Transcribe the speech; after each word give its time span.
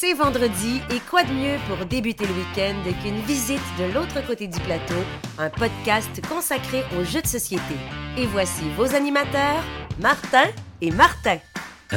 C'est 0.00 0.14
vendredi 0.14 0.80
et 0.94 1.00
quoi 1.10 1.24
de 1.24 1.32
mieux 1.32 1.56
pour 1.66 1.84
débuter 1.84 2.24
le 2.24 2.32
week-end 2.32 2.76
qu'une 3.02 3.18
visite 3.22 3.60
de 3.80 3.92
l'autre 3.92 4.24
côté 4.24 4.46
du 4.46 4.60
plateau, 4.60 4.94
un 5.38 5.50
podcast 5.50 6.08
consacré 6.28 6.84
aux 6.96 7.02
jeux 7.02 7.20
de 7.20 7.26
société. 7.26 7.74
Et 8.16 8.24
voici 8.26 8.62
vos 8.76 8.94
animateurs, 8.94 9.60
Martin 9.98 10.44
et 10.80 10.92
Martin. 10.92 11.38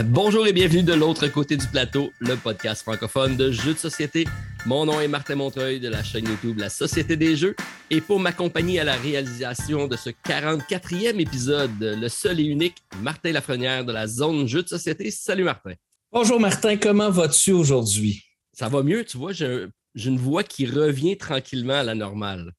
Bonjour 0.04 0.48
et 0.48 0.52
bienvenue 0.52 0.82
de 0.82 0.94
l'autre 0.94 1.28
côté 1.28 1.58
du 1.58 1.68
plateau, 1.68 2.12
le 2.18 2.36
podcast 2.38 2.82
francophone 2.82 3.38
de 3.38 3.52
jeux 3.52 3.76
de 3.76 3.78
société. 3.78 4.26
Mon 4.66 4.88
nom 4.88 5.00
est 5.00 5.08
Martin 5.08 5.36
Montreuil 5.36 5.80
de 5.80 5.90
la 5.90 6.04
chaîne 6.04 6.26
YouTube 6.26 6.58
La 6.58 6.70
Société 6.70 7.16
des 7.18 7.36
Jeux. 7.36 7.56
Et 7.92 8.02
pour 8.02 8.20
m'accompagner 8.20 8.80
à 8.80 8.84
la 8.84 8.96
réalisation 8.96 9.88
de 9.88 9.96
ce 9.96 10.10
44e 10.10 11.20
épisode, 11.20 11.70
le 11.80 12.10
seul 12.10 12.40
et 12.40 12.46
unique 12.46 12.78
Martin 13.00 13.32
Lafrenière 13.32 13.86
de 13.86 13.92
la 13.92 14.08
zone 14.08 14.48
jeux 14.48 14.64
de 14.64 14.70
société. 14.70 15.12
Salut 15.12 15.44
Martin. 15.44 15.74
Bonjour 16.14 16.42
Martin, 16.42 16.76
comment 16.76 17.10
vas-tu 17.10 17.54
aujourd'hui? 17.54 18.26
Ça 18.52 18.68
va 18.68 18.84
mieux, 18.84 19.06
tu 19.06 19.18
vois, 19.18 19.32
j'ai 19.32 19.70
une 19.96 20.18
voix 20.18 20.44
qui 20.44 20.66
revient 20.66 21.16
tranquillement 21.16 21.76
à 21.76 21.84
la 21.84 21.96
normale. 21.96 22.52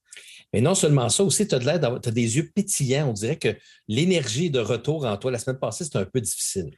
Mais 0.55 0.63
non 0.63 0.75
seulement 0.75 1.11
ça, 1.11 1.23
aussi, 1.23 1.47
tu 1.47 1.55
as, 1.55 1.59
as 1.59 2.11
des 2.11 2.37
yeux 2.37 2.51
pétillants. 2.55 3.11
On 3.11 3.13
dirait 3.13 3.37
que 3.37 3.55
l'énergie 3.89 4.51
de 4.51 4.59
retour 4.59 5.05
en 5.05 5.19
toi, 5.19 5.31
la 5.31 5.39
semaine 5.39 5.59
passée, 5.59 5.85
c'était 5.85 5.99
un 5.99 6.07
peu 6.07 6.23
difficile. 6.23 6.71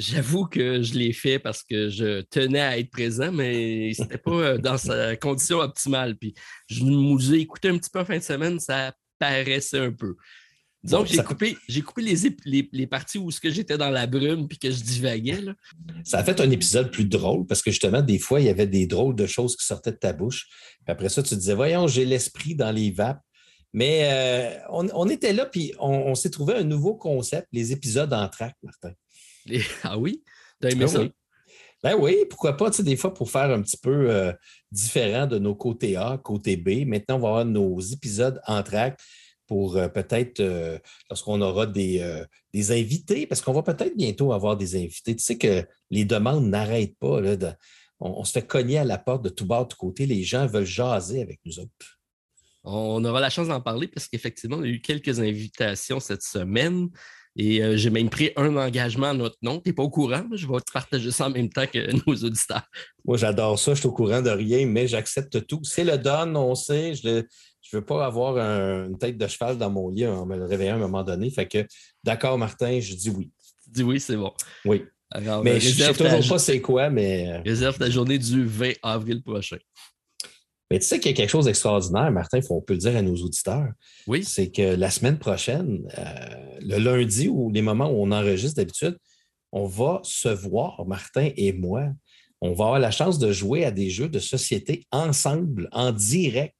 J'avoue 0.00 0.46
que 0.46 0.82
je 0.82 0.94
l'ai 0.94 1.12
fait 1.12 1.38
parce 1.38 1.62
que 1.62 1.88
je 1.88 2.22
tenais 2.22 2.60
à 2.60 2.76
être 2.76 2.90
présent, 2.90 3.30
mais 3.30 3.92
c'était 3.94 4.18
pas 4.18 4.32
euh, 4.32 4.58
dans 4.58 4.78
sa 4.78 5.14
condition 5.14 5.58
optimale. 5.58 6.16
Puis 6.16 6.34
je 6.66 6.82
nous 6.82 7.32
ai 7.32 7.38
écouté 7.38 7.68
un 7.68 7.78
petit 7.78 7.90
peu 7.90 8.00
en 8.00 8.04
fin 8.04 8.18
de 8.18 8.22
semaine, 8.24 8.58
ça 8.58 8.92
paraissait 9.20 9.78
un 9.78 9.92
peu. 9.92 10.16
Donc, 10.82 11.06
j'ai 11.06 11.22
coupé, 11.22 11.58
j'ai 11.68 11.82
coupé 11.82 12.02
les, 12.02 12.68
les, 12.72 12.86
parties 12.86 13.18
où 13.18 13.30
j'étais 13.30 13.76
dans 13.76 13.90
la 13.90 14.06
brume 14.06 14.48
puis 14.48 14.58
que 14.58 14.70
je 14.70 14.82
divaguais. 14.82 15.44
Ça 16.04 16.18
a 16.18 16.24
fait 16.24 16.40
un 16.40 16.50
épisode 16.50 16.90
plus 16.90 17.04
drôle 17.04 17.46
parce 17.46 17.60
que 17.62 17.70
justement, 17.70 18.00
des 18.00 18.18
fois, 18.18 18.40
il 18.40 18.46
y 18.46 18.48
avait 18.48 18.66
des 18.66 18.86
drôles 18.86 19.14
de 19.14 19.26
choses 19.26 19.56
qui 19.56 19.66
sortaient 19.66 19.92
de 19.92 19.96
ta 19.96 20.14
bouche. 20.14 20.46
Puis 20.84 20.92
après 20.92 21.10
ça, 21.10 21.22
tu 21.22 21.34
disais, 21.34 21.54
voyons, 21.54 21.86
j'ai 21.86 22.06
l'esprit 22.06 22.54
dans 22.54 22.70
les 22.70 22.90
vapes. 22.90 23.20
Mais 23.72 24.08
euh, 24.10 24.58
on, 24.70 25.08
était 25.08 25.32
là, 25.32 25.46
puis 25.46 25.72
on, 25.78 26.14
s'est 26.14 26.30
trouvé 26.30 26.54
un 26.54 26.64
nouveau 26.64 26.94
concept, 26.94 27.46
les 27.52 27.72
épisodes 27.72 28.12
en 28.12 28.28
track, 28.28 28.56
Martin. 28.62 28.92
Ah 29.84 29.98
oui? 29.98 30.22
T'as 30.60 30.70
aimé 30.70 30.80
ben 30.80 30.88
ça? 30.88 31.00
Oui. 31.00 31.12
Ben 31.82 31.96
oui, 31.98 32.16
pourquoi 32.28 32.56
pas, 32.56 32.70
tu 32.70 32.78
sais, 32.78 32.82
des 32.82 32.96
fois, 32.96 33.14
pour 33.14 33.30
faire 33.30 33.50
un 33.50 33.62
petit 33.62 33.78
peu 33.78 34.10
euh, 34.10 34.32
différent 34.70 35.26
de 35.26 35.38
nos 35.38 35.54
côtés 35.54 35.96
A, 35.96 36.18
côté 36.22 36.56
B. 36.56 36.86
Maintenant, 36.86 37.16
on 37.16 37.20
va 37.20 37.28
avoir 37.28 37.44
nos 37.46 37.80
épisodes 37.80 38.40
en 38.46 38.62
track 38.62 39.00
pour 39.50 39.76
euh, 39.76 39.88
peut-être, 39.88 40.38
euh, 40.38 40.78
lorsqu'on 41.10 41.40
aura 41.40 41.66
des, 41.66 41.98
euh, 42.02 42.24
des, 42.54 42.70
invités, 42.70 43.26
parce 43.26 43.42
qu'on 43.42 43.52
va 43.52 43.64
peut-être 43.64 43.96
bientôt 43.96 44.32
avoir 44.32 44.56
des 44.56 44.76
invités. 44.76 45.16
Tu 45.16 45.24
sais 45.24 45.38
que 45.38 45.66
les 45.90 46.04
demandes 46.04 46.46
n'arrêtent 46.46 46.96
pas. 47.00 47.20
Là, 47.20 47.56
on, 47.98 48.22
se 48.22 48.30
fait 48.30 48.46
cogner 48.46 48.78
à 48.78 48.84
la 48.84 48.96
porte 48.96 49.24
de 49.24 49.28
tout 49.28 49.46
bas, 49.46 49.64
de 49.64 49.68
tout 49.68 49.76
côté. 49.76 50.06
Les 50.06 50.22
gens 50.22 50.46
veulent 50.46 50.64
jaser 50.64 51.20
avec 51.20 51.40
nous 51.44 51.58
autres. 51.58 51.98
On 52.62 53.04
aura 53.04 53.18
la 53.18 53.28
chance 53.28 53.48
d'en 53.48 53.60
parler 53.60 53.88
parce 53.88 54.06
qu'effectivement, 54.06 54.58
on 54.58 54.62
a 54.62 54.68
eu 54.68 54.80
quelques 54.80 55.18
invitations 55.18 55.98
cette 55.98 56.22
semaine. 56.22 56.88
Et 57.36 57.60
j'ai 57.76 57.90
même 57.90 58.10
pris 58.10 58.30
un 58.36 58.56
engagement 58.56 59.08
à 59.08 59.14
notre 59.14 59.38
nom. 59.42 59.60
Tu 59.60 59.70
n'es 59.70 59.72
pas 59.72 59.82
au 59.82 59.90
courant, 59.90 60.24
je 60.32 60.46
vais 60.46 60.60
te 60.60 60.72
partager 60.72 61.10
ça 61.10 61.26
en 61.26 61.30
même 61.30 61.48
temps 61.48 61.66
que 61.66 61.90
nos 62.06 62.14
auditeurs. 62.14 62.68
Moi, 63.04 63.16
j'adore 63.16 63.58
ça. 63.58 63.74
Je 63.74 63.80
suis 63.80 63.88
au 63.88 63.92
courant 63.92 64.22
de 64.22 64.30
rien, 64.30 64.66
mais 64.66 64.86
j'accepte 64.86 65.46
tout. 65.46 65.60
C'est 65.64 65.84
le 65.84 65.98
don, 65.98 66.36
on 66.36 66.54
sait. 66.54 66.94
Je 66.94 67.24
je 67.62 67.76
ne 67.76 67.80
veux 67.80 67.86
pas 67.86 68.04
avoir 68.04 68.38
une 68.38 68.98
tête 68.98 69.18
de 69.18 69.26
cheval 69.26 69.58
dans 69.58 69.70
mon 69.70 69.90
lit 69.90 70.06
en 70.06 70.26
me 70.26 70.42
réveillant 70.44 70.74
à 70.74 70.76
un 70.76 70.80
moment 70.80 71.02
donné. 71.02 71.30
Fait 71.30 71.46
que, 71.46 71.66
d'accord, 72.02 72.38
Martin, 72.38 72.80
je 72.80 72.94
dis 72.94 73.10
oui. 73.10 73.30
Tu 73.64 73.70
dis 73.70 73.82
oui, 73.82 74.00
c'est 74.00 74.16
bon. 74.16 74.32
Oui. 74.64 74.84
mais 75.44 75.60
je 75.60 75.68
ne 75.68 75.74
sais 75.74 75.92
toujours 75.92 76.28
pas 76.28 76.38
c'est 76.38 76.60
quoi, 76.60 76.90
mais. 76.90 77.28
Euh, 77.28 77.40
réserve 77.44 77.78
ta 77.78 77.90
journée 77.90 78.18
du 78.18 78.44
20 78.44 78.72
avril 78.82 79.22
prochain. 79.22 79.58
Mais 80.70 80.78
tu 80.78 80.86
sais 80.86 81.00
qu'il 81.00 81.10
y 81.10 81.14
a 81.14 81.16
quelque 81.16 81.30
chose 81.30 81.46
d'extraordinaire, 81.46 82.12
Martin, 82.12 82.38
on 82.48 82.60
peut 82.60 82.74
le 82.74 82.78
dire 82.78 82.96
à 82.96 83.02
nos 83.02 83.16
auditeurs. 83.16 83.70
Oui. 84.06 84.22
C'est 84.24 84.50
que 84.50 84.76
la 84.76 84.88
semaine 84.90 85.18
prochaine, 85.18 85.80
euh, 85.98 86.58
le 86.60 86.78
lundi 86.78 87.28
ou 87.28 87.50
les 87.50 87.60
moments 87.60 87.90
où 87.90 88.04
on 88.04 88.12
enregistre 88.12 88.56
d'habitude, 88.56 88.96
on 89.52 89.66
va 89.66 90.00
se 90.04 90.28
voir, 90.28 90.86
Martin 90.86 91.30
et 91.36 91.52
moi. 91.52 91.88
On 92.40 92.52
va 92.52 92.66
avoir 92.66 92.78
la 92.78 92.92
chance 92.92 93.18
de 93.18 93.32
jouer 93.32 93.64
à 93.64 93.72
des 93.72 93.90
jeux 93.90 94.08
de 94.08 94.20
société 94.20 94.86
ensemble, 94.92 95.68
en 95.72 95.92
direct 95.92 96.54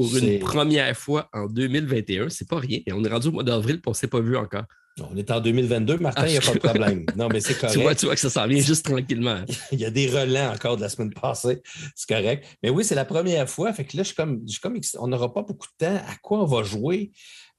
pour 0.00 0.16
une 0.16 0.38
première 0.38 0.96
fois 0.96 1.28
en 1.32 1.46
2021. 1.46 2.28
C'est 2.28 2.48
pas 2.48 2.58
rien. 2.58 2.80
Et 2.86 2.92
on 2.92 3.02
est 3.04 3.08
rendu 3.08 3.28
au 3.28 3.32
mois 3.32 3.44
d'avril 3.44 3.76
et 3.76 3.82
on 3.86 3.90
ne 3.90 3.94
s'est 3.94 4.08
pas 4.08 4.20
vu 4.20 4.36
encore. 4.36 4.64
On 4.98 5.14
est 5.16 5.30
en 5.30 5.40
2022, 5.40 5.98
Martin, 5.98 6.26
il 6.26 6.32
n'y 6.32 6.38
a 6.38 6.40
pas 6.40 6.54
de 6.54 6.58
problème. 6.58 7.04
Non, 7.16 7.28
mais 7.30 7.40
c'est 7.40 7.54
correct. 7.54 7.74
tu, 7.76 7.82
vois, 7.82 7.94
tu 7.94 8.06
vois 8.06 8.14
que 8.14 8.20
ça 8.20 8.30
s'en 8.30 8.46
vient 8.46 8.62
juste 8.62 8.86
tranquillement. 8.86 9.44
il 9.72 9.78
y 9.78 9.84
a 9.84 9.90
des 9.90 10.08
relents 10.08 10.52
encore 10.54 10.76
de 10.76 10.82
la 10.82 10.88
semaine 10.88 11.12
passée. 11.12 11.60
C'est 11.94 12.08
correct. 12.08 12.46
Mais 12.62 12.70
oui, 12.70 12.82
c'est 12.82 12.94
la 12.94 13.04
première 13.04 13.48
fois. 13.48 13.72
Fait 13.74 13.84
que 13.84 13.94
là, 13.96 14.02
je 14.02 14.08
suis 14.08 14.16
comme, 14.16 14.42
comme 14.62 14.80
on 14.98 15.08
n'aura 15.08 15.34
pas 15.34 15.42
beaucoup 15.42 15.66
de 15.78 15.86
temps. 15.86 15.96
À 15.96 16.16
quoi 16.22 16.42
on 16.42 16.46
va 16.46 16.62
jouer? 16.62 17.12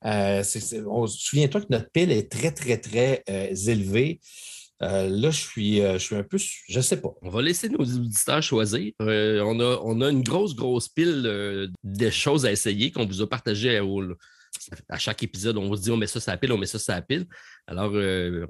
Euh, 0.06 0.44
Souviens-toi 0.44 1.62
que 1.62 1.68
notre 1.70 1.92
pile 1.92 2.12
est 2.12 2.32
très, 2.32 2.52
très, 2.52 2.78
très 2.78 3.24
euh, 3.30 3.54
élevée. 3.68 4.20
Euh, 4.84 5.10
là, 5.10 5.32
je 5.32 5.40
suis, 5.40 5.82
euh, 5.82 5.94
je 5.94 6.06
suis 6.06 6.16
un 6.16 6.24
peu, 6.24 6.38
je 6.38 6.78
ne 6.78 6.82
sais 6.82 7.02
pas. 7.02 7.10
On 7.22 7.30
va 7.30 7.42
laisser 7.42 7.68
nos 7.70 7.84
auditeurs 7.84 8.44
choisir. 8.44 8.94
Euh, 9.02 9.42
on, 9.44 9.60
a, 9.60 9.80
on 9.84 10.02
a 10.02 10.10
une 10.10 10.22
grosse, 10.22 10.56
grosse 10.56 10.88
pile 10.88 11.72
de 11.84 12.10
choses 12.10 12.46
à 12.46 12.52
essayer 12.52 12.92
qu'on 12.92 13.06
vous 13.06 13.22
a 13.22 13.30
partagées 13.30 13.82
à, 14.90 14.98
chaque 15.00 15.24
épisode. 15.24 15.58
On 15.58 15.68
vous 15.68 15.78
dit 15.78 15.90
on 15.90 15.98
met 15.98 16.06
ça 16.06 16.20
sur 16.20 16.32
la 16.32 16.38
pile, 16.38 16.52
on 16.52 16.58
met 16.60 16.68
ça 16.68 16.78
sur 16.78 16.94
la 16.94 17.02
pile. 17.02 17.26
Alors, 17.66 17.94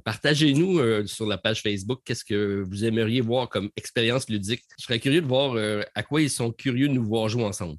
partagez-nous 0.03 1.07
sur 1.07 1.27
la 1.27 1.37
page 1.37 1.61
Facebook 1.61 2.01
qu'est-ce 2.03 2.25
que 2.25 2.63
vous 2.67 2.83
aimeriez 2.83 3.21
voir 3.21 3.47
comme 3.47 3.69
expérience 3.77 4.29
ludique. 4.29 4.63
Je 4.77 4.83
serais 4.83 4.99
curieux 4.99 5.21
de 5.21 5.27
voir 5.27 5.55
à 5.95 6.03
quoi 6.03 6.21
ils 6.21 6.29
sont 6.29 6.51
curieux 6.51 6.89
de 6.89 6.93
nous 6.93 7.05
voir 7.05 7.29
jouer 7.29 7.45
ensemble. 7.45 7.77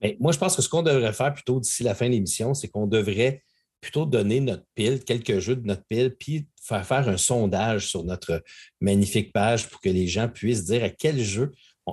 Mais 0.00 0.16
moi, 0.20 0.32
je 0.32 0.38
pense 0.38 0.56
que 0.56 0.62
ce 0.62 0.68
qu'on 0.68 0.82
devrait 0.82 1.12
faire 1.12 1.32
plutôt 1.32 1.60
d'ici 1.60 1.82
la 1.82 1.94
fin 1.94 2.06
de 2.06 2.12
l'émission, 2.12 2.54
c'est 2.54 2.68
qu'on 2.68 2.86
devrait 2.86 3.42
plutôt 3.80 4.06
donner 4.06 4.40
notre 4.40 4.64
pile, 4.74 5.04
quelques 5.04 5.38
jeux 5.38 5.56
de 5.56 5.66
notre 5.66 5.84
pile, 5.88 6.14
puis 6.18 6.46
faire 6.60 6.86
faire 6.86 7.08
un 7.08 7.16
sondage 7.16 7.88
sur 7.88 8.04
notre 8.04 8.42
magnifique 8.80 9.32
page 9.32 9.68
pour 9.68 9.80
que 9.80 9.88
les 9.88 10.06
gens 10.06 10.28
puissent 10.28 10.64
dire 10.64 10.82
à 10.84 10.90
quel 10.90 11.22
jeu. 11.22 11.52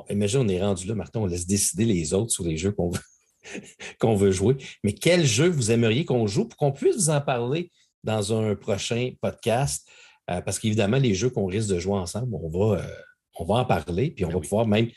imagine, 0.10 0.40
on 0.40 0.48
est 0.48 0.62
rendu 0.62 0.88
là, 0.88 0.96
Martin, 0.96 1.20
on 1.20 1.26
laisse 1.26 1.46
décider 1.46 1.86
les 1.86 2.14
autres 2.14 2.32
sur 2.32 2.44
les 2.46 2.58
jeux 2.58 2.72
qu'on 2.72 2.90
veut, 2.90 4.16
veut 4.16 4.32
jouer. 4.32 4.58
Mais 4.84 4.94
quel 4.94 5.26
jeu 5.26 5.50
vous 5.50 5.72
aimeriez 5.72 6.06
qu'on 6.06 6.28
joue 6.28 6.48
pour 6.48 6.58
qu'on 6.58 6.72
puisse 6.72 6.96
vous 6.96 7.10
en 7.10 7.22
parler 7.22 7.72
dans 8.04 8.34
un 8.34 8.56
prochain 8.56 9.12
podcast? 9.22 9.88
Euh, 10.32 10.42
parce 10.42 10.58
qu'évidemment, 10.58 10.98
les 10.98 11.14
jeux 11.14 11.30
qu'on 11.30 11.46
risque 11.46 11.70
de 11.70 11.80
jouer 11.80 11.98
ensemble, 11.98 12.34
on 12.34 12.50
va, 12.50 12.80
euh, 12.80 12.96
on 13.36 13.46
va 13.46 13.56
en 13.56 13.66
parler, 13.66 14.12
puis 14.12 14.26
on 14.26 14.30
ben 14.30 14.36
va 14.36 14.40
pouvoir 14.40 14.68
même 14.68 14.90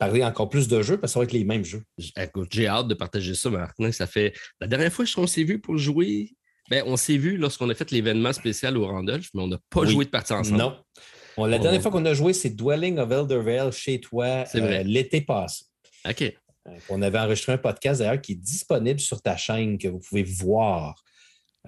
parler 0.00 0.24
encore 0.24 0.48
plus 0.48 0.66
de 0.66 0.80
jeux 0.80 0.96
parce 0.98 1.12
que 1.12 1.14
ça 1.14 1.20
va 1.20 1.24
être 1.24 1.32
les 1.32 1.44
mêmes 1.44 1.64
jeux. 1.64 1.84
J'ai 1.98 2.66
hâte 2.66 2.88
de 2.88 2.94
partager 2.94 3.34
ça, 3.34 3.50
Martin. 3.50 3.92
Ça 3.92 4.06
fait 4.06 4.32
la 4.60 4.66
dernière 4.66 4.92
fois 4.92 5.04
qu'on 5.14 5.26
s'est 5.26 5.44
vu 5.44 5.60
pour 5.60 5.76
jouer. 5.76 6.32
Ben, 6.70 6.82
on 6.86 6.96
s'est 6.96 7.18
vu 7.18 7.36
lorsqu'on 7.36 7.68
a 7.68 7.74
fait 7.74 7.90
l'événement 7.90 8.32
spécial 8.32 8.78
au 8.78 8.86
Randolph, 8.86 9.28
mais 9.34 9.42
on 9.42 9.48
n'a 9.48 9.58
pas 9.68 9.84
joué 9.84 10.06
de 10.06 10.10
partie 10.10 10.32
ensemble. 10.32 10.58
Non. 10.58 11.46
la 11.46 11.58
dernière 11.58 11.82
fois 11.82 11.90
qu'on 11.90 12.06
a 12.06 12.14
joué, 12.14 12.32
c'est 12.32 12.50
Dwelling 12.50 12.98
of 12.98 13.10
Eldervale 13.10 13.72
chez 13.72 14.00
toi 14.00 14.44
euh, 14.54 14.82
l'été 14.84 15.20
passé. 15.20 15.64
OK. 16.08 16.22
Euh, 16.22 16.70
on 16.88 17.02
avait 17.02 17.18
enregistré 17.18 17.52
un 17.52 17.58
podcast 17.58 18.00
d'ailleurs 18.00 18.20
qui 18.20 18.32
est 18.32 18.36
disponible 18.42 19.00
sur 19.00 19.20
ta 19.20 19.36
chaîne 19.36 19.76
que 19.76 19.88
vous 19.88 19.98
pouvez 19.98 20.22
voir. 20.22 20.94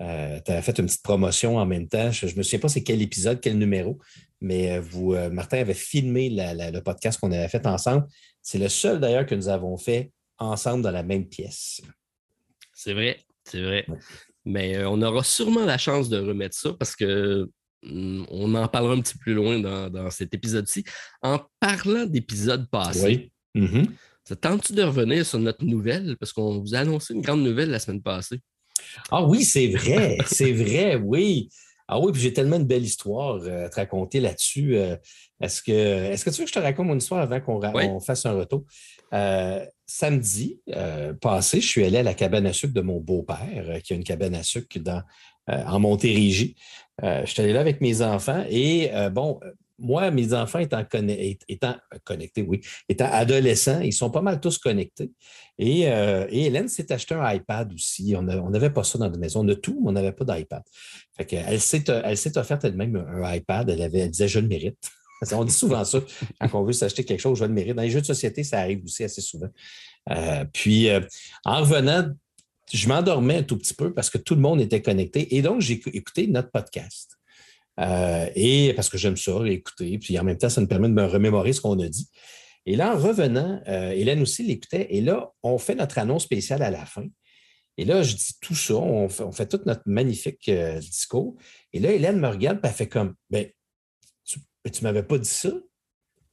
Euh, 0.01 0.41
tu 0.45 0.53
as 0.53 0.63
fait 0.63 0.79
une 0.79 0.87
petite 0.87 1.03
promotion 1.03 1.59
en 1.59 1.67
même 1.67 1.89
temps. 1.89 2.11
Je 2.11 2.27
ne 2.27 2.35
me 2.35 2.43
souviens 2.43 2.61
pas 2.61 2.69
c'est 2.69 2.83
quel 2.83 3.03
épisode, 3.03 3.41
quel 3.41 3.59
numéro, 3.59 3.99
mais 4.43 4.73
euh, 4.73 4.81
vous, 4.81 5.15
euh, 5.15 5.31
Martin 5.31 5.59
avait 5.59 5.73
filmé 5.73 6.29
le 6.31 6.81
podcast 6.81 7.19
qu'on 7.19 7.33
avait 7.33 7.49
fait 7.49 7.67
ensemble. 7.67 8.07
C'est 8.43 8.59
le 8.59 8.69
seul 8.69 9.01
d'ailleurs 9.01 9.25
que 9.25 9.35
nous 9.35 9.49
avons 9.49 9.79
fait 9.79 10.13
ensemble 10.39 10.83
dans 10.83 10.91
la 10.91 11.05
même 11.05 11.29
pièce. 11.29 11.81
C'est 12.75 12.93
vrai, 12.93 13.21
c'est 13.45 13.63
vrai. 13.63 13.87
Mais 14.45 14.77
euh, 14.77 14.91
on 14.91 15.01
aura 15.01 15.23
sûrement 15.23 15.65
la 15.65 15.79
chance 15.79 16.09
de 16.09 16.19
remettre 16.19 16.57
ça 16.57 16.73
parce 16.73 16.97
que 16.97 17.49
hmm, 17.85 18.25
on 18.29 18.55
en 18.57 18.67
parlera 18.67 18.95
un 18.95 19.01
petit 19.01 19.15
peu 19.15 19.21
plus 19.21 19.35
loin 19.35 19.61
dans, 19.61 20.11
cet 20.11 20.35
épisode-ci. 20.35 20.85
En 21.23 21.41
parlant 21.61 22.05
d'épisodes 22.05 22.69
passés, 22.69 23.31
oui. 23.55 23.63
Mm-hmm. 23.63 23.87
ça 24.25 24.35
tente-tu 24.35 24.73
de 24.73 24.83
revenir 24.83 25.25
sur 25.25 25.39
notre 25.39 25.65
nouvelle? 25.65 26.17
Parce 26.19 26.33
qu'on 26.33 26.59
vous 26.59 26.75
a 26.75 26.79
annoncé 26.79 27.15
une 27.15 27.23
grande 27.23 27.45
nouvelle 27.45 27.71
la 27.71 27.79
semaine 27.79 28.03
passée. 28.03 28.41
Ah 29.11 29.25
oui, 29.25 29.45
c'est 29.45 29.69
vrai, 29.69 30.19
c'est 30.27 30.53
vrai, 30.53 30.97
oui. 30.97 31.49
Ah 31.95 31.99
oui, 31.99 32.11
puis 32.11 32.23
j'ai 32.23 32.33
tellement 32.33 32.57
une 32.57 32.65
belle 32.65 32.85
histoire 32.85 33.35
euh, 33.43 33.67
à 33.67 33.69
te 33.69 33.77
raconter 33.77 34.19
là-dessus. 34.19 34.79
Euh, 34.79 34.97
est-ce, 35.43 35.63
que, 35.63 35.71
est 35.71 36.25
que 36.25 36.31
tu 36.31 36.39
veux 36.39 36.45
que 36.45 36.49
je 36.49 36.55
te 36.55 36.59
raconte 36.59 36.87
mon 36.87 36.97
histoire 36.97 37.21
avant 37.21 37.39
qu'on 37.39 38.01
fasse 38.01 38.25
un 38.25 38.33
retour? 38.33 38.65
Euh, 39.13 39.63
samedi 39.85 40.63
passé, 41.21 41.61
je 41.61 41.67
suis 41.67 41.85
allé 41.85 41.99
à 41.99 42.03
la 42.03 42.15
cabane 42.15 42.47
à 42.47 42.55
sucre 42.55 42.73
de 42.73 42.81
mon 42.81 42.99
beau-père, 42.99 43.83
qui 43.85 43.93
a 43.93 43.97
une 43.97 44.05
cabane 44.05 44.35
à 44.35 44.43
sucre 44.43 44.79
dans, 44.79 45.03
en 45.49 45.81
Montérégie. 45.81 46.57
je 47.03 47.27
suis 47.27 47.43
allé 47.43 47.53
là 47.53 47.61
avec 47.61 47.83
mes 47.83 48.01
enfants 48.01 48.43
et 48.49 48.91
bon, 49.11 49.39
moi, 49.79 50.11
mes 50.11 50.33
enfants 50.35 50.59
étant, 50.59 50.85
étant, 51.49 51.77
connectés, 52.05 52.43
oui, 52.43 52.61
étant 52.89 53.09
adolescents, 53.11 53.81
ils 53.81 53.93
sont 53.93 54.11
pas 54.11 54.23
mal 54.23 54.41
tous 54.41 54.59
connectés. 54.59 55.11
Et, 55.59 55.89
euh, 55.89 56.27
Hélène 56.31 56.69
s'est 56.69 56.93
acheté 56.93 57.15
un 57.15 57.33
iPad 57.33 57.73
aussi. 57.73 58.15
On 58.17 58.23
n'avait 58.23 58.71
pas 58.71 58.85
ça 58.85 58.99
dans 58.99 59.09
la 59.09 59.19
maison. 59.19 59.41
On 59.45 59.49
a 59.49 59.55
tout, 59.55 59.81
mais 59.83 59.91
on 59.91 59.93
n'avait 59.93 60.13
pas 60.13 60.25
d'iPad. 60.25 60.63
elle 61.19 61.61
s'est 61.61 62.39
offerte 62.39 62.65
elle-même 62.65 62.97
un 62.97 63.35
iPad. 63.35 63.69
Elle, 63.71 64.11
disait, 64.11 64.29
je 64.29 64.39
le 64.39 64.49
mérite. 64.49 64.79
On 65.33 65.45
dit 65.45 65.53
souvent 65.53 65.85
ça 65.85 66.01
quand 66.41 66.61
on 66.61 66.65
veut 66.65 66.73
s'acheter 66.73 67.05
quelque 67.05 67.21
chose, 67.21 67.39
je 67.39 67.45
le 67.45 67.53
mériter. 67.53 67.75
Dans 67.75 67.83
les 67.83 67.91
jeux 67.91 68.01
de 68.01 68.07
société, 68.07 68.43
ça 68.43 68.59
arrive 68.59 68.83
aussi 68.85 69.05
assez 69.05 69.21
souvent. 69.21 69.47
Euh, 70.11 70.45
puis, 70.53 70.89
euh, 70.89 71.01
en 71.45 71.61
revenant, 71.61 72.09
je 72.73 72.89
m'endormais 72.89 73.37
un 73.37 73.43
tout 73.43 73.57
petit 73.57 73.75
peu 73.75 73.93
parce 73.93 74.11
que 74.11 74.19
tout 74.19 74.35
le 74.35 74.41
monde 74.41 74.61
était 74.61 74.83
connecté. 74.83 75.37
Et 75.37 75.43
donc, 75.43 75.61
j'ai 75.61 75.81
écouté 75.95 76.27
notre 76.27 76.51
podcast. 76.51 77.19
Euh, 77.81 78.29
et 78.35 78.73
parce 78.75 78.89
que 78.89 78.99
j'aime 78.99 79.17
ça, 79.17 79.33
écouter. 79.47 79.99
Puis 79.99 80.19
en 80.19 80.25
même 80.25 80.39
temps, 80.39 80.49
ça 80.49 80.61
me 80.61 80.67
permet 80.67 80.89
de 80.89 80.95
me 80.95 81.05
remémorer 81.05 81.53
ce 81.53 81.61
qu'on 81.61 81.79
a 81.81 81.89
dit. 81.89 82.09
Et 82.67 82.77
là, 82.77 82.95
en 82.95 82.99
revenant, 82.99 83.61
Hélène 83.67 84.23
aussi 84.23 84.45
l'écoutait. 84.45 84.87
Et 84.91 85.01
là, 85.01 85.33
on 85.43 85.59
fait 85.59 85.75
notre 85.75 85.99
annonce 85.99 86.25
spéciale 86.25 86.63
à 86.63 86.71
la 86.71 86.87
fin. 86.87 87.07
Et 87.77 87.85
là, 87.85 88.03
je 88.03 88.15
dis 88.15 88.35
tout 88.41 88.55
ça, 88.55 88.75
on 88.75 89.09
fait, 89.09 89.49
tout 89.49 89.61
notre 89.67 89.83
magnifique 89.87 90.49
discours. 90.79 91.35
Et 91.73 91.81
là, 91.81 91.91
Hélène 91.91 92.21
me 92.21 92.29
regarde, 92.29 92.59
et 92.63 92.69
elle 92.69 92.73
fait 92.73 92.89
comme, 92.89 93.15
ben, 93.31 93.49
tu 94.25 94.39
ne 94.69 94.83
m'avais 94.83 95.03
pas 95.03 95.19
dit 95.19 95.29
ça. 95.29 95.51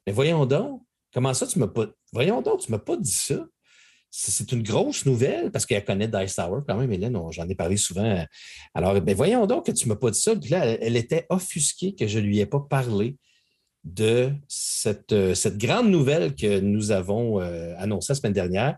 Mais 0.05 0.13
voyons 0.13 0.45
donc, 0.45 0.83
comment 1.11 1.33
ça, 1.33 1.47
tu 1.47 1.57
m'as 1.57 1.67
pas. 1.67 1.87
Voyons 2.13 2.43
donc, 2.43 2.59
tu 2.59 2.71
ne 2.71 2.77
m'as 2.77 2.83
pas 2.83 2.95
dit 2.95 3.11
ça 3.11 3.43
c'est 4.11 4.51
une 4.51 4.63
grosse 4.63 5.05
nouvelle 5.05 5.51
parce 5.51 5.65
qu'elle 5.65 5.85
connaît 5.85 6.07
Dice 6.07 6.35
Tower 6.35 6.61
quand 6.67 6.77
même, 6.77 6.91
Hélène, 6.91 7.17
j'en 7.31 7.47
ai 7.47 7.55
parlé 7.55 7.77
souvent. 7.77 8.25
Alors, 8.73 8.99
ben 9.01 9.15
voyons 9.15 9.45
donc 9.45 9.67
que 9.67 9.71
tu 9.71 9.87
ne 9.87 9.93
m'as 9.93 9.99
pas 9.99 10.11
dit 10.11 10.19
ça. 10.19 10.35
Puis 10.35 10.49
là, 10.49 10.65
elle, 10.65 10.95
était 10.95 11.25
offusquée 11.29 11.93
que 11.93 12.07
je 12.07 12.19
ne 12.19 12.25
lui 12.25 12.39
ai 12.39 12.45
pas 12.45 12.59
parlé 12.59 13.17
de 13.83 14.31
cette, 14.47 15.13
euh, 15.13 15.33
cette 15.35 15.57
grande 15.57 15.89
nouvelle 15.89 16.35
que 16.35 16.59
nous 16.59 16.91
avons 16.91 17.39
euh, 17.39 17.73
annoncée 17.77 18.11
la 18.13 18.15
semaine 18.15 18.33
dernière. 18.33 18.75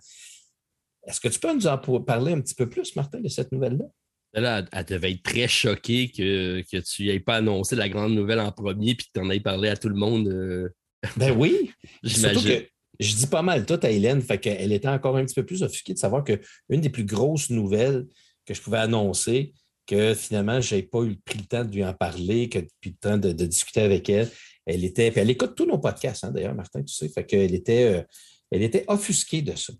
Est-ce 1.07 1.19
que 1.19 1.28
tu 1.28 1.39
peux 1.39 1.54
nous 1.54 1.66
en 1.66 1.78
parler 1.78 2.33
un 2.33 2.42
petit 2.42 2.54
peu 2.54 2.69
plus, 2.69 2.95
Martin, 2.95 3.19
de 3.19 3.28
cette 3.28 3.51
nouvelle-là? 3.51 3.86
Là, 4.33 4.63
elle 4.72 4.86
devait 4.86 5.12
être 5.12 5.24
très 5.24 5.48
choquée 5.48 6.10
que, 6.10 6.62
que 6.72 6.78
tu 6.78 7.07
n'aies 7.07 7.19
pas 7.19 7.38
annoncé 7.38 7.75
la 7.75 7.89
grande 7.89 8.13
nouvelle 8.13 8.39
en 8.39 8.51
premier 8.51 8.95
puis 8.95 9.07
que 9.07 9.12
tu 9.16 9.25
en 9.25 9.30
aies 9.30 9.39
parlé 9.39 9.69
à 9.69 9.75
tout 9.75 9.89
le 9.89 9.95
monde. 9.95 10.28
Euh. 10.28 10.69
Ben 11.18 11.36
oui. 11.36 11.72
J'imagine 12.04 12.63
je 13.00 13.16
dis 13.16 13.28
pas 13.28 13.42
mal 13.42 13.66
tout 13.66 13.80
à 13.82 13.90
Hélène, 13.90 14.22
fait 14.22 14.40
qu'elle 14.40 14.72
était 14.72 14.88
encore 14.88 15.18
un 15.18 15.26
petit 15.26 15.36
peu 15.36 15.46
plus 15.46 15.64
offusquée 15.64 15.94
de 15.94 16.00
savoir 16.00 16.24
qu'une 16.24 16.82
des 16.82 16.90
plus 16.90 17.06
grosses 17.06 17.50
nouvelles 17.50 18.08
que 18.46 18.54
je 18.54 18.62
pouvais 18.62 18.80
annoncer, 18.80 19.54
que 19.88 20.14
finalement, 20.14 20.62
je 20.62 20.76
n'ai 20.76 20.84
pas 20.84 21.04
eu 21.04 21.16
pris 21.18 21.40
le 21.40 21.46
temps 21.46 21.66
de 21.66 21.74
lui 21.74 21.84
en 21.84 21.94
parler, 21.94 22.50
que 22.50 22.60
depuis 22.60 22.92
le 22.92 22.96
temps 22.96 23.18
de, 23.18 23.32
discuter 23.32 23.82
avec 23.82 24.10
elle, 24.10 24.30
elle 24.66 24.84
était. 24.84 25.12
elle 25.16 25.30
écoute 25.30 25.56
tous 25.56 25.66
nos 25.66 25.80
podcasts, 25.80 26.24
hein, 26.24 26.32
d'ailleurs, 26.32 26.56
Martin, 26.56 26.84
tu 26.84 26.94
sais. 26.94 27.10
Fait 27.10 27.26
qu'elle 27.26 27.54
était, 27.56 28.00
euh, 28.00 28.04
elle 28.52 28.62
était 28.62 28.86
offusquée 28.88 29.42
de 29.42 29.56
ça. 29.56 29.74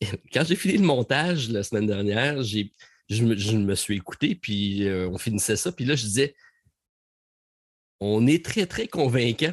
Quand 0.32 0.44
j'ai 0.44 0.56
fini 0.56 0.78
le 0.78 0.84
montage 0.84 1.50
la 1.50 1.62
semaine 1.62 1.86
dernière, 1.86 2.42
j'ai, 2.42 2.72
je, 3.08 3.24
me, 3.24 3.74
suis 3.74 3.96
écouté, 3.96 4.34
puis 4.34 4.86
euh, 4.86 5.08
on 5.08 5.18
finissait 5.18 5.56
ça, 5.56 5.72
puis 5.72 5.84
là, 5.84 5.94
je 5.94 6.04
disais 6.04 6.34
on 8.00 8.26
est 8.26 8.44
très, 8.44 8.66
très 8.66 8.88
convaincant 8.88 9.52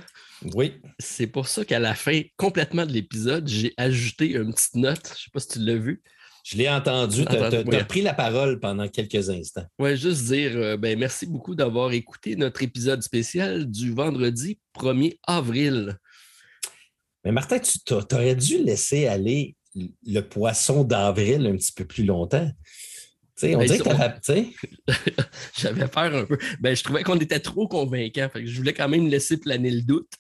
oui. 0.54 0.74
C'est 1.00 1.28
pour 1.28 1.48
ça 1.48 1.66
qu'à 1.66 1.80
la 1.80 1.96
fin 1.96 2.22
complètement 2.38 2.86
de 2.86 2.92
l'épisode, 2.92 3.48
j'ai 3.48 3.74
ajouté 3.78 4.32
une 4.32 4.54
petite 4.54 4.76
note. 4.76 5.06
Je 5.08 5.12
ne 5.12 5.16
sais 5.16 5.30
pas 5.34 5.40
si 5.40 5.48
tu 5.48 5.60
l'as 5.60 5.78
vu. 5.78 6.02
Je 6.44 6.58
l'ai 6.58 6.70
entendu. 6.70 7.26
Tu 7.26 7.76
as, 7.76 7.86
pris 7.86 8.02
la 8.02 8.14
parole 8.14 8.60
pendant 8.60 8.88
quelques 8.88 9.30
instants. 9.30 9.66
Oui, 9.80 9.98
juste 9.98 10.26
dire 10.26 10.52
euh, 10.56 10.78
ben, 10.78 10.98
merci 10.98 11.26
beaucoup 11.26 11.56
d'avoir 11.56 11.92
écouté 11.92 12.38
notre 12.38 12.64
épisode 12.64 13.04
spécial 13.04 13.70
du 13.70 13.94
vendredi 13.94 14.58
1er 14.76 15.18
avril. 15.28 15.98
Mais 17.26 17.34
Martin, 17.34 17.60
tu 17.60 17.94
aurais 17.94 18.36
dû 18.36 18.60
laisser 18.60 19.08
aller 19.08 19.58
le 20.06 20.22
poisson 20.22 20.86
d'avril 20.86 21.46
un 21.46 21.58
petit 21.58 21.74
peu 21.74 21.84
plus 21.84 22.06
longtemps. 22.06 22.50
on 23.44 23.58
ben, 23.58 23.66
dirait 23.66 23.80
que 23.80 24.94
J'avais 25.60 25.88
peur 25.88 26.16
un 26.16 26.24
peu. 26.24 26.38
Ben, 26.62 26.74
je 26.74 26.84
trouvais 26.84 27.04
qu'on 27.04 27.20
était 27.20 27.42
trop 27.42 27.68
convaincants. 27.68 28.30
je 28.36 28.56
voulais 28.56 28.74
quand 28.74 28.88
même 28.88 29.08
laisser 29.10 29.36
planer 29.36 29.72
le 29.72 29.82
doute. 29.82 30.14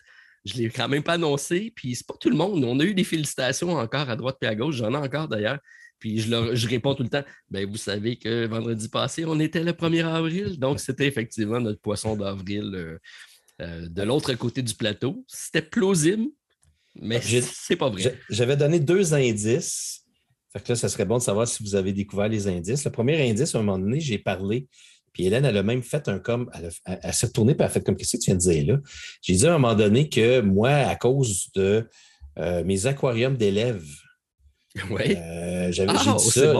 Je 0.47 0.57
ne 0.57 0.63
l'ai 0.63 0.69
quand 0.69 0.87
même 0.87 1.03
pas 1.03 1.13
annoncé. 1.13 1.71
Puis 1.75 1.95
c'est 1.95 2.07
pas 2.07 2.15
tout 2.19 2.29
le 2.29 2.35
monde. 2.35 2.63
On 2.63 2.79
a 2.79 2.83
eu 2.83 2.93
des 2.93 3.03
félicitations 3.03 3.73
encore 3.73 4.09
à 4.09 4.15
droite 4.15 4.37
et 4.41 4.47
à 4.47 4.55
gauche. 4.55 4.75
J'en 4.75 4.93
ai 4.93 4.97
encore 4.97 5.27
d'ailleurs. 5.27 5.59
Puis 5.99 6.19
je, 6.19 6.67
réponds 6.67 6.95
tout 6.95 7.03
le 7.03 7.09
temps 7.09 7.23
ben, 7.49 7.67
Vous 7.67 7.77
savez 7.77 8.17
que 8.17 8.45
vendredi 8.45 8.87
passé, 8.87 9.25
on 9.25 9.39
était 9.39 9.63
le 9.63 9.73
1er 9.73 10.05
avril. 10.05 10.59
Donc, 10.59 10.79
c'était 10.79 11.07
effectivement 11.07 11.59
notre 11.59 11.81
poisson 11.81 12.15
d'avril 12.15 12.71
euh, 12.75 12.97
euh, 13.61 13.87
de 13.89 14.01
l'autre 14.03 14.33
côté 14.35 14.61
du 14.61 14.75
plateau. 14.75 15.23
C'était 15.27 15.61
plausible, 15.61 16.27
mais 16.95 17.19
c'est 17.21 17.75
pas 17.75 17.89
vrai. 17.89 18.19
J'avais 18.29 18.55
donné 18.55 18.79
deux 18.79 19.13
indices. 19.13 20.03
Fait 20.53 20.63
que 20.63 20.69
là, 20.69 20.75
ça 20.75 20.87
serait 20.87 21.05
bon 21.05 21.17
de 21.17 21.23
savoir 21.23 21.47
si 21.47 21.63
vous 21.63 21.75
avez 21.75 21.93
découvert 21.93 22.29
les 22.29 22.47
indices. 22.47 22.85
Le 22.85 22.91
premier 22.91 23.29
indice, 23.29 23.55
à 23.55 23.59
un 23.59 23.63
moment 23.63 23.79
donné, 23.79 23.99
j'ai 23.99 24.17
parlé 24.17 24.67
puis 25.17 25.25
Hélène, 25.25 25.45
elle 25.45 25.57
a 25.57 25.63
même 25.63 25.81
fait 25.81 26.07
un 26.09 26.19
comme, 26.19 26.47
elle, 26.85 27.13
s'est 27.13 27.25
retournée 27.25 27.53
et 27.53 27.55
elle 27.57 27.65
a 27.65 27.69
fait 27.69 27.81
comme, 27.81 27.95
qu'est-ce 27.95 28.17
que 28.17 28.21
tu 28.21 28.25
viens 28.27 28.35
de 28.35 28.39
dire 28.39 28.75
là? 28.75 28.79
J'ai 29.23 29.33
dit 29.33 29.47
à 29.47 29.49
un 29.49 29.57
moment 29.57 29.73
donné 29.73 30.09
que 30.09 30.41
moi, 30.41 30.69
à 30.69 30.95
cause 30.95 31.49
de 31.55 31.89
euh, 32.37 32.63
mes 32.63 32.85
aquariums 32.85 33.35
d'élèves, 33.35 33.89
euh, 34.77 35.71
j'avais 35.71 35.91
dit 35.91 35.99
ah, 36.05 36.19
ça. 36.19 36.53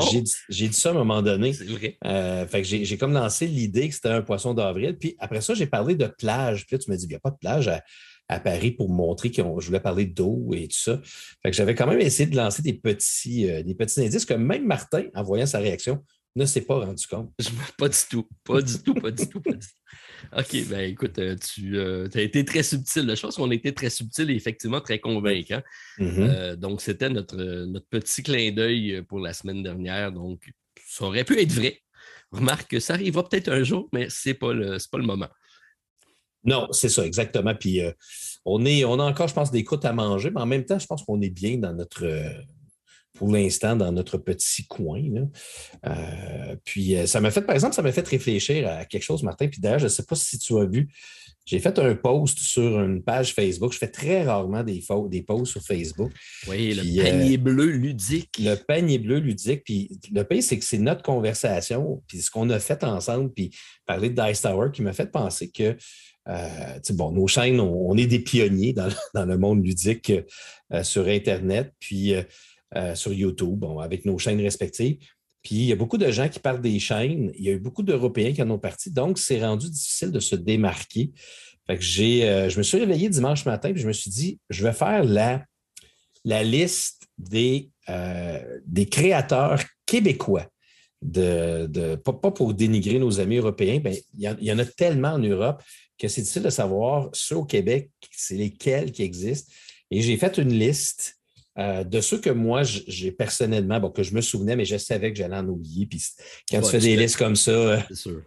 J'ai 0.49 0.69
dit 0.69 0.73
ça 0.73 0.89
à 0.89 0.91
un 0.93 0.95
moment 0.95 1.21
donné. 1.21 1.53
C'est 1.53 1.65
vrai. 1.65 1.99
Euh, 2.03 2.47
fait 2.47 2.63
que 2.63 2.67
j'ai 2.67 2.97
comme 2.97 3.13
lancé 3.13 3.45
l'idée 3.45 3.89
que 3.89 3.93
c'était 3.93 4.09
un 4.09 4.23
poisson 4.23 4.55
d'avril. 4.55 4.97
Puis 4.99 5.15
après 5.19 5.41
ça, 5.41 5.53
j'ai 5.53 5.67
parlé 5.67 5.93
de 5.93 6.07
plage. 6.07 6.65
Puis 6.65 6.77
là, 6.77 6.79
tu 6.79 6.89
m'as 6.89 6.97
dit, 6.97 7.05
il 7.05 7.09
n'y 7.09 7.15
a 7.15 7.19
pas 7.19 7.29
de 7.29 7.37
plage 7.37 7.67
à, 7.67 7.83
Paris 8.39 8.71
pour 8.71 8.89
montrer 8.89 9.29
que 9.29 9.43
je 9.43 9.67
voulais 9.67 9.79
parler 9.79 10.05
d'eau 10.05 10.49
et 10.53 10.67
tout 10.67 10.79
ça. 10.79 10.99
Fait 11.43 11.51
que 11.51 11.55
j'avais 11.55 11.75
quand 11.75 11.85
même 11.85 12.01
essayé 12.01 12.27
de 12.27 12.35
lancer 12.35 12.63
des 12.63 12.73
petits, 12.73 13.45
des 13.63 13.75
petits 13.75 14.01
indices 14.01 14.25
que 14.25 14.33
même 14.33 14.65
Martin, 14.65 15.03
en 15.13 15.21
voyant 15.21 15.45
sa 15.45 15.59
réaction, 15.59 16.03
ne 16.37 16.45
s'est 16.45 16.61
pas 16.61 16.79
rendu 16.79 17.05
compte. 17.07 17.33
Pas 17.77 17.89
du 17.89 17.97
tout. 18.09 18.27
Pas 18.43 18.61
du 18.61 18.81
tout, 18.83 18.93
pas 18.93 19.11
du 19.11 19.27
tout, 19.27 19.41
pas 19.41 19.51
du 19.51 19.67
tout. 19.67 20.37
OK, 20.37 20.67
ben 20.69 20.91
écoute, 20.91 21.17
euh, 21.19 21.35
tu 21.35 21.77
euh, 21.77 22.07
as 22.13 22.21
été 22.21 22.43
très 22.45 22.63
subtil. 22.63 23.13
Je 23.15 23.21
pense 23.21 23.35
qu'on 23.35 23.49
a 23.49 23.53
été 23.53 23.73
très 23.73 23.89
subtil 23.89 24.29
et 24.29 24.35
effectivement 24.35 24.81
très 24.81 24.99
convaincant. 24.99 25.61
Mm-hmm. 25.99 26.29
Euh, 26.29 26.55
donc, 26.55 26.81
c'était 26.81 27.09
notre, 27.09 27.35
notre 27.35 27.87
petit 27.87 28.23
clin 28.23 28.51
d'œil 28.51 29.03
pour 29.07 29.19
la 29.19 29.33
semaine 29.33 29.63
dernière. 29.63 30.11
Donc, 30.11 30.51
ça 30.87 31.05
aurait 31.05 31.23
pu 31.23 31.39
être 31.39 31.51
vrai. 31.51 31.81
Remarque 32.31 32.69
que 32.71 32.79
ça 32.79 32.93
arrivera 32.93 33.27
peut-être 33.27 33.49
un 33.49 33.63
jour, 33.63 33.89
mais 33.93 34.09
ce 34.09 34.29
n'est 34.29 34.35
pas, 34.35 34.53
le, 34.53 34.77
pas 34.91 34.97
le 34.97 35.05
moment. 35.05 35.29
Non, 36.43 36.67
c'est 36.71 36.89
ça, 36.89 37.05
exactement. 37.05 37.55
Puis 37.55 37.81
on, 38.45 38.65
est, 38.65 38.85
on 38.85 38.99
a 38.99 39.03
encore, 39.03 39.27
je 39.27 39.33
pense, 39.33 39.51
des 39.51 39.63
croûtes 39.63 39.85
à 39.85 39.93
manger, 39.93 40.29
mais 40.29 40.41
en 40.41 40.45
même 40.45 40.65
temps, 40.65 40.79
je 40.79 40.85
pense 40.85 41.03
qu'on 41.03 41.21
est 41.21 41.29
bien 41.29 41.57
dans 41.57 41.73
notre 41.73 42.05
pour 43.17 43.31
l'instant 43.31 43.75
dans 43.75 43.91
notre 43.91 44.17
petit 44.17 44.65
coin. 44.67 45.01
Euh, 45.85 46.55
puis 46.63 46.95
euh, 46.95 47.07
ça 47.07 47.19
m'a 47.19 47.31
fait, 47.31 47.41
par 47.41 47.55
exemple, 47.55 47.75
ça 47.75 47.81
m'a 47.81 47.91
fait 47.91 48.07
réfléchir 48.07 48.67
à 48.67 48.85
quelque 48.85 49.03
chose, 49.03 49.23
Martin. 49.23 49.47
Puis 49.47 49.59
d'ailleurs, 49.59 49.79
je 49.79 49.85
ne 49.85 49.89
sais 49.89 50.03
pas 50.03 50.15
si 50.15 50.37
tu 50.37 50.57
as 50.57 50.65
vu, 50.65 50.89
j'ai 51.45 51.59
fait 51.59 51.79
un 51.79 51.95
post 51.95 52.39
sur 52.39 52.79
une 52.81 53.01
page 53.01 53.33
Facebook. 53.33 53.73
Je 53.73 53.77
fais 53.77 53.87
très 53.87 54.23
rarement 54.23 54.63
des, 54.63 54.83
des 55.09 55.21
posts 55.23 55.53
sur 55.53 55.61
Facebook. 55.61 56.11
Oui, 56.47 56.73
le 56.73 56.81
euh, 56.81 57.03
panier 57.03 57.37
bleu 57.37 57.67
ludique. 57.71 58.37
Le 58.39 58.55
panier 58.55 58.99
bleu 58.99 59.19
ludique. 59.19 59.63
Puis 59.63 59.89
le 60.13 60.23
pays, 60.23 60.43
c'est 60.43 60.59
que 60.59 60.65
c'est 60.65 60.77
notre 60.77 61.01
conversation, 61.03 62.03
puis 62.07 62.21
ce 62.21 62.29
qu'on 62.29 62.49
a 62.49 62.59
fait 62.59 62.83
ensemble, 62.83 63.31
puis 63.33 63.51
parler 63.85 64.09
de 64.09 64.21
Dice 64.21 64.41
Tower 64.41 64.69
qui 64.71 64.81
m'a 64.81 64.93
fait 64.93 65.11
penser 65.11 65.49
que 65.49 65.75
bon, 66.91 67.11
nos 67.11 67.27
chaînes, 67.27 67.61
on, 67.61 67.95
est 67.95 68.07
des 68.07 68.19
pionniers 68.19 68.73
dans, 68.73 68.89
le 69.25 69.37
monde 69.37 69.65
ludique 69.65 70.11
sur 70.83 71.07
Internet. 71.07 71.73
Puis 71.79 72.13
euh, 72.75 72.95
sur 72.95 73.13
YouTube, 73.13 73.63
avec 73.81 74.05
nos 74.05 74.17
chaînes 74.17 74.41
respectives. 74.41 74.97
Puis 75.43 75.55
il 75.55 75.65
y 75.65 75.71
a 75.71 75.75
beaucoup 75.75 75.97
de 75.97 76.11
gens 76.11 76.27
qui 76.27 76.39
parlent 76.39 76.61
des 76.61 76.79
chaînes. 76.79 77.31
Il 77.37 77.45
y 77.45 77.49
a 77.49 77.53
eu 77.53 77.59
beaucoup 77.59 77.83
d'Européens 77.83 78.33
qui 78.33 78.41
en 78.41 78.49
ont 78.49 78.59
parti. 78.59 78.91
Donc, 78.91 79.17
c'est 79.19 79.41
rendu 79.41 79.69
difficile 79.69 80.11
de 80.11 80.19
se 80.19 80.35
démarquer. 80.35 81.11
Fait 81.67 81.77
que 81.77 82.23
euh, 82.23 82.49
je 82.49 82.57
me 82.57 82.63
suis 82.63 82.77
réveillé 82.77 83.09
dimanche 83.09 83.45
matin 83.45 83.69
et 83.69 83.77
je 83.77 83.87
me 83.87 83.93
suis 83.93 84.09
dit, 84.09 84.39
je 84.49 84.65
vais 84.65 84.73
faire 84.73 85.03
la, 85.03 85.45
la 86.23 86.43
liste 86.43 87.03
des, 87.17 87.69
euh, 87.89 88.59
des 88.65 88.87
créateurs 88.87 89.61
québécois. 89.85 90.47
De, 91.01 91.67
de 91.67 91.95
pas, 91.95 92.31
pour 92.31 92.55
dénigrer 92.55 92.97
nos 92.97 93.19
amis 93.19 93.37
européens, 93.37 93.79
ben, 93.79 93.95
il, 94.17 94.35
y 94.41 94.51
en, 94.51 94.57
a 94.57 94.65
tellement 94.65 95.13
en 95.13 95.19
Europe 95.19 95.61
que 95.97 96.07
c'est 96.07 96.21
difficile 96.21 96.43
de 96.43 96.49
savoir 96.49 97.09
ceux 97.13 97.37
au 97.37 97.45
Québec, 97.45 97.91
c'est 98.11 98.35
lesquels 98.35 98.91
qui 98.91 99.03
existent. 99.03 99.51
Et 99.91 100.01
j'ai 100.01 100.17
fait 100.17 100.37
une 100.37 100.51
liste 100.51 101.16
euh, 101.59 101.83
de 101.83 102.01
ceux 102.01 102.19
que 102.19 102.29
moi, 102.29 102.61
j'ai 102.63 103.11
personnellement, 103.11 103.79
bon, 103.79 103.89
que 103.89 104.03
je 104.03 104.13
me 104.13 104.21
souvenais, 104.21 104.55
mais 104.55 104.65
je 104.65 104.77
savais 104.77 105.11
que 105.11 105.17
j'allais 105.17 105.37
en 105.37 105.47
oublier. 105.47 105.87
Puis 105.87 106.03
quand 106.51 106.61
tu 106.61 106.69
fais 106.69 106.79
des 106.79 106.95
listes 106.95 107.17
comme 107.17 107.35
ça. 107.35 107.51
Euh, 107.51 107.79
c'est 107.87 107.95
sûr. 107.95 108.21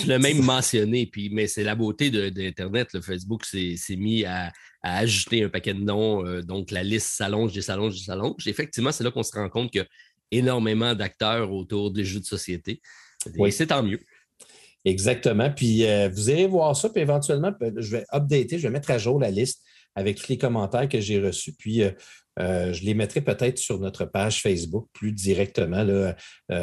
tu 0.00 0.06
l'as 0.06 0.18
même 0.18 0.42
mentionné, 0.42 1.06
puis, 1.06 1.30
mais 1.30 1.46
c'est 1.46 1.64
la 1.64 1.74
beauté 1.74 2.10
d'Internet. 2.10 2.92
Le 2.92 3.00
Facebook 3.00 3.46
s'est 3.46 3.78
mis 3.96 4.24
à, 4.26 4.52
ajouter 4.82 5.44
un 5.44 5.48
paquet 5.48 5.72
de 5.72 5.80
noms. 5.80 6.26
Euh, 6.26 6.42
donc, 6.42 6.70
la 6.70 6.82
liste 6.82 7.08
s'allonge, 7.08 7.52
des 7.54 7.62
s'allonge, 7.62 7.94
des 7.94 8.04
s'allonge. 8.04 8.46
Effectivement, 8.46 8.92
c'est 8.92 9.02
là 9.02 9.10
qu'on 9.10 9.22
se 9.22 9.32
rend 9.32 9.48
compte 9.48 9.70
qu'il 9.70 9.80
y 9.80 9.84
a 9.84 9.88
énormément 10.30 10.94
d'acteurs 10.94 11.50
autour 11.50 11.90
des 11.90 12.04
jeux 12.04 12.20
de 12.20 12.26
société. 12.26 12.82
Et 13.42 13.50
c'est 13.50 13.68
tant 13.68 13.82
mieux. 13.82 14.00
Exactement. 14.84 15.50
Puis 15.50 15.84
vous 16.12 16.30
irez 16.30 16.46
voir 16.46 16.76
ça, 16.76 16.90
puis 16.90 17.00
éventuellement, 17.00 17.52
je 17.76 17.96
vais 17.96 18.04
updater, 18.12 18.58
je 18.58 18.68
vais 18.68 18.72
mettre 18.72 18.90
à 18.90 18.98
jour 18.98 19.18
la 19.18 19.30
liste 19.30 19.62
avec 19.94 20.18
tous 20.18 20.28
les 20.28 20.38
commentaires 20.38 20.88
que 20.88 21.00
j'ai 21.00 21.18
reçus. 21.18 21.54
Puis, 21.54 21.82
je 22.38 22.84
les 22.84 22.94
mettrai 22.94 23.20
peut-être 23.20 23.58
sur 23.58 23.80
notre 23.80 24.04
page 24.04 24.42
Facebook 24.42 24.88
plus 24.92 25.12
directement 25.12 25.82
là, 25.82 26.14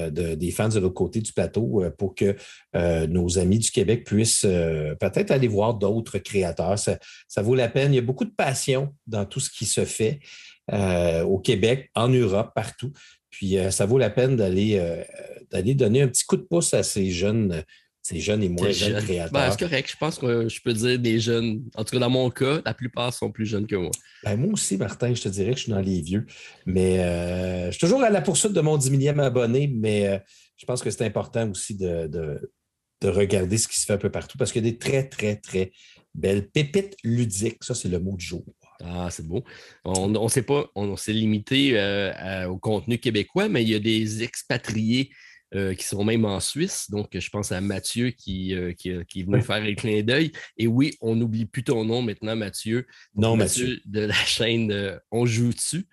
des 0.09 0.51
fans 0.51 0.69
de 0.69 0.79
l'autre 0.79 0.93
côté 0.93 1.21
du 1.21 1.33
plateau 1.33 1.83
pour 1.97 2.15
que 2.15 2.35
nos 3.07 3.37
amis 3.39 3.59
du 3.59 3.71
Québec 3.71 4.05
puissent 4.05 4.41
peut-être 4.41 5.31
aller 5.31 5.47
voir 5.47 5.73
d'autres 5.75 6.17
créateurs. 6.17 6.79
Ça, 6.79 6.97
ça, 7.27 7.41
vaut 7.41 7.55
la 7.55 7.67
peine. 7.67 7.93
Il 7.93 7.97
y 7.97 7.99
a 7.99 8.03
beaucoup 8.03 8.25
de 8.25 8.33
passion 8.35 8.93
dans 9.07 9.25
tout 9.25 9.39
ce 9.39 9.49
qui 9.49 9.65
se 9.65 9.85
fait 9.85 10.19
au 10.71 11.39
Québec, 11.39 11.89
en 11.95 12.09
Europe, 12.09 12.51
partout. 12.55 12.91
Puis 13.29 13.57
ça 13.69 13.85
vaut 13.85 13.97
la 13.97 14.09
peine 14.09 14.37
d'aller 14.37 14.79
donner 15.51 16.01
un 16.01 16.07
petit 16.07 16.25
coup 16.25 16.37
de 16.37 16.43
pouce 16.43 16.73
à 16.73 16.83
ces 16.83 17.11
jeunes 17.11 17.63
ces 18.05 18.19
jeunes 18.19 18.43
et 18.43 18.49
moins 18.49 18.69
jeunes, 18.69 19.01
créateurs. 19.03 19.31
Ben, 19.31 19.49
c'est 19.49 19.57
correct. 19.57 19.89
Je 19.89 19.97
pense 19.97 20.19
que 20.19 20.47
je 20.47 20.61
peux 20.61 20.73
dire 20.73 20.99
des 20.99 21.19
jeunes. 21.19 21.63
En 21.73 21.83
tout 21.83 21.95
cas, 21.95 21.99
dans 21.99 22.11
mon 22.11 22.29
cas, 22.29 22.61
la 22.63 22.75
plupart 22.75 23.11
sont 23.11 23.31
plus 23.31 23.47
jeunes 23.47 23.65
que 23.65 23.75
moi. 23.75 23.89
Ben, 24.23 24.37
moi 24.37 24.53
aussi, 24.53 24.77
Martin, 24.77 25.11
je 25.15 25.23
te 25.23 25.29
dirais 25.29 25.53
que 25.53 25.57
je 25.57 25.63
suis 25.63 25.71
dans 25.71 25.81
les 25.81 26.01
vieux. 26.01 26.27
Mais 26.67 26.99
euh, 26.99 27.65
je 27.65 27.71
suis 27.71 27.79
toujours 27.79 28.03
à 28.03 28.11
la 28.11 28.21
poursuite 28.21 28.53
de 28.53 28.61
mon 28.61 28.77
10 28.77 28.91
millième 28.91 29.19
abonné, 29.19 29.67
mais 29.73 30.07
euh, 30.07 30.19
je 30.55 30.67
pense 30.67 30.83
que 30.83 30.91
c'est 30.91 31.03
important 31.03 31.49
aussi 31.49 31.73
de, 31.73 32.05
de, 32.05 33.09
regarder 33.09 33.57
ce 33.57 33.67
qui 33.67 33.79
se 33.79 33.85
fait 33.85 33.93
un 33.93 33.97
peu 33.97 34.11
partout 34.11 34.35
parce 34.35 34.51
qu'il 34.51 34.65
y 34.65 34.67
a 34.67 34.71
des 34.71 34.77
très, 34.79 35.07
très, 35.07 35.35
très 35.35 35.71
belles 36.13 36.47
pépites 36.47 36.97
ludiques. 37.03 37.63
Ça, 37.63 37.73
c'est 37.73 37.89
le 37.89 37.99
mot 37.99 38.15
du 38.15 38.25
jour. 38.25 38.43
Ah, 38.83 39.09
c'est 39.09 39.25
beau. 39.25 39.43
On 39.83 40.09
ne 40.09 40.29
sait 40.29 40.43
pas, 40.43 40.65
on 40.75 40.95
s'est 40.95 41.13
limité 41.13 41.71
euh, 41.79 42.47
au 42.49 42.57
contenu 42.59 42.99
québécois, 42.99 43.47
mais 43.47 43.63
il 43.63 43.69
y 43.69 43.75
a 43.75 43.79
des 43.79 44.21
expatriés 44.21 45.09
euh, 45.53 45.75
qui 45.75 45.85
sont 45.85 46.03
même 46.03 46.25
en 46.25 46.39
Suisse. 46.39 46.89
Donc, 46.89 47.17
je 47.17 47.29
pense 47.29 47.51
à 47.51 47.61
Mathieu 47.61 48.09
qui, 48.09 48.55
euh, 48.55 48.73
qui, 48.73 48.89
est 48.89 49.23
venu 49.23 49.41
faire 49.43 49.61
un 49.61 49.75
clin 49.75 50.01
d'œil. 50.01 50.31
Et 50.57 50.65
oui, 50.65 50.97
on 51.01 51.15
n'oublie 51.15 51.45
plus 51.45 51.63
ton 51.63 51.85
nom 51.85 52.01
maintenant, 52.01 52.35
Mathieu. 52.35 52.87
Non, 53.15 53.37
Mathieu. 53.37 53.79
De 53.85 54.01
la 54.01 54.13
chaîne 54.25 54.71
euh, 54.71 54.97
On 55.11 55.27
joue 55.27 55.53
dessus 55.53 55.87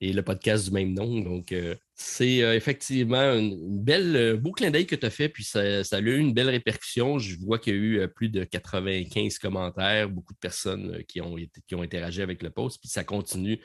et 0.00 0.14
le 0.14 0.22
podcast 0.22 0.64
du 0.64 0.70
même 0.72 0.94
nom. 0.94 1.20
Donc, 1.20 1.54
c'est 1.94 2.38
effectivement 2.54 3.16
un 3.16 3.50
belle, 3.54 4.36
beau 4.36 4.52
clin 4.52 4.70
d'œil 4.70 4.86
que 4.86 4.94
tu 4.94 5.06
as 5.06 5.10
fait, 5.10 5.30
puis 5.30 5.42
ça, 5.42 5.84
ça, 5.84 5.96
a 5.96 6.00
eu 6.00 6.18
une 6.18 6.34
belle 6.34 6.50
répercussion. 6.50 7.18
Je 7.18 7.38
vois 7.38 7.58
qu'il 7.58 7.74
y 7.74 7.78
a 7.78 7.80
eu 7.80 8.08
plus 8.08 8.28
de 8.28 8.44
95 8.44 9.38
commentaires, 9.38 10.10
beaucoup 10.10 10.34
de 10.34 10.38
personnes 10.38 11.02
qui 11.08 11.22
ont, 11.22 11.36
qui 11.66 11.74
ont 11.74 11.80
interagi 11.80 12.20
avec 12.20 12.42
le 12.42 12.50
post, 12.50 12.78
puis 12.78 12.90
ça 12.90 13.04
continue 13.04 13.58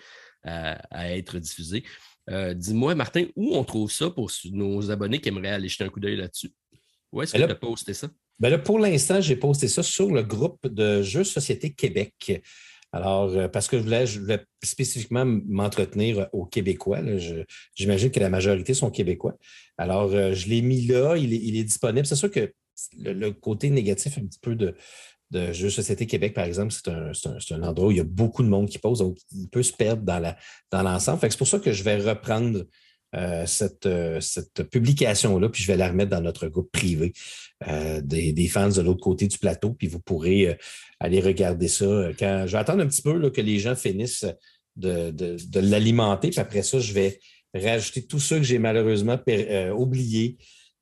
à 0.43 1.17
être 1.17 1.37
diffusé. 1.37 1.83
Euh, 2.31 2.53
dis-moi, 2.53 2.95
Martin, 2.95 3.25
où 3.35 3.55
on 3.55 3.63
trouve 3.63 3.91
ça 3.91 4.09
pour 4.09 4.31
nos 4.51 4.89
abonnés 4.89 5.19
qui 5.19 5.29
aimeraient 5.29 5.49
aller 5.49 5.67
jeter 5.67 5.83
un 5.83 5.89
coup 5.89 5.99
d'œil 5.99 6.15
là-dessus? 6.15 6.51
Où 7.11 7.21
est-ce 7.21 7.33
que 7.33 7.37
tu 7.37 7.43
as 7.43 7.55
posté 7.55 7.93
ça? 7.93 8.09
Ben 8.39 8.57
pour 8.57 8.79
l'instant, 8.79 9.21
j'ai 9.21 9.35
posté 9.35 9.67
ça 9.67 9.83
sur 9.83 10.11
le 10.11 10.23
groupe 10.23 10.65
de 10.67 11.01
Jeux 11.01 11.23
Société 11.23 11.71
Québec. 11.71 12.41
Alors, 12.93 13.29
euh, 13.29 13.47
parce 13.47 13.67
que 13.67 13.77
je 13.77 13.83
voulais, 13.83 14.05
je 14.05 14.19
voulais 14.19 14.43
spécifiquement 14.63 15.25
m'entretenir 15.25 16.27
aux 16.33 16.45
Québécois. 16.45 16.99
J'imagine 17.75 18.11
que 18.11 18.19
la 18.19 18.29
majorité 18.29 18.73
sont 18.73 18.91
Québécois. 18.91 19.37
Alors, 19.77 20.11
euh, 20.13 20.33
je 20.33 20.49
l'ai 20.49 20.61
mis 20.61 20.85
là, 20.87 21.15
il 21.15 21.57
est, 21.57 21.63
disponible. 21.63 22.05
C'est 22.05 22.15
sûr 22.15 22.31
que 22.31 22.51
le, 22.97 23.29
côté 23.31 23.69
négatif 23.69 24.17
un 24.17 24.25
petit 24.25 24.39
peu 24.41 24.55
de, 24.55 24.75
de 25.31 25.53
Jeux 25.53 25.69
Société 25.69 26.05
Québec, 26.05 26.33
par 26.33 26.45
exemple, 26.45 26.73
c'est 26.73 27.53
un, 27.53 27.63
endroit 27.63 27.87
où 27.87 27.91
il 27.91 27.97
y 27.97 28.01
a 28.01 28.05
beaucoup 28.05 28.43
de 28.43 28.49
monde 28.49 28.69
qui 28.69 28.77
pose, 28.77 28.99
donc 28.99 29.17
il 29.31 29.47
peut 29.47 29.63
se 29.63 29.73
perdre 29.73 30.03
dans 30.03 30.83
l'ensemble. 30.83 31.19
c'est 31.21 31.37
pour 31.37 31.47
ça 31.47 31.59
que 31.59 31.71
je 31.71 31.83
vais 31.83 31.97
reprendre 31.97 32.65
euh, 33.15 33.45
euh, 33.85 34.19
cette, 34.21 34.63
publication-là, 34.69 35.49
puis 35.49 35.63
je 35.63 35.67
vais 35.67 35.77
la 35.77 35.89
remettre 35.89 36.11
dans 36.11 36.21
notre 36.21 36.47
groupe 36.47 36.71
privé 36.71 37.11
euh, 37.67 38.01
des, 38.01 38.47
fans 38.47 38.69
de 38.69 38.81
l'autre 38.81 39.01
côté 39.01 39.27
du 39.27 39.37
plateau, 39.37 39.71
puis 39.71 39.87
vous 39.87 39.99
pourrez 39.99 40.57
aller 40.99 41.21
regarder 41.21 41.67
ça. 41.67 42.11
Je 42.11 42.51
vais 42.51 42.57
attendre 42.57 42.83
un 42.83 42.87
petit 42.87 43.01
peu 43.01 43.29
que 43.29 43.41
les 43.41 43.59
gens 43.59 43.75
finissent 43.75 44.25
de, 44.75 45.11
de 45.11 45.59
l'alimenter, 45.59 46.29
puis 46.29 46.39
après 46.39 46.63
ça, 46.63 46.79
je 46.79 46.93
vais 46.93 47.19
rajouter 47.53 48.05
tous 48.05 48.19
ceux 48.19 48.37
que 48.37 48.43
j'ai 48.43 48.59
malheureusement 48.59 49.19
oubliés 49.75 50.37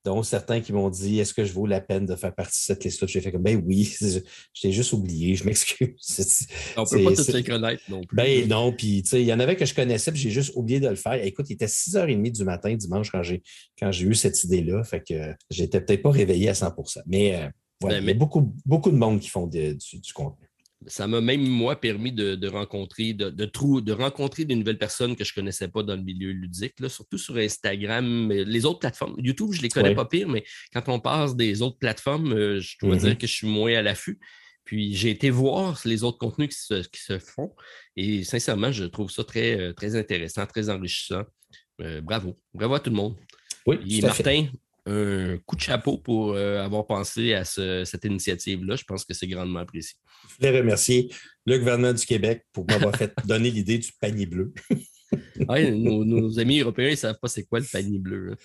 dont 0.05 0.23
certains 0.23 0.61
qui 0.61 0.73
m'ont 0.73 0.89
dit 0.89 1.19
Est-ce 1.19 1.33
que 1.33 1.43
je 1.43 1.53
vaux 1.53 1.65
la 1.65 1.81
peine 1.81 2.05
de 2.05 2.15
faire 2.15 2.33
partie 2.33 2.61
de 2.61 2.65
cette 2.65 2.83
liste-là? 2.83 3.07
J'ai 3.07 3.21
fait 3.21 3.31
comme 3.31 3.43
Ben 3.43 3.61
oui, 3.65 3.95
je 4.01 4.21
t'ai 4.61 4.71
juste 4.71 4.93
oublié, 4.93 5.35
je 5.35 5.43
m'excuse. 5.43 5.89
On 6.77 6.83
ne 6.83 6.89
peut 6.89 7.03
pas 7.03 7.23
tout 7.23 7.31
reconnaître 7.31 7.83
non 7.89 8.01
plus. 8.01 8.15
Ben 8.15 8.47
non, 8.47 8.71
puis 8.71 9.03
tu 9.03 9.09
sais, 9.09 9.21
il 9.21 9.27
y 9.27 9.33
en 9.33 9.39
avait 9.39 9.55
que 9.55 9.65
je 9.65 9.73
connaissais, 9.73 10.11
puis 10.11 10.21
j'ai 10.21 10.31
juste 10.31 10.53
oublié 10.55 10.79
de 10.79 10.87
le 10.87 10.95
faire. 10.95 11.13
Écoute, 11.23 11.47
il 11.49 11.53
était 11.53 11.65
6h30 11.65 12.31
du 12.31 12.43
matin 12.43 12.73
dimanche 12.75 13.11
quand 13.11 13.23
j'ai, 13.23 13.43
quand 13.79 13.91
j'ai 13.91 14.05
eu 14.05 14.15
cette 14.15 14.43
idée-là. 14.43 14.83
Fait 14.83 15.01
que 15.01 15.33
j'étais 15.49 15.81
peut-être 15.81 16.01
pas 16.01 16.11
réveillé 16.11 16.49
à 16.49 16.53
100 16.53 16.73
Mais 17.07 17.35
euh, 17.35 17.49
voilà, 17.81 17.97
ben, 17.97 18.05
il 18.05 18.07
y 18.07 18.11
a 18.11 18.13
beaucoup, 18.15 18.53
beaucoup 18.65 18.91
de 18.91 18.97
monde 18.97 19.19
qui 19.19 19.29
font 19.29 19.47
du, 19.47 19.75
du 19.75 20.13
contenu 20.13 20.48
ça 20.87 21.07
m'a 21.07 21.19
même, 21.19 21.45
moi, 21.45 21.79
permis 21.79 22.11
de, 22.11 22.47
rencontrer, 22.47 23.13
de, 23.13 23.29
de, 23.29 23.91
rencontrer 23.91 24.45
des 24.45 24.55
nouvelles 24.55 24.77
personnes 24.77 25.15
que 25.15 25.23
je 25.23 25.31
ne 25.31 25.35
connaissais 25.35 25.67
pas 25.67 25.83
dans 25.83 25.95
le 25.95 26.01
milieu 26.01 26.31
ludique, 26.31 26.75
surtout 26.87 27.17
sur 27.17 27.35
Instagram, 27.37 28.31
les 28.31 28.65
autres 28.65 28.79
plateformes. 28.79 29.15
YouTube, 29.17 29.51
je 29.51 29.57
ne 29.57 29.63
les 29.63 29.69
connais 29.69 29.95
pas 29.95 30.05
pire, 30.05 30.29
mais 30.29 30.43
quand 30.73 30.87
on 30.87 30.99
passe 30.99 31.35
des 31.35 31.61
autres 31.61 31.77
plateformes, 31.77 32.33
euh, 32.33 32.59
je 32.61 32.77
dois 32.81 32.95
dire 32.95 33.09
mm-hmm. 33.09 33.17
que 33.17 33.27
je 33.27 33.33
suis 33.33 33.47
moins 33.47 33.73
à 33.73 33.81
l'affût. 33.81 34.19
Puis 34.63 34.93
j'ai 34.93 35.09
été 35.09 35.31
voir 35.31 35.81
les 35.83 36.03
autres 36.03 36.19
contenus 36.19 36.49
qui 36.49 37.01
se, 37.01 37.19
font 37.19 37.55
et 37.95 38.23
sincèrement, 38.23 38.71
je 38.71 38.85
trouve 38.85 39.09
ça 39.09 39.23
très, 39.23 39.59
euh, 39.59 39.73
très 39.73 39.95
intéressant, 39.95 40.45
très 40.45 40.69
enrichissant. 40.69 41.23
Euh, 41.81 42.01
bravo. 42.01 42.39
Bravo 42.53 42.75
à 42.75 42.79
tout 42.79 42.89
le 42.89 42.95
monde. 42.95 43.15
Oui, 43.65 44.01
Martin, 44.01 44.47
un 44.89 45.37
coup 45.45 45.55
de 45.55 45.61
chapeau 45.61 45.97
pour 45.97 46.33
euh, 46.33 46.63
avoir 46.63 46.85
pensé 46.85 47.33
à 47.33 47.45
cette 47.45 48.05
initiative-là. 48.05 48.75
Je 48.75 48.83
pense 48.83 49.05
que 49.05 49.13
c'est 49.13 49.27
grandement 49.27 49.59
apprécié. 49.59 49.97
Je 50.29 50.35
voulais 50.35 50.59
remercier 50.59 51.11
le 51.45 51.57
gouvernement 51.57 51.93
du 51.93 52.05
Québec 52.05 52.45
pour 52.51 52.65
m'avoir 52.67 52.95
fait 52.95 53.13
donner 53.25 53.51
l'idée 53.51 53.77
du 53.77 53.91
panier 53.99 54.25
bleu. 54.25 54.53
nos, 55.39 56.39
amis 56.39 56.59
européens, 56.59 56.87
ils 56.87 56.91
ne 56.91 56.95
savent 56.97 57.19
pas 57.21 57.27
c'est 57.27 57.43
quoi 57.43 57.59
le 57.59 57.65
panier 57.71 57.99
bleu. 57.99 58.31
Hein. 58.31 58.35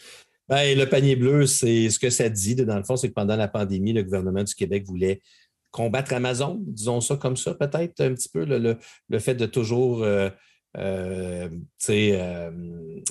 Ben, 0.48 0.76
le 0.76 0.86
panier 0.86 1.16
bleu, 1.16 1.46
c'est 1.46 1.88
ce 1.88 1.98
que 1.98 2.10
ça 2.10 2.28
dit. 2.28 2.54
Dans 2.54 2.76
le 2.76 2.84
fond, 2.84 2.96
c'est 2.96 3.08
que 3.08 3.14
pendant 3.14 3.36
la 3.36 3.48
pandémie, 3.48 3.94
le 3.94 4.02
gouvernement 4.02 4.44
du 4.44 4.54
Québec 4.54 4.84
voulait 4.86 5.22
combattre 5.70 6.12
Amazon, 6.12 6.62
disons 6.66 7.00
ça 7.00 7.16
comme 7.16 7.36
ça, 7.36 7.54
peut-être 7.54 8.00
un 8.00 8.14
petit 8.14 8.28
peu, 8.28 8.44
le, 8.44 8.78
fait 9.18 9.34
de 9.34 9.46
toujours 9.46 10.04
euh, 10.04 10.28
euh, 10.76 11.48
euh, 11.90 12.50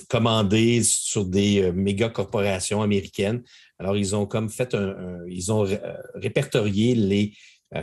commandés 0.08 0.82
sur 0.82 1.24
des 1.24 1.62
euh, 1.62 1.72
méga 1.72 2.10
corporations 2.10 2.82
américaines. 2.82 3.42
Alors, 3.78 3.96
ils 3.96 4.14
ont 4.14 4.26
comme 4.26 4.50
fait 4.50 4.74
un, 4.74 5.20
ils 5.28 5.50
ont 5.50 5.66
répertorié 6.14 6.94
les 6.94 7.32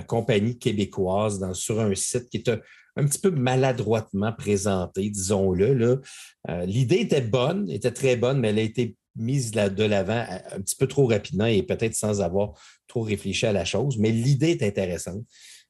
compagnies 0.08 0.58
québécoises 0.58 1.52
sur 1.54 1.82
un 1.82 1.94
site 1.96 2.30
qui 2.30 2.38
est 2.38 2.50
un, 2.50 3.06
petit 3.06 3.20
peu 3.20 3.30
maladroitement 3.32 4.32
présenté, 4.32 5.10
disons-le. 5.10 6.02
L'idée 6.66 7.00
était 7.00 7.20
bonne, 7.20 7.70
était 7.70 7.92
très 7.92 8.16
bonne, 8.16 8.40
mais 8.40 8.50
elle 8.50 8.60
a 8.60 8.62
été 8.62 8.96
mise 9.18 9.52
de 9.52 9.84
l'avant 9.84 10.24
un 10.52 10.62
petit 10.62 10.78
peu 10.78 10.88
trop 10.88 11.08
rapidement 11.08 11.46
et 11.46 11.62
peut-être 11.64 11.96
sans 11.96 12.22
avoir 12.22 12.54
trop 12.88 13.02
réfléchi 13.02 13.46
à 13.46 13.52
la 13.52 13.66
chose. 13.66 13.98
Mais 13.98 14.12
l'idée 14.12 14.52
est 14.52 14.64
intéressante. 14.64 15.26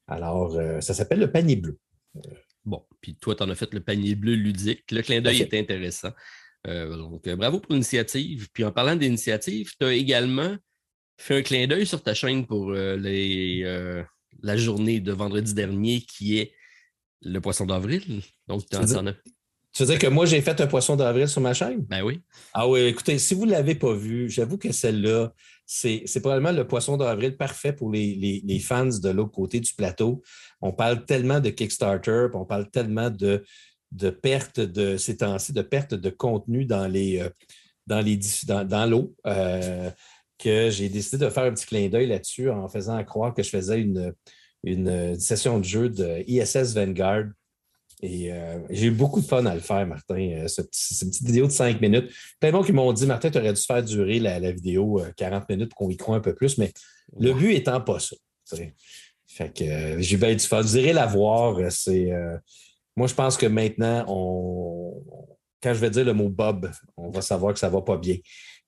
Alors, 0.06 0.56
ça 0.82 0.94
s'appelle 0.94 1.20
le 1.20 1.32
panier 1.32 1.56
bleu. 1.56 1.80
Bon, 2.66 2.86
puis 3.02 3.16
toi, 3.16 3.36
tu 3.36 3.44
en 3.44 3.50
as 3.50 3.56
fait 3.56 3.74
le 3.74 3.80
panier 3.80 4.16
bleu 4.16 4.36
ludique. 4.36 4.92
Le 4.92 5.02
clin 5.02 5.22
d'œil 5.22 5.42
est 5.42 5.54
intéressant. 5.54 6.12
Euh, 6.68 6.96
donc, 6.96 7.28
euh, 7.28 7.36
bravo 7.36 7.60
pour 7.60 7.74
l'initiative. 7.74 8.50
Puis 8.54 8.64
en 8.64 8.72
parlant 8.72 8.96
d'initiative, 8.96 9.74
tu 9.80 9.86
as 9.86 9.94
également 9.94 10.56
fait 11.18 11.38
un 11.38 11.42
clin 11.42 11.68
d'œil 11.68 11.86
sur 11.86 12.02
ta 12.04 12.14
chaîne 12.14 12.46
pour 12.46 12.72
euh, 12.72 12.98
les, 12.98 13.64
la 14.42 14.58
journée 14.58 15.00
de 15.00 15.12
vendredi 15.12 15.54
dernier 15.54 16.02
qui 16.02 16.38
est 16.38 16.54
le 17.22 17.40
poisson 17.40 17.66
d'avril. 17.66 18.22
Donc, 18.48 18.68
tu 18.70 18.78
en, 18.78 19.08
as. 19.08 19.14
Tu 19.74 19.84
veux 19.84 19.90
dire 19.90 20.00
que 20.00 20.08
moi, 20.08 20.26
j'ai 20.26 20.42
fait 20.42 20.60
un 20.60 20.68
poisson 20.68 20.96
d'avril 20.96 21.28
sur 21.28 21.42
ma 21.42 21.54
chaîne? 21.54 21.82
Ben 21.86 22.04
oui. 22.04 22.22
Ah 22.54 22.68
oui, 22.68 22.82
écoutez, 22.82 23.18
si 23.20 23.34
vous 23.34 23.46
ne 23.46 23.52
l'avez 23.52 23.76
pas 23.76 23.94
vu, 23.94 24.30
j'avoue 24.30 24.58
que 24.58 24.72
celle-là, 24.72 25.34
c'est 25.74 26.20
probablement 26.20 26.52
le 26.52 26.68
poisson 26.68 26.98
d'avril 26.98 27.38
parfait 27.38 27.72
pour 27.72 27.92
les, 27.92 28.60
fans 28.60 28.86
de 28.86 29.10
l'autre 29.10 29.32
côté 29.32 29.62
du 29.62 29.74
plateau. 29.74 30.22
On 30.60 30.74
parle 30.74 31.06
tellement 31.06 31.40
de 31.40 31.50
Kickstarter, 31.50 32.28
on 32.34 32.46
parle 32.46 32.70
tellement 32.70 33.10
de, 33.10 33.46
de 33.94 34.10
perte 34.10 34.60
de 34.60 34.98
ces 34.98 35.18
temps-ci, 35.18 35.54
de 35.54 35.62
perte 35.62 35.94
de 35.94 36.10
contenu 36.10 36.66
dans 36.66 36.88
les 36.88 37.22
euh, 37.22 37.30
dans, 37.88 38.86
l'eau. 38.90 39.16
Euh, 39.26 39.90
que 40.38 40.70
j'ai 40.70 40.90
décidé 40.90 41.24
de 41.24 41.30
faire 41.30 41.44
un 41.44 41.54
petit 41.54 41.68
clin 41.68 41.88
d'œil 41.88 42.08
là-dessus 42.08 42.50
en 42.50 42.68
faisant 42.68 43.02
croire 43.04 43.34
que 43.34 43.44
je 43.44 43.50
faisais 43.50 43.80
une, 43.80 44.14
une 44.64 45.18
session 45.20 45.60
de 45.60 45.64
jeu 45.64 45.88
de 45.88 46.24
ISS 46.28 46.74
Vanguard 46.74 47.26
et 48.02 48.32
euh, 48.32 48.58
j'ai 48.70 48.88
eu 48.88 48.92
beaucoup 48.92 49.22
de 49.22 49.26
fun 49.26 49.46
à 49.46 49.54
le 49.54 49.62
faire, 49.62 49.86
Martin. 49.86 50.16
Euh, 50.16 50.48
cette, 50.48 50.72
petite 50.72 51.24
vidéo 51.24 51.46
de 51.46 51.52
cinq 51.52 51.80
minutes. 51.82 52.12
Plein 52.40 52.50
de 52.50 52.56
monde 52.56 52.66
qui 52.66 52.74
m'ont 52.74 52.92
dit 52.94 53.06
Martin, 53.06 53.30
tu 53.30 53.38
aurais 53.38 53.54
dû 53.54 53.62
faire 53.62 53.84
durer 53.84 54.20
la, 54.20 54.52
vidéo 54.52 55.02
40 55.18 55.44
euh, 55.44 55.46
minutes 55.50 55.70
pour 55.70 55.80
qu'on 55.80 55.90
y 55.90 55.98
croit 55.98 56.16
un 56.16 56.22
peu 56.22 56.34
plus, 56.34 56.58
mais 56.58 56.74
le 57.20 57.34
but 57.34 57.54
étant 57.54 57.80
pas 57.82 58.00
ça. 58.00 58.16
Fait 59.28 59.54
que 59.54 60.02
j'ai 60.02 60.18
bien 60.18 60.34
du 60.34 60.40
fun. 60.40 60.62
Vous 60.62 60.78
irez 60.78 60.94
la 60.94 61.06
voir. 61.06 61.72
C'est, 61.72 62.12
moi, 62.96 63.08
je 63.08 63.14
pense 63.14 63.38
que 63.38 63.46
maintenant, 63.46 64.04
on, 64.08 65.04
quand 65.62 65.74
je 65.74 65.80
vais 65.80 65.90
dire 65.90 66.04
le 66.04 66.14
mot 66.14 66.28
Bob, 66.28 66.70
on 66.98 67.12
va 67.12 67.22
savoir 67.22 67.54
que 67.54 67.60
ça 67.60 67.68
ne 67.68 67.74
va 67.74 67.82
pas 67.82 67.98
bien. 67.98 68.18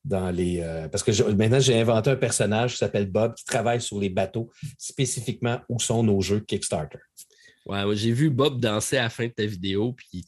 Dans 0.05 0.31
les, 0.31 0.61
parce 0.91 1.01
que 1.01 1.31
maintenant, 1.31 1.59
j'ai 1.59 1.79
inventé 1.79 2.11
un 2.11 2.15
personnage 2.15 2.73
qui 2.73 2.77
s'appelle 2.77 3.09
Bob 3.09 3.33
qui 3.35 3.45
travaille 3.45 3.81
sur 3.81 3.99
les 3.99 4.09
bateaux, 4.09 4.51
spécifiquement 4.77 5.59
où 5.67 5.79
sont 5.79 6.03
nos 6.03 6.21
jeux 6.21 6.41
Kickstarter. 6.41 6.99
Ouais, 7.65 7.83
j'ai 7.95 8.11
vu 8.11 8.29
Bob 8.29 8.59
danser 8.59 8.97
à 8.97 9.03
la 9.03 9.09
fin 9.09 9.27
de 9.27 9.31
ta 9.31 9.45
vidéo, 9.45 9.93
puis 9.93 10.25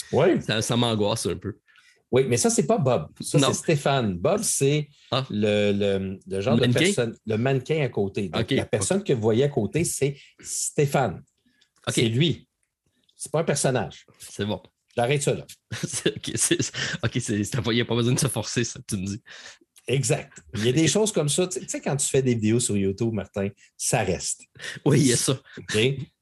ça, 0.62 0.78
m'angoisse 0.78 1.26
un 1.26 1.36
peu. 1.36 1.58
Oui, 2.12 2.24
mais 2.28 2.38
ça, 2.38 2.50
c'est 2.50 2.66
pas 2.66 2.78
Bob. 2.78 3.10
Ça, 3.20 3.40
c'est 3.40 3.54
Stéphane. 3.54 4.18
Bob, 4.18 4.42
c'est 4.42 4.88
ah. 5.12 5.26
le, 5.30 6.18
genre 6.40 6.58
de 6.58 6.68
personne, 6.68 7.16
le 7.26 7.38
mannequin 7.38 7.84
à 7.84 7.90
côté. 7.90 8.30
Donc, 8.30 8.50
la 8.52 8.66
personne 8.66 9.04
que 9.04 9.12
vous 9.12 9.22
voyez 9.22 9.44
à 9.44 9.50
côté, 9.50 9.84
c'est 9.84 10.16
Stéphane. 10.40 11.22
C'est 11.90 12.08
lui. 12.08 12.48
C'est 13.16 13.32
pas 13.32 13.42
un 13.42 13.44
personnage. 13.44 14.06
C'est 14.20 14.46
bon. 14.46 14.62
J'arrête 14.96 15.22
ça 15.22 15.34
là. 15.34 15.46
OK, 16.06 16.28
il 17.16 17.74
n'y 17.74 17.82
a 17.82 17.86
pas 17.86 17.96
besoin 17.96 18.14
de 18.14 18.20
se 18.20 18.28
forcer, 18.28 18.64
ça, 18.64 18.80
tu 18.88 18.96
me 18.96 19.06
dis. 19.06 19.22
Exact. 19.88 20.32
Il 20.56 20.66
y 20.66 20.70
a 20.70 20.72
des 20.72 20.88
choses 20.88 21.12
comme 21.12 21.30
ça. 21.30 21.48
Tu 21.48 21.68
sais, 21.68 21.80
quand 21.80 21.96
tu 21.96 22.08
fais 22.08 22.22
des 22.22 22.34
vidéos 22.34 22.60
sur 22.60 22.76
YouTube, 22.76 23.14
Martin, 23.14 23.50
ça 23.78 24.00
reste. 24.00 24.42
Oui, 24.84 25.00
il 25.02 25.08
y 25.08 25.14
a 25.14 25.18
ça. 25.18 25.40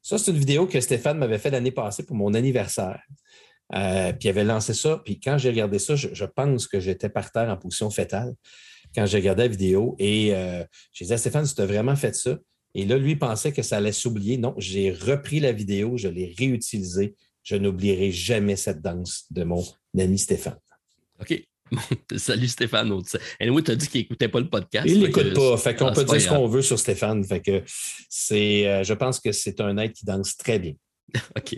Ça, 0.02 0.18
c'est 0.18 0.32
une 0.32 0.38
vidéo 0.38 0.68
que 0.68 0.82
Stéphane 0.82 1.18
m'avait 1.18 1.40
fait 1.40 1.50
l'année 1.50 1.72
passée 1.72 2.04
pour 2.04 2.16
mon 2.16 2.34
anniversaire. 2.34 3.02
Euh, 3.74 4.12
puis 4.12 4.28
il 4.28 4.30
avait 4.30 4.44
lancé 4.44 4.74
ça. 4.74 5.02
Puis 5.06 5.20
quand 5.20 5.38
j'ai 5.38 5.50
regardé 5.50 5.80
ça, 5.80 5.96
je, 5.96 6.26
pense 6.26 6.68
que 6.68 6.80
j'étais 6.80 7.10
par 7.10 7.32
terre 7.32 7.50
en 7.50 7.58
position 7.58 7.90
fétale 7.90 8.34
quand 8.94 9.06
j'ai 9.06 9.18
regardé 9.18 9.44
la 9.44 9.48
vidéo. 9.48 9.96
Et 9.98 10.36
euh, 10.36 10.64
j'ai 10.92 11.06
dit 11.06 11.14
à 11.14 11.18
Stéphane, 11.18 11.46
tu 11.48 11.62
as 11.62 11.66
vraiment 11.66 11.96
fait 11.96 12.16
ça. 12.16 12.38
Et 12.76 12.86
là, 12.86 12.98
lui 12.98 13.16
pensait 13.16 13.54
que 13.54 13.62
ça 13.62 13.78
allait 13.78 13.94
s'oublier. 13.94 14.38
Non, 14.38 14.56
j'ai 14.58 14.92
repris 14.92 15.40
la 15.40 15.54
vidéo, 15.54 15.96
je 15.96 16.10
l'ai 16.10 16.34
réutilisée. 16.38 17.16
Je 17.44 17.56
n'oublierai 17.56 18.12
jamais 18.12 18.56
cette 18.56 18.82
danse 18.82 19.26
de 19.32 19.44
mon 19.44 19.64
ami 19.98 20.18
Stéphane. 20.18 20.60
OK. 21.22 21.44
Salut 22.18 22.48
Stéphane. 22.48 22.92
Anyway, 23.40 23.62
tu 23.64 23.72
as 23.72 23.76
dit 23.76 23.88
qu'il 23.88 24.02
n'écoutait 24.02 24.30
pas 24.30 24.40
le 24.40 24.50
podcast. 24.50 24.88
Il 24.88 25.00
ne 25.00 25.08
l'écoute 25.08 25.34
pas. 25.34 25.58
Fait 25.58 25.76
qu'on 25.76 25.88
ah, 25.88 25.92
peut 25.92 26.04
dire 26.04 26.22
ce 26.22 26.30
qu'on 26.30 26.48
veut 26.48 26.62
sur 26.62 26.80
Stéphane. 26.80 27.24
Fait 27.24 27.42
que 27.42 27.64
c'est, 28.10 28.68
euh, 28.68 28.84
je 28.84 28.94
pense 28.94 29.20
que 29.20 29.32
c'est 29.32 29.60
un 29.62 29.78
être 29.78 29.94
qui 29.94 30.06
danse 30.06 30.38
très 30.38 30.60
bien. 30.60 30.74
OK. 31.38 31.56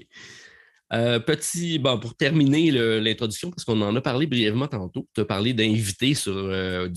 Euh, 0.93 1.19
petit, 1.19 1.79
bon, 1.79 2.00
pour 2.00 2.15
terminer 2.15 2.72
l'introduction, 3.01 3.50
parce 3.50 3.65
qu'on 3.65 3.81
en 3.81 3.95
a 3.95 4.01
parlé 4.01 4.27
brièvement 4.27 4.67
tantôt, 4.67 5.07
tu 5.15 5.22
as 5.22 5.25
parlé 5.25 5.53
d'invités 5.53 6.13
euh, 6.27 6.89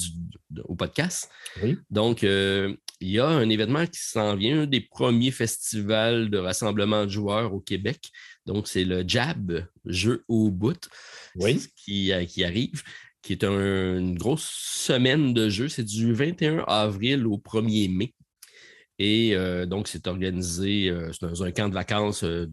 au 0.65 0.75
podcast. 0.75 1.31
Oui. 1.63 1.79
Donc, 1.91 2.23
il 2.23 2.77
y 3.01 3.19
a 3.19 3.27
un 3.27 3.49
événement 3.49 3.87
qui 3.87 4.01
s'en 4.01 4.37
vient, 4.37 4.63
un 4.63 4.67
des 4.67 4.83
premiers 4.83 5.31
festivals 5.31 6.29
de 6.29 6.37
rassemblement 6.37 7.07
de 7.07 7.11
joueurs 7.11 7.55
au 7.55 7.61
Québec. 7.61 8.11
Donc, 8.45 8.69
c'est 8.69 8.85
le 8.85 9.05
JAB, 9.09 9.67
jeu 9.87 10.23
au 10.29 10.51
bout, 10.51 10.89
oui. 11.37 11.59
qui, 11.75 12.13
qui 12.29 12.45
arrive 12.45 12.83
qui 13.23 13.33
est 13.33 13.45
une 13.45 14.17
grosse 14.17 14.49
semaine 14.49 15.35
de 15.35 15.49
jeu. 15.49 15.69
C'est 15.69 15.85
du 15.85 16.13
21 16.13 16.65
avril 16.67 17.27
au 17.27 17.39
1er 17.39 17.95
mai. 17.95 18.15
Et 18.99 19.35
euh, 19.35 19.67
donc, 19.67 19.89
c'est 19.89 20.07
organisé 20.07 20.89
euh, 20.89 21.11
dans 21.21 21.43
un 21.45 21.53
camp 21.53 21.69
de 21.69 21.75
vacances. 21.75 22.25
Euh, 22.25 22.47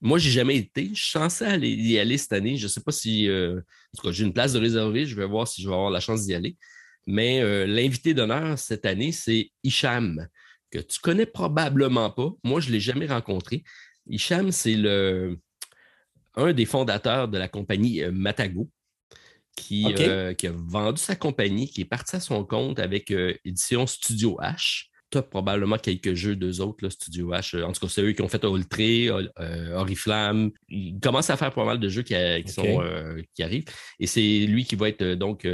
moi, 0.00 0.18
je 0.18 0.26
n'ai 0.26 0.32
jamais 0.32 0.56
été. 0.56 0.90
Je 0.94 1.00
suis 1.02 1.12
censé 1.12 1.44
aller, 1.44 1.70
y 1.70 1.98
aller 1.98 2.18
cette 2.18 2.32
année. 2.32 2.56
Je 2.56 2.64
ne 2.64 2.68
sais 2.68 2.80
pas 2.80 2.92
si. 2.92 3.28
en 3.30 3.96
tout 3.96 4.02
cas, 4.02 4.12
j'ai 4.12 4.24
une 4.24 4.32
place 4.32 4.52
de 4.52 4.58
réservée. 4.58 5.06
Je 5.06 5.14
vais 5.14 5.26
voir 5.26 5.46
si 5.46 5.62
je 5.62 5.68
vais 5.68 5.74
avoir 5.74 5.90
la 5.90 6.00
chance 6.00 6.26
d'y 6.26 6.34
aller. 6.34 6.56
Mais 7.06 7.66
l'invité 7.66 8.12
d'honneur 8.12 8.58
cette 8.58 8.84
année, 8.84 9.12
c'est 9.12 9.50
Hicham, 9.62 10.26
que 10.72 10.80
tu 10.80 10.98
connais 11.00 11.26
probablement 11.26 12.10
pas. 12.10 12.32
Moi, 12.42 12.60
je 12.60 12.68
ne 12.68 12.72
l'ai 12.72 12.80
jamais 12.80 13.06
rencontré. 13.06 13.62
Hicham, 14.08 14.50
c'est 14.50 14.74
un 16.34 16.52
des 16.52 16.66
fondateurs 16.66 17.28
de 17.28 17.38
la 17.38 17.46
compagnie 17.46 18.02
Matago, 18.10 18.68
euh, 19.70 20.34
qui, 20.34 20.46
a 20.46 20.52
vendu 20.52 21.00
sa 21.00 21.14
compagnie, 21.14 21.68
qui 21.68 21.82
est 21.82 21.86
parti 21.86 22.16
à 22.16 22.20
son 22.20 22.44
compte 22.44 22.78
avec 22.78 23.10
euh, 23.10 23.34
Édition 23.44 23.86
Studio 23.86 24.38
H. 24.40 24.86
Tu 25.10 25.18
as 25.18 25.22
probablement 25.22 25.76
quelques 25.76 26.14
jeux 26.14 26.36
d'eux 26.36 26.60
autres, 26.60 26.88
Studio 26.88 27.32
H. 27.32 27.56
Euh, 27.56 27.64
en 27.64 27.72
tout 27.72 27.80
cas, 27.80 27.88
c'est 27.88 28.02
eux 28.02 28.12
qui 28.12 28.22
ont 28.22 28.28
fait 28.28 28.44
Ultra, 28.44 29.30
Oriflamme. 29.74 30.50
Ils 30.68 30.98
commencent 31.00 31.30
à 31.30 31.36
faire 31.36 31.52
pas 31.52 31.64
mal 31.64 31.78
de 31.78 31.88
jeux 31.88 32.02
qui, 32.02 32.14
sont, 32.46 32.82
qui 33.34 33.42
arrivent. 33.42 33.66
Et 34.00 34.06
c'est 34.06 34.46
lui 34.46 34.64
qui 34.64 34.74
va 34.74 34.88
être 34.88 35.04
donc 35.14 35.46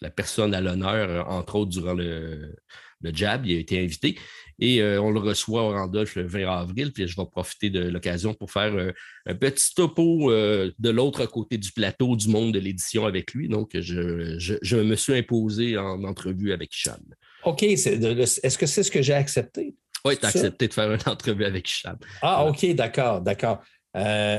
la 0.00 0.10
personne 0.10 0.54
à 0.54 0.60
l'honneur, 0.60 1.28
entre 1.30 1.56
autres, 1.56 1.70
durant 1.70 1.94
le, 1.94 2.54
le 3.00 3.14
Jab. 3.14 3.46
Il 3.46 3.56
a 3.56 3.60
été 3.60 3.82
invité. 3.82 4.18
Et 4.58 4.80
euh, 4.80 5.00
on 5.00 5.10
le 5.10 5.20
reçoit 5.20 5.62
au 5.62 5.70
Randolph 5.70 6.14
le 6.16 6.26
20 6.26 6.46
avril. 6.46 6.92
Puis 6.92 7.08
je 7.08 7.16
vais 7.16 7.26
profiter 7.26 7.70
de 7.70 7.80
l'occasion 7.80 8.34
pour 8.34 8.50
faire 8.50 8.74
euh, 8.74 8.92
un 9.26 9.34
petit 9.34 9.74
topo 9.74 10.30
euh, 10.30 10.70
de 10.78 10.90
l'autre 10.90 11.26
côté 11.26 11.58
du 11.58 11.72
plateau 11.72 12.16
du 12.16 12.28
monde 12.28 12.52
de 12.52 12.58
l'édition 12.58 13.06
avec 13.06 13.32
lui. 13.32 13.48
Donc, 13.48 13.70
je, 13.78 14.76
me 14.76 14.96
suis 14.96 15.14
imposé 15.14 15.76
en 15.76 16.04
entrevue 16.04 16.52
avec 16.52 16.74
Hicham. 16.74 17.00
OK. 17.44 17.62
Est-ce 17.62 18.58
que 18.58 18.66
c'est 18.66 18.82
ce 18.82 18.90
que 18.90 19.02
j'ai 19.02 19.14
accepté? 19.14 19.74
Oui, 20.04 20.18
tu 20.18 20.26
as 20.26 20.28
accepté 20.28 20.68
de 20.68 20.74
faire 20.74 20.92
une 20.92 21.00
entrevue 21.06 21.44
avec 21.44 21.68
Hicham. 21.68 21.96
Ah, 22.22 22.46
OK, 22.46 22.66
d'accord, 22.74 23.20
d'accord. 23.20 23.62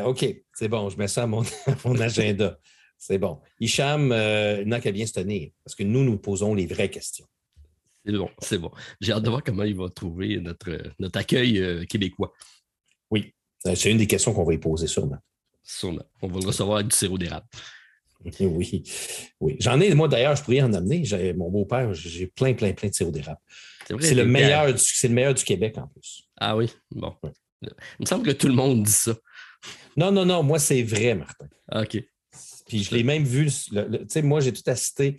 OK, 0.06 0.25
c'est 0.54 0.67
bon, 0.67 0.89
je 0.89 0.97
mets 0.97 1.08
ça 1.08 1.23
à 1.23 1.28
mon, 1.28 1.43
agenda. 1.99 2.58
C'est 2.97 3.17
bon. 3.17 3.39
Hicham 3.60 4.10
n'a 4.10 4.80
qu'à 4.80 4.91
bien 4.91 5.06
se 5.06 5.13
tenir 5.13 5.49
parce 5.63 5.75
que 5.75 5.84
nous, 5.84 6.04
nous 6.04 6.17
posons 6.17 6.54
les 6.54 6.65
vraies 6.65 6.89
questions. 6.89 7.25
C'est 8.06 8.13
bon, 8.13 8.30
c'est 8.39 8.58
bon. 8.58 8.72
J'ai 9.02 9.13
hâte 9.13 9.24
de 9.24 9.30
voir 9.30 9.44
comment 9.44 9.63
il 9.63 9.76
va 9.76 9.89
trouver 9.89 10.39
notre, 10.39 10.78
notre 11.00 11.20
accueil 11.20 11.60
euh, 11.60 11.86
québécois. 11.86 12.32
Oui, 13.10 13.34
euh, 13.65 13.74
c'est 13.76 13.91
une 13.91 13.98
des 13.98 14.08
questions 14.08 14.34
qu'on 14.34 14.44
va 14.44 14.54
y 14.54 14.58
poser 14.58 14.88
sûrement. 14.88 15.18
Sûrement. 15.63 16.06
On 16.22 16.28
va 16.28 16.39
le 16.39 16.48
recevoir 16.48 16.78
avec 16.78 16.89
du 16.89 16.96
sirop 16.96 17.18
d'érable. 17.18 17.48
Oui, 18.41 18.84
oui. 19.39 19.56
J'en 19.60 19.80
ai, 19.80 19.94
moi 19.94 20.08
d'ailleurs, 20.08 20.36
je 20.36 20.41
pourrais 20.41 20.63
en 20.63 20.74
amener. 20.74 21.04
Mon 21.38 21.52
beau-père, 21.52 21.94
j'ai 21.94 22.26
plein, 22.26 22.56
plein, 22.56 22.74
plein 22.74 22.89
de 22.89 22.94
sirop 22.96 23.12
d'érable. 23.12 23.38
C'est 23.88 24.15
le, 24.15 24.26
meilleur 24.26 24.74
du, 24.74 24.82
le 25.04 25.10
meilleur 25.10 25.36
du 25.36 25.44
Québec 25.44 25.78
en 25.78 25.88
plus. 25.88 26.24
Ah 26.38 26.58
oui? 26.58 26.72
Bon. 26.89 27.13
Il 27.62 27.70
me 28.00 28.06
semble 28.08 28.26
que 28.26 28.32
tout 28.32 28.48
le 28.48 28.56
monde 28.56 28.82
dit 28.82 28.91
ça. 28.91 29.13
Non, 29.96 30.12
non, 30.12 30.26
non, 30.26 30.41
moi 30.41 30.58
c'est 30.58 30.82
vrai, 30.82 31.13
Martin. 31.13 31.48
OK. 31.72 32.04
Puis 32.68 32.84
je 32.84 32.96
l'ai 32.96 33.04
même 33.04 33.24
vu. 33.24 33.46
Tu 33.46 33.76
sais, 34.08 34.24
moi, 34.24 34.39
j'ai 34.39 34.52
tout 34.52 34.63
assisté 34.65 35.18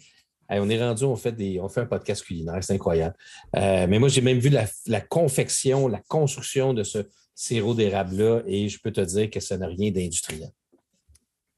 on 0.51 0.69
est 0.69 0.83
rendu, 0.83 1.05
on 1.05 1.17
fait, 1.17 1.33
des, 1.33 1.61
on 1.61 1.69
fait 1.69 1.81
un 1.81 1.87
podcast 1.87 2.25
culinaire, 2.25 2.63
c'est 2.63 2.75
incroyable. 2.75 3.17
Euh, 3.57 3.87
mais 3.89 3.99
moi, 3.99 4.09
j'ai 4.09 4.21
même 4.21 4.39
vu 4.39 4.51
la, 4.51 5.01
confection, 5.01 5.89
la 5.89 6.01
construction 6.09 6.75
de 6.75 6.83
ce 6.83 7.09
sirop 7.35 7.75
d'érable-là 7.75 8.43
et 8.47 8.69
je 8.69 8.81
peux 8.81 8.93
te 8.93 9.01
dire 9.01 9.31
que 9.31 9.41
ça 9.41 9.59
n'a 9.59 9.67
rien 9.67 9.91
d'industriel. 9.91 10.51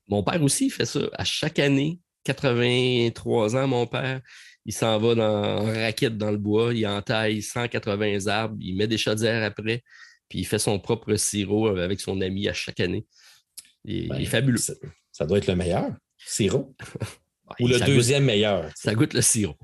Mon 0.08 0.22
père 0.22 0.42
aussi 0.42 0.70
fait 0.70 0.86
ça. 0.86 1.00
À 1.12 1.24
chaque 1.24 1.58
année, 1.58 2.00
83 2.24 3.56
ans, 3.56 3.66
mon 3.66 3.86
père, 3.86 4.20
il 4.64 4.72
s'en 4.72 4.98
va 4.98 5.14
dans, 5.14 5.58
en 5.58 5.64
raquette 5.64 6.16
dans 6.16 6.30
le 6.30 6.38
bois, 6.38 6.72
il 6.74 6.86
entaille 6.86 7.42
180 7.42 8.26
arbres, 8.26 8.56
il 8.60 8.76
met 8.76 8.86
des 8.86 8.98
chaudières 8.98 9.42
après, 9.44 9.82
puis 10.28 10.40
il 10.40 10.44
fait 10.44 10.58
son 10.58 10.78
propre 10.78 11.14
sirop 11.16 11.68
avec 11.68 12.00
son 12.00 12.20
ami 12.20 12.48
à 12.48 12.52
chaque 12.54 12.80
année. 12.80 13.06
Il, 13.84 14.04
est 14.04 14.08
ben, 14.08 14.26
fabuleux. 14.26 14.58
ça 15.12 15.26
doit 15.26 15.38
être 15.38 15.46
le 15.46 15.56
meilleur 15.56 15.90
sirop. 16.18 16.74
Ou 17.60 17.68
le 17.68 17.80
deuxième 17.80 18.24
meilleur. 18.24 18.70
Ça 18.74 18.94
goûte 18.94 19.14
le 19.14 19.22
sirop. 19.22 19.56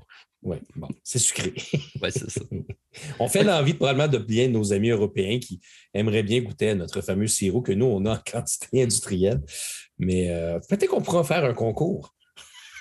Oui, 0.45 0.57
bon, 0.75 0.87
c'est 1.03 1.17
sucré. 1.17 1.53
oui, 1.73 2.09
c'est 2.11 2.29
ça. 2.29 2.41
on 3.19 3.27
fait 3.27 3.43
l'envie 3.43 3.73
probablement 3.73 4.07
de 4.07 4.19
bien 4.19 4.47
nos 4.47 4.73
amis 4.73 4.89
européens 4.89 5.39
qui 5.39 5.59
aimeraient 5.93 6.21
bien 6.21 6.41
goûter 6.41 6.69
à 6.69 6.75
notre 6.75 7.01
fameux 7.01 7.25
sirop 7.25 7.63
que 7.63 7.71
nous, 7.71 7.87
on 7.87 8.05
a 8.05 8.13
en 8.13 8.19
quantité 8.31 8.83
industrielle. 8.83 9.41
Mais 9.97 10.29
euh, 10.29 10.59
peut-être 10.69 10.89
qu'on 10.89 11.01
pourra 11.01 11.23
faire 11.23 11.43
un 11.43 11.53
concours. 11.53 12.13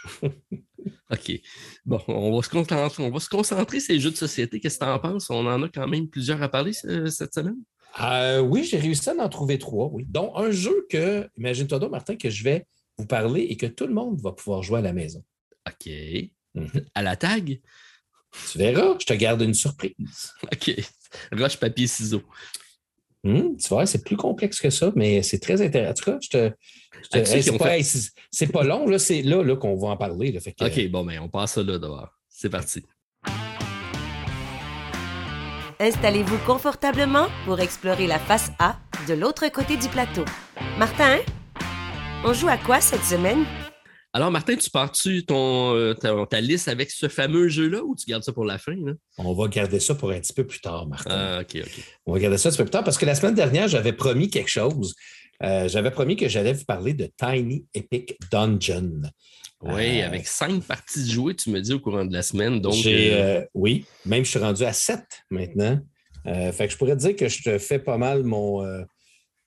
OK. 0.22 1.40
Bon, 1.86 2.00
on 2.08 2.36
va 2.36 2.42
se 2.42 2.50
concentrer, 2.50 3.02
on 3.02 3.10
va 3.10 3.20
se 3.20 3.30
concentrer 3.30 3.80
sur 3.80 3.94
les 3.94 4.00
jeux 4.00 4.10
de 4.10 4.16
société. 4.16 4.60
Qu'est-ce 4.60 4.78
que 4.78 4.84
tu 4.84 4.90
en 4.90 4.98
penses? 4.98 5.30
On 5.30 5.46
en 5.46 5.62
a 5.62 5.68
quand 5.68 5.88
même 5.88 6.08
plusieurs 6.08 6.42
à 6.42 6.50
parler 6.50 6.74
cette 6.74 7.32
semaine. 7.32 7.56
Euh, 8.02 8.40
oui, 8.40 8.64
j'ai 8.64 8.78
réussi 8.78 9.08
à 9.08 9.14
en 9.14 9.28
trouver 9.28 9.58
trois, 9.58 9.88
oui. 9.92 10.04
Dont 10.08 10.36
un 10.36 10.50
jeu 10.50 10.86
que, 10.90 11.28
imagine-toi 11.38 11.78
donc, 11.78 11.92
Martin, 11.92 12.16
que 12.16 12.28
je 12.28 12.44
vais 12.44 12.66
vous 12.98 13.06
parler 13.06 13.42
et 13.42 13.56
que 13.56 13.66
tout 13.66 13.86
le 13.86 13.94
monde 13.94 14.20
va 14.20 14.32
pouvoir 14.32 14.62
jouer 14.62 14.78
à 14.78 14.82
la 14.82 14.92
maison. 14.92 15.24
OK. 15.66 15.90
Mhm. 16.54 16.86
À 16.94 17.02
la 17.02 17.16
tag? 17.16 17.60
Tu 18.50 18.58
verras, 18.58 18.96
je 18.98 19.06
te 19.06 19.14
garde 19.14 19.42
une 19.42 19.54
surprise. 19.54 20.32
OK. 20.52 20.74
Roche, 21.32 21.56
papier, 21.56 21.86
ciseaux. 21.86 22.22
Hmm, 23.22 23.56
tu 23.56 23.68
vois, 23.68 23.86
c'est 23.86 24.04
plus 24.04 24.16
complexe 24.16 24.60
que 24.60 24.68
ça, 24.68 24.92
mais 24.94 25.22
c'est 25.22 25.38
très 25.38 25.62
intéressant. 25.62 25.92
En 25.92 25.94
tout 25.94 26.04
cas, 26.04 26.18
je 26.20 26.28
te. 26.28 26.52
c'est, 28.30 28.52
pas, 28.52 28.64
long, 28.64 28.86
là, 28.86 28.98
c'est 28.98 29.22
là, 29.22 29.42
là 29.42 29.56
qu'on 29.56 29.76
va 29.76 29.88
en 29.88 29.96
parler. 29.96 30.38
OK, 30.60 30.88
bon, 30.90 31.04
mais 31.04 31.16
ben, 31.16 31.22
on 31.22 31.28
passe 31.30 31.54
ça 31.54 31.62
là 31.62 31.78
dehors. 31.78 32.10
C'est 32.28 32.50
parti. 32.50 32.82
Installez-vous 35.80 36.38
confortablement 36.46 37.28
pour 37.46 37.60
explorer 37.60 38.06
la 38.06 38.18
face 38.18 38.50
A 38.58 38.78
de 39.08 39.14
l'autre 39.14 39.48
côté 39.48 39.76
du 39.76 39.88
plateau. 39.88 40.24
Martin, 40.78 41.18
on 42.24 42.32
joue 42.32 42.48
à 42.48 42.56
quoi 42.56 42.80
cette 42.80 43.04
semaine? 43.04 43.44
Alors, 44.12 44.30
Martin, 44.30 44.56
tu 44.56 44.70
pars-tu 44.70 45.24
euh, 45.30 45.94
ta, 45.94 46.40
liste 46.40 46.68
avec 46.68 46.90
ce 46.90 47.08
fameux 47.08 47.48
jeu-là 47.48 47.82
ou 47.82 47.94
tu 47.96 48.06
gardes 48.06 48.22
ça 48.22 48.32
pour 48.32 48.44
la 48.44 48.58
fin? 48.58 48.76
On 49.18 49.34
va 49.34 49.48
garder 49.48 49.80
ça 49.80 49.94
pour 49.94 50.10
un 50.10 50.20
petit 50.20 50.32
peu 50.32 50.46
plus 50.46 50.60
tard, 50.60 50.86
Martin. 50.86 51.10
Ah, 51.10 51.40
OK, 51.42 51.60
OK. 51.60 51.84
On 52.06 52.12
va 52.14 52.20
garder 52.20 52.38
ça 52.38 52.48
un 52.48 52.52
petit 52.52 52.58
peu 52.58 52.64
plus 52.64 52.70
tard 52.70 52.84
parce 52.84 52.96
que 52.96 53.04
la 53.04 53.14
semaine 53.14 53.34
dernière, 53.34 53.68
j'avais 53.68 53.92
promis 53.92 54.30
quelque 54.30 54.50
chose. 54.50 54.94
Euh, 55.42 55.68
j'avais 55.68 55.90
promis 55.90 56.16
que 56.16 56.28
j'allais 56.28 56.52
vous 56.52 56.64
parler 56.64 56.94
de 56.94 57.10
Tiny 57.18 57.66
Epic 57.74 58.16
Dungeon. 58.30 59.02
Oui, 59.60 60.00
euh, 60.00 60.06
avec 60.06 60.26
cinq 60.26 60.62
parties 60.62 61.10
jouées, 61.10 61.34
tu 61.34 61.50
me 61.50 61.60
dis, 61.60 61.74
au 61.74 61.80
courant 61.80 62.04
de 62.04 62.12
la 62.12 62.22
semaine. 62.22 62.60
Donc, 62.60 62.76
oui, 63.52 63.84
même 64.06 64.24
je 64.24 64.30
suis 64.30 64.38
rendu 64.38 64.64
à 64.64 64.72
sept 64.72 65.24
maintenant. 65.30 65.78
fait 66.24 66.66
que 66.66 66.72
je 66.72 66.76
pourrais 66.78 66.96
te 66.96 67.00
dire 67.00 67.16
que 67.16 67.28
je 67.28 67.42
te 67.42 67.58
fais 67.58 67.80
pas 67.80 67.98
mal 67.98 68.22
mon 68.22 68.64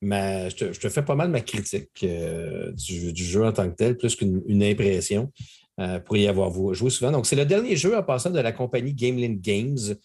je, 0.02 0.74
te, 0.74 0.90
fais 0.90 1.04
pas 1.04 1.16
mal 1.16 1.30
ma 1.30 1.42
critique 1.42 2.04
euh, 2.04 2.72
du, 2.74 3.24
jeu 3.24 3.46
en 3.46 3.52
tant 3.52 3.70
que 3.70 3.76
tel, 3.76 3.98
plus 3.98 4.16
qu'une 4.16 4.64
impression 4.64 5.32
euh, 5.80 6.00
pour 6.00 6.18
y 6.18 6.28
avoir 6.28 6.52
joué 6.74 6.90
souvent. 6.90 7.12
Donc, 7.12 7.26
c'est 7.26 7.36
le 7.36 7.46
dernier 7.46 7.76
jeu 7.76 7.98
en 7.98 8.04
passant 8.04 8.30
de 8.30 8.40
la 8.40 8.52
compagnie 8.52 8.94
Gameland 8.94 9.38
Games, 9.40 9.96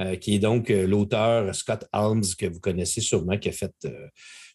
euh, 0.00 0.16
qui 0.16 0.36
est 0.36 0.38
donc 0.38 0.68
l'auteur 0.70 1.54
Scott 1.54 1.86
Alms, 1.92 2.34
que 2.38 2.46
vous 2.46 2.60
connaissez 2.60 3.00
sûrement, 3.00 3.36
qui 3.36 3.48
a 3.48 3.52
fait 3.52 3.74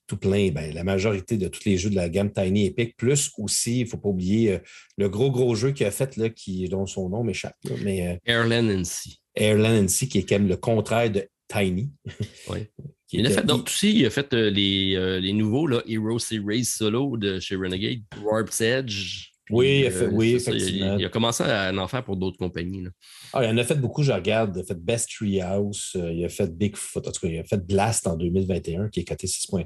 tout 0.08 0.18
plein, 0.18 0.52
ben, 0.52 0.74
la 0.74 0.86
majorité 0.86 1.38
de 1.38 1.50
tous 1.50 1.66
les 1.66 1.78
jeux 1.78 1.90
de 1.90 1.96
la 1.96 2.08
gamme 2.08 2.32
Tiny 2.32 2.68
Epic, 2.68 2.96
plus 2.96 3.30
aussi, 3.38 3.82
il 3.82 3.84
ne 3.84 3.90
faut 3.90 3.98
pas 3.98 4.08
oublier 4.08 4.60
le 4.98 5.10
gros, 5.10 5.30
gros 5.32 5.54
jeu 5.54 5.72
qu'il 5.72 5.86
a 5.86 5.92
fait, 5.92 6.16
là, 6.16 6.30
qui, 6.30 6.68
dont 6.70 6.86
son 6.86 7.10
nom 7.10 7.24
m'échappe. 7.24 7.58
Mais, 7.84 8.18
Airland 8.26 8.70
NC. 8.70 9.20
Airland 9.36 9.84
NC, 9.84 10.08
qui 10.08 10.20
est 10.20 10.24
quand 10.24 10.40
même 10.40 10.48
le 10.48 10.56
contraire 10.56 11.12
de 11.12 11.28
Tiny. 11.50 11.92
Oui. 12.50 12.68
Il 13.12 13.26
a 13.26 13.30
fait 13.30 13.46
d'autres 13.46 13.72
aussi. 13.72 13.94
Il 13.94 14.06
a 14.06 14.10
fait 14.10 14.34
euh, 14.34 14.50
les, 14.50 14.96
euh, 14.96 15.20
les, 15.20 15.34
nouveaux 15.34 15.68
là, 15.68 15.82
Hero 15.88 16.20
Series 16.20 16.66
Solo 16.66 17.18
de 17.18 17.40
chez 17.40 17.56
Renegade, 17.56 18.02
Warp's 18.22 18.62
Edge. 18.62 19.32
Oui, 19.50 19.80
il 19.80 19.88
a 19.88 19.92
fait, 19.92 20.08
oui 20.08 20.36
effectivement. 20.36 20.98
il, 20.98 21.06
a 21.06 21.10
commencé 21.10 21.42
à 21.42 21.72
en 21.74 21.88
faire 21.88 22.04
pour 22.04 22.18
d'autres 22.18 22.38
compagnies. 22.38 22.84
Là. 22.84 22.90
Ah, 23.32 23.46
il 23.46 23.50
en 23.50 23.58
a 23.58 23.64
fait 23.64 23.76
beaucoup, 23.76 24.04
je 24.04 24.12
regarde. 24.12 24.58
Il 24.58 24.60
a 24.60 24.64
fait 24.66 24.78
Best 24.78 25.10
Treehouse, 25.10 25.94
euh, 25.96 26.12
il 26.12 26.26
a 26.26 26.30
fait 26.30 26.54
Bigfoot, 26.54 27.08
en 27.08 27.12
tout 27.12 27.22
cas, 27.22 27.28
il 27.30 27.40
a 27.40 27.46
fait 27.46 27.66
Blast 27.66 28.08
en 28.08 28.18
2021, 28.18 28.90
qui 28.90 29.02
est 29.02 29.06
coté 29.06 29.26
6.3. 29.26 29.66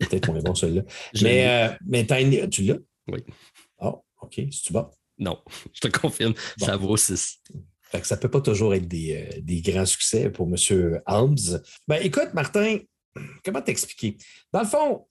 Peut-être 0.00 0.28
moins 0.28 0.40
bon 0.40 0.54
celui-là. 0.56 0.82
mais, 1.22 1.76
mais 1.86 2.04
Tiny, 2.04 2.48
tu 2.50 2.62
l'as? 2.62 2.78
Oui. 3.06 3.20
Ah, 3.78 3.94
OK. 4.22 4.34
C'est-tu 4.50 4.72
bon? 4.72 4.86
Non, 5.18 5.38
je 5.72 5.80
te 5.80 5.88
confirme, 5.88 6.34
ça 6.58 6.76
vaut 6.76 6.96
6 6.96 7.42
ça 8.02 8.16
ne 8.16 8.20
peut 8.20 8.30
pas 8.30 8.40
toujours 8.40 8.74
être 8.74 8.92
euh, 8.92 9.26
des, 9.40 9.60
grands 9.60 9.86
succès 9.86 10.30
pour 10.30 10.48
M. 10.48 11.00
Alms. 11.06 11.60
Ben, 11.86 12.00
écoute, 12.02 12.30
Martin, 12.34 12.78
comment 13.44 13.62
t'expliquer? 13.62 14.16
Dans 14.52 14.60
le 14.60 14.66
fond, 14.66 15.06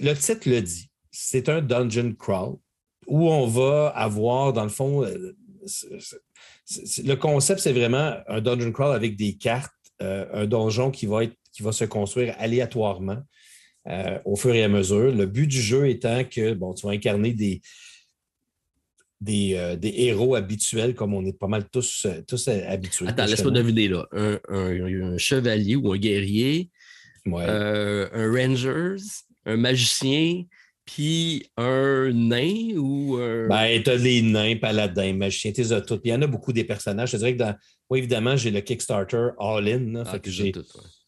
le 0.00 0.14
titre 0.14 0.48
le 0.48 0.60
dit. 0.62 0.88
C'est 1.10 1.48
un 1.48 1.60
dungeon 1.60 2.14
crawl 2.18 2.56
où 3.06 3.28
on 3.28 3.46
va 3.46 3.88
avoir, 3.88 4.52
dans 4.52 4.62
le 4.62 4.70
fond, 4.70 5.04
euh, 5.04 5.36
le 7.04 7.14
concept, 7.14 7.60
c'est 7.60 7.72
vraiment 7.72 8.16
un 8.26 8.40
dungeon 8.40 8.72
crawl 8.72 8.94
avec 8.94 9.16
des 9.16 9.34
cartes, 9.34 9.72
euh, 10.00 10.26
un 10.32 10.46
donjon 10.46 10.90
qui 10.90 11.06
va, 11.06 11.26
qui 11.26 11.62
va 11.62 11.72
se 11.72 11.84
construire 11.84 12.34
aléatoirement 12.38 13.22
au 14.24 14.36
fur 14.36 14.54
et 14.54 14.62
à 14.62 14.68
mesure. 14.68 15.12
Le 15.12 15.26
but 15.26 15.48
du 15.48 15.60
jeu 15.60 15.88
étant 15.88 16.22
que 16.22 16.54
bon, 16.54 16.72
tu 16.72 16.86
vas 16.86 16.92
incarner 16.92 17.32
des, 17.32 17.60
euh, 19.28 19.76
des, 19.76 19.94
héros 19.96 20.34
habituels 20.34 20.94
comme 20.94 21.14
on 21.14 21.24
est 21.24 21.38
pas 21.38 21.46
mal 21.46 21.68
tous, 21.70 22.06
euh, 22.06 22.22
tous 22.26 22.48
euh, 22.48 22.60
habitués. 22.68 23.08
Attends, 23.08 23.26
laisse-moi 23.26 23.52
deviner 23.52 23.88
là. 23.88 24.06
Un, 24.12 25.16
chevalier 25.18 25.76
ou 25.76 25.92
un 25.92 25.98
guerrier, 25.98 26.70
un 27.26 28.32
rangers, 28.32 29.02
un 29.46 29.56
magicien, 29.56 30.44
puis 30.84 31.46
un 31.56 32.10
nain 32.12 32.76
ou 32.76 33.16
un. 33.16 33.48
Ben, 33.48 33.82
t'as 33.82 33.96
les 33.96 34.22
nains, 34.22 34.56
paladins, 34.56 35.12
magiciens, 35.14 35.52
t'es 35.52 35.64
toutes. 35.82 36.02
Puis 36.02 36.10
il 36.10 36.14
y 36.14 36.14
en 36.14 36.22
a 36.22 36.26
beaucoup 36.26 36.52
des 36.52 36.64
personnages. 36.64 37.12
Je 37.12 37.16
dirais 37.16 37.34
que 37.34 37.38
dans. 37.38 37.54
Oui, 37.90 37.98
évidemment, 37.98 38.36
j'ai 38.36 38.50
le 38.50 38.60
Kickstarter 38.60 39.28
All-In. 39.38 39.96
Ah, 39.96 40.04
fait 40.06 40.20
que 40.20 40.30
j'ai. 40.30 40.52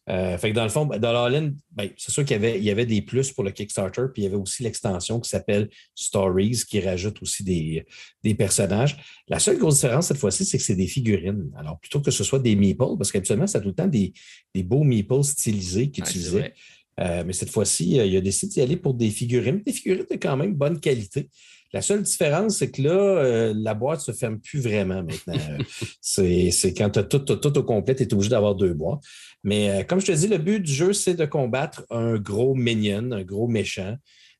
Euh, 0.07 0.37
fait 0.37 0.51
que 0.51 0.55
dans 0.55 0.63
le 0.63 0.69
fond, 0.69 0.85
dans 0.85 1.13
l'All-In, 1.13 1.53
ben, 1.71 1.89
c'est 1.97 2.11
sûr 2.11 2.23
qu'il 2.23 2.33
y 2.33 2.39
avait, 2.39 2.57
il 2.59 2.63
y 2.63 2.69
avait 2.69 2.85
des 2.85 3.01
plus 3.01 3.31
pour 3.31 3.43
le 3.43 3.51
Kickstarter, 3.51 4.03
puis 4.13 4.21
il 4.21 4.25
y 4.25 4.27
avait 4.27 4.35
aussi 4.35 4.61
l'extension 4.61 5.19
qui 5.19 5.29
s'appelle 5.29 5.69
Stories, 5.95 6.61
qui 6.69 6.79
rajoute 6.79 7.21
aussi 7.23 7.43
des, 7.43 7.85
des, 8.23 8.35
personnages. 8.35 8.97
La 9.27 9.39
seule 9.39 9.57
grosse 9.57 9.75
différence 9.75 10.07
cette 10.07 10.17
fois-ci, 10.17 10.45
c'est 10.45 10.59
que 10.59 10.63
c'est 10.63 10.75
des 10.75 10.87
figurines. 10.87 11.51
Alors, 11.57 11.79
plutôt 11.79 12.01
que 12.01 12.11
ce 12.11 12.23
soit 12.23 12.39
des 12.39 12.55
meeples, 12.55 12.97
parce 12.97 13.11
qu'habituellement, 13.11 13.47
c'est 13.47 13.61
tout 13.61 13.69
le 13.69 13.73
temps 13.73 13.87
des, 13.87 14.13
des 14.53 14.63
beaux 14.63 14.83
meeples 14.83 15.23
stylisés 15.23 15.89
qu'ils 15.89 16.03
utilisaient. 16.03 16.53
Euh, 16.99 17.23
mais 17.25 17.33
cette 17.33 17.49
fois-ci, 17.49 17.99
euh, 17.99 18.05
il 18.05 18.15
a 18.15 18.21
décidé 18.21 18.53
d'y 18.53 18.61
aller 18.61 18.77
pour 18.77 18.93
des 18.93 19.09
figurines, 19.09 19.61
des 19.65 19.73
figurines 19.73 20.05
de 20.09 20.15
quand 20.15 20.37
même 20.37 20.53
bonne 20.53 20.79
qualité. 20.79 21.29
La 21.75 21.81
seule 21.81 22.03
différence, 22.03 22.59
c'est 22.59 22.71
que 22.71 22.81
là, 22.81 23.53
la 23.53 23.73
boîte 23.73 23.99
ne 23.99 24.13
se 24.13 24.17
ferme 24.17 24.39
plus 24.39 24.61
vraiment 24.61 25.03
maintenant. 25.03 25.35
c'est 26.01 26.73
quand 26.73 26.89
tu 26.89 26.99
as 26.99 27.03
tout, 27.03 27.19
tout, 27.19 27.57
au 27.57 27.63
complet, 27.63 27.93
tu 27.95 28.03
es 28.03 28.13
obligé 28.13 28.29
d'avoir 28.29 28.55
deux 28.55 28.73
boîtes. 28.73 29.01
Mais 29.43 29.69
euh, 29.69 29.83
comme 29.83 29.99
je 29.99 30.05
te 30.05 30.11
dis, 30.13 30.29
le 30.29 30.37
but 30.37 30.61
du 30.61 30.71
jeu, 30.71 30.93
c'est 30.93 31.15
de 31.15 31.25
combattre 31.25 31.85
un 31.89 32.15
gros 32.17 32.55
minion, 32.55 33.11
un 33.11 33.23
gros 33.23 33.49
méchant, 33.49 33.97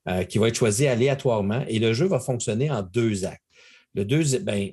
euh, 0.07 0.23
qui 0.23 0.37
va 0.37 0.47
être 0.47 0.55
choisi 0.55 0.87
aléatoirement. 0.87 1.65
Et 1.67 1.79
le 1.79 1.91
jeu 1.91 2.07
va 2.07 2.21
fonctionner 2.21 2.71
en 2.71 2.81
deux 2.81 3.25
actes. 3.25 3.43
Le 3.95 4.05
deuxième, 4.05 4.43
ben, 4.43 4.71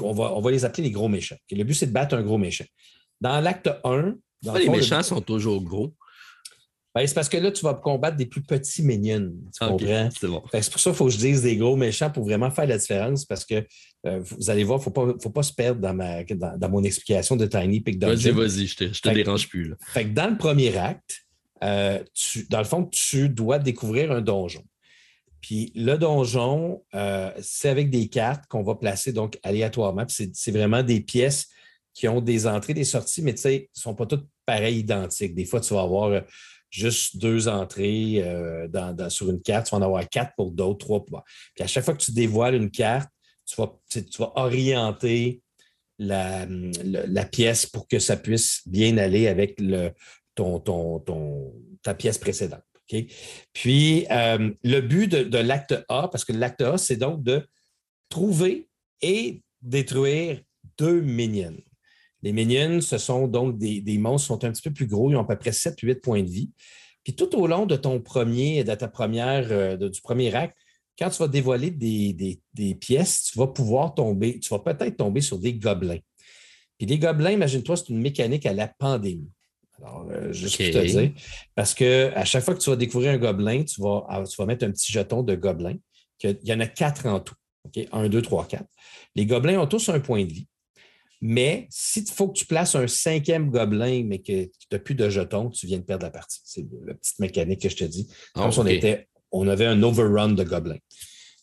on, 0.00 0.12
va, 0.12 0.32
on 0.36 0.40
va 0.40 0.52
les 0.52 0.64
appeler 0.64 0.84
les 0.84 0.92
gros 0.92 1.08
méchants. 1.08 1.36
le 1.50 1.64
but, 1.64 1.74
c'est 1.74 1.86
de 1.86 1.92
battre 1.92 2.14
un 2.14 2.22
gros 2.22 2.38
méchant. 2.38 2.66
Dans 3.20 3.40
l'acte 3.40 3.68
1, 3.82 4.14
les 4.54 4.68
méchants 4.68 5.02
sont 5.02 5.20
toujours 5.20 5.60
gros. 5.64 5.94
Ben, 6.94 7.06
c'est 7.06 7.14
parce 7.14 7.28
que 7.28 7.36
là, 7.36 7.52
tu 7.52 7.64
vas 7.64 7.74
combattre 7.74 8.16
des 8.16 8.26
plus 8.26 8.42
petits 8.42 8.82
minions. 8.82 9.30
Tu 9.52 9.64
comprends? 9.64 10.08
C'est 10.10 10.28
pour 10.28 10.80
ça 10.80 10.90
qu'il 10.90 10.96
faut 10.96 11.06
que 11.06 11.12
je 11.12 11.18
dise 11.18 11.42
des 11.42 11.56
gros 11.56 11.76
méchants 11.76 12.10
pour 12.10 12.24
vraiment 12.24 12.50
faire 12.50 12.66
la 12.66 12.78
différence 12.78 13.24
parce 13.24 13.44
que 13.44 13.66
euh, 14.06 14.20
vous 14.22 14.50
allez 14.50 14.64
voir, 14.64 14.80
il 14.80 14.88
ne 14.88 15.18
faut 15.20 15.30
pas, 15.30 15.42
se 15.42 15.52
perdre 15.52 15.80
dans, 15.80 15.94
ma, 15.94 16.24
dans, 16.24 16.68
mon 16.70 16.82
explication 16.82 17.36
de 17.36 17.46
Tiny 17.46 17.80
Pick 17.80 17.98
Dungeon. 17.98 18.32
Vas-y, 18.32 18.48
vas-y, 18.48 18.66
je 18.66 18.84
ne 18.84 18.90
te, 18.90 19.08
dérange 19.10 19.48
plus. 19.48 19.74
Fait 19.86 20.04
que 20.04 20.10
dans 20.10 20.30
le 20.30 20.38
premier 20.38 20.76
acte, 20.76 21.26
euh, 21.62 22.02
dans 22.50 22.58
le 22.58 22.64
fond, 22.64 22.84
tu 22.84 23.28
dois 23.28 23.58
découvrir 23.58 24.12
un 24.12 24.20
donjon. 24.20 24.64
Puis 25.40 25.72
le 25.74 25.96
donjon, 25.96 26.82
euh, 26.94 27.30
c'est 27.40 27.68
avec 27.68 27.90
des 27.90 28.08
cartes 28.08 28.46
qu'on 28.48 28.62
va 28.62 28.74
placer 28.74 29.12
donc 29.12 29.38
aléatoirement. 29.42 30.04
c'est 30.08 30.50
vraiment 30.50 30.82
des 30.82 31.00
pièces 31.00 31.48
qui 31.94 32.08
ont 32.08 32.20
des 32.20 32.46
entrées, 32.46 32.74
des 32.74 32.84
sorties, 32.84 33.22
mais 33.22 33.34
tu 33.34 33.42
sais, 33.42 33.70
ne 33.74 33.80
sont 33.80 33.94
pas 33.94 34.06
toutes 34.06 34.26
pareilles, 34.46 34.78
identiques. 34.78 35.34
Des 35.34 35.44
fois, 35.44 35.60
tu 35.60 35.74
vas 35.74 35.82
avoir 35.82 36.22
juste 36.70 37.16
deux 37.18 37.48
entrées 37.48 38.22
sur 39.08 39.30
une 39.30 39.40
carte, 39.40 39.66
tu 39.66 39.70
vas 39.70 39.78
en 39.78 39.82
avoir 39.82 40.08
quatre 40.08 40.32
pour 40.36 40.50
d'autres, 40.50 40.86
trois 40.86 41.04
pour. 41.04 41.22
Puis 41.54 41.64
à 41.64 41.66
chaque 41.66 41.84
fois 41.84 41.94
que 41.94 42.02
tu 42.02 42.12
dévoiles 42.12 42.54
une 42.54 42.70
carte, 42.70 43.10
tu 43.46 43.56
vas, 43.58 44.32
orienter 44.36 45.42
la, 45.98 46.46
pièce 47.30 47.66
pour 47.66 47.88
que 47.88 47.98
ça 47.98 48.16
puisse 48.16 48.62
bien 48.66 48.98
aller 48.98 49.28
avec 49.28 49.60
ton, 50.34 51.02
ta 51.82 51.94
pièce 51.94 52.18
précédente. 52.18 52.62
Puis, 53.52 54.06
euh, 54.10 54.50
le 54.62 54.80
but 54.80 55.08
de, 55.08 55.38
l'acte 55.38 55.74
A, 55.88 56.08
parce 56.08 56.24
que 56.24 56.32
l'acte 56.32 56.62
A, 56.62 56.78
c'est 56.78 56.96
donc 56.96 57.22
de 57.22 57.46
trouver 58.08 58.68
et 59.02 59.42
détruire 59.60 60.40
deux 60.78 61.00
minions. 61.00 61.60
Les 62.22 62.32
minions, 62.32 62.80
ce 62.80 62.98
sont 62.98 63.28
donc 63.28 63.58
des, 63.58 63.80
des 63.80 63.98
monstres 63.98 64.26
qui 64.26 64.28
sont 64.28 64.44
un 64.44 64.52
petit 64.52 64.62
peu 64.62 64.72
plus 64.72 64.86
gros, 64.86 65.10
ils 65.10 65.16
ont 65.16 65.20
à 65.20 65.24
peu 65.24 65.38
près 65.38 65.50
7-8 65.50 66.00
points 66.00 66.22
de 66.22 66.28
vie. 66.28 66.50
Puis 67.04 67.14
tout 67.14 67.34
au 67.38 67.46
long 67.46 67.64
de 67.64 67.76
ton 67.76 68.00
premier, 68.00 68.64
de 68.64 68.74
ta 68.74 68.88
première, 68.88 69.50
euh, 69.50 69.76
du 69.76 70.00
premier 70.00 70.34
acte, 70.34 70.56
quand 70.98 71.10
tu 71.10 71.18
vas 71.18 71.28
dévoiler 71.28 71.70
des, 71.70 72.74
pièces, 72.80 73.30
tu 73.30 73.38
vas 73.38 73.46
pouvoir 73.46 73.94
tomber, 73.94 74.40
tu 74.40 74.48
vas 74.50 74.58
peut-être 74.58 74.96
tomber 74.96 75.20
sur 75.20 75.38
des 75.38 75.54
gobelins. 75.54 76.00
Puis 76.76 76.86
les 76.86 76.98
gobelins, 76.98 77.30
imagine-toi, 77.30 77.76
c'est 77.76 77.88
une 77.90 78.00
mécanique 78.00 78.46
à 78.46 78.52
la 78.52 78.68
pandémie. 78.68 79.30
Alors, 79.78 80.06
euh, 80.10 80.32
juste 80.32 80.56
pour 80.56 80.82
te 80.82 80.86
dire, 80.86 81.12
parce 81.54 81.72
qu'à 81.72 82.24
chaque 82.24 82.44
fois 82.44 82.54
que 82.54 82.60
tu 82.60 82.68
vas 82.68 82.76
découvrir 82.76 83.12
un 83.12 83.18
gobelin, 83.18 83.62
tu 83.62 83.80
vas, 83.80 84.04
ah, 84.08 84.24
tu 84.24 84.36
vas 84.36 84.46
mettre 84.46 84.66
un 84.66 84.72
petit 84.72 84.92
jeton 84.92 85.22
de 85.22 85.36
gobelin. 85.36 85.76
Il 86.24 86.36
y 86.42 86.52
en 86.52 86.60
a 86.60 86.66
quatre 86.66 87.06
en 87.06 87.20
tout. 87.20 87.34
Un, 87.92 88.08
deux, 88.08 88.22
trois, 88.22 88.46
quatre. 88.46 88.68
Les 89.14 89.24
gobelins 89.24 89.60
ont 89.60 89.66
tous 89.66 89.88
un 89.88 90.00
point 90.00 90.24
de 90.24 90.32
vie. 90.32 90.48
Mais 91.20 91.66
s'il 91.70 92.06
faut 92.06 92.28
que 92.28 92.38
tu 92.38 92.46
places 92.46 92.74
un 92.74 92.86
cinquième 92.86 93.50
gobelin, 93.50 94.04
mais 94.04 94.20
que 94.20 94.44
tu 94.44 94.66
n'as 94.70 94.78
plus 94.78 94.94
de 94.94 95.08
jetons, 95.08 95.50
tu 95.50 95.66
viens 95.66 95.78
de 95.78 95.82
perdre 95.82 96.04
la 96.04 96.10
partie. 96.10 96.40
C'est 96.44 96.64
la 96.86 96.94
petite 96.94 97.18
mécanique 97.18 97.62
que 97.62 97.68
je 97.68 97.76
te 97.76 97.84
dis. 97.84 98.06
Comme 98.34 98.44
ah, 98.44 98.52
si 98.52 98.58
on 98.60 98.66
était 98.66 99.08
on 99.30 99.48
avait 99.48 99.66
un 99.66 99.82
overrun 99.82 100.30
de 100.30 100.44
gobelins. 100.44 100.78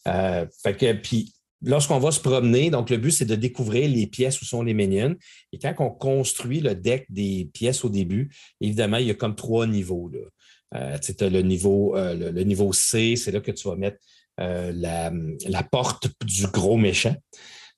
Euh, 0.08 0.46
fait 0.64 0.76
que, 0.76 0.94
puis, 0.94 1.34
lorsqu'on 1.62 2.00
va 2.00 2.12
se 2.12 2.20
promener, 2.20 2.70
donc 2.70 2.90
le 2.90 2.98
but, 2.98 3.12
c'est 3.12 3.26
de 3.26 3.36
découvrir 3.36 3.90
les 3.90 4.08
pièces 4.08 4.42
où 4.42 4.46
sont 4.46 4.64
les 4.64 4.74
minions. 4.74 5.16
Et 5.52 5.60
quand 5.60 5.74
on 5.80 5.90
construit 5.90 6.62
le 6.62 6.76
deck 6.76 7.06
des 7.10 7.50
pièces 7.54 7.86
au 7.86 7.90
début, 7.90 8.34
évidemment, 8.62 8.98
il 8.98 9.08
y 9.08 9.12
a 9.12 9.16
comme 9.16 9.36
trois 9.36 9.68
niveaux. 9.68 10.10
Là. 10.10 10.20
Euh, 10.76 10.98
tu 10.98 11.24
as 11.24 11.30
le 11.30 11.42
niveau, 11.42 11.96
euh, 11.96 12.32
le, 12.32 12.44
niveau 12.44 12.74
C, 12.74 13.16
c'est 13.16 13.32
là 13.32 13.40
que 13.40 13.52
tu 13.52 13.68
vas 13.68 13.76
mettre 13.76 13.98
la, 14.38 15.14
la, 15.48 15.64
porte 15.64 16.10
du 16.26 16.48
gros 16.48 16.76
méchant. 16.76 17.16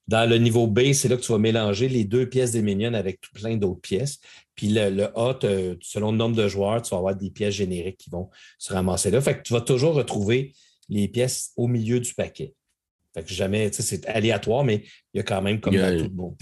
Dans 0.08 0.30
le 0.30 0.38
niveau 0.38 0.67
B, 0.67 0.93
c'est 0.93 1.10
là 1.10 1.17
que 1.17 1.22
tu 1.22 1.32
vas 1.32 1.38
mélanger 1.38 1.89
les 1.89 2.06
deux 2.06 2.30
pièces 2.30 2.52
des 2.52 2.62
minions 2.62 2.93
avec 2.93 3.20
tout 3.20 3.32
plein 3.34 3.58
d'autres 3.58 3.82
pièces. 3.82 4.20
Puis 4.56 4.70
le, 4.70 5.06
A, 5.17 5.38
selon 5.82 6.12
le 6.12 6.17
nombre 6.17 6.36
de 6.36 6.48
joueurs, 6.48 6.82
tu 6.82 6.91
vas 6.91 6.98
avoir 6.98 7.15
des 7.15 7.30
pièces 7.30 7.56
génériques 7.56 7.98
qui 7.98 8.10
vont 8.10 8.30
se 8.58 8.74
ramasser 8.74 9.12
là. 9.12 9.20
Fait 9.20 9.38
que 9.38 9.43
tu 9.43 9.54
vas 9.54 9.62
toujours 9.62 9.96
retrouver 9.96 10.54
les 10.89 11.08
pièces 11.10 11.52
au 11.58 11.67
milieu 11.67 12.00
du 12.00 12.13
paquet. 12.13 12.54
Fait 13.13 13.24
que 13.24 13.34
jamais, 13.34 13.70
tu 13.70 13.78
sais, 13.78 13.84
c'est 13.84 14.06
aléatoire, 14.08 14.63
mais 14.63 14.84
il 15.13 15.17
y 15.17 15.20
a 15.20 15.24
quand 15.24 15.41
même 15.41 15.60
comme 15.60 15.76
dans 15.76 15.98
tout 15.98 16.10
bon. 16.10 16.36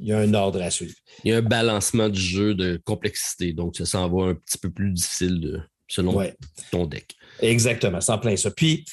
Il 0.00 0.06
y 0.06 0.12
a 0.12 0.18
un 0.18 0.32
ordre 0.32 0.62
à 0.62 0.70
suivre. 0.70 0.94
Il 1.24 1.30
y 1.30 1.34
a 1.34 1.38
un 1.38 1.42
balancement 1.42 2.08
du 2.08 2.20
jeu 2.20 2.54
de 2.54 2.80
complexité. 2.82 3.52
Donc, 3.52 3.76
ça 3.76 3.84
s'en 3.84 4.08
va 4.08 4.28
un 4.28 4.34
petit 4.34 4.56
peu 4.56 4.70
plus 4.70 4.90
difficile 4.90 5.66
selon 5.86 6.22
ton 6.70 6.86
deck. 6.86 7.14
Exactement, 7.40 8.00
c'est 8.00 8.12
en 8.12 8.18
plein 8.18 8.36
ça. 8.36 8.50
Puis, 8.50 8.86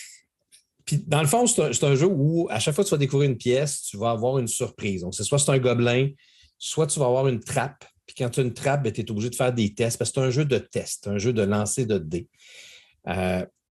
puis, 0.85 1.03
dans 1.05 1.21
le 1.21 1.27
fond, 1.27 1.45
c'est 1.45 1.83
un, 1.83 1.95
jeu 1.95 2.07
où 2.07 2.47
à 2.49 2.59
chaque 2.59 2.73
fois 2.73 2.83
que 2.83 2.89
tu 2.89 2.95
vas 2.95 2.99
découvrir 2.99 3.29
une 3.29 3.37
pièce, 3.37 3.83
tu 3.83 3.97
vas 3.97 4.11
avoir 4.11 4.39
une 4.39 4.47
surprise. 4.47 5.01
Donc, 5.01 5.13
c'est 5.13 5.23
soit 5.23 5.37
c'est 5.37 5.51
un 5.51 5.59
gobelin, 5.59 6.09
soit 6.57 6.87
tu 6.87 6.99
vas 6.99 7.05
avoir 7.05 7.27
une 7.27 7.39
trappe. 7.39 7.85
Puis 8.05 8.15
quand 8.17 8.29
tu 8.29 8.39
as 8.39 8.43
une 8.43 8.53
trappe, 8.53 8.83
ben, 8.83 8.91
tu 8.91 9.01
es 9.01 9.11
obligé 9.11 9.29
de 9.29 9.35
faire 9.35 9.53
des 9.53 9.73
tests 9.73 9.97
parce 9.97 10.09
que 10.11 10.19
c'est 10.19 10.27
un 10.27 10.31
jeu 10.31 10.45
de 10.45 10.57
test, 10.57 11.07
un 11.07 11.19
jeu 11.19 11.31
de 11.31 11.43
lancer 11.43 11.85
de 11.85 11.97
dés. 11.97 12.27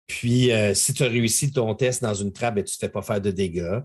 puis, 0.07 0.51
si 0.75 0.95
tu 0.95 1.03
as 1.03 1.09
réussi 1.09 1.53
ton 1.53 1.75
test 1.75 2.03
dans 2.03 2.15
une 2.15 2.33
trappe, 2.33 2.55
ben, 2.55 2.65
tu 2.65 2.73
ne 2.73 2.75
te 2.75 2.79
fais 2.79 2.88
pas 2.88 3.03
faire 3.03 3.21
de 3.21 3.31
dégâts. 3.31 3.81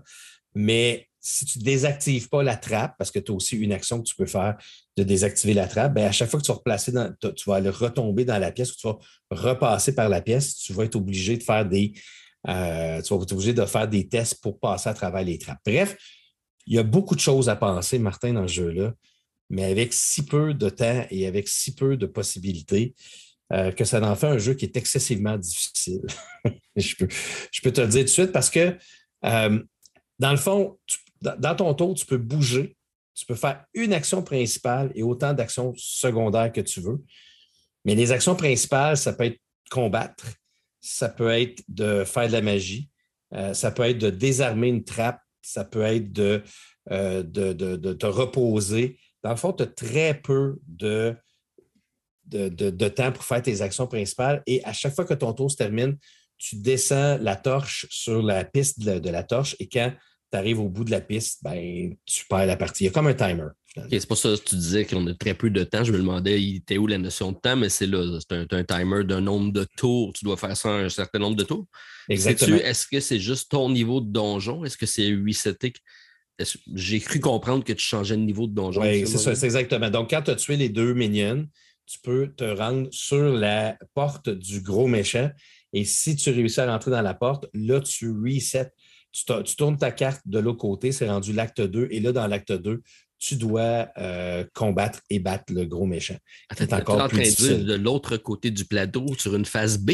Mais 0.54 1.08
si 1.20 1.44
tu 1.44 1.58
ne 1.58 1.64
désactives 1.64 2.28
pas 2.28 2.42
la 2.42 2.56
trappe, 2.56 2.96
parce 2.96 3.10
que 3.10 3.18
tu 3.18 3.32
as 3.32 3.34
aussi 3.34 3.56
une 3.56 3.72
action 3.72 4.00
que 4.00 4.08
tu 4.08 4.14
peux 4.14 4.26
faire 4.26 4.56
de 4.96 5.02
désactiver 5.02 5.54
la 5.54 5.66
trappe, 5.66 5.94
bien, 5.94 6.06
à 6.06 6.12
chaque 6.12 6.30
fois 6.30 6.40
que 6.40 6.44
tu 6.44 6.52
vas 6.52 6.56
replacer 6.58 6.92
dans, 6.92 7.12
tu 7.20 7.50
vas 7.50 7.56
aller 7.56 7.70
retomber 7.70 8.24
dans 8.24 8.38
la 8.38 8.52
pièce 8.52 8.72
ou 8.72 8.76
tu 8.76 8.86
vas 8.86 8.98
repasser 9.30 9.94
par 9.94 10.08
la 10.08 10.22
pièce, 10.22 10.56
tu 10.56 10.72
vas 10.72 10.84
être 10.84 10.96
obligé 10.96 11.36
de 11.36 11.42
faire 11.42 11.66
des. 11.66 11.92
Euh, 12.46 13.02
tu 13.02 13.14
vas 13.14 13.22
être 13.22 13.32
obligé 13.32 13.52
de 13.52 13.64
faire 13.64 13.88
des 13.88 14.08
tests 14.08 14.40
pour 14.40 14.60
passer 14.60 14.88
à 14.88 14.94
travers 14.94 15.24
les 15.24 15.38
trappes. 15.38 15.60
Bref, 15.64 15.96
il 16.66 16.74
y 16.74 16.78
a 16.78 16.82
beaucoup 16.82 17.14
de 17.14 17.20
choses 17.20 17.48
à 17.48 17.56
penser, 17.56 17.98
Martin, 17.98 18.34
dans 18.34 18.46
ce 18.46 18.52
jeu-là, 18.52 18.92
mais 19.50 19.64
avec 19.64 19.92
si 19.92 20.24
peu 20.24 20.54
de 20.54 20.68
temps 20.68 21.06
et 21.10 21.26
avec 21.26 21.48
si 21.48 21.74
peu 21.74 21.96
de 21.96 22.06
possibilités, 22.06 22.94
euh, 23.52 23.72
que 23.72 23.84
ça 23.84 24.02
en 24.02 24.14
fait 24.14 24.26
un 24.26 24.38
jeu 24.38 24.54
qui 24.54 24.66
est 24.66 24.76
excessivement 24.76 25.38
difficile. 25.38 26.02
je, 26.76 26.94
peux, 26.96 27.08
je 27.50 27.60
peux 27.62 27.72
te 27.72 27.80
le 27.80 27.88
dire 27.88 28.00
tout 28.00 28.04
de 28.04 28.10
suite 28.10 28.32
parce 28.32 28.50
que, 28.50 28.76
euh, 29.24 29.62
dans 30.18 30.30
le 30.30 30.36
fond, 30.36 30.78
dans 31.22 31.56
ton 31.56 31.72
tour, 31.74 31.94
tu 31.94 32.04
peux 32.04 32.18
bouger, 32.18 32.76
tu 33.14 33.24
peux 33.26 33.34
faire 33.34 33.64
une 33.74 33.92
action 33.92 34.22
principale 34.22 34.92
et 34.94 35.02
autant 35.02 35.32
d'actions 35.32 35.72
secondaires 35.76 36.52
que 36.52 36.60
tu 36.60 36.80
veux. 36.80 37.02
Mais 37.84 37.94
les 37.94 38.12
actions 38.12 38.36
principales, 38.36 38.96
ça 38.96 39.12
peut 39.12 39.24
être 39.24 39.40
combattre, 39.70 40.24
ça 40.80 41.08
peut 41.08 41.30
être 41.30 41.62
de 41.68 42.04
faire 42.04 42.28
de 42.28 42.32
la 42.32 42.42
magie, 42.42 42.90
euh, 43.34 43.54
ça 43.54 43.70
peut 43.70 43.82
être 43.82 43.98
de 43.98 44.10
désarmer 44.10 44.68
une 44.68 44.84
trappe, 44.84 45.20
ça 45.42 45.64
peut 45.64 45.82
être 45.82 46.12
de, 46.12 46.42
euh, 46.90 47.22
te 47.22 48.06
reposer. 48.06 48.98
Dans 49.22 49.30
le 49.30 49.36
fond, 49.36 49.52
tu 49.52 49.62
as 49.62 49.66
très 49.66 50.14
peu 50.14 50.58
de, 50.66 51.14
de, 52.24 52.88
temps 52.88 53.12
pour 53.12 53.24
faire 53.24 53.42
tes 53.42 53.62
actions 53.62 53.86
principales 53.86 54.42
et 54.46 54.64
à 54.64 54.72
chaque 54.72 54.94
fois 54.94 55.04
que 55.04 55.14
ton 55.14 55.32
tour 55.32 55.50
se 55.50 55.56
termine, 55.56 55.96
tu 56.36 56.56
descends 56.56 57.18
la 57.18 57.36
torche 57.36 57.86
sur 57.90 58.22
la 58.22 58.44
piste 58.44 58.80
de 58.80 59.10
la 59.10 59.22
torche 59.24 59.56
et 59.58 59.68
quand 59.68 59.92
tu 60.30 60.38
arrives 60.38 60.60
au 60.60 60.68
bout 60.68 60.84
de 60.84 60.90
la 60.90 61.00
piste, 61.00 61.42
ben, 61.42 61.94
tu 62.04 62.24
perds 62.26 62.46
la 62.46 62.56
partie. 62.56 62.84
Il 62.84 62.86
y 62.86 62.90
a 62.90 62.92
comme 62.92 63.06
un 63.06 63.14
timer. 63.14 63.48
C'est 63.90 64.06
pour 64.06 64.16
ça 64.16 64.30
que 64.30 64.42
tu 64.44 64.56
disais 64.56 64.84
qu'on 64.84 65.06
a 65.06 65.14
très 65.14 65.34
peu 65.34 65.50
de 65.50 65.64
temps. 65.64 65.84
Je 65.84 65.92
me 65.92 65.98
demandais, 65.98 66.40
il 66.42 66.56
était 66.56 66.78
où 66.78 66.86
la 66.86 66.98
notion 66.98 67.32
de 67.32 67.38
temps, 67.38 67.56
mais 67.56 67.68
c'est 67.68 67.86
là, 67.86 68.18
c'est 68.20 68.52
un, 68.52 68.64
timer 68.64 69.04
d'un 69.04 69.20
nombre 69.20 69.52
de 69.52 69.66
tours. 69.76 70.12
Tu 70.12 70.24
dois 70.24 70.36
faire 70.36 70.56
ça 70.56 70.70
un 70.70 70.88
certain 70.88 71.18
nombre 71.18 71.36
de 71.36 71.44
tours. 71.44 71.66
Exactement. 72.08 72.56
Est-ce 72.56 72.86
que 72.86 73.00
c'est 73.00 73.18
juste 73.18 73.50
ton 73.50 73.70
niveau 73.70 74.00
de 74.00 74.10
donjon? 74.10 74.64
Est-ce 74.64 74.76
que 74.76 74.86
c'est 74.86 75.14
reseté? 75.14 75.72
J'ai 76.74 77.00
cru 77.00 77.20
comprendre 77.20 77.64
que 77.64 77.72
tu 77.72 77.84
changeais 77.84 78.16
de 78.16 78.22
niveau 78.22 78.46
de 78.46 78.54
donjon. 78.54 78.82
Oui, 78.82 79.06
c'est 79.06 79.18
ça, 79.18 79.34
c'est 79.34 79.46
exactement. 79.46 79.90
Donc, 79.90 80.10
quand 80.10 80.22
tu 80.22 80.30
as 80.30 80.36
tué 80.36 80.56
les 80.56 80.68
deux 80.68 80.94
minions, 80.94 81.46
tu 81.86 81.98
peux 82.02 82.28
te 82.36 82.44
rendre 82.44 82.88
sur 82.92 83.32
la 83.32 83.76
porte 83.94 84.28
du 84.28 84.60
gros 84.60 84.86
méchant. 84.86 85.30
Et 85.72 85.84
si 85.84 86.16
tu 86.16 86.30
réussis 86.30 86.60
à 86.60 86.70
rentrer 86.70 86.90
dans 86.90 87.02
la 87.02 87.14
porte, 87.14 87.46
là, 87.54 87.80
tu 87.80 88.10
resets 88.10 88.70
tu, 89.12 89.56
tournes 89.56 89.76
ta 89.76 89.90
carte 89.90 90.22
de 90.26 90.38
l'autre 90.38 90.58
côté, 90.58 90.92
c'est 90.92 91.08
rendu 91.08 91.32
l'acte 91.32 91.60
2, 91.60 91.88
et 91.90 92.00
là, 92.00 92.12
dans 92.12 92.26
l'acte 92.26 92.52
2, 92.52 92.82
tu 93.18 93.36
dois 93.36 93.88
euh, 93.98 94.44
combattre 94.54 95.00
et 95.10 95.18
battre 95.18 95.52
le 95.52 95.64
gros 95.64 95.86
méchant. 95.86 96.16
C'est 96.56 96.72
encore 96.72 97.08
plus 97.08 97.22
difficile. 97.22 97.64
De 97.64 97.74
l'autre 97.74 98.16
côté 98.16 98.50
du 98.50 98.64
plateau, 98.64 99.06
sur 99.18 99.34
une 99.34 99.44
phase 99.44 99.78
B? 99.78 99.92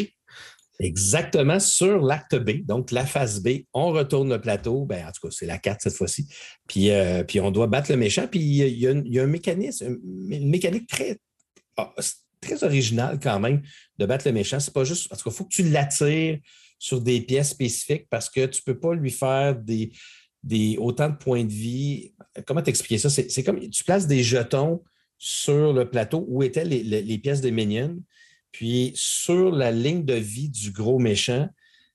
Exactement, 0.81 1.61
sur 1.61 2.03
l'acte 2.03 2.35
B, 2.35 2.65
donc 2.67 2.91
la 2.91 3.07
phase 3.07 3.41
B, 3.41 3.61
on 3.73 3.93
retourne 3.93 4.29
le 4.29 4.41
plateau, 4.41 4.85
ben, 4.85 5.07
en 5.07 5.13
tout 5.13 5.29
cas, 5.29 5.29
c'est 5.31 5.47
la 5.47 5.59
carte 5.59 5.83
cette 5.83 5.95
fois-ci, 5.95 6.27
puis, 6.67 6.91
euh, 6.91 7.23
puis 7.23 7.39
on 7.41 7.53
doit 7.53 7.69
battre 7.69 7.93
le 7.93 7.97
méchant, 7.97 8.27
puis 8.27 8.41
il 8.41 8.79
y, 8.79 8.89
a, 8.89 9.23
un 9.23 9.27
mécanisme, 9.29 10.01
une 10.29 10.51
mécanique 10.51 10.89
très, 10.89 11.19
ah, 11.77 11.95
très 12.41 12.65
originale 12.65 13.21
quand 13.23 13.39
même 13.39 13.63
de 13.99 14.07
battre 14.07 14.27
le 14.27 14.33
méchant. 14.33 14.59
C'est 14.59 14.75
pas 14.75 14.83
juste, 14.83 15.13
en 15.13 15.17
tout 15.17 15.23
cas, 15.23 15.31
il 15.31 15.37
faut 15.37 15.45
que 15.45 15.55
tu 15.55 15.63
l'attires 15.63 16.39
sur 16.79 17.01
des 17.01 17.21
pièces 17.21 17.51
spécifiques 17.51 18.07
parce 18.11 18.29
que 18.29 18.45
tu 18.47 18.61
ne 18.67 18.73
peux 18.73 18.79
pas 18.79 18.95
lui 18.95 19.13
faire 19.13 19.55
des, 19.57 19.93
des, 20.45 20.77
autant 20.79 21.09
de 21.09 21.17
points 21.17 21.45
de 21.45 21.53
vie. 21.53 22.15
Comment 22.47 22.63
t'expliquer 22.63 22.99
ça? 22.99 23.11
C'est 23.11 23.43
comme 23.43 23.69
tu 23.69 23.83
places 23.83 24.07
des 24.07 24.23
jetons 24.23 24.83
sur 25.19 25.73
le 25.73 25.89
plateau 25.89 26.25
où 26.29 26.43
étaient 26.43 26.65
les, 26.65 27.19
pièces 27.19 27.41
de 27.41 27.51
minions, 27.51 27.99
puis 28.53 28.93
sur 28.95 29.51
la 29.51 29.73
ligne 29.73 30.05
de 30.05 30.15
vie 30.15 30.51
du 30.51 30.71
gros 30.71 30.99
méchant, 30.99 31.49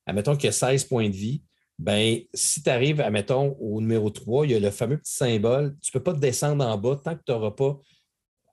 admettons 0.06 0.36
qu'il 0.36 0.46
y 0.46 0.50
a 0.50 0.54
16 0.54 0.86
points 0.86 1.10
de 1.10 1.16
vie, 1.16 1.44
ben, 1.78 2.20
si 2.34 2.62
tu 2.62 2.70
arrives, 2.70 3.00
admettons, 3.00 3.56
au 3.60 3.80
numéro 3.80 4.10
3, 4.10 4.46
il 4.46 4.52
y 4.52 4.56
a 4.56 4.60
le 4.60 4.72
fameux 4.72 4.98
petit 4.98 5.14
symbole, 5.14 5.78
tu 5.82 5.92
ne 5.94 6.00
peux 6.00 6.04
pas 6.04 6.14
te 6.14 6.20
descendre 6.20 6.66
en 6.66 6.78
bas 6.78 7.00
tant 7.02 7.16
que 7.16 7.22
tu 7.26 7.32
n'auras 7.32 7.52
pas 7.52 7.80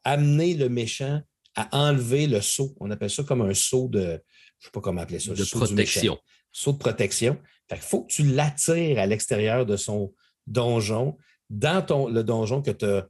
amené 0.04 0.54
le 0.54 0.68
méchant 0.68 1.20
à 1.56 1.88
enlever 1.88 2.26
le 2.28 2.40
saut. 2.40 2.76
On 2.78 2.90
appelle 2.90 3.10
ça 3.10 3.24
comme 3.24 3.40
un 3.40 3.54
saut 3.54 3.88
de, 3.88 4.00
je 4.00 4.04
ne 4.04 4.18
sais 4.60 4.70
pas 4.72 4.80
comment 4.80 5.00
appeler 5.00 5.18
ça. 5.18 5.32
De 5.32 5.44
protection. 5.50 6.18
Saut 6.52 6.72
de 6.72 6.78
protection. 6.78 7.38
Il 7.70 7.76
faut 7.78 8.02
que 8.02 8.12
tu 8.12 8.22
l'attires 8.22 8.98
à 8.98 9.06
l'extérieur 9.06 9.66
de 9.66 9.76
son 9.76 10.12
donjon, 10.46 11.16
dans 11.50 11.84
ton, 11.84 12.08
le 12.08 12.22
donjon 12.22 12.62
que 12.62 12.70
tu 12.70 12.84
as, 12.84 13.06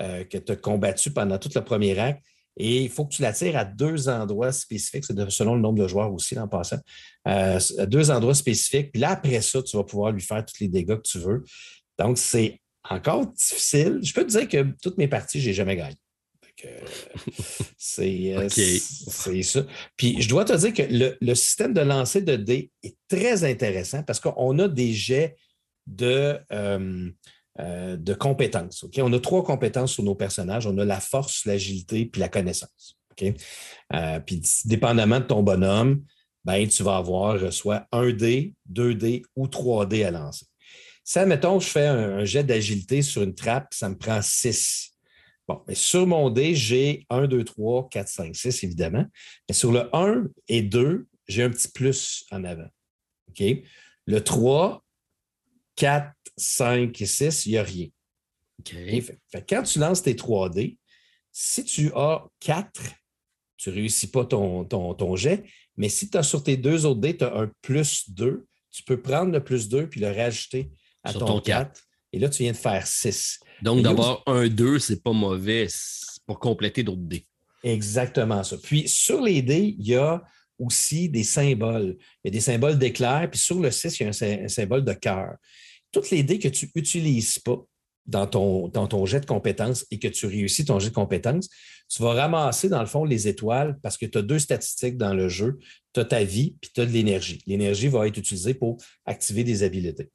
euh, 0.00 0.24
combattu 0.62 1.12
pendant 1.12 1.38
tout 1.38 1.50
le 1.54 1.62
premier 1.62 1.98
acte. 1.98 2.22
Et 2.58 2.82
il 2.82 2.90
faut 2.90 3.06
que 3.06 3.14
tu 3.14 3.22
l'attires 3.22 3.56
à 3.56 3.64
deux 3.64 4.08
endroits 4.08 4.52
spécifiques, 4.52 5.04
selon 5.28 5.54
le 5.54 5.60
nombre 5.62 5.82
de 5.82 5.88
joueurs 5.88 6.12
aussi 6.12 6.38
en 6.38 6.48
passant, 6.48 6.78
euh, 7.26 7.58
à 7.78 7.86
deux 7.86 8.10
endroits 8.10 8.34
spécifiques. 8.34 8.92
Puis 8.92 9.00
là, 9.00 9.10
après 9.10 9.40
ça, 9.40 9.62
tu 9.62 9.76
vas 9.76 9.84
pouvoir 9.84 10.12
lui 10.12 10.20
faire 10.20 10.44
tous 10.44 10.60
les 10.60 10.68
dégâts 10.68 10.96
que 10.96 11.08
tu 11.08 11.18
veux. 11.18 11.44
Donc, 11.98 12.18
c'est 12.18 12.60
encore 12.88 13.26
difficile. 13.26 14.00
Je 14.02 14.12
peux 14.12 14.26
te 14.26 14.30
dire 14.30 14.48
que 14.48 14.74
toutes 14.82 14.98
mes 14.98 15.08
parties, 15.08 15.40
je 15.40 15.48
n'ai 15.48 15.54
jamais 15.54 15.76
gagné. 15.76 15.96
Euh, 16.64 18.48
c'est 18.48 19.42
ça. 19.42 19.66
Puis 19.96 20.20
je 20.22 20.28
dois 20.28 20.44
te 20.44 20.52
dire 20.52 20.72
que 20.72 20.82
le, 21.20 21.34
système 21.34 21.72
de 21.72 21.80
lancer 21.80 22.22
de 22.22 22.36
dés 22.36 22.70
est 22.82 22.96
très 23.08 23.44
intéressant 23.44 24.02
parce 24.02 24.20
qu'on 24.20 24.58
a 24.58 24.68
des 24.68 24.92
jets 24.92 25.36
de, 25.86 26.38
euh, 26.52 27.10
euh, 27.60 27.96
de 27.96 28.14
compétences. 28.14 28.84
On 28.98 29.12
a 29.12 29.20
trois 29.20 29.44
compétences 29.44 29.92
sur 29.92 30.04
nos 30.04 30.14
personnages. 30.14 30.66
On 30.66 30.78
a 30.78 30.84
la 30.84 31.00
force, 31.00 31.44
l'agilité 31.44 32.06
puis 32.06 32.20
la 32.20 32.28
connaissance. 32.28 32.98
puis 33.16 34.42
dépendamment 34.64 35.20
de 35.20 35.26
ton 35.26 35.42
bonhomme, 35.42 36.02
ben, 36.44 36.66
tu 36.66 36.82
vas 36.82 36.96
avoir 36.96 37.52
soit 37.52 37.86
un 37.92 38.10
dé, 38.10 38.54
deux 38.66 38.94
dés 38.94 39.22
ou 39.36 39.46
trois 39.48 39.86
dés 39.86 40.04
à 40.04 40.10
lancer. 40.10 40.46
Si, 41.04 41.18
admettons, 41.18 41.58
je 41.58 41.68
fais 41.68 41.86
un, 41.86 42.18
un 42.18 42.24
jet 42.24 42.44
d'agilité 42.44 43.02
sur 43.02 43.22
une 43.22 43.34
trappe, 43.34 43.74
ça 43.74 43.88
me 43.88 43.96
prend 43.96 44.20
six 44.22 44.91
Bon, 45.48 45.62
mais 45.66 45.74
sur 45.74 46.06
mon 46.06 46.30
dé, 46.30 46.54
j'ai 46.54 47.06
1, 47.10 47.26
2, 47.26 47.44
3, 47.44 47.88
4, 47.88 48.08
5, 48.08 48.36
6, 48.36 48.64
évidemment. 48.64 49.06
Mais 49.48 49.54
sur 49.54 49.72
le 49.72 49.94
1 49.94 50.26
et 50.48 50.62
2, 50.62 51.06
j'ai 51.26 51.42
un 51.42 51.50
petit 51.50 51.68
plus 51.68 52.24
en 52.30 52.44
avant. 52.44 52.68
OK? 53.28 53.42
Le 54.06 54.20
3, 54.20 54.84
4, 55.76 56.12
5 56.36 57.00
et 57.00 57.06
6, 57.06 57.46
il 57.46 57.52
n'y 57.52 57.58
a 57.58 57.62
rien. 57.62 57.88
OK? 58.60 58.74
quand 59.48 59.62
tu 59.62 59.78
lances 59.78 60.02
tes 60.02 60.14
3 60.14 60.50
dés, 60.50 60.78
si 61.32 61.64
tu 61.64 61.90
as 61.94 62.24
4, 62.40 62.70
tu 63.56 63.70
ne 63.70 63.74
réussis 63.74 64.10
pas 64.10 64.24
ton, 64.24 64.64
ton, 64.64 65.16
jet, 65.16 65.44
mais 65.76 65.88
si 65.88 66.10
tu 66.10 66.18
as 66.18 66.22
sur 66.22 66.42
tes 66.42 66.56
deux 66.56 66.84
autres 66.84 67.00
dés, 67.00 67.16
tu 67.16 67.24
as 67.24 67.34
un 67.34 67.50
plus 67.62 68.10
2, 68.10 68.46
tu 68.70 68.82
peux 68.82 69.00
prendre 69.00 69.32
le 69.32 69.42
plus 69.42 69.68
2 69.68 69.88
puis 69.88 70.00
le 70.00 70.10
rajouter 70.10 70.70
à 71.02 71.12
ton, 71.12 71.40
4. 71.40 71.80
Et 72.12 72.18
là, 72.18 72.28
tu 72.28 72.42
viens 72.42 72.52
de 72.52 72.56
faire 72.56 72.86
6. 72.86 73.40
Donc, 73.62 73.82
d'avoir 73.82 74.22
un 74.26 74.48
2, 74.48 74.78
c'est 74.78 75.02
pas 75.02 75.12
mauvais 75.12 75.68
pour 76.26 76.38
compléter 76.38 76.82
d'autres 76.82 77.02
dés. 77.02 77.24
Exactement 77.62 78.42
ça. 78.42 78.56
Puis, 78.62 78.88
sur 78.88 79.22
les 79.22 79.40
dés, 79.42 79.76
il 79.78 79.86
y 79.86 79.94
a 79.94 80.22
aussi 80.58 81.08
des 81.08 81.24
symboles. 81.24 81.96
Il 82.22 82.26
y 82.26 82.28
a 82.28 82.30
des 82.30 82.40
symboles 82.40 82.78
d'éclair, 82.78 83.28
puis 83.30 83.40
sur 83.40 83.60
le 83.60 83.70
6, 83.70 84.00
il 84.00 84.02
y 84.02 84.06
a 84.06 84.08
un, 84.10 84.48
symbole 84.48 84.84
de 84.84 84.92
cœur. 84.92 85.36
Toutes 85.92 86.10
les 86.10 86.22
dés 86.22 86.38
que 86.38 86.48
tu 86.48 86.70
n'utilises 86.74 87.38
pas 87.38 87.58
dans 88.06 88.26
ton, 88.26 88.68
dans 88.68 88.88
ton 88.88 89.06
jet 89.06 89.20
de 89.20 89.26
compétences 89.26 89.86
et 89.90 89.98
que 89.98 90.08
tu 90.08 90.26
réussis 90.26 90.64
ton 90.64 90.78
jet 90.80 90.88
de 90.88 90.94
compétences, 90.94 91.48
tu 91.88 92.02
vas 92.02 92.14
ramasser, 92.14 92.68
dans 92.68 92.80
le 92.80 92.86
fond, 92.86 93.04
les 93.04 93.28
étoiles 93.28 93.78
parce 93.82 93.96
que 93.96 94.06
tu 94.06 94.18
as 94.18 94.22
deux 94.22 94.38
statistiques 94.38 94.96
dans 94.96 95.14
le 95.14 95.28
jeu. 95.28 95.58
Tu 95.92 96.00
as 96.00 96.06
ta 96.06 96.24
vie, 96.24 96.56
puis 96.60 96.70
tu 96.74 96.80
as 96.80 96.86
de 96.86 96.90
l'énergie. 96.90 97.42
L'énergie 97.46 97.88
va 97.88 98.06
être 98.06 98.16
utilisée 98.16 98.54
pour 98.54 98.78
activer 99.04 99.44
des 99.44 99.62
habiletés. 99.62 100.10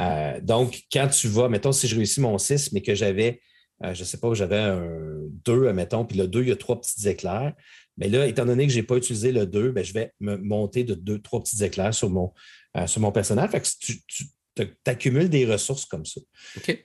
Euh, 0.00 0.40
donc, 0.40 0.82
quand 0.92 1.08
tu 1.08 1.28
vas, 1.28 1.48
mettons, 1.48 1.72
si 1.72 1.86
je 1.86 1.96
réussis 1.96 2.20
mon 2.20 2.38
6, 2.38 2.72
mais 2.72 2.82
que 2.82 2.94
j'avais, 2.94 3.40
euh, 3.84 3.94
je 3.94 4.00
ne 4.00 4.04
sais 4.04 4.18
pas, 4.18 4.32
j'avais 4.34 4.58
un 4.58 5.18
2, 5.44 5.72
mettons, 5.72 6.04
puis 6.04 6.18
le 6.18 6.26
2, 6.26 6.42
il 6.42 6.48
y 6.48 6.52
a 6.52 6.56
trois 6.56 6.80
petits 6.80 7.08
éclairs. 7.08 7.52
Mais 7.98 8.08
là, 8.08 8.26
étant 8.26 8.46
donné 8.46 8.66
que 8.66 8.72
je 8.72 8.78
n'ai 8.78 8.82
pas 8.82 8.96
utilisé 8.96 9.32
le 9.32 9.46
2, 9.46 9.70
ben, 9.70 9.84
je 9.84 9.92
vais 9.92 10.12
me 10.20 10.36
monter 10.36 10.82
de 10.84 10.94
deux, 10.94 11.20
trois 11.20 11.42
petits 11.42 11.62
éclairs 11.62 11.92
sur 11.92 12.08
mon, 12.08 12.32
euh, 12.76 12.86
sur 12.86 13.00
mon 13.02 13.12
personnage. 13.12 13.50
Fait 13.50 13.60
que 13.60 13.68
tu, 13.80 14.00
tu 14.06 14.66
accumules 14.86 15.28
des 15.28 15.46
ressources 15.46 15.84
comme 15.84 16.04
ça 16.04 16.20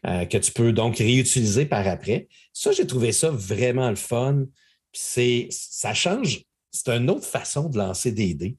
que 0.03 0.37
tu 0.37 0.51
peux 0.53 0.71
donc 0.71 0.97
réutiliser 0.97 1.65
par 1.65 1.85
après. 1.85 2.29
Ça, 2.53 2.71
j'ai 2.71 2.87
trouvé 2.87 3.11
ça 3.11 3.29
vraiment 3.29 3.89
le 3.89 3.97
fun. 3.97 4.45
C'est, 4.93 5.47
ça 5.51 5.93
change. 5.93 6.43
C'est 6.71 6.89
une 6.89 7.09
autre 7.09 7.25
façon 7.25 7.67
de 7.69 7.77
lancer 7.77 8.11
des 8.11 8.33
dés. 8.33 8.57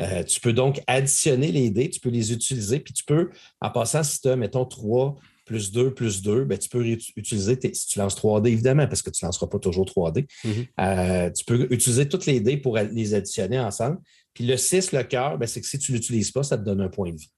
Euh, 0.00 0.22
tu 0.22 0.40
peux 0.40 0.52
donc 0.52 0.80
additionner 0.86 1.52
les 1.52 1.70
dés, 1.70 1.90
tu 1.90 2.00
peux 2.00 2.08
les 2.08 2.32
utiliser, 2.32 2.80
puis 2.80 2.94
tu 2.94 3.04
peux, 3.04 3.30
en 3.60 3.70
passant, 3.70 4.02
si 4.02 4.20
tu 4.20 4.28
as, 4.28 4.36
mettons, 4.36 4.64
3 4.64 5.16
plus 5.44 5.72
2 5.72 5.92
plus 5.92 6.22
2, 6.22 6.44
ben, 6.44 6.56
tu 6.56 6.68
peux 6.68 6.84
utiliser, 7.16 7.58
si 7.74 7.86
tu 7.86 7.98
lances 7.98 8.14
3 8.14 8.40
dés, 8.40 8.52
évidemment, 8.52 8.86
parce 8.86 9.02
que 9.02 9.10
tu 9.10 9.24
ne 9.24 9.28
lanceras 9.28 9.48
pas 9.48 9.58
toujours 9.58 9.84
3 9.84 10.12
dés, 10.12 10.26
mm-hmm. 10.44 10.66
euh, 10.80 11.30
tu 11.30 11.44
peux 11.44 11.66
utiliser 11.70 12.08
toutes 12.08 12.26
les 12.26 12.40
dés 12.40 12.56
pour 12.56 12.78
les 12.78 13.14
additionner 13.14 13.58
ensemble. 13.58 13.98
Puis 14.34 14.46
le 14.46 14.56
6, 14.56 14.92
le 14.92 15.02
cœur, 15.02 15.36
ben, 15.36 15.46
c'est 15.46 15.60
que 15.60 15.66
si 15.66 15.78
tu 15.78 15.92
ne 15.92 15.98
l'utilises 15.98 16.30
pas, 16.30 16.42
ça 16.42 16.56
te 16.56 16.64
donne 16.64 16.80
un 16.80 16.88
point 16.88 17.10
de 17.10 17.16
vie. 17.16 17.30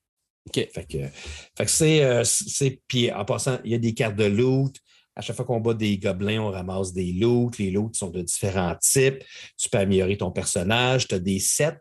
OK. 0.47 0.69
Fait 0.73 0.87
que, 0.87 1.83
euh, 2.03 2.25
c'est. 2.25 2.81
puis 2.87 3.11
en 3.11 3.25
passant, 3.25 3.59
il 3.65 3.73
y 3.73 3.75
a 3.75 3.79
des 3.79 3.95
cartes 3.95 4.17
de 4.17 4.25
loot. 4.25 4.77
À 5.17 5.21
chaque 5.21 5.37
fois 5.37 5.45
qu'on 5.45 5.61
bat 5.61 5.75
des 5.75 5.97
gobelins, 5.97 6.43
on 6.43 6.51
ramasse 6.51 6.93
des 6.93 7.13
loots. 7.13 7.57
Les 7.59 7.71
loots 7.71 7.95
sont 7.95 8.11
de 8.11 8.21
différents 8.21 8.75
types. 8.81 9.23
Tu 9.57 9.69
peux 9.69 9.79
améliorer 9.79 10.17
ton 10.17 10.33
personnage. 10.33 11.07
Tu 11.07 11.15
as 11.15 11.21
des 11.21 11.39
sets. 11.39 11.79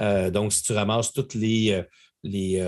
Euh, 0.00 0.30
donc, 0.30 0.52
si 0.52 0.62
tu 0.62 0.72
ramasses 0.72 1.12
toutes 1.12 1.34
les. 1.34 1.72
Euh, 1.72 1.82
les 2.26 2.58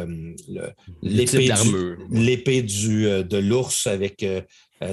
l'épée 2.10 2.62
du, 2.62 3.04
de 3.04 3.36
l'ours 3.38 3.86
avec 3.86 4.22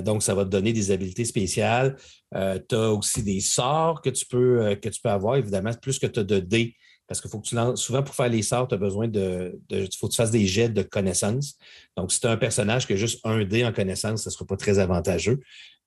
donc 0.06 0.24
ça 0.24 0.34
va 0.34 0.46
te 0.46 0.50
donner 0.50 0.72
des 0.72 0.92
habiletés 0.92 1.26
spéciales. 1.26 1.98
tu 2.32 2.76
as 2.76 2.94
aussi 2.94 3.24
des 3.24 3.42
sorts 3.42 4.02
que 4.02 4.10
tu 4.10 4.26
peux, 4.26 4.74
que 4.82 4.88
tu 4.88 5.02
peux 5.02 5.10
avoir, 5.10 5.36
évidemment, 5.36 5.72
plus 5.82 6.00
que 6.00 6.08
tu 6.08 6.22
as 6.22 6.24
de 6.24 6.40
dés 6.40 6.78
parce 7.08 7.22
qu'il 7.22 7.30
faut 7.30 7.40
que 7.40 7.48
tu 7.48 7.56
lances, 7.56 7.82
souvent 7.82 8.02
pour 8.02 8.16
faire 8.16 8.30
les 8.30 8.42
sorts, 8.42 8.68
tu 8.68 8.76
as 8.76 8.78
besoin 8.78 9.08
de, 9.08 9.60
Il 9.70 9.88
faut 10.00 10.08
que 10.08 10.14
tu 10.14 10.18
fasses 10.18 10.32
des 10.32 10.48
jets 10.48 10.70
de 10.70 10.84
connaissances. 10.84 11.58
Donc, 11.98 12.12
si 12.12 12.20
tu 12.20 12.28
as 12.28 12.32
un 12.32 12.38
personnage 12.38 12.88
qui 12.88 12.94
a 12.94 12.96
juste 12.96 13.20
un 13.26 13.44
dé 13.44 13.66
en 13.66 13.74
connaissance, 13.74 14.24
ce 14.24 14.30
ne 14.30 14.34
sera 14.34 14.46
pas 14.46 14.58
très 14.58 14.80
avantageux. 14.80 15.40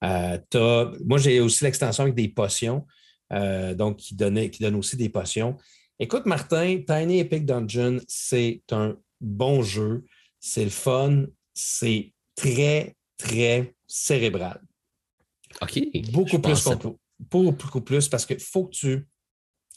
Euh, 0.04 0.38
moi, 1.04 1.18
j'ai 1.18 1.40
aussi 1.40 1.64
l'extension 1.64 2.04
avec 2.04 2.14
des 2.14 2.28
potions, 2.28 2.86
euh, 3.32 3.74
donc 3.74 3.96
qui, 3.96 4.14
donnait, 4.14 4.50
qui 4.50 4.62
donne 4.62 4.74
aussi 4.74 4.96
des 4.96 5.08
potions. 5.08 5.56
Écoute, 5.98 6.26
Martin, 6.26 6.82
Tiny 6.86 7.20
Epic 7.20 7.46
Dungeon, 7.46 8.00
c'est 8.06 8.62
un 8.70 8.96
bon 9.20 9.62
jeu. 9.62 10.04
C'est 10.40 10.64
le 10.64 10.70
fun. 10.70 11.24
C'est 11.54 12.12
très, 12.34 12.94
très 13.16 13.74
cérébral. 13.86 14.60
OK. 15.62 15.80
Beaucoup 16.12 16.38
plus 16.38 16.68
Beaucoup 17.18 17.80
plus 17.80 18.08
parce 18.08 18.26
qu'il 18.26 18.40
faut 18.40 18.66
que 18.66 18.76
tu 18.76 19.08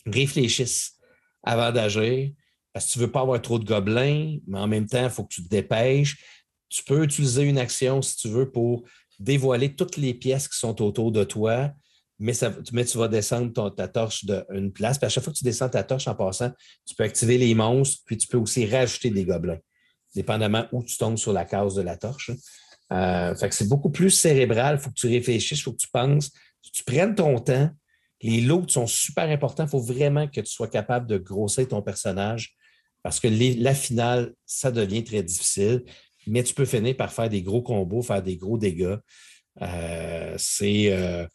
réfléchisses 0.05 0.97
avant 1.41 1.71
d'agir, 1.71 2.33
parce 2.73 2.87
que 2.87 2.91
tu 2.91 2.99
ne 2.99 3.05
veux 3.05 3.11
pas 3.11 3.21
avoir 3.21 3.41
trop 3.41 3.57
de 3.57 3.63
gobelins, 3.63 4.39
mais 4.45 4.59
en 4.59 4.67
même 4.67 4.87
temps, 4.87 5.05
il 5.05 5.09
faut 5.09 5.23
que 5.23 5.33
tu 5.33 5.43
te 5.45 5.49
dépêches. 5.49 6.17
Tu 6.67 6.83
peux 6.83 7.01
utiliser 7.01 7.43
une 7.43 7.57
action, 7.57 8.01
si 8.01 8.17
tu 8.17 8.27
veux, 8.27 8.51
pour 8.51 8.83
dévoiler 9.19 9.73
toutes 9.73 9.95
les 9.95 10.13
pièces 10.13 10.49
qui 10.49 10.59
sont 10.59 10.81
autour 10.81 11.13
de 11.13 11.23
toi, 11.23 11.71
mais, 12.19 12.33
tu 12.33 12.97
vas 12.97 13.07
descendre 13.07 13.73
ta 13.73 13.87
torche 13.87 14.25
d'une 14.25 14.71
place. 14.71 14.97
Puis 14.97 15.05
à 15.05 15.09
chaque 15.09 15.23
fois 15.23 15.31
que 15.31 15.37
tu 15.37 15.43
descends 15.45 15.69
ta 15.69 15.83
torche 15.83 16.07
en 16.07 16.15
passant, 16.15 16.51
tu 16.85 16.93
peux 16.95 17.03
activer 17.03 17.37
les 17.37 17.55
monstres, 17.55 18.03
puis 18.05 18.17
tu 18.17 18.27
peux 18.27 18.37
aussi 18.37 18.65
rajouter 18.65 19.09
des 19.09 19.23
gobelins, 19.23 19.59
dépendamment 20.13 20.65
où 20.73 20.83
tu 20.83 20.97
tombes 20.97 21.17
sur 21.17 21.31
la 21.31 21.45
case 21.45 21.75
de 21.75 21.81
la 21.81 21.95
torche. 21.95 22.31
Euh, 22.91 23.35
fait 23.35 23.49
que 23.49 23.55
c'est 23.55 23.69
beaucoup 23.69 23.89
plus 23.89 24.09
cérébral. 24.09 24.75
Il 24.75 24.81
faut 24.81 24.89
que 24.89 24.95
tu 24.95 25.07
réfléchisses, 25.07 25.59
il 25.59 25.61
faut 25.61 25.71
que 25.71 25.77
tu 25.77 25.89
penses, 25.89 26.31
tu 26.73 26.83
prennes 26.83 27.15
ton 27.15 27.39
temps, 27.39 27.69
les 28.21 28.41
lots 28.41 28.67
sont 28.67 28.87
super 28.87 29.29
importants. 29.29 29.65
Il 29.65 29.69
faut 29.69 29.79
vraiment 29.79 30.27
que 30.27 30.41
tu 30.41 30.51
sois 30.51 30.67
capable 30.67 31.07
de 31.07 31.17
grossir 31.17 31.67
ton 31.67 31.81
personnage 31.81 32.55
parce 33.01 33.19
que 33.19 33.27
la 33.27 33.73
finale, 33.73 34.33
ça 34.45 34.71
devient 34.71 35.03
très 35.03 35.23
difficile. 35.23 35.83
Mais 36.27 36.43
tu 36.43 36.53
peux 36.53 36.65
finir 36.65 36.97
par 36.97 37.13
faire 37.13 37.29
des 37.29 37.41
gros 37.41 37.61
combos, 37.61 38.01
faire 38.01 38.21
des 38.21 38.35
gros 38.35 38.57
dégâts. 38.57 38.97
Euh, 39.61 40.37
euh, 40.61 41.27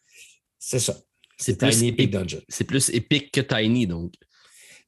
c'est 0.64 0.78
ça. 0.78 0.96
C'est 1.36 1.58
Tiny 1.58 1.88
Epic 1.88 2.10
Dungeon. 2.10 2.40
C'est 2.48 2.64
plus 2.64 2.88
épique 2.90 3.30
que 3.30 3.40
Tiny, 3.42 3.86
donc. 3.86 4.14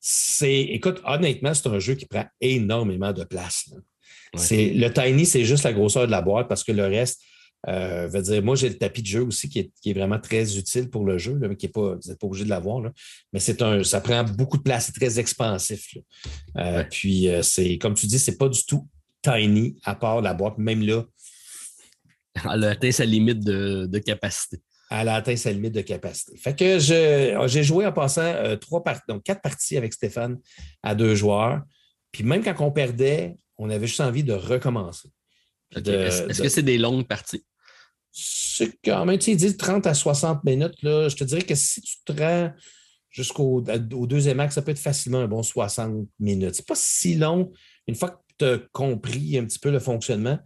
C'est, 0.01 0.61
écoute, 0.61 1.03
honnêtement, 1.05 1.53
c'est 1.53 1.69
un 1.69 1.79
jeu 1.79 1.95
qui 1.95 2.07
prend 2.07 2.25
énormément 2.41 3.13
de 3.13 3.25
place. 3.25 3.69
le 4.33 4.89
Tiny, 4.89 5.27
c'est 5.27 5.45
juste 5.45 5.65
la 5.65 5.75
grosseur 5.75 6.07
de 6.07 6.11
la 6.11 6.23
boîte 6.23 6.49
parce 6.49 6.65
que 6.65 6.73
le 6.73 6.87
reste, 6.87 7.21
euh, 7.69 8.23
dire, 8.23 8.43
moi, 8.43 8.55
j'ai 8.57 8.71
le 8.71 8.79
tapis 8.79 9.03
de 9.03 9.07
jeu 9.07 9.23
aussi 9.23 9.51
qui 9.51 9.59
est, 9.85 9.93
vraiment 9.93 10.19
très 10.19 10.57
utile 10.57 10.89
pour 10.89 11.05
le 11.05 11.19
jeu, 11.19 11.35
mais 11.35 11.57
qui 11.57 11.67
est 11.67 11.71
pas, 11.71 11.97
vous 11.97 12.09
n'êtes 12.09 12.19
pas 12.19 12.27
obligé 12.27 12.45
de 12.45 12.51
l'avoir. 12.51 12.83
Mais 13.33 13.41
c'est 13.41 13.61
un, 13.61 13.83
ça 13.85 14.01
prend 14.01 14.25
beaucoup 14.25 14.57
de 14.57 14.63
place, 14.63 14.87
c'est 14.87 14.99
très 14.99 15.19
expansif. 15.19 15.99
Euh, 16.57 16.85
puis, 16.91 17.29
euh, 17.29 17.43
c'est, 17.43 17.77
comme 17.77 17.95
tu 17.95 18.07
dis, 18.07 18.19
c'est 18.19 18.39
pas 18.39 18.49
du 18.49 18.65
tout 18.65 18.89
tiny 19.23 19.77
à 19.85 19.95
part 19.95 20.23
la 20.23 20.33
boîte, 20.33 20.57
même 20.57 20.83
là. 20.83 21.05
Elle 22.53 22.65
a 22.65 22.71
atteint 22.71 22.93
sa 22.93 23.05
limite 23.05 23.41
de, 23.41 23.99
capacité. 23.99 24.59
Elle 24.91 25.09
a 25.09 25.17
atteint 25.17 25.37
sa 25.37 25.53
limite 25.53 25.75
de 25.75 25.81
capacité. 25.81 26.37
Fait 26.37 26.55
que 26.55 26.79
j'ai 26.79 27.63
joué 27.63 27.87
en 27.87 27.93
passant 27.93 28.23
euh, 28.23 28.57
trois 28.57 28.83
donc 29.09 29.25
quatre 29.25 29.43
parties 29.43 29.77
avec 29.77 29.93
Stéphane 29.93 30.39
à 30.83 30.95
deux 30.95 31.15
joueurs. 31.15 31.63
Puis 32.13 32.23
même 32.23 32.43
quand 32.43 32.55
on 32.61 32.71
perdait, 32.71 33.37
on 33.59 33.69
avait 33.71 33.87
juste 33.87 34.01
envie 34.01 34.23
de 34.23 34.33
recommencer. 34.33 35.09
Est-ce 35.75 36.43
que 36.43 36.49
c'est 36.49 36.63
des 36.63 36.79
longues 36.79 37.07
parties? 37.07 37.45
C'est 38.13 38.73
quand 38.83 39.05
même, 39.05 39.19
tu 39.19 39.33
sais, 39.33 39.37
dit 39.37 39.57
30 39.57 39.87
à 39.87 39.93
60 39.93 40.45
minutes. 40.45 40.83
Là, 40.83 41.09
je 41.09 41.17
te 41.17 41.25
dirais 41.25 41.43
que 41.43 41.55
si 41.55 41.83
tu 41.83 41.97
te 42.05 42.13
rends 42.13 42.53
jusqu'au 43.11 43.61
deuxième 43.61 44.41
acte, 44.41 44.55
ça 44.55 44.63
peut 44.63 44.71
être 44.71 44.79
facilement 44.79 45.19
un 45.19 45.29
bon 45.29 45.43
60 45.43 46.09
minutes. 46.19 46.55
C'est 46.55 46.67
pas 46.67 46.77
si 46.77 47.17
long 47.17 47.51
une 47.87 47.95
fois 47.95 48.11
que 48.11 48.17
tu 48.39 48.45
as 48.45 48.59
compris 48.73 49.37
un 49.37 49.45
petit 49.45 49.59
peu 49.59 49.71
le 49.71 49.81
fonctionnement. 49.81 50.39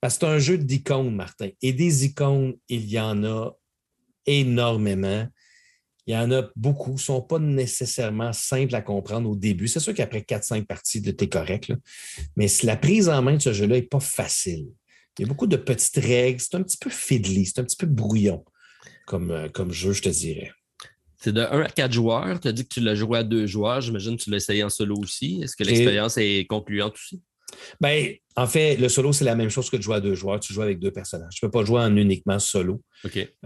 Parce 0.00 0.18
que 0.18 0.26
c'est 0.26 0.32
un 0.32 0.38
jeu 0.38 0.58
d'icônes, 0.58 1.14
Martin. 1.14 1.48
Et 1.62 1.72
des 1.72 2.04
icônes, 2.04 2.54
il 2.68 2.88
y 2.88 3.00
en 3.00 3.24
a 3.24 3.50
énormément. 4.26 5.26
Il 6.06 6.14
y 6.14 6.16
en 6.16 6.30
a 6.30 6.48
beaucoup, 6.54 6.92
ne 6.92 6.98
sont 6.98 7.20
pas 7.20 7.40
nécessairement 7.40 8.32
simples 8.32 8.74
à 8.76 8.82
comprendre 8.82 9.28
au 9.28 9.34
début. 9.34 9.66
C'est 9.66 9.80
sûr 9.80 9.92
qu'après 9.92 10.20
4-5 10.20 10.64
parties, 10.64 11.02
tu 11.02 11.10
es 11.10 11.28
correct. 11.28 11.72
Mais 12.36 12.46
la 12.62 12.76
prise 12.76 13.08
en 13.08 13.22
main 13.22 13.36
de 13.36 13.42
ce 13.42 13.52
jeu-là 13.52 13.76
n'est 13.76 13.82
pas 13.82 14.00
facile. 14.00 14.68
Il 15.18 15.22
y 15.22 15.24
a 15.24 15.28
beaucoup 15.28 15.48
de 15.48 15.56
petites 15.56 15.96
règles. 15.96 16.40
C'est 16.40 16.54
un 16.54 16.62
petit 16.62 16.76
peu 16.76 16.90
fiddly, 16.90 17.46
c'est 17.46 17.60
un 17.60 17.64
petit 17.64 17.76
peu 17.76 17.86
brouillon 17.86 18.44
comme, 19.06 19.30
euh, 19.30 19.48
comme 19.48 19.72
jeu, 19.72 19.92
je 19.92 20.02
te 20.02 20.08
dirais. 20.08 20.52
C'est 21.16 21.32
de 21.32 21.40
1 21.40 21.62
à 21.62 21.68
4 21.68 21.92
joueurs. 21.92 22.38
Tu 22.40 22.48
as 22.48 22.52
dit 22.52 22.62
que 22.64 22.74
tu 22.74 22.80
l'as 22.80 22.94
joué 22.94 23.18
à 23.18 23.22
2 23.22 23.46
joueurs. 23.46 23.80
J'imagine 23.80 24.16
que 24.16 24.22
tu 24.22 24.30
l'as 24.30 24.36
essayé 24.36 24.62
en 24.62 24.68
solo 24.68 24.96
aussi. 24.96 25.40
Est-ce 25.42 25.56
que 25.56 25.64
l'expérience 25.64 26.18
est 26.18 26.46
concluante 26.46 26.94
aussi? 26.94 27.22
Bien, 27.80 28.12
en 28.36 28.46
fait, 28.46 28.76
le 28.76 28.88
solo, 28.88 29.12
c'est 29.12 29.24
la 29.24 29.34
même 29.34 29.48
chose 29.48 29.70
que 29.70 29.76
de 29.76 29.82
jouer 29.82 29.96
à 29.96 30.00
deux 30.00 30.14
joueurs. 30.14 30.40
Tu 30.40 30.52
joues 30.52 30.62
avec 30.62 30.78
deux 30.78 30.90
personnages. 30.90 31.34
Tu 31.34 31.44
ne 31.44 31.48
peux 31.48 31.58
pas 31.58 31.64
jouer 31.64 31.80
en 31.80 31.96
uniquement 31.96 32.38
solo. 32.38 32.82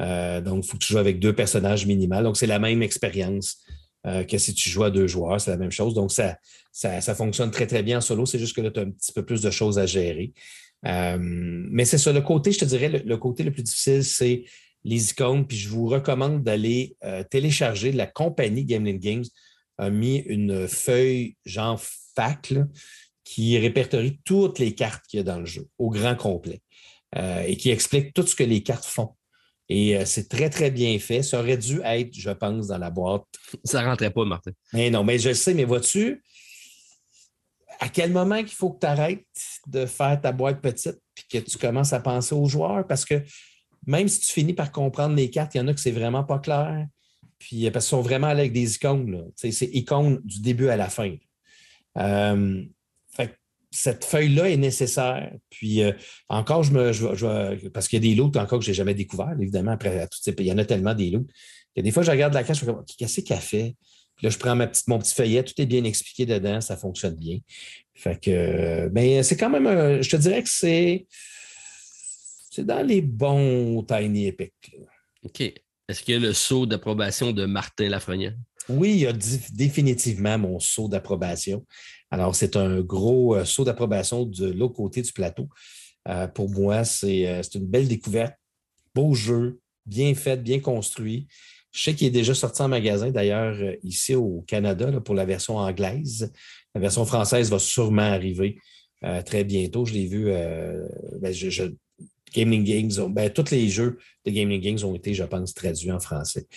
Euh, 0.00 0.40
donc, 0.40 0.64
il 0.64 0.68
faut 0.68 0.76
que 0.76 0.82
tu 0.84 0.92
joues 0.92 0.98
avec 0.98 1.20
deux 1.20 1.32
personnages 1.32 1.86
minimal. 1.86 2.24
Donc, 2.24 2.36
c'est 2.36 2.46
la 2.46 2.58
même 2.58 2.82
expérience 2.82 3.62
euh, 4.06 4.24
que 4.24 4.36
si 4.38 4.52
tu 4.52 4.68
joues 4.68 4.84
à 4.84 4.90
deux 4.90 5.06
joueurs. 5.06 5.40
C'est 5.40 5.52
la 5.52 5.56
même 5.56 5.70
chose. 5.70 5.94
Donc, 5.94 6.10
ça, 6.10 6.36
ça, 6.72 7.14
fonctionne 7.14 7.52
très, 7.52 7.66
très 7.66 7.82
bien 7.82 7.98
en 7.98 8.00
solo. 8.00 8.26
C'est 8.26 8.38
juste 8.38 8.56
que 8.56 8.62
là, 8.62 8.70
tu 8.70 8.80
as 8.80 8.82
un 8.82 8.90
petit 8.90 9.12
peu 9.12 9.24
plus 9.24 9.42
de 9.42 9.50
choses 9.50 9.78
à 9.78 9.86
gérer. 9.86 10.32
Euh, 10.86 11.18
mais 11.20 11.84
c'est 11.84 11.98
ça. 11.98 12.12
Le 12.12 12.22
côté, 12.22 12.50
je 12.50 12.58
te 12.58 12.64
dirais, 12.64 12.88
le, 12.88 13.16
côté 13.16 13.44
le 13.44 13.52
plus 13.52 13.62
difficile, 13.62 14.02
c'est 14.02 14.44
les 14.82 15.10
icônes. 15.10 15.46
Puis, 15.46 15.56
je 15.56 15.68
vous 15.68 15.86
recommande 15.86 16.42
d'aller 16.42 16.96
télécharger. 17.30 17.92
La 17.92 18.06
compagnie 18.06 18.64
Gameling 18.64 18.98
Games 18.98 19.24
a 19.78 19.88
mis 19.88 20.16
une 20.16 20.66
feuille 20.66 21.36
genre 21.44 21.80
fac, 22.14 22.52
qui 23.30 23.56
répertorie 23.58 24.18
toutes 24.24 24.58
les 24.58 24.74
cartes 24.74 25.06
qu'il 25.06 25.18
y 25.18 25.20
a 25.20 25.22
dans 25.22 25.38
le 25.38 25.46
jeu 25.46 25.68
au 25.78 25.88
grand 25.88 26.16
complet 26.16 26.62
euh, 27.16 27.42
et 27.42 27.56
qui 27.56 27.70
explique 27.70 28.12
tout 28.12 28.26
ce 28.26 28.34
que 28.34 28.42
les 28.42 28.64
cartes 28.64 28.84
font. 28.84 29.10
Et 29.68 29.96
euh, 29.96 30.04
c'est 30.04 30.28
très, 30.28 30.50
très 30.50 30.72
bien 30.72 30.98
fait. 30.98 31.22
Ça 31.22 31.38
aurait 31.38 31.56
dû 31.56 31.80
être, 31.84 32.12
je 32.12 32.30
pense, 32.30 32.66
dans 32.66 32.78
la 32.78 32.90
boîte. 32.90 33.22
Ça 33.62 33.82
ne 33.82 33.86
rentrait 33.86 34.10
pas, 34.10 34.24
Martin. 34.24 34.50
Mais 34.72 34.90
non, 34.90 35.04
mais 35.04 35.20
je 35.20 35.32
sais, 35.32 35.54
mais 35.54 35.62
vois-tu, 35.62 36.24
à 37.78 37.88
quel 37.88 38.10
moment 38.10 38.38
qu'il 38.38 38.56
faut 38.56 38.70
que 38.70 38.80
tu 38.80 38.86
arrêtes 38.88 39.24
de 39.68 39.86
faire 39.86 40.20
ta 40.20 40.32
boîte 40.32 40.60
petite 40.60 40.98
puis 41.14 41.24
que 41.30 41.38
tu 41.38 41.56
commences 41.56 41.92
à 41.92 42.00
penser 42.00 42.34
aux 42.34 42.46
joueurs? 42.46 42.84
Parce 42.84 43.04
que 43.04 43.22
même 43.86 44.08
si 44.08 44.18
tu 44.22 44.32
finis 44.32 44.54
par 44.54 44.72
comprendre 44.72 45.14
les 45.14 45.30
cartes, 45.30 45.54
il 45.54 45.58
y 45.58 45.60
en 45.60 45.68
a 45.68 45.72
que 45.74 45.80
c'est 45.80 45.92
vraiment 45.92 46.24
pas 46.24 46.40
clair. 46.40 46.84
Puis 47.38 47.64
euh, 47.64 47.70
parce 47.70 47.84
qu'ils 47.84 47.90
sont 47.90 48.02
vraiment 48.02 48.26
avec 48.26 48.52
des 48.52 48.74
icônes. 48.74 49.30
C'est 49.36 49.52
icônes 49.72 50.20
du 50.24 50.40
début 50.40 50.68
à 50.68 50.76
la 50.76 50.88
fin. 50.88 51.14
Euh, 51.96 52.64
cette 53.70 54.04
feuille-là 54.04 54.50
est 54.50 54.56
nécessaire. 54.56 55.32
Puis 55.48 55.82
euh, 55.82 55.92
encore, 56.28 56.62
je 56.62 56.72
me, 56.72 57.68
parce 57.68 57.88
qu'il 57.88 58.04
y 58.04 58.08
a 58.08 58.10
des 58.10 58.16
lots 58.16 58.32
encore 58.36 58.58
que 58.58 58.64
je 58.64 58.70
n'ai 58.70 58.74
jamais 58.74 58.94
découvert, 58.94 59.34
évidemment, 59.40 59.72
après 59.72 60.06
il 60.38 60.46
y 60.46 60.52
en 60.52 60.58
a 60.58 60.64
tellement 60.64 60.94
des 60.94 61.10
lots. 61.10 61.26
a 61.76 61.82
des 61.82 61.90
fois, 61.90 62.02
je 62.02 62.10
regarde 62.10 62.34
la 62.34 62.44
carte, 62.44 62.58
je 62.58 62.66
me 62.66 62.72
dis, 62.84 62.96
qu'est-ce 62.96 63.20
qu'elle 63.20 63.38
fait? 63.38 63.76
Puis 64.16 64.26
là, 64.26 64.30
je 64.30 64.38
prends 64.38 64.54
ma 64.54 64.66
petite, 64.66 64.86
mon 64.88 64.98
petit 64.98 65.14
feuillet, 65.14 65.42
tout 65.42 65.54
est 65.58 65.66
bien 65.66 65.84
expliqué 65.84 66.26
dedans, 66.26 66.60
ça 66.60 66.76
fonctionne 66.76 67.14
bien. 67.14 67.38
Fait 67.94 68.20
que, 68.20 68.88
ben, 68.88 69.22
c'est 69.22 69.36
quand 69.36 69.50
même, 69.50 70.02
je 70.02 70.10
te 70.10 70.16
dirais 70.16 70.42
que 70.42 70.50
c'est, 70.50 71.06
c'est 72.50 72.66
dans 72.66 72.86
les 72.86 73.00
bons 73.00 73.82
Tiny 73.84 74.26
Epic. 74.26 74.52
OK. 75.22 75.40
Est-ce 75.40 76.02
qu'il 76.02 76.14
y 76.14 76.16
a 76.16 76.20
le 76.20 76.32
saut 76.32 76.66
d'approbation 76.66 77.32
de 77.32 77.46
Martin 77.46 77.88
Lafrenière? 77.88 78.34
Oui, 78.68 78.90
il 78.92 78.98
y 79.00 79.06
a 79.06 79.12
définitivement 79.52 80.38
mon 80.38 80.60
saut 80.60 80.88
d'approbation. 80.88 81.66
Alors, 82.10 82.34
c'est 82.34 82.56
un 82.56 82.80
gros 82.80 83.36
euh, 83.36 83.44
saut 83.44 83.64
d'approbation 83.64 84.24
de 84.24 84.46
l'autre 84.50 84.74
côté 84.74 85.02
du 85.02 85.12
plateau. 85.12 85.48
Euh, 86.08 86.26
pour 86.26 86.50
moi, 86.50 86.82
euh, 86.82 87.42
c'est 87.42 87.54
une 87.54 87.66
belle 87.66 87.88
découverte. 87.88 88.34
Beau 88.94 89.14
jeu, 89.14 89.60
bien 89.86 90.14
fait, 90.14 90.42
bien 90.42 90.58
construit. 90.58 91.28
Je 91.70 91.82
sais 91.82 91.94
qu'il 91.94 92.08
est 92.08 92.10
déjà 92.10 92.34
sorti 92.34 92.62
en 92.62 92.68
magasin, 92.68 93.10
d'ailleurs, 93.10 93.56
ici 93.84 94.16
au 94.16 94.44
Canada, 94.48 95.00
pour 95.00 95.14
la 95.14 95.24
version 95.24 95.56
anglaise. 95.56 96.32
La 96.74 96.80
version 96.80 97.04
française 97.04 97.48
va 97.48 97.60
sûrement 97.60 98.02
arriver 98.02 98.58
très 99.24 99.44
bientôt. 99.44 99.84
Je 99.84 99.94
l'ai 99.94 100.06
vu. 100.06 100.32
Ben, 101.20 101.32
Gaming 102.34 102.64
Games, 102.64 103.08
ben, 103.10 103.30
tous 103.30 103.52
les 103.52 103.68
jeux 103.68 103.98
de 104.26 104.32
Gaming 104.32 104.60
Games 104.60 104.78
ont 104.84 104.96
été, 104.96 105.14
je 105.14 105.22
pense, 105.22 105.54
traduits 105.54 105.92
en 105.92 106.00
français. 106.00 106.48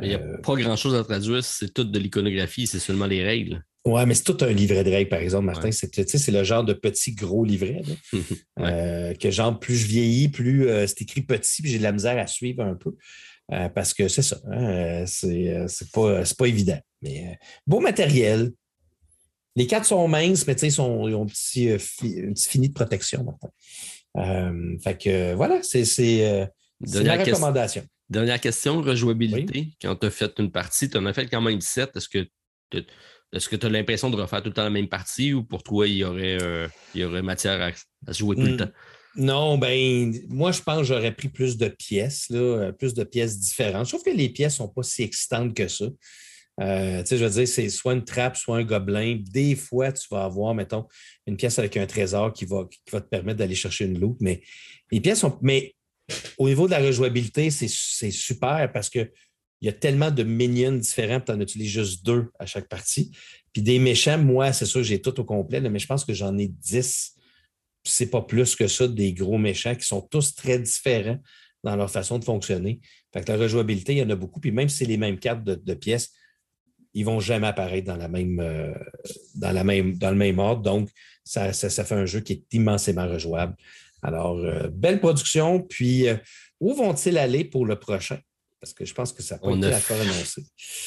Il 0.00 0.08
n'y 0.08 0.14
a 0.14 0.18
pas 0.18 0.54
grand-chose 0.54 0.94
à 0.94 1.02
traduire, 1.02 1.42
c'est 1.42 1.74
tout 1.74 1.84
de 1.84 1.98
l'iconographie, 1.98 2.68
c'est 2.68 2.78
seulement 2.78 3.06
les 3.06 3.24
règles. 3.24 3.64
Oui, 3.84 4.00
mais 4.06 4.14
c'est 4.14 4.24
tout 4.24 4.36
un 4.42 4.52
livret 4.52 4.84
de 4.84 4.90
règles, 4.90 5.08
par 5.08 5.18
exemple, 5.18 5.46
Martin. 5.46 5.70
C'est 5.72 6.28
le 6.28 6.44
genre 6.44 6.64
de 6.64 6.72
petit 6.72 7.14
gros 7.14 7.44
livret. 7.44 7.82
Euh, 8.60 9.14
que 9.14 9.30
genre, 9.30 9.58
plus 9.58 9.74
je 9.74 9.86
vieillis, 9.86 10.28
plus 10.28 10.68
euh, 10.68 10.86
c'est 10.86 11.02
écrit 11.02 11.22
petit, 11.22 11.62
puis 11.62 11.70
j'ai 11.72 11.78
de 11.78 11.82
la 11.82 11.90
misère 11.90 12.16
à 12.16 12.28
suivre 12.28 12.62
un 12.62 12.76
peu. 12.76 12.94
parce 13.74 13.92
que 13.92 14.06
c'est 14.06 14.22
ça, 14.22 14.38
hein, 14.52 15.04
c'est 15.06 15.90
pas, 15.92 16.22
pas 16.38 16.46
évident. 16.46 16.78
Mais 17.00 17.38
beau 17.66 17.80
matériel. 17.80 18.52
Les 19.56 19.66
cartes 19.66 19.86
sont 19.86 20.06
minces, 20.06 20.46
mais 20.46 20.54
ils, 20.54 20.80
ont 20.80 21.22
un 21.22 21.26
petit, 21.26 21.70
un 21.70 21.76
petit 21.76 22.48
fini 22.48 22.68
de 22.68 22.74
protection, 22.74 23.24
Martin. 23.24 23.48
Euh, 24.18 24.78
fait 24.78 24.98
que 24.98 25.34
voilà, 25.34 25.60
c'est 25.62 25.84
euh, 26.26 26.46
la 26.80 27.16
recommandation. 27.16 27.84
Dernière 28.08 28.40
question, 28.40 28.82
rejouabilité. 28.82 29.68
Quand 29.80 29.96
tu 29.96 30.06
as 30.06 30.10
fait 30.10 30.32
une 30.38 30.50
partie, 30.50 30.90
tu 30.90 30.98
en 30.98 31.06
as 31.06 31.14
fait 31.14 31.26
quand 31.26 31.40
même 31.40 31.58
17. 31.58 31.96
Est-ce 31.96 32.08
que 32.08 32.26
tu 32.70 32.84
est-ce 33.32 33.48
que 33.48 33.56
tu 33.56 33.66
as 33.66 33.70
l'impression 33.70 34.10
de 34.10 34.16
refaire 34.16 34.42
tout 34.42 34.48
le 34.48 34.54
temps 34.54 34.64
la 34.64 34.70
même 34.70 34.88
partie 34.88 35.32
ou 35.32 35.42
pour 35.42 35.62
toi, 35.62 35.86
il 35.86 35.96
y 35.96 36.04
aurait, 36.04 36.42
euh, 36.42 36.68
il 36.94 37.00
y 37.00 37.04
aurait 37.04 37.22
matière 37.22 37.72
à, 38.06 38.12
jouer 38.12 38.36
tout 38.36 38.42
le 38.42 38.54
hmm. 38.54 38.56
temps? 38.58 38.70
Non, 39.14 39.58
ben 39.58 40.14
moi, 40.28 40.52
je 40.52 40.62
pense 40.62 40.78
que 40.78 40.84
j'aurais 40.84 41.12
pris 41.14 41.28
plus 41.28 41.56
de 41.58 41.68
pièces, 41.68 42.26
là, 42.30 42.72
plus 42.72 42.94
de 42.94 43.04
pièces 43.04 43.38
différentes. 43.38 43.88
Trouve 43.88 44.02
que 44.02 44.10
les 44.10 44.30
pièces 44.30 44.54
ne 44.54 44.66
sont 44.66 44.68
pas 44.68 44.82
si 44.82 45.02
excitantes 45.02 45.54
que 45.54 45.68
ça. 45.68 45.86
Euh, 46.60 47.02
je 47.08 47.16
veux 47.16 47.30
dire, 47.30 47.48
c'est 47.48 47.68
soit 47.68 47.94
une 47.94 48.04
trappe, 48.04 48.36
soit 48.36 48.58
un 48.58 48.64
gobelin. 48.64 49.18
Des 49.20 49.54
fois, 49.54 49.92
tu 49.92 50.06
vas 50.10 50.24
avoir, 50.24 50.54
mettons, 50.54 50.86
une 51.26 51.36
pièce 51.36 51.58
avec 51.58 51.76
un 51.76 51.86
trésor 51.86 52.32
qui 52.32 52.44
va, 52.44 52.68
va 52.90 53.00
te 53.00 53.08
permettre 53.08 53.38
d'aller 53.38 53.54
chercher 53.54 53.86
une 53.86 53.98
loupe. 53.98 54.18
Mais 54.20 54.42
les 54.90 55.00
pièces 55.00 55.20
sont. 55.20 55.38
Mais 55.42 55.74
au 56.38 56.48
niveau 56.48 56.66
de 56.66 56.72
la 56.72 56.80
rejouabilité, 56.80 57.50
c'est 57.50 58.10
super 58.10 58.70
parce 58.72 58.90
qu'il 59.62 59.66
y 59.66 59.76
a 59.76 59.78
tellement 59.78 60.10
de 60.10 60.24
minions 60.24 60.72
différents, 60.72 61.20
tu 61.20 61.30
en 61.30 61.40
utilises 61.40 61.70
juste 61.70 62.04
deux 62.04 62.32
à 62.40 62.46
chaque 62.46 62.68
partie. 62.68 63.12
Puis 63.52 63.62
des 63.62 63.78
méchants, 63.78 64.18
moi, 64.18 64.52
c'est 64.52 64.66
sûr, 64.66 64.82
j'ai 64.82 65.00
tout 65.00 65.20
au 65.20 65.24
complet, 65.24 65.60
mais 65.60 65.78
je 65.78 65.86
pense 65.86 66.04
que 66.04 66.12
j'en 66.12 66.36
ai 66.36 66.48
dix. 66.48 67.14
C'est 67.84 68.10
pas 68.10 68.22
plus 68.22 68.56
que 68.56 68.66
ça, 68.66 68.88
des 68.88 69.12
gros 69.12 69.38
méchants 69.38 69.76
qui 69.76 69.86
sont 69.86 70.00
tous 70.00 70.34
très 70.34 70.58
différents 70.58 71.18
dans 71.62 71.76
leur 71.76 71.88
façon 71.88 72.18
de 72.18 72.24
fonctionner. 72.24 72.80
Fait 73.12 73.22
que 73.22 73.30
la 73.30 73.38
rejouabilité, 73.38 73.92
il 73.92 73.98
y 73.98 74.02
en 74.02 74.10
a 74.10 74.16
beaucoup. 74.16 74.40
Puis 74.40 74.50
même 74.50 74.68
si 74.68 74.78
c'est 74.78 74.84
les 74.84 74.96
mêmes 74.96 75.20
cartes 75.20 75.44
de 75.44 75.74
pièces, 75.74 76.10
ils 76.92 77.04
vont 77.04 77.20
jamais 77.20 77.46
apparaître 77.46 77.86
dans, 77.86 77.96
la 77.96 78.08
même, 78.08 78.40
euh, 78.40 78.74
dans, 79.36 79.52
la 79.52 79.62
même, 79.62 79.96
dans 79.96 80.10
le 80.10 80.16
même 80.16 80.40
ordre. 80.40 80.62
Donc, 80.62 80.90
ça, 81.24 81.52
fait 81.52 81.94
un 81.94 82.06
jeu 82.06 82.18
qui 82.18 82.32
est 82.32 82.44
immensément 82.52 83.06
rejouable. 83.06 83.54
Alors, 84.02 84.38
euh, 84.38 84.68
belle 84.68 85.00
production. 85.00 85.62
Puis, 85.62 86.08
euh, 86.08 86.16
où 86.60 86.74
vont-ils 86.74 87.16
aller 87.16 87.44
pour 87.44 87.64
le 87.64 87.78
prochain? 87.78 88.18
Parce 88.62 88.72
que 88.72 88.84
je 88.84 88.94
pense 88.94 89.12
que 89.12 89.22
ça 89.22 89.38
peut 89.38 89.50
être 89.50 89.76
encore 89.90 90.00
annoncé. 90.00 90.44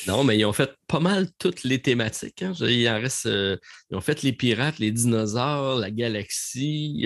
Non, 0.07 0.23
mais 0.23 0.37
ils 0.39 0.45
ont 0.45 0.53
fait 0.53 0.71
pas 0.87 1.01
mal 1.01 1.27
toutes 1.37 1.63
les 1.65 1.81
thématiques. 1.81 2.41
Hein. 2.41 2.53
Il 2.61 2.87
en 2.87 3.01
reste, 3.01 3.25
ils 3.25 3.95
ont 3.95 4.01
fait 4.01 4.23
les 4.23 4.31
pirates, 4.31 4.79
les 4.79 4.91
dinosaures, 4.91 5.77
la 5.77 5.91
galaxie, 5.91 7.05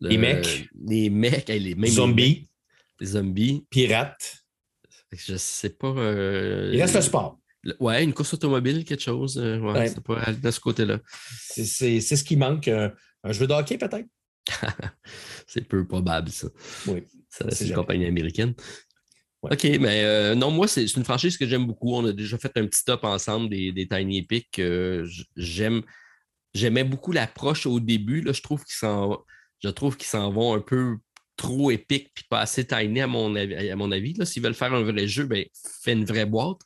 les 0.00 0.18
mecs. 0.18 0.68
Les 0.86 1.10
mecs, 1.10 1.48
les 1.48 1.90
zombies. 1.90 2.48
Les, 3.00 3.06
zombies. 3.06 3.66
Pirates. 3.70 4.44
Je 5.10 5.36
sais 5.36 5.70
pas. 5.70 5.92
Il 6.72 6.80
reste 6.80 6.94
le 6.94 7.02
sport. 7.02 7.42
Ouais, 7.78 8.02
une 8.02 8.12
course 8.12 8.34
automobile, 8.34 8.84
quelque 8.84 9.02
chose. 9.02 9.38
Euh, 9.38 9.58
ouais, 9.58 9.88
C'est 9.88 10.00
pas 10.02 10.32
de 10.32 10.50
ce 10.50 10.60
côté-là. 10.60 10.98
C'est 11.38 12.00
ce 12.00 12.24
qui 12.24 12.36
manque. 12.36 12.68
Euh, 12.68 12.88
un 13.22 13.32
jeu 13.32 13.46
de 13.46 13.52
hockey, 13.52 13.78
peut-être? 13.78 14.08
c'est 15.46 15.66
peu 15.68 15.86
probable, 15.86 16.30
ça. 16.30 16.48
Oui. 16.88 17.04
C'est 17.28 17.66
une 17.66 17.74
compagnie 17.74 18.06
américaine. 18.06 18.54
OK, 19.42 19.64
mais 19.80 20.04
euh, 20.04 20.34
non, 20.34 20.50
moi, 20.50 20.68
c'est 20.68 20.84
une 20.84 21.04
franchise 21.04 21.36
que 21.36 21.46
j'aime 21.46 21.66
beaucoup. 21.66 21.94
On 21.94 22.06
a 22.06 22.12
déjà 22.12 22.38
fait 22.38 22.52
un 22.56 22.66
petit 22.66 22.84
top 22.84 23.04
ensemble 23.04 23.48
des, 23.48 23.88
Tiny 23.90 24.18
Epic. 24.18 24.60
j'aime. 25.36 25.82
J'aimais 26.54 26.84
beaucoup 26.84 27.12
l'approche 27.12 27.66
au 27.66 27.80
début. 27.80 28.20
Là, 28.20 28.32
je 28.32 28.42
trouve 28.42 28.62
qu'ils 28.64 28.76
s'en 28.76 29.24
je 29.62 29.68
trouve 29.68 29.96
qu'ils 29.96 30.08
s'en 30.08 30.30
vont 30.30 30.54
un 30.54 30.60
peu 30.60 30.96
trop 31.36 31.70
épiques 31.70 32.10
puis 32.14 32.24
pas 32.28 32.40
assez 32.40 32.66
tiny 32.66 33.00
à 33.00 33.06
mon 33.06 33.34
avis. 33.34 33.70
À 33.70 33.76
mon 33.76 33.90
avis. 33.90 34.14
S'ils 34.24 34.42
veulent 34.42 34.54
faire 34.54 34.74
un 34.74 34.82
vrai 34.82 35.06
jeu, 35.06 35.24
ben, 35.24 35.44
fais 35.82 35.92
une 35.92 36.04
vraie 36.04 36.26
boîte. 36.26 36.58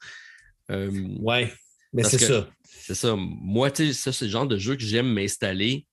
Euh, 0.70 0.90
ouais, 1.20 1.52
mais 1.92 2.02
c'est 2.04 2.18
ça. 2.18 2.48
C'est 2.64 2.94
ça. 2.94 3.16
Moi, 3.16 3.70
ça, 3.74 4.12
c'est 4.12 4.24
le 4.24 4.30
genre 4.30 4.46
de 4.46 4.58
jeu 4.58 4.76
que 4.76 4.82
j'aime 4.82 5.08
m'installer. 5.08 5.86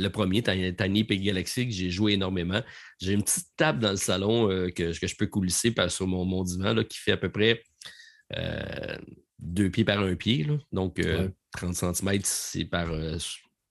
Le 0.00 0.10
premier, 0.10 0.42
Tiny 0.42 1.00
Epic 1.00 1.22
Galaxy, 1.22 1.66
que 1.66 1.72
j'ai 1.72 1.90
joué 1.90 2.12
énormément. 2.12 2.62
J'ai 3.00 3.12
une 3.12 3.22
petite 3.22 3.48
table 3.56 3.80
dans 3.80 3.90
le 3.90 3.96
salon 3.96 4.50
euh, 4.50 4.70
que, 4.70 4.92
je 4.92 5.16
peux 5.16 5.26
coulisser 5.26 5.70
par, 5.70 5.90
sur 5.90 6.06
mon, 6.06 6.24
mon 6.24 6.42
divan 6.42 6.74
là, 6.74 6.84
qui 6.84 6.98
fait 6.98 7.12
à 7.12 7.16
peu 7.16 7.30
près 7.30 7.62
euh, 8.36 8.96
deux 9.38 9.70
pieds 9.70 9.84
par 9.84 10.00
un 10.00 10.14
pied. 10.14 10.46
Donc, 10.72 11.00
30 11.52 11.74
cm, 11.74 12.20
c'est 12.24 12.64
par, 12.64 12.90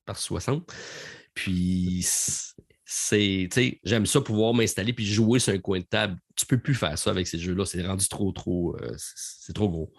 par 0.06 0.18
60. 0.18 0.72
Puis, 1.34 2.06
c'est, 2.86 3.50
j'aime 3.84 4.06
ça 4.06 4.22
pouvoir 4.22 4.54
m'installer 4.54 4.94
puis 4.94 5.06
jouer 5.06 5.40
sur 5.40 5.54
un 5.54 5.60
coin 5.60 5.80
de 5.80 5.86
table. 5.86 6.18
Tu 6.36 6.46
peux 6.46 6.60
plus 6.60 6.76
faire 6.76 6.98
ça 6.98 7.12
avec 7.12 7.28
ces 7.28 7.40
jeux-là. 7.40 7.66
C'est 7.66 7.86
rendu 7.86 8.08
trop, 8.08 8.32
trop, 8.32 8.76
c'est 8.98 9.54
trop 9.54 9.70
gros. 9.70 9.94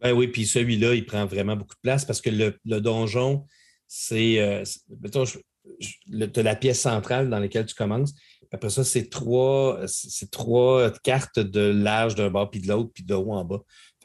Ben 0.00 0.12
oui, 0.12 0.28
puis 0.28 0.46
celui-là, 0.46 0.94
il 0.94 1.06
prend 1.06 1.24
vraiment 1.24 1.56
beaucoup 1.56 1.74
de 1.74 1.80
place 1.80 2.04
parce 2.04 2.20
que 2.20 2.30
le, 2.30 2.80
donjon, 2.80 3.46
c'est. 3.86 4.40
Euh, 4.40 4.64
la 6.36 6.54
pièce 6.54 6.80
centrale 6.80 7.28
dans 7.28 7.40
laquelle 7.40 7.66
tu 7.66 7.74
commences. 7.74 8.14
Après 8.52 8.70
ça, 8.70 8.84
c'est 8.84 9.10
trois, 9.10 9.80
trois 10.30 10.92
cartes 11.02 11.40
de 11.40 11.60
large 11.60 12.14
d'un 12.14 12.30
bord 12.30 12.50
puis 12.50 12.60
de 12.60 12.68
l'autre, 12.68 12.90
puis 12.94 13.04
de 13.04 13.14
haut 13.14 13.32
en 13.32 13.44
bas. 13.44 13.60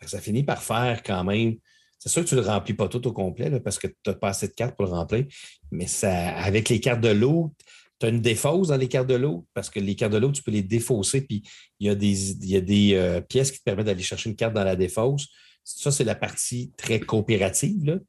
Ça 0.06 0.20
finit 0.20 0.44
par 0.44 0.64
faire 0.64 1.04
quand 1.04 1.24
même. 1.24 1.58
C'est 2.00 2.10
sûr 2.10 2.24
que 2.24 2.30
tu 2.30 2.36
ne 2.36 2.42
le 2.42 2.48
remplis 2.48 2.74
pas 2.74 2.88
tout 2.88 3.06
au 3.08 3.14
complet 3.14 3.60
parce 3.60 3.78
que 3.78 3.86
tu 3.86 3.94
n'as 4.08 4.14
pas 4.14 4.30
assez 4.30 4.48
de 4.48 4.54
cartes 4.54 4.76
pour 4.76 4.88
le 4.88 4.92
remplir. 4.92 5.26
Mais 5.70 5.86
ça, 5.86 6.36
avec 6.38 6.70
les 6.70 6.80
cartes 6.80 7.02
de 7.02 7.10
l'eau, 7.10 7.54
tu 8.00 8.08
as 8.08 8.10
une 8.10 8.22
défausse 8.22 8.70
dans 8.70 8.78
les 8.78 8.88
cartes 8.88 9.08
de 9.08 9.16
l'eau 9.16 9.46
parce 9.54 9.70
que 9.70 9.80
les 9.80 9.96
cartes 9.96 10.14
de 10.14 10.18
l'eau, 10.18 10.32
tu 10.32 10.42
peux 10.42 10.50
les 10.50 10.64
défausser, 10.64 11.22
puis 11.22 11.44
il 11.80 11.86
y 11.86 11.90
a 11.90 11.96
des, 11.96 12.32
il 12.32 12.50
y 12.50 12.56
a 12.56 12.62
des 12.62 12.96
euh, 12.96 13.22
pièces 13.22 13.52
qui 13.52 13.60
te 13.60 13.64
permettent 13.64 13.86
d'aller 13.86 14.02
chercher 14.02 14.32
une 14.32 14.36
carte 14.36 14.56
dans 14.56 14.64
la 14.64 14.76
défausse. 14.76 15.28
Ça, 15.64 15.92
c'est 15.92 16.04
la 16.04 16.16
partie 16.16 16.72
très 16.76 17.00
coopérative. 17.00 18.02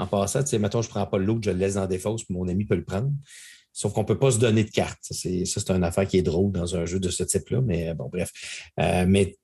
En 0.00 0.06
passant, 0.06 0.42
tu 0.42 0.48
sais, 0.48 0.58
mettons, 0.58 0.80
je 0.80 0.88
ne 0.88 0.92
prends 0.92 1.06
pas 1.06 1.18
l'autre, 1.18 1.42
je 1.44 1.50
le 1.50 1.58
laisse 1.58 1.74
dans 1.74 1.86
des 1.86 1.98
fosses, 1.98 2.24
puis 2.24 2.34
mon 2.34 2.48
ami 2.48 2.64
peut 2.64 2.74
le 2.74 2.84
prendre. 2.84 3.10
Sauf 3.72 3.92
qu'on 3.92 4.00
ne 4.00 4.06
peut 4.06 4.18
pas 4.18 4.30
se 4.30 4.38
donner 4.38 4.64
de 4.64 4.70
cartes. 4.70 4.98
Ça, 5.02 5.14
c'est 5.14 5.70
une 5.70 5.84
affaire 5.84 6.08
qui 6.08 6.16
est 6.16 6.22
drôle 6.22 6.52
dans 6.52 6.74
un 6.74 6.86
jeu 6.86 6.98
de 6.98 7.10
ce 7.10 7.22
type-là, 7.22 7.60
mais 7.60 7.92
bon, 7.94 8.08
bref. 8.08 8.32
Euh, 8.80 9.04
mais 9.06 9.36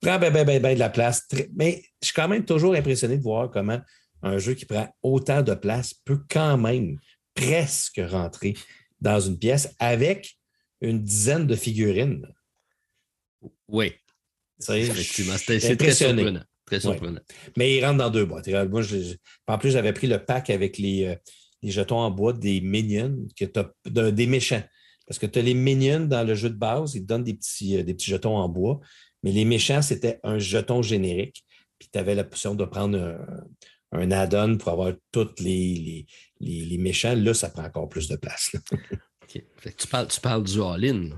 prends 0.00 0.18
ben, 0.18 0.32
ben, 0.32 0.44
ben, 0.44 0.60
ben, 0.60 0.74
de 0.74 0.80
la 0.80 0.90
place. 0.90 1.28
Mais 1.54 1.82
je 2.02 2.06
suis 2.08 2.14
quand 2.14 2.26
même 2.26 2.44
toujours 2.44 2.74
impressionné 2.74 3.16
de 3.16 3.22
voir 3.22 3.50
comment 3.50 3.80
un 4.22 4.38
jeu 4.38 4.54
qui 4.54 4.66
prend 4.66 4.88
autant 5.02 5.42
de 5.42 5.54
place 5.54 5.94
peut 5.94 6.20
quand 6.28 6.58
même 6.58 6.98
presque 7.34 8.00
rentrer 8.04 8.54
dans 9.00 9.20
une 9.20 9.38
pièce 9.38 9.74
avec 9.78 10.36
une 10.80 11.02
dizaine 11.02 11.46
de 11.46 11.54
figurines. 11.54 12.26
Oui. 13.68 13.92
Effectivement, 14.68 15.36
c'est 15.38 15.76
surprenant. 16.78 17.20
Mais 17.56 17.76
il 17.76 17.84
rentre 17.84 17.98
dans 17.98 18.10
deux 18.10 18.24
boîtes. 18.24 18.48
Moi, 18.48 18.82
en 19.46 19.58
plus, 19.58 19.70
j'avais 19.70 19.92
pris 19.92 20.06
le 20.06 20.24
pack 20.24 20.50
avec 20.50 20.78
les, 20.78 21.04
euh, 21.04 21.14
jetons 21.62 21.98
en 21.98 22.10
bois 22.10 22.32
des 22.32 22.60
minions, 22.60 23.16
que 23.38 24.10
des 24.10 24.26
méchants. 24.26 24.62
Parce 25.06 25.18
que 25.18 25.26
tu 25.26 25.38
as 25.40 25.42
les 25.42 25.54
minions 25.54 26.00
dans 26.00 26.24
le 26.24 26.34
jeu 26.34 26.50
de 26.50 26.54
base, 26.54 26.94
ils 26.94 27.02
te 27.02 27.06
donnent 27.06 27.24
des 27.24 27.34
petits, 27.34 27.76
euh, 27.76 27.82
des 27.82 27.94
petits 27.94 28.10
jetons 28.10 28.36
en 28.36 28.48
bois. 28.48 28.80
Mais 29.22 29.32
les 29.32 29.44
méchants, 29.44 29.82
c'était 29.82 30.20
un 30.22 30.38
jeton 30.38 30.82
générique. 30.82 31.44
Puis 31.78 31.88
tu 31.92 31.98
avais 31.98 32.14
la 32.14 32.24
possibilité 32.24 32.64
de 32.64 32.70
prendre 32.70 33.18
un, 33.92 34.10
add-on 34.10 34.56
pour 34.56 34.70
avoir 34.70 34.92
tous 35.10 35.34
les, 35.40 36.06
les, 36.40 36.78
méchants. 36.78 37.14
Là, 37.16 37.34
ça 37.34 37.50
prend 37.50 37.64
encore 37.64 37.88
plus 37.88 38.06
de 38.08 38.16
place. 38.16 38.54
tu, 39.28 39.86
parles, 39.90 40.08
tu 40.08 40.20
parles 40.20 40.44
du 40.44 40.62
all-in. 40.62 41.10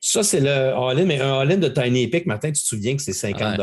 Ça, 0.00 0.22
c'est 0.22 0.40
le 0.40 0.48
all-in, 0.48 1.04
mais 1.04 1.20
un 1.20 1.40
all-in 1.40 1.56
de 1.56 1.68
Tiny 1.68 2.04
Epic, 2.04 2.26
Martin, 2.26 2.52
tu 2.52 2.60
te 2.60 2.66
souviens 2.66 2.96
que 2.96 3.02
c'est 3.02 3.12
50 3.12 3.58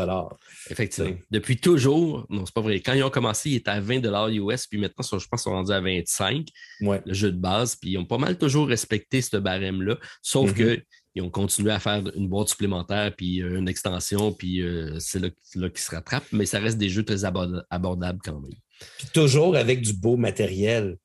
Effectivement. 0.70 1.16
Depuis 1.30 1.58
toujours, 1.58 2.26
non, 2.30 2.46
c'est 2.46 2.54
pas 2.54 2.60
vrai. 2.60 2.80
Quand 2.80 2.94
ils 2.94 3.02
ont 3.02 3.10
commencé, 3.10 3.50
ils 3.50 3.56
étaient 3.56 3.70
à 3.70 3.80
20 3.80 4.02
US, 4.32 4.66
puis 4.66 4.78
maintenant, 4.78 5.04
je 5.04 5.10
pense 5.10 5.24
qu'ils 5.28 5.38
sont 5.38 5.50
rendus 5.50 5.72
à 5.72 5.80
25, 5.80 6.46
le 6.80 7.14
jeu 7.14 7.32
de 7.32 7.38
base, 7.38 7.76
puis 7.76 7.90
ils 7.90 7.98
ont 7.98 8.04
pas 8.04 8.18
mal 8.18 8.38
toujours 8.38 8.68
respecté 8.68 9.22
ce 9.22 9.36
barème-là, 9.36 9.96
sauf 10.22 10.52
mm-hmm. 10.52 10.82
qu'ils 11.12 11.22
ont 11.22 11.30
continué 11.30 11.72
à 11.72 11.78
faire 11.78 12.02
une 12.14 12.28
boîte 12.28 12.48
supplémentaire, 12.48 13.14
puis 13.16 13.42
euh, 13.42 13.58
une 13.58 13.68
extension, 13.68 14.32
puis 14.32 14.62
euh, 14.62 14.98
c'est 14.98 15.18
là, 15.18 15.28
là 15.54 15.68
qu'ils 15.68 15.80
se 15.80 15.90
rattrapent, 15.90 16.32
mais 16.32 16.46
ça 16.46 16.58
reste 16.58 16.78
des 16.78 16.88
jeux 16.88 17.04
très 17.04 17.24
abordables 17.24 18.20
quand 18.24 18.40
même. 18.40 18.52
Puis 18.98 19.08
toujours 19.12 19.56
avec 19.56 19.82
du 19.82 19.92
beau 19.92 20.16
matériel. 20.16 20.96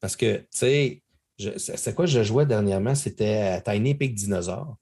Parce 0.00 0.16
que, 0.16 0.36
tu 0.36 0.46
sais, 0.50 1.02
c'est 1.38 1.94
quoi 1.94 2.06
je 2.06 2.22
jouais 2.22 2.46
dernièrement? 2.46 2.94
C'était 2.94 3.60
Tiny 3.62 3.90
Epic 3.90 4.14
Dinosaur. 4.14 4.76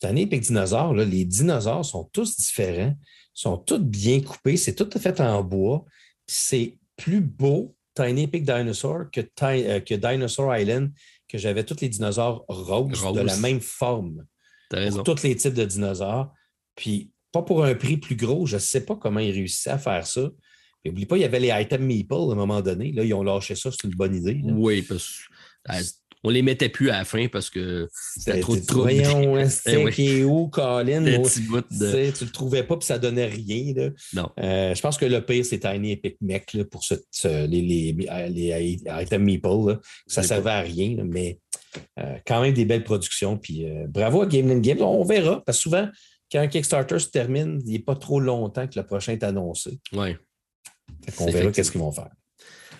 Tiny 0.00 0.22
Epic 0.22 0.42
Dinosaur, 0.42 0.94
les 0.94 1.24
dinosaures 1.24 1.84
sont 1.84 2.04
tous 2.12 2.36
différents, 2.36 2.94
sont 3.34 3.58
tous 3.58 3.78
bien 3.78 4.20
coupés, 4.20 4.56
c'est 4.56 4.74
tout 4.74 4.88
fait 4.98 5.20
en 5.20 5.42
bois. 5.42 5.84
C'est 6.26 6.78
plus 6.96 7.20
beau, 7.20 7.74
Tiny 7.94 8.24
Epic 8.24 8.44
Dinosaur, 8.44 9.10
que, 9.12 9.20
euh, 9.42 9.80
que 9.80 9.94
Dinosaur 9.94 10.56
Island, 10.56 10.92
que 11.28 11.38
j'avais 11.38 11.64
tous 11.64 11.80
les 11.80 11.88
dinosaures 11.88 12.44
roses 12.48 13.12
de 13.12 13.20
la 13.20 13.36
même 13.36 13.60
forme. 13.60 14.24
Pour 14.70 15.04
tous 15.04 15.22
les 15.22 15.34
types 15.36 15.54
de 15.54 15.64
dinosaures. 15.64 16.32
Puis, 16.74 17.10
pas 17.32 17.42
pour 17.42 17.64
un 17.64 17.74
prix 17.74 17.96
plus 17.96 18.16
gros, 18.16 18.46
je 18.46 18.56
ne 18.56 18.60
sais 18.60 18.84
pas 18.84 18.96
comment 18.96 19.20
ils 19.20 19.32
réussissaient 19.32 19.70
à 19.70 19.78
faire 19.78 20.06
ça. 20.06 20.30
N'oublie 20.84 21.06
pas, 21.06 21.16
il 21.16 21.20
y 21.20 21.24
avait 21.24 21.40
les 21.40 21.48
items 21.48 21.84
Meeple 21.84 22.14
à 22.14 22.32
un 22.32 22.34
moment 22.34 22.62
donné. 22.62 22.92
Là, 22.92 23.04
ils 23.04 23.12
ont 23.12 23.22
lâché 23.22 23.54
ça, 23.54 23.70
c'est 23.70 23.84
une 23.84 23.94
bonne 23.94 24.14
idée. 24.14 24.40
Oui, 24.44 24.82
parce 24.82 25.28
que 25.64 25.72
on 26.24 26.30
les 26.30 26.42
mettait 26.42 26.68
plus 26.68 26.90
à 26.90 26.98
la 26.98 27.04
fin 27.04 27.28
parce 27.28 27.48
que 27.48 27.88
c'était 27.92 28.40
trop 28.40 28.56
de 28.56 28.64
trouble. 28.64 28.92
Voyons, 28.92 29.48
c'était 29.48 29.90
qui 29.90 30.18
est 30.18 30.24
où, 30.24 30.48
Colin? 30.48 31.04
Tu 31.04 31.40
ne 31.40 32.24
le 32.24 32.32
trouvais 32.32 32.64
pas, 32.64 32.76
puis 32.76 32.86
ça 32.86 32.98
donnait 32.98 33.26
rien. 33.26 33.72
Là. 33.74 33.90
Non. 34.14 34.30
Euh, 34.40 34.74
je 34.74 34.80
pense 34.80 34.98
que 34.98 35.06
le 35.06 35.24
pire, 35.24 35.44
c'est 35.44 35.60
Tiny 35.60 35.92
Epic 35.92 36.16
Mech 36.20 36.54
là, 36.54 36.64
pour 36.64 36.82
ce, 36.82 36.94
les, 37.46 37.62
les, 37.62 37.92
les, 38.30 38.82
items 39.02 39.24
Meeple. 39.24 39.78
Ça 40.06 40.22
ne 40.22 40.26
servait 40.26 40.50
à 40.50 40.60
rien, 40.60 40.96
mais 41.04 41.38
euh, 42.00 42.18
quand 42.26 42.42
même 42.42 42.52
des 42.52 42.64
belles 42.64 42.84
productions. 42.84 43.38
Puis 43.38 43.64
euh, 43.64 43.86
bravo 43.88 44.22
à 44.22 44.26
Game 44.26 44.60
Games. 44.60 44.82
On 44.82 45.04
verra, 45.04 45.42
parce 45.44 45.58
que 45.58 45.62
souvent, 45.62 45.88
quand 46.32 46.40
un 46.40 46.48
Kickstarter 46.48 46.98
se 46.98 47.08
termine, 47.08 47.60
il 47.64 47.72
n'est 47.72 47.78
pas 47.78 47.96
trop 47.96 48.18
longtemps 48.18 48.66
que 48.66 48.78
le 48.78 48.84
prochain 48.84 49.12
est 49.12 49.22
annoncé. 49.22 49.78
Oui. 49.92 50.16
On 51.20 51.30
verra 51.30 51.52
qu'est-ce 51.52 51.70
qu'ils 51.70 51.80
vont 51.80 51.92
faire. 51.92 52.10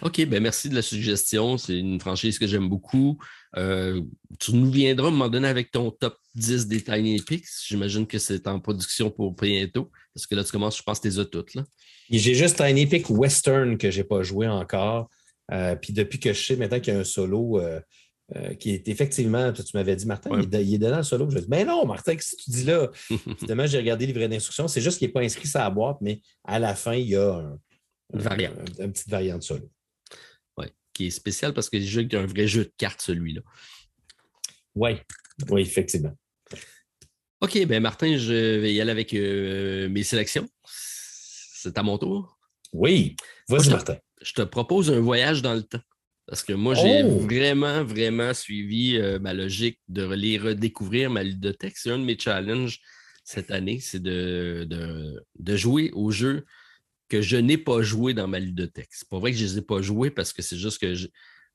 OK, 0.03 0.25
ben 0.27 0.41
merci 0.41 0.69
de 0.69 0.75
la 0.75 0.83
suggestion. 0.83 1.59
C'est 1.59 1.79
une 1.79 2.01
franchise 2.01 2.39
que 2.39 2.47
j'aime 2.47 2.69
beaucoup. 2.69 3.19
Euh, 3.57 4.01
tu 4.39 4.55
nous 4.55 4.71
viendras 4.71 5.07
à 5.07 5.09
un 5.09 5.13
moment 5.13 5.29
donné 5.29 5.49
avec 5.49 5.71
ton 5.73 5.91
top 5.91 6.17
10 6.35 6.69
des 6.69 6.83
Tiny 6.83 7.17
Epics. 7.17 7.47
J'imagine 7.67 8.07
que 8.07 8.19
c'est 8.19 8.47
en 8.47 8.61
production 8.61 9.11
pour 9.11 9.33
bientôt. 9.33 9.91
Parce 10.15 10.27
que 10.27 10.35
là, 10.35 10.45
tu 10.45 10.53
commences, 10.53 10.79
je 10.79 10.83
pense, 10.83 11.01
tes 11.01 11.11
toutes. 11.27 11.55
Là. 11.55 11.65
J'ai 12.11 12.35
juste 12.35 12.57
Tiny 12.59 12.83
Epic 12.83 13.11
Western 13.11 13.77
que 13.77 13.91
je 13.91 13.99
n'ai 13.99 14.05
pas 14.05 14.23
joué 14.23 14.47
encore. 14.47 15.11
Euh, 15.51 15.75
puis 15.75 15.93
depuis 15.93 16.21
que 16.21 16.33
je 16.33 16.45
sais 16.45 16.57
maintenant 16.57 16.79
qu'il 16.79 16.95
y 16.95 16.97
a 16.97 17.01
un 17.01 17.05
solo 17.05 17.59
euh, 17.59 17.81
qui 18.61 18.71
est 18.71 18.87
effectivement, 18.89 19.53
tu 19.53 19.63
m'avais 19.75 19.97
dit, 19.97 20.07
Martin, 20.07 20.31
il, 20.39 20.75
est, 20.75 20.79
dedans 20.79 20.99
le 20.99 21.03
solo. 21.03 21.29
Je 21.31 21.39
dis, 21.39 21.47
mais 21.49 21.65
non, 21.65 21.87
Martin, 21.87 22.15
qu'est-ce 22.15 22.37
que 22.37 22.43
tu 22.43 22.51
dis 22.51 22.65
là? 22.65 22.89
Finalement, 23.39 23.67
j'ai 23.67 23.79
regardé 23.79 24.07
le 24.07 24.13
livret 24.13 24.29
d'instruction. 24.29 24.69
C'est 24.69 24.81
juste 24.81 24.99
qu'il 24.99 25.09
n'est 25.09 25.13
pas 25.13 25.23
inscrit 25.23 25.49
sur 25.49 25.59
la 25.59 25.71
boîte, 25.71 25.97
mais 26.03 26.21
à 26.45 26.61
la 26.61 26.77
fin, 26.77 26.95
il 26.95 27.09
y 27.09 27.17
a 27.17 27.35
un, 27.35 27.59
une, 28.15 28.21
variante. 28.21 28.55
une 28.79 28.93
petite 28.93 29.09
variante 29.09 29.43
solo 29.43 29.69
qui 30.99 31.07
est 31.07 31.11
spécial 31.11 31.55
parce 31.55 31.71
que 31.71 31.81
c'est 31.81 32.15
un 32.17 32.27
vrai 32.27 32.49
jeu 32.49 32.65
de 32.65 32.73
cartes, 32.77 33.01
celui-là. 33.01 33.41
Oui, 34.75 34.97
oui, 35.49 35.61
effectivement. 35.61 36.13
OK, 37.41 37.67
ben 37.67 37.81
Martin, 37.81 38.17
je 38.17 38.59
vais 38.59 38.75
y 38.75 38.81
aller 38.81 38.91
avec 38.91 39.15
euh, 39.15 39.89
mes 39.89 40.03
sélections. 40.03 40.49
C'est 40.67 41.79
à 41.79 41.85
mon 41.85 41.99
tour. 41.99 42.37
Oui, 42.73 43.15
vas-y, 43.49 43.71
Martin. 43.71 43.97
Je 44.21 44.33
te 44.33 44.43
propose 44.43 44.91
un 44.91 44.99
voyage 44.99 45.41
dans 45.41 45.55
le 45.55 45.63
temps. 45.63 45.81
Parce 46.27 46.43
que 46.43 46.53
moi, 46.53 46.75
j'ai 46.75 47.05
oh! 47.05 47.21
vraiment, 47.21 47.85
vraiment 47.85 48.35
suivi 48.35 48.97
euh, 48.97 49.21
ma 49.21 49.35
logique 49.35 49.79
de 49.87 50.03
les 50.03 50.37
redécouvrir, 50.37 51.11
ma 51.11 51.23
ludothèque. 51.23 51.77
C'est 51.77 51.93
un 51.93 51.99
de 51.99 52.05
mes 52.05 52.19
challenges 52.19 52.81
cette 53.23 53.53
année, 53.53 53.79
c'est 53.79 54.03
de, 54.03 54.67
de, 54.69 55.25
de, 55.39 55.57
jouer 55.57 55.93
au 55.93 56.11
jeu 56.11 56.45
que 57.09 57.23
je 57.23 57.37
n'ai 57.37 57.59
pas 57.59 57.83
joué 57.83 58.15
dans 58.15 58.29
ma 58.29 58.39
ludothèque. 58.39 58.89
C'est 58.91 59.09
pas 59.09 59.19
vrai 59.19 59.33
que 59.33 59.39
je 59.39 59.45
ne 59.45 59.49
les 59.49 59.59
ai 59.59 59.63
pas 59.63 59.81
joués 59.81 60.11
parce 60.11 60.33
que 60.33 60.43
c'est 60.43 60.57
juste 60.57 60.79
que 60.79 60.95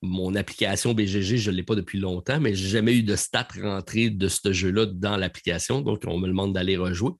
mon 0.02 0.36
application 0.36 0.94
BGG, 0.94 1.38
je 1.38 1.52
ne 1.52 1.56
l'ai 1.56 1.64
pas 1.64 1.76
depuis 1.76 2.00
longtemps, 2.00 2.40
mais 2.40 2.56
je 2.56 2.64
n'ai 2.64 2.70
jamais 2.70 2.98
eu 2.98 3.04
de 3.04 3.16
stats 3.16 3.48
rentrées 3.62 4.10
de 4.10 4.28
ce 4.28 4.52
jeu-là 4.52 4.86
dans 4.86 5.16
l'application. 5.16 5.82
Donc, 5.82 6.04
on 6.06 6.20
me 6.20 6.28
demande 6.28 6.54
d'aller 6.54 6.76
rejouer. 6.76 7.12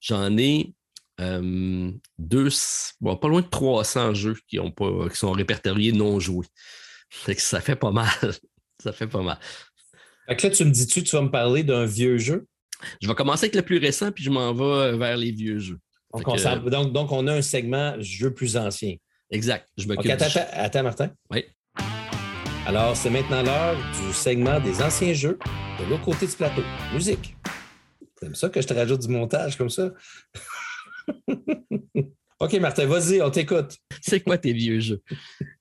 J'en 0.00 0.36
ai 0.36 0.74
euh, 1.20 1.90
deux, 2.18 2.48
pas 3.00 3.28
loin 3.28 3.42
de 3.42 3.46
300 3.46 4.14
jeux 4.14 4.36
qui, 4.48 4.58
ont 4.58 4.70
pas, 4.70 5.08
qui 5.08 5.16
sont 5.16 5.32
répertoriés 5.32 5.92
non 5.92 6.18
joués. 6.18 6.46
ça 7.36 7.60
fait 7.60 7.76
pas 7.76 7.92
mal. 7.92 8.08
ça 8.82 8.92
fait 8.92 9.06
pas 9.06 9.22
mal. 9.22 9.38
Fait 10.26 10.36
que 10.36 10.46
là, 10.48 10.52
tu 10.52 10.64
me 10.64 10.70
dis-tu, 10.70 11.04
tu 11.04 11.14
vas 11.14 11.22
me 11.22 11.30
parler 11.30 11.62
d'un 11.62 11.86
vieux 11.86 12.18
jeu? 12.18 12.46
Je 13.00 13.08
vais 13.08 13.14
commencer 13.14 13.44
avec 13.44 13.54
le 13.54 13.62
plus 13.62 13.78
récent, 13.78 14.10
puis 14.10 14.24
je 14.24 14.30
m'en 14.30 14.52
vais 14.52 14.96
vers 14.96 15.16
les 15.16 15.30
vieux 15.30 15.58
jeux. 15.58 15.78
Donc, 16.12 17.12
on, 17.12 17.26
a 17.26 17.32
un 17.32 17.42
segment 17.42 17.94
jeu 17.98 18.32
plus 18.32 18.56
ancien. 18.56 18.96
Exact. 19.30 19.68
Je 19.76 19.86
m'occupe. 19.86 20.10
attends, 20.10 20.40
attends, 20.52 20.82
Martin. 20.82 21.10
Oui. 21.30 21.44
Alors, 22.66 22.96
c'est 22.96 23.10
maintenant 23.10 23.42
l'heure 23.42 23.76
du 23.76 24.12
segment 24.12 24.60
des 24.60 24.82
anciens 24.82 25.12
jeux 25.12 25.38
de 25.78 25.84
l'autre 25.90 26.04
côté 26.04 26.26
du 26.26 26.32
plateau. 26.32 26.62
Musique. 26.92 27.36
C'est 28.20 28.34
ça 28.34 28.48
que 28.48 28.60
je 28.60 28.66
te 28.66 28.74
rajoute 28.74 29.02
du 29.02 29.08
montage 29.08 29.56
comme 29.56 29.70
ça? 29.70 29.90
OK, 32.40 32.54
Martin, 32.54 32.86
vas-y, 32.86 33.22
on 33.22 33.30
t'écoute. 33.30 33.76
C'est 34.00 34.20
quoi 34.20 34.38
tes 34.38 34.52
vieux 34.52 34.80
jeux? 34.80 35.00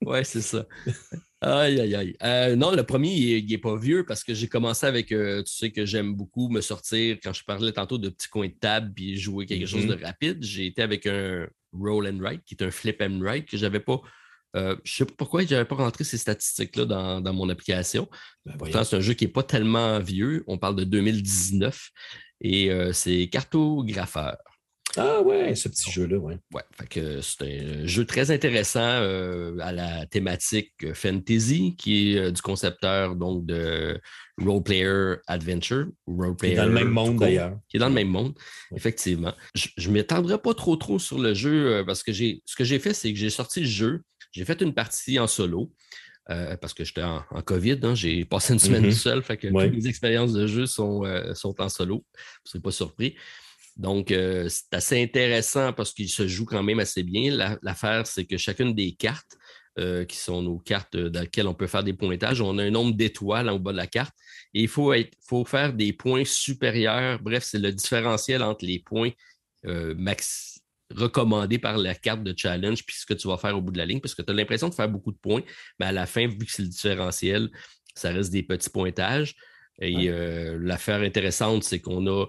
Oui, 0.02 0.20
c'est 0.24 0.42
ça. 0.42 0.66
Aïe, 1.42 1.80
aïe, 1.80 1.96
aïe. 1.96 2.16
Euh, 2.24 2.56
non, 2.56 2.72
le 2.72 2.84
premier, 2.84 3.14
il 3.14 3.46
n'est 3.46 3.58
pas 3.58 3.76
vieux 3.76 4.06
parce 4.06 4.24
que 4.24 4.34
j'ai 4.34 4.48
commencé 4.48 4.86
avec, 4.86 5.12
euh, 5.12 5.44
tu 5.44 5.54
sais 5.54 5.72
que 5.72 5.86
j'aime 5.86 6.16
beaucoup 6.16 6.50
me 6.50 6.62
sortir 6.62 7.18
quand 7.22 7.34
je 7.34 7.44
parlais 7.44 7.72
tantôt 7.72 7.98
de 7.98 8.10
petits 8.10 8.30
coins 8.30 8.48
de 8.48 8.54
table 8.54 8.92
puis 8.96 9.18
jouer 9.18 9.46
quelque 9.46 9.66
chose 9.66 9.86
de 9.86 9.96
mm-hmm. 9.96 10.06
rapide. 10.06 10.44
J'ai 10.44 10.68
été 10.68 10.82
avec 10.82 11.06
un 11.06 11.48
roll 11.74 12.08
and 12.08 12.20
write 12.20 12.42
qui 12.46 12.56
est 12.56 12.64
un 12.64 12.72
flip 12.72 13.02
and 13.02 13.20
write 13.20 13.48
que 13.48 13.58
j'avais 13.58 13.82
pas. 13.82 14.02
Euh, 14.56 14.76
je 14.86 14.94
ne 14.94 14.98
sais 14.98 15.06
pas 15.06 15.14
pourquoi 15.18 15.44
je 15.46 15.54
n'avais 15.54 15.66
pas 15.66 15.76
rentré 15.76 16.06
ces 16.06 16.18
statistiques-là 16.18 16.86
dans, 16.86 17.34
mon 17.34 17.50
application. 17.50 18.08
Ben, 18.46 18.56
Pourtant, 18.58 18.86
c'est 18.86 18.96
un 18.96 19.02
jeu 19.02 19.14
qui 19.14 19.26
n'est 19.26 19.32
pas 19.32 19.44
tellement 19.44 20.00
vieux. 20.00 20.46
On 20.48 20.58
parle 20.58 20.78
de 20.78 20.86
2019 20.86 21.90
et 22.42 22.72
c'est 22.94 23.28
cartographeur. 23.28 24.38
Ah 24.98 25.22
ouais, 25.22 25.56
ce 25.56 25.68
petit 25.68 25.92
jeu-là, 25.92 26.18
ouais. 26.18 26.38
Ouais, 26.54 26.62
c'est 27.22 27.60
un 27.60 27.86
jeu 27.86 28.06
très 28.06 28.32
intéressant 28.32 28.80
euh, 28.80 29.58
à 29.60 29.72
la 29.72 30.06
thématique 30.06 30.94
fantasy, 30.94 31.76
qui 31.78 32.14
est 32.14 32.18
euh, 32.18 32.32
du 32.32 32.42
concepteur 32.42 33.16
donc 33.16 33.46
de 33.46 34.00
Role 34.38 34.64
Player 34.64 35.16
Adventure. 35.28 35.88
Role 36.08 36.36
qui 36.36 36.48
est 36.48 36.56
dans 36.56 36.66
le 36.66 36.72
même 36.72 36.90
monde 36.90 37.18
d'ailleurs. 37.18 37.58
Qui 37.68 37.78
est 37.78 37.80
dans 37.80 37.90
le 37.90 37.94
même 37.94 38.10
monde, 38.10 38.34
effectivement. 38.76 39.34
Je 39.54 39.88
ne 39.88 39.94
m'étendrai 39.94 40.38
pas 40.38 40.54
trop 40.54 40.76
trop 40.76 41.00
sur 41.00 41.20
le 41.20 41.34
jeu 41.34 41.74
euh, 41.74 41.84
parce 41.84 42.04
que 42.04 42.12
j'ai 42.12 42.42
ce 42.46 42.56
que 42.56 42.64
j'ai 42.64 42.80
fait, 42.80 42.94
c'est 42.94 43.12
que 43.12 43.20
j'ai 43.20 43.30
sorti 43.30 43.62
le 43.62 43.68
jeu, 43.68 44.02
j'ai 44.32 44.46
fait 44.46 44.62
une 44.62 44.74
partie 44.74 45.20
en 45.20 45.28
solo. 45.28 45.72
parce 46.28 46.74
que 46.74 46.84
j'étais 46.84 47.04
en, 47.04 47.22
COVID, 47.46 47.80
hein, 47.84 47.96
j'ai 47.96 48.26
passé 48.26 48.54
une 48.54 48.60
semaine 48.60 48.84
mm-hmm. 48.84 48.90
tout 48.90 48.96
seul, 48.96 49.24
fait 49.24 49.38
que 49.38 49.48
toutes 49.48 49.76
mes 49.76 49.88
expériences 49.88 50.34
de 50.34 50.48
jeu 50.48 50.66
sont, 50.66 51.04
sont 51.34 51.60
en 51.62 51.70
solo. 51.70 51.96
Vous 51.96 52.42
ne 52.46 52.50
serez 52.50 52.62
pas 52.62 52.72
surpris. 52.72 53.16
Donc, 53.76 54.12
euh, 54.12 54.48
c'est 54.50 54.74
assez 54.74 55.04
intéressant 55.04 55.74
parce 55.74 55.94
qu'il 55.94 56.10
se 56.10 56.28
joue 56.28 56.46
quand 56.46 56.64
même 56.64 56.80
assez 56.80 57.04
bien. 57.04 57.58
L'affaire, 57.62 58.08
c'est 58.08 58.26
que 58.26 58.38
chacune 58.38 58.74
des 58.74 58.94
cartes, 58.94 59.38
euh, 59.78 60.06
qui 60.06 60.16
sont 60.16 60.42
nos 60.42 60.58
cartes 60.58 60.96
dans 60.96 61.20
lesquelles 61.20 61.50
on 61.50 61.54
peut 61.54 61.68
faire 61.68 61.84
des 61.84 61.92
pointages, 61.92 62.40
on 62.40 62.58
a 62.60 62.64
un 62.64 62.70
nombre 62.70 62.96
d'étoiles 62.96 63.50
en 63.50 63.60
bas 63.60 63.74
de 63.74 63.78
la 63.78 63.88
carte 63.88 64.16
et 64.54 64.62
il 64.62 64.70
faut, 64.70 64.94
faut 65.28 65.44
faire 65.44 65.74
des 65.74 65.92
points 65.92 66.24
supérieurs. 66.24 67.20
Bref, 67.22 67.44
c'est 67.44 67.60
le 67.60 67.74
différentiel 67.74 68.42
entre 68.42 68.66
les 68.66 68.80
points 68.80 69.12
euh, 69.66 69.94
max 69.98 70.60
recommandés 70.94 71.58
par 71.58 71.78
la 71.78 71.94
carte 71.94 72.24
de 72.24 72.34
challenge 72.38 72.86
puis 72.86 72.96
ce 72.96 73.06
que 73.06 73.16
tu 73.16 73.28
vas 73.28 73.38
faire 73.38 73.58
au 73.58 73.62
bout 73.62 73.74
de 73.74 73.78
la 73.78 73.86
ligne 73.86 74.00
parce 74.00 74.16
que 74.16 74.22
tu 74.22 74.32
as 74.32 74.36
l'impression 74.36 74.70
de 74.70 74.74
faire 74.74 74.88
beaucoup 74.88 75.12
de 75.12 75.18
points, 75.18 75.42
mais 75.78 75.88
à 75.88 75.92
la 75.92 76.06
fin, 76.06 76.26
vu 76.26 76.38
que 76.38 76.52
c'est 76.52 76.62
le 76.62 76.70
différentiel, 76.70 77.50
ça 77.96 78.12
reste 78.12 78.32
des 78.32 78.44
petits 78.44 78.70
pointages. 78.70 79.36
Et 79.82 80.10
l'affaire 80.58 81.02
intéressante, 81.02 81.66
c'est 81.66 81.82
qu'on 81.82 82.08
a 82.08 82.28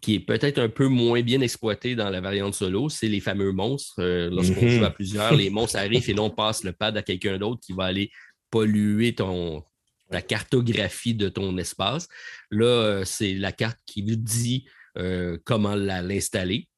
qui 0.00 0.14
est 0.14 0.20
peut-être 0.20 0.58
un 0.58 0.68
peu 0.68 0.86
moins 0.86 1.22
bien 1.22 1.40
exploité 1.40 1.94
dans 1.94 2.10
la 2.10 2.20
variante 2.20 2.54
solo, 2.54 2.88
c'est 2.88 3.08
les 3.08 3.20
fameux 3.20 3.52
monstres. 3.52 4.00
Euh, 4.00 4.30
lorsqu'on 4.30 4.68
joue 4.68 4.84
à 4.84 4.90
mhm. 4.90 4.94
plusieurs, 4.94 5.34
les 5.34 5.50
monstres 5.50 5.76
arrivent 5.76 6.08
et 6.08 6.14
l'on 6.14 6.30
passe 6.30 6.64
le 6.64 6.72
pad 6.72 6.96
à 6.96 7.02
quelqu'un 7.02 7.38
d'autre 7.38 7.60
qui 7.60 7.72
va 7.72 7.84
aller 7.84 8.10
polluer 8.50 9.14
ton, 9.14 9.64
la 10.10 10.22
cartographie 10.22 11.14
de 11.14 11.28
ton 11.28 11.56
espace. 11.58 12.08
Là, 12.50 12.66
euh, 12.66 13.04
c'est 13.04 13.34
la 13.34 13.50
carte 13.50 13.78
qui 13.84 14.02
vous 14.02 14.16
dit 14.16 14.66
euh, 14.98 15.38
comment 15.44 15.74
l'installer. 15.74 16.68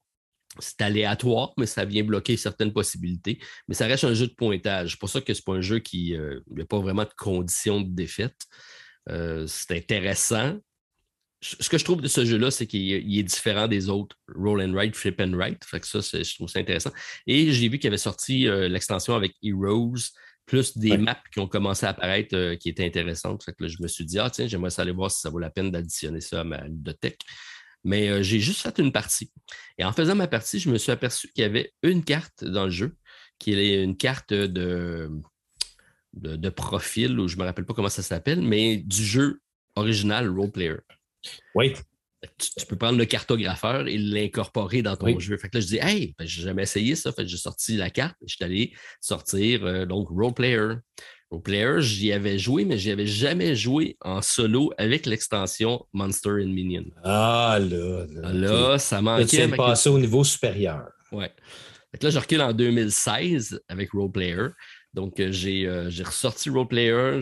C'est 0.60 0.82
aléatoire, 0.82 1.52
mais 1.58 1.66
ça 1.66 1.84
vient 1.84 2.04
bloquer 2.04 2.36
certaines 2.36 2.72
possibilités. 2.72 3.40
Mais 3.66 3.74
ça 3.74 3.86
reste 3.86 4.04
un 4.04 4.14
jeu 4.14 4.28
de 4.28 4.34
pointage. 4.34 4.92
C'est 4.92 5.00
pour 5.00 5.08
ça 5.08 5.20
que 5.20 5.34
ce 5.34 5.40
n'est 5.40 5.44
pas 5.44 5.54
un 5.54 5.60
jeu 5.60 5.80
qui 5.80 6.16
n'a 6.48 6.64
pas 6.64 6.78
vraiment 6.78 7.02
de 7.02 7.10
conditions 7.18 7.80
de 7.80 7.88
défaite. 7.88 8.40
c'est 9.08 9.76
intéressant, 9.76 10.56
ce 11.44 11.68
que 11.68 11.76
je 11.76 11.84
trouve 11.84 12.00
de 12.00 12.08
ce 12.08 12.24
jeu-là, 12.24 12.50
c'est 12.50 12.66
qu'il 12.66 13.18
est 13.18 13.22
différent 13.22 13.68
des 13.68 13.90
autres 13.90 14.16
roll 14.34 14.62
and 14.62 14.72
write, 14.72 14.96
flip 14.96 15.20
and 15.20 15.32
write. 15.32 15.62
Fait 15.64 15.80
que 15.80 15.86
ça, 15.86 16.00
je 16.00 16.34
trouve 16.34 16.48
ça 16.48 16.58
intéressant. 16.58 16.90
Et 17.26 17.52
j'ai 17.52 17.68
vu 17.68 17.78
qu'il 17.78 17.88
avait 17.88 17.98
sorti 17.98 18.48
euh, 18.48 18.68
l'extension 18.68 19.14
avec 19.14 19.34
Heroes, 19.42 20.12
plus 20.46 20.76
des 20.76 20.96
maps 20.96 21.22
qui 21.32 21.40
ont 21.40 21.48
commencé 21.48 21.84
à 21.84 21.90
apparaître 21.90 22.34
euh, 22.34 22.56
qui 22.56 22.70
étaient 22.70 22.86
intéressantes. 22.86 23.44
Fait 23.44 23.52
que 23.52 23.68
je 23.68 23.82
me 23.82 23.88
suis 23.88 24.06
dit, 24.06 24.18
ah 24.18 24.30
tiens, 24.30 24.46
j'aimerais 24.46 24.70
aller 24.78 24.92
voir 24.92 25.10
si 25.10 25.20
ça 25.20 25.28
vaut 25.28 25.38
la 25.38 25.50
peine 25.50 25.70
d'additionner 25.70 26.20
ça 26.20 26.40
à 26.40 26.44
ma 26.44 26.62
ludothèque. 26.66 27.20
Mais 27.84 28.08
euh, 28.08 28.22
j'ai 28.22 28.40
juste 28.40 28.62
fait 28.62 28.78
une 28.78 28.92
partie. 28.92 29.30
Et 29.76 29.84
en 29.84 29.92
faisant 29.92 30.14
ma 30.14 30.28
partie, 30.28 30.58
je 30.58 30.70
me 30.70 30.78
suis 30.78 30.92
aperçu 30.92 31.28
qu'il 31.28 31.42
y 31.42 31.44
avait 31.44 31.72
une 31.82 32.02
carte 32.02 32.42
dans 32.42 32.64
le 32.64 32.70
jeu, 32.70 32.96
qui 33.38 33.52
est 33.52 33.82
une 33.82 33.98
carte 33.98 34.32
de, 34.32 35.10
de, 36.14 36.48
profil, 36.48 37.20
ou 37.20 37.28
je 37.28 37.36
ne 37.36 37.42
me 37.42 37.46
rappelle 37.46 37.66
pas 37.66 37.74
comment 37.74 37.90
ça 37.90 38.02
s'appelle, 38.02 38.40
mais 38.40 38.78
du 38.78 39.04
jeu 39.04 39.42
original 39.76 40.30
Role 40.30 40.50
Player. 40.50 40.76
Oui. 41.54 41.74
Tu, 42.38 42.66
peux 42.66 42.76
prendre 42.76 42.96
le 42.96 43.04
cartographeur 43.04 43.86
et 43.86 43.98
l'incorporer 43.98 44.80
dans 44.80 44.96
ton 44.96 45.18
jeu. 45.18 45.36
Fait 45.36 45.50
que 45.50 45.58
là, 45.58 45.60
je 45.60 45.66
dis, 45.66 45.78
hey, 45.78 46.14
ben, 46.18 46.26
j'ai 46.26 46.42
jamais 46.42 46.62
essayé 46.62 46.96
ça. 46.96 47.12
Fait 47.12 47.26
j'ai 47.26 47.36
sorti 47.36 47.76
la 47.76 47.90
carte. 47.90 48.16
Je 48.26 48.34
suis 48.36 48.44
allé 48.44 48.72
sortir 49.00 49.66
euh, 49.66 49.84
donc 49.84 50.08
Role 50.08 50.32
Player. 50.32 50.76
Roleplayer, 51.34 51.80
j'y 51.80 52.12
avais 52.12 52.38
joué, 52.38 52.64
mais 52.64 52.78
j'y 52.78 52.90
avais 52.90 53.06
jamais 53.06 53.56
joué 53.56 53.96
en 54.00 54.22
solo 54.22 54.72
avec 54.78 55.06
l'extension 55.06 55.84
Monster 55.92 56.30
and 56.30 56.48
Minion. 56.48 56.84
Ah 57.02 57.58
là, 57.60 58.06
là, 58.08 58.32
là 58.32 58.78
ça 58.78 59.02
manquait. 59.02 59.48
Tu 59.48 59.56
passé 59.56 59.88
au 59.88 59.98
niveau 59.98 60.22
supérieur. 60.22 60.86
Ouais. 61.10 61.32
là, 62.00 62.10
je 62.10 62.18
recule 62.18 62.40
en 62.40 62.52
2016 62.52 63.60
avec 63.68 63.90
Roleplayer. 63.92 64.48
Donc, 64.94 65.18
euh, 65.18 65.32
euh, 65.44 65.90
j'ai 65.90 66.02
ressorti 66.04 66.48
Roleplayer, 66.50 66.92
euh, 66.92 67.20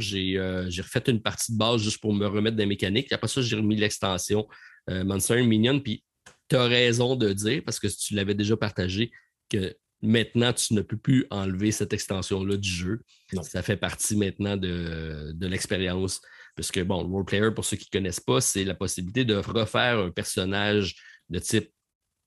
j'ai 0.69 0.83
refait 0.83 1.03
une 1.09 1.23
partie 1.23 1.53
de 1.53 1.59
base 1.59 1.81
juste 1.81 2.01
pour 2.03 2.13
me 2.13 2.27
remettre 2.27 2.57
des 2.57 2.67
mécaniques. 2.67 3.11
Après 3.13 3.29
ça, 3.29 3.41
j'ai 3.41 3.57
remis 3.57 3.77
l'extension 3.77 4.47
Monster 4.89 5.41
and 5.41 5.47
Minion. 5.47 5.81
Puis, 5.81 6.05
tu 6.49 6.57
as 6.57 6.65
raison 6.65 7.17
de 7.17 7.33
dire, 7.33 7.63
parce 7.65 7.81
que 7.81 7.87
tu 7.87 8.15
l'avais 8.15 8.35
déjà 8.35 8.57
partagé, 8.57 9.11
que 9.49 9.75
maintenant, 10.03 10.53
tu 10.53 10.75
ne 10.75 10.83
peux 10.83 10.99
plus 10.99 11.27
enlever 11.31 11.71
cette 11.71 11.95
extension-là 11.95 12.57
du 12.57 12.69
jeu. 12.69 13.01
Ça 13.43 13.63
fait 13.63 13.77
partie 13.77 14.17
maintenant 14.17 14.57
de, 14.57 15.33
de 15.33 15.47
l'expérience. 15.47 16.21
Parce 16.57 16.71
que, 16.71 16.81
bon, 16.81 17.05
le 17.05 17.25
Player, 17.25 17.51
pour 17.55 17.65
ceux 17.65 17.79
qui 17.79 17.89
ne 17.91 17.99
connaissent 17.99 18.21
pas, 18.21 18.43
c'est 18.43 18.65
la 18.65 18.75
possibilité 18.75 19.25
de 19.25 19.37
refaire 19.37 19.99
un 20.01 20.11
personnage 20.11 20.97
de 21.31 21.39
type 21.39 21.71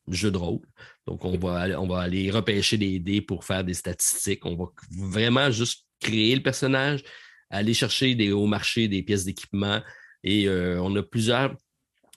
jeu 0.08 0.32
de 0.32 0.38
rôle. 0.38 0.62
Donc, 1.08 1.24
on 1.26 1.38
va, 1.38 1.62
aller, 2.00 2.32
repêcher 2.32 2.78
des 2.78 3.00
dés 3.00 3.22
pour 3.22 3.44
faire 3.44 3.64
des 3.64 3.74
statistiques. 3.74 4.46
On 4.46 4.56
va 4.56 4.66
vraiment 4.92 5.52
juste 5.52 5.86
créer 6.00 6.36
le 6.36 6.42
personnage, 6.42 7.04
aller 7.50 7.74
chercher 7.74 8.16
des 8.16 8.32
hauts 8.32 8.48
marchés, 8.48 8.88
des 8.88 9.04
pièces 9.04 9.26
d'équipement. 9.26 9.82
Et 10.24 10.48
euh, 10.48 10.82
on 10.82 10.96
a 10.96 11.04
plusieurs 11.04 11.56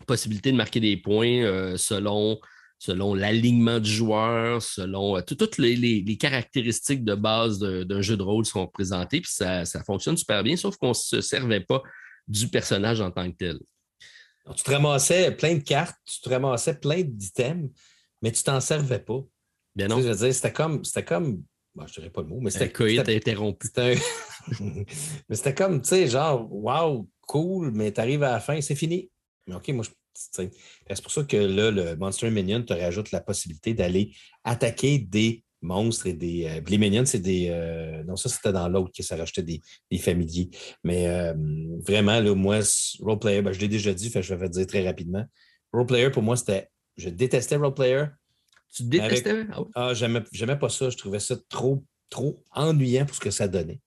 possibilités 0.06 0.52
de 0.52 0.56
marquer 0.56 0.80
des 0.80 0.96
points 0.96 1.42
euh, 1.42 1.76
selon 1.76 2.38
l'alignement 3.14 3.80
du 3.80 3.90
joueur, 3.90 4.62
selon 4.62 5.16
euh, 5.16 5.20
toutes 5.20 5.58
les, 5.58 6.16
caractéristiques 6.18 7.04
de 7.04 7.14
base 7.14 7.58
d'un 7.58 8.02
jeu 8.02 8.16
de 8.16 8.22
rôle 8.22 8.44
sont 8.46 8.66
présentées, 8.66 9.20
puis 9.20 9.30
ça, 9.32 9.64
fonctionne 9.84 10.16
super 10.16 10.42
bien, 10.42 10.56
sauf 10.56 10.76
qu'on 10.76 10.90
ne 10.90 10.94
se 10.94 11.20
servait 11.20 11.60
pas 11.60 11.82
du 12.26 12.48
personnage 12.48 13.00
en 13.00 13.10
tant 13.10 13.30
que 13.30 13.36
tel. 13.36 13.58
Tu 14.54 14.62
te 14.62 14.70
ramassais 14.70 15.32
plein 15.32 15.54
de 15.54 15.62
cartes, 15.62 15.96
tu 16.04 16.20
te 16.20 16.28
ramassais 16.28 16.74
plein 16.74 17.02
d'items, 17.02 17.70
mais 18.22 18.32
tu 18.32 18.42
t'en 18.42 18.60
servais 18.60 19.00
pas. 19.00 19.20
Bien 19.74 19.88
non. 19.88 20.00
je 20.00 20.08
veux 20.08 20.14
dire, 20.14 20.34
c'était 20.34 20.52
comme, 20.52 20.84
c'était 20.84 21.04
comme, 21.04 21.42
je 21.76 21.82
ne 21.82 21.86
dirais 21.86 22.10
pas 22.10 22.22
le 22.22 22.28
mot, 22.28 22.40
mais 22.40 22.50
c'était. 22.50 22.72
C'était 22.96 23.16
interrompu. 23.16 23.68
mais 24.60 25.36
c'était 25.36 25.54
comme, 25.54 25.80
tu 25.82 25.88
sais, 25.88 26.08
genre, 26.08 26.48
wow, 26.50 27.08
cool, 27.22 27.70
mais 27.72 27.92
tu 27.92 28.00
arrives 28.00 28.22
à 28.22 28.32
la 28.32 28.40
fin, 28.40 28.60
c'est 28.60 28.74
fini. 28.74 29.10
Mais 29.46 29.54
OK, 29.54 29.68
moi, 29.68 29.84
je 29.84 29.90
c'est 30.34 31.02
pour 31.02 31.12
ça 31.12 31.22
que 31.24 31.36
là, 31.36 31.70
le 31.70 31.96
Monster 31.96 32.30
Minion 32.30 32.62
te 32.62 32.72
rajoute 32.72 33.12
la 33.12 33.20
possibilité 33.20 33.74
d'aller 33.74 34.12
attaquer 34.44 34.98
des 34.98 35.44
monstres 35.62 36.06
et 36.06 36.12
des. 36.12 36.44
Euh, 36.44 36.60
les 36.66 36.78
minions, 36.78 37.04
c'est 37.04 37.18
des. 37.18 37.48
Euh, 37.50 38.02
non, 38.04 38.16
ça, 38.16 38.28
c'était 38.28 38.52
dans 38.52 38.68
l'autre 38.68 38.92
que 38.96 39.02
ça 39.02 39.16
rajoutait 39.16 39.42
des, 39.42 39.98
familiers. 39.98 40.50
Mais 40.84 41.06
euh, 41.08 41.34
vraiment, 41.86 42.20
là, 42.20 42.34
moi, 42.34 42.60
Roleplayer, 43.00 43.42
ben, 43.42 43.52
je 43.52 43.60
l'ai 43.60 43.68
déjà 43.68 43.92
dit, 43.92 44.10
je 44.14 44.34
vais 44.34 44.46
le 44.46 44.50
dire 44.50 44.66
très 44.66 44.86
rapidement. 44.86 45.24
Roleplayer, 45.72 46.10
pour 46.10 46.22
moi, 46.22 46.36
c'était. 46.36 46.68
Je 46.96 47.08
détestais 47.08 47.56
Roleplayer. 47.56 48.06
Tu 48.74 48.84
détestais? 48.84 49.46
Ah, 49.52 49.62
ah 49.74 49.94
j'aimais 49.94 50.58
pas 50.58 50.68
ça. 50.68 50.90
Je 50.90 50.96
trouvais 50.96 51.20
ça 51.20 51.36
trop, 51.48 51.84
trop 52.10 52.42
ennuyant 52.52 53.06
pour 53.06 53.16
ce 53.16 53.20
que 53.20 53.30
ça 53.30 53.48
donnait. 53.48 53.80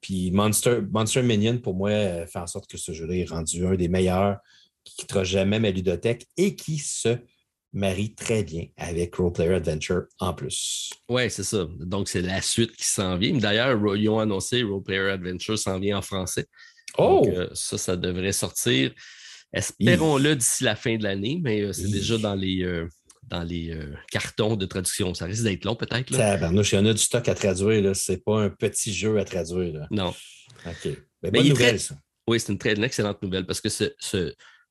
puis 0.00 0.30
Monster, 0.30 0.80
Monster 0.90 1.22
Minion, 1.22 1.58
pour 1.58 1.74
moi, 1.74 1.90
fait 2.26 2.38
en 2.38 2.46
sorte 2.46 2.68
que 2.68 2.76
ce 2.76 2.92
jeu-là 2.92 3.16
est 3.16 3.30
rendu 3.30 3.66
un 3.66 3.74
des 3.74 3.88
meilleurs 3.88 4.38
qui 4.84 4.96
quittera 4.96 5.24
jamais 5.24 5.58
ma 5.58 5.70
ludothèque 5.70 6.26
et 6.36 6.54
qui 6.56 6.76
se 6.76 7.16
marie 7.74 8.14
très 8.14 8.44
bien 8.44 8.66
avec 8.76 9.16
Role 9.16 9.32
Player 9.32 9.54
Adventure 9.54 10.04
en 10.20 10.32
plus. 10.32 10.90
Oui, 11.08 11.28
c'est 11.30 11.42
ça. 11.42 11.66
Donc, 11.80 12.08
c'est 12.08 12.22
la 12.22 12.40
suite 12.40 12.74
qui 12.76 12.84
s'en 12.84 13.18
vient. 13.18 13.36
D'ailleurs, 13.36 13.78
ils 13.96 14.08
ont 14.08 14.20
annoncé 14.20 14.62
Role 14.62 14.82
Player 14.82 15.10
Adventure 15.10 15.58
s'en 15.58 15.78
vient 15.78 15.98
en 15.98 16.02
français. 16.02 16.46
Oh! 16.96 17.26
Euh, 17.28 17.48
ça, 17.52 17.76
ça 17.76 17.96
devrait 17.96 18.32
sortir. 18.32 18.92
Espérons-le 19.52 20.36
d'ici 20.36 20.64
la 20.64 20.76
fin 20.76 20.96
de 20.96 21.02
l'année, 21.02 21.40
mais 21.42 21.62
euh, 21.62 21.72
c'est 21.72 21.90
déjà 21.90 22.16
dans 22.16 22.34
les, 22.34 22.62
euh, 22.62 22.88
dans 23.24 23.42
les 23.42 23.76
cartons 24.10 24.56
de 24.56 24.66
traduction. 24.66 25.12
Ça 25.12 25.26
risque 25.26 25.42
d'être 25.42 25.64
long, 25.64 25.76
peut-être. 25.76 26.10
il 26.10 26.16
y 26.16 26.78
en 26.78 26.86
a 26.86 26.92
du 26.92 27.02
stock 27.02 27.28
à 27.28 27.34
traduire. 27.34 27.94
Ce 27.96 28.12
n'est 28.12 28.18
pas 28.18 28.40
un 28.40 28.50
petit 28.50 28.94
jeu 28.94 29.18
à 29.18 29.24
traduire. 29.24 29.86
Non. 29.90 30.14
OK. 30.66 30.88
Ben, 31.22 31.32
bonne 31.32 31.48
nouvelle, 31.48 31.80
ça. 31.80 31.96
Oui, 32.26 32.40
c'est 32.40 32.52
une 32.52 32.58
très 32.58 32.80
excellente 32.82 33.20
nouvelle 33.22 33.44
parce 33.44 33.60
que 33.60 33.68
ce, 33.68 33.92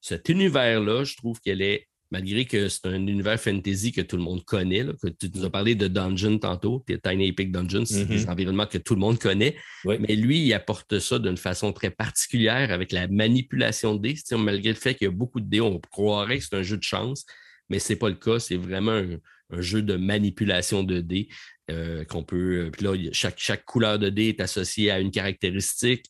cet 0.01 0.29
univers-là, 0.29 1.03
je 1.03 1.15
trouve 1.15 1.39
qu'elle 1.39 1.61
est, 1.61 1.87
malgré 2.13 2.45
que 2.45 2.69
c'est 2.69 2.85
un 2.85 3.07
univers 3.07 3.39
fantasy 3.39 3.91
que 3.91 4.01
tout 4.01 4.17
le 4.17 4.21
monde 4.21 4.45
connaît, 4.45 4.85
que 5.01 5.07
tu 5.07 5.31
nous 5.33 5.45
as 5.45 5.49
parlé 5.49 5.73
de 5.73 5.87
Dungeon 5.87 6.37
tantôt, 6.37 6.85
Tiny 7.03 7.29
Epic 7.29 7.51
Dungeons, 7.51 7.85
c'est 7.85 8.05
des 8.05 8.25
mm-hmm. 8.25 8.29
environnements 8.29 8.67
que 8.67 8.77
tout 8.77 8.93
le 8.93 8.99
monde 8.99 9.17
connaît, 9.17 9.55
mais 9.83 10.15
lui, 10.15 10.45
il 10.45 10.53
apporte 10.53 10.99
ça 10.99 11.17
d'une 11.17 11.37
façon 11.37 11.73
très 11.73 11.89
particulière 11.89 12.71
avec 12.71 12.91
la 12.91 13.07
manipulation 13.07 13.95
de 13.95 14.09
dés. 14.09 14.15
Malgré 14.37 14.69
le 14.69 14.75
fait 14.75 14.93
qu'il 14.93 15.05
y 15.05 15.07
a 15.07 15.11
beaucoup 15.11 15.39
de 15.39 15.49
dés, 15.49 15.59
on 15.59 15.79
croirait 15.79 16.37
que 16.37 16.43
c'est 16.43 16.55
un 16.55 16.61
jeu 16.61 16.77
de 16.77 16.83
chance, 16.83 17.25
mais 17.69 17.79
ce 17.79 17.93
n'est 17.93 17.99
pas 17.99 18.09
le 18.09 18.15
cas, 18.15 18.37
c'est 18.37 18.57
vraiment 18.57 18.91
un, 18.91 19.17
jeu 19.59 19.81
de 19.81 19.95
manipulation 19.95 20.83
de 20.83 21.01
dés. 21.01 21.29
Euh, 21.71 22.03
qu'on 22.03 22.23
peut. 22.23 22.65
Euh, 22.65 22.71
puis 22.71 22.83
là, 22.83 22.93
chaque, 23.13 23.39
chaque 23.39 23.63
couleur 23.63 23.97
de 23.97 24.09
dés 24.09 24.27
est 24.27 24.41
associée 24.41 24.91
à 24.91 24.99
une 24.99 25.11
caractéristique. 25.11 26.07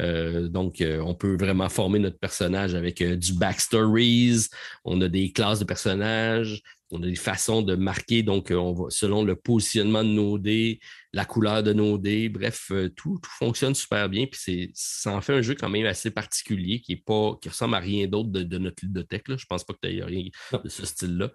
Euh, 0.00 0.48
donc, 0.48 0.80
euh, 0.80 1.00
on 1.00 1.14
peut 1.14 1.36
vraiment 1.36 1.68
former 1.68 1.98
notre 1.98 2.18
personnage 2.18 2.74
avec 2.74 3.00
euh, 3.02 3.16
du 3.16 3.34
backstories. 3.34 4.46
On 4.84 5.00
a 5.00 5.08
des 5.08 5.32
classes 5.32 5.58
de 5.58 5.64
personnages. 5.64 6.62
On 6.94 7.02
a 7.02 7.06
des 7.06 7.14
façons 7.14 7.62
de 7.62 7.74
marquer, 7.74 8.22
donc 8.22 8.52
on 8.54 8.74
va, 8.74 8.84
selon 8.90 9.24
le 9.24 9.34
positionnement 9.34 10.04
de 10.04 10.10
nos 10.10 10.36
dés, 10.38 10.78
la 11.14 11.24
couleur 11.24 11.62
de 11.62 11.72
nos 11.72 11.96
dés, 11.96 12.28
bref, 12.28 12.70
tout, 12.96 13.18
fonctionne 13.38 13.74
super 13.74 14.10
bien. 14.10 14.26
Puis 14.26 14.70
ça 14.74 15.14
en 15.14 15.22
fait 15.22 15.32
un 15.32 15.40
jeu 15.40 15.54
quand 15.54 15.70
même 15.70 15.86
assez 15.86 16.10
particulier 16.10 16.82
qui 16.82 16.92
est 16.92 17.02
pas, 17.02 17.38
qui 17.40 17.48
ressemble 17.48 17.76
à 17.76 17.78
rien 17.78 18.06
d'autre 18.08 18.28
de, 18.28 18.58
notre 18.58 18.84
ludothèque. 18.84 19.28
Là. 19.28 19.36
Je 19.38 19.46
pense 19.46 19.64
pas 19.64 19.72
que 19.72 19.78
tu 19.82 19.96
aies 19.96 20.04
rien 20.04 20.24
de 20.62 20.68
ce 20.68 20.84
style-là. 20.84 21.30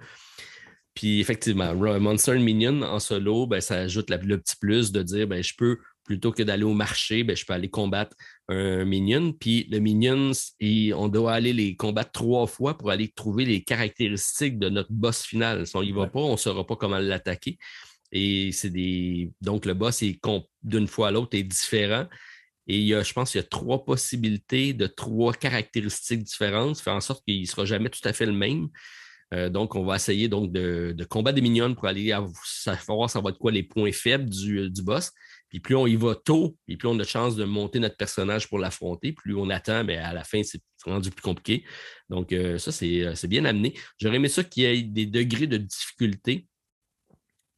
Puis 0.94 1.22
effectivement, 1.22 1.74
Monster 2.00 2.38
Minion 2.38 2.84
en 2.84 3.00
solo, 3.00 3.48
ben, 3.48 3.60
ça 3.60 3.78
ajoute 3.78 4.12
le 4.12 4.38
petit 4.40 4.58
plus 4.62 4.92
de 4.92 5.02
dire 5.02 5.28
ben, 5.28 5.44
je 5.44 5.54
peux 5.58 5.80
plutôt 6.08 6.32
que 6.32 6.42
d'aller 6.42 6.64
au 6.64 6.74
marché, 6.74 7.24
ben, 7.24 7.36
je 7.36 7.46
peux 7.46 7.54
aller 7.54 7.70
combattre 7.70 8.16
un 8.48 8.86
minion. 8.86 9.34
Puis 9.34 9.68
le 9.70 9.80
minion, 9.80 10.32
on 10.96 11.08
doit 11.10 11.34
aller 11.34 11.54
les 11.54 11.76
combattre 11.76 12.12
trois 12.14 12.48
fois 12.48 12.78
pour 12.78 12.90
aller 12.90 13.10
trouver 13.10 13.46
les 13.46 13.64
caractéristiques 13.64 14.58
de 14.58 14.70
notre 14.70 14.92
boss 14.92 15.24
final. 15.24 15.68
Si 15.68 15.76
on 15.76 15.84
n'y 15.84 15.92
va 15.92 16.08
pas, 16.08 16.22
on 16.22 16.32
ne 16.32 16.38
saura 16.38 16.66
pas 16.66 16.78
comment 16.78 16.98
l'attaquer. 16.98 17.60
Et 18.12 18.52
c'est 18.54 18.70
des. 18.70 19.32
Donc, 19.42 19.66
le 19.66 19.74
boss 19.74 20.02
est 20.02 20.20
d'une 20.64 20.88
fois 20.88 21.10
à 21.10 21.12
l'autre 21.12 21.38
est 21.38 21.44
différent. 21.44 22.08
Et 22.68 22.80
il 22.80 22.86
y 22.86 22.94
a, 22.94 23.04
je 23.04 23.14
pense 23.14 23.32
qu'il 23.32 23.42
y 23.42 23.44
a 23.44 23.48
trois 23.48 23.86
possibilités 23.86 24.74
de 24.74 24.88
trois 24.88 25.34
caractéristiques 25.34 26.24
différentes, 26.24 26.80
fait 26.80 26.92
en 26.92 27.00
sorte 27.00 27.24
qu'il 27.26 27.42
ne 27.42 27.46
sera 27.46 27.66
jamais 27.66 27.90
tout 27.90 28.02
à 28.04 28.14
fait 28.14 28.26
le 28.26 28.34
même. 28.34 28.70
Euh, 29.34 29.50
donc, 29.50 29.76
on 29.76 29.86
va 29.86 29.98
essayer 29.98 30.30
donc 30.30 30.52
de, 30.54 30.96
combattre 31.10 31.36
des 31.36 31.42
minions 31.42 31.76
pour 31.76 31.86
aller 31.86 32.14
savoir 32.44 33.10
ça 33.10 33.20
va 33.20 33.30
être 33.32 33.38
quoi 33.38 33.52
les 33.52 33.64
points 33.64 33.92
faibles 33.92 34.30
du, 34.30 34.70
du 34.70 34.82
boss. 34.82 35.12
Puis 35.50 35.60
plus 35.60 35.76
on 35.76 35.88
y 35.88 35.96
va 35.96 36.16
tôt, 36.16 36.58
et 36.68 36.76
plus 36.76 36.88
on 36.88 36.96
a 36.96 37.04
de 37.04 37.04
chance 37.04 37.36
de 37.36 37.46
monter 37.46 37.80
notre 37.80 37.96
personnage 37.96 38.50
pour 38.50 38.60
l'affronter. 38.60 39.14
Plus 39.14 39.36
on 39.36 39.50
attend, 39.50 39.84
mais 39.84 39.98
à 39.98 40.14
la 40.14 40.24
fin, 40.24 40.44
c'est 40.44 40.62
rendu 40.86 41.10
plus 41.10 41.22
compliqué. 41.22 41.64
Donc, 42.10 42.32
euh, 42.34 42.58
ça, 42.58 42.72
euh, 42.84 43.16
c'est 43.16 43.28
bien 43.28 43.46
amené. 43.46 43.74
J'aurais 44.00 44.18
aimé 44.18 44.28
ça 44.28 44.44
qu'il 44.44 44.64
y 44.64 44.66
ait 44.66 44.82
des 44.82 45.06
degrés 45.06 45.48
de 45.48 45.58
difficulté. 45.58 46.48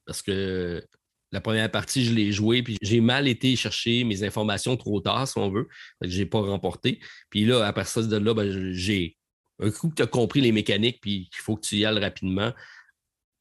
Parce 0.05 0.21
que 0.21 0.83
la 1.31 1.41
première 1.41 1.69
partie, 1.69 2.03
je 2.05 2.13
l'ai 2.13 2.31
joué, 2.31 2.63
puis 2.63 2.77
j'ai 2.81 3.01
mal 3.01 3.27
été 3.27 3.55
chercher 3.55 4.03
mes 4.03 4.23
informations 4.23 4.77
trop 4.77 4.99
tard, 4.99 5.27
si 5.27 5.37
on 5.37 5.49
veut. 5.49 5.67
Je 6.01 6.19
n'ai 6.19 6.25
pas 6.25 6.41
remporté. 6.41 6.99
Puis 7.29 7.45
là, 7.45 7.65
à 7.65 7.73
partir 7.73 8.07
de 8.07 8.17
là, 8.17 8.33
ben, 8.33 8.71
j'ai 8.73 9.17
un 9.59 9.71
coup 9.71 9.89
que 9.89 9.95
tu 9.95 10.01
as 10.01 10.07
compris 10.07 10.41
les 10.41 10.51
mécaniques, 10.51 10.99
puis 11.01 11.29
qu'il 11.31 11.41
faut 11.41 11.55
que 11.55 11.65
tu 11.65 11.77
y 11.77 11.85
ailles 11.85 11.99
rapidement. 11.99 12.53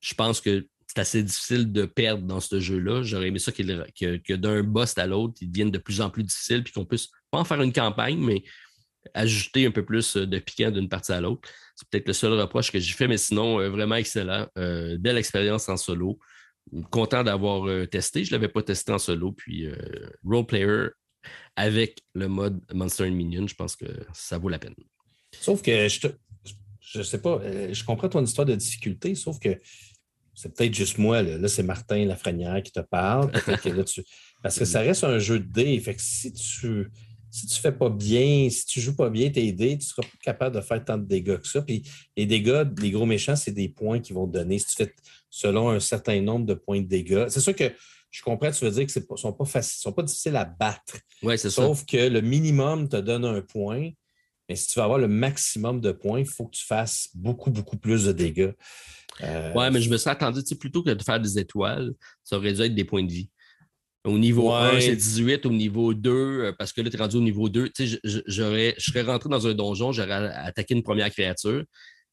Je 0.01 0.15
pense 0.15 0.41
que 0.41 0.67
c'est 1.05 1.19
assez 1.19 1.23
difficile 1.23 1.73
de 1.73 1.85
perdre 1.85 2.25
dans 2.25 2.41
ce 2.41 2.59
jeu-là. 2.59 3.03
J'aurais 3.03 3.29
aimé 3.29 3.39
ça 3.39 3.53
que, 3.53 4.35
d'un 4.35 4.63
boss 4.63 4.99
à 4.99 5.07
l'autre, 5.07 5.35
il 5.41 5.51
devienne 5.51 5.71
de 5.71 5.79
plus 5.79 6.01
en 6.01 6.11
plus 6.11 6.25
difficile, 6.25 6.65
puis 6.65 6.73
qu'on 6.73 6.85
puisse 6.85 7.09
pas 7.31 7.39
en 7.39 7.45
faire 7.45 7.63
une 7.63 7.73
campagne, 7.73 8.19
mais 8.19 8.43
ajouter 9.15 9.67
un 9.67 9.71
peu 9.71 9.85
plus 9.85 10.17
de 10.17 10.39
piquant 10.39 10.71
d'une 10.71 10.89
partie 10.89 11.13
à 11.13 11.21
l'autre. 11.21 11.49
C'est 11.77 11.89
peut-être 11.89 12.09
le 12.09 12.13
seul 12.13 12.33
reproche 12.33 12.73
que 12.73 12.81
j'ai 12.81 12.93
fait, 12.93 13.07
mais 13.07 13.17
sinon, 13.17 13.61
euh, 13.61 13.71
vraiment 13.71 13.95
excellent. 13.95 14.49
Euh, 14.59 14.99
belle 14.99 15.19
expérience 15.19 15.69
en 15.69 15.77
solo. 15.77 16.19
Content 16.91 17.23
d'avoir 17.23 17.67
euh, 17.69 17.87
testé. 17.87 18.25
Je 18.25 18.35
ne 18.35 18.37
l'avais 18.37 18.53
pas 18.53 18.63
testé 18.63 18.93
en 18.93 18.99
solo. 18.99 19.33
Puis 19.33 19.69
Role 20.25 20.47
Player 20.47 20.89
avec 21.55 22.01
le 22.15 22.29
mode 22.29 22.61
Monster 22.73 23.05
and 23.05 23.13
Minion, 23.13 23.47
je 23.47 23.55
pense 23.55 23.77
que 23.77 23.87
ça 24.13 24.39
vaut 24.39 24.49
la 24.49 24.59
peine. 24.59 24.75
Sauf 25.33 25.63
que 25.63 25.89
je 25.89 26.99
ne 26.99 27.03
sais 27.03 27.21
pas, 27.21 27.41
je 27.73 27.85
comprends 27.85 28.09
ton 28.09 28.25
histoire 28.25 28.47
de 28.47 28.55
difficulté, 28.55 29.15
sauf 29.15 29.39
que 29.39 29.59
c'est 30.39 30.55
peut-être 30.55 30.73
juste 30.73 30.99
moi, 30.99 31.21
là, 31.21 31.49
c'est 31.49 31.65
Martin 31.65 32.05
Lafrenière 32.05 32.63
qui 32.63 32.71
te 32.71 32.79
parle. 32.79 33.33
Parce 34.43 34.57
que 34.57 34.65
ça 34.65 34.83
reste 34.83 35.03
un 35.03 35.19
jeu 35.19 35.41
de 35.41 35.53
dés. 35.53 35.81
Fait 35.81 35.97
que 35.97 36.01
si 36.01 36.33
tu 36.33 36.93
si 37.31 37.47
tu 37.47 37.57
ne 37.57 37.61
fais 37.61 37.73
pas 37.73 37.91
bien, 37.91 38.49
si 38.49 38.65
tu 38.65 38.79
ne 38.79 38.85
joues 38.85 38.95
pas 38.95 39.11
bien 39.11 39.31
tes 39.31 39.51
dés, 39.51 39.77
tu 39.77 39.85
ne 39.85 39.89
seras 39.89 40.03
pas 40.03 40.19
capable 40.23 40.55
de 40.55 40.61
faire 40.61 40.85
tant 40.85 40.97
de 40.97 41.05
dégâts 41.05 41.39
que 41.39 41.47
ça. 41.49 41.61
Puis 41.61 41.83
les 42.17 42.25
dégâts, 42.25 42.65
les 42.81 42.93
gros 42.93 43.05
méchants, 43.05 43.35
c'est 43.35 43.51
des 43.51 43.69
points 43.69 43.99
qu'ils 43.99 44.15
vont 44.15 44.29
te 44.29 44.33
donner. 44.33 44.61
Si 44.61 44.67
tu 44.67 44.77
fais 44.77 44.95
selon 45.29 45.71
un 45.71 45.81
certain 45.81 46.21
nombre 46.23 46.47
de 46.47 46.55
points 46.55 46.83
de 46.83 46.87
dégâts. 46.87 47.27
C'est 47.31 47.41
sûr 47.41 47.55
que 47.55 47.73
je 48.11 48.23
comprends, 48.23 48.53
tu 48.53 48.65
veux 48.65 48.71
dire 48.71 48.87
que 48.87 48.99
ne 48.99 49.17
sont 49.17 49.33
pas 49.33 49.45
faciles, 49.45 49.81
sont 49.81 49.93
pas 49.93 50.05
difficiles 50.05 50.37
à 50.37 50.45
battre. 50.45 50.99
Oui, 51.23 51.37
c'est 51.37 51.51
ça. 51.51 51.63
Sauf 51.63 51.85
que 51.85 51.97
le 51.97 52.21
minimum 52.21 52.89
te 52.89 52.97
donne 52.97 53.25
un 53.25 53.43
point. 53.43 53.91
Mais 54.49 54.57
si 54.57 54.69
tu 54.69 54.79
veux 54.79 54.85
avoir 54.85 54.99
le 54.99 55.09
maximum 55.09 55.81
de 55.81 55.93
points, 55.93 56.21
il 56.21 56.27
faut 56.27 56.47
que 56.47 56.57
tu 56.57 56.65
fasses 56.65 57.09
beaucoup, 57.15 57.51
beaucoup 57.51 57.77
plus 57.77 58.07
de 58.07 58.13
dégâts. 58.13 58.53
Euh, 59.23 59.53
oui, 59.55 59.67
mais 59.73 59.81
je 59.81 59.91
me 59.91 59.97
suis 59.97 60.09
attendu, 60.09 60.41
plutôt 60.59 60.83
que 60.83 60.91
de 60.91 61.03
faire 61.03 61.21
des 61.21 61.39
étoiles, 61.39 61.93
ça 62.25 62.37
aurait 62.37 62.53
dû 62.53 62.63
être 62.63 62.75
des 62.75 62.85
points 62.85 63.05
de 63.05 63.13
vie. 63.13 63.29
Au 64.05 64.19
niveau 64.19 64.53
1, 64.53 64.81
c'est 64.81 64.97
18. 64.97 65.45
Au 65.45 65.51
niveau 65.51 65.93
2, 65.93 66.11
euh, 66.11 66.53
parce 66.59 66.73
que 66.73 66.81
là, 66.81 66.89
tu 66.89 66.97
es 66.97 67.01
rendu 67.01 67.17
au 67.17 67.21
niveau 67.21 67.49
2, 67.49 67.71
je, 67.79 67.97
je 68.05 68.75
serais 68.79 69.03
rentré 69.03 69.29
dans 69.29 69.47
un 69.47 69.55
donjon, 69.55 69.93
j'aurais 69.93 70.13
attaqué 70.13 70.75
une 70.75 70.83
première 70.83 71.11
créature. 71.11 71.65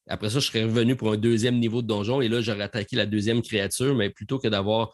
Après 0.08 0.30
ça, 0.30 0.40
je 0.40 0.48
serais 0.48 0.64
revenu 0.64 0.96
pour 0.96 1.12
un 1.12 1.18
deuxième 1.18 1.58
niveau 1.58 1.82
de 1.82 1.88
donjon 1.88 2.22
et 2.22 2.28
là, 2.28 2.42
j'aurais 2.42 2.64
attaqué 2.64 2.96
la 2.96 3.06
deuxième 3.06 3.42
créature, 3.42 3.96
mais 3.96 4.10
plutôt 4.10 4.40
que 4.40 4.48
d'avoir 4.48 4.92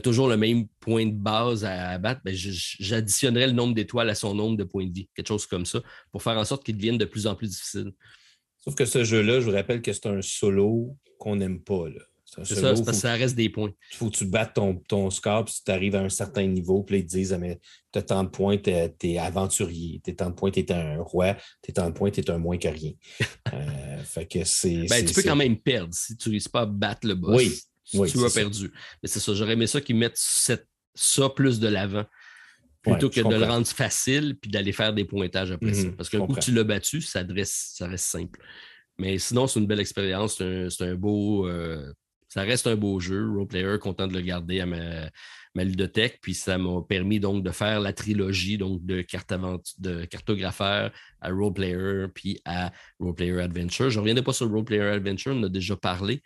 toujours 0.00 0.28
le 0.28 0.36
même 0.36 0.66
point 0.80 1.06
de 1.06 1.14
base 1.14 1.64
à 1.64 1.90
abattre, 1.90 2.20
ben, 2.24 2.34
j'additionnerais 2.34 3.46
le 3.46 3.52
nombre 3.52 3.74
d'étoiles 3.74 4.10
à 4.10 4.14
son 4.14 4.34
nombre 4.34 4.56
de 4.56 4.64
points 4.64 4.86
de 4.86 4.92
vie, 4.92 5.08
quelque 5.14 5.28
chose 5.28 5.46
comme 5.46 5.66
ça, 5.66 5.80
pour 6.10 6.22
faire 6.22 6.36
en 6.36 6.44
sorte 6.44 6.64
qu'il 6.64 6.76
devienne 6.76 6.98
de 6.98 7.04
plus 7.04 7.26
en 7.26 7.34
plus 7.34 7.48
difficile. 7.48 7.92
Sauf 8.58 8.74
que 8.74 8.84
ce 8.84 9.04
jeu-là, 9.04 9.40
je 9.40 9.46
vous 9.46 9.52
rappelle 9.52 9.80
que 9.80 9.92
c'est 9.92 10.06
un 10.06 10.22
solo 10.22 10.96
qu'on 11.18 11.36
n'aime 11.36 11.60
pas. 11.60 11.84
C'est 12.24 12.56
ça, 12.56 12.74
parce 12.74 12.80
que 12.80 12.92
ça 12.92 13.14
reste 13.14 13.36
des 13.36 13.48
points. 13.48 13.72
Il 13.92 13.96
faut 13.96 14.10
que 14.10 14.16
tu 14.16 14.26
battes 14.26 14.54
ton, 14.54 14.74
ton 14.88 15.08
score, 15.10 15.44
puis 15.44 15.54
si 15.54 15.64
tu 15.64 15.70
arrives 15.70 15.94
à 15.94 16.00
un 16.00 16.08
certain 16.08 16.44
niveau, 16.46 16.82
puis 16.82 16.98
ils 16.98 17.06
te 17.06 17.10
disent 17.10 17.32
ah, 17.32 17.38
tu 17.92 17.98
as 17.98 18.02
tant 18.02 18.24
de 18.24 18.28
points, 18.28 18.58
tu 18.58 18.70
es, 18.70 19.18
aventurier, 19.18 20.00
tu 20.04 20.14
tant 20.16 20.30
de 20.30 20.34
points, 20.34 20.50
tu 20.50 20.60
es 20.60 20.72
un 20.72 21.00
roi, 21.00 21.36
tu 21.62 21.72
tant 21.72 21.88
de 21.88 21.94
points, 21.94 22.10
tu 22.10 22.20
es 22.20 22.30
un 22.30 22.38
moins 22.38 22.58
que 22.58 22.66
rien. 22.68 22.92
euh, 23.54 24.02
fait 24.02 24.26
que 24.26 24.44
c'est. 24.44 24.86
Ben, 24.88 25.04
tu 25.04 25.14
peux 25.14 25.22
quand 25.22 25.36
même 25.36 25.56
perdre 25.56 25.94
si 25.94 26.16
tu 26.16 26.28
ne 26.28 26.32
réussis 26.32 26.48
pas 26.48 26.62
à 26.62 26.66
battre 26.66 27.06
le 27.06 27.14
boss. 27.14 27.36
Oui. 27.36 27.56
Tu 27.90 28.24
as 28.24 28.34
perdu. 28.34 28.72
Mais 29.02 29.08
c'est 29.08 29.20
ça, 29.20 29.34
j'aurais 29.34 29.54
aimé 29.54 29.66
ça 29.66 29.80
qu'ils 29.80 29.96
mettent 29.96 30.18
ça 30.18 31.28
plus 31.30 31.60
de 31.60 31.68
l'avant 31.68 32.04
plutôt 32.82 33.10
que 33.10 33.20
de 33.20 33.34
le 33.34 33.44
rendre 33.44 33.66
facile 33.66 34.36
puis 34.40 34.50
d'aller 34.50 34.72
faire 34.72 34.92
des 34.92 35.04
pointages 35.04 35.50
après 35.50 35.74
ça. 35.74 35.88
Mhm, 35.88 35.96
Parce 35.96 36.08
que 36.08 36.16
coup 36.18 36.36
tu 36.40 36.52
l'as 36.52 36.64
battu, 36.64 37.00
ça, 37.00 37.22
ça 37.44 37.86
reste 37.88 38.04
simple. 38.04 38.40
Mais 38.98 39.18
sinon, 39.18 39.46
c'est 39.46 39.60
une 39.60 39.66
belle 39.66 39.80
expérience. 39.80 40.36
C'est 40.36 40.82
un, 40.82 40.94
beau. 40.94 41.46
Euh, 41.46 41.92
ça 42.28 42.42
reste 42.42 42.66
un 42.66 42.76
beau 42.76 42.98
jeu. 42.98 43.28
Roleplayer, 43.28 43.78
content 43.78 44.06
de 44.06 44.14
le 44.14 44.20
garder 44.20 44.60
à 44.60 44.66
ma, 44.66 45.10
ma 45.54 45.64
ludothèque. 45.64 46.18
Puis 46.22 46.34
ça 46.34 46.56
m'a 46.56 46.80
permis 46.82 47.20
donc 47.20 47.42
de 47.42 47.50
faire 47.50 47.80
la 47.80 47.92
trilogie 47.92 48.56
donc 48.56 48.84
de, 48.86 49.02
carte 49.02 49.34
de 49.78 50.04
cartographeur 50.06 50.92
à 51.20 51.30
Roleplayer 51.30 52.06
puis 52.14 52.40
à 52.44 52.72
Roleplayer 53.00 53.40
Adventure. 53.40 53.90
Je 53.90 53.96
ne 53.96 54.00
reviendrai 54.00 54.24
pas 54.24 54.32
sur 54.32 54.48
Roleplayer 54.48 54.82
Adventure, 54.82 55.34
on 55.36 55.42
a 55.42 55.48
déjà 55.48 55.76
parlé, 55.76 56.22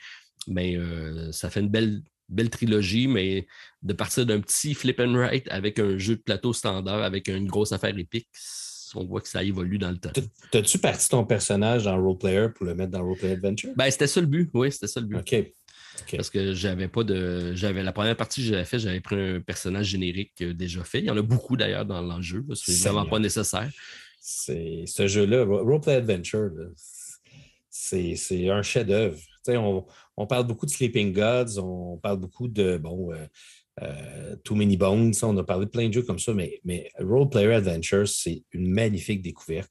mais 0.46 0.76
euh, 0.76 1.32
ça 1.32 1.50
fait 1.50 1.60
une 1.60 1.68
belle, 1.68 2.02
belle 2.28 2.50
trilogie, 2.50 3.08
mais 3.08 3.46
de 3.82 3.92
partir 3.92 4.26
d'un 4.26 4.40
petit 4.40 4.74
flip 4.74 5.00
and 5.00 5.14
write 5.14 5.46
avec 5.50 5.78
un 5.78 5.98
jeu 5.98 6.16
de 6.16 6.22
plateau 6.22 6.52
standard, 6.52 7.02
avec 7.02 7.28
une 7.28 7.46
grosse 7.46 7.72
affaire 7.72 7.96
épique, 7.96 8.28
on 8.94 9.04
voit 9.04 9.20
que 9.20 9.28
ça 9.28 9.42
évolue 9.42 9.78
dans 9.78 9.90
le 9.90 9.98
temps. 9.98 10.10
T'as-tu 10.50 10.78
parti 10.78 11.08
ton 11.08 11.24
personnage 11.24 11.84
dans 11.84 12.00
Roleplayer 12.00 12.48
pour 12.54 12.66
le 12.66 12.74
mettre 12.74 12.90
dans 12.90 13.04
Roleplayer 13.04 13.34
Adventure? 13.34 13.72
Ben, 13.76 13.90
c'était 13.90 14.06
ça 14.06 14.20
le 14.20 14.26
but, 14.26 14.50
oui, 14.54 14.72
c'était 14.72 14.88
ça 14.88 15.00
le 15.00 15.06
but. 15.06 15.16
OK. 15.16 15.52
Parce 16.12 16.30
que 16.30 16.54
j'avais 16.54 16.88
pas 16.88 17.04
de. 17.04 17.54
J'avais 17.54 17.82
la 17.82 17.92
première 17.92 18.16
partie 18.16 18.40
que 18.40 18.48
j'avais 18.48 18.64
fait, 18.64 18.78
j'avais 18.78 19.00
pris 19.00 19.16
un 19.16 19.40
personnage 19.40 19.86
générique 19.86 20.32
euh, 20.40 20.54
déjà 20.54 20.82
fait. 20.82 21.00
Il 21.00 21.06
y 21.06 21.10
en 21.10 21.16
a 21.16 21.22
beaucoup 21.22 21.56
d'ailleurs 21.56 21.84
dans 21.84 22.00
l'enjeu. 22.00 22.44
C'est 22.54 22.88
vraiment 22.88 23.06
pas 23.06 23.18
nécessaire. 23.18 23.70
C'est 24.20 24.84
ce 24.86 25.06
jeu-là, 25.06 25.44
Roleplay 25.44 25.94
Adventure, 25.94 26.50
c'est 27.70 28.50
un 28.50 28.62
chef-d'œuvre. 28.62 29.18
On, 29.48 29.84
on, 30.20 30.26
parle 30.26 30.46
beaucoup 30.46 30.66
de 30.66 30.70
Sleeping 30.70 31.12
Gods, 31.12 31.58
on 31.58 31.98
parle 31.98 32.18
beaucoup 32.18 32.48
de 32.48 32.76
bon, 32.76 33.12
euh, 33.12 33.26
euh, 33.82 34.36
Too 34.44 34.54
Many 34.54 34.76
Bones, 34.76 35.12
on 35.22 35.36
a 35.36 35.44
parlé 35.44 35.66
de 35.66 35.70
plein 35.70 35.88
de 35.88 35.94
jeux 35.94 36.02
comme 36.02 36.18
ça, 36.18 36.32
mais, 36.34 36.90
Role 36.98 37.28
Player 37.28 37.54
Adventure, 37.54 38.08
c'est 38.08 38.42
une 38.52 38.70
magnifique 38.70 39.22
découverte. 39.22 39.70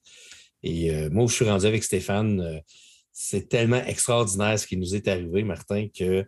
Et 0.61 0.91
moi, 1.09 1.25
je 1.27 1.33
suis 1.33 1.45
rendu 1.45 1.65
avec 1.65 1.83
Stéphane, 1.83 2.61
c'est 3.13 3.47
tellement 3.47 3.83
extraordinaire 3.85 4.59
ce 4.59 4.67
qui 4.67 4.75
nous 4.75 4.93
est 4.93 5.07
arrivé, 5.07 5.43
Martin, 5.43 5.87
que 5.87 6.25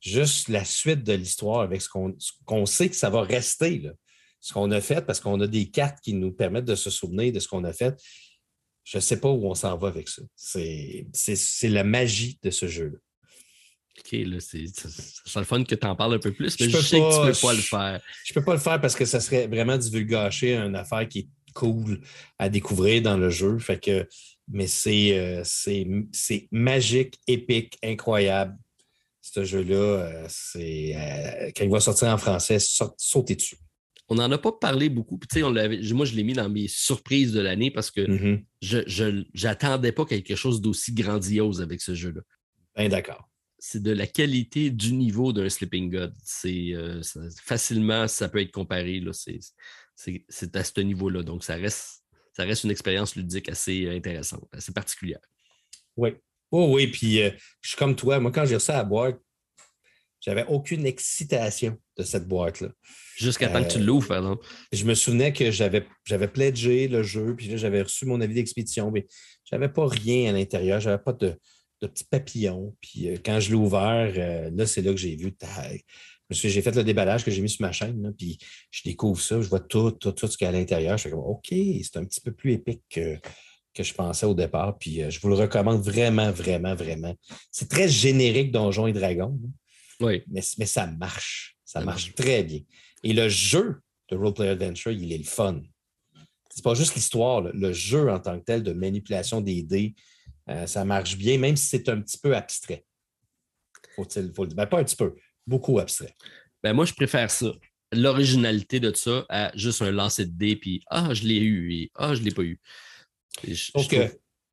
juste 0.00 0.48
la 0.48 0.64
suite 0.64 1.02
de 1.02 1.12
l'histoire 1.12 1.60
avec 1.60 1.82
ce 1.82 1.88
qu'on 2.44 2.66
sait 2.66 2.88
que 2.88 2.96
ça 2.96 3.10
va 3.10 3.22
rester, 3.22 3.90
ce 4.40 4.52
qu'on 4.52 4.70
a 4.70 4.80
fait, 4.80 5.04
parce 5.04 5.20
qu'on 5.20 5.40
a 5.40 5.46
des 5.46 5.70
cartes 5.70 5.98
qui 6.02 6.14
nous 6.14 6.32
permettent 6.32 6.64
de 6.64 6.74
se 6.74 6.90
souvenir 6.90 7.32
de 7.32 7.40
ce 7.40 7.48
qu'on 7.48 7.64
a 7.64 7.72
fait. 7.72 7.94
Je 8.84 8.98
ne 8.98 9.00
sais 9.00 9.20
pas 9.20 9.28
où 9.28 9.46
on 9.46 9.54
s'en 9.54 9.76
va 9.76 9.88
avec 9.88 10.08
ça. 10.08 10.22
C'est 10.34 11.68
la 11.68 11.84
magie 11.84 12.38
de 12.42 12.50
ce 12.50 12.66
jeu-là. 12.66 12.98
OK, 14.00 14.12
là, 14.12 14.36
c'est 14.40 14.64
le 15.36 15.44
fun 15.44 15.64
que 15.64 15.74
tu 15.74 15.86
en 15.86 15.94
parles 15.94 16.14
un 16.14 16.18
peu 16.18 16.32
plus, 16.32 16.58
mais 16.58 16.68
je, 16.68 16.78
sais 16.78 16.98
que 16.98 17.14
tu 17.14 17.20
ne 17.20 17.32
peux 17.32 17.40
pas 17.40 17.52
le 17.52 17.60
faire. 17.60 18.00
Je 18.24 18.32
ne 18.32 18.34
peux 18.34 18.44
pas 18.44 18.54
le 18.54 18.60
faire 18.60 18.80
parce 18.80 18.96
que 18.96 19.04
ça 19.04 19.20
serait 19.20 19.46
vraiment 19.46 19.76
divulgacher 19.76 20.56
une 20.56 20.74
affaire 20.74 21.06
qui 21.08 21.18
est 21.20 21.28
cool 21.52 22.00
à 22.38 22.48
découvrir 22.48 23.02
dans 23.02 23.16
le 23.16 23.30
jeu. 23.30 23.58
Fait 23.58 23.78
que 23.78 24.06
mais 24.50 24.66
euh, 24.86 25.42
c'est 25.44 26.48
magique, 26.50 27.20
épique, 27.26 27.78
incroyable. 27.82 28.56
Ce 29.20 29.44
jeu-là, 29.44 29.76
euh, 29.76 30.26
c'est 30.28 30.96
euh, 30.96 31.50
quand 31.56 31.64
il 31.64 31.70
va 31.70 31.78
sortir 31.78 32.08
en 32.08 32.18
français, 32.18 32.58
sautez 32.96 33.36
dessus. 33.36 33.56
On 34.08 34.16
n'en 34.16 34.30
a 34.32 34.38
pas 34.38 34.50
parlé 34.50 34.88
beaucoup. 34.88 35.20
on 35.36 35.52
moi, 35.52 36.04
je 36.04 36.16
l'ai 36.16 36.24
mis 36.24 36.32
dans 36.32 36.48
mes 36.48 36.66
surprises 36.66 37.32
de 37.32 37.40
l'année 37.40 37.70
parce 37.70 37.92
que 37.92 38.00
mm-hmm. 38.00 38.42
je 38.60 39.46
n'attendais 39.46 39.92
pas 39.92 40.04
quelque 40.04 40.34
chose 40.34 40.60
d'aussi 40.60 40.92
grandiose 40.92 41.62
avec 41.62 41.80
ce 41.80 41.94
jeu-là. 41.94 42.22
Bien 42.76 42.88
d'accord. 42.88 43.29
C'est 43.60 43.82
de 43.82 43.92
la 43.92 44.06
qualité 44.06 44.70
du 44.70 44.94
niveau 44.94 45.32
d'un 45.32 45.48
Sleeping 45.48 45.90
God. 45.90 46.14
C'est 46.24 46.72
facilement, 47.42 48.08
ça 48.08 48.28
peut 48.28 48.40
être 48.40 48.52
comparé. 48.52 49.02
C'est 49.96 50.56
à 50.56 50.64
ce 50.64 50.80
niveau-là. 50.80 51.22
Donc, 51.22 51.44
ça 51.44 51.54
reste 51.54 52.00
ça 52.32 52.44
reste 52.44 52.64
une 52.64 52.70
expérience 52.70 53.16
ludique 53.16 53.48
assez 53.48 53.84
euh, 53.84 53.94
intéressante, 53.94 54.48
assez 54.52 54.72
particulière. 54.72 55.20
Oui. 55.96 56.14
Oh 56.50 56.74
oui, 56.74 56.86
puis 56.86 57.22
euh, 57.22 57.30
je 57.60 57.68
suis 57.68 57.76
comme 57.76 57.94
toi. 57.94 58.18
Moi, 58.18 58.32
quand 58.32 58.44
j'ai 58.46 58.54
reçu 58.54 58.72
la 58.72 58.82
boîte, 58.82 59.18
j'avais 60.20 60.44
aucune 60.48 60.86
excitation 60.86 61.78
de 61.96 62.02
cette 62.02 62.26
boîte-là. 62.26 62.68
Jusqu'à 63.16 63.48
temps 63.48 63.62
que 63.62 63.72
tu 63.72 63.78
euh, 63.78 63.82
l'ouvres, 63.82 64.08
par 64.08 64.18
exemple. 64.18 64.46
Je 64.72 64.84
me 64.84 64.94
souvenais 64.94 65.32
que 65.32 65.50
j'avais, 65.50 65.86
j'avais 66.04 66.28
pledgé 66.28 66.88
le 66.88 67.02
jeu, 67.02 67.34
puis 67.36 67.48
là, 67.48 67.56
j'avais 67.56 67.82
reçu 67.82 68.06
mon 68.06 68.20
avis 68.20 68.34
d'expédition, 68.34 68.90
mais 68.90 69.06
je 69.44 69.54
n'avais 69.54 69.72
pas 69.72 69.86
rien 69.86 70.30
à 70.30 70.32
l'intérieur, 70.32 70.80
j'avais 70.80 71.02
pas 71.02 71.12
de, 71.12 71.36
de 71.80 71.86
petits 71.86 72.04
papillons. 72.04 72.76
Puis 72.80 73.08
quand 73.24 73.40
je 73.40 73.50
l'ai 73.50 73.56
ouvert, 73.56 74.50
là, 74.52 74.66
c'est 74.66 74.82
là 74.82 74.90
que 74.92 74.98
j'ai 74.98 75.16
vu, 75.16 75.34
j'ai 76.30 76.62
fait 76.62 76.74
le 76.74 76.84
déballage 76.84 77.24
que 77.24 77.30
j'ai 77.30 77.42
mis 77.42 77.48
sur 77.48 77.62
ma 77.62 77.72
chaîne, 77.72 78.14
puis 78.16 78.38
je 78.70 78.82
découvre 78.84 79.20
ça, 79.20 79.40
je 79.40 79.48
vois 79.48 79.60
tout, 79.60 79.90
tout, 79.92 80.12
tout 80.12 80.26
ce 80.26 80.36
qu'il 80.36 80.44
y 80.44 80.46
a 80.46 80.50
à 80.50 80.52
l'intérieur. 80.52 80.96
Je 80.96 81.04
fais 81.04 81.10
comme, 81.10 81.20
OK, 81.20 81.48
c'est 81.50 81.96
un 81.96 82.04
petit 82.04 82.20
peu 82.20 82.32
plus 82.32 82.52
épique 82.52 82.82
que, 82.88 83.18
que 83.74 83.82
je 83.82 83.94
pensais 83.94 84.26
au 84.26 84.34
départ. 84.34 84.78
Puis 84.78 85.02
euh, 85.02 85.10
je 85.10 85.20
vous 85.20 85.28
le 85.28 85.34
recommande 85.34 85.82
vraiment, 85.82 86.30
vraiment, 86.30 86.74
vraiment. 86.74 87.14
C'est 87.50 87.68
très 87.68 87.88
générique 87.88 88.52
Donjons 88.52 88.86
et 88.86 88.92
Dragons. 88.92 89.38
Hein. 89.44 89.50
Oui. 90.00 90.22
Mais, 90.28 90.42
mais 90.58 90.66
ça 90.66 90.86
marche. 90.86 91.56
Ça, 91.64 91.80
marche, 91.82 92.14
très 92.14 92.42
bien. 92.42 92.60
Et 93.04 93.12
le 93.12 93.28
jeu 93.28 93.80
de 94.08 94.16
Roleplay 94.16 94.48
Adventure, 94.48 94.90
il 94.90 95.12
est 95.12 95.18
le 95.18 95.24
fun. 95.24 95.60
C'est 96.52 96.64
pas 96.64 96.74
juste 96.74 96.96
l'histoire, 96.96 97.42
le 97.42 97.72
jeu 97.72 98.10
en 98.10 98.18
tant 98.18 98.38
que 98.38 98.44
tel 98.44 98.64
de 98.64 98.72
manipulation 98.72 99.40
des 99.40 99.62
dés, 99.62 99.94
euh, 100.50 100.66
ça 100.66 100.84
marche 100.84 101.16
bien, 101.16 101.38
même 101.38 101.56
si 101.56 101.66
c'est 101.66 101.88
un 101.88 102.00
petit 102.00 102.18
peu 102.18 102.34
abstrait. 102.36 102.84
Faut-il, 103.96 104.32
faut 104.34 104.44
le 104.44 104.48
dire. 104.48 104.56
Ben, 104.56 104.66
pas 104.66 104.80
un 104.80 104.84
petit 104.84 104.96
peu 104.96 105.14
beaucoup 105.46 105.78
abstrait. 105.78 106.14
Ben 106.62 106.72
moi, 106.72 106.84
je 106.84 106.94
préfère 106.94 107.30
ça. 107.30 107.52
L'originalité 107.92 108.78
de 108.78 108.94
ça 108.94 109.24
à 109.28 109.50
juste 109.56 109.82
un 109.82 109.90
lancer 109.90 110.26
de 110.26 110.32
dés, 110.32 110.56
puis 110.56 110.82
Ah, 110.88 111.12
je 111.12 111.24
l'ai 111.24 111.38
eu 111.38 111.72
et 111.74 111.90
Ah, 111.94 112.14
je 112.14 112.20
ne 112.20 112.26
l'ai 112.26 112.34
pas 112.34 112.42
eu. 112.42 112.60
Donc, 113.74 113.94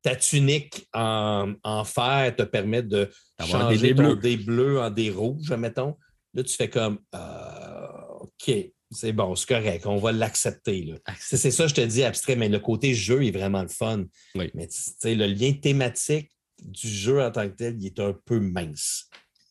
ta 0.02 0.16
tunique 0.16 0.88
en, 0.92 1.84
fer 1.84 2.34
te 2.36 2.42
permet 2.42 2.82
de 2.82 3.10
changer 3.40 3.76
des, 3.78 4.16
dés 4.16 4.36
bleus. 4.36 4.80
en 4.80 4.90
des 4.90 5.10
rouges, 5.10 5.50
mettons. 5.52 5.96
Là, 6.34 6.42
tu 6.42 6.54
fais 6.54 6.70
comme 6.70 7.00
euh, 7.14 8.20
OK, 8.20 8.50
c'est 8.90 9.12
bon, 9.12 9.34
c'est 9.34 9.48
correct, 9.48 9.86
on 9.86 9.98
va 9.98 10.12
l'accepter. 10.12 10.94
C'est 11.18 11.50
ça, 11.50 11.66
je 11.66 11.74
te 11.74 11.80
dis 11.80 12.04
abstrait, 12.04 12.36
mais 12.36 12.48
le 12.48 12.58
côté 12.58 12.94
jeu 12.94 13.24
est 13.24 13.30
vraiment 13.30 13.62
le 13.62 13.68
fun. 13.68 14.04
Oui. 14.34 14.50
Mais 14.54 14.68
le 15.04 15.26
lien 15.26 15.52
thématique 15.52 16.30
du 16.62 16.88
jeu 16.88 17.22
en 17.22 17.30
tant 17.30 17.48
que 17.48 17.54
tel, 17.54 17.76
il 17.78 17.86
est 17.86 18.00
un 18.00 18.14
peu 18.24 18.40
mince 18.40 19.08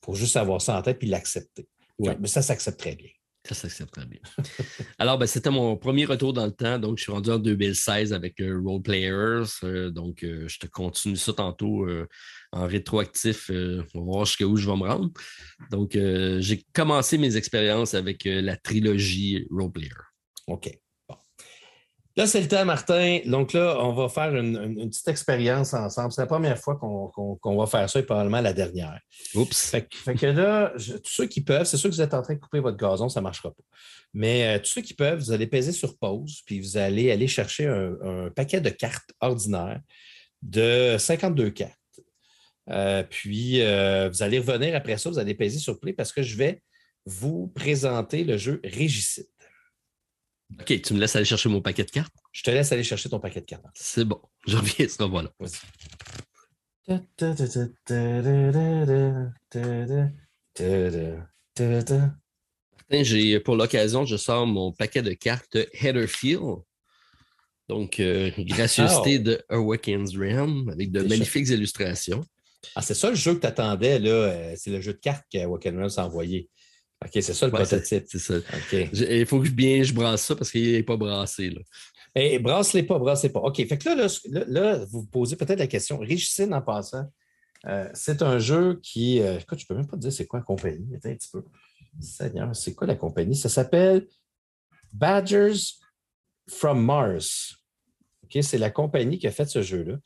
faut 0.08 0.16
juste 0.16 0.38
avoir 0.38 0.62
ça 0.62 0.78
en 0.78 0.82
tête 0.82 1.00
puis 1.00 1.10
l'accepter. 1.10 1.68
Mais 2.00 2.28
ça 2.28 2.42
s'accepte 2.42 2.80
très 2.80 2.96
bien. 2.96 3.10
Ça 3.48 3.56
s'accepte 3.56 3.94
très 3.94 4.06
bien. 4.06 4.20
Alors, 5.00 5.18
ben, 5.18 5.26
c'était 5.26 5.50
mon 5.50 5.78
premier 5.78 6.04
retour 6.04 6.34
dans 6.34 6.46
le 6.46 6.52
temps. 6.52 6.78
Donc, 6.80 6.98
je 6.98 7.04
suis 7.04 7.14
rendu 7.14 7.30
en 7.30 7.40
2016 7.40 8.12
avec 8.12 8.42
euh, 8.42 8.60
Role 8.62 8.82
Players. 8.82 9.46
Euh, 9.64 9.90
donc, 9.90 10.24
euh, 10.24 10.50
je 10.50 10.60
te 10.60 10.68
continue 10.68 11.16
ça 11.16 11.32
tantôt 11.32 11.88
en 12.52 12.68
rétroactif. 12.68 13.50
on 13.50 14.00
va 14.00 14.06
voir 14.06 14.26
jusqu'à 14.26 14.46
où 14.46 14.58
je 14.58 14.70
vais 14.70 14.76
me 14.76 14.86
rendre. 14.88 15.12
Donc, 15.72 15.98
j'ai 16.40 16.66
commencé 16.74 17.18
mes 17.18 17.38
expériences 17.38 17.94
avec 17.94 18.24
la 18.26 18.58
trilogie 18.58 19.48
Role 19.50 19.72
Player. 19.72 19.92
OK. 20.48 20.70
Là, 22.18 22.26
c'est 22.26 22.42
le 22.42 22.48
temps, 22.48 22.66
Martin. 22.66 23.20
Donc 23.28 23.54
là, 23.54 23.78
on 23.80 23.94
va 23.94 24.10
faire 24.10 24.36
une, 24.36 24.90
petite 24.90 25.08
expérience 25.08 25.76
ensemble. 25.76 26.12
C'est 26.12 26.22
la 26.22 26.26
première 26.26 26.58
fois 26.58 26.76
qu'on 26.76 27.58
va 27.58 27.68
faire 27.68 27.88
ça 27.88 28.00
et 28.00 28.04
probablement 28.04 28.42
la 28.42 28.54
dernière. 28.54 29.00
Oups. 29.36 29.70
Fait, 29.70 29.88
que 29.88 30.26
là, 30.26 30.74
tous 30.76 31.02
ceux 31.04 31.28
qui 31.28 31.42
peuvent, 31.42 31.66
c'est 31.66 31.78
sûr 31.78 31.92
que 31.92 31.96
vous 31.96 32.02
êtes 32.02 32.16
en 32.16 32.24
train 32.24 32.34
de 32.34 32.40
couper 32.40 32.60
votre 32.60 32.76
gazon, 32.76 33.08
ça 33.08 33.20
ne 33.20 33.24
marchera 33.24 33.52
pas. 33.52 33.64
Mais 34.16 34.48
euh, 34.48 34.60
tous 34.60 34.72
ceux 34.72 34.82
qui 34.82 34.96
peuvent, 34.96 35.20
vous 35.20 35.32
allez 35.32 35.46
peser 35.46 35.72
sur 35.72 35.96
pause, 35.96 36.42
puis 36.44 36.60
vous 36.60 36.78
allez 36.78 37.12
aller 37.12 37.28
chercher 37.28 37.68
un, 37.68 38.32
paquet 38.36 38.62
de 38.62 38.72
cartes 38.72 39.12
ordinaires 39.22 39.80
de 40.42 40.96
52 40.98 41.52
cartes. 41.52 41.72
Euh, 42.72 43.04
puis 43.04 43.62
euh, 43.62 44.10
vous 44.10 44.24
allez 44.24 44.40
revenir 44.40 44.76
après 44.76 44.98
ça, 44.98 45.12
vous 45.12 45.20
allez 45.20 45.36
peser 45.36 45.60
sur 45.60 45.80
play 45.80 45.94
parce 45.94 46.12
que 46.12 46.24
je 46.24 46.36
vais 46.36 46.64
vous 47.06 47.48
présenter 47.48 48.24
le 48.24 48.38
jeu 48.38 48.60
Régicide. 48.64 49.28
OK, 50.60 50.82
tu 50.82 50.94
me 50.94 51.00
laisses 51.00 51.16
aller 51.16 51.26
chercher 51.26 51.50
mon 51.50 51.62
paquet 51.62 51.84
de 51.84 51.92
cartes? 51.92 52.14
Je 52.32 52.44
te 52.44 52.52
laisse 52.52 52.72
aller 52.72 52.84
chercher 52.84 53.10
ton 53.10 53.20
paquet 53.20 53.42
de 53.42 53.46
cartes. 53.46 53.66
C'est 53.74 54.06
bon. 54.06 54.22
Je 54.48 54.58
reviens, 54.58 54.88
ça 54.88 55.06
voilà. 55.06 55.32
J'ai, 62.90 63.40
pour 63.42 63.56
l'occasion, 63.58 64.06
je 64.06 64.16
sors 64.16 64.48
mon 64.48 64.72
paquet 64.72 65.02
de 65.02 65.14
cartes 65.14 65.58
Heatherfield. 65.74 66.62
Donc, 67.68 68.00
euh, 68.00 68.32
gracieuseté 68.38 69.20
de 69.20 69.44
Awakens 69.50 70.18
Realm 70.18 70.70
avec 70.70 70.92
de 70.92 71.02
magnifiques 71.02 71.50
illustrations. 71.50 72.24
Ah, 72.76 72.82
c'est 72.82 72.94
ça 72.94 73.10
le 73.10 73.16
jeu 73.16 73.36
que 73.36 73.42
tu 73.42 73.48
attendais, 73.48 74.00
là. 74.00 74.10
Euh, 74.10 74.54
c'est 74.56 74.72
le 74.72 74.80
jeu 74.80 74.94
de 74.94 75.00
cartes 75.00 75.26
qu'Awakens 75.30 75.76
Realm 75.76 75.90
s'est 75.90 76.00
envoyé. 76.00 76.50
OK, 77.06 77.12
c'est 77.14 77.34
ça 77.34 77.46
le 77.46 77.52
prototype. 77.52 78.06
C'est 78.08 78.20
ça. 78.20 78.36
Il 78.74 79.26
faut 79.26 79.40
que 79.40 79.46
je 79.46 79.52
bien 79.52 79.84
je 79.84 79.94
brasse 79.94 80.24
ça 80.24 80.36
parce 80.36 80.52
qu'il 80.52 80.72
n'est 80.72 80.84
pas 80.84 80.98
brassé. 80.98 81.50
Là. 81.50 81.62
Eh, 82.16 82.40
brasse-les 82.40 82.84
pas, 82.84 82.98
brasse-les 82.98 83.30
pas. 83.30 83.40
OK, 83.42 83.56
fait 83.56 83.78
que 83.78 83.90
là, 83.90 84.08
là, 84.48 84.78
vous 84.86 85.02
vous 85.02 85.06
posez 85.06 85.36
peut-être 85.36 85.60
la 85.60 85.68
question. 85.68 86.00
Richicine 86.00 86.54
en 86.54 86.62
passant, 86.62 87.06
euh, 87.68 87.90
c'est 87.94 88.22
un 88.24 88.40
jeu 88.40 88.80
qui. 88.82 89.22
Euh, 89.22 89.38
écoute, 89.40 89.60
je 89.60 89.66
ne 89.66 89.68
peux 89.68 89.76
même 89.76 89.88
pas 89.88 89.98
te 89.98 90.02
dire 90.02 90.12
c'est 90.12 90.26
quoi 90.26 90.40
la 90.40 90.46
compagnie. 90.46 90.96
Attends 90.96 91.10
un 91.10 91.16
petit 91.16 91.30
peu. 91.32 91.44
Seigneur, 92.00 92.56
c'est 92.56 92.74
quoi 92.74 92.88
la 92.88 92.96
compagnie? 92.96 93.36
Ça 93.36 93.50
s'appelle 93.50 94.08
Badgers 94.94 95.78
from 96.48 96.84
Mars. 96.84 97.56
OK, 98.24 98.42
c'est 98.42 98.58
la 98.58 98.72
compagnie 98.72 99.20
qui 99.20 99.28
a 99.28 99.32
fait 99.32 99.46
ce 99.46 99.62
jeu-là. 99.62 99.98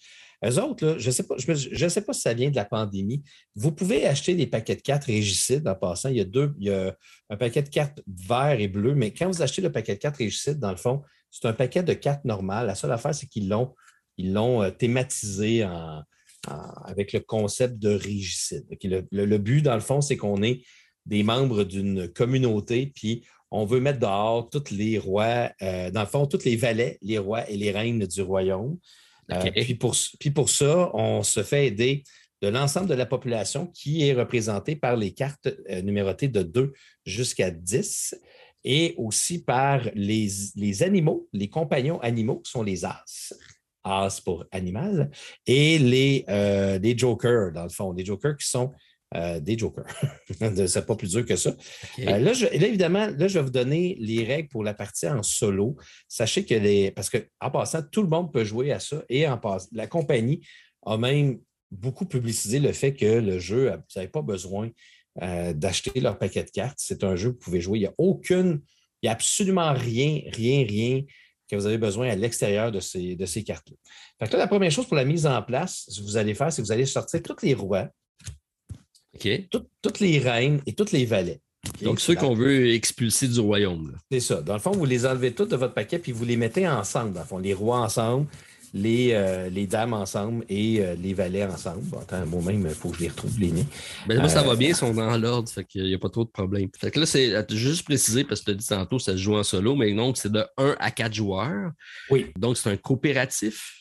Eux 0.43 0.59
autres, 0.59 0.95
je 0.97 1.07
ne 1.07 1.11
sais, 1.11 1.23
pas, 1.23 1.35
je, 1.37 1.87
sais 1.87 2.01
pas 2.01 2.13
si 2.13 2.21
ça 2.21 2.33
vient 2.33 2.49
de 2.49 2.55
la 2.55 2.65
pandémie. 2.65 3.23
Vous 3.55 3.71
pouvez 3.71 4.07
acheter 4.07 4.33
des 4.33 4.47
paquets 4.47 4.75
de 4.75 4.81
cartes 4.81 5.03
régicides 5.03 5.67
en 5.67 5.75
passant. 5.75 6.09
Il 6.09 6.17
y 6.17 6.21
a 6.21 6.25
deux, 6.25 6.55
il 6.59 6.67
y 6.67 6.71
a 6.71 6.95
un 7.29 7.37
paquet 7.37 7.61
de 7.61 7.69
cartes 7.69 8.01
vert 8.07 8.59
et 8.59 8.67
bleu, 8.67 8.95
mais 8.95 9.13
quand 9.13 9.27
vous 9.27 9.41
achetez 9.41 9.61
le 9.61 9.71
paquet 9.71 9.93
de 9.93 9.99
cartes 9.99 10.17
régicides, 10.17 10.59
dans 10.59 10.71
le 10.71 10.77
fond, 10.77 11.03
c'est 11.29 11.47
un 11.47 11.53
paquet 11.53 11.83
de 11.83 11.93
cartes 11.93 12.25
normales. 12.25 12.65
La 12.65 12.75
seule 12.75 12.91
affaire, 12.91 13.13
c'est 13.13 13.27
qu'ils 13.27 13.49
l'ont, 13.49 13.75
ils 14.17 14.33
l'ont 14.33 14.63
euh, 14.63 14.71
thématisé 14.71 15.63
avec 16.47 17.13
le 17.13 17.19
concept 17.19 17.77
de 17.77 17.89
régicide. 17.89 18.65
Le, 19.11 19.37
but, 19.37 19.61
dans 19.61 19.75
le 19.75 19.79
fond, 19.79 20.01
c'est 20.01 20.17
qu'on 20.17 20.41
est 20.41 20.63
des 21.05 21.23
membres 21.23 21.63
d'une 21.63 22.07
communauté, 22.07 22.91
puis 22.95 23.23
on 23.51 23.65
veut 23.65 23.79
mettre 23.79 23.99
dehors 23.99 24.49
tous 24.49 24.71
les 24.71 24.97
rois, 24.97 25.51
euh, 25.61 25.91
dans 25.91 26.01
le 26.01 26.07
fond, 26.07 26.25
tous 26.25 26.45
les 26.45 26.55
valets, 26.55 26.97
les 27.01 27.17
rois 27.17 27.47
et 27.49 27.57
les 27.57 27.71
reines 27.71 28.05
du 28.05 28.21
royaume. 28.21 28.77
Euh, 29.31 29.51
puis, 29.51 29.75
pour, 29.75 29.95
puis 30.19 30.31
pour 30.31 30.49
ça, 30.49 30.91
on 30.93 31.23
se 31.23 31.43
fait 31.43 31.67
aider 31.67 32.03
de 32.41 32.47
l'ensemble 32.47 32.87
de 32.87 32.95
la 32.95 33.05
population 33.05 33.67
qui 33.67 34.07
est 34.07 34.13
représentée 34.13 34.75
par 34.75 34.95
les 34.95 35.11
cartes 35.11 35.47
euh, 35.69 35.81
numérotées 35.81 36.27
de 36.27 36.41
2 36.41 36.73
jusqu'à 37.05 37.51
10 37.51 38.15
et 38.63 38.93
aussi 38.97 39.43
par 39.43 39.81
les, 39.93 40.83
animaux, 40.83 41.27
les 41.33 41.49
compagnons 41.49 41.99
animaux 41.99 42.39
qui 42.39 42.51
sont 42.51 42.63
les 42.63 42.85
as, 42.85 43.33
as 43.83 44.21
pour 44.21 44.45
animal, 44.51 45.09
et 45.47 45.79
les, 45.79 46.25
euh, 46.29 46.77
les 46.77 46.97
jokers, 46.97 47.51
dans 47.51 47.63
le 47.63 47.69
fond, 47.69 47.91
les 47.91 48.05
jokers 48.05 48.37
qui 48.37 48.47
sont 48.47 48.71
euh, 49.15 49.39
des 49.39 49.57
jokers. 49.57 49.85
c'est 50.67 50.85
pas 50.85 50.95
plus 50.95 51.11
dur 51.11 51.25
que 51.25 51.35
ça. 51.35 51.53
Euh, 51.99 52.17
là, 52.17 52.31
évidemment, 52.53 53.07
là, 53.07 53.27
je 53.27 53.39
vais 53.39 53.43
vous 53.43 53.51
donner 53.51 53.97
les 53.99 54.23
règles 54.23 54.47
pour 54.47 54.63
la 54.63 54.73
partie 54.73 55.07
en 55.07 55.21
solo. 55.21 55.75
Sachez 56.07 56.45
que 56.45 56.55
les. 56.55 56.91
Parce 56.91 57.09
qu'en 57.09 57.51
passant, 57.51 57.81
tout 57.91 58.03
le 58.03 58.07
monde 58.07 58.31
peut 58.31 58.45
jouer 58.45 58.71
à 58.71 58.79
ça. 58.79 59.03
Et 59.09 59.27
en 59.27 59.37
passant, 59.37 59.67
la 59.73 59.87
compagnie 59.87 60.41
a 60.85 60.97
même 60.97 61.39
beaucoup 61.71 62.05
publicisé 62.05 62.59
le 62.59 62.71
fait 62.71 62.93
que 62.93 63.05
le 63.05 63.37
jeu, 63.37 63.69
vous 63.71 63.81
n'avez 63.95 64.07
pas 64.07 64.21
besoin 64.21 64.69
euh, 65.21 65.51
d'acheter 65.51 65.99
leur 65.99 66.17
paquet 66.17 66.43
de 66.43 66.49
cartes. 66.49 66.77
C'est 66.77 67.03
un 67.03 67.17
jeu 67.17 67.31
que 67.31 67.35
vous 67.35 67.39
pouvez 67.39 67.59
jouer. 67.59 67.79
Il 67.79 67.81
n'y 67.81 67.87
a 67.87 67.93
aucune, 67.97 68.61
il 69.01 69.07
n'y 69.07 69.09
a 69.09 69.11
absolument 69.11 69.73
rien, 69.73 70.21
rien, 70.27 70.65
rien 70.65 71.03
que 71.49 71.57
vous 71.57 71.65
avez 71.65 71.77
besoin 71.77 72.07
à 72.07 72.15
l'extérieur 72.15 72.71
de 72.71 72.79
ces, 72.79 73.17
de 73.17 73.25
ces 73.25 73.43
cartes-là. 73.43 74.27
La 74.37 74.47
première 74.47 74.71
chose 74.71 74.87
pour 74.87 74.95
la 74.95 75.03
mise 75.03 75.25
en 75.25 75.41
place, 75.41 75.83
ce 75.89 75.99
que 75.99 76.05
vous 76.05 76.15
allez 76.15 76.33
faire, 76.33 76.53
c'est 76.53 76.61
que 76.61 76.67
vous 76.67 76.71
allez 76.71 76.85
sortir 76.85 77.21
tous 77.21 77.43
les 77.43 77.53
rois 77.53 77.89
toutes 79.81 79.99
les 79.99 80.19
reines 80.19 80.61
et 80.65 80.73
tous 80.73 80.91
les 80.91 81.05
valets. 81.05 81.41
Donc, 81.81 81.99
ceux 81.99 82.15
qu'on 82.15 82.33
veut 82.33 82.73
expulser 82.73 83.27
du 83.27 83.39
royaume. 83.39 83.95
C'est 84.11 84.19
ça. 84.19 84.41
Dans 84.41 84.53
le 84.53 84.59
fond, 84.59 84.71
vous 84.71 84.85
les 84.85 85.05
enlevez 85.05 85.31
tous 85.31 85.45
de 85.45 85.55
votre 85.55 85.73
paquet 85.73 85.99
puis 85.99 86.11
vous 86.11 86.25
les 86.25 86.37
mettez 86.37 86.67
ensemble. 86.67 87.13
Dans 87.13 87.21
le 87.21 87.25
fond, 87.25 87.37
les 87.37 87.53
rois 87.53 87.79
ensemble, 87.79 88.27
les, 88.73 89.09
euh, 89.11 89.49
les 89.49 89.67
dames 89.67 89.93
ensemble 89.93 90.45
et 90.49 90.81
euh, 90.81 90.95
les 90.95 91.13
valets 91.13 91.43
ensemble. 91.43 91.83
attends, 92.01 92.25
moi-même, 92.25 92.65
il 92.67 92.75
faut 92.75 92.89
que 92.89 92.97
je 92.97 93.01
les 93.01 93.09
retrouve, 93.09 93.39
les 93.39 93.51
nez. 93.51 93.65
Ben, 94.07 94.19
moi, 94.19 94.29
ça 94.29 94.43
va 94.43 94.53
euh, 94.53 94.55
bien, 94.55 94.69
ils 94.69 94.75
sont 94.75 94.93
dans 94.93 95.17
l'ordre, 95.17 95.49
fait 95.49 95.65
qu'il 95.65 95.83
n'y 95.83 95.93
a 95.93 95.99
pas 95.99 96.09
trop 96.09 96.23
de 96.23 96.29
problèmes. 96.29 96.69
Fait 96.79 96.91
que 96.91 96.99
là, 96.99 97.05
c'est 97.05 97.51
juste 97.51 97.85
préciser, 97.85 98.23
parce 98.23 98.41
que 98.41 98.45
tu 98.45 98.51
as 98.51 98.55
dit 98.55 98.67
tantôt, 98.67 98.99
ça 98.99 99.13
se 99.13 99.17
joue 99.17 99.35
en 99.35 99.43
solo, 99.43 99.75
mais 99.75 99.93
donc, 99.93 100.17
c'est 100.17 100.31
de 100.31 100.43
1 100.57 100.77
à 100.79 100.91
4 100.91 101.13
joueurs. 101.13 101.71
Oui. 102.09 102.27
Donc, 102.37 102.57
c'est 102.57 102.69
un 102.69 102.77
coopératif. 102.77 103.80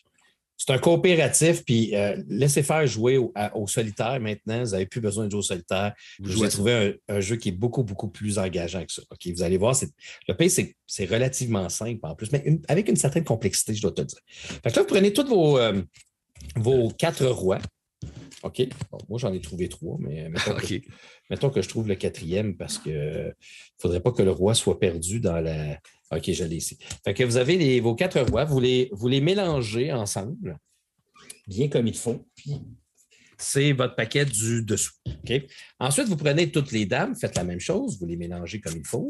C'est 0.61 0.75
un 0.75 0.79
coopératif, 0.79 1.65
puis 1.65 1.97
euh, 1.97 2.23
laissez 2.29 2.63
faire 2.63 2.87
jouer 2.87 3.17
au, 3.17 3.33
solitaire 3.67 4.21
maintenant. 4.21 4.63
Vous 4.63 4.73
n'avez 4.73 4.85
plus 4.85 5.01
besoin 5.01 5.25
de 5.25 5.31
jouer 5.31 5.39
au 5.39 5.43
solitaire. 5.43 5.95
Vous 6.19 6.43
allez 6.43 6.51
trouver 6.51 7.01
un, 7.09 7.21
jeu 7.21 7.37
qui 7.37 7.49
est 7.49 7.53
beaucoup, 7.53 7.83
beaucoup 7.83 8.09
plus 8.09 8.39
engageant 8.39 8.85
que 8.85 8.93
ça. 8.93 9.01
Ok, 9.11 9.27
Vous 9.35 9.43
allez 9.43 9.57
voir, 9.57 9.75
le 10.29 10.35
pays, 10.37 10.51
c'est 10.51 11.05
relativement 11.07 11.67
simple 11.71 12.01
en 12.03 12.15
plus, 12.15 12.31
mais 12.31 12.61
avec 12.69 12.91
une 12.91 12.97
certaine 12.97 13.25
complexité, 13.25 13.75
je 13.75 13.81
dois 13.81 13.93
te 13.93 14.03
dire. 14.03 14.19
Fait 14.29 14.71
que 14.71 14.77
là, 14.77 14.83
vous 14.83 14.89
prenez 14.89 15.15
tous 15.15 15.27
vos, 15.27 15.57
euh, 15.57 15.81
vos 16.57 16.91
quatre 16.91 17.25
rois. 17.25 17.61
OK? 18.43 18.63
moi, 19.09 19.19
j'en 19.19 19.33
ai 19.33 19.41
trouvé 19.41 19.71
trois, 19.71 19.97
mais 19.99 20.31
mettons, 21.31 21.51
que, 21.51 21.62
je 21.62 21.68
trouve 21.68 21.89
le 21.89 21.95
quatrième 21.95 22.57
parce 22.57 22.78
qu'il 22.78 22.93
ne 22.93 23.33
faudrait 23.78 24.01
pas 24.01 24.12
que 24.12 24.22
le 24.22 24.31
roi 24.31 24.55
soit 24.55 24.78
perdu 24.78 25.20
dans 25.20 25.41
la, 25.41 25.78
OK, 26.12 26.31
je 26.33 26.45
l'ai 26.45 26.57
ici. 26.57 26.76
Fait 27.05 27.14
que 27.14 27.24
vous 27.24 27.37
avez 27.37 27.81
vos 27.81 27.95
quatre 27.95 28.20
rois, 28.20 28.45
vous 28.45 28.61
les, 28.61 28.89
vous 28.93 29.09
les 29.09 29.20
mélangez 29.20 29.93
ensemble, 29.93 30.59
bien 31.47 31.68
comme 31.68 31.87
il 31.87 31.97
faut, 31.97 32.26
puis 32.35 32.55
c'est 33.39 33.72
votre 33.72 33.95
paquet 33.95 34.24
du 34.24 34.62
dessous. 34.62 34.93
Ensuite, 35.78 36.09
vous 36.09 36.16
prenez 36.16 36.51
toutes 36.51 36.72
les 36.72 36.85
dames, 36.85 37.14
faites 37.14 37.37
la 37.37 37.45
même 37.45 37.61
chose, 37.61 37.99
vous 37.99 38.07
les 38.07 38.16
mélangez 38.16 38.61
comme 38.61 38.76
il 38.76 38.87
faut, 38.87 39.09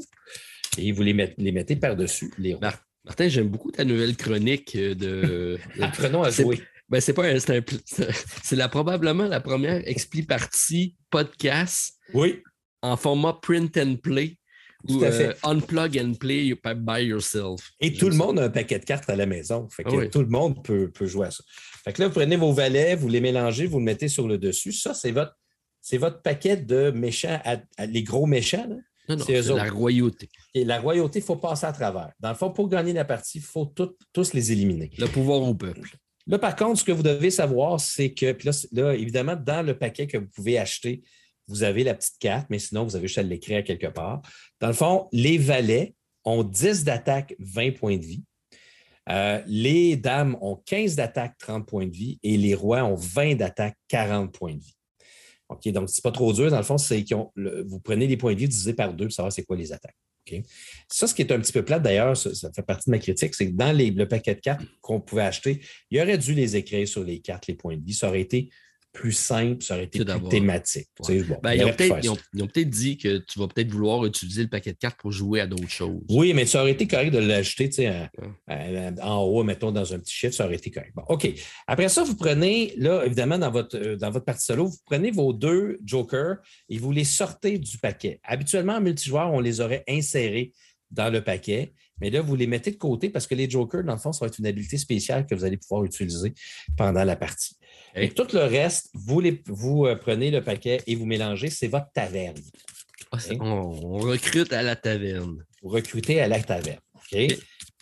et 0.78 0.92
vous 0.92 1.02
les, 1.02 1.34
les 1.36 1.52
mettez 1.52 1.76
par-dessus 1.76 2.32
les 2.38 2.54
rois. 2.54 2.74
Martin, 3.04 3.28
j'aime 3.28 3.48
beaucoup 3.48 3.70
ta 3.70 3.84
nouvelle 3.84 4.16
chronique 4.16 4.76
de. 4.76 5.58
Apprenons 5.80 6.22
à 6.22 6.30
jouer. 6.30 6.60
Ben, 6.90 7.00
c'est 7.00 7.12
pas 7.12 7.38
c'est 7.38 8.56
la, 8.56 8.68
probablement 8.68 9.26
la 9.26 9.40
première 9.40 9.86
expli 9.88 10.24
partie 10.24 10.96
podcast 11.08 11.94
oui. 12.14 12.42
en 12.82 12.96
format 12.96 13.38
print 13.40 13.76
and 13.76 13.96
play 14.02 14.36
tout 14.88 15.04
à 15.04 15.12
fait. 15.12 15.28
Euh, 15.28 15.34
unplug 15.44 15.98
and 15.98 16.14
play 16.14 16.54
by 16.76 17.04
yourself. 17.04 17.72
Et 17.80 17.92
tout 17.92 18.08
le 18.08 18.16
monde 18.16 18.38
a 18.38 18.44
un 18.44 18.50
paquet 18.50 18.78
de 18.78 18.84
cartes 18.84 19.10
à 19.10 19.16
la 19.16 19.26
maison. 19.26 19.68
Fait 19.68 19.84
que 19.84 19.90
ah 19.90 20.06
Tout 20.06 20.20
le 20.20 20.28
monde 20.28 20.62
peut, 20.64 20.90
jouer 21.02 21.26
à 21.26 21.30
ça. 21.30 21.44
Fait 21.84 21.92
que 21.92 22.00
là, 22.00 22.08
vous 22.08 22.14
prenez 22.14 22.36
vos 22.36 22.52
valets, 22.52 22.96
vous 22.96 23.08
les 23.08 23.20
mélangez, 23.20 23.66
vous 23.66 23.78
le 23.78 23.84
mettez 23.84 24.08
sur 24.08 24.26
le 24.26 24.38
dessus. 24.38 24.72
Ça, 24.72 24.94
c'est 24.94 25.10
votre, 25.10 25.36
c'est 25.80 25.98
votre 25.98 26.22
paquet 26.22 26.56
de 26.56 26.90
méchants, 26.90 27.40
les 27.78 28.02
gros 28.02 28.26
méchants. 28.26 28.66
Non, 29.08 29.16
non, 29.16 29.24
c'est 29.26 29.42
la 29.42 29.70
royauté. 29.70 30.28
Et 30.54 30.64
la 30.64 30.80
royauté, 30.80 31.18
il 31.18 31.24
faut 31.24 31.36
passer 31.36 31.66
à 31.66 31.72
travers. 31.72 32.12
Dans 32.20 32.30
le 32.30 32.36
fond, 32.36 32.50
pour 32.50 32.68
gagner 32.68 32.92
la 32.92 33.04
partie, 33.04 33.38
il 33.38 33.44
faut 33.44 33.72
tous 34.12 34.32
les 34.32 34.52
éliminer. 34.52 34.90
Le 34.98 35.06
pouvoir 35.06 35.42
au 35.42 35.54
peuple. 35.54 35.90
Là, 36.30 36.38
par 36.38 36.54
contre, 36.54 36.78
ce 36.78 36.84
que 36.84 36.92
vous 36.92 37.02
devez 37.02 37.30
savoir, 37.32 37.80
c'est 37.80 38.14
que, 38.14 38.30
puis 38.30 38.48
là, 38.70 38.94
évidemment, 38.94 39.34
dans 39.34 39.66
le 39.66 39.76
paquet 39.76 40.06
que 40.06 40.16
vous 40.16 40.28
pouvez 40.28 40.58
acheter, 40.58 41.02
vous 41.48 41.64
avez 41.64 41.82
la 41.82 41.92
petite 41.92 42.18
carte, 42.20 42.46
mais 42.50 42.60
sinon, 42.60 42.84
vous 42.84 42.94
avez 42.94 43.08
juste 43.08 43.18
à 43.18 43.24
l'écrire 43.24 43.64
quelque 43.64 43.88
part. 43.88 44.22
Dans 44.60 44.68
le 44.68 44.72
fond, 44.72 45.08
les 45.10 45.38
valets 45.38 45.96
ont 46.24 46.44
10 46.44 46.84
d'attaque, 46.84 47.34
20 47.40 47.72
points 47.72 47.96
de 47.96 48.04
vie. 48.04 48.22
Euh, 49.08 49.42
les 49.48 49.96
dames 49.96 50.38
ont 50.40 50.54
15 50.54 50.94
d'attaque, 50.94 51.36
30 51.38 51.66
points 51.66 51.86
de 51.86 51.96
vie, 51.96 52.20
et 52.22 52.36
les 52.36 52.54
rois 52.54 52.84
ont 52.84 52.94
20 52.94 53.34
d'attaque, 53.34 53.76
40 53.88 54.32
points 54.32 54.54
de 54.54 54.60
vie. 54.60 54.76
OK, 55.48 55.66
donc 55.70 55.90
c'est 55.90 56.04
pas 56.04 56.12
trop 56.12 56.32
dur. 56.32 56.48
Dans 56.48 56.58
le 56.58 56.62
fond, 56.62 56.78
c'est 56.78 57.02
que 57.02 57.14
vous 57.66 57.80
prenez 57.80 58.06
les 58.06 58.16
points 58.16 58.34
de 58.34 58.38
vie 58.38 58.48
divisés 58.48 58.74
par 58.74 58.94
deux 58.94 59.06
pour 59.06 59.14
savoir 59.14 59.32
c'est 59.32 59.42
quoi 59.42 59.56
les 59.56 59.72
attaques. 59.72 59.96
Ça, 60.88 61.06
ce 61.06 61.14
qui 61.14 61.22
est 61.22 61.32
un 61.32 61.40
petit 61.40 61.52
peu 61.52 61.64
plate 61.64 61.82
d'ailleurs, 61.82 62.16
ça, 62.16 62.50
fait 62.54 62.62
partie 62.62 62.90
de 62.90 62.92
ma 62.92 62.98
critique, 62.98 63.34
c'est 63.34 63.46
que 63.46 63.56
dans 63.56 63.76
le 63.76 64.04
paquet 64.06 64.34
de 64.34 64.40
cartes 64.40 64.62
qu'on 64.80 65.00
pouvait 65.00 65.22
acheter, 65.22 65.60
il 65.90 66.00
aurait 66.00 66.18
dû 66.18 66.34
les 66.34 66.56
écrire 66.56 66.86
sur 66.86 67.04
les 67.04 67.20
cartes, 67.20 67.46
les 67.46 67.54
points 67.54 67.76
de 67.76 67.84
vie. 67.84 67.94
Ça 67.94 68.08
aurait 68.08 68.20
été 68.20 68.50
plus 68.92 69.12
simple, 69.12 69.62
ça 69.62 69.74
aurait 69.74 69.84
été 69.84 70.04
plus 70.04 70.28
thématique. 70.28 70.88
Ben, 71.42 71.54
ils, 71.54 71.64
ont 71.64 72.46
peut-être 72.46 72.70
dit 72.70 72.98
que 72.98 73.18
tu 73.18 73.38
vas 73.38 73.46
peut-être 73.46 73.70
vouloir 73.70 74.04
utiliser 74.04 74.42
le 74.42 74.48
paquet 74.48 74.72
de 74.72 74.78
cartes 74.78 74.98
pour 74.98 75.12
jouer 75.12 75.40
à 75.40 75.46
d'autres 75.46 75.68
choses. 75.68 76.02
Oui, 76.08 76.34
mais 76.34 76.44
ça 76.44 76.62
aurait 76.62 76.72
été 76.72 76.86
correct 76.86 77.12
de 77.12 77.18
l'ajouter 77.18 77.70
en 78.48 79.18
haut, 79.22 79.44
mettons, 79.44 79.70
dans 79.70 79.94
un 79.94 79.98
petit 79.98 80.14
chiffre, 80.14 80.34
ça 80.34 80.46
aurait 80.46 80.56
été 80.56 80.70
correct. 80.70 80.92
OK. 81.08 81.30
Après 81.66 81.88
ça, 81.88 82.02
vous 82.02 82.16
prenez, 82.16 82.74
là, 82.76 83.04
évidemment, 83.04 83.38
dans 83.38 83.50
votre, 83.50 83.76
euh, 83.76 83.96
dans 83.96 84.10
votre 84.10 84.24
partie 84.24 84.44
solo, 84.44 84.66
vous 84.66 84.78
prenez 84.84 85.10
vos 85.10 85.32
deux 85.32 85.78
jokers 85.84 86.36
et 86.68 86.78
vous 86.78 86.92
les 86.92 87.04
sortez 87.04 87.58
du 87.58 87.78
paquet. 87.78 88.20
Habituellement, 88.24 88.74
en 88.74 88.80
multijoueur, 88.80 89.32
on 89.32 89.40
les 89.40 89.60
aurait 89.60 89.84
insérés 89.88 90.52
dans 90.90 91.10
le 91.10 91.22
paquet. 91.22 91.72
Mais 92.00 92.10
là, 92.10 92.22
vous 92.22 92.34
les 92.34 92.46
mettez 92.46 92.70
de 92.70 92.76
côté 92.76 93.10
parce 93.10 93.26
que 93.26 93.34
les 93.34 93.48
jokers, 93.48 93.84
dans 93.84 93.92
le 93.92 93.98
fond, 93.98 94.12
ça 94.12 94.24
va 94.24 94.28
être 94.28 94.38
une 94.38 94.46
habilité 94.46 94.78
spéciale 94.78 95.26
que 95.26 95.34
vous 95.34 95.44
allez 95.44 95.58
pouvoir 95.58 95.84
utiliser 95.84 96.32
pendant 96.76 97.04
la 97.04 97.16
partie. 97.16 97.56
Et 97.94 98.10
tout 98.10 98.26
le 98.32 98.40
reste, 98.40 98.90
vous, 98.94 99.22
vous 99.46 99.86
euh, 99.86 99.96
prenez 99.96 100.30
le 100.30 100.42
paquet 100.42 100.80
et 100.86 100.94
vous 100.94 101.06
mélangez, 101.06 101.50
c'est 101.50 101.68
votre 101.68 101.90
taverne. 101.92 102.38
Ah, 103.12 103.18
on, 103.40 103.98
recrute 103.98 104.52
à 104.52 104.62
la 104.62 104.76
taverne. 104.76 105.44
Vous 105.62 105.68
recrutez 105.68 106.20
à 106.20 106.28
la 106.28 106.40
taverne. 106.40 106.80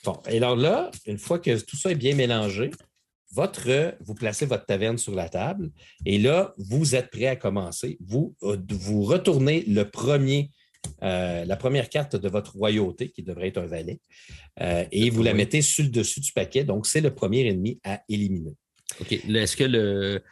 Bon, 0.05 0.21
et 0.29 0.39
alors 0.39 0.57
là, 0.57 0.91
une 1.07 1.19
fois 1.19 1.39
que 1.39 1.59
tout 1.61 1.77
ça 1.77 1.91
est 1.91 1.97
bien 1.97 2.15
mélangé, 2.15 2.71
votre, 3.33 3.95
vous 4.01 4.15
placez 4.15 4.47
votre 4.47 4.65
taverne 4.65 4.97
sur 4.97 5.15
la 5.15 5.29
table 5.29 5.71
et 6.07 6.19
là, 6.19 6.55
vous 6.57 6.95
êtes 6.95 7.11
prêt 7.11 7.27
à 7.27 7.37
commencer. 7.37 7.99
Vous, 8.01 8.35
euh, 8.43 8.57
vous 8.71 9.03
retournez 9.03 9.65
le 9.67 9.85
premier 9.85 10.51
euh, 11.03 11.45
la 11.45 11.57
première 11.57 11.89
carte 11.89 12.17
de 12.17 12.29
votre 12.29 12.57
royauté, 12.57 13.11
qui 13.11 13.23
devrait 13.23 13.49
être 13.49 13.59
un 13.59 13.67
valet, 13.67 14.01
euh, 14.61 14.85
et 14.91 15.11
vous 15.11 15.23
la 15.23 15.35
mettez 15.35 15.63
sur 15.63 15.85
le 15.85 15.91
dessus 15.91 16.21
du 16.21 16.33
paquet. 16.33 16.65
Donc, 16.65 16.87
c'est 16.87 17.01
le 17.01 17.15
premier 17.15 17.47
ennemi 17.47 17.81
à 17.85 18.03
éliminer. 18.09 18.55
OK. 19.01 19.13
Est-ce 19.13 19.57
que 19.57 19.65
le, 19.65 20.23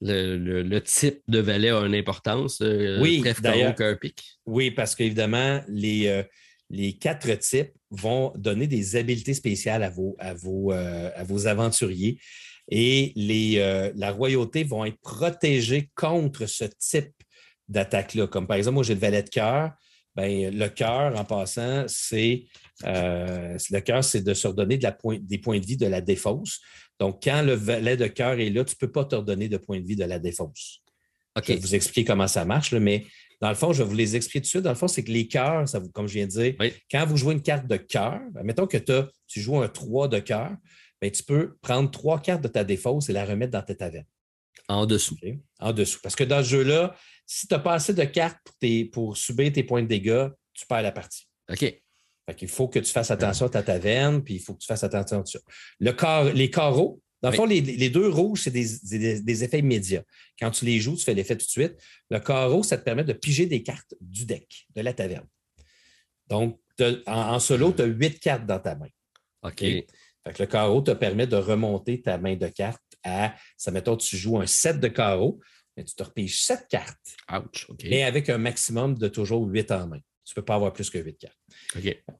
le, 0.00 0.78
type 0.80 1.20
de 1.28 1.38
valet 1.38 1.70
a 1.70 1.80
une 1.80 1.94
importance? 1.94 2.60
Euh, 2.60 3.00
oui, 3.00 3.22
d'ailleurs. 3.40 3.74
Oui, 4.46 4.70
parce 4.70 4.94
qu'évidemment, 4.94 5.62
les, 5.68 6.24
les 6.70 6.92
quatre 6.94 7.32
types 7.38 7.72
vont 7.90 8.32
donner 8.36 8.66
des 8.66 8.96
habiletés 8.96 9.34
spéciales 9.34 9.82
à 9.82 9.90
vos, 9.90 10.16
à 10.18 10.34
vos, 10.34 10.72
à 10.72 11.22
vos 11.24 11.46
aventuriers. 11.46 12.18
Et 12.70 13.12
les, 13.16 13.92
la 13.96 14.12
royauté 14.12 14.64
vont 14.64 14.84
être 14.84 14.98
protégée 15.00 15.90
contre 15.94 16.46
ce 16.46 16.64
type 16.78 17.12
d'attaque-là. 17.68 18.26
Comme 18.26 18.46
par 18.46 18.56
exemple, 18.56 18.74
moi, 18.74 18.84
j'ai 18.84 18.94
le 18.94 19.00
valet 19.00 19.22
de 19.22 19.28
cœur. 19.28 19.72
Ben, 20.14 20.54
le 20.54 20.68
cœur, 20.68 21.18
en 21.18 21.24
passant, 21.24 21.84
c'est 21.88 22.44
euh, 22.84 23.56
le 23.70 23.80
cœur, 23.80 24.04
c'est 24.04 24.20
de 24.20 24.34
se 24.34 24.46
redonner 24.46 24.76
de 24.76 24.82
la 24.82 24.96
des 25.20 25.38
points 25.38 25.58
de 25.58 25.64
vie 25.64 25.76
de 25.76 25.86
la 25.86 26.00
défausse. 26.00 26.60
Donc, 27.02 27.20
quand 27.20 27.42
le 27.42 27.54
valet 27.54 27.96
de 27.96 28.06
cœur 28.06 28.38
est 28.38 28.48
là, 28.48 28.62
tu 28.62 28.76
ne 28.76 28.78
peux 28.78 28.92
pas 28.92 29.04
te 29.04 29.16
redonner 29.16 29.48
de 29.48 29.56
points 29.56 29.80
de 29.80 29.84
vie 29.84 29.96
de 29.96 30.04
la 30.04 30.20
défausse. 30.20 30.84
Je 31.34 31.52
vais 31.52 31.58
vous 31.58 31.74
expliquer 31.74 32.04
comment 32.04 32.28
ça 32.28 32.44
marche, 32.44 32.72
mais 32.72 33.08
dans 33.40 33.48
le 33.48 33.56
fond, 33.56 33.72
je 33.72 33.82
vais 33.82 33.88
vous 33.88 33.96
les 33.96 34.14
expliquer 34.14 34.38
tout 34.38 34.44
de 34.44 34.48
suite. 34.50 34.62
Dans 34.62 34.70
le 34.70 34.76
fond, 34.76 34.86
c'est 34.86 35.02
que 35.02 35.10
les 35.10 35.26
cœurs, 35.26 35.68
ça 35.68 35.82
comme 35.92 36.06
je 36.06 36.12
viens 36.12 36.26
de 36.26 36.30
dire, 36.30 36.54
quand 36.88 37.04
vous 37.04 37.16
jouez 37.16 37.34
une 37.34 37.42
carte 37.42 37.66
de 37.66 37.76
cœur, 37.76 38.20
mettons 38.44 38.68
que 38.68 38.76
tu 39.26 39.40
joues 39.40 39.58
un 39.58 39.66
3 39.66 40.06
de 40.06 40.20
cœur, 40.20 40.52
ben, 41.00 41.10
tu 41.10 41.24
peux 41.24 41.56
prendre 41.60 41.90
trois 41.90 42.20
cartes 42.20 42.42
de 42.42 42.46
ta 42.46 42.62
défausse 42.62 43.08
et 43.08 43.12
la 43.12 43.24
remettre 43.24 43.50
dans 43.50 43.62
ta 43.62 43.74
taverne. 43.74 44.06
En 44.68 44.86
dessous. 44.86 45.16
En 45.58 45.72
dessous. 45.72 45.98
Parce 46.04 46.14
que 46.14 46.22
dans 46.22 46.44
ce 46.44 46.50
jeu-là, 46.50 46.94
si 47.26 47.48
tu 47.48 47.54
n'as 47.54 47.58
pas 47.58 47.74
assez 47.74 47.94
de 47.94 48.04
cartes 48.04 48.46
pour, 48.92 49.16
subir 49.16 49.52
tes 49.52 49.64
points 49.64 49.82
de 49.82 49.88
dégâts, 49.88 50.28
tu 50.54 50.66
perds 50.66 50.82
la 50.82 50.92
partie. 50.92 51.26
OK. 51.50 51.81
Il 52.40 52.48
faut 52.48 52.68
que 52.68 52.78
tu 52.78 52.90
fasses 52.90 53.10
attention 53.10 53.46
à 53.46 53.50
ta 53.50 53.62
taverne, 53.62 54.22
puis 54.22 54.34
il 54.34 54.40
faut 54.40 54.54
que 54.54 54.60
tu 54.60 54.66
fasses 54.66 54.84
attention 54.84 55.22
à 55.22 55.26
ça. 55.26 55.38
Le 55.80 56.32
les 56.32 56.50
carreaux, 56.50 57.02
dans 57.22 57.30
le 57.30 57.36
fond, 57.36 57.46
les, 57.46 57.90
deux 57.90 58.08
rouges, 58.08 58.42
c'est 58.42 58.50
des, 58.50 59.44
effets 59.44 59.60
immédiats. 59.60 60.02
Quand 60.38 60.50
tu 60.50 60.64
les 60.64 60.80
joues, 60.80 60.96
tu 60.96 61.04
fais 61.04 61.14
l'effet 61.14 61.36
tout 61.36 61.46
de 61.46 61.50
suite. 61.50 61.76
Le 62.10 62.18
carreau, 62.18 62.64
ça 62.64 62.76
te 62.76 62.82
permet 62.82 63.04
de 63.04 63.12
piger 63.12 63.46
des 63.46 63.62
cartes 63.62 63.94
du 64.00 64.24
deck, 64.26 64.66
de 64.74 64.80
la 64.80 64.92
taverne. 64.92 65.26
Donc, 66.26 66.58
en, 67.06 67.38
solo, 67.38 67.72
tu 67.72 67.82
as 67.82 67.86
huit 67.86 68.18
cartes 68.18 68.46
dans 68.46 68.58
ta 68.58 68.74
main. 68.74 68.88
OK. 69.42 69.62
le 69.62 70.46
carreau 70.46 70.80
te 70.80 70.90
permet 70.92 71.26
de 71.26 71.36
remonter 71.36 72.02
ta 72.02 72.18
main 72.18 72.36
de 72.36 72.48
cartes 72.48 72.82
à, 73.04 73.34
ça 73.56 73.70
mettons, 73.70 73.96
tu 73.96 74.16
joues 74.16 74.40
un 74.40 74.46
set 74.46 74.78
de 74.78 74.88
carreaux, 74.88 75.40
mais 75.76 75.84
tu 75.84 75.94
te 75.94 76.02
repiges 76.02 76.44
sept 76.44 76.66
cartes. 76.68 77.16
Ouch, 77.32 77.68
Mais 77.84 78.02
avec 78.02 78.30
un 78.30 78.38
maximum 78.38 78.96
de 78.96 79.08
toujours 79.08 79.46
huit 79.46 79.70
en 79.70 79.88
main. 79.88 80.00
Tu 80.24 80.32
ne 80.32 80.34
peux 80.36 80.44
pas 80.44 80.54
avoir 80.54 80.72
plus 80.72 80.88
que 80.88 80.98
huit 80.98 81.18
cartes. 81.18 81.38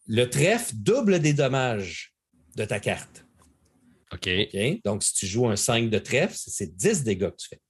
Le 0.07 0.25
trèfle 0.25 0.75
double 0.75 1.21
des 1.21 1.33
dommages 1.33 2.15
de 2.57 2.65
ta 2.65 2.81
carte. 2.81 3.25
OK. 4.13 4.29
Donc, 4.85 5.03
si 5.03 5.15
tu 5.15 5.27
joues 5.27 5.47
un 5.47 5.57
5 5.57 5.89
de 5.89 5.99
trèfle, 5.99 6.35
c'est 6.37 6.77
10 6.77 7.05
dégâts 7.05 7.31
que 7.31 7.37
tu 7.37 7.49
fais. 7.49 7.61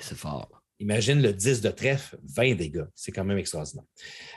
C'est 0.00 0.16
fort. 0.16 0.62
Imagine 0.78 1.20
le 1.20 1.32
10 1.32 1.60
de 1.60 1.70
trèfle, 1.70 2.18
20 2.22 2.54
dégâts. 2.54 2.86
C'est 2.94 3.12
quand 3.12 3.24
même 3.24 3.38
extraordinaire. 3.38 3.84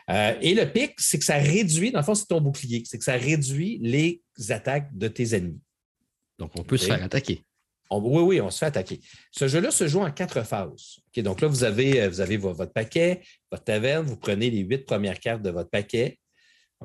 Euh, 0.09 0.35
et 0.41 0.53
le 0.53 0.65
pic, 0.65 0.93
c'est 0.97 1.19
que 1.19 1.25
ça 1.25 1.37
réduit, 1.37 1.91
dans 1.91 1.99
le 1.99 2.05
fond, 2.05 2.15
c'est 2.15 2.25
ton 2.25 2.41
bouclier, 2.41 2.83
c'est 2.85 2.97
que 2.97 3.03
ça 3.03 3.13
réduit 3.13 3.79
les 3.81 4.21
attaques 4.49 4.95
de 4.97 5.07
tes 5.07 5.35
ennemis. 5.35 5.61
Donc, 6.39 6.51
on 6.57 6.63
peut 6.63 6.77
se 6.77 6.87
faire 6.87 7.03
attaquer 7.03 7.45
oui, 8.01 8.21
oui, 8.21 8.41
on 8.41 8.49
se 8.49 8.59
fait 8.59 8.65
attaquer. 8.65 8.99
Ce 9.31 9.47
jeu-là 9.47 9.71
se 9.71 9.87
joue 9.87 10.01
en 10.01 10.11
quatre 10.11 10.43
phases. 10.45 10.99
donc 11.17 11.41
là, 11.41 11.47
vous 11.47 11.63
avez, 11.63 12.01
euh, 12.01 12.09
votre 12.09 12.71
paquet, 12.71 13.21
votre 13.51 13.63
taverne, 13.63 14.05
vous 14.05 14.17
prenez 14.17 14.49
les 14.49 14.59
huit 14.59 14.85
premières 14.85 15.19
cartes 15.19 15.41
de 15.41 15.49
votre 15.49 15.69
paquet. 15.69 16.19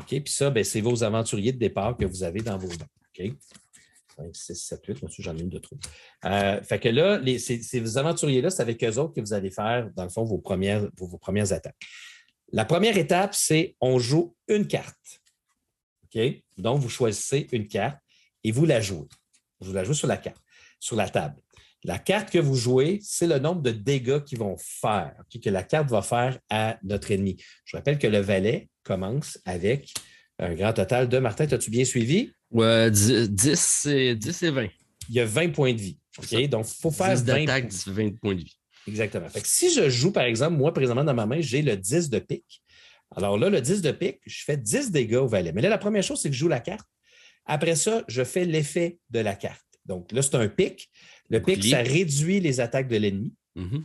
Puis 0.07 0.23
ça, 0.27 0.51
ben, 0.51 0.63
c'est 0.63 0.81
vos 0.81 1.03
aventuriers 1.03 1.53
de 1.53 1.59
départ 1.59 1.97
que 1.97 2.05
vous 2.05 2.23
avez 2.23 2.41
dans 2.41 2.57
vos 2.57 2.69
mains. 2.69 2.87
OK? 3.19 3.33
5, 4.17 4.35
6, 4.35 4.55
7, 4.55 4.87
8. 4.87 5.03
Moi 5.03 5.11
j'en 5.19 5.37
ai 5.37 5.41
une 5.41 5.49
de 5.49 5.59
trop. 5.59 5.77
Euh, 6.25 6.63
fait 6.63 6.79
que 6.79 6.89
là, 6.89 7.21
ces, 7.39 7.99
aventuriers-là, 7.99 8.51
c'est 8.51 8.63
avec 8.63 8.83
eux 8.85 8.97
autres 8.99 9.15
que 9.15 9.21
vous 9.21 9.33
allez 9.33 9.51
faire, 9.51 9.91
dans 9.95 10.05
le 10.05 10.11
fond, 10.11 10.25
vos 10.25 10.39
premières, 10.39 10.83
attaques. 11.53 11.77
La 12.53 12.65
première 12.65 12.97
étape, 12.97 13.35
c'est 13.35 13.77
on 13.81 13.99
joue 13.99 14.35
une 14.49 14.67
carte. 14.67 14.97
Donc, 16.57 16.81
vous 16.81 16.89
choisissez 16.89 17.47
une 17.53 17.69
carte 17.69 17.99
et 18.43 18.51
vous 18.51 18.65
la 18.65 18.81
jouez. 18.81 19.07
Vous 19.61 19.73
la 19.73 19.85
jouez 19.85 19.95
sur 19.95 20.09
la 20.09 20.17
carte 20.17 20.43
sur 20.79 20.97
la 20.97 21.09
table. 21.09 21.37
La 21.85 21.99
carte 21.99 22.31
que 22.31 22.39
vous 22.39 22.57
jouez, 22.57 22.99
c'est 23.03 23.27
le 23.27 23.39
nombre 23.39 23.63
de 23.63 23.71
dégâts 23.71 24.23
qu'ils 24.25 24.39
vont 24.39 24.57
faire, 24.59 25.15
que 25.33 25.51
la 25.51 25.63
carte 25.63 25.89
va 25.91 26.03
faire 26.03 26.39
à 26.51 26.77
notre 26.83 27.13
ennemi. 27.13 27.37
Je 27.65 27.77
rappelle 27.77 27.99
que 27.99 28.09
le 28.09 28.19
valet 28.19 28.69
commence 28.83 29.39
avec 29.45 29.93
un 30.41 30.55
grand 30.55 30.73
total 30.73 31.09
de. 31.09 31.19
Martin, 31.19 31.45
as-tu 31.45 31.71
bien 31.71 31.85
suivi? 31.85 32.33
Ouais, 32.51 32.91
10, 32.91 33.87
et, 33.87 34.17
10 34.17 34.43
et 34.43 34.51
20. 34.51 34.67
Il 35.09 35.15
y 35.15 35.21
a 35.21 35.25
20 35.25 35.51
points 35.51 35.73
de 35.73 35.81
vie. 35.81 35.99
Donc, 36.49 36.67
il 36.69 36.81
faut 36.81 36.91
faire 36.91 37.15
10 37.15 37.25
d'attaque, 37.25 37.73
20 37.87 38.19
points 38.19 38.35
de 38.35 38.41
vie. 38.41 38.59
Exactement. 38.87 39.29
si 39.45 39.73
je 39.73 39.89
joue, 39.89 40.13
par 40.13 40.25
exemple, 40.25 40.57
moi, 40.57 40.73
présentement, 40.73 41.05
dans 41.05 41.15
ma 41.15 41.27
main, 41.27 41.41
j'ai 41.41 41.63
le 41.63 41.77
10 41.77 42.11
de 42.11 42.19
pique. 42.19 42.63
Alors 43.15 43.39
là, 43.39 43.51
le 43.51 43.61
10 43.61 43.83
de 43.83 43.91
pique, 43.93 44.21
je 44.27 44.45
fais 44.45 44.57
10 44.57 44.91
dégâts 44.91 45.17
au 45.17 45.29
valet. 45.29 45.53
Mais 45.53 45.63
là, 45.63 45.69
la 45.69 45.79
première 45.79 46.03
chose, 46.03 46.21
c'est 46.21 46.29
que 46.29 46.35
je 46.35 46.41
joue 46.41 46.49
la 46.49 46.61
carte. 46.61 46.87
Après 47.47 47.77
ça, 47.77 48.05
je 48.09 48.25
fais 48.25 48.45
l'effet 48.45 48.99
de 49.11 49.21
la 49.21 49.35
carte. 49.35 49.65
Donc 49.89 50.13
là, 50.13 50.23
c'est 50.23 50.37
un 50.37 50.49
pic. 50.49 50.89
Le 51.31 51.43
pic, 51.43 51.65
ça 51.65 51.79
réduit 51.79 52.41
les 52.41 52.61
attaques 52.61 52.89
de 52.89 52.97
l'ennemi. 52.97 53.35
Mm-hmm. 53.57 53.83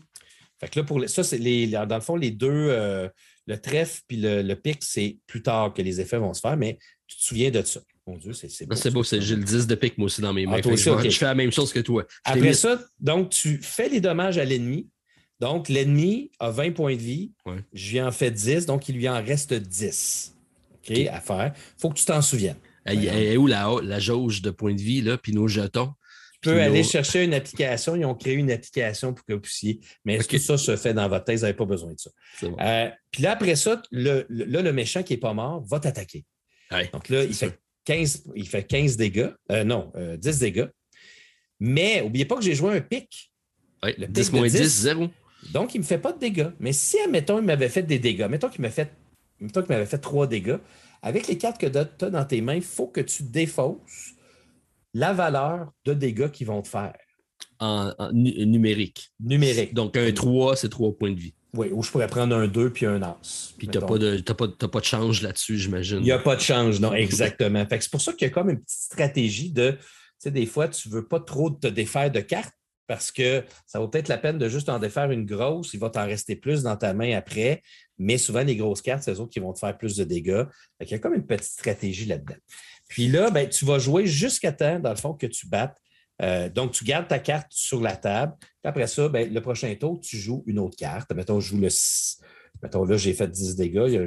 Fait 0.59 0.69
que 0.69 0.79
là, 0.79 0.85
pour 0.85 1.09
ça, 1.09 1.23
c'est 1.23 1.37
les, 1.37 1.67
dans 1.67 1.95
le 1.95 2.01
fond, 2.01 2.15
les 2.15 2.31
deux, 2.31 2.49
euh, 2.49 3.09
le 3.47 3.57
trèfle 3.57 4.01
puis 4.07 4.17
le, 4.21 4.53
pic, 4.53 4.81
c'est 4.81 5.17
plus 5.27 5.41
tard 5.41 5.73
que 5.73 5.81
les 5.81 5.99
effets 5.99 6.17
vont 6.17 6.33
se 6.33 6.41
faire, 6.41 6.55
mais 6.57 6.77
tu 7.07 7.17
te 7.17 7.23
souviens 7.23 7.51
de 7.51 7.61
ça. 7.63 7.81
Mon 8.05 8.17
Dieu, 8.17 8.33
c'est 8.33 8.65
beau. 8.65 8.75
C'est 8.75 8.91
beau, 8.91 9.03
j'ai 9.03 9.35
le 9.35 9.43
10 9.43 9.67
de 9.67 9.75
pic, 9.75 9.97
moi 9.97 10.05
aussi, 10.05 10.21
dans 10.21 10.33
mes 10.33 10.45
mains. 10.45 10.59
Ah, 10.63 10.75
je, 10.75 11.09
fais 11.09 11.25
la 11.25 11.35
même 11.35 11.51
chose 11.51 11.71
que 11.71 11.79
toi. 11.79 12.05
Après 12.25 12.53
ça, 12.53 12.81
donc, 12.99 13.29
tu 13.29 13.59
fais 13.61 13.89
les 13.89 14.01
dommages 14.01 14.37
à 14.37 14.45
l'ennemi. 14.45 14.89
Donc, 15.39 15.67
l'ennemi 15.69 16.31
a 16.39 16.51
20 16.51 16.71
points 16.71 16.95
de 16.95 17.01
vie. 17.01 17.31
Je 17.73 17.91
lui 17.91 18.01
en 18.01 18.11
fais 18.11 18.31
10, 18.31 18.65
donc 18.65 18.87
il 18.89 18.95
lui 18.95 19.07
en 19.09 19.23
reste 19.23 19.53
10 19.53 20.35
OK, 20.75 20.97
à 21.07 21.21
faire. 21.21 21.53
Il 21.55 21.81
faut 21.81 21.89
que 21.89 21.95
tu 21.95 22.05
t'en 22.05 22.21
souviennes. 22.21 22.59
Elle, 22.85 23.05
est 23.05 23.37
où 23.37 23.47
la, 23.47 23.73
la 23.81 23.99
jauge 23.99 24.41
de 24.41 24.49
points 24.49 24.73
de 24.73 24.81
vie, 24.81 25.01
là, 25.01 25.17
puis 25.17 25.33
nos 25.33 25.47
jetons? 25.47 25.93
Tu 26.43 26.49
peux 26.49 26.61
aller 26.61 26.83
chercher 26.83 27.23
une 27.23 27.33
application. 27.33 27.95
Ils 27.95 28.03
ont 28.03 28.15
créé 28.15 28.33
une 28.33 28.51
application 28.51 29.13
pour 29.13 29.25
que 29.25 29.33
vous 29.33 29.39
puissiez. 29.39 29.79
Mais 30.03 30.15
est-ce 30.15 30.27
que 30.27 30.37
ça 30.37 30.57
se 30.57 30.75
fait 30.75 30.93
dans 30.93 31.07
votre 31.07 31.23
thèse? 31.23 31.39
Vous 31.39 31.45
n'avez 31.45 31.55
pas 31.55 31.65
besoin 31.65 31.93
de 31.93 31.99
ça. 31.99 32.09
Euh, 32.43 32.89
puis 33.11 33.23
là, 33.23 33.31
après 33.31 33.55
ça, 33.55 33.81
le, 33.91 34.25
là, 34.27 34.61
le 34.61 34.73
méchant 34.73 35.03
qui 35.03 35.13
n'est 35.13 35.19
pas 35.19 35.33
mort 35.33 35.63
va 35.65 35.79
t'attaquer. 35.79 36.25
Donc 36.91 37.07
là, 37.09 37.23
il 37.23 37.33
fait, 37.33 37.57
15, 37.85 38.23
il 38.35 38.47
fait 38.47 38.63
15 38.63 38.97
dégâts. 38.97 39.29
Euh, 39.51 39.63
non, 39.63 39.93
10 39.95 40.27
euh, 40.27 40.39
dégâts. 40.39 40.67
Mais 41.59 42.01
n'oubliez 42.01 42.25
pas 42.25 42.35
que 42.35 42.41
j'ai 42.41 42.55
joué 42.55 42.75
un 42.75 42.81
pic. 42.81 43.31
Le 43.83 44.07
10 44.07 44.31
moins 44.33 44.47
10, 44.47 44.81
0. 44.81 45.07
Donc, 45.51 45.75
il 45.75 45.77
ne 45.77 45.83
me 45.83 45.87
fait 45.87 45.97
pas 45.97 46.11
de 46.11 46.19
dégâts. 46.19 46.49
Mais 46.59 46.73
si, 46.73 46.99
admettons, 46.99 47.39
il 47.39 47.45
m'avait 47.45 47.69
fait 47.69 47.83
des 47.83 47.99
dégâts, 47.99 48.27
mettons 48.29 48.49
qu'il 48.49 48.61
m'avait 48.61 48.73
fait, 48.73 48.91
fait 49.85 49.97
3 49.97 50.27
dégâts, 50.27 50.57
avec 51.03 51.27
les 51.27 51.37
cartes 51.37 51.59
que 51.59 51.67
tu 51.67 51.77
as 51.77 52.09
dans 52.09 52.25
tes 52.25 52.41
mains, 52.41 52.55
il 52.55 52.63
faut 52.63 52.87
que 52.87 53.01
tu 53.01 53.23
défausses 53.23 54.13
la 54.93 55.13
valeur 55.13 55.71
de 55.85 55.93
dégâts 55.93 56.31
qu'ils 56.31 56.47
vont 56.47 56.61
te 56.61 56.69
faire. 56.69 56.95
En, 57.59 57.93
numérique. 58.13 59.11
Numérique. 59.19 59.73
Donc, 59.73 59.97
un 59.97 60.11
3, 60.11 60.55
c'est 60.55 60.69
3 60.69 60.97
points 60.97 61.11
de 61.11 61.19
vie. 61.19 61.33
Oui, 61.53 61.67
ou 61.71 61.83
je 61.83 61.91
pourrais 61.91 62.07
prendre 62.07 62.35
un 62.35 62.47
2 62.47 62.71
puis 62.71 62.85
un 62.85 63.01
As. 63.03 63.53
Puis 63.57 63.67
tu 63.67 63.77
n'as 63.77 63.85
pas, 63.85 64.47
pas 64.67 64.79
de 64.79 64.85
change 64.85 65.21
là-dessus, 65.21 65.57
j'imagine. 65.57 65.99
Il 65.99 66.03
n'y 66.03 66.11
a 66.11 66.19
pas 66.19 66.35
de 66.35 66.41
change, 66.41 66.79
non, 66.79 66.93
exactement. 66.93 67.65
c'est 67.69 67.91
pour 67.91 68.01
ça 68.01 68.13
qu'il 68.13 68.27
y 68.27 68.31
a 68.31 68.33
comme 68.33 68.49
une 68.49 68.61
petite 68.61 68.79
stratégie 68.79 69.51
de, 69.51 69.71
tu 69.71 69.77
sais, 70.19 70.31
des 70.31 70.45
fois, 70.45 70.67
tu 70.69 70.87
ne 70.87 70.93
veux 70.93 71.07
pas 71.07 71.19
trop 71.19 71.51
te 71.51 71.67
défaire 71.67 72.11
de 72.11 72.21
cartes, 72.21 72.55
parce 72.87 73.11
que 73.11 73.43
ça 73.65 73.79
vaut 73.79 73.87
peut-être 73.87 74.07
la 74.07 74.17
peine 74.17 74.37
de 74.37 74.49
juste 74.49 74.69
en 74.69 74.79
défaire 74.79 75.11
une 75.11 75.25
grosse. 75.25 75.73
Il 75.73 75.79
va 75.79 75.89
t'en 75.89 76.05
rester 76.05 76.35
plus 76.35 76.63
dans 76.63 76.75
ta 76.75 76.93
main 76.93 77.15
après. 77.15 77.61
Mais 77.97 78.17
souvent, 78.17 78.43
les 78.43 78.55
grosses 78.55 78.81
cartes, 78.81 79.03
c'est 79.03 79.13
eux 79.13 79.19
autres 79.19 79.31
qui 79.31 79.39
vont 79.39 79.53
te 79.53 79.59
faire 79.59 79.77
plus 79.77 79.95
de 79.95 80.03
dégâts. 80.03 80.43
il 80.81 80.89
y 80.89 80.93
a 80.93 80.99
comme 80.99 81.13
une 81.13 81.25
petite 81.25 81.51
stratégie 81.51 82.05
là-dedans. 82.05 82.35
Puis 82.89 83.07
là, 83.07 83.31
ben, 83.31 83.47
tu 83.47 83.65
vas 83.65 83.79
jouer 83.79 84.05
jusqu'à 84.05 84.51
temps, 84.51 84.79
dans 84.79 84.89
le 84.89 84.97
fond, 84.97 85.13
que 85.13 85.27
tu 85.27 85.47
battes. 85.47 85.77
Euh, 86.21 86.49
donc, 86.49 86.71
tu 86.73 86.83
gardes 86.83 87.07
ta 87.07 87.19
carte 87.19 87.47
sur 87.51 87.81
la 87.81 87.95
table. 87.95 88.33
Puis 88.39 88.49
après 88.69 88.87
ça, 88.87 89.09
ben, 89.09 89.33
le 89.33 89.41
prochain 89.41 89.73
tour, 89.75 89.99
tu 89.99 90.17
joues 90.17 90.43
une 90.45 90.59
autre 90.59 90.75
carte. 90.75 91.11
Mettons, 91.13 91.39
je 91.39 91.49
joue 91.49 91.59
le 91.59 91.69
6. 91.69 92.21
Mettons, 92.61 92.85
là, 92.85 92.97
j'ai 92.97 93.13
fait 93.13 93.27
10 93.27 93.55
dégâts. 93.55 94.05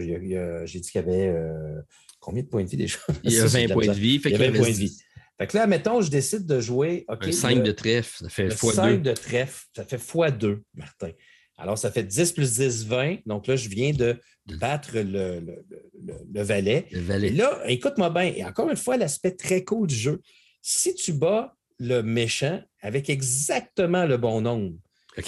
J'ai 0.64 0.80
dit 0.80 0.90
qu'il 0.90 1.00
y 1.00 1.04
avait 1.04 1.28
euh, 1.28 1.80
combien 2.20 2.42
de 2.42 2.48
points 2.48 2.64
de 2.64 2.68
vie 2.68 2.76
déjà? 2.76 2.98
Il 3.24 3.32
y 3.32 3.40
a 3.40 3.46
20 3.46 3.68
points 3.72 3.86
de 3.86 3.92
vie. 3.92 4.20
il 4.24 4.30
y 4.30 4.34
a 4.34 4.38
20 4.38 4.52
points 4.52 4.68
de 4.68 4.74
vie. 4.74 4.96
Fait 5.38 5.46
que 5.46 5.56
là, 5.56 5.66
mettons, 5.66 6.00
je 6.00 6.10
décide 6.10 6.46
de 6.46 6.60
jouer. 6.60 7.04
un 7.08 7.32
5 7.32 7.62
de 7.62 7.72
trèfle, 7.72 8.24
ça 8.24 8.28
fait 8.28 8.48
x2. 8.48 8.72
5 8.72 9.02
de 9.02 9.12
trèfle, 9.12 9.64
ça 9.74 9.84
fait 9.84 9.98
x2, 9.98 10.60
Martin. 10.74 11.10
Alors, 11.58 11.78
ça 11.78 11.90
fait 11.90 12.02
10 12.02 12.32
plus 12.32 12.56
10, 12.56 12.86
20. 12.86 13.16
Donc 13.26 13.46
là, 13.46 13.56
je 13.56 13.68
viens 13.68 13.92
de 13.92 14.18
battre 14.58 14.90
le, 14.94 15.40
le, 15.40 16.42
valet. 16.42 16.86
Le 16.90 17.00
valet. 17.00 17.28
Et 17.28 17.32
là, 17.32 17.60
écoute-moi 17.66 18.10
bien, 18.10 18.24
et 18.24 18.44
encore 18.44 18.70
une 18.70 18.76
fois, 18.76 18.96
l'aspect 18.96 19.32
très 19.32 19.64
cool 19.64 19.86
du 19.86 19.94
jeu. 19.94 20.20
Si 20.62 20.94
tu 20.94 21.12
bats 21.12 21.54
le 21.78 22.02
méchant 22.02 22.62
avec 22.80 23.10
exactement 23.10 24.04
le 24.04 24.16
bon 24.16 24.40
nombre, 24.40 24.76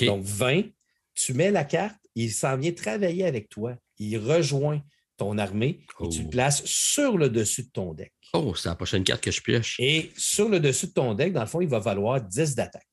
donc 0.03 0.23
20, 0.23 0.65
tu 1.15 1.35
mets 1.35 1.51
la 1.51 1.65
carte, 1.65 1.99
il 2.15 2.33
s'en 2.33 2.57
vient 2.57 2.73
travailler 2.73 3.25
avec 3.25 3.49
toi. 3.49 3.77
Il 3.99 4.19
rejoint 4.19 4.81
ton 5.19 5.37
armée 5.37 5.81
et 6.01 6.09
tu 6.09 6.21
le 6.21 6.27
oh. 6.27 6.31
places 6.31 6.64
sur 6.64 7.19
le 7.19 7.29
dessus 7.29 7.64
de 7.64 7.71
ton 7.71 7.93
deck. 7.93 8.12
Oh, 8.33 8.55
c'est 8.55 8.69
la 8.69 8.75
prochaine 8.75 9.05
carte 9.05 9.23
que 9.23 9.31
je 9.31 9.43
pioche. 9.43 9.77
Et 9.79 10.11
sur 10.16 10.49
le 10.49 10.61
dessus 10.61 10.87
de 10.87 10.93
ton 10.93 11.14
deck, 11.14 11.33
dans 11.33 11.41
le 11.41 11.47
fond, 11.47 11.61
il 11.61 11.69
va 11.69 11.79
valoir 11.79 12.21
10 12.21 12.55
d'attaque. 12.55 12.87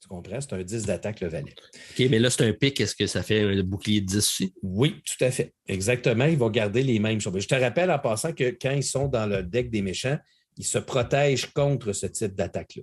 Tu 0.00 0.08
comprends? 0.08 0.40
C'est 0.40 0.52
un 0.52 0.62
10 0.62 0.86
d'attaque, 0.86 1.20
le 1.20 1.28
valet. 1.28 1.54
OK, 1.54 2.06
mais 2.10 2.18
là, 2.18 2.30
c'est 2.30 2.46
un 2.46 2.52
pic. 2.52 2.80
Est-ce 2.80 2.94
que 2.94 3.06
ça 3.06 3.22
fait 3.22 3.42
un 3.42 3.62
bouclier 3.62 4.00
de 4.00 4.06
10 4.06 4.16
aussi? 4.16 4.54
Oui, 4.62 5.02
tout 5.04 5.24
à 5.24 5.30
fait. 5.30 5.54
Exactement. 5.66 6.24
Il 6.24 6.38
va 6.38 6.48
garder 6.48 6.82
les 6.82 6.98
mêmes 6.98 7.20
choses. 7.20 7.38
Je 7.38 7.48
te 7.48 7.54
rappelle 7.54 7.90
en 7.90 7.98
passant 7.98 8.32
que 8.32 8.56
quand 8.60 8.70
ils 8.70 8.84
sont 8.84 9.08
dans 9.08 9.26
le 9.26 9.42
deck 9.42 9.70
des 9.70 9.82
méchants, 9.82 10.18
ils 10.56 10.64
se 10.64 10.78
protègent 10.78 11.46
contre 11.52 11.92
ce 11.92 12.06
type 12.06 12.34
d'attaque-là. 12.34 12.82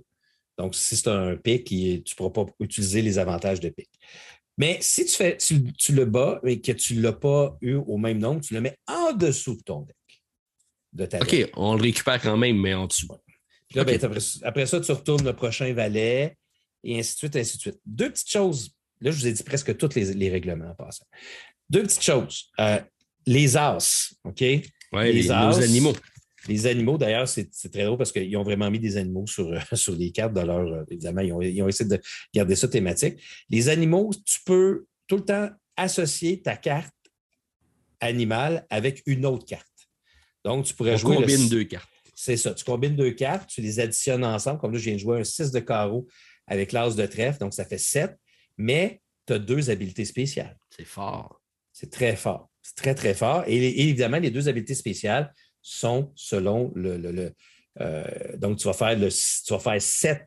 Donc, 0.58 0.74
si 0.74 0.96
c'est 0.96 1.08
un 1.08 1.36
pic, 1.36 1.64
tu 1.64 1.74
ne 1.74 2.14
pourras 2.16 2.30
pas 2.30 2.46
utiliser 2.60 3.02
les 3.02 3.18
avantages 3.18 3.60
de 3.60 3.68
pic. 3.68 3.90
Mais 4.58 4.78
si 4.80 5.04
tu, 5.04 5.12
fais, 5.12 5.36
tu, 5.36 5.92
le 5.92 6.04
bats 6.06 6.40
et 6.44 6.60
que 6.60 6.72
tu 6.72 6.96
ne 6.96 7.02
l'as 7.02 7.12
pas 7.12 7.56
eu 7.60 7.74
au 7.74 7.98
même 7.98 8.18
nombre, 8.18 8.40
tu 8.40 8.54
le 8.54 8.60
mets 8.60 8.78
en 8.86 9.12
dessous 9.12 9.56
de 9.56 9.62
ton 9.62 9.82
deck. 9.82 9.96
De 10.92 11.04
ta 11.04 11.18
OK, 11.18 11.50
on 11.54 11.74
le 11.74 11.82
récupère 11.82 12.20
quand 12.22 12.38
même, 12.38 12.58
mais 12.58 12.72
en 12.72 12.86
dessous. 12.86 13.08
Ben, 13.74 13.98
après, 14.42 14.66
ça, 14.66 14.80
tu 14.80 14.92
retournes 14.92 15.24
le 15.24 15.34
prochain 15.34 15.72
valet 15.74 16.36
et 16.82 16.98
ainsi 16.98 17.14
de 17.14 17.18
suite, 17.18 17.36
ainsi 17.36 17.56
de 17.56 17.60
suite. 17.60 17.80
Deux 17.84 18.10
petites 18.10 18.30
choses. 18.30 18.70
Là, 19.00 19.10
je 19.10 19.18
vous 19.18 19.26
ai 19.26 19.32
dit 19.32 19.42
presque 19.42 19.76
tous 19.76 19.94
les, 19.94 20.30
règlements 20.30 20.70
en 20.70 20.74
passant. 20.74 21.04
Deux 21.68 21.82
petites 21.82 22.02
choses. 22.02 22.50
Euh, 22.58 22.80
les 23.26 23.56
as, 23.56 24.14
OK? 24.24 24.40
Oui, 24.40 24.62
les, 25.12 25.30
animaux. 25.30 25.94
Les 26.48 26.66
animaux, 26.66 26.98
d'ailleurs, 26.98 27.28
c'est 27.28 27.50
très 27.70 27.84
drôle 27.84 27.98
parce 27.98 28.12
qu'ils 28.12 28.36
ont 28.36 28.42
vraiment 28.42 28.70
mis 28.70 28.78
des 28.78 28.96
animaux 28.96 29.26
sur, 29.26 29.50
sur 29.72 29.94
les 29.94 30.12
cartes 30.12 30.34
de 30.34 30.40
leur. 30.40 30.66
Euh, 30.66 30.84
évidemment, 30.90 31.20
ils 31.20 31.32
ont, 31.32 31.42
ils 31.42 31.62
ont, 31.62 31.68
essayé 31.68 31.88
de 31.88 32.00
garder 32.34 32.54
ça 32.56 32.68
thématique. 32.68 33.20
Les 33.50 33.68
animaux, 33.68 34.10
tu 34.24 34.40
peux 34.44 34.86
tout 35.06 35.16
le 35.16 35.24
temps 35.24 35.50
associer 35.76 36.40
ta 36.42 36.56
carte 36.56 36.94
animale 38.00 38.66
avec 38.70 39.02
une 39.06 39.26
autre 39.26 39.44
carte. 39.44 39.66
Donc, 40.44 40.64
tu 40.64 40.74
pourrais 40.74 40.96
jouer. 40.96 41.16
Tu 41.16 41.22
combines 41.22 41.48
deux 41.48 41.64
cartes. 41.64 41.88
C'est 42.14 42.36
ça. 42.36 42.54
Tu 42.54 42.64
combines 42.64 42.96
deux 42.96 43.10
cartes, 43.10 43.48
tu 43.48 43.60
les 43.60 43.78
additionnes 43.80 44.24
ensemble. 44.24 44.60
Comme 44.60 44.72
là, 44.72 44.78
je 44.78 44.84
viens 44.84 44.94
de 44.94 45.00
jouer 45.00 45.20
un 45.20 45.24
6 45.24 45.50
de 45.50 45.60
carreau 45.60 46.06
avec 46.46 46.72
l'as 46.72 46.94
de 46.94 47.06
trèfle, 47.06 47.38
donc 47.40 47.52
ça 47.52 47.64
fait 47.64 47.78
7. 47.78 48.16
Mais 48.56 49.02
tu 49.26 49.34
as 49.34 49.38
deux 49.38 49.68
habiletés 49.70 50.04
spéciales. 50.04 50.56
C'est 50.70 50.86
fort. 50.86 51.42
C'est 51.72 51.90
très 51.90 52.16
fort. 52.16 52.50
C'est 52.62 52.76
très, 52.76 52.94
très 52.94 53.14
fort. 53.14 53.44
Et, 53.46 53.82
évidemment, 53.82 54.18
les 54.18 54.30
deux 54.30 54.48
habiletés 54.48 54.74
spéciales, 54.74 55.32
sont 55.66 56.12
selon 56.14 56.72
le. 56.76 57.32
Euh, 57.80 58.36
donc, 58.36 58.58
tu 58.58 58.64
vas, 58.64 58.72
faire 58.72 58.96
le, 58.96 59.08
tu 59.08 59.52
vas 59.52 59.58
faire 59.58 59.82
7 59.82 60.24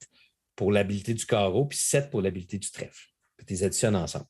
pour 0.55 0.71
l'habilité 0.71 1.13
du 1.13 1.25
carreau, 1.25 1.65
puis 1.65 1.77
7 1.77 2.09
pour 2.09 2.21
l'habilité 2.21 2.57
du 2.57 2.69
trèfle. 2.69 3.07
Puis 3.37 3.45
tu 3.45 3.53
les 3.53 3.63
additionnes 3.63 3.95
ensemble. 3.95 4.25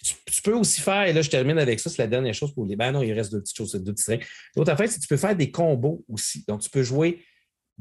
Tu, 0.00 0.42
peux 0.42 0.54
aussi 0.54 0.80
faire, 0.80 1.02
et 1.02 1.12
là, 1.12 1.22
je 1.22 1.30
termine 1.30 1.58
avec 1.58 1.80
ça, 1.80 1.90
c'est 1.90 2.00
la 2.00 2.06
dernière 2.06 2.34
chose 2.34 2.54
pour 2.54 2.64
les. 2.64 2.76
Ben 2.76 2.92
non, 2.92 3.02
il 3.02 3.12
reste 3.12 3.32
deux 3.32 3.40
petites 3.40 3.56
choses, 3.56 3.74
deux 3.74 3.92
petits 3.92 4.04
traits. 4.04 4.24
L'autre 4.54 4.70
affaire, 4.70 4.88
c'est 4.88 4.96
que 4.96 5.02
tu 5.02 5.08
peux 5.08 5.16
faire 5.16 5.34
des 5.34 5.50
combos 5.50 6.04
aussi. 6.08 6.44
Donc, 6.46 6.60
tu 6.60 6.70
peux 6.70 6.84
jouer 6.84 7.24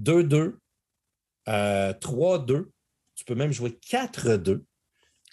2-2, 0.01 0.55
3-2, 1.45 1.47
euh, 1.47 2.63
tu 3.15 3.25
peux 3.25 3.35
même 3.35 3.51
jouer 3.51 3.77
4-2. 3.87 4.63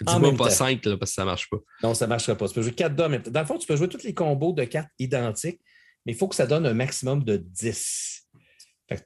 Dis-moi 0.03 0.36
pas 0.36 0.51
5 0.51 0.82
parce 0.82 0.99
que 0.99 1.07
ça 1.07 1.22
ne 1.22 1.26
marche 1.26 1.49
pas. 1.49 1.59
Non, 1.82 1.95
ça 1.95 2.07
ne 2.07 2.11
marchera 2.11 2.36
pas. 2.36 2.49
Tu 2.49 2.55
peux 2.55 2.62
jouer 2.62 2.72
4-2 2.72 3.03
en 3.03 3.09
même 3.09 3.22
temps. 3.22 3.30
Dans 3.30 3.41
le 3.41 3.47
fond, 3.47 3.59
tu 3.59 3.66
peux 3.66 3.76
jouer 3.76 3.88
tous 3.88 4.03
les 4.03 4.14
combos 4.14 4.53
de 4.53 4.64
cartes 4.64 4.91
identiques, 4.99 5.61
mais 6.07 6.13
il 6.13 6.17
faut 6.17 6.29
que 6.29 6.35
ça 6.35 6.47
donne 6.47 6.67
un 6.67 6.75
maximum 6.75 7.25
de 7.25 7.37
10. 7.37 8.29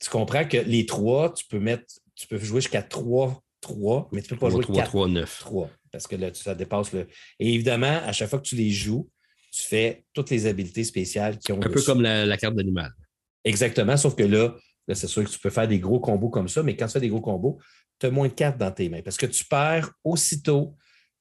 tu 0.01 0.11
comprends 0.11 0.47
que 0.47 0.57
les 0.57 0.87
3, 0.87 1.35
tu 1.35 1.45
peux 1.47 1.61
mettre, 1.61 1.85
tu 2.15 2.27
peux 2.27 2.39
jouer 2.39 2.61
jusqu'à 2.61 2.83
3, 2.83 3.43
3, 3.61 4.09
mais 4.13 4.23
tu 4.23 4.33
ne 4.33 4.37
peux 4.37 4.47
pas 4.47 4.51
jouer 4.51 4.63
3, 4.63 4.77
4, 4.77 4.89
3, 4.89 5.09
9. 5.09 5.39
3, 5.41 5.71
parce 5.91 6.07
que 6.07 6.17
là, 6.17 6.33
ça 6.35 6.55
dépasse 6.55 6.93
le. 6.93 7.07
Et 7.39 7.55
évidemment, 7.55 8.01
à 8.05 8.13
chaque 8.13 8.31
fois 8.31 8.39
que 8.39 8.47
tu 8.47 8.57
les 8.57 8.71
joues, 8.71 9.09
tu 9.51 9.63
fais 9.63 10.05
toutes 10.13 10.31
les 10.31 10.47
habiletés 10.47 10.85
spéciales 10.85 11.39
qui 11.39 11.53
ont. 11.53 11.57
Un 11.63 11.71
peu 11.71 11.83
comme 11.83 12.03
la, 12.03 12.37
carte 12.37 12.55
d'animal. 12.55 12.91
Exactement, 13.45 13.97
sauf 13.97 14.15
que 14.15 14.23
là, 14.23 14.55
là 14.89 14.95
c'est 14.95 15.07
sûr 15.07 15.25
que 15.25 15.31
tu 15.31 15.39
peux 15.39 15.51
faire 15.51 15.69
des 15.69 15.79
gros 15.79 16.01
combos 16.01 16.31
comme 16.31 16.49
ça, 16.49 16.63
mais 16.63 16.77
quand 16.77 16.87
tu 16.87 16.93
fais 16.93 17.01
des 17.01 17.09
gros 17.09 17.21
combos, 17.21 17.59
tu 17.99 18.07
as 18.07 18.11
moins 18.11 18.29
de 18.29 18.33
cartes 18.33 18.59
dans 18.59 18.73
tes 18.73 18.89
mains 18.89 19.03
parce 19.03 19.17
que 19.17 19.27
tu 19.27 19.45
perds 19.45 19.91
aussitôt 20.03 20.77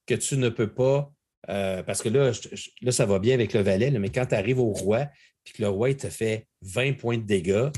que 0.06 0.14
tu 0.14 0.36
ne 0.36 0.48
peux 0.48 0.72
pas. 0.72 1.10
Euh, 1.50 1.82
parce 1.82 2.00
que 2.00 2.08
là, 2.08 2.32
là, 2.80 2.92
ça 2.92 3.04
va 3.04 3.18
bien 3.18 3.34
avec 3.34 3.52
le 3.52 3.60
valet, 3.60 3.90
mais 3.90 4.08
quand 4.08 4.24
tu 4.24 4.34
arrives 4.34 4.60
au 4.60 4.72
roi, 4.72 5.06
puis 5.44 5.54
que 5.54 5.62
le 5.62 5.68
roi 5.68 5.94
te 5.94 6.08
fait 6.08 6.46
20 6.62 6.94
points 6.94 7.18
de 7.18 7.22
dégâts. 7.24 7.68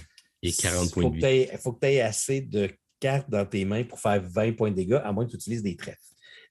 Et 0.43 0.53
40 0.53 0.93
points 0.93 1.11
de 1.11 1.21
dégâts. 1.21 1.49
Il 1.53 1.59
faut 1.59 1.73
que 1.73 1.81
tu 1.81 1.87
aies 1.87 2.01
assez 2.01 2.41
de 2.41 2.71
cartes 3.01 3.29
dans 3.29 3.45
tes 3.45 3.65
mains 3.65 3.85
pour 3.85 4.01
faire 4.01 4.23
20 4.23 4.53
points 4.53 4.71
de 4.71 4.77
dégâts, 4.77 5.01
à 5.05 5.13
moins 5.13 5.27
que 5.27 5.31
tu 5.31 5.37
utilises 5.37 5.63
des 5.63 5.77
trèfles. 5.77 6.01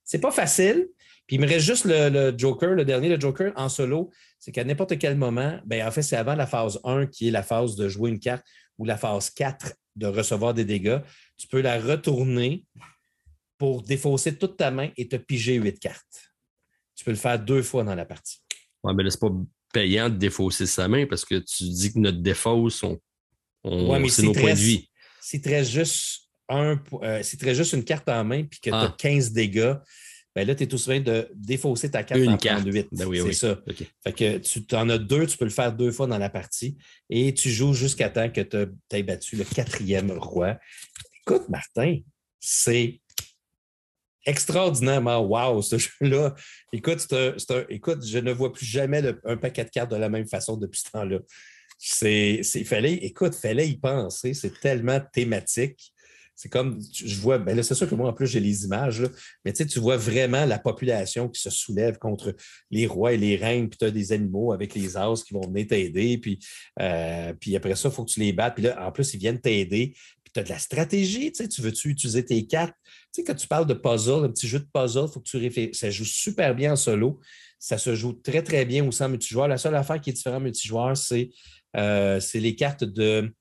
C'est 0.03 0.19
pas 0.19 0.31
facile. 0.31 0.87
Puis 1.25 1.37
il 1.37 1.41
me 1.41 1.47
reste 1.47 1.65
juste 1.65 1.85
le, 1.85 2.33
Joker, 2.37 2.75
le 2.75 2.85
dernier, 2.85 3.09
le 3.09 3.19
Joker 3.19 3.51
en 3.55 3.69
solo. 3.69 4.11
C'est 4.39 4.51
qu'à 4.51 4.63
n'importe 4.63 4.97
quel 4.99 5.15
moment, 5.15 5.59
ben, 5.65 5.87
en 5.87 5.91
fait, 5.91 6.03
c'est 6.03 6.15
avant 6.15 6.35
la 6.35 6.45
phase 6.45 6.79
1 6.83 7.07
qui 7.07 7.29
est 7.29 7.31
la 7.31 7.41
phase 7.41 7.75
de 7.75 7.89
jouer 7.89 8.11
une 8.11 8.19
carte 8.19 8.45
ou 8.77 8.85
la 8.85 8.97
phase 8.97 9.31
4 9.31 9.73
de 9.95 10.05
recevoir 10.05 10.53
des 10.53 10.65
dégâts. 10.65 10.99
Tu 11.37 11.47
peux 11.47 11.61
la 11.61 11.79
retourner 11.79 12.65
pour 13.57 13.81
défausser 13.81 14.37
toute 14.37 14.57
ta 14.57 14.69
main 14.69 14.89
et 14.97 15.07
te 15.07 15.15
piger 15.15 15.55
8 15.55 15.79
cartes. 15.79 16.33
Tu 16.93 17.03
peux 17.03 17.11
le 17.11 17.17
faire 17.17 17.39
deux 17.39 17.63
fois 17.63 17.83
dans 17.83 17.95
la 17.95 18.05
partie. 18.05 18.41
Oui, 18.83 18.93
mais 18.95 19.09
c'est 19.09 19.19
pas 19.19 19.31
payant 19.75 20.09
de 20.09 20.15
défausser 20.15 20.65
sa 20.67 20.87
main 20.87 21.05
parce 21.05 21.25
que 21.25 21.35
tu 21.35 21.65
dis 21.65 21.91
que 21.91 21.99
notre 21.99 22.19
défausse, 22.19 22.81
on, 22.81 22.97
c'est 24.07 24.23
nos 24.23 24.31
points 24.31 24.53
de 24.53 24.59
vie. 24.59 24.89
Si 25.21 25.41
tu 25.41 25.49
restes 25.49 25.71
juste, 25.71 26.29
un, 26.47 26.81
euh, 27.01 27.21
si 27.23 27.37
juste 27.53 27.73
une 27.73 27.83
carte 27.83 28.07
en 28.07 28.23
main 28.23 28.45
puis 28.45 28.61
que 28.61 28.69
tu 28.69 28.75
as 28.75 28.95
15 28.97 29.33
dégâts, 29.33 29.75
ben 30.33 30.47
là, 30.47 30.55
tu 30.55 30.63
es 30.63 30.67
tout 30.67 30.77
souvent 30.77 30.99
de 30.99 31.29
défausser 31.35 31.91
ta 31.91 32.03
carte 32.03 32.21
une 32.21 32.37
carte. 32.37 32.65
8. 32.65 32.87
Ben 32.93 33.09
c'est 33.11 33.33
ça. 33.33 33.59
Fait 34.03 34.13
que 34.13 34.37
tu 34.37 34.75
en 34.75 34.89
as 34.89 34.97
deux, 34.97 35.27
tu 35.27 35.37
peux 35.37 35.45
le 35.45 35.51
faire 35.51 35.73
deux 35.73 35.91
fois 35.91 36.07
dans 36.07 36.17
la 36.17 36.29
partie 36.29 36.77
et 37.09 37.33
tu 37.33 37.49
joues 37.49 37.73
jusqu'à 37.73 38.09
temps 38.09 38.29
que 38.29 38.41
tu 38.41 38.57
aies 38.91 39.03
battu 39.03 39.35
le 39.35 39.43
quatrième 39.43 40.11
roi. 40.11 40.57
Écoute, 41.21 41.49
Martin, 41.49 41.99
c'est 42.39 43.01
extraordinairement 44.25 45.19
wow, 45.19 45.61
ce 45.61 45.77
jeu-là. 45.77 46.35
Écoute, 46.73 47.05
écoute, 47.69 48.05
je 48.05 48.17
ne 48.17 48.31
vois 48.31 48.51
plus 48.51 48.65
jamais 48.65 49.01
un 49.23 49.37
paquet 49.37 49.63
de 49.63 49.69
cartes 49.69 49.91
de 49.91 49.95
la 49.95 50.09
même 50.09 50.27
façon 50.27 50.57
depuis 50.57 50.81
ce 50.81 50.91
temps-là. 50.91 51.19
C'est, 51.77 52.43
fallait, 52.65 52.93
écoute, 52.93 53.35
fallait 53.35 53.67
y 53.67 53.77
penser. 53.77 54.33
C'est 54.33 54.59
tellement 54.59 54.99
thématique. 55.13 55.93
C'est 56.37 56.49
comme, 56.49 56.81
je 56.93 57.17
vois, 57.21 57.37
ben 57.37 57.63
c'est 57.63 57.75
sûr 57.75 57.89
que 57.89 57.95
moi, 57.95 58.09
en 58.09 58.13
plus, 58.13 58.27
j'ai 58.27 58.41
les 58.41 58.65
images, 58.65 59.01
mais 59.45 59.53
tu 59.53 59.79
vois 59.79 59.95
vraiment 59.95 60.43
la 60.43 60.59
population 60.59 61.29
qui 61.29 61.39
se 61.39 61.49
soulève 61.49 61.97
contre 61.97 62.35
les 62.71 62.87
rois 62.87 63.13
et 63.13 63.17
les 63.17 63.37
reines, 63.37 63.69
puis 63.69 63.77
tu 63.77 63.85
as 63.85 63.91
des 63.91 64.11
animaux 64.11 64.51
avec 64.51 64.75
les 64.75 64.97
as 64.97 65.23
qui 65.25 65.33
vont 65.33 65.47
venir 65.47 65.67
t'aider, 65.67 66.17
puis, 66.17 66.39
euh, 66.81 67.33
puis 67.39 67.55
après 67.55 67.75
ça, 67.75 67.87
il 67.87 67.95
faut 67.95 68.03
que 68.03 68.11
tu 68.11 68.19
les 68.19 68.33
battes, 68.33 68.55
puis 68.55 68.65
là, 68.65 68.85
en 68.85 68.91
plus, 68.91 69.13
ils 69.13 69.17
viennent 69.17 69.39
t'aider, 69.39 69.95
tu 70.35 70.41
as 70.41 70.43
de 70.43 70.49
la 70.49 70.59
stratégie, 70.59 71.31
tu 71.31 71.43
sais, 71.43 71.47
tu 71.47 71.61
veux-tu 71.61 71.89
utiliser 71.89 72.25
tes 72.25 72.45
cartes? 72.45 72.75
Tu 72.83 73.21
sais, 73.21 73.23
quand 73.23 73.35
tu 73.35 73.47
parles 73.47 73.65
de 73.65 73.73
puzzle, 73.73 74.25
un 74.25 74.29
petit 74.29 74.47
jeu 74.47 74.59
de 74.59 74.67
puzzle, 74.73 75.05
il 75.07 75.13
faut 75.13 75.21
que 75.21 75.29
tu 75.29 75.37
réfléchisses. 75.37 75.79
Ça 75.79 75.89
joue 75.89 76.03
super 76.03 76.53
bien 76.53 76.73
en 76.73 76.75
solo. 76.75 77.21
Ça 77.57 77.77
se 77.77 77.95
joue 77.95 78.11
très, 78.13 78.43
très 78.43 78.65
bien 78.65 78.85
aussi 78.85 79.01
en 79.01 79.09
multijoueur. 79.09 79.47
La 79.47 79.57
seule 79.57 79.75
affaire 79.75 80.01
qui 80.01 80.09
est 80.09 80.13
différente 80.13 80.41
en 80.41 80.43
multijoueur, 80.43 80.97
c'est 80.97 81.29
euh, 81.77 82.19
les 82.33 82.55
cartes 82.55 82.83
de, 82.83 83.33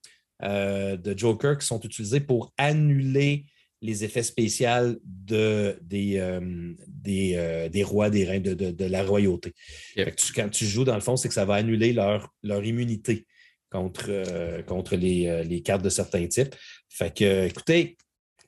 euh, 0.45 0.97
de 0.97 1.19
Joker 1.19 1.59
qui 1.59 1.67
sont 1.67 1.81
utilisées 1.81 2.21
pour 2.21 2.53
annuler 2.57 3.47
les 3.83 4.05
effets 4.05 4.23
spéciaux 4.23 4.97
de, 5.05 5.77
des, 5.83 6.19
euh, 6.19 7.69
des, 7.69 7.83
rois, 7.83 8.09
des 8.09 8.25
reins, 8.25 8.41
de, 8.41 8.85
la 8.85 9.03
royauté. 9.03 9.53
quand 9.97 10.49
tu 10.49 10.65
joues, 10.65 10.85
dans 10.85 10.95
le 10.95 11.01
fond, 11.01 11.17
c'est 11.17 11.29
que 11.29 11.35
ça 11.35 11.45
va 11.45 11.57
annuler 11.57 11.93
leur, 11.93 12.33
leur 12.45 12.65
immunité 12.65 13.27
contre, 13.69 14.63
contre 14.63 14.95
les, 14.95 15.45
les, 15.45 15.61
cartes 15.61 15.83
de 15.83 15.91
certains 15.91 16.27
types. 16.29 16.55
Fait 16.97 17.13
que, 17.13 17.47
écoutez, 17.47 17.97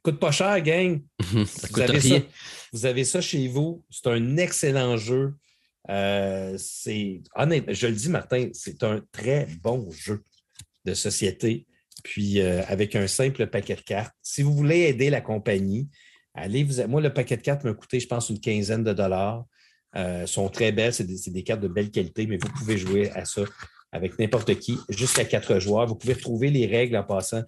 Coûte 0.06 0.20
pas 0.20 0.31
cher, 0.31 0.60
gang. 0.62 1.01
ça 1.47 1.66
coûte 1.66 1.90
rien. 1.90 2.23
vous 2.73 2.86
avez 2.86 3.02
ça 3.02 3.20
chez 3.20 3.48
vous. 3.48 3.82
C'est 3.90 4.06
un 4.06 4.36
excellent 4.36 4.97
jeu. 4.97 5.35
Euh, 5.90 6.55
c'est 6.59 7.23
je 7.36 7.86
le 7.89 7.93
dis, 7.93 8.09
Martin, 8.09 8.51
c'est 8.52 8.85
un 8.85 9.02
très 9.10 9.48
bon 9.64 9.90
jeu 9.90 10.23
de 10.85 10.94
société. 10.94 11.66
Puis 12.05 12.40
euh, 12.40 12.62
avec 12.68 12.94
un 12.94 13.09
simple 13.09 13.48
paquet 13.48 13.74
de 13.74 13.81
cartes. 13.81 14.14
Si 14.23 14.43
vous 14.43 14.55
voulez 14.55 14.82
aider 14.82 15.10
la 15.10 15.20
compagnie, 15.20 15.89
allez 16.35 16.62
vous. 16.62 16.86
Moi, 16.86 17.01
le 17.01 17.12
paquet 17.12 17.36
de 17.36 17.43
cartes 17.43 17.64
m'a 17.64 17.74
coûté, 17.74 17.98
je 17.98 18.06
pense, 18.06 18.31
une 18.31 18.39
quinzaine 18.39 18.85
de 18.85 18.93
dollars. 18.93 19.44
Euh, 19.97 20.24
sont 20.27 20.48
très 20.51 20.70
belles, 20.70 20.93
c'est 20.94 21.05
des, 21.05 21.43
cartes 21.43 21.62
de 21.62 21.68
belle 21.68 21.90
qualité, 21.90 22.28
mais 22.28 22.36
vous 22.36 22.52
pouvez 22.59 22.78
jouer 22.78 23.10
à 23.10 23.24
ça 23.24 23.43
avec 23.90 24.20
n'importe 24.20 24.56
qui, 24.60 24.78
jusqu'à 24.89 25.24
quatre 25.24 25.59
joueurs. 25.59 25.89
Vous 25.89 25.97
pouvez 25.97 26.12
retrouver 26.12 26.51
les 26.51 26.66
règles 26.66 26.97
en 26.97 27.02
passant 27.02 27.43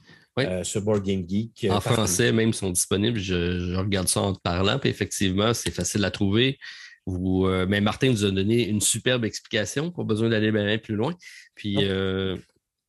sur 0.62 0.82
Board 0.82 1.04
Game 1.04 1.24
Geek. 1.28 1.66
En 1.70 1.80
français, 1.80 2.32
même, 2.32 2.52
sont 2.52 2.70
disponibles. 2.70 3.18
Je, 3.18 3.74
regarde 3.76 4.08
ça 4.08 4.20
en 4.20 4.34
te 4.34 4.40
parlant, 4.40 4.78
puis 4.78 4.90
effectivement, 4.90 5.54
c'est 5.54 5.70
facile 5.70 6.04
à 6.04 6.10
trouver. 6.10 6.58
Euh, 7.08 7.66
mais 7.68 7.80
Martin 7.80 8.10
nous 8.10 8.24
a 8.24 8.30
donné 8.30 8.68
une 8.68 8.80
superbe 8.80 9.24
explication, 9.24 9.90
pas 9.90 10.04
besoin 10.04 10.28
d'aller 10.28 10.52
bien 10.52 10.78
plus 10.78 10.94
loin. 10.94 11.14
Puis 11.54 11.76
euh, 11.80 12.36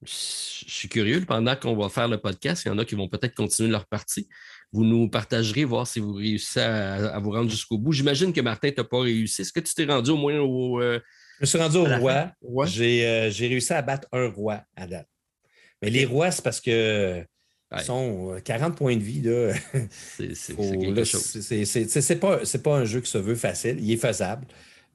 je 0.03 0.65
suis 0.67 0.89
curieux, 0.89 1.23
pendant 1.25 1.55
qu'on 1.55 1.75
va 1.75 1.89
faire 1.89 2.07
le 2.07 2.17
podcast, 2.17 2.63
il 2.65 2.69
y 2.69 2.71
en 2.71 2.77
a 2.77 2.85
qui 2.85 2.95
vont 2.95 3.07
peut-être 3.07 3.35
continuer 3.35 3.69
leur 3.69 3.85
partie. 3.85 4.27
Vous 4.71 4.83
nous 4.83 5.09
partagerez, 5.09 5.63
voir 5.63 5.87
si 5.87 5.99
vous 5.99 6.13
réussissez 6.13 6.61
à, 6.61 7.19
vous 7.19 7.31
rendre 7.31 7.49
jusqu'u 7.49 7.77
bout. 7.77 7.91
J'imagine 7.91 8.31
que 8.31 8.41
Martin, 8.41 8.69
tu 8.69 8.77
n'as 8.77 8.83
pas 8.83 9.01
réussi. 9.01 9.41
Est-ce 9.41 9.51
que 9.51 9.59
tu 9.59 9.73
t'es 9.73 9.85
rendu 9.85 10.11
au 10.11 10.17
moins 10.17 10.37
au. 10.39 10.81
Euh, 10.81 10.99
je 11.37 11.43
me 11.43 11.45
suis 11.45 11.57
rendu 11.57 11.77
au 11.77 11.85
roi. 11.85 12.31
J'ai 12.65 13.47
réussi 13.47 13.73
à 13.73 13.81
battre 13.81 14.07
un 14.11 14.27
roi 14.29 14.61
à 14.75 14.87
date. 14.87 15.07
Mais 15.81 15.89
les 15.89 16.05
rois, 16.05 16.29
c'est 16.31 16.43
parce 16.43 16.59
que 16.59 17.25
sont 17.77 18.35
40 18.43 18.75
points 18.75 18.95
de 18.95 19.03
vie. 19.03 19.21
C'est 20.33 20.55
chose. 21.03 21.39
C'est 21.85 22.15
pas, 22.19 22.39
pas 22.63 22.75
un 22.77 22.85
jeu 22.85 23.01
qui 23.01 23.11
se 23.11 23.17
veut 23.17 23.35
facile. 23.35 23.77
Il 23.79 23.91
est 23.91 23.97
faisable. 23.97 24.45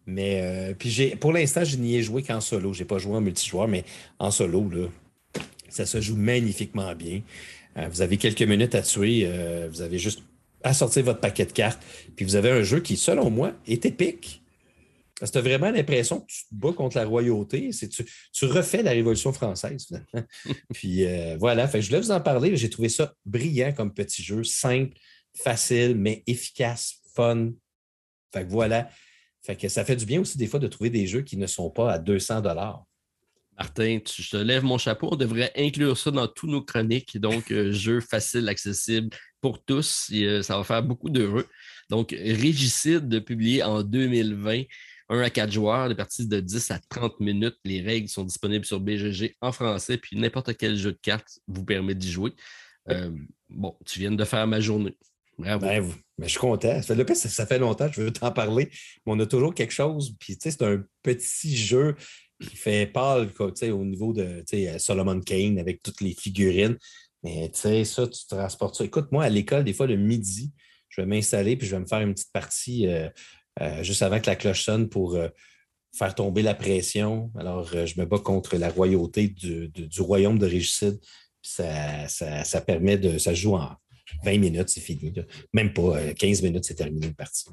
Mais 0.07 0.41
euh, 0.43 0.75
puis 0.79 1.15
pour 1.21 1.33
l'instant, 1.33 1.65
je 1.65 1.77
n'y 1.77 1.97
ai 1.97 2.03
joué 2.03 2.23
qu'en 2.23 2.41
solo. 2.41 2.73
Je 2.73 2.81
n'ai 2.81 2.85
pas 2.85 2.99
joué 2.99 3.17
en 3.17 3.21
multijoueur, 3.21 3.69
mais 3.69 3.85
en 4.19 4.31
solo, 4.31 4.69
là, 4.71 4.89
ça 5.69 5.87
se 5.87 6.01
joue 6.01 6.17
magnifiquement 6.17 6.95
bien. 6.95 7.23
Euh, 7.77 7.89
vous 7.91 8.03
avez 8.03 8.17
quelques 8.17 8.43
minutes 8.43 8.75
à 8.75 8.83
tuer. 8.83 9.23
Euh, 9.25 9.69
vous 9.71 9.83
avez 9.83 9.99
juste 9.99 10.23
à 10.63 10.75
sortir 10.75 11.05
votre 11.05 11.21
paquet 11.21 11.47
de 11.47 11.53
cartes. 11.53 11.83
Puis 12.17 12.25
vous 12.25 12.37
avez 12.37 12.51
un 12.51 12.63
jeu 12.63 12.81
qui, 12.81 12.97
selon 12.97 13.31
moi, 13.31 13.53
est 13.67 13.85
épique. 13.87 14.43
Parce 15.19 15.31
que 15.31 15.39
tu 15.39 15.39
as 15.39 15.49
vraiment 15.49 15.71
l'impression 15.71 16.21
que 16.21 16.27
tu 16.27 16.45
te 16.49 16.55
bats 16.55 16.73
contre 16.73 16.97
la 16.97 17.05
royauté. 17.05 17.71
Tu, 17.71 18.05
tu 18.33 18.45
refais 18.47 18.83
la 18.83 18.91
Révolution 18.91 19.33
française, 19.33 19.87
finalement. 19.87 20.29
Puis 20.75 21.05
euh, 21.05 21.37
voilà, 21.39 21.69
fait 21.69 21.81
je 21.81 21.89
voulais 21.89 22.01
vous 22.01 22.11
en 22.11 22.21
parler. 22.21 22.57
J'ai 22.57 22.71
trouvé 22.71 22.89
ça 22.89 23.15
brillant 23.25 23.73
comme 23.73 23.95
petit 23.95 24.23
jeu, 24.23 24.43
simple, 24.43 24.97
facile, 25.37 25.95
mais 25.97 26.23
efficace, 26.27 26.97
fun. 27.15 27.51
Fait 28.33 28.45
que 28.45 28.51
voilà. 28.51 28.91
Fait 29.43 29.57
que 29.57 29.69
ça 29.69 29.85
fait 29.85 29.97
du 29.97 30.07
bien 30.07 30.21
aussi 30.21 30.39
des 30.39 30.47
fois 30.47 30.59
de 30.59 30.67
trouver 30.67 30.91
des 30.91 31.07
jeux 31.07 31.23
qui 31.23 31.37
ne 31.37 31.47
sont 31.47 31.71
pas 31.71 31.93
à 31.93 31.99
200 31.99 32.43
Martin, 33.57 34.01
je 34.05 34.31
te 34.31 34.37
lève 34.37 34.65
mon 34.65 34.79
chapeau. 34.79 35.11
On 35.13 35.17
devrait 35.17 35.53
inclure 35.57 35.97
ça 35.97 36.11
dans 36.11 36.27
tous 36.27 36.49
nos 36.49 36.63
chroniques. 36.63 37.19
Donc, 37.19 37.53
euh, 37.53 37.71
jeu 37.73 38.01
facile, 38.01 38.49
accessible 38.49 39.11
pour 39.41 39.63
tous. 39.63 40.11
Euh, 40.13 40.43
ça 40.43 40.57
va 40.57 40.65
faire 40.65 40.83
beaucoup 40.83 41.09
d'heureux. 41.09 41.47
Donc, 41.89 42.11
Régicide, 42.11 43.25
publié 43.25 43.63
en 43.63 43.83
2020. 43.83 44.63
1 45.15 45.21
à 45.21 45.31
4 45.31 45.53
joueurs, 45.53 45.89
des 45.89 45.95
parties 45.95 46.27
de 46.27 46.41
10 46.41 46.71
à 46.71 46.79
30 46.89 47.21
minutes. 47.21 47.57
Les 47.65 47.81
règles 47.81 48.09
sont 48.09 48.25
disponibles 48.25 48.65
sur 48.65 48.81
BGG 48.81 49.37
en 49.41 49.53
français, 49.53 49.99
puis 49.99 50.17
n'importe 50.17 50.57
quel 50.57 50.77
jeu 50.77 50.93
de 50.93 50.99
cartes 51.01 51.39
vous 51.47 51.65
permet 51.65 51.95
d'y 51.95 52.11
jouer. 52.11 52.33
Euh, 52.91 53.11
bon, 53.49 53.77
tu 53.87 54.01
viens 54.01 54.13
de 54.13 54.25
faire 54.25 54.47
ma 54.47 54.61
journée. 54.61 54.97
Bravo. 55.39 55.67
Ben, 55.67 55.85
mais 56.19 56.27
je 56.27 56.33
suis 56.33 56.41
content. 56.41 56.81
Ça 56.83 56.95
fait, 56.95 57.15
ça, 57.15 57.47
fait 57.47 57.59
longtemps, 57.59 57.89
je 57.91 58.03
veux 58.03 58.13
t'en 58.13 58.31
parler, 58.31 58.69
mais 59.05 59.13
on 59.13 59.21
a 59.21 59.27
toujours 59.27 59.55
quelque 59.55 59.73
chose. 59.73 60.15
Puis, 60.19 60.37
tu 60.37 60.43
sais, 60.43 60.57
c'est 60.57 60.65
un 60.65 60.85
petit 61.03 61.57
jeu 61.57 61.97
qui 62.41 62.57
fait 62.57 62.87
pâle 62.87 63.31
au 63.41 63.85
niveau 63.85 64.13
de 64.13 64.45
Solomon 64.79 65.21
Kane 65.21 65.59
avec 65.59 65.83
toutes 65.83 66.01
les 66.01 66.15
figurines. 66.15 66.77
Mais 67.23 67.51
tu 67.53 67.61
sais, 67.61 67.85
ça, 67.85 68.07
tu 68.07 68.27
transportes 68.27 68.77
ça. 68.77 68.85
Écoute, 68.85 69.11
moi, 69.11 69.25
à 69.25 69.31
l'école, 69.31 69.65
des 69.65 69.73
fois, 69.73 69.87
le 69.87 69.97
midi, 69.97 70.53
je 70.91 71.01
vais 71.01 71.07
m'installer 71.07 71.57
puis 71.57 71.67
je 71.67 71.75
vais 71.75 71.81
me 71.81 71.87
faire 71.87 72.01
une 72.01 72.15
petite 72.15 72.33
partie 72.33 72.87
euh, 72.87 73.09
euh, 73.09 73.11
juste 73.83 74.03
avant 74.03 74.21
que 74.21 74.27
la 74.27 74.37
cloche 74.37 74.65
sonne 74.65 74.89
pour 74.89 75.15
euh, 75.15 75.29
faire 75.97 76.15
tomber 76.15 76.43
la 76.43 76.55
pression. 76.55 77.31
Alors, 77.39 77.71
euh, 77.75 77.87
je 77.87 77.99
me 78.01 78.07
bats 78.07 78.19
contre 78.19 78.57
la 78.57 78.69
royauté 78.69 79.29
du, 79.29 80.01
royaume 80.01 80.39
de 80.39 80.47
Régicide. 80.47 80.99
Ça, 81.43 82.09
ça, 82.09 82.61
permet 82.63 82.97
de. 82.97 83.19
Ça 83.19 83.35
joue 83.35 83.55
en 83.55 83.77
20 84.25 84.39
minutes, 84.39 84.71
c'est 84.71 84.81
fini. 84.81 85.13
Même 85.53 85.73
pas 85.73 86.15
15 86.15 86.43
minutes, 86.43 86.65
c'est 86.65 86.75
terminé 86.75 87.09
le 87.09 87.15
parti. 87.15 87.45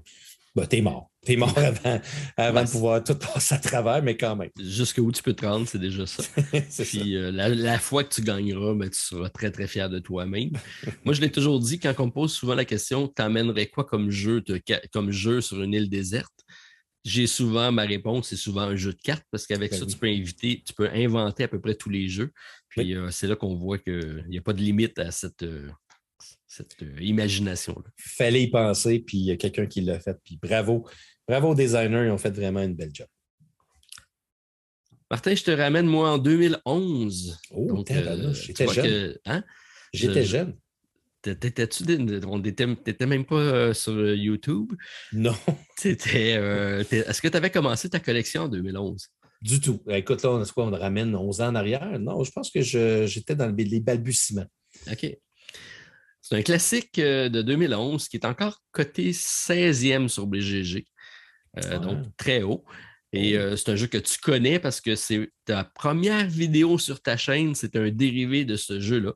Bah, 0.54 0.68
t'es 0.68 0.82
mort. 0.82 1.10
T'es 1.24 1.38
mort 1.38 1.56
avant, 2.38 2.64
de 2.64 2.70
pouvoir 2.70 3.04
tout 3.04 3.16
passer 3.16 3.56
à 3.56 3.60
travers, 3.60 4.04
mais 4.04 4.18
quand 4.18 4.36
même. 4.36 4.50
Jusqu'où 4.60 5.10
tu 5.12 5.24
peux 5.24 5.34
te 5.34 5.46
rendre, 5.46 5.68
c'est 5.68 5.80
déjà 5.80 6.06
ça. 6.06 6.24
Puis 6.84 7.14
la, 7.14 7.80
fois 7.80 8.04
que 8.04 8.14
tu 8.14 8.22
gagneras, 8.22 8.74
ben, 8.74 8.90
tu 8.90 9.00
seras 9.00 9.30
très, 9.30 9.52
très 9.52 9.68
fier 9.68 9.90
de 9.90 10.00
toi-même. 10.00 10.50
Moi, 11.06 11.14
je 11.14 11.22
l'ai 11.22 11.32
toujours 11.32 11.60
dit, 11.60 11.80
quand 11.80 11.94
on 12.00 12.08
me 12.08 12.12
pose 12.12 12.34
souvent 12.34 12.56
la 12.56 12.66
question, 12.66 13.08
t'emmènerais 13.08 13.68
quoi 13.68 13.86
comme 13.86 14.10
jeu, 14.10 14.44
comme 14.92 15.12
jeu 15.12 15.40
sur 15.40 15.62
une 15.62 15.74
île 15.74 15.90
déserte? 15.90 16.34
J'ai 17.04 17.28
souvent, 17.28 17.72
ma 17.72 17.84
réponse, 17.84 18.30
c'est 18.30 18.36
souvent 18.36 18.62
un 18.62 18.76
jeu 18.76 18.94
de 18.94 19.02
cartes, 19.02 19.26
parce 19.32 19.48
qu'avec 19.48 19.72
ben 19.72 19.80
ça, 19.80 19.86
tu 19.86 19.98
peux 19.98 20.08
inviter, 20.08 20.62
tu 20.66 20.74
peux 20.74 20.88
inventer 20.94 21.44
à 21.44 21.48
peu 21.48 21.60
près 21.60 21.74
tous 21.74 21.90
les 21.90 22.08
jeux. 22.08 22.32
Puis 22.70 22.96
euh, 22.96 23.10
c'est 23.10 23.26
là 23.26 23.36
qu'on 23.36 23.56
voit 23.56 23.80
qu'il 23.80 24.26
n'y 24.30 24.38
a 24.38 24.42
pas 24.42 24.54
de 24.54 24.62
limite 24.62 25.00
à 25.00 25.10
cette, 25.10 25.42
euh, 25.42 25.70
cette 26.52 26.84
euh, 26.84 26.96
imagination-là. 27.00 27.90
Fallait 27.96 28.44
y 28.44 28.50
penser, 28.50 29.00
puis 29.00 29.20
il 29.20 29.26
y 29.26 29.32
a 29.32 29.38
quelqu'un 29.38 29.66
qui 29.68 29.82
l'a 29.82 30.00
fait. 30.02 30.18
Puis 30.24 30.38
bravo, 30.42 30.86
bravo 31.26 31.50
aux 31.52 31.56
designers, 31.56 32.06
ils 32.06 32.12
ont 32.12 32.18
fait 32.18 32.32
vraiment 32.32 32.62
une 32.62 32.76
belle 32.76 32.92
job. 32.94 33.08
Martin, 35.10 35.34
je 35.34 35.44
te 35.44 35.52
ramène, 35.52 35.88
moi, 35.88 36.12
en 36.12 36.18
2011. 36.18 37.40
Oh, 37.52 37.84
euh, 37.90 38.34
j'étais 38.34 38.68
jeune. 38.68 39.18
Hein? 39.26 39.44
J'étais 39.94 40.26
jeune. 40.26 40.58
T'étais-tu 41.22 41.86
T'étais 41.86 43.06
même 43.06 43.26
pas 43.26 43.36
euh, 43.36 43.74
sur 43.74 44.14
YouTube? 44.14 44.74
Non. 45.14 45.36
Est-ce 45.84 47.22
que 47.22 47.28
tu 47.28 47.38
avais 47.38 47.52
commencé 47.52 47.90
ta 47.90 48.00
collection 48.00 48.44
en 48.44 48.50
2011? 48.50 49.08
Du 49.42 49.62
tout. 49.62 49.82
Écoute, 49.88 50.22
là, 50.24 50.32
on, 50.32 50.44
quoi, 50.46 50.66
on 50.66 50.72
ramène 50.72 51.16
11 51.16 51.42
ans 51.42 51.48
en 51.48 51.56
arrière? 51.56 51.98
Non, 52.00 52.24
je 52.24 52.32
pense 52.32 52.50
que 52.50 52.62
j'étais 52.62 53.36
dans 53.36 53.56
les 53.56 53.80
balbutiements. 53.80 54.48
OK. 54.92 55.18
C'est 56.22 56.36
un 56.36 56.44
classique 56.44 57.00
euh, 57.00 57.30
de 57.30 57.42
2011 57.42 58.08
qui 58.08 58.18
est 58.18 58.26
encore 58.26 58.62
coté 58.72 59.12
16e 59.12 60.08
sur 60.08 60.28
BGG, 60.28 60.86
euh, 61.58 61.80
donc 61.80 62.06
très 62.16 62.44
haut. 62.44 62.64
Et 63.12 63.36
oh. 63.36 63.42
euh, 63.42 63.56
c'est 63.58 63.72
un 63.72 63.76
jeu 63.76 63.88
que 63.88 63.98
tu 63.98 64.20
connais 64.20 64.60
parce 64.60 64.80
que 64.82 64.96
c'est 64.96 65.32
ta 65.46 65.64
première 65.64 66.28
vidéo 66.28 66.78
sur 66.78 67.02
ta 67.02 67.18
chaîne, 67.18 67.56
c'est 67.56 67.76
un 67.76 67.90
dérivé 67.90 68.46
de 68.46 68.56
ce 68.56 68.80
jeu-là. 68.80 69.14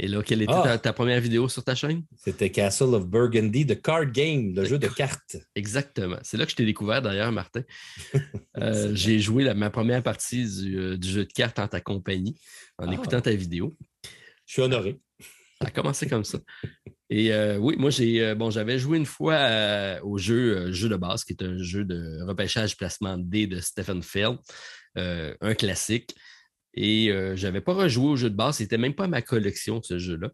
Et 0.00 0.06
là, 0.06 0.22
quelle 0.22 0.42
était 0.42 0.52
ta, 0.52 0.80
ah! 0.82 0.92
première 0.92 1.20
vidéo 1.20 1.48
sur 1.48 1.64
ta 1.64 1.74
chaîne? 1.74 2.04
C'était 2.16 2.50
Castle 2.50 2.94
of 2.94 3.08
Burgundy, 3.08 3.66
The 3.66 3.82
Card 3.82 4.12
Game, 4.12 4.54
le, 4.54 4.64
jeu 4.64 4.78
de 4.78 4.86
cartes. 4.86 5.36
Exactement. 5.56 6.18
C'est 6.22 6.36
là 6.36 6.44
que 6.44 6.52
je 6.52 6.56
t'ai 6.56 6.64
découvert 6.64 7.02
d'ailleurs, 7.02 7.32
Martin. 7.32 7.62
J'ai 8.92 9.18
joué 9.18 9.52
ma 9.54 9.70
première 9.70 10.04
partie 10.04 10.44
du, 10.44 10.98
jeu 11.02 11.24
de 11.24 11.32
cartes 11.32 11.58
en 11.58 11.66
ta 11.66 11.80
compagnie, 11.80 12.40
en 12.78 12.88
ah! 12.88 12.94
écoutant 12.94 13.20
ta 13.20 13.32
vidéo. 13.32 13.76
Je 14.46 14.52
suis 14.52 14.62
honoré. 14.62 15.00
Ça 15.60 15.68
a 15.68 15.70
commencé 15.70 16.08
comme 16.08 16.24
ça. 16.24 16.38
Et 17.10 17.32
euh, 17.32 17.56
oui, 17.56 17.74
moi, 17.78 17.90
j'ai 17.90 18.22
euh, 18.22 18.34
bon, 18.34 18.50
j'avais 18.50 18.78
joué 18.78 18.98
une 18.98 19.06
fois 19.06 19.34
euh, 19.34 20.00
au 20.02 20.18
jeu, 20.18 20.72
jeu 20.72 20.88
de 20.88 20.96
base, 20.96 21.24
qui 21.24 21.32
est 21.32 21.42
un 21.42 21.58
jeu 21.58 21.84
de 21.84 22.22
repêchage 22.26 22.76
placement 22.76 23.16
dés 23.18 23.46
de 23.46 23.60
Stephen 23.60 24.02
Feld, 24.02 24.38
un 24.96 25.54
classique. 25.54 26.14
Et 26.74 27.06
je 27.08 27.42
n'avais 27.42 27.60
pas 27.60 27.72
rejoué 27.72 28.06
au 28.06 28.16
jeu 28.16 28.30
de 28.30 28.36
base, 28.36 28.56
c'était 28.58 28.78
même 28.78 28.94
pas 28.94 29.08
ma 29.08 29.22
collection, 29.22 29.82
ce 29.82 29.98
jeu-là. 29.98 30.30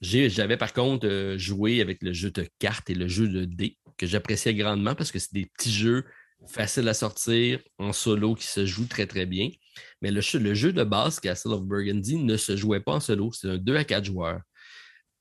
J'avais 0.00 0.56
par 0.56 0.72
contre 0.72 1.34
joué 1.36 1.80
avec 1.80 2.02
le 2.02 2.12
jeu 2.12 2.30
de 2.30 2.46
cartes 2.58 2.90
et 2.90 2.94
le 2.94 3.08
jeu 3.08 3.28
de 3.28 3.44
dés, 3.44 3.76
que 3.96 4.06
j'appréciais 4.06 4.54
grandement 4.54 4.94
parce 4.94 5.10
que 5.10 5.18
c'est 5.18 5.32
des 5.32 5.46
petits 5.46 5.72
jeux 5.72 6.04
faciles 6.48 6.88
à 6.88 6.94
sortir, 6.94 7.60
en 7.78 7.92
solo, 7.92 8.34
qui 8.34 8.46
se 8.46 8.66
jouent 8.66 8.88
très, 8.88 9.06
très 9.06 9.26
bien. 9.26 9.50
Mais 10.02 10.10
le, 10.10 10.20
le 10.38 10.54
jeu 10.54 10.72
de 10.72 10.84
base, 10.84 11.20
Castle 11.20 11.52
of 11.52 11.62
Burgundy, 11.62 12.16
ne 12.16 12.36
se 12.36 12.56
jouait 12.56 12.80
pas 12.80 12.92
en 12.92 13.00
solo, 13.00 13.32
c'est 13.32 13.48
un 13.48 13.58
2 13.58 13.76
à 13.76 13.84
4 13.84 14.04
joueurs. 14.04 14.40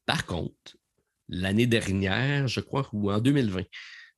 Par 0.10 0.26
contre, 0.26 0.76
l'année 1.27 1.68
dernière, 1.68 2.48
je 2.48 2.61
crois, 2.61 2.90
ou 2.94 3.11
en 3.11 3.19
2020, 3.19 3.61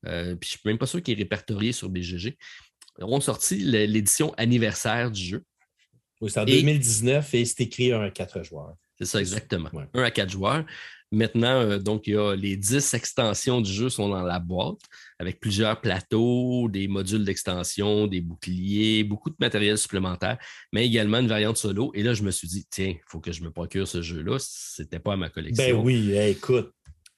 euh, 0.06 0.34
puis 0.36 0.48
je 0.48 0.54
ne 0.54 0.58
suis 0.58 0.60
même 0.64 0.78
pas 0.78 0.86
sûr 0.86 1.02
qu'il 1.02 1.12
est 1.12 1.22
répertorié 1.22 1.72
sur 1.72 1.90
BGG, 1.90 2.38
ont 2.98 3.20
sorti 3.20 3.56
l'édition 3.56 4.32
anniversaire 4.38 5.10
du 5.10 5.22
jeu. 5.22 5.44
Oui, 6.22 6.30
c'est 6.30 6.40
en 6.40 6.46
2019 6.46 7.34
et 7.34 7.44
c'est 7.44 7.64
écrit 7.64 7.92
1 7.92 8.00
à 8.04 8.10
4 8.10 8.42
joueurs. 8.42 8.74
C'est 8.98 9.04
ça, 9.04 9.20
exactement. 9.20 9.68
1 9.92 10.02
à 10.02 10.10
4 10.10 10.30
joueurs. 10.30 10.64
Maintenant, 11.10 11.60
euh, 11.60 11.78
donc, 11.78 12.06
il 12.06 12.14
y 12.14 12.16
a 12.16 12.34
les 12.34 12.56
10 12.56 12.94
extensions 12.94 13.60
du 13.60 13.70
jeu 13.70 13.90
sont 13.90 14.08
dans 14.08 14.22
la 14.22 14.38
boîte 14.38 14.80
avec 15.22 15.38
plusieurs 15.38 15.80
plateaux, 15.80 16.68
des 16.68 16.88
modules 16.88 17.24
d'extension, 17.24 18.08
des 18.08 18.20
boucliers, 18.20 19.04
beaucoup 19.04 19.30
de 19.30 19.36
matériel 19.38 19.78
supplémentaire, 19.78 20.36
mais 20.72 20.84
également 20.84 21.18
une 21.18 21.28
variante 21.28 21.56
solo. 21.56 21.92
Et 21.94 22.02
là, 22.02 22.12
je 22.12 22.24
me 22.24 22.32
suis 22.32 22.48
dit, 22.48 22.66
tiens, 22.68 22.88
il 22.88 23.00
faut 23.06 23.20
que 23.20 23.30
je 23.30 23.44
me 23.44 23.52
procure 23.52 23.86
ce 23.86 24.02
jeu-là. 24.02 24.38
Ce 24.40 24.82
n'était 24.82 24.98
pas 24.98 25.12
à 25.12 25.16
ma 25.16 25.28
collection. 25.28 25.64
Ben 25.64 25.80
oui, 25.80 26.12
écoute. 26.16 26.72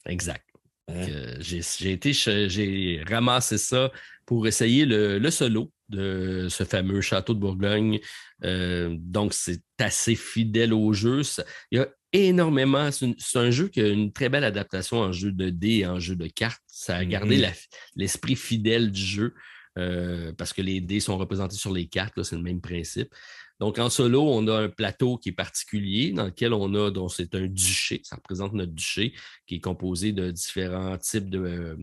Exact. 0.04 0.44
Hein? 0.88 1.06
J'ai 1.40 1.92
été, 1.92 2.12
j'ai 2.12 3.02
ramassé 3.08 3.56
ça 3.56 3.90
pour 4.26 4.46
essayer 4.46 4.84
le, 4.84 5.30
solo 5.30 5.72
de 5.88 6.48
ce 6.50 6.64
fameux 6.64 7.00
château 7.00 7.32
de 7.32 7.40
Bourgogne. 7.40 8.00
Euh, 8.44 8.94
donc, 8.98 9.32
c'est 9.32 9.62
assez 9.78 10.14
fidèle 10.14 10.74
au 10.74 10.92
jeu. 10.92 11.22
il 11.70 11.78
y 11.78 11.80
a 11.80 11.88
énormément. 12.14 12.90
C'est 12.90 13.38
un 13.38 13.50
jeu 13.50 13.68
qui 13.68 13.80
a 13.80 13.88
une 13.88 14.12
très 14.12 14.28
belle 14.28 14.44
adaptation 14.44 14.98
en 14.98 15.12
jeu 15.12 15.32
de 15.32 15.50
dés 15.50 15.78
et 15.78 15.86
en 15.86 15.98
jeu 15.98 16.16
de 16.16 16.26
cartes. 16.28 16.62
Ça 16.66 16.96
a 16.96 17.04
gardé 17.04 17.38
mm-hmm. 17.38 17.68
l'esprit 17.96 18.36
fidèle 18.36 18.90
du 18.90 19.02
jeu 19.02 19.34
euh, 19.78 20.32
parce 20.38 20.52
que 20.52 20.62
les 20.62 20.80
dés 20.80 21.00
sont 21.00 21.18
représentés 21.18 21.56
sur 21.56 21.72
les 21.72 21.86
cartes. 21.86 22.22
C'est 22.22 22.36
le 22.36 22.42
même 22.42 22.60
principe. 22.60 23.12
Donc, 23.60 23.78
en 23.78 23.88
solo, 23.88 24.22
on 24.22 24.46
a 24.48 24.62
un 24.62 24.68
plateau 24.68 25.16
qui 25.16 25.28
est 25.28 25.32
particulier 25.32 26.12
dans 26.12 26.24
lequel 26.26 26.52
on 26.52 26.74
a, 26.74 26.90
donc 26.90 27.12
c'est 27.12 27.34
un 27.36 27.46
duché, 27.46 28.00
ça 28.02 28.16
représente 28.16 28.52
notre 28.52 28.72
duché, 28.72 29.14
qui 29.46 29.56
est 29.56 29.60
composé 29.60 30.12
de 30.12 30.30
différents 30.32 30.98
types 30.98 31.30
de, 31.30 31.78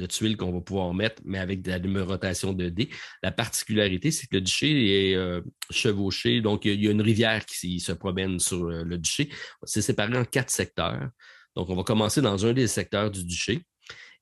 de 0.00 0.06
tuiles 0.06 0.36
qu'on 0.36 0.52
va 0.52 0.60
pouvoir 0.60 0.92
mettre, 0.94 1.22
mais 1.24 1.38
avec 1.38 1.62
de 1.62 1.70
la 1.70 1.78
numérotation 1.78 2.52
de 2.52 2.68
dés. 2.68 2.88
La 3.22 3.30
particularité, 3.30 4.10
c'est 4.10 4.26
que 4.26 4.36
le 4.36 4.40
duché 4.40 5.10
est 5.10 5.14
euh, 5.14 5.42
chevauché, 5.70 6.40
donc 6.40 6.64
il 6.64 6.82
y 6.82 6.88
a 6.88 6.90
une 6.90 7.02
rivière 7.02 7.44
qui 7.44 7.78
se 7.78 7.92
promène 7.92 8.40
sur 8.40 8.64
euh, 8.64 8.82
le 8.82 8.98
duché. 8.98 9.28
C'est 9.64 9.82
séparé 9.82 10.16
en 10.16 10.24
quatre 10.24 10.50
secteurs. 10.50 11.08
Donc, 11.54 11.68
on 11.68 11.76
va 11.76 11.82
commencer 11.82 12.22
dans 12.22 12.46
un 12.46 12.52
des 12.52 12.66
secteurs 12.66 13.10
du 13.10 13.24
duché. 13.24 13.62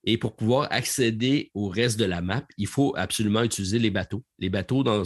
Et 0.05 0.17
pour 0.17 0.37
pouvoir 0.37 0.69
accéder 0.71 1.51
au 1.55 1.69
reste 1.69 1.99
de 1.99 2.05
la 2.05 2.23
map, 2.23 2.43
il 2.57 2.67
faut 2.67 2.95
absolument 2.97 3.43
utiliser 3.43 3.79
les 3.79 3.91
bateaux. 3.91 4.25
Les 4.39 4.49
bateaux 4.49 4.83
dans, 4.83 5.03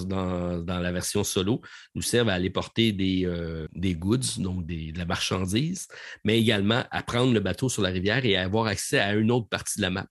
la 0.67 0.93
version 0.93 1.25
solo 1.25 1.61
nous 1.95 2.03
servent 2.03 2.29
à 2.29 2.35
aller 2.35 2.51
porter 2.51 2.93
des, 2.93 3.23
euh, 3.25 3.67
des 3.73 3.95
goods, 3.95 4.39
donc 4.39 4.67
de 4.67 4.97
la 4.97 5.07
marchandise, 5.07 5.89
mais 6.25 6.39
également 6.39 6.85
à 6.91 7.03
prendre 7.03 7.33
le 7.33 7.41
bateau 7.41 7.69
sur 7.69 7.83
la 7.83 7.89
rivière 7.89 8.25
et 8.25 8.37
à 8.37 8.45
avoir 8.45 8.67
accès 8.67 9.01
à 9.01 9.15
une 9.15 9.31
autre 9.31 9.49
partie 9.49 9.79
de 9.79 9.83
la 9.83 9.91
map. 9.91 10.07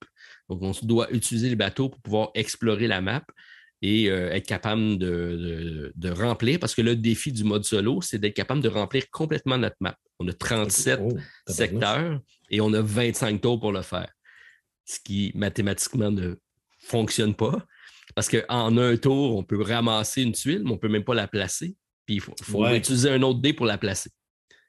Donc, 0.52 0.62
on 0.64 0.86
doit 0.86 1.10
utiliser 1.14 1.48
les 1.48 1.56
bateaux 1.56 1.88
pour 1.88 2.02
pouvoir 2.02 2.32
explorer 2.36 2.88
la 2.88 3.00
map 3.00 3.24
et 3.82 4.10
euh, 4.10 4.32
être 4.32 4.46
capable 4.46 4.98
de, 4.98 5.92
remplir, 6.10 6.60
parce 6.60 6.76
que 6.76 6.82
le 6.82 6.98
défi 6.98 7.32
du 7.32 7.46
mode 7.46 7.64
solo, 7.64 8.02
c'est 8.02 8.20
d'être 8.20 8.36
capable 8.36 8.62
de 8.62 8.68
remplir 8.68 9.10
complètement 9.10 9.58
notre 9.58 9.78
map. 9.80 9.96
On 10.20 10.28
a 10.28 10.34
37 10.34 11.00
secteurs 11.48 12.20
et 12.50 12.60
on 12.60 12.74
a 12.74 12.82
25 12.82 13.40
tours 13.40 13.62
pour 13.62 13.72
le 13.72 13.82
faire, 13.82 14.12
ce 14.86 15.00
qui 15.00 15.32
mathématiquement 15.36 16.12
ne 16.12 16.36
fonctionne 16.80 17.34
pas, 17.34 17.66
parce 18.14 18.28
qu'en 18.28 18.78
un 18.78 18.98
tour, 18.98 19.38
on 19.38 19.44
peut 19.44 19.62
ramasser 19.62 20.24
une 20.24 20.34
tuile, 20.34 20.64
mais 20.64 20.72
on 20.72 20.74
ne 20.74 20.80
peut 20.80 20.90
même 20.90 21.06
pas 21.06 21.16
la 21.16 21.30
placer, 21.30 21.78
puis 22.06 22.16
il 22.16 22.22
faut, 22.22 22.68
utiliser 22.68 23.10
un 23.10 23.22
autre 23.22 23.40
dé 23.40 23.54
pour 23.54 23.66
la 23.66 23.78
placer. 23.78 24.10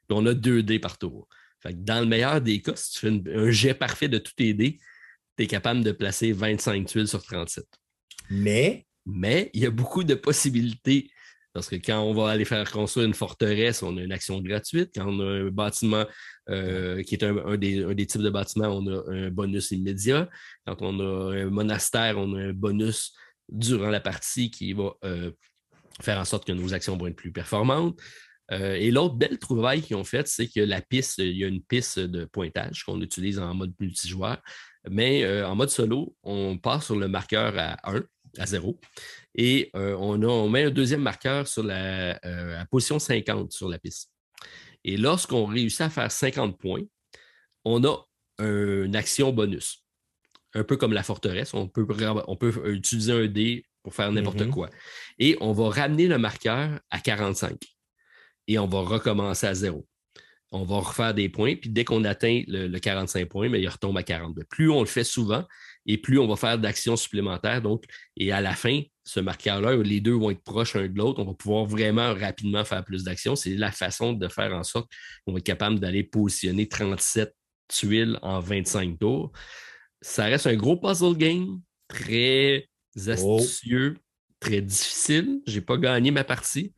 Puis 0.07 0.17
on 0.17 0.25
a 0.27 0.33
deux 0.33 0.63
dés 0.63 0.79
par 0.79 0.97
tour. 0.97 1.27
dans 1.71 1.99
le 1.99 2.05
meilleur 2.05 2.39
des 2.39 2.61
cas, 2.61 2.75
si 2.75 2.93
tu 2.93 2.99
fais 2.99 3.35
un 3.35 3.51
jet 3.51 3.73
parfait 3.73 4.07
de 4.07 4.17
tous 4.17 4.33
tes 4.33 4.53
dés, 4.53 4.79
tu 5.37 5.43
es 5.43 5.47
capable 5.47 5.83
de 5.83 5.91
placer 5.91 6.31
25 6.31 6.85
tuiles 6.85 7.07
sur 7.07 7.23
37. 7.23 7.65
Mais. 8.29 8.85
Mais 9.05 9.49
il 9.53 9.61
y 9.61 9.65
a 9.65 9.71
beaucoup 9.71 10.03
de 10.03 10.15
possibilités. 10.15 11.09
Parce 11.53 11.69
que 11.69 11.75
quand 11.75 12.01
on 12.01 12.13
va 12.13 12.31
aller 12.31 12.45
faire 12.45 12.69
construire 12.71 13.05
une 13.05 13.13
forteresse, 13.13 13.83
on 13.83 13.95
a 13.97 14.01
une 14.01 14.11
action 14.11 14.41
gratuite. 14.41 14.89
Quand 14.95 15.07
on 15.07 15.19
a 15.19 15.23
un 15.23 15.49
bâtiment 15.49 16.05
euh, 16.49 17.03
qui 17.03 17.13
est 17.13 17.23
un, 17.23 17.57
des, 17.57 18.05
types 18.07 18.21
de 18.21 18.29
bâtiments, 18.29 18.69
on 18.69 18.87
a 18.87 19.11
un 19.11 19.29
bonus 19.29 19.69
immédiat. 19.71 20.29
Quand 20.65 20.77
on 20.81 20.99
a 20.99 21.35
un 21.35 21.49
monastère, 21.51 22.17
on 22.17 22.33
a 22.33 22.39
un 22.39 22.53
bonus 22.53 23.13
durant 23.49 23.89
la 23.89 23.99
partie 23.99 24.49
qui 24.49 24.73
va 24.73 24.93
euh, 25.03 25.31
faire 26.01 26.17
en 26.17 26.25
sorte 26.25 26.45
que 26.45 26.53
nos 26.53 26.73
actions 26.73 26.97
vont 26.97 27.07
être 27.07 27.15
plus 27.15 27.31
performantes. 27.31 27.99
Euh, 28.53 28.75
et 28.75 28.91
l'autre 28.91 29.15
belle 29.15 29.39
trouvaille 29.39 29.81
qu'ils 29.81 29.95
ont 29.95 30.03
faite, 30.03 30.27
c'est 30.27 30.47
que 30.47 30.59
la 30.59 30.81
piste, 30.81 31.17
il 31.17 31.37
y 31.37 31.43
a 31.43 31.47
une 31.47 31.63
piste 31.63 31.99
de 31.99 32.25
pointage 32.25 32.83
qu'on 32.83 33.01
utilise 33.01 33.39
en 33.39 33.53
mode 33.53 33.73
multijoueur. 33.79 34.41
Mais 34.89 35.23
euh, 35.23 35.47
en 35.47 35.55
mode 35.55 35.69
solo, 35.69 36.15
on 36.23 36.57
part 36.57 36.83
sur 36.83 36.95
le 36.95 37.07
marqueur 37.07 37.57
à 37.57 37.77
1, 37.89 38.03
à 38.37 38.45
0. 38.45 38.79
Et 39.35 39.71
euh, 39.75 39.95
on, 39.95 40.49
met 40.49 40.65
un 40.65 40.69
deuxième 40.69 41.01
marqueur 41.01 41.47
sur 41.47 41.63
la, 41.63 42.19
à 42.59 42.65
position 42.65 42.99
50 42.99 43.51
sur 43.51 43.69
la 43.69 43.79
piste. 43.79 44.11
Et 44.83 44.97
lorsqu'on 44.97 45.45
réussit 45.45 45.81
à 45.81 45.89
faire 45.89 46.11
50 46.11 46.59
points, 46.59 46.83
on 47.63 47.83
a 47.85 48.05
une 48.39 48.95
action 48.95 49.31
bonus. 49.31 49.85
Un 50.53 50.63
peu 50.63 50.75
comme 50.77 50.93
la 50.93 51.03
forteresse, 51.03 51.53
on 51.53 51.67
peut, 51.67 51.87
on 52.27 52.35
peut 52.35 52.73
utiliser 52.73 53.13
un 53.13 53.25
dé 53.25 53.65
pour 53.81 53.95
faire 53.95 54.11
n'importe 54.11 54.41
mm-hmm. 54.41 54.49
quoi. 54.49 54.69
Et 55.17 55.37
on 55.39 55.53
va 55.53 55.69
ramener 55.69 56.07
le 56.07 56.17
marqueur 56.17 56.79
à 56.91 56.99
45 56.99 57.57
et 58.47 58.59
on 58.59 58.67
va 58.67 58.81
recommencer 58.81 59.47
à 59.47 59.53
zéro. 59.53 59.85
On 60.51 60.65
va 60.65 60.77
refaire 60.77 61.15
des 61.15 61.29
points, 61.29 61.55
puis 61.55 61.71
dès 61.71 61.83
qu'on 61.83 62.03
atteint 62.03 62.43
le, 62.47 62.77
45 62.77 63.27
points, 63.27 63.49
mais 63.49 63.59
il 63.59 63.67
retombe 63.67 63.97
à 63.97 64.03
42. 64.03 64.43
Plus 64.43 64.69
on 64.69 64.81
le 64.81 64.85
fait 64.85 65.03
souvent, 65.03 65.43
et 65.87 65.97
plus 65.97 66.19
on 66.19 66.27
va 66.27 66.35
faire 66.35 66.59
d'actions 66.59 66.95
supplémentaires. 66.95 67.61
Donc, 67.61 67.85
et 68.17 68.31
à 68.31 68.39
la 68.39 68.53
fin, 68.53 68.81
ce 69.03 69.19
marqueur-là, 69.19 69.75
les 69.77 69.99
deux 69.99 70.13
vont 70.13 70.29
être 70.29 70.43
proches 70.43 70.75
l'un 70.75 70.87
de 70.87 70.95
l'autre. 70.95 71.21
On 71.21 71.25
va 71.25 71.33
pouvoir 71.33 71.65
vraiment 71.65 72.13
rapidement 72.13 72.63
faire 72.63 72.85
plus 72.85 73.03
d'actions. 73.03 73.35
C'est 73.35 73.55
la 73.55 73.71
façon 73.71 74.13
de 74.13 74.27
faire 74.27 74.53
en 74.53 74.63
sorte 74.63 74.91
qu'on 75.25 75.33
va 75.33 75.39
être 75.39 75.45
capable 75.45 75.79
d'aller 75.79 76.03
positionner 76.03 76.67
37 76.67 77.33
tuiles 77.67 78.19
en 78.21 78.39
25 78.39 78.99
tours. 78.99 79.31
Ça 80.01 80.25
reste 80.25 80.47
un 80.47 80.55
gros 80.55 80.77
puzzle 80.77 81.17
game, 81.17 81.61
très 81.87 82.67
oh. 83.07 83.09
astucieux, 83.09 83.97
très 84.39 84.61
difficile. 84.61 85.41
Je 85.47 85.55
n'ai 85.55 85.61
pas 85.61 85.77
gagné 85.77 86.11
ma 86.11 86.23
partie. 86.23 86.73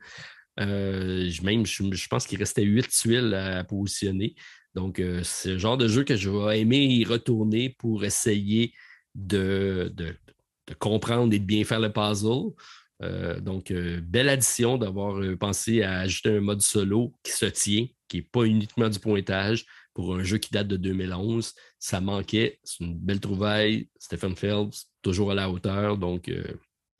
Euh, 0.60 1.30
même, 1.42 1.66
je, 1.66 2.08
pense 2.08 2.26
qu'il 2.26 2.38
restait 2.38 2.62
huit 2.62 2.88
tuiles 2.88 3.34
à 3.34 3.64
positionner. 3.64 4.34
Donc, 4.74 5.00
euh, 5.00 5.22
c'est 5.22 5.52
le 5.52 5.58
genre 5.58 5.76
de 5.76 5.88
jeu 5.88 6.04
que 6.04 6.16
je 6.16 6.30
vais 6.30 6.60
aimer 6.60 6.84
y 6.84 7.04
retourner 7.04 7.70
pour 7.78 8.04
essayer 8.04 8.72
de, 9.14 9.94
comprendre 10.78 11.32
et 11.32 11.38
de 11.38 11.44
bien 11.44 11.64
faire 11.64 11.80
le 11.80 11.92
puzzle. 11.92 12.52
Euh, 13.02 13.40
donc, 13.40 13.72
belle 13.72 14.28
addition 14.28 14.78
d'avoir 14.78 15.20
pensé 15.38 15.82
à 15.82 16.00
ajouter 16.00 16.36
un 16.36 16.40
mode 16.40 16.62
solo 16.62 17.12
qui 17.22 17.32
se 17.32 17.46
tient, 17.46 17.86
qui 18.08 18.18
n'est 18.18 18.22
pas 18.22 18.44
uniquement 18.44 18.88
du 18.88 18.98
pointage 18.98 19.66
pour 19.94 20.14
un 20.14 20.22
jeu 20.22 20.38
qui 20.38 20.50
date 20.50 20.68
de 20.68 20.76
2011. 20.76 21.54
Ça 21.78 22.00
manquait. 22.00 22.58
C'est 22.64 22.84
une 22.84 22.98
belle 22.98 23.20
trouvaille. 23.20 23.88
Stephen 23.98 24.36
Phelps, 24.36 24.90
toujours 25.02 25.32
à 25.32 25.34
la 25.34 25.50
hauteur. 25.50 25.98
Donc, 25.98 26.30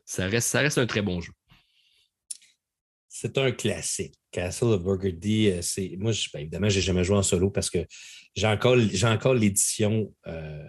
ça, 0.05 0.27
reste, 0.27 0.49
ça 0.49 0.61
reste 0.61 0.79
un 0.79 0.87
très 0.87 1.03
bon 1.03 1.21
jeu 1.21 1.33
c'est 3.19 3.39
un 3.39 3.51
classique. 3.51 4.15
Castle 4.31 4.67
of 4.67 4.83
Burgundy, 4.83 5.51
euh, 5.51 5.63
c'est. 5.63 5.97
Moi, 5.99 6.13
je, 6.13 6.29
ben, 6.33 6.41
évidemment, 6.41 6.69
je 6.69 6.77
n'ai 6.77 6.83
jamais 6.83 7.03
joué 7.03 7.17
en 7.17 7.23
solo 7.23 7.51
parce 7.51 7.71
que 7.71 7.79
j'ai 8.35 8.47
encore, 8.47 8.77
encore 9.05 9.33
l'édition 9.33 10.13
euh, 10.27 10.69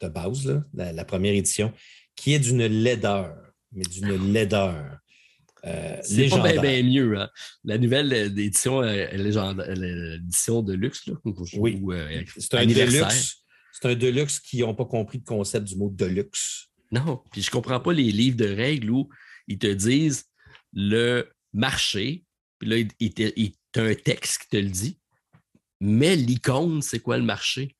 de 0.00 0.08
base, 0.08 0.62
la, 0.72 1.04
première 1.04 1.34
édition, 1.34 1.72
qui 2.16 2.32
est 2.32 2.38
d'une 2.38 2.64
laideur, 2.64 3.36
mais 3.72 3.84
d'une 3.84 4.12
ah. 4.12 4.32
laideur. 4.32 4.98
Euh, 5.66 5.98
c'est 6.02 6.30
pas 6.30 6.56
bien, 6.56 6.82
mieux. 6.82 7.18
Hein. 7.18 7.28
La 7.64 7.76
nouvelle 7.76 8.12
édition, 8.14 8.80
l'édition 8.80 10.62
de 10.62 10.72
luxe. 10.72 11.06
Là, 11.06 11.14
oui. 11.58 11.82
c'est 12.38 12.54
un 12.54 12.64
deluxe. 12.64 13.44
C'est 13.72 13.90
un 13.90 13.94
deluxe 13.94 14.40
qui 14.40 14.60
n'ont 14.60 14.74
pas 14.74 14.86
compris 14.86 15.18
le 15.18 15.24
concept 15.24 15.66
du 15.66 15.76
mot 15.76 15.90
deluxe. 15.90 16.68
Non, 16.90 17.22
puis 17.30 17.42
je 17.42 17.48
ne 17.48 17.52
comprends 17.52 17.80
pas 17.80 17.92
les 17.92 18.10
livres 18.10 18.38
de 18.38 18.48
règles 18.48 18.90
où 18.90 19.10
ils 19.46 19.58
te 19.58 19.66
disent 19.66 20.24
le 20.72 21.28
marché, 21.58 22.24
puis 22.58 22.68
là, 22.68 22.76
il, 22.98 23.52
un 23.76 23.94
texte 23.94 24.42
qui 24.42 24.48
te 24.48 24.56
le 24.56 24.70
dit, 24.70 24.98
mais 25.80 26.16
l'icône, 26.16 26.82
c'est 26.82 27.00
quoi 27.00 27.18
le 27.18 27.24
marché? 27.24 27.76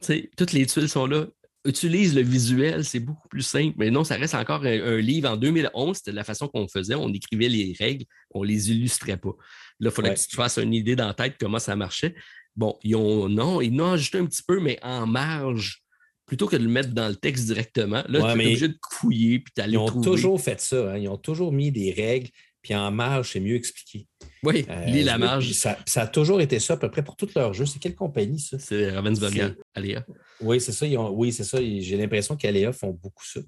sais, 0.00 0.30
toutes 0.36 0.52
les 0.52 0.66
tuiles 0.66 0.88
sont 0.88 1.06
là. 1.06 1.26
Utilise 1.66 2.14
le 2.14 2.20
visuel, 2.20 2.84
c'est 2.84 3.00
beaucoup 3.00 3.28
plus 3.28 3.42
simple. 3.42 3.74
Mais 3.78 3.90
non, 3.90 4.04
ça 4.04 4.16
reste 4.16 4.34
encore 4.34 4.64
un, 4.64 4.98
livre. 4.98 5.30
En 5.30 5.36
2011, 5.36 5.96
c'était 5.96 6.12
la 6.12 6.24
façon 6.24 6.46
qu'on 6.46 6.68
faisait. 6.68 6.94
On 6.94 7.08
écrivait 7.10 7.48
les 7.48 7.74
règles, 7.78 8.04
on 8.32 8.42
ne 8.42 8.48
les 8.48 8.70
illustrait 8.70 9.16
pas. 9.16 9.34
Là, 9.80 9.88
il 9.88 9.90
fallait 9.90 10.14
que 10.14 10.20
tu 10.20 10.28
te 10.28 10.34
fasses 10.34 10.58
une 10.58 10.74
idée 10.74 10.94
dans 10.94 11.06
la 11.06 11.14
tête 11.14 11.36
comment 11.40 11.58
ça 11.58 11.74
marchait. 11.74 12.14
Bon, 12.54 12.78
ils 12.82 12.96
ont, 12.96 13.28
non, 13.28 13.62
ils 13.62 13.80
ont 13.80 13.92
ajouté 13.92 14.18
un 14.18 14.26
petit 14.26 14.42
peu, 14.46 14.60
mais 14.60 14.78
en 14.82 15.06
marge, 15.06 15.82
plutôt 16.26 16.46
que 16.46 16.56
de 16.56 16.64
le 16.64 16.70
mettre 16.70 16.90
dans 16.90 17.08
le 17.08 17.16
texte 17.16 17.46
directement. 17.46 18.04
Là, 18.08 18.34
tu 18.34 18.40
es 18.40 18.44
obligé 18.44 18.68
de 18.68 18.78
fouiller 18.90 19.38
puis 19.38 19.52
Ils 19.66 19.78
ont 19.78 20.02
toujours 20.02 20.40
fait 20.40 20.60
ça. 20.60 20.92
Hein. 20.92 20.98
Ils 20.98 21.08
ont 21.08 21.16
toujours 21.16 21.52
mis 21.52 21.72
des 21.72 21.92
règles 21.92 22.28
puis 22.64 22.74
en 22.74 22.90
marge, 22.90 23.32
c'est 23.32 23.40
mieux 23.40 23.56
expliqué. 23.56 24.08
Oui, 24.42 24.64
euh, 24.70 24.86
lis 24.86 25.02
la 25.02 25.18
marge. 25.18 25.52
Ça, 25.52 25.76
a 25.96 26.06
toujours 26.06 26.40
été 26.40 26.58
ça 26.58 26.72
à 26.72 26.76
peu 26.78 26.90
près 26.90 27.04
pour 27.04 27.14
tous 27.14 27.34
leurs 27.34 27.52
jeux. 27.52 27.66
C'est 27.66 27.78
quelle 27.78 27.94
compagnie, 27.94 28.40
ça? 28.40 28.58
C'est 28.58 28.90
Ravensburger, 28.90 29.50
Aléa. 29.74 30.06
Oui, 30.40 30.62
c'est 30.62 30.72
ça. 30.72 30.86
oui, 30.86 31.30
c'est 31.30 31.44
ça. 31.44 31.58
J'ai 31.60 31.96
l'impression 31.98 32.36
qu'Aléa 32.36 32.72
font 32.72 32.90
beaucoup 32.90 33.24
ça. 33.24 33.40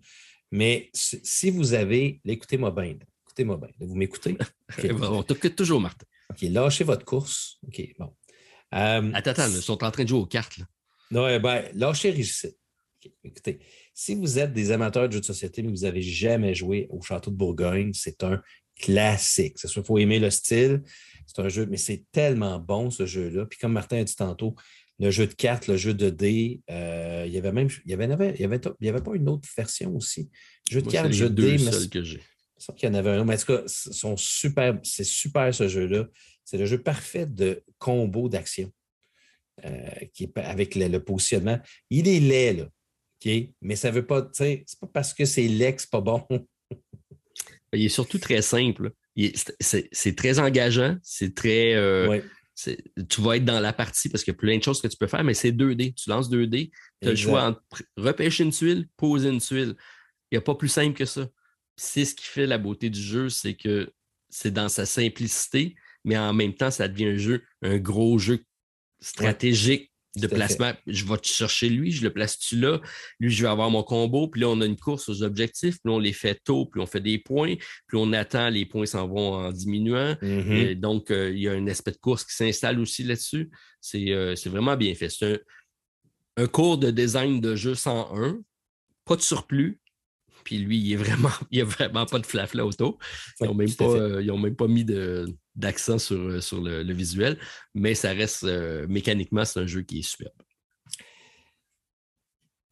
Mais 0.52 0.90
si 0.92 1.50
vous 1.50 1.72
avez. 1.72 2.20
Écoutez-moi 2.26 2.70
bien. 2.70 2.96
Écoutez-moi 3.24 3.56
bien. 3.56 3.70
Vous 3.80 3.96
m'écoutez? 3.96 4.36
On 5.00 5.22
t'occupe 5.22 5.56
toujours, 5.56 5.80
Martin. 5.80 6.04
OK, 6.30 6.42
lâchez 6.42 6.84
votre 6.84 7.06
course. 7.06 7.58
OK, 7.66 7.94
bon. 7.98 8.12
attends, 8.70 9.30
attends, 9.30 9.48
ils 9.48 9.62
sont 9.62 9.82
en 9.82 9.90
train 9.90 10.04
de 10.04 10.08
jouer 10.10 10.20
aux 10.20 10.26
cartes. 10.26 10.58
Là. 10.58 10.66
Non, 11.10 11.40
ben, 11.40 11.64
lâchez 11.72 12.10
réussite. 12.10 12.58
Écoutez, 13.24 13.60
si 13.94 14.14
vous 14.14 14.38
êtes 14.38 14.52
des 14.52 14.72
amateurs 14.72 15.08
de 15.08 15.14
jeux 15.14 15.20
de 15.20 15.24
société, 15.24 15.62
mais 15.62 15.70
vous 15.70 15.84
n'avez 15.84 16.02
jamais 16.02 16.54
joué 16.54 16.86
au 16.90 17.00
Château 17.00 17.30
de 17.30 17.36
Bourgogne, 17.36 17.92
c'est 17.94 18.22
un 18.22 18.42
classique. 18.80 19.54
C'est 19.56 19.68
sûr, 19.68 19.82
il 19.82 19.86
faut 19.86 19.98
aimer 19.98 20.18
le 20.18 20.30
style. 20.30 20.82
C'est 21.26 21.40
un 21.40 21.48
jeu, 21.48 21.66
mais 21.66 21.76
c'est 21.76 22.04
tellement 22.12 22.58
bon 22.58 22.90
ce 22.90 23.06
jeu-là. 23.06 23.46
Puis 23.46 23.58
comme 23.58 23.72
Martin 23.72 23.98
a 23.98 24.04
dit 24.04 24.14
tantôt, 24.14 24.54
le 24.98 25.10
jeu 25.10 25.26
de 25.26 25.34
cartes, 25.34 25.66
le 25.66 25.76
jeu 25.76 25.92
de 25.92 26.08
dés, 26.08 26.60
euh, 26.70 27.24
il 27.26 27.32
y 27.32 27.38
avait 27.38 27.52
même. 27.52 27.68
Il 27.84 27.90
y 27.90 27.94
avait, 27.94 28.04
il 28.04 28.40
y 28.40 28.44
avait, 28.44 28.60
il 28.80 28.86
y 28.86 28.88
avait 28.88 29.02
pas 29.02 29.14
une 29.14 29.28
autre 29.28 29.48
version 29.56 29.94
aussi. 29.96 30.30
Jeu 30.70 30.82
de 30.82 30.90
cartes, 30.90 31.12
jeu 31.12 31.28
de 31.28 31.42
dés. 31.42 31.58
Mais 31.64 31.88
que 31.88 32.02
j'ai. 32.02 32.20
qu'il 32.76 32.88
y 32.88 32.92
en 32.92 32.94
avait 32.94 33.10
un. 33.10 33.24
Mais 33.24 33.34
en 33.34 33.38
tout 33.38 33.46
cas, 33.46 33.62
sont 33.66 34.16
super, 34.16 34.78
c'est 34.82 35.04
super 35.04 35.54
ce 35.54 35.68
jeu-là. 35.68 36.06
C'est 36.44 36.58
le 36.58 36.66
jeu 36.66 36.80
parfait 36.82 37.26
de 37.26 37.62
combo 37.78 38.28
d'action. 38.28 38.70
Euh, 39.64 39.88
qui 40.12 40.24
est 40.24 40.38
avec 40.38 40.74
le, 40.74 40.98
positionnement. 40.98 41.58
Il 41.88 42.08
est 42.08 42.20
laid, 42.20 42.52
là. 42.52 42.68
Mais 43.62 43.74
ça 43.74 43.88
ne 43.88 43.94
veut 43.94 44.06
pas, 44.06 44.20
tu 44.20 44.28
sais, 44.34 44.64
c'est 44.66 44.78
pas 44.78 44.86
parce 44.86 45.14
que 45.14 45.24
c'est 45.24 45.48
laid 45.48 45.74
que 45.74 45.80
c'est 45.80 45.90
pas 45.90 46.02
bon. 46.02 46.22
Il 47.72 47.84
est 47.84 47.88
surtout 47.88 48.18
très 48.18 48.42
simple. 48.42 48.92
C'est 49.60 50.16
très 50.16 50.38
engageant. 50.38 50.96
C'est 51.02 51.34
très. 51.34 51.74
Euh, 51.74 52.20
tu 53.08 53.20
vas 53.20 53.36
être 53.36 53.44
dans 53.44 53.60
la 53.60 53.72
partie 53.72 54.08
parce 54.08 54.24
qu'il 54.24 54.32
y 54.32 54.36
a 54.36 54.38
plein 54.38 54.56
de 54.56 54.62
choses 54.62 54.80
que 54.80 54.88
tu 54.88 54.96
peux 54.96 55.06
faire, 55.06 55.24
mais 55.24 55.34
c'est 55.34 55.52
2D. 55.52 55.94
Tu 55.94 56.08
lances 56.08 56.30
2D. 56.30 56.70
Tu 57.02 57.08
as 57.08 57.10
le 57.10 57.16
choix 57.16 57.44
entre 57.44 57.82
repêcher 57.96 58.44
une 58.44 58.52
tuile, 58.52 58.88
poser 58.96 59.28
une 59.28 59.40
tuile. 59.40 59.74
Il 60.30 60.34
n'y 60.34 60.38
a 60.38 60.42
pas 60.42 60.54
plus 60.54 60.68
simple 60.68 60.94
que 60.94 61.04
ça. 61.04 61.28
C'est 61.76 62.04
ce 62.04 62.14
qui 62.14 62.24
fait 62.24 62.46
la 62.46 62.56
beauté 62.56 62.88
du 62.88 63.00
jeu, 63.00 63.28
c'est 63.28 63.54
que 63.54 63.92
c'est 64.30 64.50
dans 64.50 64.68
sa 64.68 64.86
simplicité, 64.86 65.74
mais 66.04 66.16
en 66.16 66.32
même 66.32 66.54
temps, 66.54 66.70
ça 66.70 66.88
devient 66.88 67.08
un 67.08 67.16
jeu, 67.16 67.44
un 67.60 67.76
gros 67.76 68.18
jeu 68.18 68.42
stratégique 69.00 69.92
de 70.20 70.26
placement. 70.26 70.72
Je 70.86 71.04
vais 71.04 71.16
te 71.18 71.26
chercher 71.26 71.68
lui, 71.68 71.92
je 71.92 72.02
le 72.02 72.12
place-tu 72.12 72.58
là? 72.58 72.80
Lui, 73.20 73.30
je 73.30 73.42
vais 73.42 73.48
avoir 73.48 73.70
mon 73.70 73.82
combo. 73.82 74.28
Puis 74.28 74.40
là, 74.40 74.48
on 74.48 74.60
a 74.60 74.66
une 74.66 74.76
course 74.76 75.08
aux 75.08 75.22
objectifs. 75.22 75.78
Puis 75.82 75.92
on 75.92 75.98
les 75.98 76.12
fait 76.12 76.40
tôt, 76.42 76.66
puis 76.66 76.80
on 76.80 76.86
fait 76.86 77.00
des 77.00 77.18
points. 77.18 77.54
Puis 77.86 77.96
on 77.96 78.12
attend, 78.12 78.48
les 78.48 78.66
points 78.66 78.86
s'en 78.86 79.06
vont 79.06 79.34
en 79.34 79.52
diminuant. 79.52 80.16
Mm-hmm. 80.22 80.74
donc, 80.80 81.10
euh, 81.10 81.30
il 81.30 81.40
y 81.40 81.48
a 81.48 81.52
un 81.52 81.66
aspect 81.66 81.92
de 81.92 81.98
course 81.98 82.24
qui 82.24 82.34
s'installe 82.34 82.80
aussi 82.80 83.04
là-dessus. 83.04 83.50
C'est 83.80 84.10
euh, 84.10 84.34
vraiment 84.46 84.76
bien 84.76 84.94
fait. 84.94 85.08
C'est 85.08 85.40
un, 86.36 86.46
cours 86.46 86.78
de 86.78 86.90
design 86.90 87.40
de 87.40 87.56
jeu 87.56 87.74
101. 87.74 88.38
Pas 89.04 89.16
de 89.16 89.22
surplus. 89.22 89.80
Puis 90.44 90.58
lui, 90.58 90.78
il 90.78 90.92
est 90.92 90.96
vraiment, 91.04 91.30
il 91.50 91.56
n'y 91.56 91.62
a 91.62 91.64
vraiment 91.64 92.06
pas 92.06 92.18
de 92.18 92.26
flafla 92.26 92.64
auto. 92.64 92.98
Ils 93.40 93.46
n'ont 93.46 93.54
même, 93.54 93.72
pas, 93.72 93.84
euh, 93.84 94.36
même 94.36 94.56
pas 94.56 94.68
mis 94.68 94.84
de, 94.84 95.26
d'accent 95.56 95.98
sur, 95.98 96.16
euh, 96.16 96.40
sur 96.40 96.60
le, 96.60 96.92
visuel, 96.92 97.38
mais 97.74 97.94
ça 97.94 98.12
reste 98.12 98.44
euh, 98.44 98.86
mécaniquement, 98.88 99.44
c'est 99.44 99.60
un 99.60 99.66
jeu 99.66 99.82
qui 99.82 100.00
est 100.00 100.08
superbe. 100.08 100.34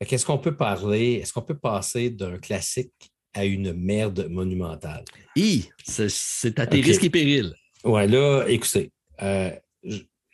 Qu'est-ce 0.07 0.27
qu'on 0.27 0.39
peut 0.39 0.57
parler? 0.57 1.15
Est-ce 1.15 1.33
qu'on 1.33 1.43
peut 1.43 1.59
passer 1.59 2.11
d'un 2.11 2.39
classique 2.39 3.13
à 3.33 3.45
une 3.47 3.73
merde 3.73 4.29
monumentale? 4.29 5.05
Oui, 5.37 5.71
c'est 5.83 6.59
à 6.59 6.67
tes 6.67 6.81
risques 6.81 7.05
et 7.05 7.11
périls. 7.11 7.55
Oui, 7.85 8.07
là, 8.09 8.45
écoutez, 8.49 8.93
euh, 9.23 9.51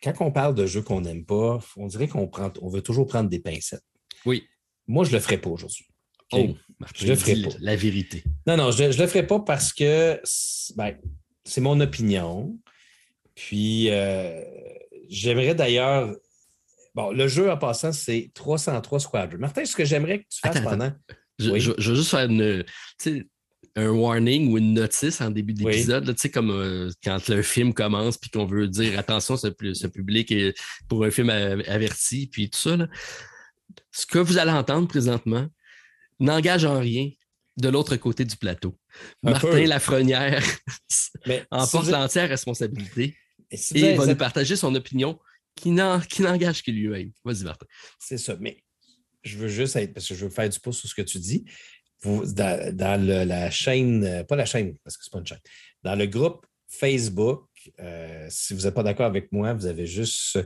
quand 0.03 0.15
on 0.21 0.33
parle 0.33 0.55
de 0.55 0.67
jeux 0.67 0.83
qu'on 0.83 1.03
n'aime 1.03 1.25
pas, 1.25 1.59
on 1.77 1.87
dirait 1.87 2.09
qu'on 2.09 2.27
prend, 2.27 2.53
on 2.61 2.69
veut 2.69 2.83
toujours 2.83 3.07
prendre 3.07 3.29
des 3.29 3.39
pincettes. 3.39 3.85
Oui. 4.25 4.45
Moi, 4.89 5.05
je 5.05 5.11
ne 5.11 5.17
le 5.17 5.21
ferai 5.21 5.39
pas 5.39 5.51
aujourd'hui. 5.51 5.87
Oh, 6.33 6.49
je 6.95 7.07
le 7.07 7.17
ferai 7.17 7.43
pas. 7.43 7.49
La 7.61 7.77
vérité. 7.77 8.25
Non, 8.47 8.57
non, 8.57 8.71
je 8.71 8.85
ne 8.85 8.89
le 8.89 9.07
ferai 9.07 9.27
pas 9.27 9.41
parce 9.41 9.73
que 9.73 10.21
ben, 10.77 10.97
c'est 11.45 11.61
mon 11.61 11.81
opinion. 11.81 12.59
Puis, 13.35 13.91
euh, 13.91 14.43
j'aimerais 15.09 15.55
d'ailleurs. 15.55 16.15
Bon, 16.95 17.13
le 17.13 17.29
jeu 17.29 17.51
en 17.51 17.57
passant, 17.57 17.93
c'est 17.93 18.31
303 18.35 19.01
Squadron. 19.01 19.39
Martin, 19.39 19.65
ce 19.65 19.77
que 19.77 19.85
j'aimerais 19.85 20.21
que 20.21 20.27
tu 20.29 20.41
fasses 20.41 20.61
pendant. 20.61 20.93
Je, 21.39 21.59
je, 21.59 21.71
veux 21.71 21.97
juste 21.97 22.11
faire 22.11 22.29
un 23.77 23.89
warning 23.91 24.53
ou 24.53 24.59
une 24.59 24.75
notice 24.75 25.21
en 25.21 25.31
début 25.31 25.55
d'épisode, 25.55 26.05
tu 26.15 26.21
sais, 26.21 26.31
comme 26.31 26.51
euh, 26.51 26.91
quand 27.03 27.31
un 27.31 27.43
film 27.43 27.73
commence 27.73 28.19
puis 28.19 28.31
qu'on 28.31 28.45
veut 28.45 28.69
dire 28.69 28.99
attention, 28.99 29.37
ce, 29.37 29.49
ce, 29.73 29.87
public 29.87 30.33
est 30.33 30.55
pour 30.89 31.05
un 31.05 31.11
film 31.11 31.31
averti, 31.31 32.27
puis 32.27 32.51
tout 32.51 32.59
ça. 32.59 32.77
Ce 33.93 34.07
que 34.07 34.19
vous 34.19 34.39
allez 34.39 34.51
entendre 34.51 34.89
présentement 34.89 35.47
n'engage 36.19 36.65
en 36.65 36.79
rien 36.79 37.11
de 37.61 37.69
l'autre 37.69 37.97
côté 37.97 38.25
du 38.25 38.37
plateau. 38.37 38.77
Martin 39.23 39.67
Lafrenière 39.67 40.45
emporte 41.51 41.89
l'entière 41.89 42.29
responsabilité 42.29 43.17
et, 43.51 43.59
il 43.75 43.97
va 43.97 44.07
nous 44.07 44.17
partager 44.17 44.57
son 44.57 44.75
opinion 44.75 45.19
qui 45.55 45.71
n'engage 45.71 46.63
que 46.63 46.71
lui-même. 46.71 47.11
Vas-y, 47.25 47.45
Martin. 47.45 47.67
C'est 47.99 48.19
ça, 48.19 48.37
mais 48.41 48.63
je 49.23 49.37
veux 49.37 49.49
juste 49.49 49.77
être, 49.77 49.93
parce 49.93 50.09
que 50.09 50.15
je 50.15 50.25
veux 50.25 50.31
faire 50.31 50.49
du 50.49 50.59
pouce 50.61 50.79
sur 50.79 50.89
ce 50.89 50.95
que 50.95 51.03
tu 51.03 51.19
dis. 51.19 51.45
dans, 52.05 53.27
la 53.29 53.51
chaîne, 53.51 54.05
euh, 54.05 54.25
pas 54.25 54.37
la 54.37 54.47
chaîne, 54.47 54.77
parce 54.85 54.97
que 54.97 55.05
ce 55.05 55.11
n'est 55.11 55.13
pas 55.13 55.19
une 55.19 55.27
chaîne, 55.27 55.41
dans 55.83 55.97
le 55.97 56.07
groupe 56.07 56.47
Facebook, 56.69 57.47
euh, 57.81 58.27
si 58.31 58.55
vous 58.55 58.63
n'êtes 58.63 58.75
pas 58.75 58.83
d'accord 58.83 59.07
avec 59.07 59.31
moi, 59.33 59.53
vous 59.53 59.67
avez 59.67 59.87
juste 59.87 60.39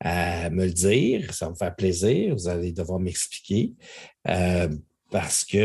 à 0.00 0.50
me 0.50 0.66
le 0.66 0.72
dire. 0.72 1.32
Ça 1.32 1.46
va 1.46 1.52
me 1.52 1.56
faire 1.56 1.74
plaisir. 1.74 2.34
Vous 2.34 2.48
allez 2.48 2.72
devoir 2.72 3.00
m'expliquer. 3.00 3.72
Euh, 4.28 4.68
parce 5.12 5.44
que 5.44 5.58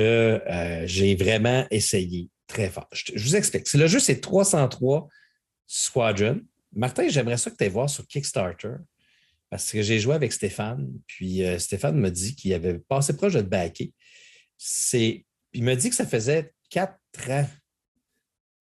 euh, 0.46 0.86
j'ai 0.86 1.16
vraiment 1.16 1.66
essayé 1.72 2.30
très 2.48 2.70
fort. 2.70 2.88
Je, 2.92 3.14
vous 3.14 3.36
explique. 3.36 3.74
le 3.74 3.88
jeu, 3.88 4.00
c'est 4.00 4.20
303 4.20 5.08
Squadron. 5.66 6.42
Martin, 6.74 7.08
j'aimerais 7.08 7.38
ça 7.38 7.50
que 7.50 7.56
tu 7.56 7.64
ailles 7.64 7.70
voir 7.70 7.90
sur 7.90 8.06
Kickstarter 8.06 8.74
parce 9.50 9.72
que 9.72 9.82
j'ai 9.82 10.00
joué 10.00 10.14
avec 10.14 10.34
Stéphane, 10.34 10.92
puis 11.08 11.46
euh, 11.46 11.58
Stéphane 11.58 11.98
m'a 11.98 12.10
dit 12.10 12.36
qu'il 12.36 12.54
avait 12.54 12.80
passé 12.80 13.16
proche 13.16 13.34
de 13.34 13.40
te 13.40 13.46
backer. 13.46 13.94
Il 14.84 15.64
m'a 15.64 15.78
dit 15.78 15.90
que 15.90 15.96
ça 15.96 16.06
faisait 16.06 16.52
quatre 16.70 17.00
ans. 17.30 17.48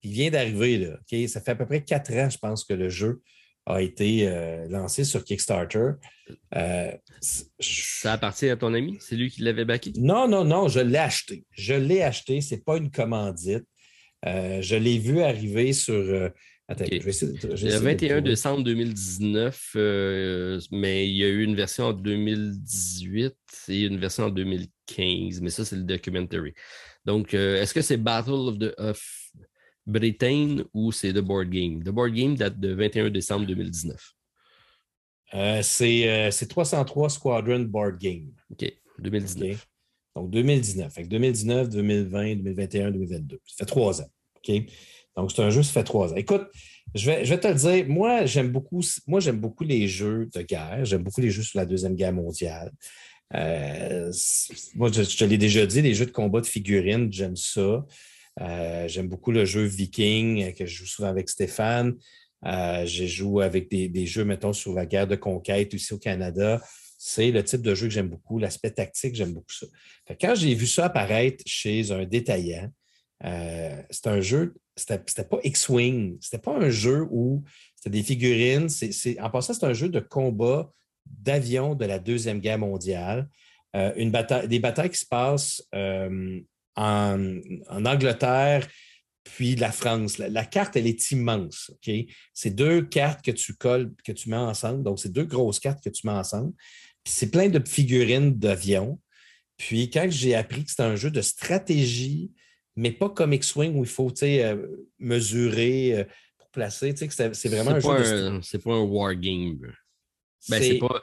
Il 0.03 0.13
vient 0.13 0.31
d'arriver, 0.31 0.79
là. 0.79 1.27
Ça 1.27 1.41
fait 1.41 1.51
à 1.51 1.57
peu 1.57 1.67
près 1.67 1.83
quatre 1.83 2.13
ans, 2.13 2.31
je 2.31 2.39
pense, 2.39 2.65
que 2.65 2.75
le 2.75 2.89
jeu 2.89 3.21
a 3.67 3.83
été 3.83 4.29
euh, 4.29 4.67
lancé 4.69 5.05
sur 5.05 5.25
Kickstarter. 5.25 5.91
Euh, 6.55 6.93
ça 7.21 8.13
appartient 8.13 8.49
à 8.49 8.57
ton 8.57 8.73
ami? 8.75 8.97
C'est 9.01 9.17
lui 9.17 9.29
qui 9.31 9.43
l'avait 9.43 9.65
backé? 9.65 9.93
Non, 9.97 10.29
non, 10.29 10.45
non, 10.45 10.69
je 10.69 10.81
l'ai 10.81 10.99
acheté. 10.99 11.45
Je 11.51 11.75
l'ai 11.75 12.03
acheté. 12.03 12.41
Ce 12.41 12.55
n'est 12.55 12.61
pas 12.61 12.77
une 12.77 12.91
commandite. 12.91 13.65
Euh, 14.25 14.63
je 14.63 14.77
l'ai 14.77 14.99
vu 14.99 15.21
arriver 15.21 15.73
sur. 15.73 16.31
Attends, 16.69 16.85
je 16.89 16.99
vais 16.99 17.11
essayer, 17.11 17.33
le 17.53 17.79
21 17.79 18.21
décembre 18.23 18.65
2019, 18.65 19.77
mais 20.73 21.09
il 21.09 21.17
y 21.17 21.25
a 21.25 21.29
eu 21.29 21.45
une 21.45 21.55
version 21.55 21.87
en 21.87 21.93
2018 21.93 23.35
et 23.69 23.83
une 23.83 23.99
version 23.99 24.25
en 24.25 24.31
2015, 24.31 25.43
mais 25.43 25.51
ça, 25.51 25.65
c'est 25.65 25.77
le 25.77 25.85
documentary. 25.85 26.55
Donc, 27.05 27.35
est-ce 27.35 27.73
que 27.73 27.83
c'est 27.83 27.99
Battle 27.99 28.31
of 28.33 28.59
the, 28.59 28.75
of 28.79 29.26
Britain 29.87 30.65
ou 30.75 30.93
c'est 30.93 31.13
The 31.13 31.19
Board 31.19 31.51
Game? 31.51 31.83
The 31.83 31.91
Board 31.91 32.13
Game 32.13 32.35
date 32.35 32.59
de 32.59 32.75
21 32.75 33.11
décembre 33.11 33.47
2019. 33.47 34.15
Euh, 35.35 35.61
c'est 35.63 36.31
303 36.49 37.05
euh, 37.05 37.09
Squadron 37.09 37.61
Board 37.61 37.99
Game. 37.99 38.33
OK, 38.51 38.73
2019. 38.99 39.67
Donc 40.15 40.31
2019. 40.31 40.93
Fait 40.93 41.05
2019, 41.05 41.69
2020, 41.69 42.37
2021, 42.37 42.91
2022. 42.91 43.41
Ça 43.45 43.55
fait 43.59 43.67
trois 43.67 44.01
ans. 44.01 44.09
OK? 44.37 44.55
Donc 45.17 45.33
c'est 45.33 45.43
un 45.43 45.51
jeu, 45.51 45.63
ça 45.63 45.73
fait 45.73 45.85
trois 45.85 46.13
ans. 46.13 46.17
Écoute, 46.17 46.49
je 46.95 47.11
vais, 47.11 47.25
je 47.25 47.35
vais 47.35 47.41
te 47.41 47.49
le 47.49 47.55
dire, 47.55 47.87
moi 47.89 48.27
j'aime 48.27 48.51
beaucoup, 48.51 48.83
moi 49.07 49.21
j'aime 49.21 49.41
beaucoup 49.41 49.65
les 49.65 49.89
jeux 49.89 50.29
de 50.35 50.43
guerre. 50.43 50.85
J'aime 50.85 51.03
beaucoup 51.03 51.21
les 51.21 51.31
jeux 51.31 51.43
sur 51.43 51.59
la 51.59 51.67
Deuxième 51.67 51.95
Guerre 51.95 52.13
mondiale. 52.13 52.71
Euh, 53.35 54.13
moi, 54.75 54.91
je, 54.93 55.03
je 55.03 55.17
te 55.17 55.25
l'ai 55.25 55.39
déjà 55.39 55.67
dit, 55.67 55.83
les 55.83 55.95
jeux 55.95 56.07
de 56.07 56.13
combat 56.13 56.41
de 56.41 56.47
figurines, 56.47 57.13
j'aime 57.13 57.37
ça. 57.37 57.85
Euh, 58.41 58.87
j'aime 58.89 59.09
beaucoup 59.09 59.33
le 59.33 59.45
jeu 59.45 59.63
Viking 59.63 60.43
euh, 60.43 60.53
que 60.53 60.67
je 60.67 60.77
joue 60.77 60.87
souvent 60.87 61.09
avec 61.09 61.29
Stéphane. 61.29 61.95
Euh, 62.45 62.85
je 62.85 63.07
joue 63.07 63.41
avec 63.41 63.71
des, 63.71 64.07
jeux, 64.07 64.25
mettons, 64.25 64.53
sur 64.53 64.75
la 64.75 64.87
guerre 64.87 65.07
de 65.07 65.17
conquête 65.17 65.73
ici 65.73 65.95
au 65.95 65.99
Canada. 65.99 66.63
C'est 66.99 67.31
le 67.31 67.43
type 67.43 67.63
de 67.63 67.75
jeu 67.75 67.87
que 67.89 67.95
j'aime 67.95 68.09
beaucoup. 68.09 68.39
L'aspect 68.39 68.71
tactique, 68.71 69.15
j'aime 69.15 69.33
beaucoup 69.33 69.53
ça. 69.53 69.67
quand 70.21 70.35
j'ai 70.35 70.55
vu 70.55 70.67
ça 70.67 70.87
apparaître 70.87 71.43
chez 71.47 71.91
un 71.93 72.05
détaillant, 72.05 72.71
c'était 73.91 74.09
un 74.09 74.21
jeu, 74.21 74.55
c'était 74.77 75.25
pas 75.25 75.39
X-Wing, 75.43 76.19
c'était 76.21 76.39
pas 76.39 76.57
un 76.57 76.69
jeu 76.69 77.07
où 77.11 77.43
c'était 77.75 77.91
des 77.91 78.03
figurines. 78.03 78.69
en 79.21 79.31
passant, 79.31 79.55
c'est 79.55 79.65
un 79.65 79.73
jeu 79.73 79.89
de 79.89 80.01
combat 80.01 80.71
d'avions 81.07 81.75
de 81.75 81.85
la 81.85 81.99
Deuxième 81.99 82.41
Guerre 82.41 82.59
mondiale. 82.59 83.29
une 83.75 84.11
bataille, 84.11 84.49
des 84.49 84.59
batailles 84.59 84.91
qui 84.91 84.99
se 84.99 85.07
passent 85.07 85.63
en, 86.77 87.41
Angleterre, 87.71 88.67
puis 89.25 89.57
la 89.57 89.73
France. 89.73 90.19
La, 90.19 90.45
carte, 90.45 90.77
elle 90.77 90.87
est 90.87 91.11
immense. 91.11 91.71
OK? 91.71 91.95
C'est 92.33 92.55
deux 92.55 92.83
cartes 92.83 93.25
que 93.25 93.31
tu 93.31 93.55
colles, 93.55 93.93
que 94.05 94.13
tu 94.13 94.29
mets 94.29 94.37
ensemble. 94.37 94.83
Donc, 94.83 95.01
c'est 95.01 95.13
deux 95.13 95.25
grosses 95.25 95.61
cartes 95.61 95.83
que 95.83 95.91
tu 95.91 96.07
mets 96.07 96.13
ensemble. 96.13 96.53
Puis 97.03 97.13
c'est 97.15 97.31
plein 97.31 97.49
de 97.49 97.63
figurines 97.67 98.35
d'avions. 98.35 99.01
Puis 99.57 99.91
quand 99.91 100.07
j'ai 100.11 100.35
appris 100.35 100.65
que 100.65 100.71
c'était 100.71 100.83
un 100.83 100.97
jeu 100.97 101.11
de 101.11 101.23
stratégie, 101.23 102.31
mais 102.77 102.93
pas 102.93 103.09
comme 103.09 103.33
X-Wing 103.33 103.75
où 103.77 103.85
il 103.85 103.91
faut 103.91 104.13
euh, 104.23 104.67
mesurer 104.99 106.01
euh, 106.01 106.05
pour 106.37 106.51
placer, 106.51 106.95
c'est 106.97 107.49
vraiment 107.49 107.73
un 107.73 107.81
jeu. 107.81 108.41
C'est 108.43 108.63
pas 108.63 108.75
un 108.75 108.83
wargame. 108.83 109.59
Ben, 110.49 110.63
c'est 110.63 110.79
pas. 110.79 111.03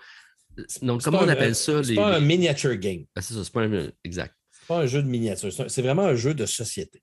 Donc, 0.82 1.02
comment 1.02 1.20
on 1.22 1.28
appelle 1.28 1.56
ça? 1.56 1.84
C'est 1.84 1.95
pas 1.95 2.16
un 2.16 2.20
miniature 2.20 2.76
game. 2.76 3.06
Ben, 3.16 3.22
c'est 3.22 3.34
ça, 3.34 3.44
c'est 3.44 3.54
pas 3.54 3.64
un. 3.64 3.91
Exact. 4.04 4.36
Pas 4.68 4.80
un 4.80 4.85
jeu 4.85 5.02
de 5.02 5.07
miniature. 5.07 5.52
C'est 5.69 5.81
vraiment 5.81 6.03
un 6.03 6.15
jeu 6.15 6.34
de 6.34 6.45
société. 6.45 7.02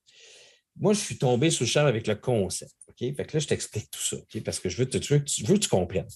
Moi, 0.76 0.94
je 0.94 1.00
suis 1.00 1.18
tombé 1.18 1.50
sous 1.50 1.64
le 1.64 1.68
charme 1.68 1.88
avec 1.88 2.06
le 2.06 2.14
concept. 2.14 2.74
OK? 2.88 2.98
Fait 2.98 3.24
que 3.26 3.36
là, 3.36 3.40
je 3.40 3.46
t'explique 3.46 3.90
tout 3.90 4.00
ça. 4.00 4.16
Parce 4.44 4.60
que 4.60 4.68
je 4.68 4.76
veux, 4.76 4.88
te, 4.88 4.96
veux, 4.96 5.18
que 5.20 5.60
tu 5.60 5.68
comprennes. 5.68 6.08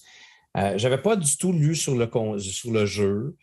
Euh, 0.57 0.77
je 0.77 0.87
n'avais 0.87 1.01
pas 1.01 1.15
du 1.15 1.37
tout 1.37 1.51
lu 1.51 1.75
sur 1.75 1.95
le, 1.95 2.39
sur 2.39 2.71
le 2.71 2.85
jeu. 2.85 3.35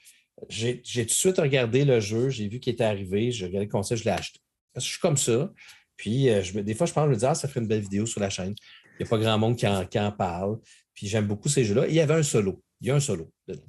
J'ai 0.49 0.81
tout 0.81 1.05
de 1.05 1.11
suite 1.11 1.39
regardé 1.39 1.85
le 1.85 2.01
jeu, 2.01 2.31
j'ai 2.31 2.49
vu 2.49 2.59
qu'il 2.59 2.73
était 2.73 2.85
arrivé, 2.85 3.31
j'ai 3.31 3.47
regardé 3.47 3.67
le 3.67 3.71
concept, 3.71 4.01
je 4.01 4.05
l'ai 4.07 4.13
acheté. 4.13 4.41
Parce 4.73 4.85
que 4.85 4.89
je 4.89 4.93
suis 4.95 5.01
comme 5.01 5.19
ça. 5.19 5.53
Puis, 5.97 6.31
euh, 6.31 6.43
des 6.63 6.75
fois, 6.75 6.87
je 6.87 6.93
pense, 6.93 7.05
je 7.05 7.11
me 7.11 7.17
dis, 7.17 7.27
ah, 7.27 7.35
ça 7.35 7.47
ferait 7.47 7.61
une 7.61 7.69
belle 7.69 7.83
vidéo 7.83 8.07
sur 8.07 8.21
la 8.21 8.31
chaîne. 8.31 8.55
Il 8.99 9.05
n'y 9.05 9.07
a 9.07 9.09
pas 9.09 9.19
grand 9.19 9.39
monde 9.39 9.57
qui 9.57 9.67
en, 9.67 10.13
parle. 10.13 10.59
Puis, 10.95 11.07
j'aime 11.07 11.27
beaucoup 11.27 11.49
ces 11.49 11.65
jeux-là. 11.65 11.87
Il 11.87 11.95
y 11.95 12.01
avait 12.01 12.15
un 12.15 12.23
solo. 12.23 12.61
Il 12.81 12.89
y 12.89 12.91
a 12.91 12.97
un 12.97 13.01
solo 13.01 13.31
dedans. 13.47 13.63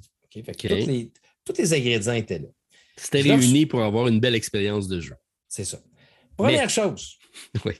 tous 1.44 1.58
les 1.58 1.74
ingrédients 1.74 2.14
étaient 2.14 2.40
là. 2.40 2.48
C'était 2.96 3.22
réuni 3.22 3.66
pour 3.66 3.82
avoir 3.82 4.08
une 4.08 4.20
belle 4.20 4.34
expérience 4.34 4.88
de 4.88 5.00
jeu. 5.00 5.14
C'est 5.48 5.64
ça. 5.64 5.78
Première 6.36 6.70
chose. 6.70 7.18
Oui. 7.64 7.72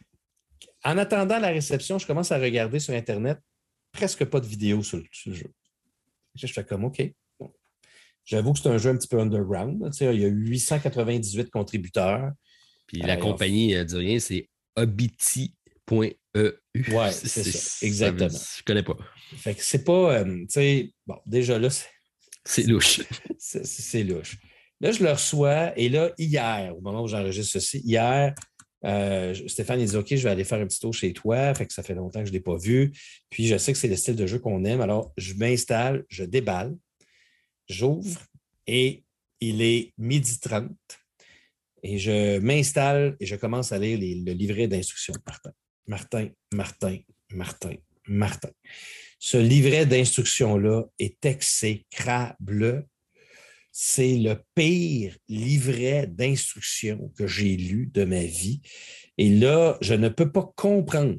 En 0.82 0.98
attendant 0.98 1.38
la 1.38 1.50
réception, 1.50 2.00
je 2.00 2.08
commence 2.08 2.32
à 2.32 2.38
regarder 2.38 2.80
sur 2.80 2.92
Internet 2.92 3.38
presque 3.94 4.24
pas 4.24 4.40
de 4.40 4.46
vidéos 4.46 4.82
sur, 4.82 4.98
le 4.98 5.32
jeu. 5.32 5.50
Je 6.34 6.46
fais 6.48 6.64
comme 6.64 6.84
OK. 6.84 7.02
J'avoue 8.24 8.52
que 8.52 8.58
c'est 8.58 8.68
un 8.68 8.78
jeu 8.78 8.90
un 8.90 8.96
petit 8.96 9.08
peu 9.08 9.20
underground. 9.20 9.88
il 10.00 10.20
y 10.20 10.24
a 10.24 10.28
898 10.28 11.50
contributeurs. 11.50 12.32
Puis 12.86 13.00
la 13.00 13.14
euh, 13.14 13.16
compagnie 13.16 13.74
ne 13.74 13.84
dit 13.84 13.96
rien, 13.96 14.18
c'est 14.18 14.48
obiti.eu. 14.76 15.52
Oui, 15.92 16.16
c'est 17.12 17.44
ça. 17.44 17.86
Exactement. 17.86 18.28
je 18.28 18.34
ne 18.34 18.64
connais 18.66 18.82
pas. 18.82 18.96
Fait 19.36 19.54
que 19.54 19.62
c'est 19.62 19.84
pas. 19.84 20.18
Euh, 20.18 20.24
tu 20.24 20.46
sais, 20.48 20.94
bon, 21.06 21.16
déjà 21.26 21.58
là, 21.58 21.68
c'est 22.44 22.64
louche. 22.64 23.02
C'est 23.38 24.02
louche. 24.02 24.36
Là, 24.84 24.92
je 24.92 25.02
le 25.02 25.12
reçois 25.12 25.72
et 25.78 25.88
là, 25.88 26.12
hier, 26.18 26.76
au 26.76 26.82
moment 26.82 27.02
où 27.02 27.08
j'enregistre 27.08 27.54
ceci, 27.54 27.80
hier, 27.86 28.34
euh, 28.84 29.32
Stéphane 29.46 29.80
il 29.80 29.88
dit 29.88 29.96
OK, 29.96 30.14
je 30.14 30.22
vais 30.22 30.28
aller 30.28 30.44
faire 30.44 30.60
un 30.60 30.66
petit 30.66 30.78
tour 30.78 30.92
chez 30.92 31.14
toi. 31.14 31.54
Fait 31.54 31.64
que 31.64 31.72
ça 31.72 31.82
fait 31.82 31.94
longtemps 31.94 32.20
que 32.20 32.26
je 32.26 32.32
ne 32.32 32.36
l'ai 32.36 32.42
pas 32.42 32.58
vu. 32.58 32.92
Puis 33.30 33.46
je 33.46 33.56
sais 33.56 33.72
que 33.72 33.78
c'est 33.78 33.88
le 33.88 33.96
style 33.96 34.14
de 34.14 34.26
jeu 34.26 34.38
qu'on 34.38 34.62
aime. 34.66 34.82
Alors, 34.82 35.14
je 35.16 35.32
m'installe, 35.32 36.04
je 36.10 36.22
déballe, 36.22 36.76
j'ouvre 37.66 38.20
et 38.66 39.04
il 39.40 39.62
est 39.62 39.94
midi 39.96 40.38
30. 40.38 40.68
Et 41.82 41.98
je 41.98 42.38
m'installe 42.40 43.16
et 43.20 43.24
je 43.24 43.36
commence 43.36 43.72
à 43.72 43.78
lire 43.78 43.98
le 43.98 44.32
livret 44.32 44.68
d'instructions. 44.68 45.14
Martin, 45.24 45.52
Martin, 45.86 46.28
Martin, 46.52 46.98
Martin, 47.30 47.74
Martin. 48.06 48.50
Ce 49.18 49.38
livret 49.38 49.86
d'instructions-là 49.86 50.84
est 50.98 51.24
exécrable 51.24 52.86
c'est 53.76 54.18
le 54.18 54.40
pire 54.54 55.16
livret 55.28 56.06
d'instructions 56.06 57.12
que 57.18 57.26
j'ai 57.26 57.56
lu 57.56 57.90
de 57.92 58.04
ma 58.04 58.22
vie. 58.22 58.60
Et 59.18 59.28
là, 59.28 59.76
je 59.80 59.94
ne 59.94 60.08
peux 60.08 60.30
pas 60.30 60.48
comprendre 60.54 61.16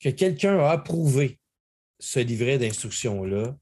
que 0.00 0.08
quelqu'un 0.08 0.58
a 0.60 0.70
approuvé 0.70 1.38
ce 1.98 2.20
livret 2.20 2.56
d'instructions-là 2.56 3.54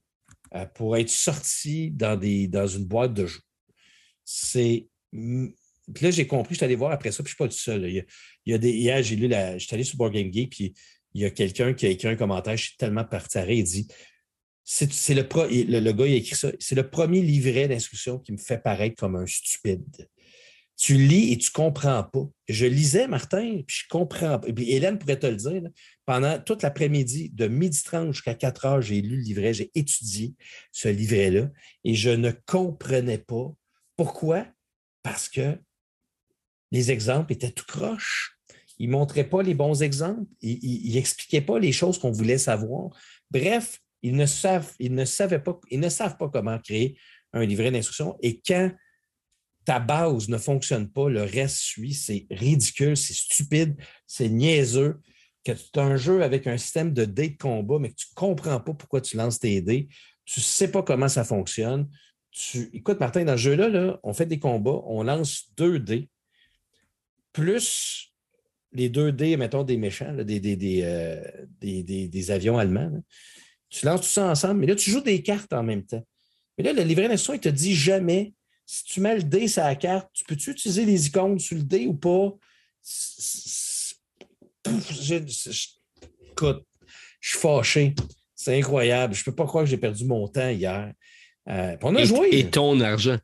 euh, 0.54 0.66
pour 0.66 0.96
être 0.96 1.10
sorti 1.10 1.90
dans, 1.90 2.16
une 2.20 2.84
boîte 2.84 3.12
de 3.12 3.26
jeux. 3.26 3.42
C'est. 4.24 4.86
là, 5.12 6.10
j'ai 6.12 6.28
compris, 6.28 6.54
je 6.54 6.58
suis 6.58 6.64
allé 6.64 6.76
voir 6.76 6.92
après 6.92 7.10
ça, 7.10 7.24
puis 7.24 7.34
je 7.36 7.42
ne 7.42 7.48
suis 7.48 7.48
pas 7.48 7.48
tout 7.48 7.60
seul. 7.60 7.90
Il 7.90 8.06
y 8.46 8.54
a, 8.54 8.58
des, 8.58 8.70
hier, 8.70 9.02
j'ai 9.02 9.16
lu 9.16 9.26
la. 9.26 9.58
Je 9.58 9.66
suis 9.66 9.74
allé 9.74 9.82
sur 9.82 9.96
Board 9.96 10.12
Game 10.12 10.30
puis 10.30 10.74
il 11.14 11.22
y 11.22 11.24
a 11.24 11.30
quelqu'un 11.30 11.74
qui 11.74 11.86
a 11.86 11.88
écrit 11.88 12.06
un 12.06 12.14
commentaire, 12.14 12.56
je 12.56 12.66
suis 12.66 12.76
tellement 12.76 13.04
partaré, 13.04 13.56
il 13.56 13.64
dit 13.64 13.88
c'est 14.72 15.14
le, 15.14 15.22
gars, 15.92 16.06
il 16.06 16.12
a 16.12 16.16
écrit 16.16 16.36
ça. 16.36 16.52
C'est 16.60 16.76
le 16.76 16.88
premier 16.88 17.22
livret 17.22 17.66
d'instruction 17.66 18.20
qui 18.20 18.30
me 18.30 18.36
fait 18.36 18.62
paraître 18.62 18.94
comme 18.94 19.16
un 19.16 19.26
stupide. 19.26 20.08
Tu 20.76 20.94
lis 20.94 21.32
et 21.32 21.38
tu 21.38 21.50
ne 21.50 21.54
comprends 21.54 22.04
pas. 22.04 22.28
Je 22.48 22.66
lisais, 22.66 23.08
Martin, 23.08 23.62
puis 23.66 23.78
je 23.82 23.88
comprends 23.88 24.38
pas. 24.38 24.52
Puis 24.52 24.70
Hélène 24.70 24.96
pourrait 24.96 25.18
te 25.18 25.26
le 25.26 25.34
dire. 25.34 25.62
pendant 26.06 26.38
toute 26.38 26.62
l'après-midi, 26.62 27.30
de 27.30 27.48
midi 27.48 27.82
30 27.82 28.12
jusqu'à 28.12 28.34
4 28.34 28.64
heures, 28.64 28.80
j'ai 28.80 29.02
lu 29.02 29.16
le 29.16 29.22
livret, 29.22 29.52
j'ai 29.52 29.72
étudié 29.74 30.34
ce 30.70 30.88
livret-là 30.88 31.50
et 31.82 31.94
je 31.94 32.10
ne 32.10 32.30
comprenais 32.30 33.18
pas. 33.18 33.52
Pourquoi? 33.96 34.46
Parce 35.02 35.28
que 35.28 35.58
les 36.70 36.92
exemples 36.92 37.32
étaient 37.32 37.50
tout 37.50 37.66
croches. 37.66 38.38
Ils 38.78 38.86
ne 38.86 38.92
montraient 38.92 39.28
pas 39.28 39.42
les 39.42 39.54
bons 39.54 39.82
exemples. 39.82 40.30
Ils 40.40 40.94
n'expliquaient 40.94 41.40
pas 41.40 41.58
les 41.58 41.72
choses 41.72 41.98
qu'on 41.98 42.12
voulait 42.12 42.38
savoir. 42.38 42.90
Bref, 43.30 43.80
ils 44.02 44.16
ne 44.16 44.26
savent, 44.26 44.72
ils 44.78 44.94
ne 44.94 45.04
savaient 45.04 45.42
pas, 45.42 45.58
ils 45.70 45.80
ne 45.80 45.88
savent 45.88 46.16
pas 46.16 46.28
comment 46.28 46.58
créer 46.58 46.98
un 47.32 47.44
livret 47.44 47.70
d'instruction. 47.70 48.16
Et 48.22 48.40
quand 48.40 48.70
ta 49.64 49.78
base 49.78 50.28
ne 50.28 50.38
fonctionne 50.38 50.90
pas, 50.90 51.08
le 51.08 51.22
reste 51.22 51.56
suit. 51.56 51.94
C'est 51.94 52.26
ridicule, 52.30 52.96
c'est 52.96 53.14
stupide, 53.14 53.76
c'est 54.06 54.28
niaiseux. 54.28 55.00
Que 55.44 55.52
tu 55.52 55.78
as 55.78 55.82
un 55.82 55.96
jeu 55.96 56.22
avec 56.22 56.46
un 56.46 56.58
système 56.58 56.92
de 56.92 57.04
dés 57.04 57.30
de 57.30 57.38
combat, 57.38 57.78
mais 57.78 57.90
que 57.90 57.94
tu 57.94 58.08
ne 58.10 58.14
comprends 58.14 58.60
pas 58.60 58.74
pourquoi 58.74 59.00
tu 59.00 59.16
lances 59.16 59.38
tes 59.38 59.60
dés, 59.62 59.88
tu 60.24 60.40
ne 60.40 60.44
sais 60.44 60.70
pas 60.70 60.82
comment 60.82 61.08
ça 61.08 61.24
fonctionne. 61.24 61.88
Tu... 62.30 62.68
Écoute, 62.72 63.00
Martin, 63.00 63.24
dans 63.24 63.36
ce 63.36 63.42
jeu-là, 63.42 63.98
on 64.02 64.12
fait 64.12 64.26
des 64.26 64.38
combats, 64.38 64.82
on 64.84 65.02
lance 65.02 65.52
deux 65.56 65.78
dés, 65.78 66.10
plus 67.32 68.10
les 68.72 68.88
deux 68.88 69.12
dés, 69.12 69.36
mettons, 69.36 69.64
des 69.64 69.76
méchants, 69.76 70.14
des, 70.14 70.40
des, 70.40 70.80
euh, 70.82 71.22
des, 71.60 71.82
des, 71.82 72.30
avions 72.30 72.58
allemands. 72.58 73.02
Tu 73.70 73.86
lances 73.86 74.02
tout 74.02 74.08
ça 74.08 74.26
ensemble, 74.28 74.60
mais 74.60 74.66
là, 74.66 74.74
tu 74.74 74.90
joues 74.90 75.00
des 75.00 75.22
cartes 75.22 75.52
en 75.52 75.62
même 75.62 75.84
temps. 75.84 76.04
Mais 76.58 76.64
là, 76.64 76.72
le 76.72 76.82
livret 76.82 77.08
d'instruction, 77.08 77.34
il 77.34 77.36
ne 77.36 77.42
te 77.42 77.48
dit 77.48 77.74
jamais 77.74 78.34
si 78.66 78.84
tu 78.84 79.00
mets 79.00 79.16
le 79.16 79.22
dé 79.22 79.48
sur 79.48 79.62
la 79.62 79.74
carte, 79.74 80.08
tu 80.12 80.24
peux-tu 80.24 80.50
utiliser 80.50 80.84
les 80.84 81.06
icônes 81.06 81.38
sur 81.38 81.56
le 81.56 81.62
dé 81.62 81.86
ou 81.86 81.94
pas? 81.94 82.36
écoute, 86.30 86.64
je 87.20 87.30
suis 87.30 87.38
fâché. 87.38 87.94
C'est 88.34 88.56
incroyable. 88.56 89.14
Je 89.14 89.20
ne 89.20 89.24
peux 89.24 89.34
pas 89.34 89.46
croire 89.46 89.64
que 89.64 89.70
j'ai 89.70 89.76
perdu 89.76 90.04
mon 90.04 90.28
temps 90.28 90.48
hier. 90.48 90.92
Euh, 91.48 91.76
on 91.82 91.96
a 91.96 92.00
et, 92.00 92.06
joué. 92.06 92.28
Et 92.32 92.46
ton 92.48 92.80
argent. 92.80 93.18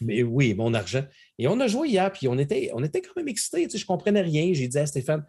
Mais 0.00 0.22
oui, 0.22 0.54
mon 0.54 0.74
argent. 0.74 1.04
Et 1.38 1.46
on 1.46 1.60
a 1.60 1.68
joué 1.68 1.88
hier, 1.88 2.10
puis 2.10 2.28
on 2.28 2.38
était, 2.38 2.70
on 2.74 2.82
était 2.82 3.00
quand 3.00 3.16
même 3.16 3.28
excités. 3.28 3.64
Tu 3.64 3.70
sais, 3.70 3.78
je 3.78 3.84
ne 3.84 3.86
comprenais 3.86 4.22
rien. 4.22 4.52
J'ai 4.52 4.68
dit 4.68 4.78
à 4.78 4.86
Stéphane, 4.86 5.24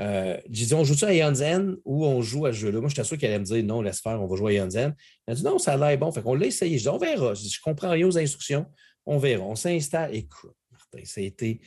euh, 0.00 0.36
j'ai 0.50 0.66
dit, 0.66 0.74
on 0.74 0.82
joue 0.82 0.94
ça 0.94 1.08
à 1.08 1.12
Yanzen 1.12 1.76
ou 1.84 2.06
on 2.06 2.22
joue 2.22 2.46
à 2.46 2.52
ce 2.52 2.58
jeu-là? 2.58 2.80
Moi, 2.80 2.88
j'étais 2.88 3.04
sûr 3.04 3.18
qu'elle 3.18 3.30
allait 3.30 3.40
me 3.40 3.44
dire, 3.44 3.62
non, 3.64 3.82
laisse 3.82 4.00
faire, 4.00 4.20
on 4.20 4.26
va 4.26 4.36
jouer 4.36 4.54
à 4.54 4.62
Yanzen. 4.62 4.94
Elle 5.26 5.32
a 5.32 5.34
dit, 5.34 5.42
non, 5.44 5.58
ça 5.58 5.74
a 5.74 5.76
l'air 5.76 5.98
bon. 5.98 6.10
Fait 6.10 6.22
qu'on 6.22 6.34
l'a 6.34 6.46
essayé. 6.46 6.78
Je 6.78 6.84
dis, 6.84 6.88
on 6.88 6.96
verra. 6.96 7.34
Je, 7.34 7.44
ne 7.44 7.62
comprends 7.62 7.90
rien 7.90 8.06
aux 8.06 8.16
instructions. 8.16 8.66
On 9.04 9.18
verra. 9.18 9.44
On 9.44 9.56
s'installe. 9.56 10.14
Écoute, 10.14 10.56
Martin, 10.70 11.04
ça 11.04 11.20
a 11.20 11.24
été. 11.24 11.60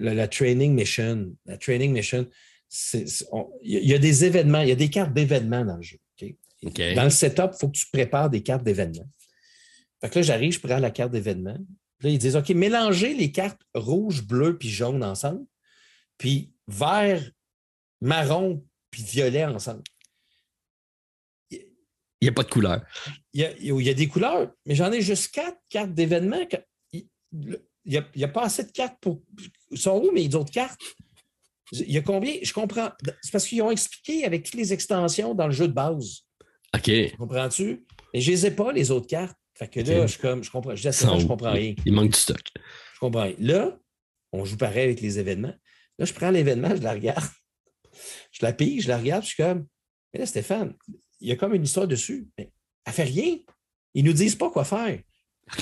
la, 0.00 0.28
training 0.28 0.74
mission, 0.74 1.32
la 1.44 1.58
training 1.58 1.92
mission, 1.92 2.26
il 3.62 3.88
y 3.88 3.94
a 3.94 3.98
des 3.98 4.24
événements, 4.24 4.62
il 4.62 4.68
y 4.68 4.72
a 4.72 4.76
des 4.76 4.90
cartes 4.90 5.12
d'événements 5.12 5.64
dans 5.64 5.76
le 5.76 5.82
jeu. 5.82 5.98
Dans 6.62 7.04
le 7.04 7.10
setup, 7.10 7.50
il 7.52 7.58
faut 7.60 7.68
que 7.68 7.76
tu 7.76 7.86
prépares 7.92 8.30
des 8.30 8.42
cartes 8.42 8.64
d'événements. 8.64 9.08
Fait 10.00 10.10
que 10.10 10.18
là, 10.18 10.22
j'arrive, 10.22 10.52
je 10.52 10.60
prends 10.60 10.78
la 10.78 10.90
carte 10.90 11.12
d'événement. 11.12 11.56
Là, 12.00 12.10
ils 12.10 12.18
disent 12.18 12.36
OK, 12.36 12.48
mélangez 12.50 13.14
les 13.14 13.30
cartes 13.32 13.60
rouge, 13.74 14.26
bleu 14.26 14.56
puis 14.56 14.68
jaune 14.68 15.04
ensemble. 15.04 15.44
Puis 16.18 16.52
vert, 16.66 17.22
marron, 18.00 18.64
puis 18.90 19.02
violet 19.02 19.44
ensemble. 19.44 19.82
Il 22.20 22.24
n'y 22.24 22.28
a 22.28 22.32
pas 22.32 22.44
de 22.44 22.50
couleur. 22.50 22.82
Il 23.34 23.42
y, 23.60 23.90
a, 23.90 23.94
des 23.94 24.08
couleurs, 24.08 24.50
mais 24.64 24.74
j'en 24.74 24.90
ai 24.90 25.02
juste 25.02 25.34
quatre 25.34 25.58
cartes 25.68 25.92
d'événements. 25.92 26.46
Il 26.92 27.60
n'y 27.84 28.24
a, 28.24 28.28
pas 28.28 28.44
assez 28.44 28.64
de 28.64 28.72
cartes 28.72 28.96
pour. 29.00 29.22
Ils 29.70 29.78
sont 29.78 30.02
où 30.02 30.10
mes 30.12 30.34
autres 30.34 30.50
cartes? 30.50 30.80
Il 31.72 31.90
y 31.90 31.98
a 31.98 32.02
combien? 32.02 32.34
Je 32.42 32.52
comprends. 32.52 32.90
C'est 33.22 33.32
parce 33.32 33.46
qu'ils 33.46 33.60
ont 33.60 33.70
expliqué 33.70 34.24
avec 34.24 34.44
toutes 34.44 34.54
les 34.54 34.72
extensions 34.72 35.34
dans 35.34 35.46
le 35.46 35.52
jeu 35.52 35.68
de 35.68 35.72
base. 35.72 36.22
OK. 36.74 36.90
Comprends-tu? 37.18 37.84
Mais 38.14 38.20
je 38.20 38.30
ne 38.30 38.36
les 38.36 38.46
ai 38.46 38.50
pas, 38.50 38.72
les 38.72 38.90
autres 38.90 39.06
cartes. 39.06 39.36
Fait 39.54 39.68
que 39.68 39.80
là, 39.80 40.06
je, 40.06 40.18
comme, 40.18 40.42
je 40.42 40.50
comprends. 40.50 40.74
Je, 40.74 40.90
je 40.90 41.26
comprends 41.26 41.52
rien. 41.52 41.74
Il 41.84 41.92
manque 41.92 42.10
du 42.10 42.18
stock. 42.18 42.42
Je 42.94 42.98
comprends 42.98 43.24
rien. 43.24 43.36
Là, 43.38 43.78
on 44.32 44.44
joue 44.44 44.56
pareil 44.56 44.84
avec 44.84 45.00
les 45.00 45.18
événements. 45.18 45.54
Là, 45.98 46.04
je 46.04 46.12
prends 46.12 46.30
l'événement, 46.30 46.74
je 46.74 46.82
la 46.82 46.92
regarde. 46.92 47.24
Je 48.30 48.44
la 48.44 48.52
pille, 48.52 48.80
je 48.80 48.88
la 48.88 48.98
regarde, 48.98 49.22
je 49.22 49.28
suis 49.28 49.42
comme, 49.42 49.66
mais 50.12 50.20
là, 50.20 50.26
Stéphane, 50.26 50.74
il 51.20 51.28
y 51.28 51.32
a 51.32 51.36
comme 51.36 51.54
une 51.54 51.64
histoire 51.64 51.88
dessus. 51.88 52.28
Mais 52.36 52.52
elle 52.84 52.90
ne 52.90 52.94
fait 52.94 53.04
rien. 53.04 53.38
Ils 53.94 54.04
ne 54.04 54.10
nous 54.10 54.14
disent 54.14 54.36
pas 54.36 54.50
quoi 54.50 54.64
faire. 54.64 55.00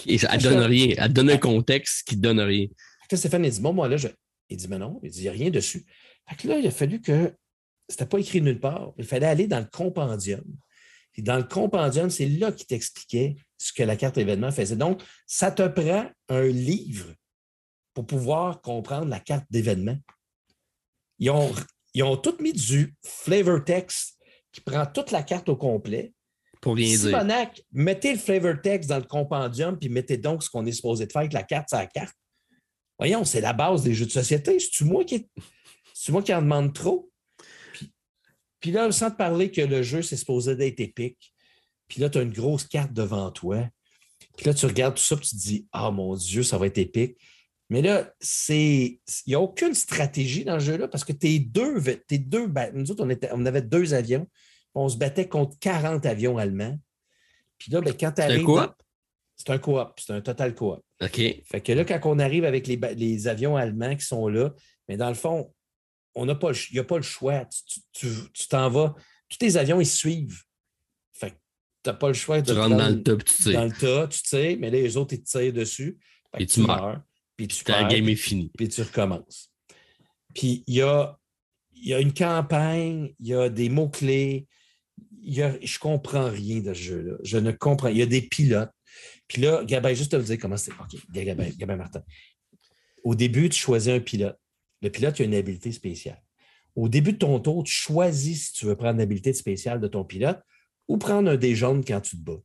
elle 0.06 0.14
ne 0.14 0.42
donne 0.42 0.64
rien. 0.64 0.94
Elle 0.98 1.12
donne 1.12 1.30
un 1.30 1.38
contexte 1.38 2.06
qui 2.06 2.16
ne 2.16 2.22
donne 2.22 2.40
rien. 2.40 2.66
Là, 3.10 3.18
Stéphane, 3.18 3.44
il 3.44 3.52
dit, 3.52 3.60
bon, 3.60 3.72
moi, 3.72 3.88
là, 3.88 3.96
je... 3.96 4.08
il 4.48 4.56
dit, 4.56 4.68
mais 4.68 4.78
non, 4.78 4.98
il 5.02 5.10
dit, 5.10 5.20
il 5.20 5.22
n'y 5.22 5.28
a 5.28 5.32
rien 5.32 5.50
dessus. 5.50 5.84
Fait 6.28 6.36
que 6.36 6.48
là, 6.48 6.58
il 6.58 6.66
a 6.66 6.70
fallu 6.70 7.00
que 7.00 7.32
c'était 7.88 8.06
pas 8.06 8.18
écrit 8.18 8.40
nulle 8.40 8.60
part. 8.60 8.92
Il 8.98 9.04
fallait 9.04 9.26
aller 9.26 9.46
dans 9.46 9.60
le 9.60 9.66
compendium. 9.66 10.44
Et 11.16 11.22
dans 11.22 11.36
le 11.36 11.44
compendium, 11.44 12.10
c'est 12.10 12.26
là 12.26 12.50
qu'il 12.50 12.66
t'expliquait 12.66 13.36
ce 13.56 13.72
que 13.72 13.82
la 13.82 13.96
carte 13.96 14.18
événement 14.18 14.50
faisait. 14.50 14.76
Donc, 14.76 15.02
ça 15.26 15.52
te 15.52 15.66
prend 15.68 16.10
un 16.28 16.46
livre 16.46 17.14
pour 17.92 18.06
pouvoir 18.06 18.60
comprendre 18.62 19.06
la 19.06 19.20
carte 19.20 19.46
d'événement. 19.50 19.96
Ils 21.18 21.30
ont, 21.30 21.52
ils 21.94 22.02
ont 22.02 22.16
tout 22.16 22.36
mis 22.40 22.52
du 22.52 22.94
flavor 23.04 23.64
text 23.64 24.18
qui 24.52 24.60
prend 24.60 24.86
toute 24.86 25.10
la 25.10 25.22
carte 25.22 25.48
au 25.48 25.56
complet. 25.56 26.12
Pour 26.60 26.76
rien 26.76 26.96
Simonac, 26.96 27.62
mettez 27.72 28.12
le 28.12 28.18
flavor 28.18 28.54
text 28.62 28.88
dans 28.88 28.98
le 28.98 29.04
compendium, 29.04 29.78
puis 29.78 29.88
mettez 29.88 30.16
donc 30.16 30.42
ce 30.42 30.48
qu'on 30.48 30.64
est 30.64 30.72
supposé 30.72 31.06
de 31.06 31.12
faire 31.12 31.20
avec 31.20 31.32
la 31.32 31.42
carte 31.42 31.68
sur 31.68 31.78
la 31.78 31.86
carte. 31.86 32.14
Voyons, 32.98 33.24
c'est 33.24 33.40
la 33.40 33.52
base 33.52 33.82
des 33.82 33.92
jeux 33.92 34.06
de 34.06 34.10
société. 34.10 34.58
C'est-tu 34.58 34.84
moi 34.84 35.04
qui, 35.04 35.28
moi 36.08 36.22
qui 36.22 36.32
en 36.32 36.40
demande 36.40 36.72
trop? 36.72 37.10
Puis, 37.72 37.92
puis 38.60 38.70
là, 38.70 38.90
sans 38.92 39.10
te 39.10 39.16
parler 39.16 39.50
que 39.50 39.60
le 39.60 39.82
jeu, 39.82 40.00
c'est 40.00 40.16
supposé 40.16 40.56
d'être 40.56 40.80
épique, 40.80 41.34
puis 41.88 42.00
là, 42.00 42.08
tu 42.08 42.18
as 42.18 42.22
une 42.22 42.32
grosse 42.32 42.64
carte 42.64 42.92
devant 42.92 43.30
toi. 43.30 43.68
Puis 44.36 44.46
là, 44.46 44.54
tu 44.54 44.66
regardes 44.66 44.96
tout 44.96 45.02
ça, 45.02 45.16
puis 45.16 45.28
tu 45.28 45.36
te 45.36 45.40
dis, 45.40 45.66
ah 45.72 45.90
mon 45.90 46.14
Dieu, 46.14 46.42
ça 46.42 46.58
va 46.58 46.66
être 46.66 46.78
épique. 46.78 47.18
Mais 47.70 47.82
là, 47.82 48.12
c'est. 48.20 49.00
Il 49.26 49.28
n'y 49.28 49.34
a 49.34 49.40
aucune 49.40 49.74
stratégie 49.74 50.44
dans 50.44 50.54
le 50.54 50.60
jeu-là 50.60 50.88
parce 50.88 51.04
que 51.04 51.12
tes 51.12 51.38
deux. 51.38 51.80
Tes 52.06 52.18
deux 52.18 52.46
nous 52.74 52.90
autres, 52.90 53.04
on, 53.04 53.36
on 53.38 53.46
avait 53.46 53.62
deux 53.62 53.94
avions. 53.94 54.28
On 54.74 54.88
se 54.88 54.96
battait 54.96 55.28
contre 55.28 55.58
40 55.60 56.04
avions 56.06 56.36
allemands. 56.36 56.78
Puis 57.58 57.72
là, 57.72 57.80
ben, 57.80 57.94
quand 57.98 58.12
tu 58.12 58.22
arrives. 58.22 58.46
C'est 59.36 59.50
un 59.50 59.58
coop? 59.58 59.88
C'est 59.98 60.12
un 60.12 60.20
total 60.20 60.54
coop. 60.54 60.80
OK. 61.02 61.16
Fait 61.16 61.60
que 61.60 61.72
là, 61.72 61.84
quand 61.84 62.00
on 62.04 62.18
arrive 62.18 62.44
avec 62.44 62.66
les, 62.66 63.28
avions 63.28 63.56
allemands 63.56 63.96
qui 63.96 64.04
sont 64.04 64.28
là, 64.28 64.52
mais 64.88 64.96
dans 64.96 65.08
le 65.08 65.14
fond, 65.14 65.52
on 66.14 66.26
n'a 66.26 66.34
pas, 66.34 66.52
il 66.70 66.74
n'y 66.74 66.78
a 66.78 66.84
pas 66.84 66.96
le 66.96 67.02
choix. 67.02 67.44
Tu 67.92 68.48
t'en 68.48 68.70
vas. 68.70 68.94
Tous 69.28 69.38
tes 69.38 69.56
avions, 69.56 69.80
ils 69.80 69.86
suivent. 69.86 70.42
Fait 71.12 71.30
que 71.30 71.34
tu 71.82 71.90
n'as 71.90 71.94
pas 71.94 72.08
le 72.08 72.14
choix 72.14 72.40
de. 72.40 72.52
Tu 72.52 72.58
rentres 72.58 72.76
dans 72.76 72.88
le 72.88 73.02
tas, 73.02 73.16
tu 73.16 73.32
sais. 73.32 73.52
Dans 73.52 73.64
le 73.64 73.72
tas, 73.72 74.06
tu 74.06 74.20
sais, 74.22 74.56
mais 74.60 74.70
là, 74.70 74.78
les 74.78 74.96
autres, 74.96 75.14
ils 75.14 75.22
te 75.22 75.28
tirent 75.28 75.52
dessus. 75.52 75.98
Et 76.38 76.46
tu, 76.46 76.60
meurs. 76.60 77.00
Puis 77.36 77.48
tu 77.48 77.64
La 77.70 77.84
game 77.84 78.08
est 78.08 78.16
finie. 78.16 78.50
Puis 78.56 78.68
tu 78.68 78.82
recommences. 78.82 79.50
Puis 80.34 80.64
il 80.66 80.74
y 80.74 80.82
a, 80.82 81.18
y 81.74 81.94
a 81.94 82.00
une 82.00 82.12
campagne, 82.12 83.14
il 83.20 83.26
y 83.28 83.34
a 83.34 83.48
des 83.48 83.68
mots-clés. 83.68 84.46
Je 85.26 85.42
ne 85.42 85.78
comprends 85.78 86.28
rien 86.28 86.60
de 86.60 86.74
ce 86.74 86.82
jeu-là. 86.82 87.16
Je 87.22 87.38
ne 87.38 87.50
comprends. 87.52 87.88
Il 87.88 87.96
y 87.96 88.02
a 88.02 88.06
des 88.06 88.22
pilotes. 88.22 88.70
Puis 89.26 89.42
là, 89.42 89.64
Gabin, 89.64 89.94
juste 89.94 90.12
te 90.12 90.16
dire 90.16 90.38
comment 90.38 90.56
c'est. 90.56 90.72
OK, 90.72 91.00
Gabin, 91.10 91.48
Gabin 91.56 91.76
Martin. 91.76 92.02
Au 93.02 93.14
début, 93.14 93.48
tu 93.48 93.58
choisis 93.58 93.92
un 93.92 94.00
pilote. 94.00 94.38
Le 94.82 94.90
pilote, 94.90 95.18
il 95.18 95.22
a 95.22 95.24
une 95.26 95.34
habilité 95.34 95.72
spéciale. 95.72 96.22
Au 96.76 96.88
début 96.88 97.12
de 97.12 97.18
ton 97.18 97.38
tour, 97.40 97.64
tu 97.64 97.72
choisis 97.72 98.48
si 98.48 98.52
tu 98.52 98.66
veux 98.66 98.76
prendre 98.76 98.98
l'habilité 98.98 99.32
spéciale 99.32 99.80
de 99.80 99.88
ton 99.88 100.04
pilote 100.04 100.40
ou 100.88 100.98
prendre 100.98 101.30
un 101.30 101.36
dé 101.36 101.54
jaune 101.54 101.84
quand 101.84 102.00
tu 102.00 102.16
te 102.16 102.22
bats. 102.22 102.42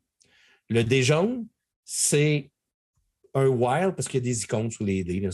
Le 0.69 0.83
dé 0.83 1.01
jaune, 1.03 1.47
c'est 1.83 2.51
un 3.33 3.47
wild, 3.47 3.95
parce 3.95 4.07
qu'il 4.07 4.19
y 4.19 4.23
a 4.23 4.25
des 4.25 4.43
icônes 4.43 4.71
sous 4.71 4.83
les 4.83 5.03
dés, 5.03 5.27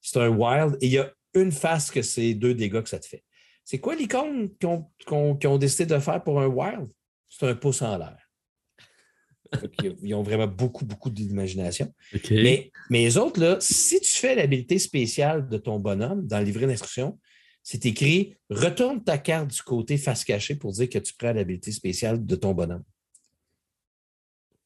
c'est 0.00 0.20
un 0.20 0.28
wild, 0.28 0.76
et 0.80 0.86
il 0.86 0.92
y 0.92 0.98
a 0.98 1.12
une 1.34 1.52
face 1.52 1.90
que 1.90 2.02
c'est 2.02 2.34
deux 2.34 2.54
dégâts 2.54 2.82
que 2.82 2.88
ça 2.88 2.98
te 2.98 3.06
fait. 3.06 3.24
C'est 3.64 3.78
quoi 3.78 3.94
l'icône 3.94 4.50
qu'ils 4.58 4.68
ont, 5.48 5.58
décidé 5.58 5.86
de 5.86 5.98
faire 5.98 6.22
pour 6.22 6.40
un 6.40 6.46
wild? 6.46 6.88
C'est 7.28 7.48
un 7.48 7.54
pouce 7.54 7.82
en 7.82 7.96
l'air. 7.96 8.18
Ils 10.02 10.14
ont 10.14 10.22
vraiment 10.22 10.46
beaucoup, 10.46 10.84
beaucoup 10.84 11.10
d'imagination. 11.10 11.92
Mais, 12.30 12.72
mais 12.90 13.04
les 13.04 13.16
autres, 13.16 13.40
là, 13.40 13.56
si 13.60 14.00
tu 14.00 14.10
fais 14.10 14.34
l'habilité 14.34 14.78
spéciale 14.78 15.48
de 15.48 15.56
ton 15.56 15.78
bonhomme 15.78 16.26
dans 16.26 16.38
le 16.38 16.44
livret 16.44 16.66
d'instruction, 16.66 17.18
c'est 17.62 17.86
écrit 17.86 18.36
Retourne 18.50 19.02
ta 19.02 19.16
carte 19.16 19.50
du 19.50 19.62
côté 19.62 19.96
face 19.96 20.24
cachée 20.24 20.56
pour 20.56 20.72
dire 20.72 20.88
que 20.88 20.98
tu 20.98 21.14
prends 21.14 21.32
l'habilité 21.32 21.72
spéciale 21.72 22.24
de 22.24 22.36
ton 22.36 22.52
bonhomme. 22.52 22.84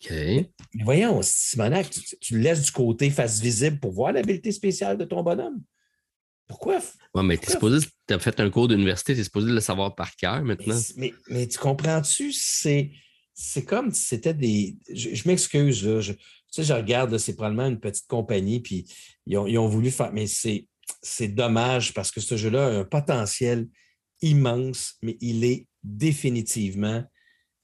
OK. 0.00 0.10
Mais 0.10 0.50
voyons, 0.84 1.20
Simonac, 1.22 1.90
tu, 2.20 2.34
le 2.34 2.40
laisses 2.40 2.62
du 2.62 2.72
côté 2.72 3.10
face 3.10 3.40
visible 3.40 3.80
pour 3.80 3.92
voir 3.92 4.12
l'habilité 4.12 4.52
spéciale 4.52 4.96
de 4.96 5.04
ton 5.04 5.22
bonhomme? 5.22 5.60
Pourquoi? 6.46 6.80
Oui, 7.14 7.24
mais 7.24 7.38
tu 7.38 8.14
as 8.14 8.18
fait 8.18 8.40
un 8.40 8.50
cours 8.50 8.68
d'université, 8.68 9.14
tu 9.14 9.20
es 9.20 9.24
supposé 9.24 9.50
le 9.50 9.60
savoir 9.60 9.94
par 9.94 10.16
cœur 10.16 10.42
maintenant. 10.42 10.78
Mais, 10.96 11.46
tu 11.46 11.58
comprends-tu? 11.58 12.32
C'est, 12.32 12.90
c'est 13.34 13.64
comme 13.64 13.92
si 13.92 14.04
c'était 14.04 14.34
des. 14.34 14.76
Je, 14.92 15.28
m'excuse, 15.28 15.86
là. 15.86 16.00
Je, 16.00 16.12
tu 16.12 16.20
sais, 16.50 16.64
je 16.64 16.72
regarde, 16.72 17.18
c'est 17.18 17.34
probablement 17.34 17.66
une 17.66 17.80
petite 17.80 18.06
compagnie, 18.06 18.60
puis 18.60 18.86
ils 19.26 19.36
ont, 19.36 19.68
voulu 19.68 19.90
faire. 19.90 20.12
Mais 20.12 20.26
c'est, 20.26 20.66
c'est 21.02 21.28
dommage 21.28 21.92
parce 21.92 22.10
que 22.10 22.20
ce 22.20 22.36
jeu-là 22.36 22.66
a 22.66 22.70
un 22.78 22.84
potentiel 22.84 23.68
immense, 24.22 24.94
mais 25.02 25.18
il 25.20 25.44
est 25.44 25.66
définitivement 25.82 27.04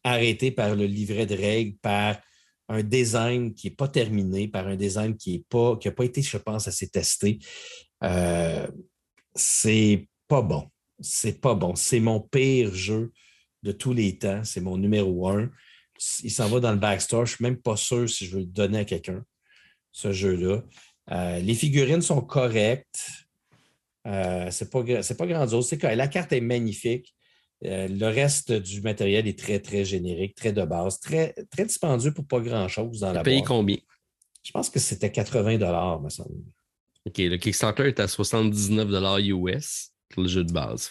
arrêté 0.05 0.51
par 0.51 0.77
le 0.77 0.85
livret 0.85 1.27
de 1.27 1.35
règles, 1.35 1.77
par 1.79 2.17
un 2.69 2.83
design 2.83 3.55
qui 3.55 3.69
n'est 3.69 3.75
pas 3.75 3.89
terminé, 3.89 4.49
par 4.49 4.67
un 4.69 4.77
design 4.77 5.17
qui 5.17 5.39
n'a 5.39 5.45
pas, 5.49 5.77
pas 5.77 6.05
été, 6.05 6.23
je 6.23 6.37
pense, 6.37 6.69
assez 6.69 6.89
testé. 6.89 7.39
Euh, 8.03 8.67
c'est 9.35 10.09
pas 10.29 10.43
bon. 10.43 10.71
C'est 11.01 11.41
pas 11.41 11.55
bon. 11.55 11.75
C'est 11.75 12.01
mon 12.01 12.21
pire 12.21 12.75
jeu 12.75 13.13
de 13.63 13.73
tous 13.73 13.93
les 13.93 14.19
temps. 14.19 14.45
C'est 14.45 14.61
mon 14.61 14.77
numéro 14.77 15.29
un. 15.29 15.51
Il 16.23 16.31
s'en 16.31 16.49
va 16.49 16.61
dans 16.61 16.73
le 16.73 16.79
backstore. 16.79 17.27
Je 17.27 17.33
ne 17.33 17.37
suis 17.37 17.45
même 17.45 17.61
pas 17.61 17.77
sûr 17.77 18.09
si 18.09 18.27
je 18.27 18.33
veux 18.33 18.41
le 18.41 18.47
donner 18.47 18.79
à 18.79 18.85
quelqu'un, 18.85 19.25
ce 19.93 20.13
jeu-là. 20.13 20.63
Euh, 21.11 21.39
les 21.41 21.55
figurines 21.55 22.03
sont 22.03 22.21
correctes. 22.23 23.11
Euh, 24.07 24.51
c'est 24.51 24.71
pas, 24.71 24.83
pas 24.83 25.27
grandiose. 25.27 25.73
La 25.83 26.09
carte 26.09 26.33
est 26.33 26.41
magnifique. 26.41 27.15
Euh, 27.65 27.89
le 27.89 28.07
reste 28.07 28.53
du 28.53 28.83
matériel 28.83 29.27
est 29.27 29.39
très, 29.39 29.59
très 29.59 29.85
générique, 29.85 30.35
très 30.35 30.53
de 30.53 30.65
base, 30.65 31.01
très, 31.01 31.35
très 31.51 31.65
dispendieux 31.65 32.13
pour 32.13 32.27
pas 32.27 32.41
grand-chose 32.41 33.01
dans 33.01 33.13
la 33.13 33.23
payé 33.23 33.43
combien? 33.43 33.79
Je 34.43 34.51
pense 34.51 34.69
que 34.69 34.79
c'était 34.79 35.11
80 35.11 35.99
me 36.01 36.11
semble. 36.11 36.45
OK, 37.07 37.19
le 37.19 37.37
Kickstarter 37.37 37.89
est 37.89 38.01
à 38.01 38.09
79 38.09 38.89
US 39.29 39.91
pour 40.11 40.23
le 40.23 40.29
jeu 40.29 40.45
de 40.45 40.53
base. 40.53 40.91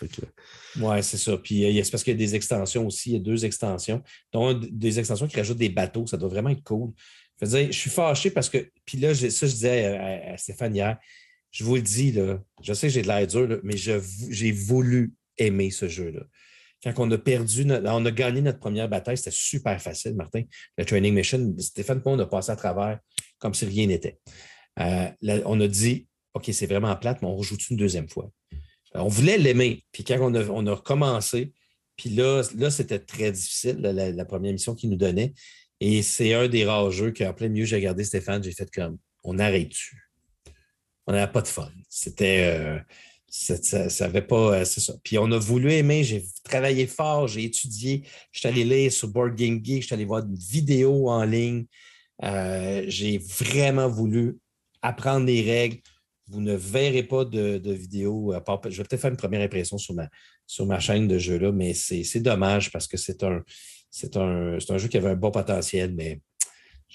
Oui, 0.79 1.03
c'est 1.03 1.17
ça. 1.17 1.37
Puis 1.37 1.65
euh, 1.65 1.83
c'est 1.83 1.91
parce 1.91 2.03
qu'il 2.03 2.13
y 2.13 2.15
a 2.15 2.17
des 2.17 2.35
extensions 2.35 2.87
aussi. 2.87 3.11
Il 3.11 3.13
y 3.13 3.15
a 3.17 3.19
deux 3.19 3.45
extensions, 3.45 4.01
dont 4.31 4.53
des 4.53 4.99
extensions 4.99 5.27
qui 5.27 5.37
rajoutent 5.37 5.57
des 5.57 5.69
bateaux. 5.69 6.07
Ça 6.07 6.17
doit 6.17 6.29
vraiment 6.29 6.49
être 6.49 6.63
cool. 6.63 6.91
Je, 7.39 7.45
veux 7.45 7.57
dire, 7.57 7.71
je 7.71 7.77
suis 7.77 7.89
fâché 7.89 8.31
parce 8.31 8.49
que, 8.49 8.69
puis 8.85 8.97
là, 8.97 9.13
ça, 9.13 9.47
je 9.47 9.51
disais 9.51 9.85
à, 9.95 10.37
Stéphane 10.37 10.75
hier, 10.75 10.97
je 11.51 11.63
vous 11.63 11.75
le 11.75 11.81
dis, 11.81 12.11
là, 12.11 12.39
je 12.61 12.73
sais 12.73 12.87
que 12.87 12.93
j'ai 12.93 13.01
de 13.03 13.07
l'air 13.07 13.25
dur, 13.27 13.59
mais 13.63 13.77
j'ai 13.77 14.51
voulu 14.51 15.13
aimer 15.37 15.71
ce 15.71 15.87
jeu-là. 15.87 16.21
Quand 16.84 16.93
on 16.97 17.11
a 17.11 17.18
perdu, 17.18 17.65
on 17.69 18.05
a 18.05 18.11
gagné 18.11 18.41
notre 18.41 18.60
première 18.60 18.89
bataille, 18.89 19.18
c'était 19.18 19.31
super 19.31 19.81
facile, 19.81 20.15
Martin. 20.15 20.43
Le 20.77 20.85
training 20.85 21.14
mission, 21.14 21.55
Stéphane 21.57 22.01
on 22.05 22.19
a 22.19 22.26
passé 22.26 22.51
à 22.51 22.55
travers 22.55 22.99
comme 23.39 23.53
si 23.53 23.65
rien 23.65 23.88
n'était. 23.88 24.19
Euh, 24.80 25.10
on 25.45 25.60
a 25.61 25.68
dit, 25.68 26.07
OK, 26.34 26.49
c'est 26.51 26.65
vraiment 26.65 26.95
plate, 26.95 27.22
mais 27.22 27.27
on 27.27 27.35
rejoue 27.35 27.57
une 27.69 27.77
deuxième 27.77 28.10
fois? 28.10 28.30
On 28.95 29.07
voulait 29.07 29.38
l'aimer. 29.38 29.85
Puis 29.91 30.03
quand 30.03 30.18
on 30.19 30.68
a, 30.68 30.73
recommencé, 30.73 31.53
puis 31.95 32.10
là, 32.10 32.43
là 32.57 32.69
c'était 32.69 32.99
très 32.99 33.31
difficile, 33.31 33.77
la, 33.81 34.26
première 34.26 34.51
mission 34.51 34.76
qu'il 34.76 34.89
nous 34.89 34.97
donnait. 34.97 35.34
Et 35.80 36.01
c'est 36.01 36.34
un 36.34 36.47
des 36.47 36.65
rares 36.65 36.91
jeux 36.91 37.11
qu'en 37.11 37.34
plein 37.34 37.49
milieu, 37.49 37.65
j'ai 37.65 37.77
regardé 37.77 38.03
Stéphane, 38.03 38.43
j'ai 38.43 38.51
fait 38.51 38.69
comme, 38.73 38.97
on 39.23 39.39
arrête-tu? 39.39 40.10
On 41.07 41.14
n'avait 41.14 41.31
pas 41.31 41.41
de 41.41 41.47
fun. 41.47 41.72
C'était. 41.89 42.55
Euh, 42.57 42.80
ça, 43.34 43.89
ça, 43.89 44.22
pas. 44.22 44.60
Euh, 44.60 44.65
c'est 44.65 44.80
ça. 44.80 44.93
Puis 45.03 45.18
on 45.18 45.31
a 45.31 45.39
voulu 45.39 45.72
aimer, 45.72 46.03
j'ai 46.03 46.23
travaillé 46.43 46.85
fort, 46.85 47.27
j'ai 47.27 47.43
étudié, 47.43 48.03
je 48.31 48.39
suis 48.39 48.47
allé 48.47 48.64
lire 48.64 48.91
sur 48.91 49.07
Board 49.07 49.35
Game 49.35 49.60
Geek, 49.64 49.81
je 49.81 49.88
suis 49.88 49.93
allé 49.95 50.05
voir 50.05 50.23
une 50.23 50.35
vidéo 50.35 51.10
en 51.10 51.23
ligne. 51.23 51.65
Euh, 52.23 52.84
j'ai 52.88 53.18
vraiment 53.18 53.89
voulu 53.89 54.38
apprendre 54.84 55.26
les 55.26 55.41
règles. 55.41 55.80
Vous 56.27 56.41
ne 56.41 56.53
verrez 56.53 57.01
pas 57.01 57.26
de, 57.26 57.57
de 57.57 57.73
vidéo. 57.73 58.34
je 58.34 58.77
vais 58.77 58.84
peut-être 58.84 59.01
faire 59.01 59.11
une 59.11 59.18
première 59.18 59.41
impression 59.41 59.80
sur 59.80 59.95
ma, 59.95 60.07
sur 60.45 60.68
ma 60.68 60.80
chaîne 60.80 61.07
de 61.07 61.18
jeu-là, 61.18 61.51
mais 61.51 61.73
c'est 61.73 62.19
dommage 62.19 62.72
parce 62.72 62.88
que 62.88 62.97
c'est 62.97 63.23
un, 63.23 63.41
c'est 63.89 64.15
un, 64.15 64.57
un, 64.57 64.77
jeu 64.77 64.88
qui 64.88 64.97
avait 64.97 65.10
un 65.10 65.15
bon 65.15 65.31
potentiel, 65.31 65.91
mais 65.95 66.22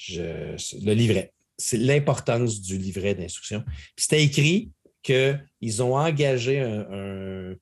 le 0.08 0.92
livret. 0.92 1.32
C'est 1.56 1.78
l'importance 1.78 2.60
du 2.60 2.78
livret 2.78 3.16
d'instruction. 3.16 3.64
C'était 3.96 4.22
écrit 4.22 4.70
qu'ils 5.02 5.82
ont 5.82 5.96
engagé 5.96 6.60
un, 6.60 7.54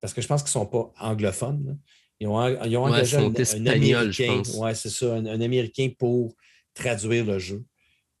Parce 0.00 0.14
que 0.14 0.20
je 0.20 0.26
pense 0.26 0.42
qu'ils 0.42 0.48
ne 0.48 0.64
sont 0.64 0.66
pas 0.66 0.92
anglophones. 0.98 1.78
Ils 2.20 2.28
ont, 2.28 2.36
engagé 2.36 3.16
un, 3.16 3.66
Américain. 3.66 4.42
Ouais, 4.54 4.74
c'est 4.74 4.90
ça, 4.90 5.14
un, 5.14 5.40
Américain 5.40 5.88
pour 5.98 6.34
traduire 6.74 7.24
le 7.24 7.38
jeu. 7.38 7.64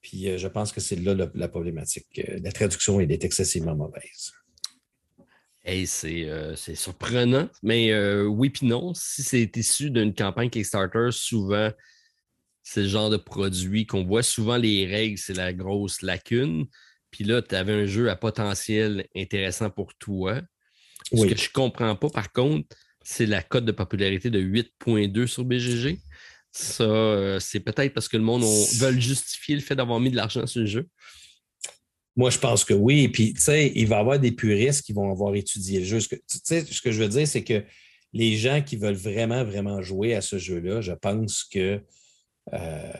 Puis 0.00 0.28
euh, 0.28 0.38
je 0.38 0.48
pense 0.48 0.72
que 0.72 0.80
c'est 0.80 0.96
là 0.96 1.14
la, 1.34 1.48
problématique. 1.48 2.06
Euh, 2.18 2.38
la 2.42 2.52
traduction 2.52 3.00
est 3.00 3.24
excessivement 3.24 3.74
mauvaise. 3.74 4.32
Euh, 5.68 6.56
c'est 6.56 6.74
surprenant, 6.74 7.48
mais 7.62 7.94
oui 8.24 8.50
puis 8.50 8.66
non. 8.66 8.94
Si 8.94 9.22
c'est 9.22 9.56
issu 9.56 9.90
d'une 9.90 10.14
campagne 10.14 10.48
Kickstarter, 10.48 11.08
souvent, 11.12 11.70
c'est 12.62 12.82
le 12.82 12.88
genre 12.88 13.10
de 13.10 13.18
produit 13.18 13.86
qu'on 13.86 14.04
voit. 14.04 14.22
Souvent, 14.22 14.56
les 14.56 14.86
règles, 14.86 15.18
c'est 15.18 15.34
la 15.34 15.52
grosse 15.52 16.00
lacune. 16.02 16.66
Puis 17.10 17.24
là, 17.24 17.42
tu 17.42 17.54
avais 17.54 17.72
un 17.72 17.86
jeu 17.86 18.10
à 18.10 18.16
potentiel 18.16 19.06
intéressant 19.16 19.70
pour 19.70 19.94
toi. 19.94 20.40
Ce 21.12 21.22
que 21.22 21.36
je 21.36 21.48
ne 21.48 21.52
comprends 21.52 21.96
pas, 21.96 22.08
par 22.10 22.32
contre, 22.32 22.68
c'est 23.02 23.26
la 23.26 23.42
cote 23.42 23.64
de 23.64 23.72
popularité 23.72 24.30
de 24.30 24.40
8.2 24.40 25.26
sur 25.26 25.44
BGG. 25.44 25.98
Ça, 26.52 26.84
euh, 26.84 27.40
c'est 27.40 27.60
peut-être 27.60 27.94
parce 27.94 28.08
que 28.08 28.16
le 28.16 28.22
monde 28.22 28.42
veut 28.42 29.00
justifier 29.00 29.54
le 29.54 29.60
fait 29.60 29.76
d'avoir 29.76 30.00
mis 30.00 30.10
de 30.10 30.16
l'argent 30.16 30.46
sur 30.46 30.60
le 30.60 30.66
jeu. 30.66 30.88
Moi, 32.16 32.30
je 32.30 32.38
pense 32.38 32.64
que 32.64 32.74
oui. 32.74 33.08
Puis, 33.08 33.34
tu 33.34 33.40
sais, 33.40 33.72
il 33.74 33.86
va 33.86 33.96
y 33.96 34.00
avoir 34.00 34.18
des 34.18 34.32
puristes 34.32 34.82
qui 34.82 34.92
vont 34.92 35.10
avoir 35.10 35.34
étudié 35.34 35.80
le 35.80 35.84
jeu. 35.84 36.00
Ce 36.00 36.08
que, 36.08 36.16
tu 36.16 36.38
sais, 36.44 36.64
ce 36.64 36.82
que 36.82 36.90
je 36.90 37.02
veux 37.02 37.08
dire, 37.08 37.26
c'est 37.26 37.44
que 37.44 37.64
les 38.12 38.36
gens 38.36 38.60
qui 38.62 38.76
veulent 38.76 38.94
vraiment, 38.94 39.44
vraiment 39.44 39.80
jouer 39.80 40.14
à 40.14 40.20
ce 40.20 40.38
jeu-là, 40.38 40.80
je 40.80 40.92
pense 40.92 41.44
que 41.44 41.80
euh, 42.52 42.92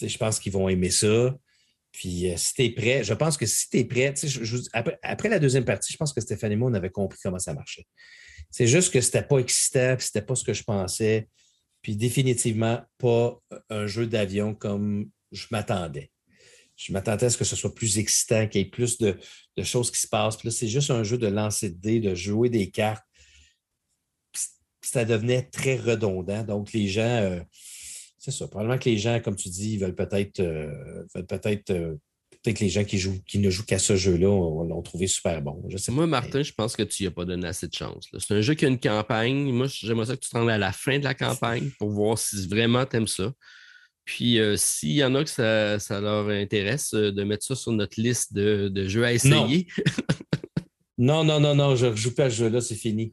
je 0.00 0.18
pense 0.18 0.40
qu'ils 0.40 0.52
vont 0.52 0.68
aimer 0.68 0.90
ça. 0.90 1.36
Puis 1.92 2.30
euh, 2.30 2.36
si 2.36 2.54
tu 2.54 2.64
es 2.64 2.70
prêt, 2.70 3.04
je 3.04 3.14
pense 3.14 3.36
que 3.36 3.46
si 3.46 3.68
tu 3.68 3.78
es 3.78 3.84
prêt, 3.84 4.14
après, 5.02 5.28
la 5.28 5.38
deuxième 5.38 5.64
partie, 5.64 5.92
je 5.92 5.98
pense 5.98 6.12
que 6.12 6.20
Stéphane 6.20 6.52
et 6.52 6.56
moi, 6.56 6.70
on 6.70 6.74
avait 6.74 6.90
compris 6.90 7.18
comment 7.22 7.38
ça 7.38 7.54
marchait. 7.54 7.86
C'est 8.50 8.66
juste 8.66 8.92
que 8.92 9.00
c'était 9.00 9.22
pas 9.22 9.38
excitant, 9.38 9.96
puis 9.96 10.06
c'était 10.06 10.22
pas 10.22 10.34
ce 10.34 10.44
que 10.44 10.52
je 10.52 10.62
pensais. 10.62 11.28
Puis 11.82 11.96
définitivement 11.96 12.80
pas 12.98 13.38
un 13.68 13.86
jeu 13.86 14.06
d'avion 14.06 14.54
comme 14.54 15.10
je 15.32 15.46
m'attendais. 15.50 16.10
Je 16.76 16.92
m'attendais 16.92 17.26
à 17.26 17.30
ce 17.30 17.36
que 17.36 17.44
ce 17.44 17.56
soit 17.56 17.74
plus 17.74 17.98
excitant, 17.98 18.48
qu'il 18.48 18.60
y 18.60 18.64
ait 18.64 18.68
plus 18.68 18.98
de, 18.98 19.18
choses 19.62 19.90
qui 19.90 20.00
se 20.00 20.08
passent. 20.08 20.36
Puis 20.36 20.48
là, 20.48 20.52
c'est 20.52 20.68
juste 20.68 20.90
un 20.90 21.02
jeu 21.02 21.18
de 21.18 21.26
lancer 21.26 21.70
de 21.70 21.76
dés, 21.76 22.00
de 22.00 22.14
jouer 22.14 22.48
des 22.48 22.70
cartes. 22.70 23.04
Puis 24.32 24.90
ça 24.90 25.04
devenait 25.04 25.42
très 25.42 25.76
redondant. 25.76 26.42
Donc, 26.42 26.72
les 26.72 26.88
gens, 26.88 27.02
euh, 27.02 27.40
c'est 28.22 28.30
ça. 28.30 28.46
Probablement 28.46 28.78
que 28.78 28.88
les 28.88 28.98
gens, 28.98 29.18
comme 29.18 29.34
tu 29.34 29.48
dis, 29.48 29.76
veulent 29.78 29.96
peut-être 29.96 30.38
euh, 30.38 31.04
peut-être 31.28 31.70
euh, 31.70 31.96
peut-être 32.30 32.60
les 32.60 32.68
gens 32.68 32.84
qui 32.84 32.96
jouent, 32.96 33.20
qui 33.26 33.38
ne 33.38 33.50
jouent 33.50 33.64
qu'à 33.64 33.80
ce 33.80 33.96
jeu-là 33.96 34.28
l'ont 34.28 34.82
trouvé 34.82 35.08
super 35.08 35.42
bon. 35.42 35.60
Moi, 35.88 36.06
Martin, 36.06 36.44
je 36.44 36.52
pense 36.52 36.76
que 36.76 36.84
tu 36.84 37.02
n'y 37.02 37.08
as 37.08 37.10
pas 37.10 37.24
donné 37.24 37.48
assez 37.48 37.66
de 37.66 37.74
chance. 37.74 38.08
C'est 38.16 38.34
un 38.34 38.40
jeu 38.40 38.54
qui 38.54 38.64
a 38.64 38.68
une 38.68 38.78
campagne. 38.78 39.50
Moi, 39.52 39.66
j'aimerais 39.66 40.06
ça 40.06 40.14
que 40.14 40.20
tu 40.20 40.30
te 40.30 40.36
rendes 40.36 40.50
à 40.50 40.58
la 40.58 40.70
fin 40.70 41.00
de 41.00 41.04
la 41.04 41.14
campagne 41.14 41.70
pour 41.80 41.90
voir 41.90 42.16
si 42.16 42.46
vraiment 42.46 42.86
tu 42.86 42.96
aimes 42.96 43.08
ça. 43.08 43.32
Puis, 44.04 44.38
euh, 44.38 44.56
s'il 44.56 44.92
y 44.92 45.02
en 45.02 45.16
a 45.16 45.24
que 45.24 45.30
ça, 45.30 46.00
leur 46.00 46.28
intéresse, 46.28 46.92
de 46.94 47.24
mettre 47.24 47.44
ça 47.44 47.56
sur 47.56 47.72
notre 47.72 48.00
liste 48.00 48.32
de, 48.34 48.86
jeux 48.86 49.04
à 49.04 49.12
essayer. 49.12 49.66
Non. 50.98 51.24
non, 51.24 51.40
non, 51.40 51.56
non, 51.56 51.74
je 51.74 51.86
ne 51.86 51.96
joue 51.96 52.14
pas 52.14 52.26
à 52.26 52.30
ce 52.30 52.36
jeu-là, 52.36 52.60
c'est 52.60 52.76
fini. 52.76 53.12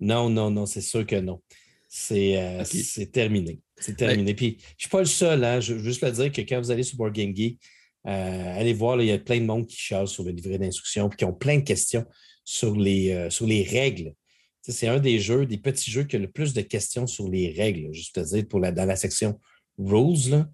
Non, 0.00 0.28
non, 0.28 0.50
non, 0.50 0.66
c'est 0.66 0.80
sûr 0.80 1.06
que 1.06 1.14
non. 1.14 1.40
C'est 1.86 3.12
terminé. 3.12 3.60
C'est 3.80 3.96
terminé. 3.96 4.34
Puis, 4.34 4.58
je 4.60 4.64
ne 4.64 4.78
suis 4.78 4.88
pas 4.88 5.00
le 5.00 5.06
seul. 5.06 5.44
Hein. 5.44 5.60
Je 5.60 5.74
veux 5.74 5.82
juste 5.82 6.02
le 6.02 6.10
dire 6.10 6.32
que 6.32 6.40
quand 6.42 6.58
vous 6.60 6.70
allez 6.70 6.82
sur 6.82 6.96
Board 6.96 7.12
Game 7.12 7.34
Geek, 7.34 7.60
euh, 8.06 8.58
allez 8.58 8.72
voir, 8.72 9.00
il 9.00 9.08
y 9.08 9.12
a 9.12 9.18
plein 9.18 9.38
de 9.38 9.44
monde 9.44 9.66
qui 9.66 9.76
charge 9.76 10.08
sur 10.08 10.24
le 10.24 10.30
livret 10.30 10.58
d'instruction 10.58 11.10
et 11.10 11.16
qui 11.16 11.24
ont 11.24 11.32
plein 11.32 11.58
de 11.58 11.64
questions 11.64 12.06
sur 12.44 12.74
les, 12.76 13.12
euh, 13.12 13.30
sur 13.30 13.46
les 13.46 13.62
règles. 13.62 14.14
C'est 14.62 14.88
un 14.88 14.98
des 14.98 15.18
jeux, 15.18 15.46
des 15.46 15.56
petits 15.56 15.90
jeux 15.90 16.04
qui 16.04 16.16
a 16.16 16.18
le 16.18 16.30
plus 16.30 16.52
de 16.52 16.60
questions 16.60 17.06
sur 17.06 17.28
les 17.28 17.52
règles. 17.52 17.92
Juste 17.92 18.18
à 18.18 18.22
dire, 18.22 18.46
pour 18.46 18.60
la, 18.60 18.70
dans 18.70 18.84
la 18.84 18.96
section 18.96 19.40
Rules, 19.78 20.46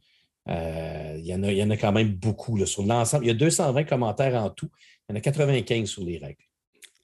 euh, 0.48 1.16
il, 1.18 1.26
y 1.26 1.34
en 1.34 1.42
a, 1.42 1.50
il 1.50 1.58
y 1.58 1.62
en 1.62 1.70
a 1.70 1.76
quand 1.76 1.92
même 1.92 2.14
beaucoup 2.14 2.64
sur 2.64 2.84
l'ensemble. 2.84 3.24
Il 3.24 3.28
y 3.28 3.30
a 3.30 3.34
220 3.34 3.84
commentaires 3.84 4.34
en 4.42 4.50
tout. 4.50 4.70
Il 5.08 5.12
y 5.12 5.14
en 5.14 5.18
a 5.18 5.20
95 5.20 5.88
sur 5.88 6.04
les 6.04 6.18
règles. 6.18 6.44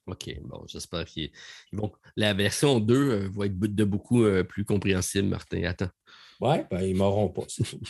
OK, 0.07 0.37
bon, 0.43 0.65
j'espère 0.69 1.05
qu'ils 1.05 1.31
vont. 1.73 1.93
La 2.17 2.35
version 2.35 2.81
2 2.81 3.29
va 3.29 3.47
être 3.47 3.59
de 3.59 3.85
beaucoup 3.85 4.25
plus 4.49 4.65
compréhensible, 4.65 5.29
Martin. 5.29 5.65
Attends. 5.65 5.91
Oui, 6.41 6.57
ben, 6.71 6.83
ils 6.83 6.95
ne 6.95 6.99
m'auront 6.99 7.29
pas, 7.29 7.43
c'est 7.49 7.65
tout. 7.65 7.81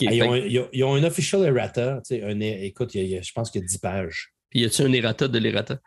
Ils, 0.00 0.84
ont, 0.84 0.94
un 0.94 1.04
official 1.04 1.44
errata. 1.44 2.02
Un, 2.10 2.40
écoute, 2.40 2.92
je 2.92 3.32
pense 3.32 3.50
qu'il 3.50 3.62
y 3.62 3.64
a 3.64 3.66
10 3.66 3.78
pages. 3.78 4.34
Puis 4.50 4.60
y 4.60 4.64
a-t-il 4.64 4.88
un 4.88 4.92
errata 4.92 5.28
de 5.28 5.38
l'errata? 5.38 5.80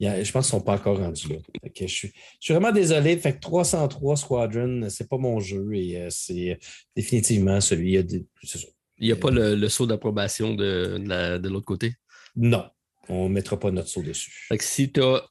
je 0.00 0.30
pense 0.30 0.30
qu'ils 0.30 0.38
ne 0.38 0.42
sont 0.42 0.60
pas 0.60 0.74
encore 0.74 0.98
rendus 0.98 1.28
là. 1.28 1.38
je, 1.74 1.86
suis, 1.86 2.12
vraiment 2.48 2.70
désolé. 2.70 3.16
Fait 3.18 3.34
que 3.34 3.40
303 3.40 4.16
Squadron, 4.16 4.86
c'est 4.90 5.08
pas 5.08 5.18
mon 5.18 5.40
jeu 5.40 5.74
et 5.74 6.00
euh, 6.00 6.06
c'est 6.08 6.58
définitivement 6.94 7.60
celui. 7.60 7.94
Il 7.94 8.26
n'y 9.00 9.12
a, 9.12 9.16
pas 9.16 9.30
le, 9.30 9.68
saut 9.68 9.86
d'approbation 9.86 10.54
de, 10.54 10.98
de 11.38 11.48
l'autre 11.48 11.66
côté? 11.66 11.94
Non, 12.36 12.64
on 13.08 13.28
ne 13.28 13.34
mettra 13.34 13.58
pas 13.58 13.70
notre 13.70 13.88
saut 13.88 14.02
dessus. 14.02 14.46
Fait 14.48 14.58
que 14.58 14.64
si 14.64 14.92
tu 14.92 15.02
as 15.02 15.24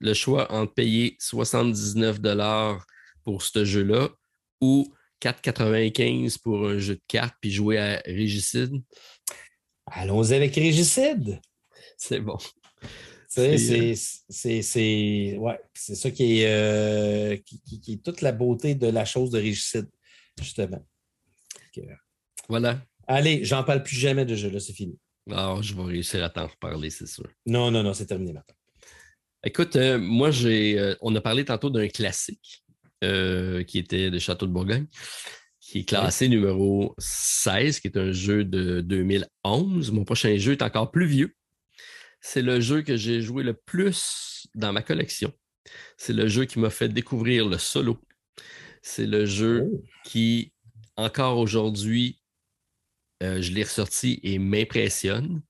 le 0.00 0.14
choix 0.14 0.50
entre 0.52 0.72
payer 0.72 1.16
79 1.20 2.18
pour 3.24 3.42
ce 3.42 3.64
jeu-là 3.64 4.08
ou 4.60 4.92
4,95 5.20 6.38
pour 6.40 6.68
un 6.68 6.78
jeu 6.78 6.96
de 6.96 7.02
cartes 7.08 7.34
puis 7.40 7.50
jouer 7.50 7.78
à 7.78 8.02
Régicide? 8.04 8.82
Allons-y 9.86 10.34
avec 10.34 10.54
Régicide. 10.54 11.40
C'est 11.96 12.20
bon. 12.20 12.38
C'est 13.28 13.96
ouais, 15.36 15.60
ça 15.74 16.10
qui 16.10 16.40
est, 16.40 16.46
euh, 16.46 17.36
qui, 17.36 17.92
est 17.92 18.04
toute 18.04 18.20
la 18.20 18.32
beauté 18.32 18.74
de 18.74 18.86
la 18.86 19.04
chose 19.04 19.30
de 19.30 19.38
Régicide, 19.38 19.88
justement. 20.38 20.84
Voilà. 22.48 22.80
Allez, 23.06 23.44
j'en 23.44 23.64
parle 23.64 23.82
plus 23.82 23.96
jamais 23.96 24.24
de 24.24 24.36
jeu-là, 24.36 24.60
c'est 24.60 24.72
fini. 24.72 24.98
Alors, 25.30 25.58
ah, 25.58 25.62
je 25.62 25.74
vais 25.74 25.82
réussir 25.82 26.22
à 26.22 26.30
t'en 26.30 26.46
reparler, 26.46 26.90
c'est 26.90 27.06
sûr. 27.06 27.28
Non, 27.46 27.70
non, 27.70 27.82
non, 27.82 27.94
c'est 27.94 28.06
terminé 28.06 28.32
maintenant. 28.32 28.54
Écoute, 29.42 29.76
euh, 29.76 29.98
moi, 29.98 30.30
j'ai, 30.30 30.78
euh, 30.78 30.94
on 31.00 31.14
a 31.16 31.20
parlé 31.20 31.44
tantôt 31.44 31.70
d'un 31.70 31.88
classique. 31.88 32.63
Euh, 33.04 33.62
qui 33.64 33.78
était 33.78 34.10
de 34.10 34.18
Château 34.18 34.46
de 34.46 34.52
Bourgogne, 34.52 34.86
qui 35.60 35.80
est 35.80 35.84
classé 35.84 36.28
numéro 36.28 36.94
16, 36.98 37.80
qui 37.80 37.88
est 37.88 37.98
un 37.98 38.12
jeu 38.12 38.44
de 38.44 38.80
2011. 38.80 39.92
Mon 39.92 40.04
prochain 40.04 40.36
jeu 40.38 40.52
est 40.52 40.62
encore 40.62 40.90
plus 40.90 41.06
vieux. 41.06 41.34
C'est 42.20 42.42
le 42.42 42.60
jeu 42.60 42.82
que 42.82 42.96
j'ai 42.96 43.20
joué 43.20 43.42
le 43.42 43.52
plus 43.52 44.46
dans 44.54 44.72
ma 44.72 44.82
collection. 44.82 45.32
C'est 45.98 46.14
le 46.14 46.28
jeu 46.28 46.46
qui 46.46 46.58
m'a 46.58 46.70
fait 46.70 46.88
découvrir 46.88 47.46
le 47.46 47.58
solo. 47.58 48.00
C'est 48.82 49.06
le 49.06 49.26
jeu 49.26 49.68
oh. 49.70 49.84
qui, 50.04 50.52
encore 50.96 51.38
aujourd'hui, 51.38 52.22
euh, 53.22 53.42
je 53.42 53.52
l'ai 53.52 53.64
ressorti 53.64 54.20
et 54.22 54.38
m'impressionne. 54.38 55.42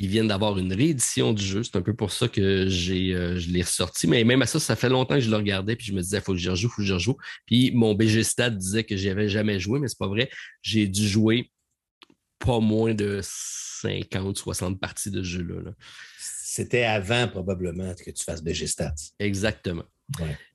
Ils 0.00 0.06
viennent 0.06 0.28
d'avoir 0.28 0.56
une 0.58 0.72
réédition 0.72 1.32
du 1.32 1.44
jeu. 1.44 1.64
C'est 1.64 1.76
un 1.76 1.82
peu 1.82 1.92
pour 1.92 2.12
ça 2.12 2.28
que 2.28 2.68
j'ai, 2.68 3.12
euh, 3.14 3.36
je 3.36 3.50
l'ai 3.50 3.62
ressorti. 3.62 4.06
Mais 4.06 4.22
même 4.22 4.40
à 4.42 4.46
ça, 4.46 4.60
ça 4.60 4.76
fait 4.76 4.88
longtemps 4.88 5.16
que 5.16 5.20
je 5.20 5.28
le 5.28 5.36
regardais. 5.36 5.74
Puis 5.74 5.88
je 5.88 5.92
me 5.92 6.00
disais, 6.00 6.18
il 6.18 6.22
faut 6.22 6.32
que 6.32 6.38
j'y 6.38 6.48
rejoue, 6.48 6.68
il 6.68 6.70
faut 6.70 6.82
que 6.82 6.86
j'y 6.86 6.92
rejoue. 6.92 7.16
Puis 7.46 7.72
mon 7.72 7.94
BG 7.94 8.22
Stat 8.22 8.50
disait 8.50 8.84
que 8.84 8.96
j'y 8.96 9.10
avais 9.10 9.28
jamais 9.28 9.58
joué, 9.58 9.80
mais 9.80 9.88
c'est 9.88 9.98
pas 9.98 10.06
vrai. 10.06 10.30
J'ai 10.62 10.86
dû 10.86 11.06
jouer 11.06 11.50
pas 12.38 12.60
moins 12.60 12.94
de 12.94 13.18
50, 13.24 14.38
60 14.38 14.78
parties 14.78 15.10
de 15.10 15.20
ce 15.20 15.28
jeu-là. 15.28 15.72
C'était 16.20 16.84
avant, 16.84 17.26
probablement, 17.26 17.92
que 17.94 18.12
tu 18.12 18.22
fasses 18.22 18.42
BG 18.42 18.68
Stats. 18.68 18.94
Exactement. 19.18 19.84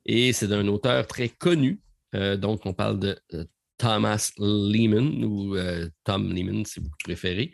Et 0.06 0.32
c'est 0.32 0.48
d'un 0.48 0.68
auteur 0.70 1.06
très 1.06 1.28
connu. 1.28 1.82
Euh, 2.16 2.38
donc, 2.38 2.66
on 2.66 2.74
parle 2.74 2.98
de 2.98 3.20
euh, 3.34 3.44
Thomas 3.78 4.32
Lehman 4.38 5.24
ou 5.24 5.56
euh, 5.56 5.90
Tom 6.04 6.32
Lehman, 6.34 6.66
si 6.66 6.80
vous 6.80 6.90
préférez. 7.04 7.52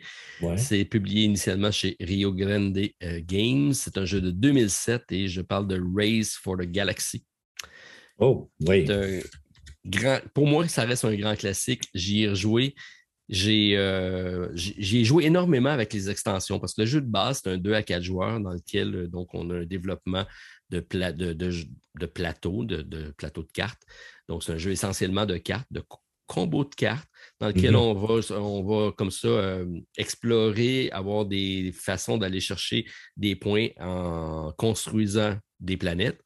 C'est 0.56 0.84
publié 0.84 1.24
initialement 1.24 1.70
chez 1.70 1.96
Rio 2.00 2.32
Grande 2.32 2.78
euh, 3.02 3.20
Games. 3.24 3.72
C'est 3.72 3.98
un 3.98 4.04
jeu 4.04 4.20
de 4.20 4.30
2007 4.30 5.04
et 5.10 5.28
je 5.28 5.40
parle 5.40 5.66
de 5.66 5.80
Race 5.94 6.34
for 6.34 6.56
the 6.56 6.66
Galaxy. 6.66 7.24
Oh, 8.18 8.50
oui. 8.66 8.86
Grand, 9.86 10.18
pour 10.34 10.46
moi, 10.46 10.68
ça 10.68 10.84
reste 10.84 11.06
un 11.06 11.14
grand 11.14 11.34
classique. 11.36 11.84
J'y 11.94 12.22
ai 12.22 12.28
rejoué. 12.28 12.74
J'ai 13.30 13.76
euh, 13.76 14.48
joué 14.56 15.24
énormément 15.24 15.70
avec 15.70 15.92
les 15.92 16.10
extensions 16.10 16.58
parce 16.58 16.74
que 16.74 16.82
le 16.82 16.86
jeu 16.86 17.00
de 17.00 17.06
base, 17.06 17.40
c'est 17.42 17.50
un 17.50 17.56
2 17.56 17.72
à 17.74 17.82
4 17.82 18.02
joueurs 18.02 18.40
dans 18.40 18.52
lequel 18.52 19.08
donc, 19.08 19.32
on 19.34 19.48
a 19.50 19.60
un 19.60 19.64
développement 19.64 20.26
de, 20.68 20.84
de, 20.90 21.32
de, 21.32 22.06
plateau, 22.06 22.64
de, 22.64 22.82
de 22.82 23.12
plateau 23.12 23.42
de 23.42 23.52
cartes. 23.52 23.82
Donc, 24.28 24.42
c'est 24.42 24.52
un 24.52 24.58
jeu 24.58 24.72
essentiellement 24.72 25.26
de 25.26 25.38
cartes, 25.38 25.68
de 25.70 25.82
combo 26.30 26.64
de 26.64 26.74
cartes 26.74 27.08
dans 27.40 27.48
lequel 27.48 27.72
mhm. 27.72 27.76
on, 27.76 27.94
va, 27.94 28.36
on 28.36 28.62
va 28.62 28.92
comme 28.92 29.10
ça 29.10 29.28
euh, 29.28 29.66
explorer, 29.96 30.90
avoir 30.92 31.26
des 31.26 31.72
façons 31.74 32.18
d'aller 32.18 32.40
chercher 32.40 32.86
des 33.16 33.34
points 33.34 33.68
en 33.80 34.52
construisant 34.56 35.36
des 35.58 35.76
planètes, 35.76 36.20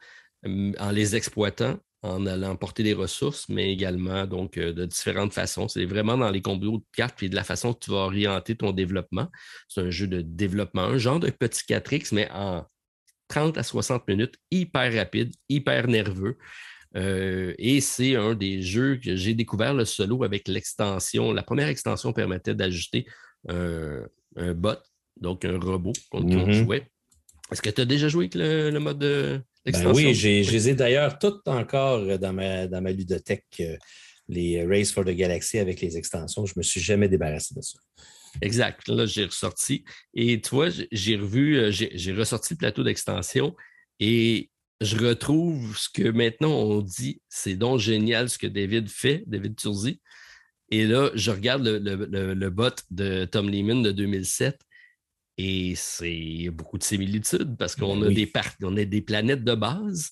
en 0.44 0.90
les 0.90 1.16
exploitant, 1.16 1.78
en 2.02 2.26
allant 2.26 2.54
porter 2.54 2.82
des 2.82 2.92
ressources, 2.92 3.48
mais 3.48 3.72
également 3.72 4.26
donc 4.26 4.58
euh, 4.58 4.74
de 4.74 4.84
différentes 4.84 5.32
façons. 5.32 5.68
C'est 5.68 5.86
vraiment 5.86 6.18
dans 6.18 6.30
les 6.30 6.42
combos 6.42 6.78
de 6.78 6.84
cartes 6.94 7.22
et 7.22 7.30
de 7.30 7.34
la 7.34 7.44
façon 7.44 7.72
que 7.72 7.78
tu 7.78 7.90
vas 7.90 8.04
orienter 8.04 8.56
ton 8.56 8.72
développement. 8.72 9.28
C'est 9.68 9.80
un 9.80 9.90
jeu 9.90 10.06
de 10.06 10.20
développement, 10.20 10.82
un 10.82 10.98
genre 10.98 11.18
de 11.18 11.30
petit 11.30 11.62
4X, 11.66 12.14
mais 12.14 12.28
en 12.30 12.66
30 13.28 13.56
à 13.56 13.62
60 13.62 14.06
minutes, 14.06 14.34
hyper 14.50 14.92
rapide, 14.92 15.32
hyper 15.48 15.88
nerveux. 15.88 16.36
Euh, 16.96 17.54
et 17.58 17.80
c'est 17.80 18.14
un 18.16 18.34
des 18.34 18.62
jeux 18.62 18.96
que 18.96 19.16
j'ai 19.16 19.34
découvert 19.34 19.74
le 19.74 19.84
solo 19.84 20.22
avec 20.22 20.48
l'extension. 20.48 21.32
La 21.32 21.42
première 21.42 21.68
extension 21.68 22.12
permettait 22.12 22.54
d'ajuster 22.54 23.06
un, 23.48 24.06
bot, 24.54 24.78
donc 25.20 25.44
un 25.44 25.58
robot 25.58 25.92
qu'on 26.10 26.22
mm-hmm. 26.22 26.52
jouait. 26.52 26.86
Est-ce 27.52 27.62
que 27.62 27.70
tu 27.70 27.80
as 27.80 27.84
déjà 27.84 28.08
joué 28.08 28.24
avec 28.24 28.34
le, 28.34 28.78
mode 28.78 28.98
de 28.98 29.40
ben 29.66 29.92
oui, 29.92 30.14
j'ai, 30.14 30.44
je 30.44 30.52
les 30.52 30.68
ai 30.70 30.74
d'ailleurs 30.74 31.18
toutes 31.18 31.46
encore 31.48 32.18
dans 32.18 32.32
ma, 32.32 32.66
dans 32.66 32.82
ma 32.82 32.92
ludothèque, 32.92 33.44
euh, 33.60 33.76
les 34.28 34.64
Race 34.66 34.92
for 34.92 35.04
the 35.04 35.10
Galaxy 35.10 35.58
avec 35.58 35.80
les 35.80 35.96
extensions. 35.96 36.44
Je 36.44 36.52
ne 36.54 36.58
me 36.60 36.62
suis 36.62 36.80
jamais 36.80 37.08
débarrassé 37.08 37.54
de 37.54 37.62
ça. 37.62 37.78
Exact. 38.42 38.86
Là, 38.88 39.06
j'ai 39.06 39.24
ressorti. 39.24 39.84
Et 40.12 40.40
tu 40.40 40.50
vois, 40.54 40.68
j'ai 40.92 41.16
revu, 41.16 41.56
euh, 41.56 41.70
j'ai 41.70 42.12
ressorti 42.12 42.54
le 42.54 42.58
plateau 42.58 42.82
d'extension 42.82 43.54
et 44.00 44.50
je 44.80 44.96
retrouve 44.96 45.76
ce 45.76 45.88
que 45.88 46.08
maintenant 46.08 46.50
on 46.50 46.82
dit, 46.82 47.20
c'est 47.28 47.56
donc 47.56 47.80
génial 47.80 48.28
ce 48.28 48.38
que 48.38 48.46
David 48.46 48.88
fait, 48.88 49.24
David 49.26 49.56
Turzi. 49.56 50.00
Et 50.70 50.86
là, 50.86 51.10
je 51.14 51.30
regarde 51.30 51.66
le, 51.66 52.48
bot 52.50 52.70
de 52.90 53.26
Tom 53.26 53.48
Lehman 53.48 53.82
de 53.82 53.92
2007 53.92 54.58
et 55.36 55.74
c'est 55.76 56.48
beaucoup 56.50 56.78
de 56.78 56.82
similitudes 56.82 57.56
parce 57.56 57.76
qu'on 57.76 58.02
a, 58.02 58.08
des 58.08 58.30
on 58.62 58.76
a 58.76 58.84
des 58.84 59.02
planètes 59.02 59.44
de 59.44 59.54
base. 59.54 60.10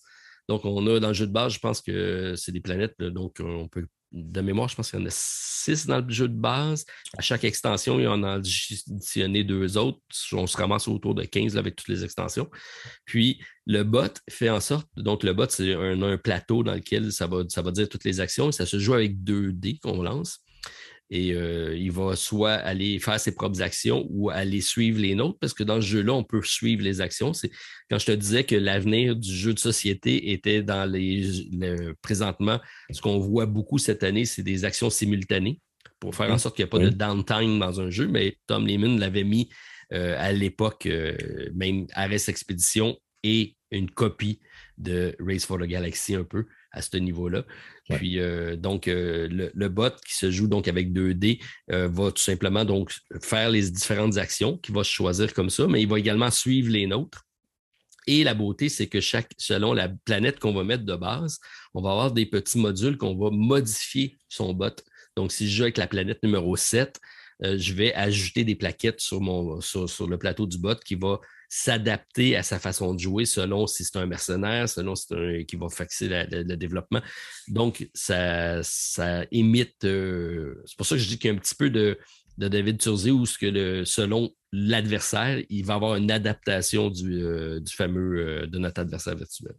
Donc, 0.49 0.65
on 0.65 0.87
a 0.87 1.01
dans 1.01 1.09
le 1.09 1.15
jeu 1.15 1.27
de 1.27 1.33
base, 1.33 1.55
je 1.55 1.59
pense 1.59 1.81
que 1.81 2.35
c'est 2.37 2.53
des 2.53 2.61
planètes, 2.61 3.01
donc 3.01 3.37
on 3.41 3.69
peut 3.69 3.87
de 4.13 4.41
mémoire, 4.41 4.69
je 4.69 4.77
pense 4.77 4.91
qu'il 4.91 5.01
y 5.01 5.03
en 5.03 5.07
a 5.07 5.11
six 5.11 5.87
dans 5.87 6.01
le 6.01 6.13
jeu 6.13 6.29
de 6.29 6.35
base. 6.35 6.85
À 7.17 7.23
chaque 7.23 7.45
extension, 7.45 7.99
il 7.99 8.05
y 8.05 8.07
en 8.07 8.23
a 8.23 8.33
additionné 8.35 9.45
deux 9.45 9.77
autres. 9.77 10.01
On 10.33 10.47
se 10.47 10.57
ramasse 10.57 10.89
autour 10.89 11.15
de 11.15 11.25
15 11.25 11.57
avec 11.57 11.77
toutes 11.77 11.89
les 11.89 12.05
extensions. 12.05 12.51
Puis 13.05 13.41
le 13.67 13.83
bot 13.83 14.13
fait 14.29 14.51
en 14.51 14.61
sorte, 14.61 14.89
donc 14.97 15.23
le 15.23 15.33
bot, 15.33 15.47
c'est 15.49 15.75
un, 15.75 16.19
plateau 16.19 16.63
dans 16.63 16.75
lequel 16.75 17.13
ça 17.13 17.27
va, 17.27 17.43
ça 17.49 17.63
va 17.63 17.71
dire 17.71 17.89
toutes 17.89 18.05
les 18.05 18.21
actions. 18.21 18.53
Ça 18.53 18.67
se 18.67 18.79
joue 18.79 18.95
avec 18.95 19.23
deux 19.23 19.53
dés 19.53 19.79
qu'on 19.83 20.03
lance 20.03 20.41
et 21.15 21.35
euh, 21.35 21.77
il 21.77 21.93
va 21.93 22.17
soit 22.17 22.55
aller 22.55 22.99
faire 22.99 23.21
ses 23.21 23.35
propres 23.35 23.61
actions 23.61 24.07
ou 24.09 24.31
aller 24.31 24.63
suivre 24.63 24.99
les 24.99 25.15
nôtres, 25.15 25.39
parce 25.39 25.53
que 25.53 25.63
dans 25.63 25.79
ce 25.79 25.87
jeu-là, 25.87 26.15
on 26.15 26.25
peut 26.25 26.41
suivre 26.43 26.83
les 26.83 27.03
actions. 27.03 27.35
C'est 27.35 27.51
quand 27.91 27.99
je 27.99 28.07
te 28.07 28.13
disais 28.13 28.45
que 28.45 28.55
l'avenir 28.55 29.15
du 29.15 29.31
jeu 29.31 29.53
de 29.53 29.59
société 29.59 30.33
était 30.33 30.63
dans 30.63 30.91
les 30.91 31.23
présentement, 32.01 32.61
ce 32.91 33.03
qu'on 33.03 33.19
voit 33.19 33.45
beaucoup 33.45 33.77
cette 33.77 34.03
année, 34.05 34.25
c'est 34.25 34.43
des 34.43 34.65
actions 34.65 34.89
simultanées 34.89 35.61
pour 36.01 36.15
faire 36.15 36.33
en 36.33 36.39
sorte 36.39 36.57
qu'il 36.57 36.65
n'y 36.65 36.69
ait 36.69 36.71
pas 36.71 36.79
de 36.79 36.89
downtime 36.89 37.59
dans 37.59 37.79
un 37.79 37.91
jeu, 37.91 38.09
mais 38.09 38.39
Tom 38.47 38.67
Lehman 38.67 38.99
l'avait 38.99 39.23
mis 39.23 39.51
euh, 39.93 40.17
à 40.19 40.33
l'époque, 40.33 40.87
euh, 40.87 41.15
même 41.55 41.87
Ares 41.93 42.31
Expedition 42.31 42.97
et 43.23 43.55
une 43.71 43.91
copie 43.91 44.41
de 44.79 45.15
Race 45.21 45.45
for 45.45 45.59
the 45.59 45.65
Galaxy 45.65 46.15
un 46.15 46.25
peu 46.25 46.47
à 46.73 46.81
ce 46.81 46.97
niveau-là. 46.97 47.45
Puis, 47.91 48.21
euh, 48.21 48.57
donc, 48.57 48.89
euh, 48.89 49.51
le, 49.55 49.69
bot 49.69 49.91
qui 50.07 50.15
se 50.15 50.31
joue 50.31 50.47
donc 50.47 50.69
avec 50.69 50.93
2D 50.93 51.41
euh, 51.73 51.89
va 51.89 52.13
tout 52.13 52.23
simplement 52.23 52.65
donc 52.65 52.93
faire 53.21 53.51
les 53.51 53.71
différentes 53.71 54.19
actions 54.19 54.57
qu'il 54.59 54.75
va 54.75 54.83
choisir 54.83 55.35
comme 55.35 55.51
ça, 55.51 55.67
mais 55.67 55.83
il 55.83 55.89
va 55.89 55.99
également 55.99 56.31
suivre 56.31 56.71
les 56.71 56.87
nôtres. 56.87 57.25
Et 58.07 58.25
la 58.25 58.35
beauté, 58.35 58.69
c'est 58.69 58.89
que 58.89 59.01
chaque, 59.01 59.31
selon 59.39 59.73
la 59.73 59.89
planète 59.89 60.39
qu'on 60.39 60.53
va 60.53 60.65
mettre 60.65 60.85
de 60.85 60.97
base, 60.97 61.39
on 61.75 61.83
va 61.83 61.91
avoir 61.91 62.13
des 62.13 62.27
petits 62.27 62.59
modules 62.59 62.97
qu'on 62.97 63.17
va 63.17 63.31
modifier 63.31 64.19
son 64.29 64.55
bot. 64.55 64.75
Donc, 65.17 65.33
si 65.33 65.49
je 65.49 65.57
joue 65.57 65.63
avec 65.65 65.79
la 65.79 65.87
planète 65.87 66.23
numéro 66.23 66.57
7, 66.57 67.01
je 67.41 67.75
vais 67.75 67.93
ajouter 67.95 68.45
des 68.45 68.55
plaquettes 68.55 69.01
sur, 69.01 69.21
mon, 69.21 69.61
sur 69.61 70.07
le 70.09 70.19
plateau 70.19 70.47
du 70.47 70.59
bot 70.59 70.77
qui 70.77 70.95
va 70.95 71.21
s'adapter 71.55 72.35
à 72.35 72.43
sa 72.43 72.59
façon 72.59 72.95
de 72.95 72.99
jouer 72.99 73.27
selon 73.27 73.67
si 73.67 73.85
c'est 73.85 73.99
un 73.99 74.07
mercenaire, 74.07 74.71
selon 74.71 74.95
si 74.95 75.05
c'est 75.07 75.15
un 75.15 75.45
qui 75.45 75.57
va 75.57 75.69
faxer 75.69 76.09
le 76.09 76.57
développement. 76.57 77.03
Donc, 77.47 77.91
ça, 77.93 78.63
ça 78.63 79.27
imite. 79.33 79.85
Euh, 79.85 80.63
c'est 80.65 80.79
pour 80.79 80.87
ça 80.87 80.95
que 80.95 81.03
je 81.03 81.09
dis 81.09 81.19
qu'il 81.19 81.29
y 81.29 81.31
a 81.31 81.37
un 81.37 81.39
petit 81.39 81.55
peu 81.55 81.69
de, 81.69 81.99
David 82.39 82.81
Turzi 82.81 83.11
où 83.11 83.27
selon 83.27 84.35
l'adversaire, 84.51 85.43
il 85.51 85.67
va 85.67 85.75
avoir 85.75 85.97
une 85.97 86.11
adaptation 86.11 86.89
du, 86.89 87.23
euh, 87.23 87.61
fameux 87.69 88.19
euh, 88.19 88.47
de 88.47 88.57
notre 88.57 88.81
adversaire 88.81 89.15
virtuel. 89.15 89.53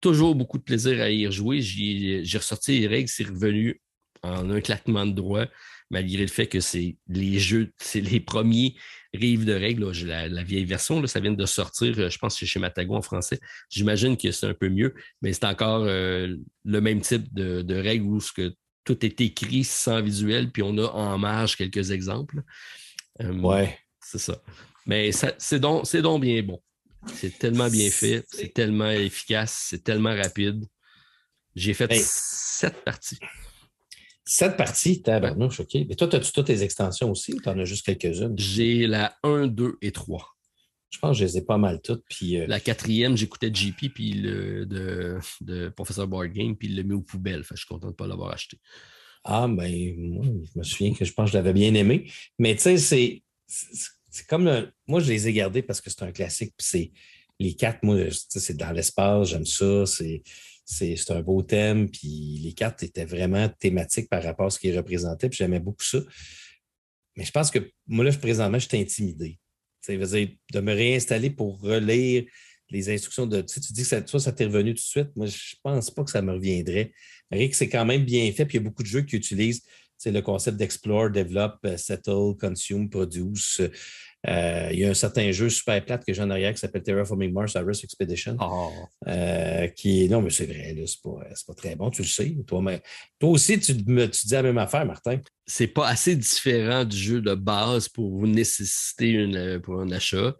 Toujours 0.00 0.36
beaucoup 0.36 0.58
de 0.58 0.62
plaisir 0.62 1.00
à 1.00 1.10
y 1.10 1.26
rejouer. 1.26 1.60
J'ai 1.60 2.38
ressorti 2.38 2.78
les 2.78 2.86
règles, 2.86 3.08
c'est 3.08 3.26
revenu 3.26 3.82
en 4.22 4.48
un 4.48 4.60
claquement 4.60 5.06
de 5.06 5.12
droit 5.12 5.46
malgré 5.90 6.22
le 6.22 6.28
fait 6.28 6.46
que 6.46 6.60
c'est 6.60 6.96
les 7.08 7.38
jeux, 7.38 7.72
c'est 7.78 8.00
les 8.00 8.20
premiers 8.20 8.76
rives 9.14 9.44
de 9.44 9.52
règles, 9.52 9.90
la, 10.06 10.42
vieille 10.42 10.64
version, 10.64 11.00
là, 11.00 11.08
ça 11.08 11.20
vient 11.20 11.32
de 11.32 11.46
sortir, 11.46 11.98
euh, 11.98 12.10
je 12.10 12.18
pense 12.18 12.34
que 12.34 12.40
c'est 12.40 12.46
chez 12.46 12.60
Matago 12.60 12.94
en 12.94 13.02
français. 13.02 13.40
J'imagine 13.68 14.16
que 14.16 14.30
c'est 14.30 14.46
un 14.46 14.54
peu 14.54 14.68
mieux, 14.68 14.94
mais 15.22 15.32
c'est 15.32 15.44
encore 15.44 15.82
euh, 15.84 16.36
le 16.64 16.80
même 16.80 17.00
type 17.00 17.32
de, 17.32 17.74
règles 17.74 18.06
où 18.06 18.20
ce 18.20 18.32
que 18.32 18.54
tout 18.84 19.04
est 19.04 19.20
écrit 19.20 19.64
sans 19.64 20.00
visuel, 20.00 20.50
puis 20.50 20.62
on 20.62 20.76
a 20.78 20.86
en 20.86 21.18
marge 21.18 21.56
quelques 21.56 21.90
exemples. 21.90 22.42
Euh, 23.20 23.32
ouais. 23.32 23.78
C'est 24.00 24.18
ça. 24.18 24.42
Mais 24.86 25.10
c'est 25.12 25.60
donc, 25.60 25.90
donc 25.96 26.22
bien 26.22 26.42
bon. 26.42 26.60
C'est 27.14 27.38
tellement 27.38 27.68
bien 27.68 27.90
fait, 27.90 28.24
c'est 28.28 28.52
tellement 28.52 28.90
efficace, 28.90 29.66
c'est 29.70 29.82
tellement 29.82 30.14
rapide. 30.14 30.64
J'ai 31.54 31.74
fait 31.74 31.92
sept 31.94 32.84
parties. 32.84 33.18
Sept 34.24 34.56
parties, 34.56 35.02
tabarnouche, 35.02 35.60
OK. 35.60 35.74
Mais 35.88 35.96
toi, 35.96 36.14
as-tu 36.14 36.32
toutes 36.32 36.46
tes 36.46 36.62
extensions 36.62 37.10
aussi 37.10 37.32
ou 37.32 37.40
tu 37.40 37.48
en 37.48 37.58
as 37.58 37.64
juste 37.64 37.84
quelques-unes? 37.84 38.34
J'ai 38.38 38.86
la 38.86 39.16
1, 39.22 39.48
2 39.48 39.78
et 39.82 39.92
3. 39.92 40.24
Je 40.90 40.98
pense 40.98 41.16
que 41.16 41.20
je 41.20 41.24
les 41.24 41.38
ai 41.38 41.42
pas 41.42 41.56
mal 41.56 41.80
toutes. 41.80 42.04
Puis, 42.08 42.38
euh, 42.38 42.46
La 42.46 42.60
quatrième, 42.60 43.16
j'écoutais 43.16 43.50
JP 43.52 43.92
puis 43.94 44.12
le, 44.12 44.66
de, 44.66 45.18
de 45.40 45.68
Professeur 45.70 46.06
Board 46.06 46.32
Game, 46.32 46.56
puis 46.56 46.68
il 46.68 46.76
l'a 46.76 46.82
mis 46.82 46.94
aux 46.94 47.00
poubelles. 47.00 47.44
je 47.48 47.56
suis 47.56 47.66
content 47.66 47.88
de 47.88 47.92
ne 47.92 47.96
pas 47.96 48.06
l'avoir 48.06 48.32
acheté. 48.32 48.58
Ah, 49.24 49.46
ben, 49.48 49.94
moi, 49.98 50.24
je 50.24 50.58
me 50.58 50.64
souviens 50.64 50.94
que 50.94 51.04
je 51.04 51.12
pense 51.12 51.26
que 51.26 51.32
je 51.32 51.38
l'avais 51.38 51.52
bien 51.52 51.74
aimé. 51.74 52.10
Mais 52.38 52.54
tu 52.56 52.62
sais, 52.62 52.78
c'est, 52.78 53.22
c'est 53.46 54.26
comme. 54.26 54.70
moi, 54.86 55.00
je 55.00 55.08
les 55.08 55.28
ai 55.28 55.32
gardés 55.32 55.62
parce 55.62 55.80
que 55.80 55.90
c'est 55.90 56.02
un 56.02 56.12
classique. 56.12 56.54
Puis 56.56 56.66
c'est 56.66 56.92
les 57.38 57.54
quatre, 57.54 57.82
moi, 57.82 57.96
c'est 58.10 58.56
dans 58.56 58.72
l'espace, 58.72 59.28
j'aime 59.28 59.46
ça. 59.46 59.86
C'est 59.86 60.22
c'est 60.64 61.10
un 61.10 61.22
beau 61.22 61.42
thème, 61.42 61.90
puis 61.90 62.40
les 62.42 62.52
cartes 62.52 62.82
étaient 62.82 63.04
vraiment 63.04 63.48
thématiques 63.48 64.08
par 64.08 64.22
rapport 64.22 64.46
à 64.46 64.50
ce 64.50 64.58
qu'ils 64.58 64.76
représentaient, 64.76 65.28
puis 65.28 65.38
j'aimais 65.38 65.60
beaucoup 65.60 65.84
ça. 65.84 65.98
Mais 67.16 67.24
je 67.24 67.32
pense 67.32 67.50
que 67.50 67.58
moi, 67.86 68.04
là, 68.04 68.12
présentement, 68.12 68.58
je 68.58 68.68
suis 68.68 68.78
intimidé. 68.78 69.38
Ça 69.80 69.92
de 69.92 70.60
me 70.60 70.72
réinstaller 70.72 71.30
pour 71.30 71.60
relire 71.60 72.24
les 72.70 72.90
instructions 72.90 73.26
de. 73.26 73.40
Tu, 73.40 73.60
sais, 73.60 73.72
dis 73.72 73.82
que 73.82 73.88
ça, 73.88 74.00
toi, 74.02 74.20
ça 74.20 74.32
t'est 74.32 74.44
revenu 74.44 74.74
tout 74.74 74.82
de 74.82 74.86
suite. 74.86 75.08
Moi, 75.16 75.26
je 75.26 75.36
ne 75.36 75.60
pense 75.62 75.90
pas 75.90 76.04
que 76.04 76.10
ça 76.10 76.22
me 76.22 76.32
reviendrait. 76.32 76.92
que 77.30 77.56
c'est 77.56 77.68
quand 77.68 77.84
même 77.84 78.04
bien 78.04 78.30
fait, 78.32 78.46
puis 78.46 78.58
il 78.58 78.60
y 78.60 78.64
a 78.64 78.68
beaucoup 78.68 78.82
de 78.82 78.88
jeux 78.88 79.02
qui 79.02 79.16
utilisent 79.16 79.62
le 80.06 80.20
concept 80.22 80.56
d'explore, 80.56 81.10
develop, 81.10 81.58
euh, 81.66 81.76
settle, 81.76 82.34
consume, 82.40 82.88
produce. 82.88 83.60
Euh, 84.28 84.68
il 84.72 84.80
y 84.80 84.84
a 84.84 84.90
un 84.90 84.94
certain 84.94 85.32
jeu 85.32 85.48
super 85.48 85.82
plate 85.84 86.04
que 86.04 86.12
j'ai 86.12 86.22
en 86.22 86.30
arrière 86.30 86.52
qui 86.52 86.58
s'appelle 86.58 86.82
Terraforming 86.82 87.32
Mars 87.32 87.54
Iris 87.54 87.82
Expedition. 87.84 88.36
Oh. 88.40 88.70
Euh, 89.08 89.66
qui 89.68 90.08
non, 90.08 90.20
mais 90.20 90.30
c'est 90.30 90.46
vrai, 90.46 90.74
c'est 90.86 91.02
pas, 91.02 91.20
pas, 91.46 91.54
très 91.54 91.74
bon, 91.74 91.90
tu 91.90 92.02
le 92.02 92.08
sais. 92.08 92.36
Toi, 92.46 92.60
mais, 92.60 92.82
toi 93.18 93.30
aussi, 93.30 93.58
tu, 93.58 93.74
me, 93.86 94.06
tu 94.06 94.26
dis 94.26 94.34
la 94.34 94.42
même 94.42 94.58
affaire, 94.58 94.84
Martin. 94.84 95.18
C'est 95.46 95.68
pas 95.68 95.88
assez 95.88 96.14
différent 96.16 96.84
du 96.84 96.96
jeu 96.96 97.20
de 97.22 97.34
base 97.34 97.88
pour 97.88 98.10
vous 98.10 98.26
nécessiter 98.26 99.08
une, 99.08 99.60
pour 99.60 99.80
un 99.80 99.90
achat. 99.90 100.34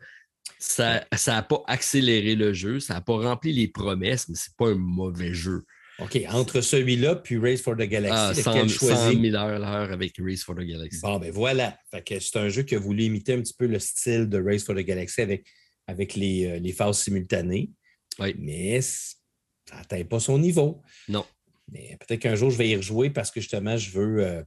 Ça 0.58 1.06
n'a 1.26 1.42
pas 1.42 1.62
accéléré 1.66 2.34
le 2.34 2.52
jeu, 2.52 2.80
ça 2.80 2.94
n'a 2.94 3.00
pas 3.00 3.16
rempli 3.16 3.52
les 3.52 3.68
promesses, 3.68 4.28
mais 4.28 4.36
c'est 4.36 4.54
pas 4.56 4.68
un 4.68 4.74
mauvais 4.74 5.32
jeu. 5.32 5.64
OK, 6.00 6.18
entre 6.28 6.60
celui-là 6.60 7.16
puis 7.16 7.38
Race 7.38 7.60
for 7.60 7.76
the 7.76 7.82
Galaxy, 7.82 8.14
ah, 8.16 8.34
100, 8.34 8.68
100 8.68 9.20
000 9.20 9.34
heures 9.36 9.58
l'heure 9.58 9.92
avec 9.92 10.14
Race 10.18 10.42
for 10.42 10.54
the 10.54 10.60
Galaxy. 10.60 11.00
Bon, 11.00 11.18
ben 11.18 11.30
voilà. 11.30 11.78
c'est 11.92 12.36
un 12.36 12.48
jeu 12.48 12.62
qui 12.62 12.74
a 12.74 12.78
voulu 12.78 13.04
imiter 13.04 13.34
un 13.34 13.40
petit 13.40 13.54
peu 13.54 13.66
le 13.66 13.78
style 13.78 14.28
de 14.28 14.42
Race 14.42 14.64
for 14.64 14.74
the 14.74 14.80
Galaxy 14.80 15.20
avec, 15.20 15.46
avec 15.86 16.14
les, 16.14 16.46
euh, 16.46 16.58
les 16.58 16.72
phases 16.72 17.00
simultanées. 17.00 17.70
Oui. 18.18 18.34
Mais 18.38 18.80
ça 18.80 19.76
n'atteint 19.76 20.04
pas 20.04 20.20
son 20.20 20.38
niveau. 20.38 20.82
Non. 21.08 21.24
Mais 21.70 21.96
peut-être 22.00 22.20
qu'un 22.20 22.34
jour, 22.34 22.50
je 22.50 22.58
vais 22.58 22.68
y 22.68 22.76
rejouer 22.76 23.10
parce 23.10 23.30
que 23.30 23.40
justement, 23.40 23.76
je 23.76 23.90
veux. 23.90 24.24
Euh, 24.24 24.42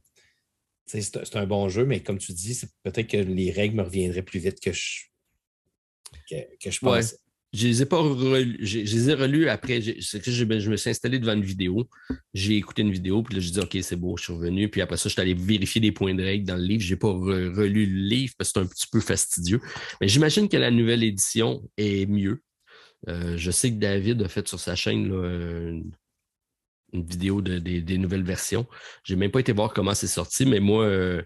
c'est 0.86 1.36
un 1.36 1.46
bon 1.46 1.70
jeu, 1.70 1.86
mais 1.86 2.02
comme 2.02 2.18
tu 2.18 2.32
dis, 2.32 2.60
peut-être 2.82 3.08
que 3.08 3.16
les 3.16 3.50
règles 3.50 3.76
me 3.76 3.82
reviendraient 3.82 4.22
plus 4.22 4.38
vite 4.40 4.60
que 4.60 4.70
je, 4.70 5.04
que, 6.28 6.70
je 6.70 6.78
pensais. 6.78 7.16
Je 7.54 7.68
les 7.68 7.82
ai 7.82 7.86
pas 7.86 7.98
relus. 7.98 8.58
Je, 8.60 8.80
les 8.80 9.10
ai 9.10 9.14
relus 9.14 9.48
après. 9.48 9.80
Je, 9.80 9.92
je, 10.00 10.44
me 10.44 10.76
suis 10.76 10.90
installé 10.90 11.20
devant 11.20 11.34
une 11.34 11.44
vidéo. 11.44 11.88
J'ai 12.34 12.56
écouté 12.56 12.82
une 12.82 12.90
vidéo, 12.90 13.22
puis 13.22 13.36
là, 13.36 13.40
j'ai 13.40 13.52
dit 13.52 13.60
OK, 13.60 13.78
c'est 13.80 13.94
beau, 13.94 14.16
je 14.16 14.24
suis 14.24 14.32
revenu. 14.32 14.68
Puis 14.68 14.80
après 14.80 14.96
ça, 14.96 15.08
je 15.08 15.12
suis 15.12 15.22
allé 15.22 15.34
vérifier 15.34 15.80
des 15.80 15.92
points 15.92 16.14
de 16.14 16.22
règle 16.22 16.46
dans 16.46 16.56
le 16.56 16.64
livre. 16.64 16.82
Je 16.82 16.92
n'ai 16.92 16.98
pas 16.98 17.12
relu 17.12 17.86
le 17.86 18.08
livre 18.08 18.34
parce 18.36 18.50
que 18.50 18.58
c'est 18.58 18.64
un 18.64 18.68
petit 18.68 18.88
peu 18.90 18.98
fastidieux. 18.98 19.60
Mais 20.00 20.08
j'imagine 20.08 20.48
que 20.48 20.56
la 20.56 20.72
nouvelle 20.72 21.04
édition 21.04 21.62
est 21.76 22.06
mieux. 22.06 22.42
Euh, 23.08 23.36
je 23.36 23.50
sais 23.52 23.70
que 23.70 23.76
David 23.76 24.22
a 24.22 24.28
fait 24.28 24.48
sur 24.48 24.58
sa 24.58 24.74
chaîne 24.74 25.06
une, 26.92 27.06
vidéo 27.06 27.40
des 27.40 27.98
nouvelles 27.98 28.24
versions. 28.24 28.66
Je 29.04 29.14
n'ai 29.14 29.20
même 29.20 29.30
pas 29.30 29.40
été 29.40 29.52
voir 29.52 29.72
comment 29.72 29.94
c'est 29.94 30.08
sorti, 30.08 30.44
mais 30.44 30.58
moi, 30.58 30.86
euh, 30.86 31.22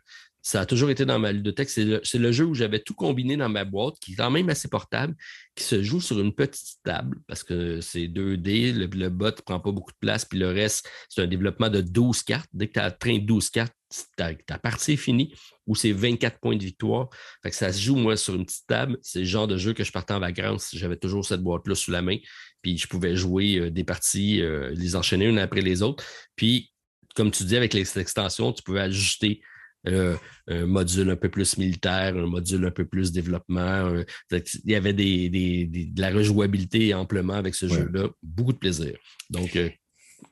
ça 0.48 0.62
a 0.62 0.66
toujours 0.66 0.88
été 0.88 1.04
dans 1.04 1.18
ma 1.18 1.30
ludothèque. 1.30 1.68
C'est 1.68 1.84
le, 1.84 2.32
jeu 2.32 2.46
où 2.46 2.54
j'avais 2.54 2.80
tout 2.80 2.94
combiné 2.94 3.36
dans 3.36 3.50
ma 3.50 3.66
boîte, 3.66 3.96
qui 4.00 4.12
est 4.12 4.16
quand 4.16 4.30
même 4.30 4.48
assez 4.48 4.66
portable, 4.66 5.14
qui 5.54 5.62
se 5.62 5.82
joue 5.82 6.00
sur 6.00 6.18
une 6.20 6.34
petite 6.34 6.78
table 6.82 7.18
parce 7.26 7.44
que 7.44 7.82
c'est 7.82 8.06
2D, 8.06 8.72
le, 8.72 9.08
bot 9.10 9.26
ne 9.26 9.42
prend 9.42 9.60
pas 9.60 9.72
beaucoup 9.72 9.92
de 9.92 9.98
place, 10.00 10.24
puis 10.24 10.38
le 10.38 10.48
reste, 10.48 10.88
c'est 11.10 11.20
un 11.20 11.26
développement 11.26 11.68
de 11.68 11.82
12 11.82 12.22
cartes. 12.22 12.48
Dès 12.54 12.68
que 12.68 12.72
tu 12.72 12.80
as 12.80 12.84
atteint 12.84 13.18
12 13.18 13.50
cartes, 13.50 13.74
ta, 14.16 14.32
partie 14.58 14.92
est 14.92 14.96
finie 14.96 15.34
ou 15.66 15.74
c'est 15.74 15.92
24 15.92 16.40
points 16.40 16.56
de 16.56 16.64
victoire. 16.64 17.10
Fait 17.42 17.50
que 17.50 17.56
ça 17.56 17.70
se 17.70 17.82
joue, 17.82 17.96
moi, 17.96 18.16
sur 18.16 18.34
une 18.34 18.46
petite 18.46 18.66
table. 18.66 18.96
C'est 19.02 19.18
le 19.18 19.26
genre 19.26 19.48
de 19.48 19.58
jeu 19.58 19.74
que 19.74 19.84
je 19.84 19.92
partais 19.92 20.14
en 20.14 20.20
vacances. 20.20 20.70
J'avais 20.72 20.96
toujours 20.96 21.26
cette 21.26 21.42
boîte-là 21.42 21.74
sous 21.74 21.90
la 21.90 22.00
main, 22.00 22.16
puis 22.62 22.78
je 22.78 22.88
pouvais 22.88 23.16
jouer 23.16 23.58
euh, 23.58 23.70
des 23.70 23.84
parties, 23.84 24.40
euh, 24.40 24.70
les 24.74 24.96
enchaîner 24.96 25.26
une 25.26 25.38
après 25.38 25.60
les 25.60 25.82
autres. 25.82 26.02
Puis, 26.36 26.72
comme 27.14 27.30
tu 27.30 27.44
dis, 27.44 27.58
avec 27.58 27.74
les 27.74 27.98
extensions, 27.98 28.54
tu 28.54 28.62
pouvais 28.62 28.80
ajuster 28.80 29.42
euh, 29.86 30.16
un 30.48 30.66
module 30.66 31.10
un 31.10 31.16
peu 31.16 31.28
plus 31.28 31.56
militaire, 31.56 32.16
un 32.16 32.26
module 32.26 32.64
un 32.66 32.70
peu 32.70 32.84
plus 32.84 33.12
développement. 33.12 34.02
il 34.30 34.42
y 34.64 34.74
avait 34.74 34.92
des, 34.92 35.28
de 35.66 36.00
la 36.00 36.10
rejouabilité 36.10 36.94
amplement 36.94 37.34
avec 37.34 37.54
ce 37.54 37.68
jeu-là. 37.68 38.08
Beaucoup 38.22 38.52
de 38.52 38.58
plaisir. 38.58 38.98
Donc, 39.30 39.54
euh, 39.56 39.70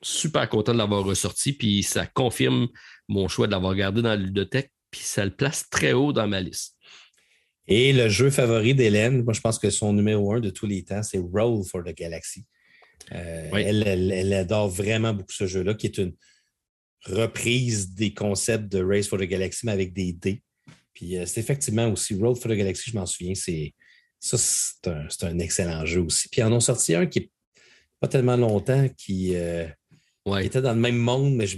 super 0.01 0.49
content 0.49 0.73
de 0.73 0.77
l'avoir 0.77 1.03
ressorti. 1.03 1.53
Puis 1.53 1.83
ça 1.83 2.05
confirme 2.05 2.67
mon 3.07 3.27
choix 3.27 3.47
de 3.47 3.53
l'avoir 3.53 3.73
gardé 3.75 4.01
dans 4.01 4.09
la 4.09 4.15
ludothèque. 4.17 4.71
Puis 4.91 5.01
ça 5.01 5.23
le 5.23 5.31
place 5.31 5.69
très 5.69 5.93
haut 5.93 6.11
dans 6.11 6.27
ma 6.27 6.41
liste. 6.41 6.75
Et 7.67 7.91
le 7.93 8.07
jeu 8.07 8.29
favori 8.29 8.73
d'Hélène, 8.73 9.23
moi 9.23 9.33
je 9.33 9.41
pense 9.41 9.59
que 9.59 9.69
son 9.69 9.91
numéro 9.91 10.33
un 10.33 10.39
de 10.39 10.49
tous 10.49 10.65
les 10.65 10.83
temps, 10.83 11.03
c'est 11.03 11.19
Roll 11.19 11.65
for 11.65 11.83
the 11.83 11.93
Galaxy. 11.93 12.45
elle, 13.09 13.83
elle, 13.85 14.33
adore 14.33 14.69
vraiment 14.69 15.13
beaucoup 15.13 15.33
ce 15.33 15.47
jeu-là, 15.47 15.73
qui 15.73 15.87
est 15.87 15.97
une 15.97 16.13
reprise 17.05 17.93
des 17.93 18.13
concepts 18.13 18.71
de 18.71 18.83
Race 18.83 19.07
for 19.07 19.19
the 19.19 19.23
Galaxy, 19.23 19.65
mais 19.65 19.71
avec 19.71 19.93
des 19.93 20.13
dés. 20.13 20.41
Puis 20.93 21.15
c'est 21.25 21.39
effectivement 21.39 21.87
aussi 21.91 22.15
Road 22.15 22.37
for 22.37 22.51
the 22.51 22.55
Galaxy, 22.55 22.91
je 22.91 22.95
m'en 22.95 23.05
souviens, 23.05 23.35
c'est 23.35 23.73
ça, 24.19 24.37
c'est 24.37 24.87
un, 24.87 25.29
un, 25.29 25.39
excellent 25.39 25.85
jeu 25.85 26.01
aussi. 26.01 26.27
Puis 26.29 26.41
ils 26.41 26.43
en 26.43 26.51
ont 26.51 26.59
sorti 26.59 26.95
un 26.95 27.05
qui 27.05 27.19
n'est 27.19 27.31
pas 27.99 28.07
tellement 28.07 28.35
longtemps, 28.35 28.87
qui, 28.97 29.33
était 29.33 30.61
dans 30.61 30.73
le 30.73 30.79
même 30.79 30.97
monde, 30.97 31.35
mais 31.35 31.45
je, 31.45 31.57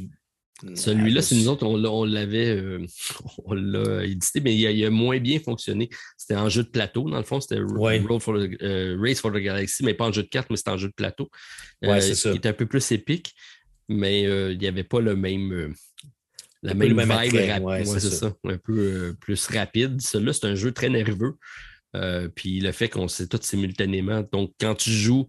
celui-là, 0.76 1.22
c'est 1.22 1.36
nous 1.36 1.48
autres, 1.48 1.66
on 1.66 2.06
l'avait 2.06 2.50
euh, 2.50 2.86
on 3.46 3.54
l'a 3.54 4.04
édité, 4.04 4.42
mais 4.42 4.56
il 4.56 4.86
a, 4.86 4.90
moins 4.90 5.20
bien 5.20 5.40
fonctionné. 5.40 5.90
C'était 6.18 6.36
en 6.36 6.50
jeu 6.50 6.64
de 6.64 6.70
plateau, 6.70 7.10
dans 7.10 7.18
le 7.18 7.24
fond, 7.24 7.40
c'était 7.40 7.60
euh, 7.60 8.98
Race 9.00 9.20
for 9.22 9.32
the 9.32 9.38
Galaxy, 9.38 9.84
mais 9.84 9.94
pas 9.94 10.06
en 10.06 10.12
jeu 10.12 10.24
de 10.24 10.28
cartes, 10.28 10.50
mais 10.50 10.58
c'était 10.58 10.72
en 10.72 10.78
jeu 10.78 10.90
de 10.90 10.94
plateau. 10.94 11.30
Ouais, 11.82 11.90
euh, 11.90 12.02
c'est 12.02 12.16
ça. 12.16 12.32
Il 12.32 12.38
était 12.38 12.50
un 12.50 12.54
peu 12.54 12.66
plus 12.66 12.92
épique, 12.92 13.34
mais 13.90 14.24
il 14.24 14.58
n'y 14.58 14.68
avait 14.68 14.84
pas 14.84 15.02
le 15.02 15.16
même. 15.16 15.74
la 16.64 16.74
même, 16.74 17.00
vibe 17.00 17.64
ouais, 17.64 17.86
c'est 17.86 18.00
ça. 18.00 18.34
Un 18.46 18.58
peu 18.58 19.16
plus 19.20 19.48
rapide. 19.48 20.00
Celui-là, 20.02 20.34
c'est 20.34 20.46
un 20.46 20.56
jeu 20.56 20.72
très 20.72 20.90
nerveux. 20.90 21.36
puis 22.36 22.60
le 22.60 22.72
fait 22.72 22.90
qu'on 22.90 23.08
sait 23.08 23.28
tout 23.28 23.40
simultanément. 23.42 24.24
Donc, 24.32 24.54
quand 24.60 24.76
tu 24.76 24.92
joues 24.92 25.28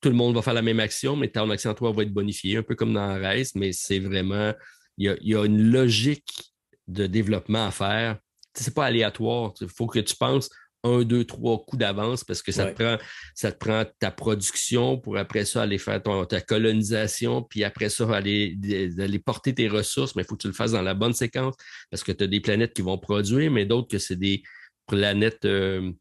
tout 0.00 0.08
le 0.08 0.14
monde 0.14 0.34
va 0.34 0.42
faire 0.42 0.54
la 0.54 0.62
même 0.62 0.80
action, 0.80 1.16
mais 1.16 1.28
ton 1.28 1.50
action 1.50 1.74
toi 1.74 1.92
va 1.92 2.02
être 2.02 2.12
bonifiée, 2.12 2.58
un 2.58 2.62
peu 2.62 2.74
comme 2.74 2.92
dans 2.92 3.20
Race, 3.20 3.54
mais 3.54 3.72
c'est 3.72 3.98
vraiment, 3.98 4.52
il 4.98 5.16
y, 5.20 5.34
a, 5.34 5.44
une 5.44 5.70
logique 5.70 6.52
de 6.86 7.06
développement 7.06 7.66
à 7.66 7.70
faire. 7.70 8.18
C'est 8.54 8.74
pas 8.74 8.86
aléatoire. 8.86 9.52
Il 9.60 9.68
faut 9.68 9.86
que 9.86 9.98
tu 9.98 10.14
penses 10.16 10.48
un, 10.86 11.02
deux, 11.02 11.24
trois 11.24 11.64
coups 11.64 11.80
d'avance 11.80 12.24
parce 12.24 12.42
que 12.42 12.52
ça, 12.52 12.66
te 12.66 12.82
prend, 12.82 12.96
ça 13.34 13.52
te 13.52 13.58
prend 13.58 13.84
ta 13.98 14.10
production 14.10 14.98
pour 14.98 15.16
après 15.18 15.44
ça 15.44 15.62
aller 15.62 15.78
faire 15.78 16.02
ta 16.28 16.40
colonisation, 16.40 17.42
puis 17.42 17.64
après 17.64 17.88
ça 17.88 18.08
aller, 18.14 18.56
aller 18.98 19.18
porter 19.18 19.54
tes 19.54 19.68
ressources, 19.68 20.14
mais 20.16 20.22
il 20.22 20.26
faut 20.26 20.36
que 20.36 20.42
tu 20.42 20.48
le 20.48 20.54
fasses 20.54 20.72
dans 20.72 20.82
la 20.82 20.94
bonne 20.94 21.14
séquence 21.14 21.54
parce 21.90 22.02
que 22.02 22.12
tu 22.12 22.24
as 22.24 22.26
des 22.26 22.40
planètes 22.40 22.74
qui 22.74 22.82
vont 22.82 22.98
produire, 22.98 23.50
mais 23.50 23.66
d'autres 23.66 23.88
que 23.88 23.98
c'est 23.98 24.16
des 24.16 24.42
planètes 24.86 25.44
euh, 25.44 25.92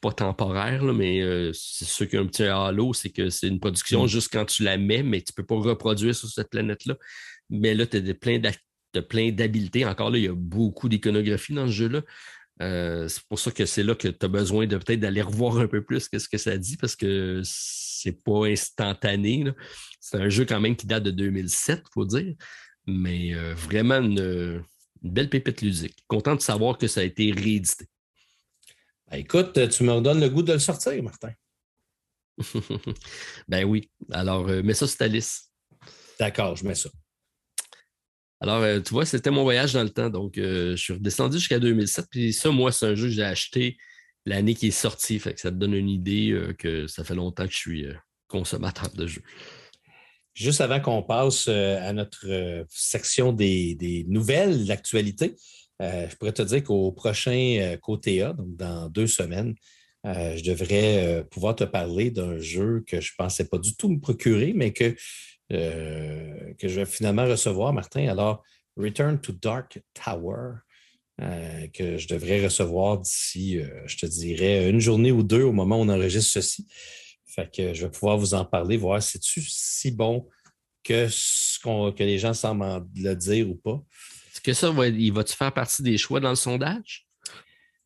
pas 0.00 0.12
temporaire, 0.12 0.82
mais 0.84 1.20
euh, 1.20 1.52
c'est 1.52 1.84
ce 1.84 2.04
qui 2.04 2.16
a 2.16 2.20
un 2.20 2.26
petit 2.26 2.44
halo, 2.44 2.92
c'est 2.94 3.10
que 3.10 3.28
c'est 3.30 3.48
une 3.48 3.60
production 3.60 4.04
mm. 4.04 4.08
juste 4.08 4.32
quand 4.32 4.44
tu 4.44 4.62
la 4.62 4.78
mets, 4.78 5.02
mais 5.02 5.20
tu 5.20 5.32
ne 5.32 5.42
peux 5.42 5.46
pas 5.46 5.56
reproduire 5.56 6.14
sur 6.14 6.28
cette 6.28 6.50
planète-là. 6.50 6.96
Mais 7.50 7.74
là, 7.74 7.86
tu 7.86 7.98
as 7.98 9.02
plein 9.02 9.32
d'habiletés. 9.32 9.84
Encore 9.84 10.10
là, 10.10 10.18
il 10.18 10.24
y 10.24 10.28
a 10.28 10.34
beaucoup 10.34 10.88
d'iconographie 10.88 11.52
dans 11.52 11.66
ce 11.66 11.72
jeu-là. 11.72 12.02
Euh, 12.60 13.08
c'est 13.08 13.22
pour 13.24 13.38
ça 13.38 13.50
que 13.50 13.64
c'est 13.64 13.82
là 13.82 13.94
que 13.94 14.08
tu 14.08 14.26
as 14.26 14.28
besoin 14.28 14.66
de 14.66 14.76
peut-être 14.76 15.00
d'aller 15.00 15.22
revoir 15.22 15.58
un 15.58 15.66
peu 15.66 15.82
plus 15.82 16.08
ce 16.12 16.28
que 16.28 16.38
ça 16.38 16.58
dit 16.58 16.76
parce 16.76 16.94
que 16.94 17.40
c'est 17.44 18.22
pas 18.22 18.46
instantané. 18.46 19.44
C'est 20.00 20.18
un 20.18 20.28
jeu 20.28 20.44
quand 20.44 20.60
même 20.60 20.76
qui 20.76 20.86
date 20.86 21.04
de 21.04 21.10
2007, 21.10 21.78
il 21.78 21.92
faut 21.92 22.04
dire. 22.04 22.34
Mais 22.86 23.34
euh, 23.34 23.54
vraiment 23.54 23.96
une, 23.98 24.62
belle 25.02 25.30
pépite 25.30 25.62
ludique. 25.62 25.96
Content 26.06 26.34
de 26.34 26.42
savoir 26.42 26.76
que 26.76 26.86
ça 26.86 27.00
a 27.00 27.04
été 27.04 27.32
réédité. 27.32 27.86
Ben, 29.10 29.18
écoute, 29.18 29.58
tu 29.70 29.84
me 29.84 29.92
redonnes 29.92 30.20
le 30.20 30.28
goût 30.28 30.42
de 30.42 30.52
le 30.52 30.58
sortir, 30.58 31.02
Martin. 31.02 31.32
ben 33.48 33.64
oui. 33.64 33.90
Alors, 34.10 34.48
euh, 34.48 34.62
mets 34.62 34.74
ça 34.74 34.86
sur 34.86 34.98
ta 34.98 35.06
liste. 35.06 35.52
D'accord, 36.18 36.56
je 36.56 36.64
mets 36.64 36.74
ça. 36.74 36.90
Alors, 38.40 38.62
euh, 38.62 38.80
tu 38.80 38.94
vois, 38.94 39.04
c'était 39.04 39.30
mon 39.30 39.42
voyage 39.42 39.74
dans 39.74 39.82
le 39.82 39.90
temps. 39.90 40.10
Donc, 40.10 40.38
euh, 40.38 40.72
je 40.72 40.82
suis 40.82 40.92
redescendu 40.94 41.38
jusqu'à 41.38 41.58
2007. 41.58 42.06
Puis 42.10 42.32
ça, 42.32 42.50
moi, 42.50 42.72
c'est 42.72 42.86
un 42.86 42.94
jeu 42.94 43.08
que 43.08 43.12
j'ai 43.12 43.24
acheté 43.24 43.76
l'année 44.24 44.54
qui 44.54 44.68
est 44.68 44.70
sorti. 44.70 45.18
Fait 45.18 45.34
que 45.34 45.40
ça 45.40 45.50
te 45.50 45.56
donne 45.56 45.74
une 45.74 45.90
idée 45.90 46.38
que 46.58 46.86
ça 46.86 47.04
fait 47.04 47.14
longtemps 47.14 47.46
que 47.46 47.52
je 47.52 47.58
suis 47.58 47.86
consommateur 48.28 48.90
de 48.90 49.06
jeux. 49.06 49.22
Juste 50.34 50.60
avant 50.60 50.80
qu'on 50.80 51.02
passe 51.02 51.48
à 51.48 51.92
notre 51.92 52.64
section 52.68 53.32
des, 53.32 54.06
nouvelles, 54.08 54.66
l'actualité, 54.66 55.34
euh, 55.80 56.08
je 56.08 56.16
pourrais 56.16 56.32
te 56.32 56.42
dire 56.42 56.62
qu'au 56.62 56.92
prochain 56.92 57.56
euh, 57.60 57.76
côté 57.78 58.20
donc 58.36 58.56
dans 58.56 58.88
deux 58.88 59.06
semaines, 59.06 59.54
euh, 60.06 60.36
je 60.36 60.44
devrais 60.44 61.24
pouvoir 61.30 61.56
te 61.56 61.64
parler 61.64 62.10
d'un 62.10 62.38
jeu 62.38 62.84
que 62.86 63.00
je 63.00 63.12
ne 63.12 63.24
pensais 63.24 63.48
pas 63.48 63.58
du 63.58 63.74
tout 63.76 63.88
me 63.88 64.00
procurer, 64.00 64.52
mais 64.54 64.72
que, 64.72 64.94
que 65.50 66.68
je 66.68 66.80
vais 66.80 66.86
finalement 66.86 67.26
recevoir, 67.26 67.72
Martin. 67.72 68.08
Alors, 68.08 68.42
Return 68.76 69.20
to 69.20 69.32
Dark 69.32 69.80
Tower, 69.94 70.54
que 71.18 71.98
je 71.98 72.08
devrais 72.08 72.42
recevoir 72.44 72.98
d'ici, 72.98 73.60
je 73.86 73.96
te 73.96 74.06
dirais, 74.06 74.70
une 74.70 74.80
journée 74.80 75.12
ou 75.12 75.22
deux 75.22 75.42
au 75.42 75.52
moment 75.52 75.78
où 75.78 75.82
on 75.82 75.88
enregistre 75.88 76.32
ceci. 76.32 76.66
Fait 77.26 77.50
que 77.54 77.74
je 77.74 77.86
vais 77.86 77.90
pouvoir 77.90 78.16
vous 78.16 78.34
en 78.34 78.44
parler, 78.44 78.76
voir 78.76 79.02
si 79.02 79.18
c'est 79.20 79.40
si 79.40 79.90
bon 79.90 80.28
que, 80.82 81.08
ce 81.08 81.58
que 81.60 82.02
les 82.02 82.18
gens 82.18 82.34
semblent 82.34 82.86
le 82.96 83.14
dire 83.14 83.48
ou 83.48 83.54
pas. 83.54 83.82
Est-ce 84.32 84.40
que 84.40 84.52
ça, 84.52 84.70
va, 84.70 84.88
il 84.88 85.12
va-tu 85.12 85.36
faire 85.36 85.52
partie 85.52 85.82
des 85.82 85.98
choix 85.98 86.20
dans 86.20 86.30
le 86.30 86.36
sondage? 86.36 87.06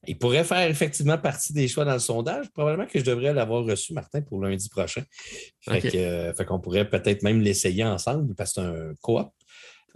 Il 0.07 0.19
pourrait 0.19 0.45
faire 0.45 0.69
effectivement 0.69 1.19
partie 1.19 1.53
des 1.53 1.69
choix 1.69 1.85
dans 1.85 1.95
le 1.95 1.99
sondage. 1.99 2.51
Probablement 2.53 2.87
que 2.87 2.99
je 2.99 3.05
devrais 3.05 3.33
l'avoir 3.33 3.65
reçu, 3.65 3.93
Martin, 3.93 4.23
pour 4.23 4.43
lundi 4.43 4.69
prochain. 4.69 5.03
Fait 5.61 5.95
euh, 5.95 6.33
qu'on 6.33 6.61
pourrait 6.61 6.89
peut-être 6.89 7.23
même 7.23 7.41
l'essayer 7.41 7.85
ensemble 7.85 8.35
parce 8.35 8.55
que 8.55 8.61
c'est 8.61 8.67
un 8.67 8.95
coop, 9.01 9.29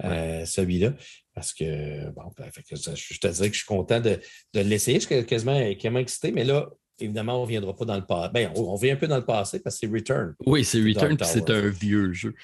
euh, 0.05 0.45
celui-là. 0.45 0.95
Parce 1.35 1.53
que, 1.53 2.11
bon, 2.11 2.33
ben, 2.37 2.51
je 2.55 3.19
te 3.19 3.29
dirais 3.29 3.49
que 3.49 3.55
je 3.55 3.59
suis 3.59 3.67
content 3.67 4.01
de, 4.01 4.19
l'essayer. 4.55 5.01
Je 5.01 5.07
suis 5.07 5.25
quasiment, 5.25 5.75
quasiment 5.75 6.01
excité, 6.01 6.33
mais 6.33 6.45
là, 6.45 6.69
évidemment, 6.99 7.35
on 7.35 7.39
ne 7.39 7.43
reviendra 7.43 7.77
pas 7.77 7.85
dans 7.85 7.97
le 7.97 8.07
passé. 8.07 8.31
Ben, 8.33 8.51
on, 8.57 8.75
vient 8.77 8.95
un 8.95 8.97
peu 8.97 9.07
dans 9.07 9.17
le 9.17 9.25
passé 9.25 9.61
parce 9.61 9.79
que 9.79 9.87
c'est 9.87 9.93
Return. 9.93 10.35
Oui, 10.47 10.65
c'est 10.65 10.81
Return, 10.81 11.17
c'est 11.23 11.49
un 11.51 11.69
vieux 11.69 12.13
jeu. 12.13 12.35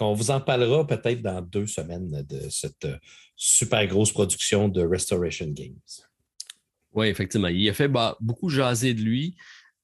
On 0.00 0.14
vous 0.14 0.30
en 0.30 0.40
parlera 0.40 0.86
peut-être 0.86 1.22
dans 1.22 1.40
deux 1.40 1.66
semaines 1.66 2.22
de 2.28 2.48
cette 2.48 2.84
euh, 2.84 2.96
super 3.36 3.86
grosse 3.86 4.12
production 4.12 4.68
de 4.68 4.82
Restoration 4.82 5.46
Games. 5.48 5.74
Oui, 6.92 7.06
effectivement. 7.06 7.48
Il 7.48 7.68
a 7.68 7.74
fait 7.74 7.88
bah, 7.88 8.16
beaucoup 8.20 8.48
jaser 8.48 8.94
de 8.94 9.00
lui. 9.00 9.36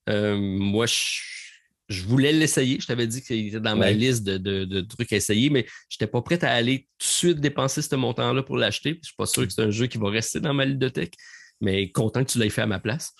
Euh, 0.08 0.36
moi, 0.36 0.86
je, 0.86 2.02
voulais 2.02 2.32
l'essayer. 2.32 2.78
Je 2.80 2.86
t'avais 2.86 3.06
dit 3.06 3.22
qu'il 3.22 3.48
était 3.48 3.60
dans 3.60 3.76
ma 3.76 3.90
liste 3.90 4.24
de, 4.24 4.80
trucs 4.82 5.12
à 5.12 5.16
essayer, 5.16 5.50
mais 5.50 5.66
je 5.88 5.96
n'étais 5.96 6.10
pas 6.10 6.22
prêt 6.22 6.42
à 6.44 6.52
aller 6.52 6.88
tout 6.98 7.06
de 7.06 7.12
suite 7.12 7.40
dépenser 7.40 7.82
ce 7.82 7.94
montant-là 7.94 8.42
pour 8.42 8.56
l'acheter. 8.56 8.90
Je 8.90 8.98
ne 8.98 9.02
suis 9.04 9.16
pas 9.16 9.26
sûr 9.26 9.46
que 9.46 9.52
c'est 9.52 9.62
un 9.62 9.70
jeu 9.70 9.86
qui 9.86 9.98
va 9.98 10.10
rester 10.10 10.40
dans 10.40 10.54
ma 10.54 10.64
ludothèque, 10.64 11.14
mais 11.60 11.90
content 11.90 12.24
que 12.24 12.30
tu 12.30 12.38
l'aies 12.38 12.50
fait 12.50 12.62
à 12.62 12.66
ma 12.66 12.80
place. 12.80 13.12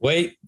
Oui, 0.00 0.38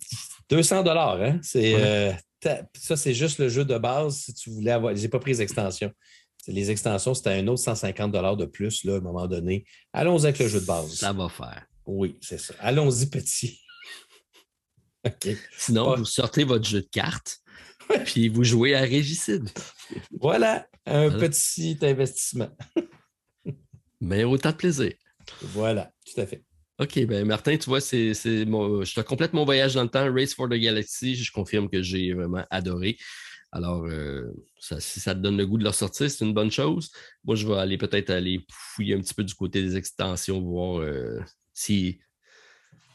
200 0.49 0.83
dollars. 0.83 1.21
Hein? 1.21 1.39
C'est 1.43 1.75
euh, 1.77 2.13
ça, 2.43 2.97
c'est 2.97 3.15
juste 3.15 3.39
le 3.39 3.49
jeu 3.49 3.65
de 3.65 3.79
base 3.79 4.17
si 4.17 4.35
tu 4.35 4.51
voulais 4.51 4.73
avoir. 4.73 4.95
J'ai 4.97 5.09
pas 5.09 5.19
pris 5.19 5.33
les 5.33 5.43
extensions. 5.43 5.93
Les 6.49 6.71
extensions, 6.71 7.15
c'était 7.15 7.31
un 7.31 7.47
autre 7.47 7.63
150 7.63 8.11
de 8.37 8.45
plus 8.47 8.85
là, 8.85 8.95
à 8.95 8.97
un 8.97 9.01
moment 9.01 9.29
donné. 9.29 9.65
Allons-y 9.93 10.25
avec 10.25 10.41
le 10.41 10.49
jeu 10.49 10.61
de 10.61 10.67
base. 10.67 10.95
Ça 10.95 11.13
va 11.13 11.29
faire. 11.29 11.65
Oui, 11.87 12.19
c'est 12.21 12.39
ça. 12.39 12.55
Allons-y 12.59 13.07
petit. 13.07 13.61
OK. 15.07 15.29
Sinon, 15.57 15.97
vous 15.97 16.05
sortez 16.05 16.43
votre 16.45 16.65
jeu 16.65 16.81
de 16.81 16.89
cartes, 16.89 17.39
puis 18.05 18.29
vous 18.29 18.43
jouez 18.43 18.75
à 18.75 18.81
Régicide. 18.81 19.49
Voilà, 20.11 20.67
un 20.87 21.11
petit 21.11 21.79
investissement. 21.83 22.51
Mais 24.01 24.25
autant 24.25 24.51
de 24.51 24.57
plaisir. 24.57 24.93
Voilà, 25.41 25.93
tout 26.05 26.21
à 26.21 26.27
fait. 26.27 26.43
OK, 26.83 27.07
ben 27.07 27.25
Martin, 27.25 27.57
tu 27.57 27.69
vois, 27.69 27.81
c'est, 27.81 28.13
je 28.13 28.95
te 28.95 29.01
complète 29.03 29.35
mon 29.35 29.45
voyage 29.45 29.75
dans 29.75 29.85
le 29.85 29.89
temps, 29.89 30.13
Race 30.13 30.35
for 30.35 30.49
the 30.49 30.55
Galaxy. 30.55 31.15
Je 31.15 31.31
confirme 31.31 31.69
que 31.69 31.81
j'ai 31.81 32.13
vraiment 32.13 32.45
adoré. 32.51 32.99
Alors, 33.53 33.85
euh, 33.85 34.33
si 34.59 34.99
ça 34.99 35.15
te 35.15 35.21
donne 35.21 35.37
le 35.37 35.47
goût 35.47 35.59
de 35.59 35.65
leur 35.65 35.77
sortir, 35.77 36.11
c'est 36.11 36.25
une 36.25 36.35
bonne 36.35 36.51
chose. 36.51 36.91
Moi, 37.23 37.37
je 37.37 37.47
vais 37.47 37.55
aller 37.55 37.79
peut-être 37.79 38.11
aller 38.11 38.45
fouiller 38.51 38.97
un 38.97 39.01
petit 39.01 39.15
peu 39.15 39.23
du 39.23 39.35
côté 39.35 39.63
des 39.63 39.77
extensions, 39.77 40.41
voir 40.41 40.81
euh, 40.81 41.21
si, 41.53 42.01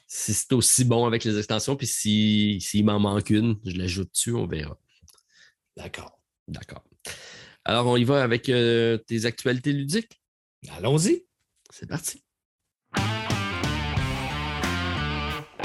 c'est 0.08 0.52
aussi 0.52 0.84
bon 0.84 1.06
avec 1.06 1.24
les 1.24 1.38
extensions, 1.38 1.78
puis 1.78 1.88
s'il 1.88 2.62
si, 2.62 2.84
m'en 2.84 3.00
manque 3.00 3.30
une, 3.30 3.58
je 3.66 3.78
l'ajoute 3.78 4.12
dessus, 4.12 4.34
on 4.34 4.48
verra. 4.48 4.78
D'accord. 5.78 6.20
D'accord. 6.50 6.84
Alors, 7.64 7.88
on 7.88 7.96
y 7.96 8.04
va 8.04 8.22
avec 8.22 8.50
euh, 8.50 8.98
tes 8.98 9.26
actualités 9.26 9.72
ludiques? 9.72 10.22
Allons-y. 10.70 11.26
C'est 11.72 11.88
parti. 11.88 12.24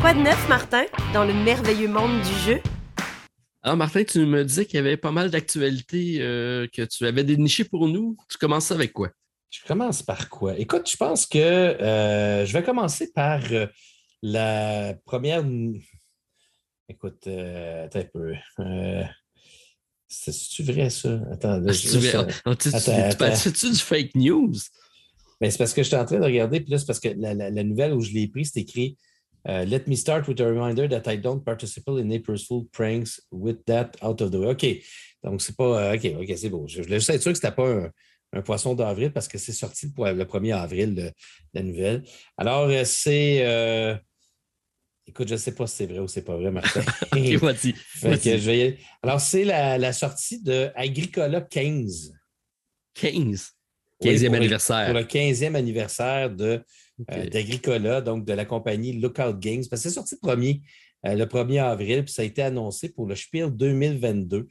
Quoi 0.02 0.14
de 0.14 0.18
neuf, 0.18 0.48
Martin, 0.48 0.84
dans 1.14 1.24
le 1.24 1.32
merveilleux 1.32 1.86
monde 1.86 2.20
du 2.22 2.34
jeu? 2.40 2.60
Alors, 3.62 3.76
Martin, 3.76 4.02
tu 4.02 4.26
me 4.26 4.44
disais 4.44 4.66
qu'il 4.66 4.74
y 4.74 4.78
avait 4.78 4.96
pas 4.96 5.12
mal 5.12 5.30
d'actualités 5.30 6.16
euh, 6.18 6.66
que 6.66 6.82
tu 6.82 7.06
avais 7.06 7.22
dénichées 7.22 7.62
pour 7.62 7.86
nous. 7.86 8.16
Tu 8.28 8.36
commences 8.36 8.72
avec 8.72 8.92
quoi? 8.92 9.10
Je 9.50 9.60
commence 9.64 10.02
par 10.02 10.28
quoi? 10.28 10.58
Écoute, 10.58 10.90
je 10.90 10.96
pense 10.96 11.24
que 11.24 11.38
euh, 11.38 12.44
je 12.44 12.52
vais 12.52 12.64
commencer 12.64 13.12
par 13.12 13.42
euh, 13.52 13.68
la 14.22 14.94
première. 15.04 15.44
Écoute, 16.88 17.28
attends 17.28 18.00
un 18.00 18.04
peu. 18.12 18.34
C'est-tu 20.08 20.64
vrai, 20.64 20.90
ça? 20.90 21.20
Attends, 21.30 21.62
ah, 21.64 22.56
tu, 22.56 23.16
parles-tu 23.16 23.70
du 23.70 23.78
fake 23.78 24.16
news? 24.16 24.54
Mais 25.40 25.46
ben, 25.46 25.50
c'est 25.52 25.58
parce 25.58 25.72
que 25.72 25.84
je 25.84 25.86
suis 25.86 25.96
en 25.96 26.04
train 26.04 26.18
de 26.18 26.24
regarder, 26.24 26.58
puis 26.58 26.72
là, 26.72 26.78
c'est 26.78 26.86
parce 26.86 26.98
que 26.98 27.10
la, 27.16 27.34
la 27.34 27.62
nouvelle 27.62 27.92
où 27.92 28.00
je 28.00 28.10
l'ai 28.10 28.26
prise, 28.26 28.50
c'est 28.52 28.62
écrit 28.62 28.96
let 29.47 29.86
me 29.86 29.97
start 29.97 30.27
with 30.28 30.40
a 30.40 30.47
reminder 30.47 30.89
that 30.89 31.09
I 31.09 31.16
don't 31.16 31.44
participate 31.44 31.98
in 31.98 32.12
April's 32.12 32.44
Fool 32.47 32.66
pranks 32.73 33.20
with 33.31 33.64
that 33.66 33.97
out 34.02 34.20
of 34.20 34.31
the 34.31 34.39
way. 34.39 34.48
OK. 34.48 34.82
Donc, 35.23 35.40
c'est 35.40 35.56
pas. 35.56 35.94
OK, 35.94 36.05
OK, 36.20 36.32
c'est 36.36 36.48
beau. 36.48 36.66
Je 36.66 36.82
voulais 36.82 36.98
juste 36.98 37.10
être 37.10 37.23
sûr 37.23 37.32
que 37.32 37.39
c'était 37.39 37.52
pas 37.52 37.90
un, 38.35 38.43
poisson 38.43 38.74
d'avril 38.74 39.12
parce 39.12 39.28
que 39.28 39.39
c'est 39.39 39.52
sorti 39.52 39.93
le, 39.97 40.24
1er 40.24 40.56
avril, 40.56 41.12
la 41.55 41.62
nouvelle. 41.62 42.05
Alors, 42.36 42.70
c'est. 42.85 44.01
Écoute, 45.06 45.28
je 45.28 45.35
ne 45.35 45.39
sais 45.39 45.52
pas 45.52 45.66
si 45.66 45.77
c'est 45.77 45.86
vrai 45.86 45.98
ou 45.98 46.09
c'est 46.09 46.23
pas 46.23 46.36
vrai, 46.36 46.51
Martin. 46.51 46.81
Alors, 49.02 49.20
c'est 49.20 49.44
la, 49.44 49.93
sortie 49.93 50.40
de 50.40 50.70
Agricola 50.74 51.40
15. 51.40 52.14
15? 52.94 53.52
15e 54.02 54.35
anniversaire. 54.35 54.86
pour 54.86 54.94
le 54.94 55.05
15e 55.05 55.55
anniversaire 55.55 56.31
de, 56.31 56.62
euh, 57.10 57.28
d'Agricola, 57.28 58.00
donc 58.00 58.24
de 58.24 58.32
la 58.32 58.44
compagnie 58.44 58.92
Lookout 58.94 59.38
Games. 59.38 59.62
Parce 59.68 59.82
que 59.82 59.88
c'est 59.88 59.94
sorti 59.94 60.16
le 60.22 60.28
1er, 60.28 60.60
euh, 61.06 61.14
le 61.14 61.24
1er 61.26 61.62
avril, 61.62 62.04
puis 62.04 62.12
ça 62.12 62.22
a 62.22 62.24
été 62.24 62.42
annoncé 62.42 62.90
pour 62.90 63.06
le 63.06 63.14
Spiel 63.14 63.50
2022. 63.50 64.46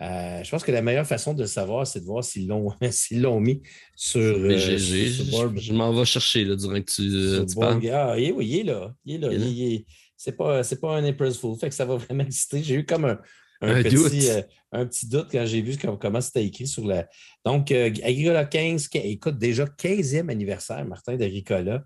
Euh, 0.00 0.42
je 0.42 0.50
pense 0.50 0.64
que 0.64 0.72
la 0.72 0.80
meilleure 0.80 1.06
façon 1.06 1.34
de 1.34 1.42
le 1.42 1.46
savoir, 1.46 1.86
c'est 1.86 2.00
de 2.00 2.06
voir 2.06 2.24
s'ils 2.24 2.48
l'ont, 2.48 2.68
l'ont 3.12 3.40
mis 3.40 3.62
sur. 3.94 4.20
je, 4.20 5.72
m'en 5.72 5.92
vais 5.92 6.04
chercher 6.04 6.44
là, 6.44 6.56
durant 6.56 6.80
que 6.80 6.90
tu, 6.90 7.54
parles. 7.54 7.80
Ah, 7.92 8.18
il 8.18 8.24
est, 8.24 8.32
oui, 8.32 8.48
il 8.48 8.58
est 8.60 8.64
là. 8.64 8.94
Il 9.04 9.14
est 9.14 9.18
là. 9.18 9.84
c'est 10.16 10.36
pas, 10.36 10.62
pas 10.80 10.96
un 10.96 11.04
April 11.04 11.32
Fool. 11.32 11.58
Fait 11.58 11.68
que 11.68 11.74
ça 11.74 11.84
va 11.84 11.96
vraiment 11.98 12.24
exister. 12.24 12.62
J'ai 12.62 12.76
eu 12.76 12.86
comme 12.86 13.04
un, 13.04 13.18
un, 13.62 13.82
petit, 13.82 13.94
doute. 13.94 14.12
Euh, 14.14 14.42
un 14.72 14.86
petit 14.86 15.06
doute 15.06 15.28
quand 15.30 15.46
j'ai 15.46 15.62
vu 15.62 15.76
comment 16.00 16.20
c'était 16.20 16.44
écrit 16.44 16.66
sur 16.66 16.86
la. 16.86 17.08
Donc, 17.44 17.70
euh, 17.70 17.90
Agricola 18.02 18.44
15, 18.44 18.88
écoute, 18.94 19.38
déjà 19.38 19.64
15e 19.64 20.30
anniversaire, 20.30 20.84
Martin, 20.84 21.16
d'Agricola. 21.16 21.84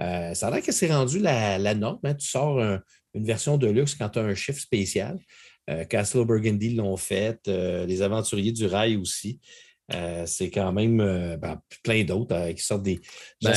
Euh, 0.00 0.34
ça 0.34 0.48
a 0.48 0.50
l'air 0.50 0.62
que 0.62 0.72
c'est 0.72 0.92
rendu 0.92 1.18
la, 1.18 1.74
norme. 1.74 1.98
Hein. 2.04 2.14
Tu 2.14 2.26
sors 2.26 2.58
une 2.60 3.24
version 3.24 3.58
de 3.58 3.66
luxe 3.68 3.94
quand 3.94 4.08
tu 4.08 4.18
as 4.18 4.22
un 4.22 4.34
chiffre 4.34 4.60
spécial. 4.60 5.18
Castle 5.90 6.24
Burgundy 6.24 6.74
l'ont 6.74 6.96
fait, 6.96 7.40
les 7.46 8.00
aventuriers 8.00 8.52
du 8.52 8.64
rail 8.64 8.96
aussi. 8.96 9.38
c'est 10.24 10.50
quand 10.50 10.72
même 10.72 10.96
ben, 11.36 11.60
plein 11.82 12.04
d'autres 12.04 12.52
qui 12.52 12.62
sortent 12.62 12.84
des. 12.84 13.00
Ben, 13.42 13.52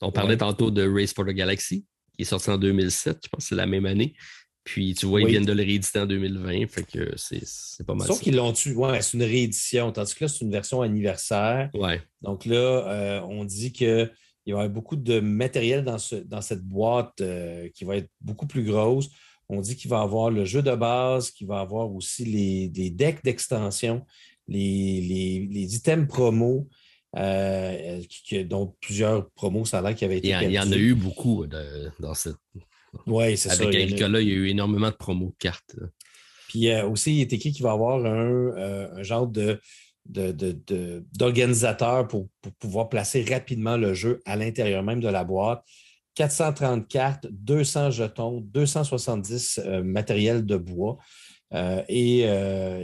On 0.00 0.12
parlait 0.12 0.36
tantôt 0.36 0.70
de 0.70 0.86
Race 0.86 1.12
for 1.12 1.24
the 1.24 1.30
Galaxy, 1.30 1.84
qui 2.14 2.22
est 2.22 2.26
sorti 2.26 2.50
en 2.50 2.58
2007, 2.58 3.18
je 3.24 3.28
pense 3.28 3.44
que 3.44 3.48
c'est 3.48 3.54
la 3.56 3.66
même 3.66 3.86
année. 3.86 4.14
Puis 4.64 4.94
tu 4.94 5.04
vois, 5.04 5.20
ils 5.20 5.26
viennent 5.26 5.44
de 5.44 5.52
le 5.52 5.62
rééditer 5.62 6.00
en 6.00 6.06
2020, 6.06 6.66
fait 6.68 6.84
que 6.84 7.14
c'est 7.16 7.86
pas 7.86 7.94
mal. 7.94 8.08
Sauf 8.08 8.20
qu'ils 8.20 8.36
l'ont 8.36 8.52
tué, 8.52 8.74
ouais, 8.74 9.02
c'est 9.02 9.18
une 9.18 9.22
réédition, 9.22 9.92
tandis 9.92 10.14
que 10.14 10.24
là, 10.24 10.28
c'est 10.28 10.40
une 10.40 10.50
version 10.50 10.80
anniversaire. 10.80 11.68
Ouais. 11.74 12.00
Donc 12.22 12.46
là, 12.46 12.56
euh, 12.56 13.20
on 13.28 13.44
dit 13.44 13.72
qu'il 13.72 13.86
va 13.86 14.08
y 14.46 14.52
avoir 14.52 14.68
beaucoup 14.70 14.96
de 14.96 15.20
matériel 15.20 15.84
dans, 15.84 15.98
ce, 15.98 16.16
dans 16.16 16.40
cette 16.40 16.62
boîte 16.62 17.20
euh, 17.20 17.68
qui 17.74 17.84
va 17.84 17.96
être 17.96 18.08
beaucoup 18.22 18.46
plus 18.46 18.64
grosse. 18.64 19.10
On 19.50 19.60
dit 19.60 19.76
qu'il 19.76 19.90
va 19.90 19.98
y 19.98 20.02
avoir 20.02 20.30
le 20.30 20.46
jeu 20.46 20.62
de 20.62 20.74
base, 20.74 21.30
qu'il 21.30 21.46
va 21.46 21.58
y 21.58 21.60
avoir 21.60 21.92
aussi 21.94 22.24
les, 22.24 22.90
decks 22.90 23.22
d'extension, 23.22 24.06
les, 24.48 25.46
les, 25.50 25.76
items 25.76 26.08
promo. 26.08 26.68
Euh, 27.16 28.00
dont 28.46 28.74
plusieurs 28.80 29.30
promos, 29.36 29.66
ça 29.66 29.78
a 29.78 29.82
l'air 29.82 29.94
qui 29.94 30.04
avaient 30.04 30.18
été. 30.18 30.30
Il 30.30 30.50
y, 30.50 30.58
en 30.58 30.72
a 30.72 30.76
eu 30.76 30.96
beaucoup 30.96 31.46
dans 31.46 32.14
cette, 32.14 32.34
oui, 33.06 33.36
c'est 33.36 33.50
ça. 33.50 33.62
Avec 33.62 33.74
Agricola, 33.74 34.20
il 34.20 34.28
y 34.28 34.32
a 34.32 34.34
eu 34.34 34.48
énormément 34.48 34.90
de 34.90 34.96
promos 34.96 35.30
de 35.30 35.36
cartes. 35.38 35.76
Puis 36.48 36.68
euh, 36.68 36.88
aussi, 36.88 37.16
il 37.16 37.20
est 37.22 37.32
écrit 37.32 37.52
qu'il 37.52 37.62
va 37.62 37.70
y 37.70 37.72
avoir 37.72 38.04
un, 38.04 38.06
euh, 38.06 39.02
genre 39.02 39.26
de, 39.26 39.60
d'organisateur 40.06 42.06
pour, 42.06 42.28
pouvoir 42.58 42.88
placer 42.88 43.24
rapidement 43.24 43.76
le 43.76 43.94
jeu 43.94 44.20
à 44.24 44.36
l'intérieur 44.36 44.82
même 44.82 45.00
de 45.00 45.08
la 45.08 45.24
boîte. 45.24 45.64
430 46.14 46.86
cartes, 46.86 47.26
200 47.30 47.90
jetons, 47.90 48.40
270 48.40 49.60
euh, 49.64 49.82
matériels 49.82 50.46
de 50.46 50.56
bois. 50.56 50.98
et 51.88 52.20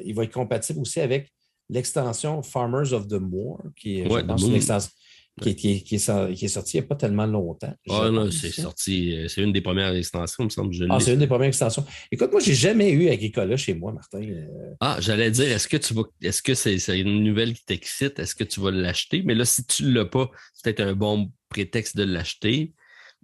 il 0.05 0.15
va 0.15 0.24
être 0.24 0.32
compatible 0.32 0.81
aussi 0.81 1.01
avec 1.01 1.32
l'extension 1.69 2.43
Farmers 2.43 2.93
of 2.93 3.07
the 3.07 3.20
Moor, 3.20 3.62
qui 3.77 4.01
est, 4.01 4.07
une 4.07 4.55
extension 4.55 4.91
qui, 5.40 5.82
est, 5.90 5.98
sorti 5.98 6.76
il 6.76 6.80
n'y 6.80 6.84
a 6.84 6.88
pas 6.88 6.94
tellement 6.94 7.26
longtemps. 7.26 7.74
Ah 7.88 8.10
non, 8.10 8.30
c'est 8.30 8.50
sorti, 8.50 9.16
euh, 9.16 9.28
c'est 9.28 9.42
une 9.42 9.52
des 9.52 9.60
premières 9.60 9.94
extensions, 9.94 10.44
il 10.44 10.46
me 10.46 10.50
semble. 10.50 10.74
ah, 10.90 11.00
c'est 11.00 11.12
une 11.12 11.18
des 11.18 11.26
premières 11.26 11.48
extensions. 11.48 11.84
Écoute, 12.10 12.30
moi, 12.30 12.40
je 12.40 12.50
n'ai 12.50 12.54
jamais 12.54 12.90
eu 12.90 13.08
Agricola 13.08 13.56
chez 13.56 13.74
moi, 13.74 13.92
Martin. 13.92 14.22
Euh. 14.22 14.74
Ah, 14.80 14.98
j'allais 15.00 15.30
dire, 15.30 15.50
est-ce 15.50 15.68
que 15.68 15.76
tu 15.76 15.94
vas, 15.94 16.02
est-ce 16.22 16.42
que 16.42 16.54
c'est 16.54 17.00
une 17.00 17.24
nouvelle 17.24 17.54
qui 17.54 17.64
t'excite? 17.64 18.18
Est-ce 18.18 18.34
que 18.34 18.44
tu 18.44 18.60
vas 18.60 18.70
l'acheter? 18.70 19.22
Mais 19.24 19.34
là, 19.34 19.44
si 19.44 19.64
tu 19.64 19.84
ne 19.84 19.92
l'as 19.92 20.06
pas, 20.06 20.30
c'est 20.54 20.64
peut-être 20.64 20.80
un 20.80 20.94
bon 20.94 21.32
prétexte 21.48 21.96
de 21.96 22.04
l'acheter. 22.04 22.72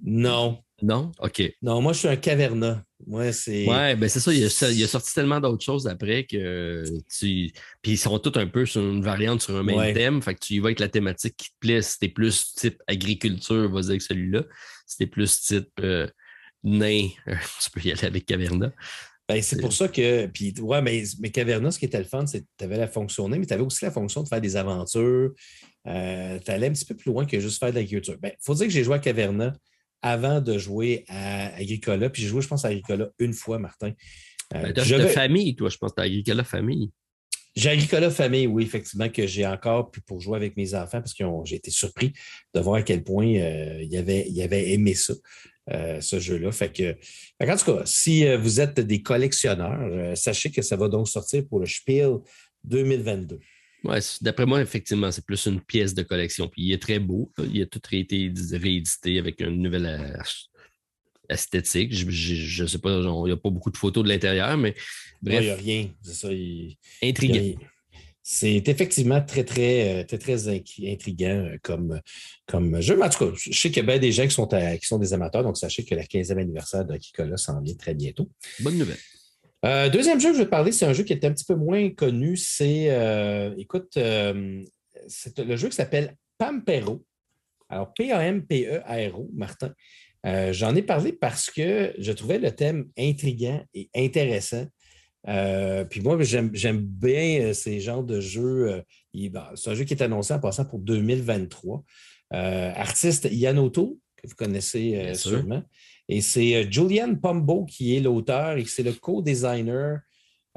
Non. 0.02 0.62
Non? 0.82 1.10
OK. 1.20 1.42
Non, 1.62 1.80
moi, 1.80 1.92
je 1.94 2.00
suis 2.00 2.08
un 2.08 2.16
caverna. 2.16 2.84
Moi, 3.06 3.32
c'est. 3.32 3.66
Ouais, 3.66 3.96
ben 3.96 4.08
c'est 4.08 4.20
ça. 4.20 4.32
Il 4.32 4.44
a, 4.44 4.88
sorti 4.88 5.14
tellement 5.14 5.40
d'autres 5.40 5.64
choses 5.64 5.86
après 5.86 6.24
que 6.24 6.84
tu. 7.08 7.50
Puis 7.82 7.92
ils 7.92 7.98
sont 7.98 8.18
tous 8.18 8.38
un 8.38 8.46
peu 8.46 8.66
sur 8.66 8.82
une 8.82 9.02
variante 9.02 9.42
sur 9.42 9.56
un 9.56 9.62
même 9.62 9.94
thème. 9.94 10.20
Fait 10.20 10.34
que 10.34 10.40
tu 10.40 10.54
y 10.54 10.58
vas 10.58 10.68
avec 10.68 10.80
la 10.80 10.88
thématique 10.88 11.36
qui 11.36 11.48
te 11.48 11.58
plaît. 11.60 11.82
Si 11.82 11.98
t'es 11.98 12.08
plus 12.08 12.54
type 12.54 12.82
agriculture, 12.86 13.70
vas-y 13.70 13.90
avec 13.90 14.02
celui-là. 14.02 14.42
Si 14.86 14.98
t'es 14.98 15.06
plus 15.06 15.40
type 15.40 15.70
euh, 15.80 16.08
nain, 16.62 17.08
tu 17.26 17.70
peux 17.72 17.80
y 17.80 17.92
aller 17.92 18.04
avec 18.04 18.26
Caverna. 18.26 18.72
Ben, 19.28 19.42
c'est 19.42 19.60
pour 19.60 19.72
ça 19.72 19.88
que. 19.88 20.26
Puis, 20.26 20.54
ouais, 20.60 20.82
mais, 20.82 21.04
mais 21.20 21.30
Caverna, 21.30 21.70
ce 21.70 21.78
qui 21.78 21.86
était 21.86 21.98
le 21.98 22.04
fun, 22.04 22.26
c'est 22.26 22.42
que 22.42 22.46
tu 22.58 22.64
avais 22.64 22.76
la 22.76 22.86
fonction 22.86 23.28
mais 23.28 23.44
tu 23.46 23.54
avais 23.54 23.62
aussi 23.62 23.84
la 23.84 23.90
fonction 23.90 24.22
de 24.22 24.28
faire 24.28 24.42
des 24.42 24.56
aventures. 24.56 25.32
Euh, 25.86 26.38
tu 26.44 26.50
allais 26.50 26.68
un 26.68 26.72
petit 26.72 26.84
peu 26.84 26.94
plus 26.94 27.10
loin 27.10 27.24
que 27.24 27.40
juste 27.40 27.58
faire 27.58 27.70
de 27.70 27.76
l'agriculture. 27.76 28.14
Il 28.14 28.20
ben, 28.20 28.32
faut 28.40 28.54
dire 28.54 28.66
que 28.66 28.72
j'ai 28.72 28.84
joué 28.84 28.94
à 28.94 28.98
Caverna 28.98 29.52
avant 30.02 30.40
de 30.40 30.58
jouer 30.58 31.04
à 31.08 31.54
Agricola. 31.56 32.10
Puis 32.10 32.22
j'ai 32.22 32.28
joué, 32.28 32.42
je 32.42 32.48
pense, 32.48 32.64
à 32.64 32.68
Agricola 32.68 33.08
une 33.18 33.32
fois, 33.32 33.58
Martin. 33.58 33.92
Euh, 34.54 34.72
ben, 34.72 34.72
tu 34.72 35.08
famille, 35.08 35.56
toi, 35.56 35.68
je 35.68 35.76
pense, 35.76 35.92
à 35.96 36.02
Agricola 36.02 36.44
famille. 36.44 36.90
J'ai 37.54 37.70
Agricola 37.70 38.10
famille, 38.10 38.46
oui, 38.46 38.64
effectivement, 38.64 39.08
que 39.08 39.26
j'ai 39.26 39.46
encore 39.46 39.90
pour 40.06 40.20
jouer 40.20 40.36
avec 40.36 40.56
mes 40.56 40.74
enfants 40.74 41.00
parce 41.00 41.14
que 41.14 41.24
j'ai 41.44 41.56
été 41.56 41.70
surpris 41.70 42.12
de 42.54 42.60
voir 42.60 42.76
à 42.76 42.82
quel 42.82 43.02
point 43.02 43.34
euh, 43.34 43.82
il, 43.82 43.96
avait, 43.96 44.26
il 44.28 44.40
avait 44.42 44.72
aimé 44.72 44.94
ça, 44.94 45.14
euh, 45.70 46.00
ce 46.02 46.20
jeu-là. 46.20 46.52
Fait 46.52 46.70
que, 46.70 46.96
en 47.42 47.56
tout 47.56 47.72
cas, 47.72 47.82
si 47.86 48.26
vous 48.36 48.60
êtes 48.60 48.78
des 48.78 49.02
collectionneurs, 49.02 50.16
sachez 50.16 50.50
que 50.50 50.60
ça 50.60 50.76
va 50.76 50.88
donc 50.88 51.08
sortir 51.08 51.44
pour 51.48 51.60
le 51.60 51.66
Spiel 51.66 52.18
2022. 52.64 53.38
Ouais, 53.86 54.00
d'après 54.20 54.46
moi, 54.46 54.60
effectivement, 54.60 55.10
c'est 55.10 55.24
plus 55.24 55.46
une 55.46 55.60
pièce 55.60 55.94
de 55.94 56.02
collection. 56.02 56.48
Puis 56.48 56.62
il 56.62 56.72
est 56.72 56.82
très 56.82 56.98
beau. 56.98 57.32
Il 57.52 57.62
a 57.62 57.66
tout 57.66 57.80
été 57.92 58.32
réédité 58.52 59.18
avec 59.18 59.40
une 59.40 59.62
nouvelle 59.62 60.18
esthétique. 61.28 61.92
Je 61.92 62.62
ne 62.62 62.68
sais 62.68 62.78
pas, 62.78 62.90
il 62.90 63.24
n'y 63.24 63.32
a 63.32 63.36
pas 63.36 63.50
beaucoup 63.50 63.70
de 63.70 63.76
photos 63.76 64.04
de 64.04 64.08
l'intérieur, 64.08 64.56
mais 64.56 64.74
bref. 65.22 65.40
Il 65.40 65.44
n'y 65.44 65.50
a 65.50 65.56
rien. 65.56 65.88
C'est 66.02 66.14
ça. 66.14 66.28
Intriguant. 67.02 67.58
C'est 68.28 68.68
effectivement 68.68 69.22
très, 69.24 69.44
très, 69.44 70.00
euh, 70.00 70.04
très, 70.04 70.18
très 70.18 70.48
intriguant 70.48 71.46
euh, 71.46 71.58
comme, 71.62 72.00
comme 72.44 72.80
jeu. 72.80 72.96
Mais 72.96 73.04
en 73.04 73.08
tout 73.08 73.24
cas, 73.24 73.32
je 73.36 73.56
sais 73.56 73.68
qu'il 73.68 73.76
y 73.76 73.80
a 73.80 73.86
bien 73.86 74.00
des 74.00 74.10
gens 74.10 74.24
qui 74.24 74.32
sont, 74.32 74.48
qui 74.48 74.84
sont 74.86 74.98
des 74.98 75.12
amateurs, 75.12 75.44
donc 75.44 75.56
sachez 75.56 75.84
que 75.84 75.94
la 75.94 76.02
15e 76.02 76.36
anniversaire 76.36 76.84
de 76.84 76.96
Kikola 76.96 77.36
s'en 77.36 77.60
vient 77.60 77.76
très 77.76 77.94
bientôt. 77.94 78.28
Bonne 78.58 78.78
nouvelle. 78.78 78.98
Euh, 79.64 79.88
deuxième 79.88 80.20
jeu 80.20 80.28
que 80.28 80.34
je 80.34 80.40
vais 80.40 80.46
te 80.46 80.50
parler, 80.50 80.72
c'est 80.72 80.84
un 80.84 80.92
jeu 80.92 81.02
qui 81.02 81.12
est 81.12 81.24
un 81.24 81.32
petit 81.32 81.44
peu 81.44 81.54
moins 81.54 81.90
connu. 81.90 82.36
C'est, 82.36 82.90
euh, 82.90 83.54
écoute, 83.56 83.96
euh, 83.96 84.62
c'est 85.08 85.38
le 85.38 85.56
jeu 85.56 85.68
qui 85.68 85.76
s'appelle 85.76 86.14
Pampero. 86.38 87.04
Alors, 87.68 87.92
P-A-M-P-E-R-O, 87.94 89.30
Martin. 89.34 89.72
J'en 90.50 90.74
ai 90.74 90.82
parlé 90.82 91.12
parce 91.12 91.50
que 91.50 91.94
je 91.98 92.10
trouvais 92.10 92.38
le 92.38 92.50
thème 92.50 92.88
intriguant 92.98 93.64
et 93.74 93.88
intéressant. 93.94 94.66
puis 95.24 96.00
moi, 96.00 96.18
j'aime 96.20 96.80
bien 96.80 97.52
ces 97.54 97.78
genres 97.78 98.02
de 98.02 98.20
jeux. 98.20 98.82
c'est 99.14 99.70
un 99.70 99.74
jeu 99.74 99.84
qui 99.84 99.94
est 99.94 100.02
annoncé 100.02 100.34
en 100.34 100.40
passant 100.40 100.64
pour 100.64 100.80
2023. 100.80 101.84
artiste 102.32 103.28
Yanoto, 103.30 104.00
que 104.16 104.26
vous 104.26 104.34
connaissez 104.34 105.14
sûrement. 105.14 105.62
Et 106.08 106.20
c'est 106.20 106.54
euh, 106.54 106.70
Julian 106.70 107.14
Pombo 107.16 107.64
qui 107.64 107.96
est 107.96 108.00
l'auteur 108.00 108.56
et 108.56 108.64
c'est 108.64 108.82
le 108.82 108.92
co-designer 108.92 110.00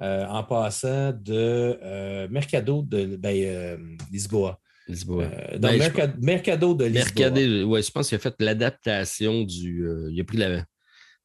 euh, 0.02 0.26
en 0.28 0.44
passant 0.44 1.12
de 1.12 1.78
euh, 1.84 2.28
Mercado 2.30 2.84
de 2.84 3.18
ben, 3.18 3.98
Lisboa. 4.12 4.60
Lisboa. 4.88 5.28
Ben, 5.60 5.92
Mercado 6.22 6.74
de 6.74 6.86
Lisboa. 6.86 7.32
oui, 7.66 7.84
je 7.84 7.92
pense 7.92 8.10
qu'il 8.10 8.16
a 8.16 8.20
fait 8.20 8.36
l'adaptation 8.40 9.44
du. 9.44 9.88
il 10.12 10.20
a 10.20 10.24
pris 10.24 10.38
la, 10.38 10.66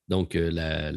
donc, 0.09 0.35
la, 0.35 0.93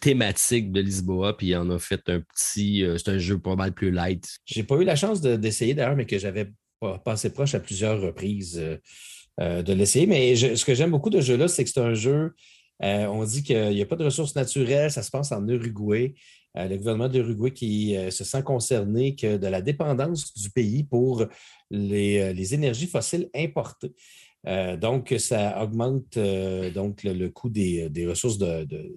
thématique 0.00 0.70
de 0.72 0.80
Lisboa, 0.80 1.36
puis 1.36 1.48
il 1.48 1.56
en 1.56 1.70
a 1.70 1.78
fait 1.78 2.02
un 2.08 2.20
petit. 2.20 2.84
c'est 2.98 3.08
un 3.08 3.18
jeu 3.18 3.38
pas 3.38 3.56
mal 3.56 3.72
plus 3.72 3.90
light. 3.90 4.28
J'ai 4.44 4.64
pas 4.64 4.76
eu 4.76 4.84
la 4.84 4.96
chance 4.96 5.22
d'essayer 5.22 5.72
d'ailleurs, 5.72 5.96
mais 5.96 6.04
que 6.04 6.18
j'avais 6.18 6.50
passé 7.04 7.30
proche 7.30 7.54
à 7.54 7.60
plusieurs 7.60 8.00
reprises. 8.00 8.60
Euh, 9.40 9.62
de 9.62 9.72
l'essayer. 9.72 10.06
Mais 10.06 10.34
ce 10.34 10.64
que 10.64 10.74
j'aime 10.74 10.90
beaucoup 10.90 11.10
de 11.10 11.20
ce 11.20 11.26
jeu-là, 11.26 11.46
c'est 11.46 11.62
que 11.62 11.70
c'est 11.70 11.80
un 11.80 11.94
jeu, 11.94 12.34
euh, 12.82 13.06
on 13.06 13.22
dit 13.22 13.44
qu'il 13.44 13.70
n'y 13.70 13.82
a 13.82 13.86
pas 13.86 13.94
de 13.94 14.04
ressources 14.04 14.34
naturelles, 14.34 14.90
ça 14.90 15.04
se 15.04 15.12
passe 15.12 15.30
en 15.30 15.46
Uruguay. 15.46 16.14
Euh, 16.56 16.66
le 16.66 16.76
gouvernement 16.76 17.08
de 17.08 17.20
l'Uruguay 17.20 17.52
qui 17.52 17.96
se 18.10 18.24
sent 18.24 18.42
concerné 18.42 19.14
que 19.14 19.36
de 19.36 19.46
la 19.46 19.62
dépendance 19.62 20.34
du 20.34 20.50
pays 20.50 20.82
pour 20.82 21.24
les, 21.70 22.54
énergies 22.54 22.88
fossiles 22.88 23.30
importées. 23.32 23.94
donc, 24.80 25.14
ça 25.18 25.62
augmente 25.62 26.18
donc 26.74 27.04
le, 27.04 27.28
coût 27.28 27.48
des, 27.48 28.06
ressources 28.08 28.42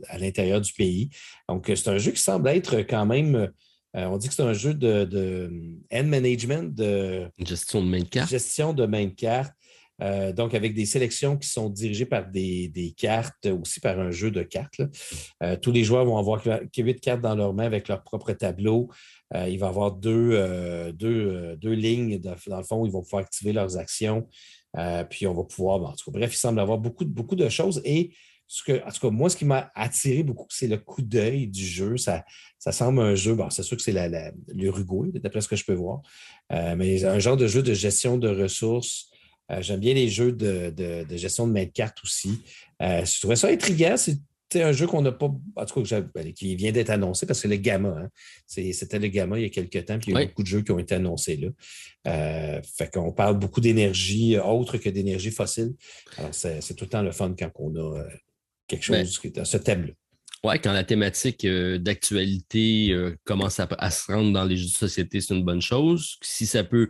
à 0.08 0.18
l'intérieur 0.18 0.60
du 0.60 0.74
pays. 0.74 1.10
Donc, 1.48 1.72
c'est 1.76 1.90
un 1.90 2.00
jeu 2.00 2.14
qui 2.14 2.22
semble 2.22 2.50
être 2.50 2.78
quand 2.80 3.06
même 3.06 3.52
on 3.94 4.18
dit 4.18 4.30
que 4.30 4.34
c'est 4.34 4.42
un 4.42 4.54
jeu 4.54 4.74
de, 4.74 5.52
end 5.94 6.06
management, 6.06 6.74
de 6.74 7.30
gestion 7.46 7.84
de 7.84 7.90
main 7.90 8.00
de 8.00 8.06
carte. 8.06 8.30
Gestion 8.32 8.74
de 8.74 8.86
main 8.88 9.06
de 9.06 9.14
carte. 9.14 9.54
Euh, 10.02 10.34
donc, 10.34 10.54
avec 10.54 10.74
des 10.74 10.86
sélections 10.86 11.38
qui 11.38 11.50
sont 11.50 11.70
dirigées 11.70 12.06
par 12.06 12.28
des, 12.28 12.94
cartes, 12.98 13.46
aussi 13.46 13.80
par 13.80 14.00
un 14.00 14.12
jeu 14.12 14.32
de 14.32 14.42
cartes. 14.44 14.82
Euh, 15.44 15.56
tous 15.56 15.72
les 15.72 15.84
joueurs 15.84 16.06
vont 16.06 16.18
avoir 16.18 16.44
huit 16.78 17.00
cartes 17.00 17.22
dans 17.22 17.36
leurs 17.36 17.54
mains 17.54 17.66
avec 17.66 17.88
leur 17.88 18.04
propre 18.04 18.32
tableau. 18.34 18.90
Euh, 19.36 19.48
il 19.48 19.60
va 19.60 19.68
y 19.68 19.70
avoir 19.70 19.92
deux, 19.92 20.92
deux, 20.94 21.74
lignes, 21.74 22.20
dans, 22.20 22.36
le 22.58 22.64
fond, 22.64 22.82
où 22.82 22.86
ils 22.86 22.92
vont 22.92 23.04
pouvoir 23.04 23.24
activer 23.24 23.54
leurs 23.54 23.78
actions. 23.78 24.28
puis 25.10 25.28
on 25.28 25.34
va 25.34 25.44
pouvoir, 25.44 25.82
en 25.84 25.94
tout 25.94 26.12
cas, 26.12 26.20
bref, 26.20 26.34
il 26.34 26.38
semble 26.38 26.60
avoir 26.60 26.78
beaucoup, 26.78 27.06
beaucoup 27.06 27.36
de 27.36 27.48
choses. 27.50 27.82
Et 27.86 28.14
ce 28.48 28.64
que, 28.64 28.86
en 28.86 28.92
tout 28.92 29.00
cas, 29.00 29.10
moi, 29.10 29.30
ce 29.30 29.38
qui 29.38 29.46
m'a 29.46 29.72
attiré 29.76 30.24
beaucoup, 30.24 30.48
c'est 30.50 30.68
le 30.68 30.78
coup 30.78 31.02
d'œil 31.02 31.48
du 31.48 31.66
jeu. 31.66 31.96
Ça, 31.96 32.26
ça 32.60 32.74
semble 32.74 33.00
un 33.00 33.16
jeu, 33.16 33.34
bon, 33.34 33.50
c'est 33.50 33.64
sûr 33.64 33.78
que 33.78 33.84
c'est 33.84 33.94
le 33.94 35.20
d'après 35.20 35.42
ce 35.42 35.48
que 35.48 35.56
je 35.56 35.64
peux 35.64 35.74
voir, 35.74 36.02
mais 36.50 37.06
un 37.06 37.20
genre 37.20 37.38
de 37.38 37.48
jeu 37.48 37.62
de 37.62 37.74
gestion 37.74 38.18
de 38.18 38.28
ressources 38.28 39.11
j'aime 39.60 39.80
bien 39.80 39.94
les 39.94 40.10
jeux 40.10 40.32
de, 40.32 41.06
gestion 41.18 41.48
de 41.48 41.54
main 41.54 41.66
de 41.66 41.72
cartes 41.72 41.98
aussi. 42.04 42.42
Euh, 42.82 43.04
je 43.04 43.20
trouvais 43.20 43.36
ça 43.36 43.48
intriguant. 43.48 43.98
C'était 43.98 44.64
un 44.64 44.72
jeu 44.72 44.88
qu'on 44.88 45.02
n'a 45.02 45.12
pas, 45.12 45.32
en 45.56 45.66
tout 45.66 45.84
cas, 45.84 46.02
ben, 46.14 46.34
qui 46.34 46.56
vient 46.56 46.72
d'être 46.72 46.90
annoncé 46.90 47.26
parce 47.26 47.42
que 47.42 47.48
le 47.48 47.58
Gamma, 47.58 47.90
hein, 47.90 48.10
c'était 48.48 49.00
le 49.00 49.08
Gamma 49.08 49.40
il 49.40 49.44
y 49.44 49.46
a 49.46 49.50
quelques 49.50 49.86
temps, 49.86 50.00
puis 50.00 50.12
il 50.12 50.18
y 50.18 50.22
a 50.22 50.26
beaucoup 50.26 50.44
de 50.44 50.48
jeux 50.48 50.62
qui 50.62 50.72
ont 50.72 50.80
été 50.80 50.96
annoncés 50.96 51.38
là. 51.38 51.50
Euh, 52.08 52.62
fait 52.76 52.92
qu'on 52.92 53.12
parle 53.12 53.38
beaucoup 53.38 53.62
d'énergie 53.62 54.38
autre 54.38 54.78
que 54.78 54.90
d'énergie 54.90 55.32
fossile. 55.32 55.74
Alors, 56.18 56.34
c'est 56.34 56.76
tout 56.76 56.86
le 56.86 56.90
temps 56.90 57.02
le 57.02 57.12
fun 57.12 57.36
quand 57.38 57.52
on 57.56 57.76
a 57.76 58.04
quelque 58.68 58.92
ben 58.92 59.06
chose 59.06 59.20
qui 59.20 59.28
est 59.28 59.38
à 59.38 59.46
ce 59.46 59.58
thème-là. 59.58 59.94
Oui, 60.44 60.60
quand 60.60 60.74
la 60.74 60.84
thématique 60.84 61.46
d'actualité 61.46 62.96
commence 63.26 63.60
à, 63.60 63.68
à, 63.78 63.92
se 63.92 64.12
rendre 64.12 64.34
dans 64.34 64.44
les 64.44 64.58
jeux 64.58 64.66
de 64.66 64.72
société, 64.72 65.22
c'est 65.22 65.36
une 65.36 65.44
bonne 65.44 65.62
chose. 65.62 66.18
Si 66.24 66.48
ça 66.48 66.64
peut 66.64 66.90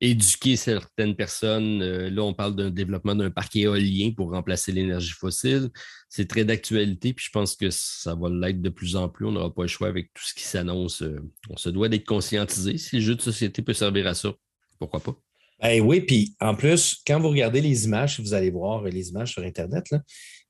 éduquer 0.00 0.56
certaines 0.56 1.16
personnes. 1.16 1.82
Euh, 1.82 2.10
là, 2.10 2.22
on 2.22 2.34
parle 2.34 2.54
d'un 2.54 2.70
développement 2.70 3.14
d'un 3.14 3.30
parc 3.30 3.56
éolien 3.56 4.12
pour 4.14 4.30
remplacer 4.30 4.72
l'énergie 4.72 5.12
fossile. 5.12 5.70
C'est 6.08 6.28
très 6.28 6.44
d'actualité, 6.44 7.12
puis 7.12 7.24
je 7.26 7.30
pense 7.30 7.56
que 7.56 7.70
ça 7.70 8.14
va 8.14 8.28
l'être 8.28 8.60
de 8.60 8.68
plus 8.68 8.96
en 8.96 9.08
plus. 9.08 9.26
On 9.26 9.32
n'aura 9.32 9.54
pas 9.54 9.62
le 9.62 9.68
choix 9.68 9.88
avec 9.88 10.12
tout 10.12 10.24
ce 10.24 10.34
qui 10.34 10.44
s'annonce. 10.44 11.02
Euh, 11.02 11.20
on 11.50 11.56
se 11.56 11.70
doit 11.70 11.88
d'être 11.88 12.06
conscientisé. 12.06 12.78
Si 12.78 12.96
le 12.96 13.02
jeu 13.02 13.14
de 13.14 13.22
société 13.22 13.62
peut 13.62 13.74
servir 13.74 14.06
à 14.06 14.14
ça, 14.14 14.32
pourquoi 14.78 15.00
pas? 15.00 15.16
Ben 15.60 15.80
oui, 15.80 16.02
puis 16.02 16.36
en 16.40 16.54
plus, 16.54 17.00
quand 17.06 17.18
vous 17.18 17.30
regardez 17.30 17.62
les 17.62 17.86
images, 17.86 18.20
vous 18.20 18.34
allez 18.34 18.50
voir 18.50 18.82
les 18.82 19.08
images 19.08 19.32
sur 19.32 19.42
Internet, 19.42 19.86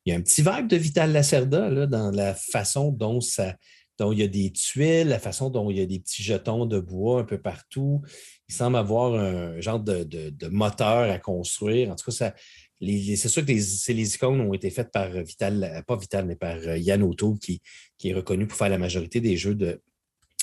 il 0.05 0.10
y 0.10 0.12
a 0.12 0.18
un 0.18 0.23
petit 0.23 0.43
vibe 0.43 0.66
de 0.66 0.77
Vital 0.77 1.12
Lacerda 1.12 1.70
là, 1.70 1.86
dans 1.86 2.10
la 2.10 2.35
façon 2.35 2.90
dont 2.90 3.20
ça, 3.20 3.55
dont 3.98 4.12
il 4.12 4.18
y 4.18 4.23
a 4.23 4.28
des 4.28 4.52
tuiles, 4.52 5.09
la 5.09 5.18
façon 5.18 5.48
dont 5.48 5.70
il 5.70 5.78
y 5.78 5.81
a 5.81 5.86
des 5.86 6.01
petits 6.01 6.23
jetons 6.23 6.66
de 6.66 6.81
bois 6.81 7.20
un 7.20 7.24
peu 7.24 7.39
partout. 7.39 8.02
Il 8.48 8.55
semble 8.55 8.77
avoir 8.77 9.14
un 9.14 9.60
genre 9.60 9.81
de, 9.81 10.48
moteur 10.48 11.10
à 11.10 11.18
construire. 11.18 11.90
En 11.90 11.97
tout 11.97 12.10
cas, 12.10 12.32
c'est 12.81 13.28
sûr 13.28 13.44
que 13.44 13.51
les, 13.51 14.14
icônes 14.14 14.40
ont 14.40 14.55
été 14.55 14.70
faites 14.70 14.93
par 14.93 15.10
Vital, 15.10 15.82
pas 15.86 15.97
Vital, 15.97 16.27
mais 16.27 16.36
par 16.36 16.56
euh, 16.56 16.78
Yann 16.78 17.02
Auto, 17.02 17.35
qui, 17.35 17.60
est 18.05 18.14
reconnu 18.14 18.47
pour 18.47 18.56
faire 18.56 18.68
la 18.68 18.78
majorité 18.78 19.20
des 19.20 19.36
jeux 19.36 19.55
de, 19.55 19.81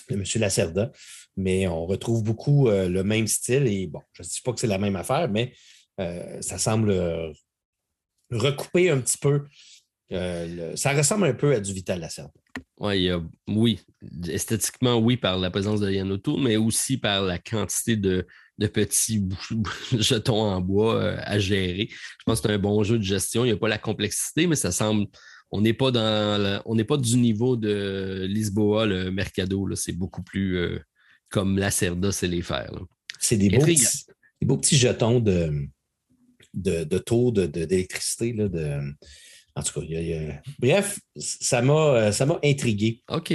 M. 0.10 0.24
Lacerda. 0.36 0.92
Mais 1.38 1.68
on 1.68 1.86
retrouve 1.86 2.24
beaucoup 2.24 2.68
euh, 2.68 2.90
le 2.90 3.04
même 3.04 3.28
style. 3.28 3.68
Et 3.68 3.88
bon, 3.88 4.02
je 4.14 4.24
ne 4.24 4.28
dis 4.28 4.42
pas 4.44 4.52
que 4.52 4.60
c'est 4.60 4.68
la 4.68 4.78
même 4.78 4.96
affaire, 4.96 5.30
mais 5.30 5.54
euh, 6.00 6.42
ça 6.42 6.58
semble 6.58 7.34
recouper 8.32 8.90
un 8.90 9.00
petit 9.00 9.18
peu. 9.18 9.46
Ça 10.76 10.94
ressemble 10.94 11.26
un 11.26 11.34
peu 11.34 11.53
à 11.53 11.60
du 11.60 11.73
Vital 11.73 11.99
Lacerda. 11.99 12.31
Ouais, 12.80 13.10
oui, 13.48 13.80
esthétiquement, 14.27 14.98
oui, 14.98 15.15
par 15.15 15.38
la 15.38 15.49
présence 15.49 15.80
de 15.80 15.90
Yanoto, 15.90 16.38
mais 16.38 16.57
aussi 16.57 16.98
par 16.98 17.23
la 17.23 17.38
quantité 17.38 17.95
de, 17.95 18.27
petits 18.73 19.23
jetons 19.98 20.41
en 20.41 20.60
bois 20.61 20.95
euh, 20.95 21.18
à 21.22 21.40
gérer. 21.40 21.88
Je 21.90 22.23
pense 22.26 22.41
que 22.41 22.48
c'est 22.48 22.53
un 22.53 22.60
bon 22.60 22.84
jeu 22.84 22.98
de 22.98 23.03
gestion. 23.03 23.45
Il 23.45 23.49
n'y 23.49 23.53
a 23.53 23.57
pas 23.57 23.68
la 23.68 23.77
complexité, 23.77 24.48
mais 24.48 24.56
ça 24.56 24.72
semble. 24.72 25.07
On 25.52 25.61
n'est 25.61 25.73
pas 25.73 25.91
dans 25.91 26.61
on 26.65 26.76
n'est 26.76 26.84
pas 26.84 26.98
du 26.98 27.18
niveau 27.18 27.56
de 27.56 28.26
Lisboa, 28.27 28.85
le 28.85 29.11
Mercado. 29.11 29.68
C'est 29.76 29.94
beaucoup 29.94 30.23
plus 30.23 30.57
euh, 30.57 30.80
comme 31.30 31.57
la 31.57 31.72
Cerda 31.72 32.11
c'est 32.11 32.27
les 32.27 32.41
faire. 32.41 32.72
C'est 33.19 33.38
des, 33.38 33.49
beaux 33.49 34.57
petits, 34.57 34.76
jetons 34.76 35.19
de, 35.19 35.68
de, 36.53 36.84
de 36.84 36.98
taux 36.98 37.31
d'électricité. 37.31 38.34
de, 38.34 38.80
en 39.56 39.62
tout 39.62 39.82
cas, 39.82 39.86
bref, 40.60 41.00
ça 41.16 41.62
m'a, 41.62 41.74
euh, 41.74 42.12
ça 42.12 42.26
m'a 42.26 42.40
intrigué. 42.44 43.04
OK. 43.10 43.34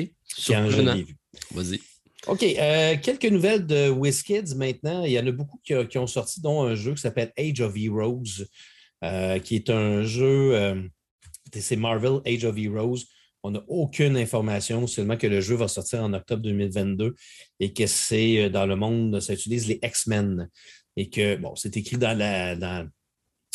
Vas-y. 1.53 1.81
OK. 2.27 2.43
Euh, 2.43 2.97
quelques 3.01 3.27
nouvelles 3.27 3.66
de 3.66 3.89
WizKids 3.89 4.57
maintenant. 4.57 5.05
Il 5.05 5.12
y 5.12 5.20
en 5.20 5.27
a 5.27 5.31
beaucoup 5.31 5.61
qui, 5.65 5.99
ont 5.99 6.07
sorti, 6.09 6.40
dont 6.40 6.62
un 6.62 6.74
jeu 6.74 6.95
qui 6.95 7.01
s'appelle 7.01 7.32
Age 7.39 7.61
of 7.61 7.77
Heroes, 7.77 8.45
euh, 9.05 9.39
qui 9.39 9.55
est 9.55 9.70
un 9.70 10.03
jeu. 10.03 10.90
c'est 11.53 11.77
Marvel 11.77 12.20
Age 12.27 12.45
of 12.45 12.59
Heroes. 12.59 13.05
On 13.45 13.53
n'a 13.53 13.62
aucune 13.69 14.16
information, 14.16 14.89
seulement 14.89 15.16
que 15.16 15.28
le 15.28 15.40
jeu 15.40 15.55
va 15.55 15.69
sortir 15.69 16.03
en 16.03 16.12
octobre 16.12 16.43
2022 16.43 17.15
et 17.61 17.73
que 17.73 17.86
c'est 17.86 18.51
dans 18.51 18.66
le 18.66 18.74
monde, 18.74 19.20
ça 19.20 19.32
utilise 19.32 19.69
les 19.69 19.78
X-Men. 19.81 20.51
Et 20.97 21.09
que, 21.09 21.36
bon, 21.36 21.55
c'est 21.55 21.77
écrit 21.77 21.97
dans 21.97 22.19
la, 22.19 22.57
dans, 22.57 22.89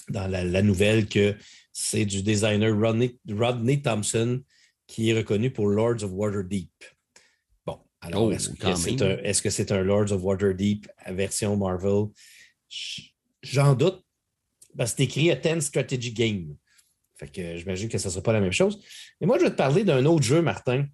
dans 0.07 0.27
la 0.31 0.61
nouvelle 0.61 1.07
que 1.07 1.35
c'est 1.73 2.05
du 2.05 2.21
designer 2.21 2.71
Rodney, 2.71 3.81
Thompson 3.81 4.41
qui 4.87 5.09
est 5.09 5.17
reconnu 5.17 5.51
pour 5.51 5.67
Lords 5.67 6.03
of 6.03 6.11
Waterdeep. 6.11 6.71
Bon, 7.65 7.79
alors, 7.99 8.25
oh, 8.25 8.31
est-ce 8.31 9.41
que 9.41 9.49
c'est 9.49 9.71
un, 9.71 9.81
Lords 9.81 10.11
of 10.11 10.21
Waterdeep 10.21 10.87
version 11.07 11.57
Marvel? 11.57 12.05
J'en 13.41 13.73
doute, 13.73 14.05
parce 14.77 14.91
que 14.91 14.97
c'est 14.97 15.03
écrit 15.03 15.31
à 15.31 15.35
10 15.35 15.61
Strategy 15.61 16.13
Game. 16.13 16.55
Fait 17.15 17.27
que 17.27 17.57
j'imagine 17.57 17.89
que 17.89 17.97
ce 17.97 18.07
ne 18.07 18.11
sera 18.13 18.23
pas 18.23 18.33
la 18.33 18.41
même 18.41 18.51
chose. 18.51 18.79
Mais 19.19 19.27
moi, 19.27 19.37
je 19.39 19.45
vais 19.45 19.51
te 19.51 19.55
parler 19.55 19.83
d'un 19.83 20.05
autre 20.05 20.23
jeu, 20.23 20.41
Martin. 20.41 20.85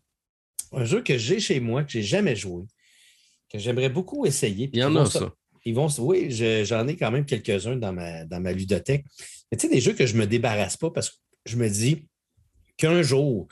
Un 0.71 0.85
jeu 0.85 1.01
que 1.01 1.17
j'ai 1.17 1.39
chez 1.39 1.59
moi, 1.59 1.83
que 1.83 1.91
je 1.91 1.97
n'ai 1.97 2.03
jamais 2.03 2.35
joué, 2.35 2.65
que 3.51 3.57
j'aimerais 3.57 3.89
beaucoup 3.89 4.25
essayer. 4.25 4.69
Il 4.71 4.79
y 4.79 4.83
en 4.83 4.95
a 4.95 5.05
ça. 5.05 5.33
Ils 5.69 5.75
vont, 5.75 5.87
oui, 5.99 6.31
j'en 6.65 6.87
ai 6.87 6.95
quand 6.95 7.11
même 7.11 7.25
quelques-uns 7.25 7.75
dans 7.75 7.93
ma, 7.93 8.25
dans 8.25 8.39
ma 8.39 8.51
ludothèque. 8.51 9.05
Mais 9.51 9.57
tu 9.57 9.67
sais, 9.67 9.71
des 9.71 9.79
jeux 9.79 9.93
que 9.93 10.07
je 10.07 10.15
ne 10.15 10.21
me 10.21 10.25
débarrasse 10.25 10.77
pas 10.77 10.89
parce 10.89 11.11
que 11.11 11.15
je 11.45 11.57
me 11.57 11.69
dis 11.69 12.07
qu'un 12.75 13.03
jour, 13.03 13.47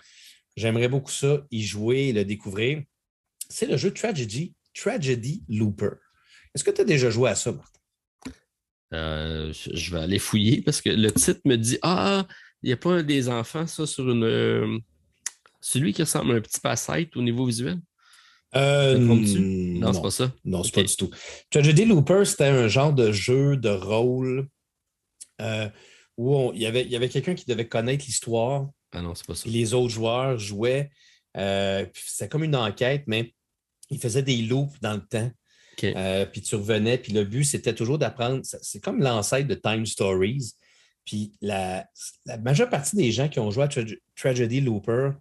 j'aimerais 0.56 0.88
beaucoup 0.88 1.12
ça, 1.12 1.46
y 1.52 1.62
jouer, 1.62 2.14
le 2.14 2.26
découvrir. 2.26 2.82
C'est 3.50 3.68
le 3.68 3.78
jeu 3.78 3.94
Tragedy, 3.94 4.56
Tragedy 4.74 5.44
Looper. 5.48 5.92
Est-ce 6.56 6.64
que 6.64 6.72
tu 6.72 6.82
as 6.82 6.86
déjà 6.86 7.12
joué 7.12 7.30
à 7.30 7.36
ça, 7.36 7.52
Martin? 7.52 7.80
Euh, 8.96 9.54
je 9.54 9.92
vais 9.92 10.00
aller 10.00 10.18
fouiller 10.18 10.64
parce 10.64 10.82
que 10.82 10.90
le 10.90 11.12
titre 11.12 11.42
me 11.46 11.56
dit 11.56 11.78
Ah, 11.84 12.26
il 12.64 12.68
n'y 12.68 12.74
a 12.74 12.78
pas 12.78 12.94
un 12.94 13.04
des 13.04 13.30
enfants, 13.30 13.68
ça, 13.68 13.86
sur 13.86 14.10
une. 14.10 14.24
Euh, 14.24 14.80
celui 15.62 15.94
qui 15.94 16.02
ressemble 16.02 16.32
à 16.32 16.36
un 16.38 16.42
petit 16.42 16.60
passette 16.60 17.16
au 17.16 17.22
niveau 17.22 17.46
visuel? 17.46 17.78
Euh, 18.56 18.98
non, 18.98 19.16
non 19.16 19.94
c'est 19.94 20.02
pas 20.02 20.12
ça. 20.12 20.34
Non, 20.46 20.64
c'est 20.64 20.74
pas 20.74 20.84
du 20.84 20.96
tout. 20.96 21.10
Tragedy 21.50 21.86
Looper, 21.86 22.24
c'était 22.26 22.46
un 22.46 22.68
genre 22.68 22.94
de 22.94 23.12
jeu 23.12 23.58
de 23.58 23.70
rôle 23.70 24.48
euh, 25.42 25.70
où 26.18 26.52
il 26.54 26.62
y 26.62 26.66
avait, 26.66 26.86
y 26.86 26.96
avait 26.96 27.10
quelqu'un 27.10 27.36
qui 27.36 27.46
devait 27.46 27.68
connaître 27.68 28.06
l'histoire. 28.06 28.70
Ah 28.94 29.02
non, 29.02 29.16
c'est 29.16 29.28
pas 29.28 29.36
ça. 29.36 29.50
Les 29.50 29.74
autres 29.74 29.94
joueurs 29.94 30.38
jouaient. 30.38 30.90
Euh, 31.36 31.86
c'était 31.94 32.30
comme 32.30 32.44
une 32.44 32.56
enquête, 32.56 33.04
mais 33.06 33.34
ils 33.90 34.00
faisaient 34.00 34.24
des 34.24 34.38
loops 34.38 34.80
dans 34.82 34.94
le 34.94 35.06
temps. 35.06 35.32
Puis 35.78 36.42
tu 36.42 36.56
revenais, 36.56 36.98
puis 36.98 37.14
le 37.14 37.24
but, 37.24 37.44
c'était 37.44 37.76
toujours 37.76 38.00
d'apprendre. 38.00 38.42
C'est 38.44 38.80
comme 38.80 39.00
l'ancêtre 39.00 39.48
de 39.48 39.54
Time 39.54 39.86
Stories. 39.86 40.54
Puis 41.06 41.34
la, 41.42 41.88
majeure 42.42 42.70
partie 42.70 42.96
des 42.96 43.12
gens 43.12 43.30
qui 43.30 43.40
ont 43.40 43.52
joué 43.52 43.66
à 43.66 43.70
Tragedy 44.16 44.62
Looper, 44.62 45.12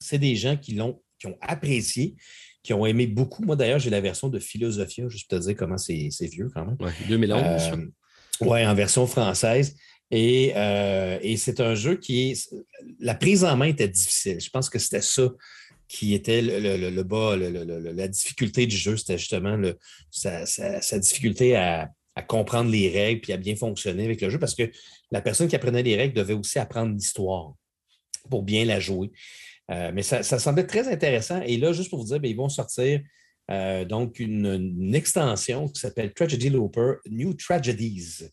c'est 0.00 0.18
des 0.18 0.34
gens 0.34 0.56
qui 0.56 0.74
l'ont 0.74 1.00
qui 1.18 1.26
ont 1.26 1.38
apprécié, 1.40 2.16
qui 2.64 2.72
ont 2.72 2.86
aimé 2.86 3.06
beaucoup. 3.06 3.44
Moi, 3.44 3.54
d'ailleurs, 3.54 3.78
j'ai 3.78 3.90
la 3.90 4.00
version 4.00 4.28
de 4.28 4.38
Philosophia, 4.40 5.06
juste 5.08 5.28
pour 5.28 5.38
te 5.38 5.44
dire 5.44 5.54
comment 5.54 5.78
c'est 5.78 6.08
vieux 6.22 6.50
quand 6.52 6.64
même. 6.64 6.76
Oui, 6.80 6.90
2011. 7.08 7.90
Oui, 8.40 8.66
en 8.66 8.74
version 8.74 9.06
française. 9.06 9.76
Euh, 10.12 11.18
et, 11.20 11.36
c'est 11.36 11.60
un 11.60 11.74
jeu 11.74 11.96
qui 11.96 12.30
est. 12.30 12.54
La 13.00 13.14
prise 13.14 13.44
en 13.44 13.56
main 13.56 13.66
était 13.66 13.88
difficile. 13.88 14.40
Je 14.40 14.50
pense 14.50 14.70
que 14.70 14.78
c'était 14.78 15.02
ça 15.02 15.28
qui 15.88 16.14
était 16.14 16.40
le, 16.40 17.02
bas, 17.02 17.36
la 17.36 18.08
difficulté 18.08 18.66
du 18.66 18.76
jeu. 18.76 18.96
C'était 18.96 19.18
justement 19.18 19.60
sa, 20.10 20.98
difficulté 20.98 21.56
à, 21.56 21.90
comprendre 22.28 22.70
les 22.70 22.88
règles 22.88 23.20
puis 23.20 23.32
à 23.32 23.36
bien 23.36 23.56
fonctionner 23.56 24.04
avec 24.04 24.20
le 24.20 24.30
jeu 24.30 24.38
parce 24.38 24.54
que 24.54 24.70
la 25.10 25.20
personne 25.20 25.48
qui 25.48 25.56
apprenait 25.56 25.82
les 25.82 25.96
règles 25.96 26.14
devait 26.14 26.34
aussi 26.34 26.60
apprendre 26.60 26.94
l'histoire 26.94 27.54
pour 28.30 28.44
bien 28.44 28.64
la 28.64 28.78
jouer. 28.78 29.10
Euh, 29.70 29.92
mais 29.94 30.02
ça, 30.02 30.22
semblait 30.22 30.66
très 30.66 30.88
intéressant. 30.88 31.40
Et 31.42 31.56
là, 31.56 31.72
juste 31.72 31.90
pour 31.90 32.00
vous 32.00 32.06
dire, 32.06 32.20
ben, 32.20 32.30
ils 32.30 32.36
vont 32.36 32.48
sortir 32.48 33.00
euh, 33.50 33.84
donc 33.84 34.20
une, 34.20 34.94
extension 34.94 35.68
qui 35.68 35.80
s'appelle 35.80 36.12
Tragedy 36.12 36.50
Looper 36.50 36.94
New 37.10 37.34
Tragedies. 37.34 38.24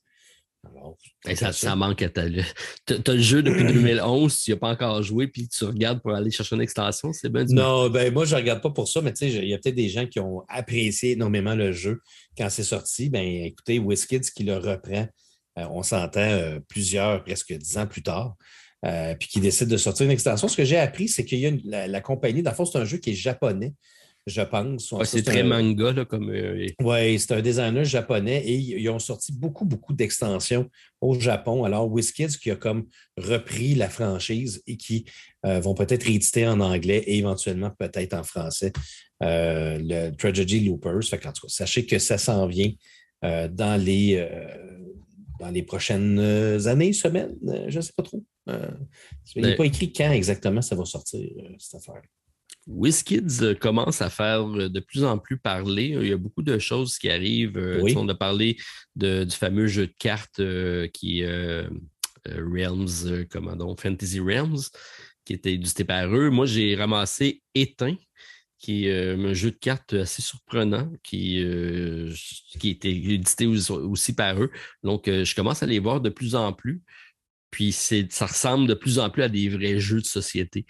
ça, 1.36 1.76
manque 1.76 2.02
à 2.02 2.10
ta. 2.10 2.30
Tu 2.30 2.94
as, 2.94 3.14
le 3.14 3.22
jeu 3.22 3.44
depuis 3.44 3.64
2011, 3.74 4.38
tu 4.42 4.52
n'y 4.52 4.56
as 4.56 4.58
pas 4.58 4.70
encore 4.70 5.02
joué, 5.04 5.28
puis 5.28 5.48
tu 5.48 5.64
regardes 5.66 6.02
pour 6.02 6.14
aller 6.14 6.32
chercher 6.32 6.56
une 6.56 6.62
extension, 6.62 7.14
c'est 7.14 7.30
bien 7.30 7.46
Non, 7.46 7.90
ben 7.90 8.14
moi, 8.14 8.26
je 8.26 8.36
ne 8.36 8.42
regarde 8.42 8.62
pas 8.62 8.70
pour 8.70 8.88
ça, 8.88 9.02
mais 9.02 9.14
tu 9.14 9.30
sais, 9.30 9.38
il 9.38 9.50
y 9.50 9.54
a 9.54 9.58
peut-être 9.58 9.76
des 9.76 9.90
gens 9.90 10.06
qui 10.06 10.20
ont 10.20 10.44
apprécié 10.50 11.12
énormément 11.12 11.56
le 11.56 11.72
jeu 11.72 12.02
quand 12.38 12.50
c'est 12.50 12.64
sorti. 12.64 13.10
Ben 13.10 13.26
écoutez, 13.26 13.80
WizKids 13.80 14.32
qui 14.36 14.44
le 14.44 14.58
reprend, 14.58 15.08
euh, 15.58 15.66
on 15.70 15.84
s'entend 15.84 16.22
euh, 16.22 16.60
plusieurs, 16.68 17.24
presque 17.24 17.54
dix 17.54 17.78
ans 17.78 17.88
plus 17.88 18.04
tard. 18.04 18.36
Euh, 18.84 19.14
puis 19.14 19.28
qui 19.28 19.40
décide 19.40 19.68
de 19.68 19.78
sortir 19.78 20.08
une 20.08 20.12
extension. 20.12 20.48
Ce 20.48 20.58
que 20.58 20.66
j'ai 20.66 20.78
appris, 20.78 21.08
c'est 21.08 21.24
qu'il 21.24 21.38
y 21.38 21.46
a 21.46 21.52
la, 21.66 21.88
la, 21.88 22.02
compagnie, 22.02 22.42
dans 22.42 22.50
le 22.50 22.56
fond, 22.56 22.66
c'est 22.66 22.80
un 22.80 22.86
jeu 22.86 22.98
qui 22.98 23.12
est 23.12 23.16
japonais 23.16 23.74
je 24.28 24.42
pense. 24.42 24.94
c'est 25.06 25.24
très 25.24 25.44
manga, 25.44 25.92
là, 25.92 26.06
comme. 26.06 26.30
Euh, 26.30 26.68
oui, 26.82 27.20
c'est 27.20 27.34
un 27.34 27.42
designer 27.42 27.84
japonais 27.84 28.44
et 28.46 28.56
ils 28.56 28.90
ont 28.90 29.00
sorti 29.00 29.32
beaucoup, 29.34 29.66
beaucoup 29.66 29.94
d'extensions 29.94 30.70
au 31.00 31.20
Japon. 31.20 31.64
Alors, 31.64 31.92
WizKids 31.92 32.38
qui 32.38 32.52
a 32.52 32.56
comme 32.56 32.86
repris 33.18 33.74
la 33.74 33.90
franchise 33.90 34.62
et 34.68 34.78
qui 34.78 35.06
euh, 35.46 35.60
vont 35.60 35.74
peut-être 35.74 36.04
rééditer 36.04 36.48
en 36.48 36.60
anglais 36.60 37.04
et 37.08 37.18
éventuellement 37.18 37.72
peut-être 37.72 38.14
en 38.14 38.24
français 38.24 38.72
le 39.22 40.12
Tragedy 40.12 40.62
Loopers. 40.62 41.04
Fait 41.04 41.26
en 41.26 41.32
tout 41.32 41.48
cas, 41.48 41.54
sachez 41.54 41.86
que 41.86 41.98
ça 41.98 42.18
s'en 42.18 42.48
vient 42.48 42.72
dans 43.24 43.84
les. 43.84 44.28
Dans 45.42 45.50
les 45.50 45.64
prochaines 45.64 46.20
années, 46.68 46.94
semaines, 46.94 47.36
je 47.68 47.76
ne 47.76 47.82
sais 47.82 47.94
pas 47.96 48.04
trop. 48.04 48.24
il 49.36 49.42
n'est 49.42 49.56
pas 49.56 49.66
écrit 49.66 49.92
quand 49.92 50.12
exactement 50.12 50.62
ça 50.62 50.76
va 50.76 50.86
sortir, 50.86 51.28
cette 51.58 51.76
affaire. 51.76 52.02
WizKids 52.68 53.42
euh, 53.42 53.56
commence 53.56 54.02
à 54.02 54.10
faire 54.10 54.48
euh, 54.48 54.70
de 54.70 54.80
plus 54.80 55.04
en 55.04 55.18
plus 55.18 55.38
parler. 55.38 55.98
Il 56.00 56.08
y 56.08 56.14
a 56.14 56.18
beaucoup 56.18 56.44
de 56.44 56.58
choses 56.60 56.98
qui 56.98 57.10
arrivent. 57.10 57.58
Euh, 57.58 57.94
on 57.96 58.08
a 58.08 58.16
parlé 58.16 58.58
du 58.96 59.32
fameux 59.32 59.68
jeu 59.68 59.88
de 59.88 59.96
cartes 59.98 60.42
qui 60.94 61.22
est 61.22 61.68
Realms, 62.28 63.26
comment 63.30 63.56
donc, 63.56 63.82
Fantasy 63.82 64.20
Realms, 64.20 64.60
qui 65.26 65.34
était 65.34 65.54
édité 65.54 65.84
par 65.84 66.14
eux. 66.14 66.30
Moi, 66.30 66.46
j'ai 66.46 66.76
ramassé 66.76 67.42
Éteint, 67.56 67.96
qui 68.62 68.88
est 68.88 69.14
un 69.14 69.34
jeu 69.34 69.52
de 69.52 69.58
cartes 69.58 69.94
assez 69.94 70.22
surprenant, 70.22 70.92
qui, 71.04 71.44
qui 72.60 72.68
a 72.68 72.72
été 72.72 72.90
édité 72.90 73.48
aussi 73.48 74.14
par 74.14 74.42
eux. 74.42 74.52
Donc, 74.84 75.08
je 75.08 75.36
commence 75.36 75.64
à 75.64 75.66
les 75.66 75.80
voir 75.80 76.00
de 76.00 76.10
plus 76.10 76.36
en 76.36 76.54
plus. 76.54 76.82
Puis 77.52 77.74
ça 77.74 78.26
ressemble 78.26 78.68
de 78.68 78.74
plus 78.74 78.98
en 78.98 79.10
plus 79.10 79.24
à 79.24 79.30
des 79.30 79.50
vrais 79.50 79.80
jeux 79.80 80.00
de 80.00 80.06
société. 80.06 80.66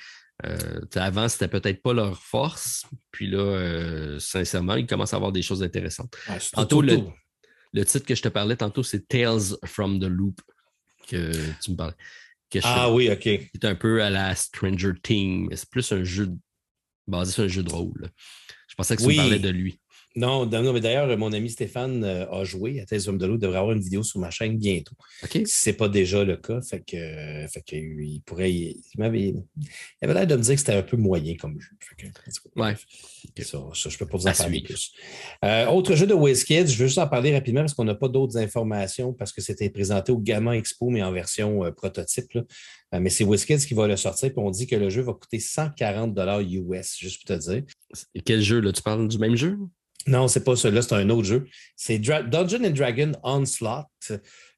Euh, 0.45 0.81
avant, 0.95 1.29
c'était 1.29 1.47
peut-être 1.47 1.81
pas 1.81 1.93
leur 1.93 2.21
force. 2.21 2.85
Puis 3.11 3.27
là, 3.27 3.39
euh, 3.39 4.19
sincèrement, 4.19 4.75
ils 4.75 4.87
commencent 4.87 5.13
à 5.13 5.17
avoir 5.17 5.31
des 5.31 5.43
choses 5.43 5.61
intéressantes. 5.61 6.17
tantôt, 6.53 6.81
le, 6.81 7.85
titre 7.85 8.05
que 8.05 8.15
je 8.15 8.23
te 8.23 8.29
parlais 8.29 8.55
tantôt, 8.55 8.83
c'est 8.83 9.07
Tales 9.07 9.55
from 9.65 9.99
the 9.99 10.05
Loop 10.05 10.41
que 11.07 11.31
tu 11.63 11.71
me 11.71 11.75
parlais. 11.75 11.95
ah 12.63 12.91
oui, 12.91 13.09
OK. 13.11 13.29
C'est 13.53 13.65
un 13.65 13.75
peu 13.75 14.01
à 14.01 14.09
la 14.09 14.35
Stranger 14.35 14.93
Things, 15.01 15.47
mais 15.49 15.55
c'est 15.55 15.69
plus 15.69 15.91
un 15.91 16.03
jeu 16.03 16.29
basé 17.07 17.31
sur 17.33 17.43
un 17.43 17.47
jeu 17.47 17.63
de 17.63 17.71
rôle. 17.71 18.09
Je 18.67 18.75
pensais 18.75 18.95
que 18.95 19.01
tu 19.01 19.07
me 19.09 19.15
parlais 19.15 19.39
de 19.39 19.49
lui. 19.49 19.80
Non, 20.15 20.45
non, 20.45 20.73
mais 20.73 20.81
d'ailleurs, 20.81 21.17
mon 21.17 21.31
ami 21.31 21.49
Stéphane 21.49 22.03
euh, 22.03 22.29
a 22.29 22.43
joué 22.43 22.81
à 22.81 22.85
Tales 22.85 23.07
of 23.07 23.17
de 23.17 23.25
l'eau. 23.25 23.37
devrait 23.37 23.59
avoir 23.59 23.73
une 23.73 23.81
vidéo 23.81 24.03
sur 24.03 24.19
ma 24.19 24.29
chaîne 24.29 24.57
bientôt. 24.57 24.95
Si 25.45 25.45
ce 25.45 25.69
n'est 25.69 25.75
pas 25.75 25.87
déjà 25.87 26.25
le 26.25 26.35
cas, 26.35 26.61
fait 26.61 26.81
que, 26.81 27.47
fait 27.47 27.61
que 27.61 27.75
il 27.75 28.21
pourrait. 28.25 28.51
Il, 28.51 28.77
avait 28.97 30.13
l'air 30.13 30.27
de 30.27 30.35
me 30.35 30.41
dire 30.41 30.53
que 30.55 30.59
c'était 30.59 30.73
un 30.73 30.81
peu 30.81 30.97
moyen 30.97 31.35
comme 31.37 31.59
jeu. 31.59 31.69
ouais. 32.57 32.75
Ça, 33.41 33.59
je 33.73 33.87
ne 33.87 33.97
peux 33.97 34.05
pas 34.05 34.17
vous 34.17 34.27
en 34.27 34.33
parler 34.33 34.61
plus. 34.61 34.91
Euh, 35.45 35.67
autre 35.67 35.95
jeu 35.95 36.05
de 36.05 36.13
WizKids, 36.13 36.67
je 36.67 36.77
veux 36.77 36.87
juste 36.87 36.97
en 36.97 37.07
parler 37.07 37.33
rapidement 37.33 37.61
parce 37.61 37.73
qu'on 37.73 37.85
n'a 37.85 37.95
pas 37.95 38.09
d'autres 38.09 38.37
informations 38.37 39.13
parce 39.13 39.31
que 39.31 39.41
c'était 39.41 39.69
présenté 39.69 40.11
au 40.11 40.17
Gamma 40.17 40.57
Expo, 40.57 40.89
mais 40.89 41.03
en 41.03 41.13
version 41.13 41.63
euh, 41.63 41.71
prototype. 41.71 42.37
mais 42.91 43.09
c'est 43.09 43.23
WizKids 43.23 43.65
qui 43.65 43.73
va 43.73 43.87
le 43.87 43.95
sortir, 43.95 44.29
puis 44.29 44.39
on 44.39 44.51
dit 44.51 44.67
que 44.67 44.75
le 44.75 44.89
jeu 44.89 45.03
va 45.03 45.13
coûter 45.13 45.39
140 45.39 46.17
US, 46.49 46.97
juste 46.99 47.25
pour 47.25 47.37
te 47.37 47.41
dire. 47.41 47.63
quel 48.25 48.41
jeu, 48.41 48.59
là? 48.59 48.73
Tu 48.73 48.81
parles 48.81 49.07
du 49.07 49.17
même 49.17 49.37
jeu? 49.37 49.57
Non, 50.07 50.27
c'est 50.27 50.43
pas 50.43 50.55
celui-là, 50.55 50.81
c'est 50.81 50.95
un 50.95 51.09
autre 51.09 51.27
jeu. 51.27 51.47
C'est 51.75 51.99
Dungeon 51.99 52.65
and 52.65 52.71
Dragon 52.71 53.11
Onslaught. 53.23 54.11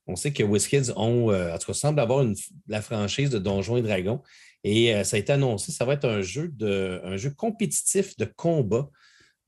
On 0.08 0.16
sait 0.16 0.34
que 0.34 0.44
WizKids 0.44 0.92
ont, 0.96 1.32
euh, 1.32 1.54
en 1.54 1.58
tout 1.58 1.68
cas, 1.68 1.74
semble 1.74 2.00
avoir 2.00 2.26
la 2.68 2.82
franchise 2.82 3.30
de 3.30 3.40
Donjons 3.40 3.78
et 3.78 3.82
Dragons. 3.82 4.22
Et 4.64 4.94
euh, 4.94 5.04
ça 5.04 5.18
a 5.18 5.20
été 5.20 5.34
annoncé, 5.34 5.72
ça 5.72 5.86
va 5.86 5.94
être 5.94 6.06
un 6.06 6.22
jeu, 6.22 6.50
de, 6.50 7.02
un 7.04 7.18
jeu 7.18 7.32
compétitif 7.32 8.16
de 8.18 8.26
combat 8.26 8.90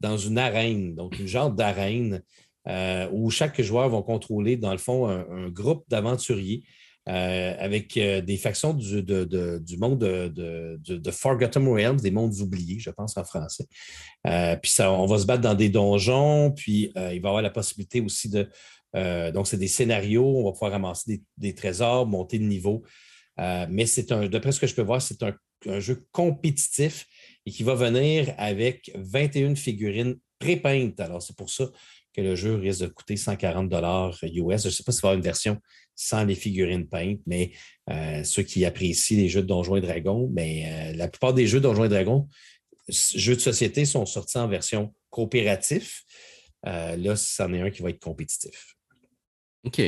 dans 0.01 0.17
une 0.17 0.37
arène, 0.37 0.95
donc 0.95 1.17
une 1.19 1.27
genre 1.27 1.51
d'arène 1.51 2.21
euh, 2.67 3.07
où 3.11 3.29
chaque 3.29 3.61
joueur 3.61 3.89
va 3.89 4.01
contrôler, 4.01 4.57
dans 4.57 4.71
le 4.71 4.77
fond, 4.77 5.07
un 5.07 5.49
groupe 5.49 5.85
d'aventuriers 5.87 6.63
euh, 7.07 7.53
avec 7.59 7.97
euh, 7.97 8.19
des 8.21 8.37
factions 8.37 8.73
du, 8.73 9.03
monde 9.77 9.99
de, 9.99 11.11
Forgotten 11.11 11.67
Realms, 11.67 11.97
des 11.97 12.09
mondes 12.09 12.33
oubliés, 12.39 12.79
je 12.79 12.89
pense 12.89 13.15
en 13.15 13.23
français. 13.23 13.67
Euh, 14.25 14.55
puis 14.55 14.71
ça, 14.71 14.91
on 14.91 15.05
va 15.05 15.19
se 15.19 15.27
battre 15.27 15.41
dans 15.41 15.53
des 15.53 15.69
donjons, 15.69 16.51
puis 16.51 16.91
il 16.95 17.01
va 17.01 17.13
y 17.13 17.17
avoir 17.17 17.43
la 17.43 17.51
possibilité 17.51 18.01
aussi 18.01 18.29
de. 18.29 18.49
donc, 19.31 19.47
c'est 19.47 19.57
des 19.57 19.67
scénarios, 19.67 20.25
on 20.25 20.45
va 20.45 20.51
pouvoir 20.51 20.71
ramasser 20.71 21.21
des, 21.37 21.53
trésors, 21.53 22.07
monter 22.07 22.39
de 22.39 22.45
niveau. 22.45 22.83
mais 23.37 23.85
c'est 23.85 24.11
un, 24.11 24.27
d'après 24.27 24.51
ce 24.51 24.59
que 24.59 24.67
je 24.67 24.73
peux 24.73 24.81
voir, 24.81 24.99
c'est 24.99 25.21
un, 25.21 25.35
jeu 25.79 26.07
compétitif 26.11 27.07
et 27.45 27.51
qui 27.51 27.63
va 27.63 27.75
venir 27.75 28.33
avec 28.37 28.91
21 28.95 29.55
figurines 29.55 30.15
pré-peintes. 30.39 30.99
Alors, 30.99 31.21
c'est 31.21 31.35
pour 31.35 31.49
ça 31.49 31.65
que 32.13 32.21
le 32.21 32.35
jeu 32.35 32.55
risque 32.55 32.81
de 32.81 32.87
coûter 32.87 33.17
140 33.17 33.71
US. 33.71 34.21
Je 34.23 34.67
ne 34.67 34.71
sais 34.71 34.83
pas 34.83 34.91
s'il 34.91 35.01
va 35.01 35.09
y 35.09 35.11
avoir 35.11 35.13
une 35.15 35.21
version 35.21 35.59
sans 35.95 36.25
les 36.25 36.35
figurines 36.35 36.87
peintes, 36.87 37.21
mais 37.25 37.53
euh, 37.89 38.23
ceux 38.23 38.43
qui 38.43 38.65
apprécient 38.65 39.17
les 39.17 39.29
jeux 39.29 39.41
de 39.41 39.47
Donjons 39.47 39.77
et 39.77 39.81
Dragons, 39.81 40.29
mais 40.33 40.65
euh, 40.67 40.97
la 40.97 41.07
plupart 41.07 41.33
des 41.33 41.47
jeux 41.47 41.59
de 41.59 41.63
Donjons 41.63 41.85
et 41.85 41.89
Dragons, 41.89 42.27
jeux 42.89 43.35
de 43.35 43.41
société 43.41 43.85
sont 43.85 44.05
sortis 44.05 44.37
en 44.37 44.47
version 44.47 44.93
coopératif. 45.09 46.03
Euh, 46.67 46.95
là, 46.97 47.15
c'en 47.15 47.53
est 47.53 47.61
un 47.61 47.71
qui 47.71 47.81
va 47.81 47.89
être 47.89 48.03
compétitif. 48.03 48.75
OK. 49.63 49.81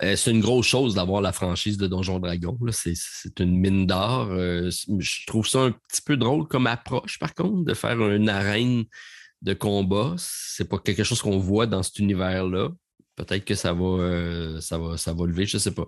c'est 0.00 0.30
une 0.30 0.40
grosse 0.40 0.66
chose 0.66 0.94
d'avoir 0.94 1.20
la 1.20 1.32
franchise 1.32 1.76
de 1.76 1.86
Donjons 1.86 2.18
et 2.18 2.22
Dragons. 2.22 2.58
C'est 2.72 3.38
une 3.38 3.56
mine 3.56 3.86
d'or. 3.86 4.30
je 4.30 5.26
trouve 5.26 5.46
ça 5.46 5.60
un 5.60 5.72
petit 5.72 6.02
peu 6.02 6.16
drôle 6.16 6.48
comme 6.48 6.66
approche, 6.66 7.18
par 7.18 7.34
contre, 7.34 7.64
de 7.64 7.74
faire 7.74 8.00
une 8.00 8.28
arène 8.28 8.84
de 9.42 9.54
combat. 9.54 10.14
C'est 10.18 10.68
pas 10.68 10.78
quelque 10.78 11.04
chose 11.04 11.22
qu'on 11.22 11.38
voit 11.38 11.66
dans 11.66 11.84
cet 11.84 11.98
univers-là 12.00 12.70
peut-être 13.24 13.44
que 13.44 13.54
ça 13.54 13.72
va, 13.72 13.84
euh, 13.84 14.60
ça, 14.60 14.78
va, 14.78 14.96
ça 14.96 15.12
va 15.12 15.26
lever, 15.26 15.46
je 15.46 15.56
ne 15.56 15.60
sais 15.60 15.70
pas. 15.72 15.86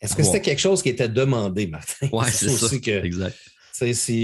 Est-ce 0.00 0.16
que 0.16 0.22
c'était 0.22 0.40
quelque 0.40 0.60
chose 0.60 0.82
qui 0.82 0.88
était 0.88 1.08
demandé, 1.08 1.66
Martin? 1.66 2.08
Oui, 2.12 2.24
c'est 2.32 2.48
ça. 2.48 2.78
Que, 2.78 3.04
exact. 3.04 3.36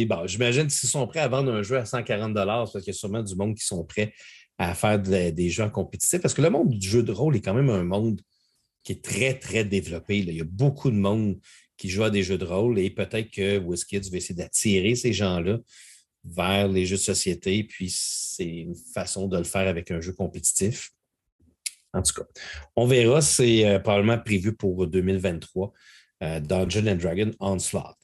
bon, 0.07 0.27
J'imagine 0.27 0.71
s'ils 0.71 0.89
sont 0.89 1.07
prêts 1.07 1.21
à 1.21 1.29
vendre 1.29 1.53
un 1.53 1.63
jeu 1.63 1.77
à 1.77 1.85
140 1.85 2.35
parce 2.35 2.73
qu'il 2.73 2.87
y 2.87 2.91
a 2.91 2.93
sûrement 2.93 3.23
du 3.23 3.35
monde 3.35 3.55
qui 3.55 3.65
sont 3.65 3.85
prêts 3.85 4.13
à 4.59 4.75
faire 4.75 4.99
des 4.99 5.51
jeux 5.51 5.65
en 5.65 5.71
compétitif. 5.71 6.21
Parce 6.21 6.33
que 6.33 6.43
le 6.43 6.51
monde 6.51 6.71
du 6.71 6.89
jeu 6.89 7.03
de 7.03 7.13
rôle 7.13 7.37
est 7.37 7.43
quand 7.43 7.55
même 7.55 7.69
un 7.69 7.85
monde 7.85 8.21
qui 8.83 8.93
est 8.93 9.05
très, 9.05 9.39
très 9.39 9.65
développé. 9.65 10.19
Il 10.19 10.33
y 10.33 10.41
a 10.41 10.45
beaucoup 10.45 10.91
de 10.91 10.97
monde 10.97 11.39
qui 11.77 11.91
joue 11.91 12.05
à 12.05 12.11
des 12.11 12.23
jeux 12.23 12.39
de 12.39 12.45
rôle 12.45 12.79
et 12.79 12.89
peut-être 12.89 13.31
que 13.31 13.59
WizKids 13.59 14.11
va 14.11 14.17
essayer 14.17 14.35
d'attirer 14.35 14.95
ces 14.95 15.13
gens-là 15.13 15.59
vers 16.25 16.69
les 16.69 16.87
jeux 16.87 16.97
de 16.97 17.03
société. 17.03 17.65
Puis 17.65 17.93
c'est 17.95 18.47
une 18.47 18.77
façon 18.95 19.29
de 19.29 19.37
le 19.37 19.45
faire 19.45 19.69
avec 19.69 19.91
un 19.91 20.01
jeu 20.01 20.13
compétitif. 20.13 20.91
En 21.97 22.03
tout 22.03 22.15
cas, 22.15 22.27
on 22.77 22.87
verra. 22.87 23.21
C'est 23.21 23.67
euh, 23.67 23.79
probablement 23.79 24.19
prévu 24.19 24.55
pour 24.55 24.87
2023. 24.87 25.73
Euh, 26.23 26.41
Dungeon 26.41 26.87
and 26.87 26.97
Dragon 26.97 27.31
Onslaught. 27.41 27.97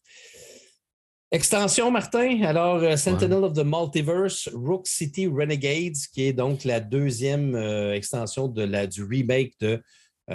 Extension, 1.30 1.90
Martin. 1.90 2.42
Alors, 2.42 2.76
euh, 2.76 2.96
Sentinel 2.96 3.44
of 3.44 3.54
the 3.54 3.64
Multiverse, 3.64 4.48
Rook 4.52 4.86
City 4.86 5.26
Renegades, 5.26 5.96
qui 6.12 6.24
est 6.24 6.32
donc 6.32 6.64
la 6.64 6.80
deuxième 6.80 7.56
extension 7.94 8.48
de 8.48 8.62
la, 8.62 8.86
du 8.86 9.02
remake 9.04 9.54
de 9.60 9.82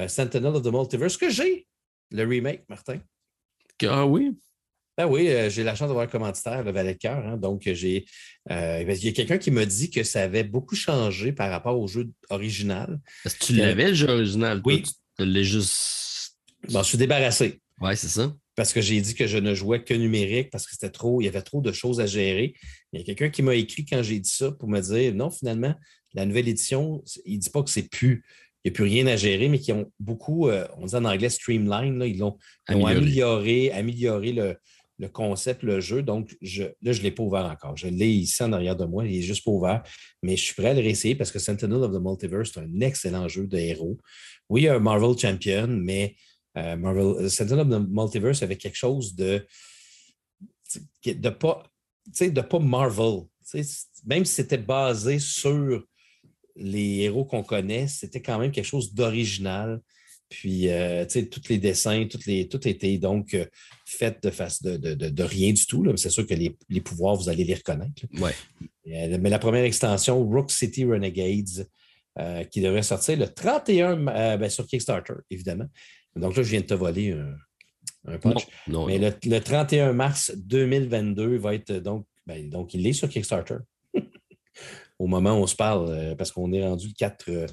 Sentinel 0.07 0.55
of 0.55 0.63
the 0.63 0.71
Multiverse, 0.71 1.17
que 1.17 1.29
j'ai, 1.29 1.67
le 2.11 2.23
remake, 2.23 2.63
Martin. 2.67 2.99
Ah 3.83 4.05
oui? 4.05 4.35
Ben 4.97 5.05
oui, 5.05 5.29
euh, 5.29 5.49
j'ai 5.49 5.63
la 5.63 5.75
chance 5.75 5.87
d'avoir 5.89 6.05
un 6.05 6.09
commanditaire, 6.09 6.63
le 6.63 6.71
valet 6.71 6.95
de 6.95 6.97
cœur. 6.97 7.25
Hein. 7.25 7.37
donc, 7.37 7.61
j'ai. 7.71 8.05
Euh, 8.49 8.83
il 8.83 9.05
y 9.05 9.09
a 9.09 9.11
quelqu'un 9.11 9.37
qui 9.37 9.51
m'a 9.51 9.65
dit 9.65 9.91
que 9.91 10.03
ça 10.03 10.23
avait 10.23 10.43
beaucoup 10.43 10.75
changé 10.75 11.31
par 11.31 11.51
rapport 11.51 11.79
au 11.79 11.87
jeu 11.87 12.09
original. 12.29 12.99
Est-ce 13.23 13.35
que 13.35 13.45
tu 13.45 13.53
l'avais, 13.53 13.89
le 13.89 13.93
jeu 13.93 14.09
original? 14.09 14.61
Oui. 14.65 14.81
tu 14.81 15.25
l'as 15.25 15.43
juste. 15.43 16.35
Bon, 16.69 16.81
je 16.81 16.87
suis 16.87 16.97
débarrassé. 16.97 17.61
Oui, 17.79 17.95
c'est 17.95 18.07
ça. 18.07 18.33
Parce 18.55 18.73
que 18.73 18.81
j'ai 18.81 18.99
dit 18.99 19.13
que 19.13 19.27
je 19.27 19.37
ne 19.37 19.53
jouais 19.53 19.83
que 19.83 19.93
numérique 19.93 20.49
parce 20.49 20.65
que 20.65 20.71
c'était 20.71 20.89
trop, 20.89 21.21
il 21.21 21.25
y 21.25 21.27
avait 21.27 21.43
trop 21.43 21.61
de 21.61 21.71
choses 21.71 21.99
à 21.99 22.07
gérer. 22.07 22.55
Il 22.91 22.99
y 22.99 23.03
a 23.03 23.05
quelqu'un 23.05 23.29
qui 23.29 23.43
m'a 23.43 23.53
écrit 23.53 23.85
quand 23.85 24.01
j'ai 24.01 24.19
dit 24.19 24.31
ça 24.31 24.51
pour 24.51 24.67
me 24.67 24.79
dire 24.81 25.13
non, 25.13 25.29
finalement, 25.29 25.75
la 26.15 26.25
nouvelle 26.25 26.47
édition, 26.47 27.03
il 27.25 27.35
ne 27.35 27.41
dit 27.41 27.51
pas 27.51 27.61
que 27.61 27.69
c'est 27.69 27.87
plus 27.87 28.23
il 28.67 28.71
n'y 28.71 28.73
a 28.73 28.75
plus 28.75 28.83
rien 28.83 29.07
à 29.07 29.15
gérer, 29.15 29.47
mais 29.47 29.59
qui 29.59 29.71
ont 29.71 29.91
beaucoup, 29.99 30.49
euh, 30.49 30.67
on 30.77 30.87
dit 30.87 30.95
en 30.95 31.05
anglais 31.05 31.29
streamline, 31.29 31.99
là, 31.99 32.05
ils 32.05 32.17
l'ont 32.17 32.37
amélioré, 32.65 33.71
amélioré 33.71 34.33
le, 34.33 34.57
le 34.99 35.09
concept, 35.09 35.63
le 35.63 35.79
jeu. 35.79 36.01
Donc, 36.01 36.35
je, 36.41 36.63
là, 36.63 36.91
je 36.91 36.99
ne 36.99 37.03
l'ai 37.03 37.11
pas 37.11 37.23
ouvert 37.23 37.45
encore. 37.45 37.77
Je 37.77 37.87
l'ai 37.87 38.09
ici 38.09 38.41
en 38.43 38.51
arrière 38.53 38.75
de 38.75 38.85
moi. 38.85 39.05
Il 39.05 39.15
est 39.15 39.21
juste 39.21 39.43
pas 39.43 39.51
ouvert. 39.51 39.83
Mais 40.23 40.35
je 40.35 40.43
suis 40.43 40.55
prêt 40.55 40.69
à 40.69 40.73
le 40.73 40.81
réessayer 40.81 41.15
parce 41.15 41.31
que 41.31 41.39
Sentinel 41.39 41.83
of 41.83 41.91
the 41.91 42.01
Multiverse, 42.01 42.51
c'est 42.53 42.59
un 42.59 42.79
excellent 42.81 43.27
jeu 43.27 43.47
de 43.47 43.57
héros. 43.57 43.97
Oui, 44.49 44.67
un 44.67 44.79
Marvel 44.79 45.17
Champion, 45.17 45.67
mais 45.67 46.15
euh, 46.57 46.75
Marvel, 46.77 47.29
Sentinel 47.29 47.59
of 47.61 47.69
the 47.69 47.87
Multiverse 47.89 48.41
avait 48.41 48.57
quelque 48.57 48.77
chose 48.77 49.15
de, 49.15 49.45
de 51.05 51.29
pas, 51.29 51.63
de 52.19 52.41
pas 52.41 52.59
Marvel. 52.59 53.21
Même 54.05 54.25
si 54.25 54.33
c'était 54.33 54.57
basé 54.57 55.19
sur 55.19 55.83
les 56.55 57.01
héros 57.01 57.25
qu'on 57.25 57.43
connaît, 57.43 57.87
c'était 57.87 58.21
quand 58.21 58.39
même 58.39 58.51
quelque 58.51 58.65
chose 58.65 58.93
d'original. 58.93 59.79
Puis, 60.29 60.69
euh, 60.69 61.05
tu 61.05 61.21
sais, 61.21 61.25
tous 61.27 61.47
les 61.49 61.57
dessins, 61.57 62.05
toutes 62.05 62.25
les, 62.25 62.47
tout 62.49 62.67
était 62.67 62.97
donc 62.97 63.33
euh, 63.33 63.45
fait 63.85 64.21
de, 64.21 64.29
face 64.29 64.61
de, 64.61 64.75
de, 64.75 65.23
rien 65.23 65.53
du 65.53 65.65
tout. 65.65 65.85
C'est 65.95 66.09
sûr 66.09 66.27
que 66.27 66.33
les, 66.33 66.81
pouvoirs, 66.81 67.15
vous 67.15 67.29
allez 67.29 67.45
les 67.45 67.55
reconnaître. 67.55 68.03
Ouais. 68.19 68.33
Euh, 68.87 69.17
mais 69.21 69.29
la 69.29 69.39
première 69.39 69.63
extension, 69.63 70.21
Rook 70.23 70.51
City 70.51 70.85
Renegades, 70.85 71.67
qui 72.49 72.61
devrait 72.61 72.81
sortir 72.81 73.15
le 73.15 73.27
31 73.27 74.37
ben, 74.37 74.49
sur 74.49 74.65
Kickstarter, 74.65 75.13
évidemment. 75.29 75.67
Donc 76.15 76.35
là, 76.35 76.41
je 76.41 76.49
viens 76.49 76.61
de 76.61 76.65
te 76.65 76.73
voler 76.73 77.15
un, 78.07 78.17
punch. 78.17 78.47
mais 78.67 78.97
Le, 78.97 79.39
31 79.39 79.93
mars 79.93 80.31
2022 80.35 81.37
va 81.37 81.53
être 81.53 81.73
donc, 81.73 82.07
ben, 82.25 82.49
donc 82.49 82.73
il 82.73 82.87
est 82.87 82.93
sur 82.93 83.07
Kickstarter. 83.07 83.57
Au 84.99 85.05
moment 85.05 85.33
où 85.33 85.43
on 85.43 85.47
se 85.47 85.55
parle, 85.55 86.15
parce 86.17 86.31
qu'on 86.31 86.51
est 86.53 86.63
rendu 86.65 86.87
le 86.87 86.93
4, 86.93 87.45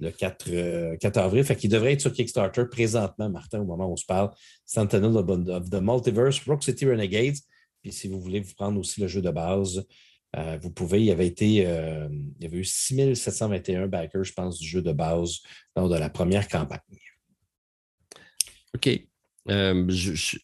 le 0.00 0.10
4, 0.10 0.96
4 0.96 1.16
euh, 1.16 1.20
avril. 1.20 1.44
Fait 1.44 1.68
devrait 1.68 1.92
être 1.92 2.00
sur 2.00 2.12
Kickstarter 2.12 2.64
présentement, 2.70 3.28
Martin, 3.28 3.60
au 3.60 3.64
moment 3.64 3.86
où 3.86 3.92
on 3.92 3.96
se 3.96 4.06
parle. 4.06 4.30
Sentinel 4.64 5.16
of, 5.16 5.70
the 5.70 5.80
Multiverse, 5.80 6.40
Rock 6.46 6.64
City 6.64 6.86
Renegades. 6.86 7.36
Puis 7.82 7.92
si 7.92 8.08
vous 8.08 8.20
voulez 8.20 8.40
vous 8.40 8.54
prendre 8.54 8.78
aussi 8.78 9.00
le 9.00 9.06
jeu 9.06 9.22
de 9.22 9.30
base, 9.30 9.86
euh, 10.36 10.58
vous 10.60 10.70
pouvez. 10.70 11.00
Il 11.00 11.06
y 11.06 11.10
avait 11.10 11.26
été, 11.26 11.66
euh, 11.66 12.08
il 12.38 12.44
y 12.44 12.46
avait 12.46 12.58
eu 12.58 12.64
6721 12.64 13.86
backers, 13.88 14.24
je 14.24 14.32
pense, 14.32 14.58
du 14.58 14.66
jeu 14.66 14.82
de 14.82 14.92
base 14.92 15.38
lors 15.76 15.88
de 15.88 15.96
la 15.96 16.10
première 16.10 16.48
campagne. 16.48 16.80
OK. 18.74 18.88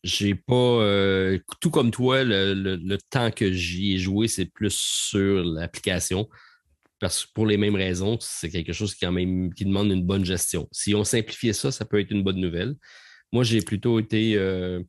J'ai 0.03 0.35
pas, 0.35 1.39
tout 1.61 1.70
comme 1.70 1.91
toi, 1.91 2.24
le 2.24 2.97
temps 3.11 3.31
que 3.31 3.53
j'y 3.53 3.95
ai 3.95 3.99
joué, 3.99 4.27
c'est 4.27 4.47
plus 4.47 4.74
sur 4.74 5.45
l'application 5.45 6.28
parce 6.98 7.27
que 7.27 7.32
pour 7.35 7.47
les 7.47 7.56
mêmes 7.56 7.77
raisons, 7.77 8.16
c'est 8.20 8.48
quelque 8.48 8.73
chose 8.73 8.94
qui, 8.94 9.05
quand 9.05 9.12
même, 9.12 9.52
qui 9.52 9.64
demande 9.64 9.90
une 9.90 10.05
bonne 10.05 10.24
gestion. 10.24 10.68
Si 10.73 10.94
on 10.94 11.05
simplifiait 11.05 11.52
ça, 11.52 11.70
ça 11.70 11.85
peut 11.85 12.01
être 12.01 12.10
une 12.10 12.23
bonne 12.23 12.40
nouvelle. 12.40 12.77
Moi, 13.32 13.44
j'ai 13.44 13.60
plutôt 13.60 13.98
été. 13.98 14.36
Euh, 14.36 14.82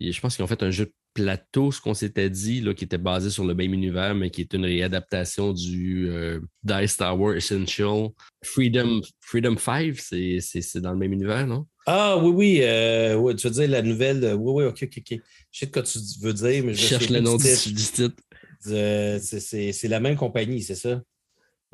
je 0.00 0.20
pense 0.20 0.36
qu'ils 0.36 0.44
ont 0.44 0.48
fait 0.48 0.62
un 0.62 0.70
jeu 0.70 0.86
de 0.86 0.92
plateau, 1.14 1.70
ce 1.72 1.80
qu'on 1.80 1.94
s'était 1.94 2.30
dit, 2.30 2.60
là, 2.60 2.74
qui 2.74 2.84
était 2.84 2.98
basé 2.98 3.30
sur 3.30 3.44
le 3.44 3.54
même 3.54 3.72
univers, 3.72 4.14
mais 4.14 4.30
qui 4.30 4.42
est 4.42 4.52
une 4.52 4.64
réadaptation 4.64 5.52
du 5.52 6.08
euh, 6.08 6.40
Die 6.62 6.88
Star 6.88 7.18
Wars 7.18 7.36
Essential. 7.36 8.08
Freedom, 8.44 9.00
Freedom 9.20 9.56
5, 9.56 9.96
c'est 9.96 10.80
dans 10.80 10.92
le 10.92 10.98
même 10.98 11.12
univers, 11.12 11.46
non? 11.46 11.66
Ah 11.86 12.16
oui, 12.18 12.32
oui, 12.32 12.58
euh, 12.62 13.34
tu 13.34 13.46
veux 13.46 13.52
dire 13.54 13.68
la 13.68 13.82
nouvelle. 13.82 14.34
Oui, 14.38 14.62
oui, 14.62 14.64
ok, 14.64 14.84
ok, 14.84 14.98
ok. 14.98 15.20
Je 15.50 15.58
sais 15.58 15.66
de 15.66 15.70
quoi 15.70 15.82
tu 15.82 15.98
veux 16.20 16.32
dire, 16.32 16.64
mais 16.64 16.74
je, 16.74 16.80
cherche 16.80 17.10
le 17.10 17.20
nom 17.20 17.36
du 17.36 17.44
titre. 17.44 18.16
c'est 18.60 19.88
la 19.88 20.00
même 20.00 20.16
compagnie, 20.16 20.62
c'est 20.62 20.74
ça? 20.74 21.00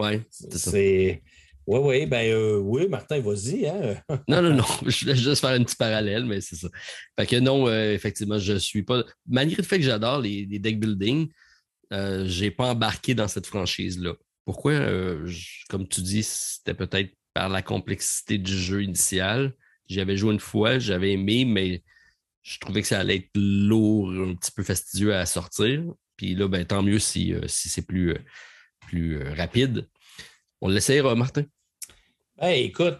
Oui, 0.01 0.23
c'est 0.31 0.59
ça. 0.59 0.71
Oui, 1.67 1.79
oui, 1.79 2.07
ben 2.07 2.33
euh, 2.33 2.57
oui, 2.59 2.89
Martin, 2.89 3.21
vas-y. 3.21 3.67
Hein? 3.67 4.03
non, 4.29 4.43
non, 4.43 4.55
non. 4.55 4.65
Je 4.87 5.05
voulais 5.05 5.15
juste 5.15 5.41
faire 5.41 5.51
un 5.51 5.63
petit 5.63 5.77
parallèle, 5.77 6.25
mais 6.25 6.41
c'est 6.41 6.57
ça. 6.57 6.69
Fait 7.19 7.27
que 7.27 7.37
non, 7.37 7.69
euh, 7.69 7.93
effectivement, 7.93 8.39
je 8.39 8.55
ne 8.55 8.59
suis 8.59 8.83
pas. 8.83 9.05
Malgré 9.29 9.57
le 9.57 9.63
fait 9.63 9.79
que 9.79 9.85
j'adore 9.85 10.21
les, 10.21 10.47
deck 10.47 10.81
building, 10.81 11.29
euh, 11.93 12.27
je 12.27 12.45
n'ai 12.45 12.51
pas 12.51 12.71
embarqué 12.71 13.15
dans 13.15 13.29
cette 13.29 13.47
franchise-là. 13.47 14.15
Pourquoi? 14.45 14.81
comme 15.69 15.87
tu 15.87 16.01
dis, 16.01 16.25
c'était 16.25 16.75
peut-être 16.75 17.15
par 17.35 17.49
la 17.49 17.63
complexité 17.63 18.39
du 18.39 18.57
jeu 18.57 18.83
initial. 18.83 19.55
J'avais 19.89 20.17
joué 20.17 20.33
une 20.33 20.41
fois, 20.41 20.79
j'avais 20.81 21.13
aimé, 21.13 21.45
mais 21.45 21.85
je 22.43 22.59
trouvais 22.59 22.83
que 22.83 22.89
ça 22.89 22.99
allait 22.99 23.17
être 23.17 23.31
lourd, 23.37 24.11
un 24.11 24.35
petit 24.35 24.51
peu 24.51 24.65
fastidieux 24.65 25.15
à 25.15 25.25
sortir. 25.27 25.85
Puis 26.17 26.35
là, 26.35 26.49
ben, 26.49 26.65
tant 26.65 26.83
mieux 26.83 26.99
si, 26.99 27.33
si 27.47 27.69
c'est 27.69 27.87
plus 27.87 28.17
plus 28.91 29.23
euh, 29.23 29.35
rapide. 29.35 29.87
On 30.61 30.69
l'essayera, 30.69 31.15
Martin. 31.15 31.45
Hey, 32.39 32.65
écoute, 32.65 32.99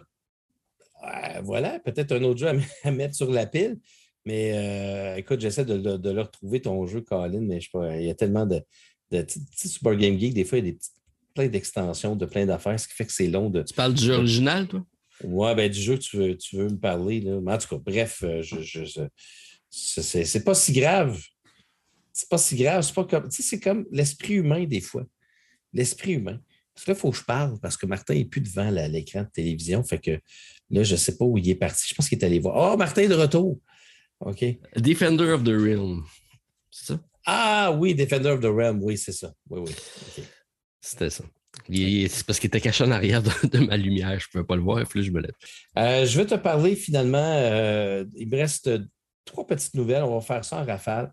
euh, 1.03 1.41
voilà, 1.43 1.79
peut-être 1.79 2.13
un 2.13 2.23
autre 2.23 2.39
jeu 2.39 2.47
à, 2.83 2.91
mettre 2.91 3.15
sur 3.15 3.29
la 3.29 3.45
pile. 3.45 3.77
Mais 4.25 4.53
euh, 4.53 5.15
écoute, 5.17 5.41
j'essaie 5.41 5.65
de, 5.65 5.73
le 5.73 6.21
retrouver 6.21 6.61
ton 6.61 6.85
jeu, 6.87 7.01
Colin, 7.01 7.41
mais 7.41 7.59
je 7.59 7.65
sais 7.65 7.69
pas, 7.73 7.97
il 7.97 8.05
y 8.05 8.09
a 8.09 8.15
tellement 8.15 8.45
de. 8.45 8.61
de 9.11 9.25
Super 9.55 9.95
Game 9.95 10.17
Geek, 10.17 10.33
des 10.33 10.45
fois, 10.45 10.59
il 10.59 10.65
y 10.65 10.69
a 10.69 10.71
des 10.71 10.79
plein 11.33 11.47
d'extensions, 11.47 12.15
de 12.15 12.25
plein 12.25 12.45
d'affaires, 12.45 12.79
ce 12.79 12.87
qui 12.87 12.93
fait 12.93 13.05
que 13.05 13.11
c'est 13.11 13.27
long 13.27 13.49
de. 13.49 13.63
Tu 13.63 13.73
parles 13.73 13.93
du 13.93 14.05
jeu 14.05 14.13
original, 14.13 14.67
toi? 14.67 14.85
Ouais, 15.23 15.53
ben 15.55 15.69
du 15.69 15.79
jeu 15.79 15.97
que 15.97 16.01
tu 16.01 16.17
veux, 16.17 16.37
tu 16.37 16.55
veux 16.55 16.69
me 16.69 16.77
parler. 16.77 17.21
Là. 17.21 17.39
Mais 17.41 17.53
en 17.53 17.57
tout 17.57 17.67
cas, 17.67 17.81
bref, 17.83 18.23
je, 18.41 18.61
je, 18.61 19.01
c'est 19.69 20.43
pas 20.43 20.55
si 20.55 20.71
grave. 20.71 21.19
C'est 22.13 22.29
pas 22.29 22.37
si 22.37 22.55
grave. 22.55 22.83
C'est 22.83 22.93
pas 22.93 23.05
comme. 23.05 23.27
Tu 23.27 23.41
sais, 23.41 23.43
c'est 23.43 23.59
comme 23.59 23.85
l'esprit 23.91 24.35
humain, 24.35 24.63
des 24.65 24.81
fois 24.81 25.05
l'esprit 25.73 26.13
humain. 26.13 26.39
Parce 26.73 26.85
que 26.85 26.91
là, 26.91 26.97
il 26.97 26.99
faut 26.99 27.11
que 27.11 27.17
je 27.17 27.23
parle 27.23 27.59
parce 27.59 27.77
que 27.77 27.85
Martin 27.85 28.13
n'est 28.13 28.25
plus 28.25 28.41
devant 28.41 28.69
l'écran 28.69 29.23
de 29.23 29.29
télévision. 29.33 29.83
Fait 29.83 29.99
que 29.99 30.11
là, 30.69 30.83
je 30.83 30.93
ne 30.93 30.97
sais 30.97 31.17
pas 31.17 31.25
où 31.25 31.37
il 31.37 31.49
est 31.49 31.55
parti. 31.55 31.85
Je 31.89 31.93
pense 31.93 32.07
qu'il 32.07 32.17
est 32.17 32.25
allé 32.25 32.39
voir. 32.39 32.73
Oh, 32.73 32.77
Martin 32.77 33.03
est 33.03 33.07
de 33.07 33.15
retour. 33.15 33.59
OK. 34.21 34.45
Defender 34.75 35.31
of 35.31 35.43
the 35.43 35.49
Realm. 35.49 36.03
C'est 36.69 36.93
ça? 36.93 36.99
Ah 37.25 37.71
oui, 37.77 37.93
Defender 37.93 38.29
of 38.29 38.39
the 38.39 38.45
Realm. 38.45 38.81
Oui, 38.81 38.97
c'est 38.97 39.11
ça. 39.11 39.33
Oui, 39.49 39.61
oui. 39.65 40.23
C'était 40.79 41.09
ça. 41.09 41.23
C'est 41.69 42.25
parce 42.25 42.39
qu'il 42.39 42.47
était 42.47 42.61
caché 42.61 42.83
en 42.83 42.91
arrière 42.91 43.21
de, 43.21 43.59
ma 43.59 43.77
lumière. 43.77 44.19
Je 44.19 44.27
ne 44.27 44.31
pouvais 44.31 44.43
pas 44.43 44.55
le 44.55 44.61
voir. 44.61 44.79
Et 44.79 44.85
puis 44.85 45.03
je 45.03 45.11
me 45.11 45.19
lève. 45.19 45.33
Euh, 45.77 46.05
je 46.05 46.17
vais 46.17 46.25
te 46.25 46.35
parler 46.35 46.75
finalement. 46.75 47.17
Euh, 47.17 48.05
il 48.15 48.29
me 48.29 48.37
reste 48.37 48.69
trois 49.25 49.45
petites 49.45 49.73
nouvelles. 49.73 50.03
On 50.03 50.15
va 50.17 50.21
faire 50.21 50.45
ça 50.45 50.61
en 50.61 50.65
rafale. 50.65 51.11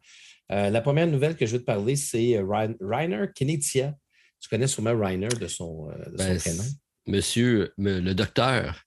Euh, 0.51 0.70
la 0.70 0.80
première 0.80 1.06
nouvelle 1.06 1.36
que 1.36 1.44
je 1.44 1.52
vais 1.52 1.59
te 1.59 1.64
parler, 1.64 1.97
c'est 1.97 2.40
Rainer 2.80 3.26
Kinetia 3.35 3.94
tu 4.40 4.48
connais 4.48 4.66
sûrement 4.66 4.98
Reiner 4.98 5.28
de 5.28 5.47
son, 5.47 5.90
euh, 5.90 6.05
ben, 6.16 6.39
prénom? 6.39 6.65
Monsieur, 7.06 7.73
le 7.78 8.12
docteur, 8.12 8.82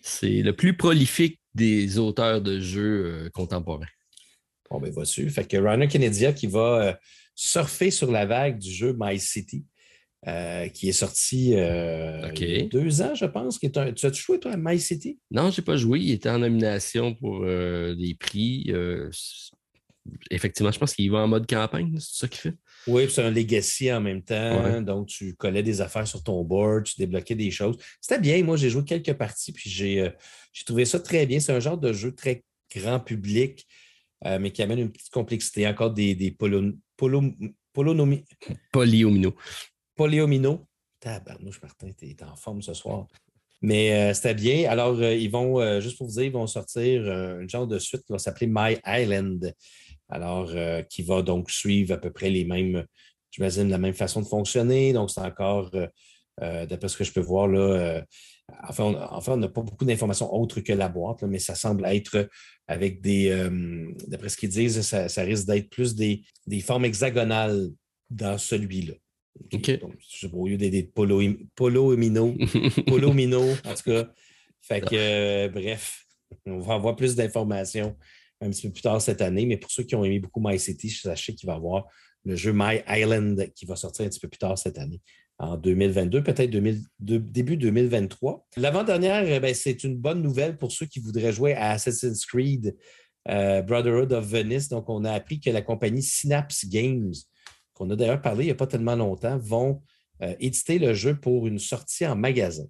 c'est 0.00 0.42
le 0.42 0.54
plus 0.54 0.76
prolifique 0.76 1.40
des 1.54 1.98
auteurs 1.98 2.40
de 2.40 2.60
jeux 2.60 3.04
euh, 3.06 3.30
contemporains. 3.30 3.86
Bon, 4.70 4.80
ben, 4.80 4.92
vas-y. 4.92 5.28
Fait 5.30 5.46
que 5.46 5.56
Reiner 5.56 5.88
Kennedy 5.88 6.32
qui 6.34 6.46
va 6.46 6.82
euh, 6.82 6.94
surfer 7.34 7.90
sur 7.90 8.10
la 8.10 8.26
vague 8.26 8.58
du 8.58 8.70
jeu 8.70 8.94
My 8.98 9.18
City. 9.18 9.64
qui 10.74 10.88
est 10.88 10.92
sorti 10.92 11.50
il 11.50 11.58
y 11.58 11.60
a 11.60 12.62
deux 12.70 13.02
ans, 13.02 13.14
je 13.14 13.26
pense. 13.26 13.58
Qui 13.58 13.66
est 13.66 13.76
un... 13.76 13.92
Tu 13.92 14.06
as-tu 14.06 14.22
joué, 14.22 14.38
toi, 14.38 14.52
à 14.52 14.56
My 14.56 14.78
City? 14.78 15.18
Non, 15.30 15.50
je 15.50 15.60
n'ai 15.60 15.64
pas 15.64 15.76
joué. 15.76 16.00
Il 16.00 16.12
était 16.12 16.30
en 16.30 16.38
nomination 16.38 17.14
pour 17.14 17.40
des 17.44 18.16
prix. 18.18 18.72
effectivement, 20.30 20.72
je 20.72 20.78
pense 20.78 20.94
qu'il 20.94 21.10
va 21.10 21.18
en 21.18 21.28
mode 21.28 21.46
campagne, 21.46 21.96
c'est 21.98 22.20
ça 22.20 22.28
qu'il 22.28 22.40
fait. 22.40 22.56
Oui, 22.86 23.08
c'est 23.08 23.22
un 23.22 23.30
legacy 23.30 23.92
en 23.92 24.00
même 24.00 24.22
temps. 24.22 24.80
Donc, 24.82 25.06
tu 25.06 25.34
collais 25.34 25.62
des 25.62 25.80
affaires 25.80 26.06
sur 26.06 26.22
ton 26.22 26.42
board, 26.42 26.84
tu 26.84 26.96
débloquais 26.98 27.34
des 27.34 27.50
choses. 27.50 27.76
C'était 28.00 28.20
bien. 28.20 28.42
Moi, 28.42 28.56
j'ai 28.56 28.70
joué 28.70 28.84
quelques 28.84 29.12
parties, 29.12 29.52
puis 29.52 29.70
j'ai 29.70 30.00
euh, 30.00 30.10
trouvé 30.66 30.84
ça 30.84 30.98
très 30.98 31.26
bien. 31.26 31.38
C'est 31.38 31.52
un 31.52 31.60
genre 31.60 31.78
de 31.78 31.92
jeu 31.92 32.12
très 32.12 32.44
grand 32.74 32.98
public, 32.98 33.66
euh, 34.26 34.38
mais 34.40 34.50
qui 34.50 34.62
amène 34.62 34.80
une 34.80 34.90
petite 34.90 35.10
complexité. 35.10 35.66
Encore 35.68 35.92
des, 35.92 36.14
des 36.14 36.32
polo, 36.32 36.72
polo, 36.96 37.22
polonomi... 37.72 38.24
Polyomino. 38.72 39.34
Polyomino. 39.94 40.66
Tabarnouche, 40.98 41.62
Martin, 41.62 41.90
tu 41.96 42.16
en 42.24 42.36
forme 42.36 42.62
ce 42.62 42.74
soir. 42.74 43.06
Mais 43.60 43.92
euh, 43.92 44.14
c'était 44.14 44.34
bien. 44.34 44.68
Alors, 44.68 45.00
ils 45.00 45.30
vont, 45.30 45.80
juste 45.80 45.98
pour 45.98 46.08
vous 46.08 46.14
dire, 46.14 46.24
ils 46.24 46.32
vont 46.32 46.48
sortir 46.48 47.04
un 47.08 47.46
genre 47.46 47.68
de 47.68 47.78
suite 47.78 48.04
qui 48.04 48.12
va 48.12 48.18
s'appeler 48.18 48.48
My 48.48 48.76
Island 48.84 49.54
alors 50.12 50.52
euh, 50.54 50.82
qui 50.82 51.02
va 51.02 51.22
donc 51.22 51.50
suivre 51.50 51.94
à 51.94 51.96
peu 51.96 52.12
près 52.12 52.28
les 52.28 52.44
mêmes, 52.44 52.84
j'imagine, 53.30 53.68
la 53.70 53.78
même 53.78 53.94
façon 53.94 54.20
de 54.20 54.26
fonctionner. 54.26 54.92
Donc, 54.92 55.10
c'est 55.10 55.22
encore, 55.22 55.70
euh, 55.74 55.86
euh, 56.42 56.66
d'après 56.66 56.88
ce 56.88 56.98
que 56.98 57.04
je 57.04 57.12
peux 57.12 57.20
voir, 57.20 57.48
là, 57.48 58.04
enfin, 58.68 58.84
on, 58.84 59.36
n'a 59.38 59.48
pas 59.48 59.62
beaucoup 59.62 59.86
d'informations 59.86 60.32
autres 60.34 60.60
que 60.60 60.72
la 60.74 60.90
boîte, 60.90 61.22
mais 61.22 61.38
ça 61.38 61.54
semble 61.54 61.86
être 61.86 62.28
avec 62.68 63.00
des, 63.00 63.30
d'après 64.06 64.28
ce 64.28 64.36
qu'ils 64.36 64.50
disent, 64.50 64.82
ça, 64.82 65.22
risque 65.22 65.46
d'être 65.46 65.70
plus 65.70 65.94
des, 65.94 66.22
formes 66.60 66.84
hexagonales 66.84 67.70
dans 68.10 68.36
celui-là. 68.36 68.94
OK. 69.50 69.80
Donc, 69.80 69.94
je 69.98 70.26
au 70.30 70.46
lieu 70.46 70.58
des, 70.58 70.82
polo, 70.82 71.22
polo 71.54 71.96
mino, 71.96 72.34
polo 72.86 73.12
mino, 73.14 73.42
en 73.64 73.74
tout 73.74 73.84
cas. 73.90 74.12
Fait 74.60 74.80
que, 74.82 75.48
bref, 75.48 76.04
on 76.46 76.58
va 76.58 76.74
avoir 76.74 76.96
plus 76.96 77.16
d'informations 77.16 77.96
un 78.42 78.50
petit 78.50 78.66
peu 78.66 78.72
plus 78.72 78.82
tard 78.82 79.00
cette 79.00 79.22
année. 79.22 79.46
Mais 79.46 79.56
pour 79.56 79.70
ceux 79.70 79.84
qui 79.84 79.94
ont 79.94 80.04
aimé 80.04 80.18
beaucoup 80.18 80.40
My 80.42 80.58
City, 80.58 80.90
sachez 80.90 81.34
qu'il 81.34 81.46
va 81.46 81.54
y 81.54 81.56
avoir 81.56 81.86
le 82.24 82.36
jeu 82.36 82.52
My 82.54 82.82
Island 82.88 83.50
qui 83.54 83.66
va 83.66 83.76
sortir 83.76 84.04
un 84.04 84.08
petit 84.08 84.20
peu 84.20 84.28
plus 84.28 84.38
tard 84.38 84.58
cette 84.58 84.78
année, 84.78 85.00
en 85.38 85.56
2022, 85.56 86.22
peut-être 86.22 86.50
début 87.00 87.56
2023. 87.56 88.46
L'avant-dernière, 88.58 89.24
eh 89.24 89.54
c'est 89.54 89.82
une 89.82 89.96
bonne 89.96 90.22
nouvelle 90.22 90.56
pour 90.56 90.70
ceux 90.70 90.86
qui 90.86 91.00
voudraient 91.00 91.32
jouer 91.32 91.54
à 91.54 91.70
Assassin's 91.70 92.24
Creed 92.26 92.76
Brotherhood 93.26 94.12
of 94.12 94.24
Venice. 94.24 94.68
Donc, 94.68 94.88
on 94.88 95.04
a 95.04 95.12
appris 95.12 95.40
que 95.40 95.50
la 95.50 95.62
compagnie 95.62 96.02
Synapse 96.02 96.66
Games, 96.66 97.14
qu'on 97.74 97.90
a 97.90 97.96
d'ailleurs 97.96 98.22
parlé 98.22 98.44
il 98.44 98.46
n'y 98.48 98.52
a 98.52 98.56
pas 98.56 98.66
tellement 98.66 98.94
longtemps, 98.94 99.38
vont 99.38 99.82
éditer 100.38 100.78
le 100.78 100.94
jeu 100.94 101.18
pour 101.18 101.48
une 101.48 101.58
sortie 101.58 102.06
en 102.06 102.14
magasin. 102.14 102.66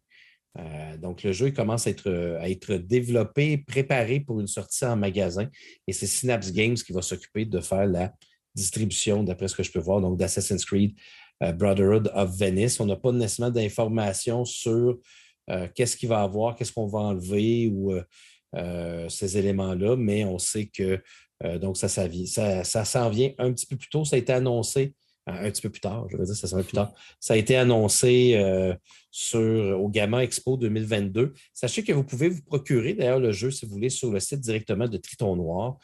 Donc, 0.99 1.23
le 1.23 1.33
jeu 1.33 1.51
commence 1.51 1.87
à 1.87 1.91
être, 1.91 2.75
développé, 2.77 3.59
préparé 3.59 4.21
pour 4.21 4.41
une 4.41 4.47
sortie 4.47 4.85
en 4.85 4.97
magasin. 4.97 5.49
Et 5.87 5.93
c'est 5.93 6.07
Synapse 6.07 6.53
Games 6.53 6.75
qui 6.75 6.93
va 6.93 7.01
s'occuper 7.01 7.47
de 7.47 7.61
faire 7.61 7.87
la 7.87 8.13
distribution, 8.55 9.23
d'après 9.23 9.49
ce 9.49 9.55
que 9.55 9.63
je 9.63 9.73
peux 9.73 9.81
voir, 9.81 10.01
donc 10.01 10.19
d'Assassin's 10.19 10.65
Creed 10.65 10.95
euh, 11.43 11.53
Brotherhood 11.53 12.11
of 12.15 12.37
Venice. 12.37 12.81
On 12.81 12.87
n'a 12.87 12.97
pas 12.97 13.13
nécessairement 13.13 13.53
d'informations 13.53 14.45
sur 14.45 14.99
euh, 15.51 15.69
qu'est-ce 15.75 15.97
qu'il 15.97 16.09
va 16.09 16.23
avoir, 16.23 16.55
qu'est-ce 16.55 16.73
qu'on 16.73 16.87
va 16.87 17.01
enlever 17.01 17.69
ou 17.69 17.93
euh, 18.55 19.09
ces 19.09 19.39
éléments-là, 19.39 19.97
mais 19.97 20.25
on 20.25 20.39
sait 20.39 20.67
que 20.67 21.03
donc 21.59 21.77
ça, 21.77 21.89
s'en 21.89 23.11
vient 23.11 23.33
un 23.39 23.53
petit 23.53 23.67
peu 23.67 23.77
plus 23.77 23.89
tôt. 23.89 24.05
Ça 24.05 24.15
a 24.15 24.19
été 24.21 24.33
annoncé 24.33 24.95
un 25.27 25.51
petit 25.51 25.63
peu 25.63 25.71
plus 25.71 25.81
tard, 25.81 26.07
je 26.11 26.17
veux 26.17 26.25
dire, 26.25 26.35
ça 26.35 26.49
s'en 26.49 26.57
va 26.57 26.63
plus 26.63 26.73
tard. 26.73 26.93
Ça 27.21 27.35
a 27.35 27.37
été 27.37 27.57
annoncé 27.57 28.41
sur, 29.11 29.41
au 29.81 29.89
Gamma 29.89 30.25
Expo 30.25 30.57
2022. 30.57 31.33
Sachez 31.53 31.85
que 31.85 31.93
vous 31.93 32.05
pouvez 32.05 32.29
vous 32.29 32.43
procurer 32.43 32.95
d'ailleurs 32.95 33.21
le 33.21 33.33
jeu, 33.33 33.51
si 33.51 33.67
vous 33.67 33.73
voulez, 33.73 33.91
sur 33.91 34.11
le 34.11 34.21
site 34.21 34.41
directement 34.41 34.89
de 34.89 34.97
Triton 34.97 35.37
Noir. 35.37 35.79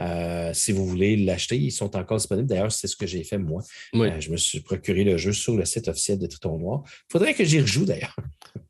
Euh, 0.00 0.52
si 0.54 0.72
vous 0.72 0.86
voulez 0.86 1.16
l'acheter, 1.16 1.58
ils 1.58 1.70
sont 1.70 1.96
encore 1.96 2.16
disponibles. 2.16 2.48
D'ailleurs, 2.48 2.72
c'est 2.72 2.86
ce 2.86 2.96
que 2.96 3.06
j'ai 3.06 3.24
fait 3.24 3.38
moi. 3.38 3.62
Euh, 3.94 4.20
je 4.20 4.30
me 4.30 4.36
suis 4.36 4.60
procuré 4.60 5.04
le 5.04 5.16
jeu 5.18 5.32
sur 5.32 5.56
le 5.56 5.64
site 5.64 5.88
officiel 5.88 6.18
de 6.18 6.26
Triton 6.26 6.58
Noir. 6.58 6.82
Il 6.86 7.12
faudrait 7.12 7.34
que 7.34 7.44
j'y 7.44 7.60
rejoue 7.60 7.84
d'ailleurs. 7.84 8.16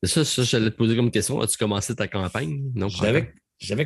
Ça, 0.02 0.24
ça 0.24 0.42
j'allais 0.42 0.70
te 0.70 0.76
poser 0.76 0.96
comme 0.96 1.10
question. 1.10 1.40
As-tu 1.40 1.56
commencé 1.56 1.94
ta 1.94 2.08
campagne? 2.08 2.64
Non, 2.74 2.88
j'avais 2.88 3.32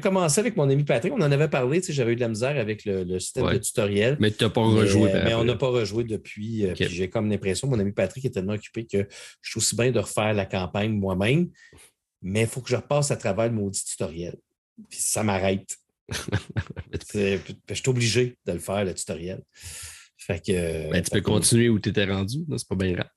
commencé 0.00 0.40
avec 0.40 0.56
mon 0.56 0.68
ami 0.68 0.84
Patrick. 0.84 1.12
On 1.12 1.20
en 1.20 1.32
avait 1.32 1.48
parlé. 1.48 1.80
J'avais 1.88 2.12
eu 2.12 2.16
de 2.16 2.20
la 2.20 2.28
misère 2.28 2.56
avec 2.58 2.84
le, 2.84 3.18
système 3.18 3.50
de 3.52 3.58
tutoriel. 3.58 4.16
Mais 4.20 4.30
tu 4.30 4.44
n'as 4.44 4.50
pas 4.50 4.62
rejoué. 4.62 5.12
Mais, 5.24 5.34
on 5.34 5.44
n'a 5.44 5.56
pas 5.56 5.68
rejoué 5.68 6.04
depuis. 6.04 6.66
Euh, 6.66 6.74
j'ai 6.78 7.08
comme 7.10 7.30
l'impression, 7.30 7.68
mon 7.68 7.78
ami 7.78 7.92
Patrick 7.92 8.24
est 8.24 8.30
tellement 8.30 8.54
occupé 8.54 8.86
que 8.86 9.06
je 9.42 9.50
suis 9.50 9.58
aussi 9.58 9.76
bien 9.76 9.90
de 9.90 9.98
refaire 9.98 10.34
la 10.34 10.46
campagne 10.46 10.92
moi-même. 10.92 11.50
Mais 12.22 12.42
il 12.42 12.46
faut 12.46 12.60
que 12.60 12.70
je 12.70 12.76
repasse 12.76 13.10
à 13.10 13.16
travers 13.16 13.46
le 13.46 13.52
maudit 13.52 13.84
tutoriel. 13.84 14.36
Puis 14.88 15.00
ça 15.00 15.22
m'arrête. 15.22 15.76
je 17.14 17.38
suis 17.74 17.88
obligé 17.88 18.36
de 18.46 18.52
le 18.52 18.58
faire, 18.58 18.84
le 18.84 18.94
tutoriel. 18.94 19.42
Fait 20.18 20.44
que, 20.44 20.90
ben, 20.90 21.02
tu 21.02 21.10
peux 21.10 21.20
continuer 21.20 21.68
où 21.68 21.78
tu 21.78 21.90
étais 21.90 22.04
rendu, 22.04 22.44
c'est 22.56 22.68
pas 22.68 22.74
bien 22.74 22.92
grave. 22.92 23.10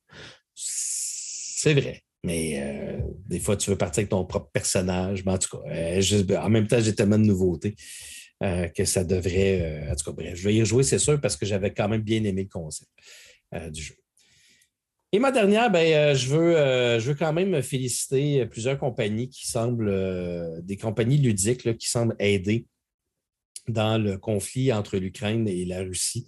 C'est 0.54 1.74
vrai. 1.74 2.04
Mais 2.24 2.62
euh, 2.62 3.00
des 3.28 3.40
fois, 3.40 3.56
tu 3.56 3.70
veux 3.70 3.78
partir 3.78 4.02
avec 4.02 4.10
ton 4.10 4.26
propre 4.26 4.50
personnage. 4.52 5.24
Mais 5.26 5.32
en 5.32 5.38
tout 5.38 5.58
cas, 5.58 5.64
euh, 5.70 6.38
en 6.38 6.50
même 6.50 6.68
temps, 6.68 6.80
j'ai 6.80 6.94
tellement 6.94 7.18
de 7.18 7.24
nouveautés 7.24 7.76
euh, 8.44 8.68
que 8.68 8.86
ça 8.86 9.04
devrait. 9.04 9.88
en 9.90 9.96
tout 9.96 10.06
cas, 10.06 10.12
bref, 10.12 10.36
je 10.36 10.44
vais 10.44 10.56
y 10.56 10.60
rejouer, 10.60 10.84
c'est 10.84 11.00
sûr, 11.00 11.20
parce 11.22 11.38
que 11.38 11.46
j'avais 11.46 11.74
quand 11.74 11.88
même 11.88 12.02
bien 12.02 12.24
aimé 12.24 12.44
le 12.44 12.50
concept 12.50 12.90
du 13.72 13.82
jeu. 13.82 13.96
Et 15.12 15.18
ma 15.18 15.32
dernière, 15.32 15.72
ben, 15.72 16.16
je, 16.16 16.28
veux, 16.28 17.00
je 17.00 17.08
veux 17.08 17.16
quand 17.16 17.34
même 17.34 17.64
féliciter 17.64 18.46
plusieurs 18.46 18.78
compagnies 18.78 19.28
qui 19.28 19.48
semblent, 19.48 20.62
des 20.62 20.78
compagnies 20.78 21.18
ludiques 21.18 21.76
qui 21.78 21.90
semblent 21.90 22.16
aider 22.20 22.68
dans 23.68 23.98
le 23.98 24.20
conflit 24.20 24.72
entre 24.72 24.98
l'Ukraine 24.98 25.48
et 25.48 25.66
la 25.66 25.80
Russie. 25.80 26.28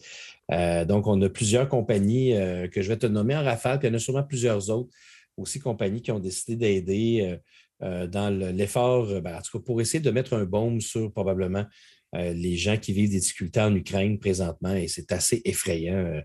Donc, 0.49 1.05
on 1.05 1.21
a 1.21 1.29
plusieurs 1.29 1.69
compagnies 1.69 2.33
que 2.71 2.81
je 2.81 2.87
vais 2.87 2.97
te 2.97 3.05
nommer 3.05 3.35
en 3.35 3.43
rafale, 3.43 3.77
puis 3.77 3.87
il 3.87 3.91
y 3.91 3.93
en 3.93 3.97
a 3.97 3.99
sûrement 3.99 4.23
plusieurs 4.23 4.71
autres 4.71 4.89
aussi 5.37 5.59
compagnies 5.59 6.01
qui 6.01 6.11
ont 6.11 6.19
décidé 6.19 6.55
d'aider 6.55 7.37
euh, 7.83 8.07
dans 8.07 8.29
l'effort, 8.29 9.21
ben, 9.21 9.37
en 9.37 9.41
tout 9.41 9.57
cas 9.57 9.63
pour 9.63 9.81
essayer 9.81 9.99
de 9.99 10.11
mettre 10.11 10.33
un 10.33 10.45
baume 10.45 10.81
sur 10.81 11.11
probablement 11.11 11.65
euh, 12.13 12.33
les 12.33 12.57
gens 12.57 12.75
qui 12.75 12.91
vivent 12.91 13.09
des 13.09 13.19
difficultés 13.19 13.61
en 13.61 13.73
Ukraine 13.73 14.19
présentement 14.19 14.75
et 14.75 14.89
c'est 14.89 15.13
assez 15.13 15.41
effrayant. 15.45 15.95
Euh, 15.95 16.21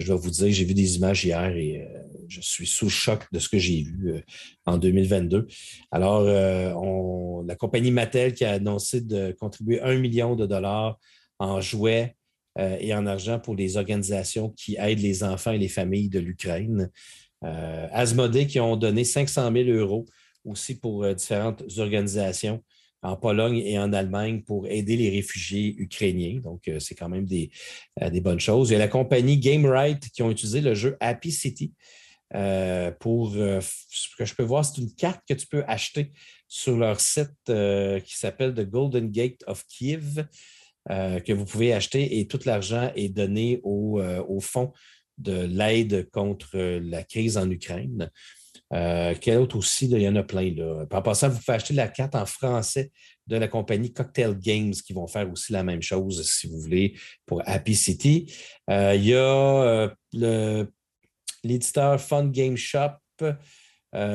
je 0.00 0.06
dois 0.08 0.16
vous 0.16 0.30
dire, 0.30 0.50
j'ai 0.50 0.64
vu 0.64 0.74
des 0.74 0.96
images 0.96 1.24
hier 1.24 1.56
et 1.56 1.80
euh, 1.80 1.98
je 2.26 2.40
suis 2.40 2.66
sous 2.66 2.90
choc 2.90 3.24
de 3.30 3.38
ce 3.38 3.48
que 3.48 3.56
j'ai 3.56 3.84
vu 3.84 4.20
en 4.66 4.78
2022. 4.78 5.46
Alors, 5.92 6.24
la 6.24 7.54
compagnie 7.56 7.92
Mattel 7.92 8.34
qui 8.34 8.44
a 8.44 8.52
annoncé 8.52 9.00
de 9.00 9.32
contribuer 9.38 9.80
un 9.80 9.96
million 9.96 10.34
de 10.34 10.44
dollars 10.44 10.98
en 11.38 11.60
jouets 11.60 12.16
et 12.58 12.92
en 12.92 13.06
argent 13.06 13.38
pour 13.38 13.54
les 13.54 13.76
organisations 13.76 14.50
qui 14.50 14.76
aident 14.80 14.98
les 14.98 15.22
enfants 15.22 15.52
et 15.52 15.58
les 15.58 15.68
familles 15.68 16.08
de 16.08 16.18
l'Ukraine. 16.18 16.90
Asmodée 17.42 18.46
qui 18.46 18.58
ont 18.60 18.76
donné 18.76 19.04
500 19.04 19.52
000 19.52 19.70
euros 19.70 20.06
aussi 20.44 20.78
pour 20.78 21.06
différentes 21.14 21.62
organisations 21.78 22.62
en 23.02 23.16
Pologne 23.16 23.58
et 23.58 23.78
en 23.78 23.92
Allemagne 23.92 24.42
pour 24.42 24.66
aider 24.66 24.96
les 24.96 25.10
réfugiés 25.10 25.74
ukrainiens. 25.78 26.40
Donc, 26.42 26.66
euh, 26.68 26.80
c'est 26.80 26.94
quand 26.94 27.08
même 27.08 27.26
des, 27.26 27.50
euh, 28.02 28.20
bonnes 28.20 28.40
choses. 28.40 28.70
Il 28.70 28.72
y 28.72 28.76
a 28.76 28.80
la 28.80 28.88
compagnie 28.88 29.38
GameRight 29.38 30.10
qui 30.10 30.22
ont 30.22 30.30
utilisé 30.30 30.60
le 30.60 30.74
jeu 30.74 30.96
Happy 31.00 31.30
City 31.30 31.72
euh, 32.34 32.90
pour 33.00 33.32
ce 33.32 34.16
que 34.18 34.24
je 34.24 34.34
peux 34.34 34.42
voir, 34.42 34.64
c'est 34.64 34.82
une 34.82 34.94
carte 34.94 35.22
que 35.26 35.32
tu 35.32 35.46
peux 35.46 35.64
acheter 35.66 36.12
sur 36.46 36.76
leur 36.76 37.00
site 37.00 37.30
qui 37.46 38.18
s'appelle 38.18 38.52
The 38.52 38.68
Golden 38.68 39.10
Gate 39.10 39.42
of 39.46 39.64
Kiev, 39.66 40.26
que 40.86 41.32
vous 41.32 41.46
pouvez 41.46 41.72
acheter 41.72 42.18
et 42.18 42.26
tout 42.26 42.40
l'argent 42.44 42.90
est 42.96 43.08
donné 43.08 43.60
au, 43.62 44.02
au 44.28 44.40
fond 44.40 44.72
de 45.18 45.44
l'aide 45.44 46.08
contre 46.10 46.58
la 46.58 47.02
crise 47.02 47.36
en 47.36 47.50
Ukraine. 47.50 48.10
Euh, 48.72 49.14
quel 49.18 49.38
autre 49.38 49.56
aussi? 49.56 49.86
il 49.86 50.00
y 50.00 50.08
en 50.08 50.16
a 50.16 50.22
plein. 50.22 50.52
Là. 50.54 50.86
En 50.90 51.02
passant, 51.02 51.28
vous 51.28 51.38
pouvez 51.38 51.56
acheter 51.56 51.74
la 51.74 51.88
carte 51.88 52.14
en 52.14 52.26
français 52.26 52.92
de 53.26 53.36
la 53.36 53.48
compagnie 53.48 53.92
Cocktail 53.92 54.38
Games 54.38 54.72
qui 54.72 54.92
vont 54.92 55.06
faire 55.06 55.30
aussi 55.30 55.52
la 55.52 55.62
même 55.62 55.82
chose, 55.82 56.22
si 56.30 56.46
vous 56.46 56.60
voulez, 56.60 56.94
pour 57.26 57.42
Happy 57.46 57.74
City. 57.74 58.32
Euh, 58.70 58.94
il 58.94 59.06
y 59.06 59.14
a 59.14 59.88
euh, 60.14 60.66
l'éditeur 61.42 62.00
Fun 62.00 62.28
Game 62.28 62.56
Shop 62.56 62.92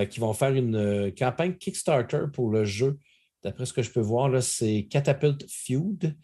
qui 0.10 0.20
vont 0.20 0.34
faire 0.34 0.54
une 0.54 1.12
campagne 1.18 1.56
Kickstarter 1.56 2.26
pour 2.32 2.52
le 2.52 2.64
jeu. 2.64 2.98
D'après 3.44 3.66
ce 3.66 3.74
que 3.74 3.82
je 3.82 3.90
peux 3.90 4.02
voir, 4.02 4.42
c'est 4.42 4.88
Catapult 4.90 5.44
Feud. 5.50 6.16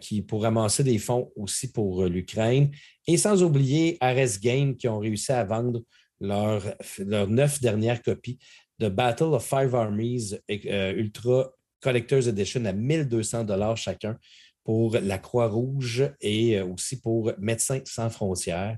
Qui 0.00 0.22
pour 0.22 0.42
ramasser 0.42 0.84
des 0.84 0.98
fonds 0.98 1.32
aussi 1.34 1.72
pour 1.72 2.04
l'Ukraine. 2.04 2.70
Et 3.08 3.16
sans 3.16 3.42
oublier 3.42 3.96
Ares 4.00 4.38
Game 4.40 4.76
qui 4.76 4.86
ont 4.86 5.00
réussi 5.00 5.32
à 5.32 5.42
vendre 5.42 5.82
leurs 6.20 6.62
leur 6.98 7.28
neuf 7.28 7.60
dernières 7.60 8.02
copies 8.02 8.38
de 8.78 8.88
Battle 8.88 9.34
of 9.34 9.44
Five 9.44 9.74
Armies 9.74 10.34
euh, 10.50 10.92
Ultra 10.92 11.50
Collector's 11.80 12.26
Edition 12.26 12.64
à 12.64 12.72
1200 12.72 13.44
dollars 13.44 13.76
chacun 13.76 14.16
pour 14.64 14.98
la 14.98 15.18
Croix-Rouge 15.18 16.10
et 16.20 16.58
euh, 16.58 16.66
aussi 16.66 17.00
pour 17.00 17.32
Médecins 17.38 17.80
sans 17.84 18.10
frontières. 18.10 18.76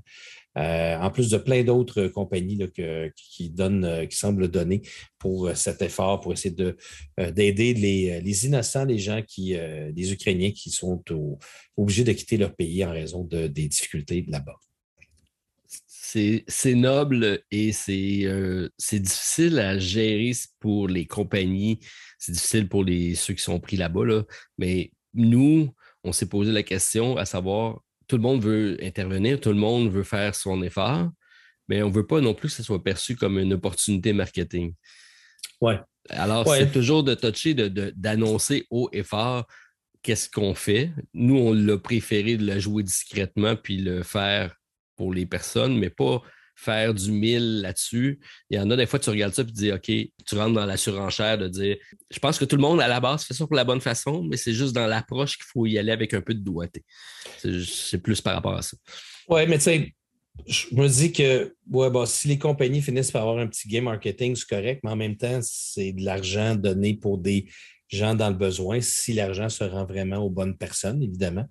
Euh, 0.57 0.97
en 0.97 1.09
plus 1.11 1.29
de 1.29 1.37
plein 1.37 1.63
d'autres 1.63 2.07
compagnies 2.07 2.59
qui, 3.15 3.49
donnent, 3.49 4.07
qui 4.07 4.17
semblent 4.17 4.49
donner 4.49 4.81
pour 5.17 5.49
cet 5.55 5.81
effort, 5.81 6.19
pour 6.19 6.33
essayer 6.33 6.53
d'aider 7.17 7.73
les, 7.73 8.45
innocents, 8.45 8.85
les 8.85 8.99
gens 8.99 9.21
qui, 9.25 9.53
les 9.53 10.11
Ukrainiens 10.11 10.51
qui 10.51 10.69
sont 10.69 11.01
obligés 11.77 12.03
de 12.03 12.11
quitter 12.11 12.37
leur 12.37 12.53
pays 12.53 12.83
en 12.83 12.91
raison 12.91 13.23
de, 13.23 13.47
des 13.47 13.67
difficultés 13.67 14.25
là-bas 14.27 14.57
c'est 16.47 16.75
noble 16.75 17.41
et 17.51 17.71
euh, 17.89 18.69
c'est 18.77 18.99
difficile 18.99 19.59
à 19.59 19.77
gérer 19.79 20.31
pour 20.59 20.87
les 20.87 21.05
compagnies. 21.05 21.79
C'est 22.19 22.33
difficile 22.33 22.67
pour 22.67 22.83
les, 22.83 23.15
ceux 23.15 23.33
qui 23.33 23.43
sont 23.43 23.59
pris 23.59 23.77
là-bas. 23.77 24.05
Là. 24.05 24.23
Mais 24.57 24.91
nous, 25.13 25.73
on 26.03 26.11
s'est 26.11 26.27
posé 26.27 26.51
la 26.51 26.63
question 26.63 27.17
à 27.17 27.25
savoir, 27.25 27.81
tout 28.11 28.17
le 28.17 28.23
monde 28.23 28.43
veut 28.43 28.77
intervenir, 28.83 29.39
tout 29.39 29.51
le 29.51 29.55
monde 29.55 29.89
veut 29.89 30.03
faire 30.03 30.35
son 30.35 30.61
effort, 30.63 31.09
mais 31.69 31.81
on 31.81 31.87
ne 31.87 31.93
veut 31.93 32.05
pas 32.05 32.19
non 32.19 32.33
plus 32.33 32.49
que 32.49 32.55
ce 32.55 32.61
soit 32.61 32.83
perçu 32.83 33.15
comme 33.15 33.39
une 33.39 33.53
opportunité 33.53 34.11
marketing. 34.11 34.73
Ouais. 35.61 35.79
Alors, 36.09 36.45
c'est 36.45 36.73
toujours 36.73 37.05
de 37.05 37.13
toucher, 37.13 37.53
d'annoncer 37.53 38.67
haut 38.69 38.89
et 38.91 39.03
fort 39.03 39.47
qu'est-ce 40.01 40.29
qu'on 40.29 40.53
fait. 40.55 40.91
Nous, 41.13 41.37
on 41.37 41.53
l'a 41.53 41.77
préféré 41.77 42.35
de 42.35 42.45
le 42.45 42.59
jouer 42.59 42.83
discrètement 42.83 43.55
puis 43.55 43.77
le 43.77 44.03
faire 44.03 44.57
pour 44.97 45.13
les 45.13 45.25
personnes, 45.25 45.79
mais 45.79 45.89
pas 45.89 46.21
faire 46.61 46.93
du 46.93 47.11
mille 47.11 47.61
là-dessus. 47.61 48.19
Il 48.49 48.57
y 48.57 48.59
en 48.59 48.69
a 48.69 48.75
des 48.75 48.85
fois, 48.85 48.99
tu 48.99 49.09
regardes 49.09 49.33
ça 49.33 49.41
et 49.41 49.45
tu 49.45 49.51
dis, 49.51 49.71
OK, 49.71 49.85
tu 49.85 50.35
rentres 50.35 50.53
dans 50.53 50.65
la 50.65 50.77
surenchère 50.77 51.37
de 51.37 51.47
dire, 51.47 51.77
je 52.11 52.19
pense 52.19 52.37
que 52.37 52.45
tout 52.45 52.55
le 52.55 52.61
monde 52.61 52.79
à 52.81 52.87
la 52.87 52.99
base 52.99 53.23
fait 53.23 53.33
ça 53.33 53.47
pour 53.47 53.55
la 53.55 53.63
bonne 53.63 53.81
façon, 53.81 54.23
mais 54.23 54.37
c'est 54.37 54.53
juste 54.53 54.73
dans 54.73 54.85
l'approche 54.85 55.37
qu'il 55.37 55.45
faut 55.45 55.65
y 55.65 55.79
aller 55.79 55.91
avec 55.91 56.13
un 56.13 56.21
peu 56.21 56.35
de 56.35 56.39
doigté. 56.39 56.83
C'est 57.39 57.97
plus 57.97 58.21
par 58.21 58.35
rapport 58.35 58.55
à 58.55 58.61
ça. 58.61 58.77
Oui, 59.27 59.47
mais 59.47 59.57
tu 59.57 59.63
sais, 59.63 59.93
je 60.45 60.67
me 60.75 60.87
dis 60.87 61.11
que 61.11 61.55
ouais, 61.71 61.89
bah, 61.89 62.05
si 62.05 62.27
les 62.27 62.37
compagnies 62.37 62.81
finissent 62.81 63.11
par 63.11 63.23
avoir 63.23 63.39
un 63.39 63.47
petit 63.47 63.67
game 63.67 63.85
marketing, 63.85 64.35
c'est 64.35 64.47
correct, 64.47 64.81
mais 64.83 64.91
en 64.91 64.95
même 64.95 65.17
temps, 65.17 65.39
c'est 65.41 65.93
de 65.93 66.03
l'argent 66.03 66.55
donné 66.55 66.93
pour 66.93 67.17
des 67.17 67.47
gens 67.87 68.15
dans 68.15 68.29
le 68.29 68.35
besoin, 68.35 68.81
si 68.81 69.13
l'argent 69.13 69.49
se 69.49 69.63
rend 69.63 69.85
vraiment 69.85 70.17
aux 70.17 70.29
bonnes 70.29 70.57
personnes, 70.57 71.01
évidemment. 71.01 71.47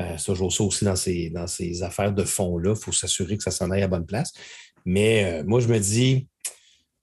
Euh, 0.00 0.14
c'est 0.18 0.26
toujours 0.26 0.52
ça 0.52 0.64
aussi 0.64 0.84
dans 0.84 0.96
ces, 0.96 1.30
dans 1.30 1.46
ces 1.46 1.82
affaires 1.82 2.12
de 2.12 2.24
fonds-là. 2.24 2.74
Il 2.76 2.82
faut 2.82 2.92
s'assurer 2.92 3.36
que 3.36 3.42
ça 3.42 3.50
s'en 3.50 3.70
aille 3.70 3.82
à 3.82 3.88
bonne 3.88 4.06
place. 4.06 4.32
Mais 4.84 5.24
euh, 5.24 5.44
moi, 5.44 5.60
je 5.60 5.68
me 5.68 5.78
dis, 5.78 6.26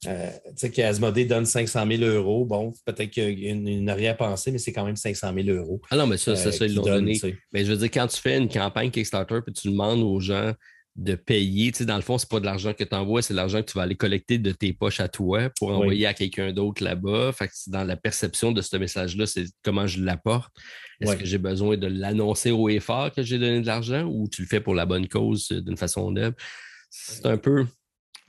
euh, 0.08 0.30
tu 0.46 0.52
sais, 0.56 0.72
qu'Asmodée 0.72 1.26
donne 1.26 1.46
500 1.46 1.86
000 1.88 2.04
euros. 2.04 2.46
Bon, 2.46 2.74
peut-être 2.86 3.12
qu'il 3.12 3.84
n'a 3.84 3.94
rien 3.94 4.14
pensé, 4.14 4.52
mais 4.52 4.58
c'est 4.58 4.74
quand 4.74 4.86
même 4.86 4.96
500 4.96 5.34
000 5.34 5.58
euros. 5.58 5.80
Ah 5.90 5.96
non, 5.96 6.08
mais 6.08 6.18
ça, 6.18 6.36
c'est 6.36 6.52
ça, 6.52 6.66
ils 6.66 6.76
l'ont 6.76 6.84
donné. 6.84 7.20
Mais 7.54 7.64
je 7.64 7.72
veux 7.72 7.78
dire, 7.78 7.92
quand 7.92 8.08
tu 8.08 8.20
fais 8.20 8.38
une 8.38 8.50
campagne 8.50 8.92
Kickstarter 8.92 9.40
puis 9.46 9.54
tu 9.54 9.70
demandes 9.70 10.02
aux 10.02 10.20
gens 10.20 10.54
de 10.96 11.16
payer. 11.16 11.72
Tu 11.72 11.80
sais, 11.80 11.86
dans 11.86 11.96
le 11.96 12.02
fond, 12.02 12.18
ce 12.18 12.26
n'est 12.26 12.30
pas 12.30 12.40
de 12.40 12.46
l'argent 12.46 12.74
que 12.74 12.84
tu 12.84 12.96
envoies, 12.96 13.22
c'est 13.22 13.34
de 13.34 13.38
l'argent 13.38 13.62
que 13.62 13.72
tu 13.72 13.78
vas 13.78 13.84
aller 13.84 13.96
collecter 13.96 14.38
de 14.38 14.52
tes 14.52 14.74
poches 14.74 15.00
à 15.00 15.08
toi 15.08 15.50
pour 15.58 15.72
envoyer 15.72 16.06
à 16.06 16.14
quelqu'un 16.14 16.52
d'autre 16.52 16.84
là-bas. 16.84 17.32
Fait 17.32 17.48
que 17.48 17.54
dans 17.68 17.84
la 17.84 17.96
perception 17.96 18.52
de 18.52 18.62
ce 18.62 18.76
message-là, 18.78 19.26
c'est 19.26 19.46
comment 19.64 19.88
je 19.88 20.04
l'apporte. 20.04 20.52
Est-ce 21.00 21.16
que 21.16 21.26
j'ai 21.26 21.38
besoin 21.38 21.78
de 21.78 21.88
l'annoncer 21.88 22.52
au 22.52 22.70
effort 22.70 23.12
que 23.12 23.24
j'ai 23.24 23.40
donné 23.40 23.62
de 23.62 23.68
l'argent 23.68 24.04
ou 24.04 24.28
tu 24.28 24.44
le 24.44 24.48
fais 24.48 24.60
pour 24.60 24.76
la 24.76 24.86
bonne 24.86 25.08
cause 25.08 25.52
euh, 25.52 25.62
d'une 25.62 25.78
façon 25.78 26.12
neuve? 26.12 26.34
C'est 26.90 27.26
un 27.26 27.38
peu. 27.38 27.66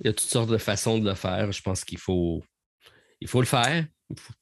Il 0.00 0.06
y 0.06 0.08
a 0.08 0.12
toutes 0.12 0.30
sortes 0.30 0.50
de 0.50 0.56
façons 0.56 0.98
de 0.98 1.08
le 1.08 1.14
faire. 1.14 1.52
Je 1.52 1.60
pense 1.60 1.84
qu'il 1.84 1.98
faut, 1.98 2.42
il 3.20 3.28
faut 3.28 3.40
le 3.40 3.46
faire. 3.46 3.86
Il 4.08 4.18
faut 4.18 4.32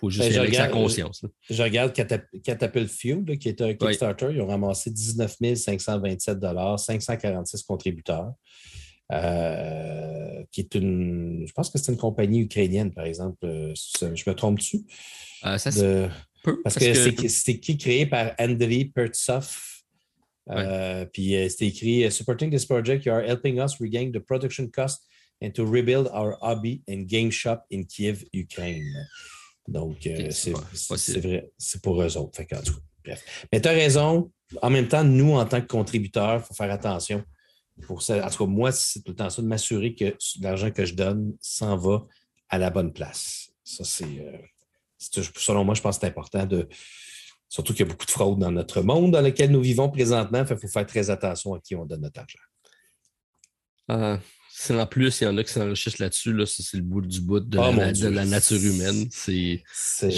faut 0.00 0.10
juste 0.10 0.30
ben, 0.30 0.40
avec 0.40 0.54
sa 0.54 0.68
conscience. 0.68 1.24
Je, 1.48 1.62
regarde 1.62 1.92
Catapult 1.92 2.88
Fuel, 2.88 3.38
qui 3.38 3.48
est 3.48 3.60
un 3.60 3.74
Kickstarter. 3.74 4.30
Ils 4.32 4.40
ont 4.40 4.46
ramassé 4.46 4.90
19 4.90 5.36
527 5.54 6.38
546 6.78 7.62
contributeurs. 7.64 8.32
Euh, 9.12 10.44
qui 10.52 10.60
est 10.60 10.74
une. 10.76 11.44
Je 11.46 11.52
pense 11.52 11.70
que 11.70 11.78
c'est 11.78 11.90
une 11.90 11.98
compagnie 11.98 12.40
ukrainienne, 12.40 12.92
par 12.92 13.06
exemple. 13.06 13.44
Euh, 13.44 13.74
je 14.00 14.30
me 14.30 14.34
trompe 14.34 14.58
dessus? 14.58 14.82
Euh, 15.44 15.58
ça 15.58 15.70
de, 15.70 16.08
parce, 16.62 16.76
que, 16.76 16.94
c'est 17.28 17.58
qui 17.58 17.76
créé 17.76 18.06
par 18.06 18.34
Andriy 18.38 18.86
Pertsov. 18.86 19.56
puis 21.12 21.34
c'est 21.48 21.66
écrit 21.66 22.10
Supporting 22.10 22.50
this 22.50 22.64
project, 22.64 23.04
you 23.04 23.12
are 23.12 23.22
helping 23.22 23.58
us 23.58 23.80
regain 23.80 24.12
the 24.12 24.20
production 24.20 24.68
cost 24.68 25.02
and 25.42 25.50
to 25.54 25.64
rebuild 25.64 26.08
our 26.12 26.36
hobby 26.40 26.82
and 26.88 27.06
game 27.06 27.30
shop 27.30 27.64
in 27.72 27.82
Kiev, 27.84 28.24
Ukraine. 28.32 29.06
Donc, 29.70 30.04
euh, 30.06 30.30
c'est 30.30 30.50
vrai, 31.20 31.52
c'est 31.56 31.80
pour 31.80 32.02
eux 32.02 32.16
autres. 32.16 32.42
Mais 33.52 33.60
tu 33.60 33.68
as 33.68 33.72
raison. 33.72 34.32
En 34.60 34.68
même 34.68 34.88
temps, 34.88 35.04
nous, 35.04 35.34
en 35.34 35.46
tant 35.46 35.60
que 35.60 35.66
contributeurs, 35.66 36.40
il 36.42 36.46
faut 36.46 36.54
faire 36.54 36.72
attention. 36.72 37.24
Pour 37.86 38.02
ça. 38.02 38.26
En 38.26 38.28
tout 38.28 38.44
cas, 38.44 38.50
moi, 38.50 38.72
c'est 38.72 39.00
tout 39.00 39.12
le 39.12 39.16
temps 39.16 39.30
ça 39.30 39.40
de 39.40 39.46
m'assurer 39.46 39.94
que 39.94 40.16
l'argent 40.40 40.70
que 40.72 40.84
je 40.84 40.94
donne 40.94 41.34
s'en 41.40 41.76
va 41.76 42.04
à 42.48 42.58
la 42.58 42.68
bonne 42.68 42.92
place. 42.92 43.50
Ça, 43.62 43.84
c'est. 43.84 44.04
Euh, 44.04 44.36
selon 44.98 45.64
moi, 45.64 45.74
je 45.74 45.80
pense 45.80 45.96
que 45.96 46.00
c'est 46.00 46.08
important 46.08 46.44
de. 46.44 46.68
Surtout 47.48 47.72
qu'il 47.72 47.86
y 47.86 47.88
a 47.88 47.92
beaucoup 47.92 48.06
de 48.06 48.10
fraude 48.10 48.38
dans 48.38 48.50
notre 48.50 48.82
monde 48.82 49.12
dans 49.12 49.22
lequel 49.22 49.50
nous 49.52 49.62
vivons 49.62 49.88
présentement. 49.88 50.44
Il 50.48 50.58
faut 50.58 50.68
faire 50.68 50.86
très 50.86 51.10
attention 51.10 51.54
à 51.54 51.60
qui 51.60 51.76
on 51.76 51.86
donne 51.86 52.02
notre 52.02 52.20
argent. 52.20 52.38
Euh, 53.90 54.18
en 54.70 54.86
plus, 54.86 55.20
il 55.20 55.24
y 55.24 55.26
en 55.26 55.36
a 55.38 55.44
qui 55.44 55.52
s'enrichissent 55.52 55.98
là-dessus. 55.98 56.32
Là, 56.32 56.44
c'est 56.46 56.76
le 56.76 56.82
bout 56.82 57.00
du 57.00 57.20
bout 57.20 57.40
de, 57.40 57.58
oh 57.58 57.72
la, 58.10 58.24
nature 58.24 58.62
humaine. 58.62 59.08
C'est. 59.10 59.62
Ça 59.72 60.08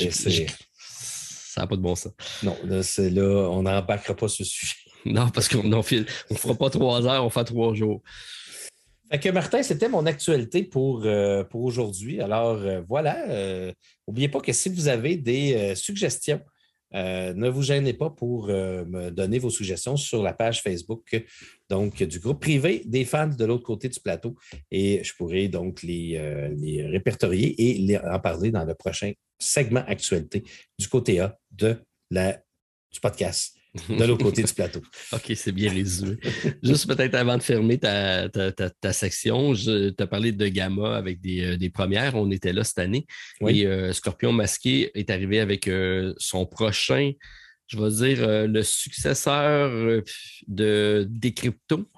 n'a 1.61 1.67
pas 1.67 1.77
de 1.77 1.83
bon 1.83 1.95
sens. 1.95 2.13
Non, 2.43 2.57
là, 2.65 2.83
c'est 2.83 3.11
là, 3.11 3.49
on 3.51 3.63
n'embarquera 3.63 4.15
pas 4.17 4.29
ce 4.29 4.45
sujet. 4.45 4.75
Non, 5.05 5.31
parce 5.31 5.49
qu'on 5.49 5.65
ne 5.65 5.83
fera 5.83 6.55
pas 6.55 6.71
trois 6.71 7.05
heures, 7.05 7.25
on 7.25 7.29
fait 7.29 7.43
trois 7.43 7.75
jours. 7.75 8.03
Fait 9.13 9.19
que 9.19 9.29
Martin, 9.29 9.63
c'était 9.63 9.91
mon 9.91 10.07
actualité 10.07 10.63
pour, 10.63 11.03
euh, 11.05 11.45
pour 11.45 11.65
aujourd'hui. 11.65 12.23
Alors 12.23 12.57
euh, 12.63 12.81
voilà, 12.89 13.17
n'oubliez 14.09 14.29
euh, 14.29 14.31
pas 14.31 14.41
que 14.41 14.53
si 14.55 14.71
vous 14.71 14.89
avez 14.89 15.17
des 15.17 15.75
suggestions 15.75 16.41
euh, 16.95 17.33
ne 17.35 17.49
vous 17.49 17.63
gênez 17.63 17.93
pas 17.93 18.11
pour 18.11 18.49
euh, 18.49 18.85
me 18.85 19.11
donner 19.11 19.39
vos 19.39 19.51
suggestions 19.51 19.97
sur 19.97 20.23
la 20.23 20.33
page 20.33 20.63
Facebook 20.63 21.25
donc, 21.71 22.03
du 22.03 22.19
groupe 22.19 22.41
privé 22.41 22.83
des 22.85 23.05
fans 23.05 23.29
de 23.29 23.45
l'autre 23.45 23.65
côté 23.65 23.89
du 23.89 24.01
plateau. 24.01 24.35
Et 24.71 25.03
je 25.03 25.15
pourrai 25.15 25.49
donc 25.49 25.83
les, 25.83 26.17
euh, 26.17 26.91
répertorier 26.91 27.55
et 27.59 27.75
les, 27.79 27.99
en 27.99 28.21
parler 28.21 28.51
dans 28.51 28.65
le 28.65 28.75
prochain 28.75 29.13
segment 29.39 29.85
actualité 29.87 30.45
du 30.79 30.89
côté 30.89 31.21
A 31.21 31.39
de 31.51 31.77
la, 32.11 32.33
du 32.93 33.01
podcast 33.01 33.57
de 33.89 34.05
l'autre 34.05 34.25
côté 34.25 34.43
du 34.43 34.53
plateau. 34.53 34.83
OK, 35.13 35.33
c'est 35.35 35.53
bien 35.53 35.73
résumé. 35.73 36.17
Juste 36.63 36.87
peut-être 36.87 37.15
avant 37.15 37.39
de 37.39 37.43
fermer 37.43 37.79
ta, 37.79 38.29
section, 38.93 39.55
je 39.55 39.89
t'ai 39.91 40.07
parlé 40.07 40.33
de 40.33 40.47
Gamma 40.49 40.97
avec 40.97 41.19
euh, 41.27 41.57
des, 41.57 41.71
premières. 41.71 42.15
On 42.15 42.31
était 42.31 42.53
là 42.53 42.65
cette 42.65 42.79
année. 42.79 43.07
Et 43.47 43.67
euh, 43.67 43.93
Scorpion 43.93 44.33
Masqué 44.33 44.91
est 44.95 45.09
arrivé 45.09 45.41
avec 45.41 45.69
euh, 45.69 46.13
son 46.19 46.45
prochain, 46.45 47.13
je 47.67 47.79
vais 47.79 47.91
dire, 47.91 48.47
le 48.47 48.63
successeur 48.63 50.03
de 50.47 51.07
Decrypto 51.09 51.89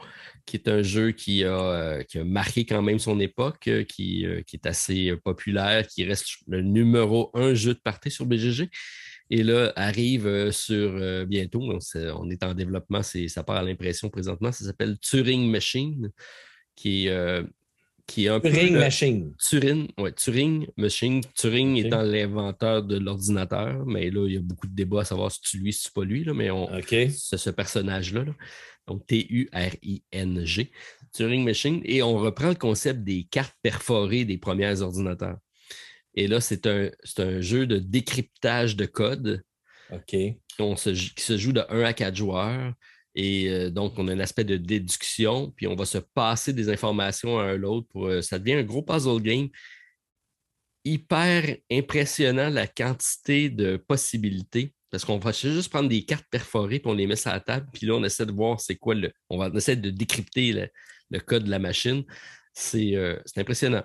qui 0.47 0.57
est 0.57 0.69
un 0.69 0.83
jeu 0.83 1.13
qui 1.13 1.43
a, 1.43 2.01
marqué 2.23 2.67
quand 2.67 2.83
même 2.83 2.99
son 2.99 3.19
époque, 3.19 3.71
qui, 3.89 4.27
qui, 4.47 4.57
est 4.57 4.67
assez 4.67 5.17
populaire, 5.25 5.87
qui 5.87 6.05
reste 6.05 6.27
le 6.47 6.61
numéro 6.61 7.31
un 7.33 7.55
jeu 7.55 7.73
de 7.73 7.81
partie 7.81 8.11
sur 8.11 8.27
BGG. 8.27 8.69
Et 9.31 9.43
là, 9.43 9.73
arrive 9.77 10.27
euh, 10.27 10.53
sur 10.53 10.97
euh, 10.97 11.25
bientôt, 11.25 11.63
on 11.63 12.31
est 12.31 12.43
en 12.45 12.55
développement, 12.55 13.03
ça 13.03 13.43
part 13.43 13.57
à 13.57 13.63
l'impression 13.63 14.11
présentement, 14.11 14.53
ça 14.53 14.65
s'appelle 14.65 14.99
Turing 14.99 15.51
Machine, 15.51 16.11
qui 16.77 17.07
est, 17.07 17.11
euh, 17.11 17.43
qui 18.07 18.27
est 18.27 18.29
un 18.29 18.39
Turing 18.39 18.75
Machine. 18.75 19.35
Turing, 19.39 19.89
ouais, 19.99 20.13
Turing 20.13 20.67
Machine. 20.77 21.23
Turing 21.35 21.77
étant 21.77 22.03
l'inventeur 22.03 22.83
de 22.83 22.99
l'ordinateur, 22.99 23.87
mais 23.87 24.11
là, 24.11 24.27
il 24.27 24.35
y 24.35 24.37
a 24.37 24.41
beaucoup 24.41 24.67
de 24.67 24.75
débats 24.75 25.01
à 25.01 25.05
savoir 25.05 25.33
si 25.33 25.41
tu 25.41 25.59
lui, 25.59 25.73
si 25.73 25.85
c'est 25.85 25.95
pas 25.95 26.05
lui, 26.05 26.25
là, 26.25 26.35
mais 26.35 26.51
c'est 27.11 27.39
ce 27.39 27.51
personnage-là. 27.51 28.27
Donc, 28.87 29.07
T-U-R-I-N-G, 29.07 30.71
Turing 31.13 31.45
Machine. 31.45 31.81
Et 31.85 32.03
on 32.03 32.19
reprend 32.19 32.49
le 32.49 32.55
concept 32.55 33.03
des 33.03 33.25
cartes 33.25 33.57
perforées 33.63 34.27
des 34.27 34.37
premiers 34.37 34.83
ordinateurs. 34.83 35.39
Et 36.15 36.27
là, 36.27 36.41
c'est 36.41 36.67
un, 36.67 36.91
un, 37.19 37.41
jeu 37.41 37.67
de 37.67 37.79
décryptage 37.79 38.77
de 38.77 38.87
code. 38.87 39.43
OK. 39.93 40.17
On 40.59 40.77
se, 40.77 40.91
qui 40.91 41.23
se 41.23 41.37
joue 41.37 41.53
de 41.53 41.65
1 41.69 41.83
à 41.83 41.93
4 41.93 42.15
joueurs. 42.15 42.73
Et 43.15 43.49
euh, 43.49 43.71
donc, 43.71 43.95
on 43.99 44.09
a 44.09 44.13
un 44.13 44.21
aspect 44.21 44.45
de 44.45 44.57
déduction, 44.57 45.53
puis 45.57 45.67
on 45.67 45.77
va 45.77 45.85
se 45.85 45.99
passer 45.99 46.53
des 46.53 46.69
informations 46.69 47.39
à 47.39 47.45
un 47.45 47.57
l'autre. 47.57 47.87
Pour, 47.91 48.07
euh, 48.07 48.23
ça 48.23 48.39
devient 48.39 48.55
un 48.55 48.63
gros 48.65 48.83
puzzle 48.83 49.23
game. 49.23 49.49
Hyper 50.85 51.57
impressionnant 51.71 52.51
la 52.51 52.67
quantité 52.67 53.49
de 53.49 53.77
possibilités. 53.77 54.75
Parce 54.91 55.05
qu'on 55.05 55.19
va 55.19 55.33
juste 55.33 55.71
prendre 55.71 55.89
des 55.89 56.05
cartes 56.05 56.27
perforées, 56.31 56.79
puis 56.79 56.89
on 56.89 56.95
les 56.95 57.07
met 57.09 57.17
sur 57.17 57.33
la 57.33 57.41
table, 57.41 57.67
puis 57.73 57.87
là, 57.87 57.95
on 57.95 58.05
essaie 58.05 58.27
de 58.27 58.33
voir 58.33 58.61
c'est 58.61 58.77
quoi 58.77 58.95
le. 58.95 59.11
On 59.29 59.39
va 59.39 59.49
essayer 59.53 59.77
de 59.77 59.91
décrypter 59.91 60.71
le, 61.11 61.21
code 61.21 61.45
de 61.45 61.51
la 61.51 61.59
machine. 61.59 62.05
C'est 62.53 62.95
euh, 62.95 63.19
impressionnant. 63.37 63.83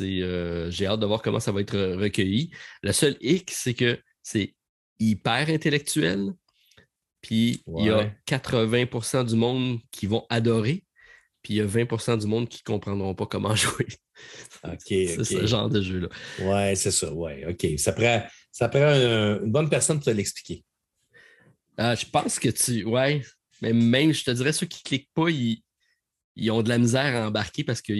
Euh, 0.00 0.70
j'ai 0.70 0.86
hâte 0.86 1.00
de 1.00 1.06
voir 1.06 1.22
comment 1.22 1.40
ça 1.40 1.52
va 1.52 1.60
être 1.60 1.78
recueilli. 1.96 2.50
Le 2.82 2.92
seul 2.92 3.16
hic, 3.20 3.50
c'est 3.50 3.74
que 3.74 3.98
c'est 4.22 4.54
hyper 4.98 5.48
intellectuel. 5.48 6.32
Puis 7.20 7.62
il 7.78 7.86
y 7.86 7.90
a 7.90 8.10
80% 8.26 9.26
du 9.26 9.36
monde 9.36 9.78
qui 9.90 10.06
vont 10.06 10.26
adorer. 10.28 10.84
Puis 11.42 11.54
il 11.54 11.56
y 11.56 11.60
a 11.60 11.66
20% 11.66 12.18
du 12.20 12.26
monde 12.26 12.48
qui 12.48 12.62
ne 12.66 12.72
comprendront 12.72 13.14
pas 13.14 13.26
comment 13.26 13.54
jouer. 13.54 13.86
c'est 14.78 15.24
ce 15.24 15.46
genre 15.46 15.68
de 15.68 15.82
jeu-là. 15.82 16.08
Ouais, 16.40 16.74
c'est 16.74 16.90
ça. 16.90 17.12
Ouais, 17.12 17.44
OK. 17.48 17.78
Ça 17.78 17.92
prend, 17.92 18.22
ça 18.50 18.68
prend 18.68 18.92
une 18.92 19.50
bonne 19.50 19.68
personne 19.68 19.98
pour 19.98 20.06
te 20.06 20.10
l'expliquer. 20.10 20.64
Ah, 21.76 21.94
je 21.94 22.06
pense 22.06 22.38
que 22.38 22.48
tu. 22.50 22.84
Ouais. 22.84 23.22
Mais 23.60 23.72
même, 23.72 24.12
je 24.12 24.24
te 24.24 24.30
dirais, 24.30 24.52
ceux 24.52 24.66
qui 24.66 24.82
ne 24.84 24.88
cliquent 24.88 25.10
pas, 25.14 25.28
ils, 25.28 25.62
ils 26.36 26.50
ont 26.50 26.62
de 26.62 26.68
la 26.68 26.78
misère 26.78 27.16
à 27.16 27.28
embarquer 27.28 27.64
parce 27.64 27.80
que 27.80 27.92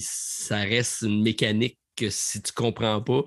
ça 0.00 0.58
reste 0.58 1.02
une 1.02 1.22
mécanique 1.22 1.78
que 1.94 2.10
si 2.10 2.42
tu 2.42 2.50
ne 2.50 2.54
comprends 2.54 3.00
pas, 3.02 3.22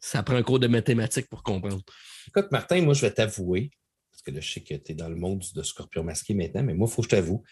ça 0.00 0.22
prend 0.22 0.36
un 0.36 0.42
cours 0.42 0.60
de 0.60 0.66
mathématiques 0.66 1.28
pour 1.28 1.42
comprendre. 1.42 1.82
Écoute, 2.28 2.50
Martin, 2.52 2.82
moi, 2.82 2.94
je 2.94 3.00
vais 3.00 3.10
t'avouer, 3.10 3.70
parce 4.12 4.22
que 4.22 4.30
là, 4.30 4.40
je 4.40 4.52
sais 4.52 4.60
que 4.60 4.74
tu 4.74 4.92
es 4.92 4.94
dans 4.94 5.08
le 5.08 5.16
monde 5.16 5.42
de 5.54 5.62
Scorpion 5.62 6.04
masqué 6.04 6.34
maintenant, 6.34 6.62
mais 6.62 6.74
moi, 6.74 6.88
il 6.90 6.94
faut 6.94 7.02
que 7.02 7.06
je 7.06 7.16
t'avoue, 7.16 7.42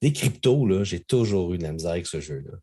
des 0.00 0.12
cryptos, 0.12 0.84
j'ai 0.84 1.00
toujours 1.00 1.52
eu 1.54 1.58
de 1.58 1.64
la 1.64 1.72
misère 1.72 1.90
avec 1.90 2.06
ce 2.06 2.20
jeu-là. 2.20 2.58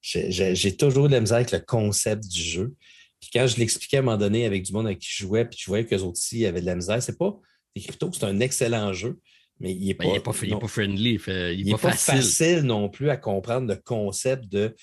J'ai 0.00 0.76
toujours 0.76 1.06
eu 1.06 1.08
de 1.08 1.14
la 1.14 1.20
misère 1.20 1.36
avec 1.36 1.52
le 1.52 1.60
concept 1.60 2.26
du 2.26 2.40
jeu. 2.42 2.74
Puis 3.20 3.30
quand 3.32 3.46
je 3.46 3.56
l'expliquais 3.56 3.98
à 3.98 4.00
un 4.00 4.02
moment 4.02 4.16
donné 4.16 4.44
avec 4.44 4.62
du 4.62 4.72
monde 4.72 4.86
avec 4.86 4.98
qui 4.98 5.08
je 5.10 5.24
jouais, 5.24 5.44
puis 5.44 5.58
je 5.60 5.66
voyais 5.66 5.86
qu'eux 5.86 5.98
autres 5.98 6.18
aussi 6.18 6.44
avaient 6.44 6.60
de 6.60 6.66
la 6.66 6.74
misère, 6.74 7.02
c'est 7.02 7.16
pas 7.18 7.38
des 7.74 7.82
cryptos, 7.82 8.10
c'est 8.12 8.24
un 8.24 8.40
excellent 8.40 8.92
jeu 8.92 9.18
mais 9.60 9.72
il 9.72 9.86
n'est 9.86 9.94
ben, 9.94 10.20
pas, 10.20 10.20
pas, 10.20 10.32
friendly. 10.32 11.18
il 11.26 11.64
n'est 11.64 11.72
pas, 11.72 11.92
facile. 11.92 12.62
non 12.62 12.88
plus 12.88 13.10
à 13.10 13.16
comprendre 13.16 13.68
le 13.68 13.76
concept 13.76 14.46
de 14.48 14.74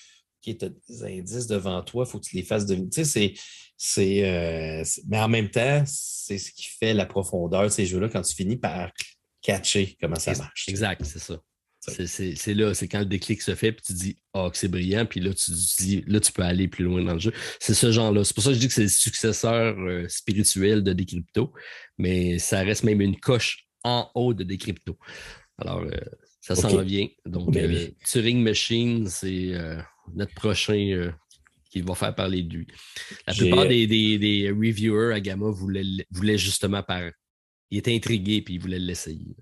qui 0.42 0.52
est 0.52 0.66
des 0.66 1.04
indices 1.04 1.48
devant 1.48 1.82
toi, 1.84 2.06
il 2.08 2.12
faut 2.12 2.20
que 2.20 2.26
tu 2.26 2.36
les 2.36 2.44
fasses 2.44 2.66
de. 2.66 2.76
Tu 2.76 3.06
sais, 3.06 3.34
c'est. 3.78 4.26
Euh, 4.26 4.84
mais 5.08 5.20
en 5.20 5.30
même 5.30 5.50
temps, 5.50 5.84
c'est 5.86 6.38
ce 6.38 6.52
qui 6.52 6.66
fait 6.66 6.94
la 6.94 7.06
profondeur 7.06 7.64
de 7.64 7.70
ces 7.70 7.86
jeux-là 7.86 8.10
quand 8.10 8.22
tu 8.22 8.34
finis 8.34 8.58
par 8.58 8.92
catcher 9.42 9.98
comment 10.02 10.16
ça 10.16 10.34
marche. 10.36 10.68
Exact, 10.68 11.04
c'est 11.06 11.20
ça. 11.20 11.40
C'est 11.80 12.54
là, 12.54 12.76
c'est 12.76 12.88
quand 12.88 13.00
le 13.00 13.06
déclic 13.06 13.42
se 13.42 13.56
fait, 13.56 13.72
puis 13.72 13.82
tu 13.84 13.94
dis 13.94 14.18
Ah, 14.34 14.50
que 14.52 14.58
c'est 14.58 14.68
brillant, 14.68 15.06
puis 15.06 15.20
là, 15.20 15.34
tu 15.34 15.52
dis 15.80 16.04
là, 16.08 16.20
tu 16.20 16.32
peux 16.32 16.44
aller 16.44 16.68
plus 16.68 16.86
loin 16.86 17.04
dans 17.04 17.14
le 17.14 17.20
jeu. 17.20 17.34
C'est 17.60 17.74
ce 17.74 17.92
genre-là. 17.92 18.24
C'est 18.24 18.36
pour 18.36 18.44
ça 18.44 18.50
que 18.50 18.56
je 18.56 18.60
dis 18.60 18.68
que 18.68 18.74
c'est 18.74 18.84
le 18.84 18.88
successeur 18.88 19.76
euh, 19.80 20.08
spirituel 20.08 20.84
de 20.84 20.94
Decrypto, 20.94 21.54
mais 21.98 22.38
ça 22.38 22.62
reste 22.62 22.84
même 22.84 23.02
une 23.02 23.20
coche 23.20 23.68
en 23.84 24.10
haut 24.16 24.34
de 24.34 24.44
des 24.44 24.58
cryptos. 24.58 24.98
Alors, 25.58 25.82
euh, 25.82 25.92
ça 26.42 26.56
s'en 26.56 26.82
vient. 26.82 27.08
Donc, 27.26 27.54
ben 27.54 27.72
euh, 27.72 27.88
Turing 28.06 28.42
Machine, 28.42 29.08
c'est 29.08 29.54
euh, 29.54 29.80
notre 30.14 30.34
prochain 30.34 31.12
qui 31.70 31.82
va 31.82 31.96
faire 31.96 32.16
parler 32.16 32.44
de 32.44 32.58
lui. 32.58 32.68
La 33.28 33.34
plupart 33.34 33.68
des, 33.68 33.88
des, 33.88 34.50
reviewers 34.50 35.14
à 35.14 35.20
Gamma 35.20 35.50
voulaient, 35.50 36.06
voulaient 36.10 36.38
justement 36.38 36.84
par. 36.84 37.04
Il 37.70 37.78
était 37.78 37.96
intrigué 37.96 38.42
puis 38.42 38.56
il 38.56 38.60
voulait 38.60 38.80
l'essayer. 38.80 39.36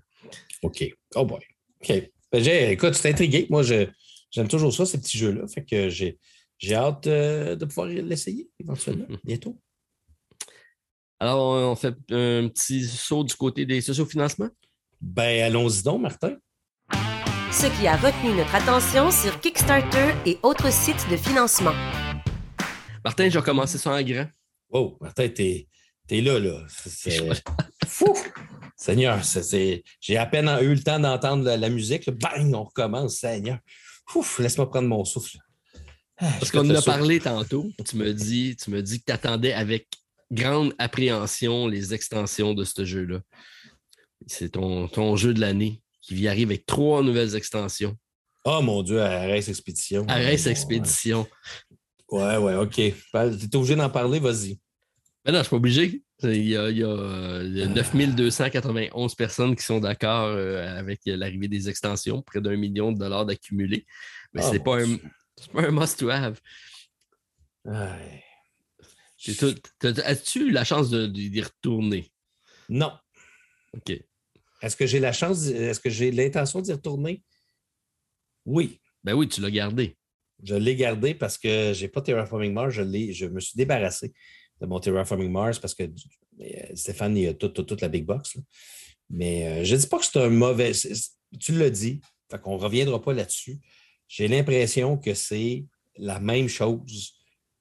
OK. 0.62 0.84
Oh 1.16 1.24
boy. 1.24 1.40
OK. 1.82 2.10
Ben, 2.30 2.46
écoute, 2.70 2.94
tu 2.94 3.06
es 3.06 3.10
intrigué. 3.10 3.46
Moi, 3.50 3.62
j'aime 3.62 4.48
toujours 4.48 4.72
ça, 4.72 4.86
ces 4.86 5.00
petits 5.00 5.18
jeux-là. 5.18 5.48
Fait 5.48 5.64
que 5.64 5.88
j'ai 5.88 6.74
hâte 6.74 7.08
de 7.08 7.64
pouvoir 7.64 7.88
l'essayer 7.88 8.48
éventuellement, 8.60 9.06
bientôt. 9.24 9.58
Alors, 11.22 11.70
on 11.70 11.76
fait 11.76 11.94
un 12.12 12.48
petit 12.48 12.82
saut 12.82 13.22
du 13.22 13.34
côté 13.34 13.66
des 13.66 13.82
sociofinancements? 13.82 14.48
Ben, 15.02 15.42
allons-y 15.42 15.82
donc, 15.82 16.00
Martin. 16.00 16.36
Ce 17.52 17.66
qui 17.78 17.86
a 17.86 17.94
retenu 17.98 18.32
notre 18.34 18.54
attention 18.54 19.10
sur 19.10 19.38
Kickstarter 19.38 20.14
et 20.24 20.38
autres 20.42 20.72
sites 20.72 21.06
de 21.10 21.18
financement. 21.18 21.74
Martin, 23.04 23.28
j'ai 23.28 23.38
recommencé 23.38 23.76
ça 23.76 23.92
en 23.92 24.00
grand. 24.00 24.28
Oh, 24.70 24.96
Martin, 24.98 25.28
t'es 25.28 25.68
es 26.08 26.22
là, 26.22 26.38
là. 26.38 26.66
Fou! 27.86 28.16
Seigneur, 28.74 29.20
j'ai 30.00 30.16
à 30.16 30.24
peine 30.24 30.48
eu 30.62 30.74
le 30.74 30.82
temps 30.82 31.00
d'entendre 31.00 31.44
la, 31.44 31.68
musique. 31.68 32.08
Bang, 32.08 32.54
on 32.54 32.64
recommence, 32.64 33.16
Seigneur. 33.16 33.58
Laisse-moi 34.38 34.70
prendre 34.70 34.88
mon 34.88 35.04
souffle. 35.04 35.36
Ah, 36.16 36.32
Parce 36.38 36.50
qu'on 36.50 36.70
en 36.70 36.74
a 36.74 36.80
parlé 36.80 37.20
tantôt. 37.20 37.66
Tu 37.86 37.96
me 37.96 38.14
dis, 38.14 38.56
tu 38.56 38.70
me 38.70 38.80
dis 38.80 39.00
que 39.00 39.04
tu 39.06 39.12
attendais 39.12 39.52
avec 39.52 39.86
grande 40.30 40.74
appréhension 40.78 41.66
les 41.66 41.94
extensions 41.94 42.54
de 42.54 42.64
ce 42.64 42.84
jeu-là. 42.84 43.20
C'est 44.26 44.50
ton, 44.50 44.88
ton 44.88 45.16
jeu 45.16 45.34
de 45.34 45.40
l'année 45.40 45.82
qui 46.02 46.26
arrive 46.28 46.48
avec 46.48 46.66
trois 46.66 47.02
nouvelles 47.02 47.36
extensions. 47.36 47.96
Oh 48.44 48.60
mon 48.62 48.82
Dieu, 48.82 49.00
Arrête 49.00 49.48
Expédition. 49.48 50.06
Arrête 50.08 50.46
Expédition. 50.46 51.26
Ouais, 52.10 52.36
ouais, 52.38 52.54
OK. 52.54 52.74
Tu 52.74 52.92
es 53.12 53.56
obligé 53.56 53.76
d'en 53.76 53.90
parler, 53.90 54.18
vas-y. 54.18 54.58
Mais 55.24 55.32
non, 55.32 55.34
je 55.34 55.38
ne 55.38 55.42
suis 55.42 55.50
pas 55.50 55.56
obligé. 55.56 56.02
Il 56.22 56.48
y 56.48 56.56
a, 56.56 56.70
il 56.70 56.78
y 56.78 56.82
a, 57.62 57.66
9291 57.66 59.14
personnes 59.14 59.56
qui 59.56 59.64
sont 59.64 59.80
d'accord 59.80 60.26
euh, 60.26 60.78
avec 60.78 61.00
l'arrivée 61.06 61.48
des 61.48 61.68
extensions, 61.68 62.20
près 62.22 62.40
d'un 62.40 62.56
million 62.56 62.92
de 62.92 62.98
dollars 62.98 63.24
d'accumulés. 63.26 63.86
Mais 64.32 64.42
ce 64.42 64.52
n'est 64.52 64.58
pas, 64.58 64.78
un 64.82 65.70
must-to-have. 65.70 66.40
As-tu 69.28 70.48
eu 70.48 70.50
la 70.50 70.64
chance 70.64 70.90
d'y 70.90 71.40
retourner? 71.42 72.10
Non. 72.68 72.92
OK. 73.74 73.92
Est-ce 74.62 74.76
que 74.76 74.86
j'ai 74.86 75.00
la 75.00 75.12
chance, 75.12 75.46
est-ce 75.46 75.80
que 75.80 75.90
j'ai 75.90 76.10
l'intention 76.10 76.60
d'y 76.60 76.72
retourner? 76.72 77.22
Oui. 78.44 78.78
Ben 79.02 79.14
oui, 79.14 79.28
tu 79.28 79.40
l'as 79.40 79.50
gardé. 79.50 79.96
Je 80.42 80.54
l'ai 80.54 80.76
gardé 80.76 81.14
parce 81.14 81.36
que 81.38 81.72
je 81.74 81.82
n'ai 81.82 81.88
pas 81.88 82.00
Terraforming 82.00 82.52
Mars, 82.52 82.74
je, 82.74 83.12
je 83.12 83.26
me 83.26 83.40
suis 83.40 83.56
débarrassé 83.56 84.12
de 84.60 84.66
mon 84.66 84.80
Terraforming 84.80 85.30
Mars 85.30 85.58
parce 85.58 85.74
que 85.74 85.82
euh, 85.84 86.74
Stéphane, 86.74 87.16
il 87.16 87.28
a 87.28 87.34
toute, 87.34 87.80
la 87.80 87.88
big 87.88 88.04
box. 88.04 88.36
Mais 89.08 89.46
euh, 89.46 89.64
je 89.64 89.74
ne 89.74 89.80
dis 89.80 89.86
pas 89.86 89.98
que 89.98 90.04
c'est 90.04 90.20
un 90.20 90.30
mauvais. 90.30 90.72
Tu 91.38 91.52
l'as 91.52 91.70
dit, 91.70 92.00
on 92.44 92.56
ne 92.56 92.62
reviendra 92.62 93.00
pas 93.00 93.12
là-dessus. 93.12 93.58
J'ai 94.08 94.28
l'impression 94.28 94.96
que 94.96 95.14
c'est 95.14 95.64
la 95.96 96.20
même 96.20 96.48
chose 96.48 97.14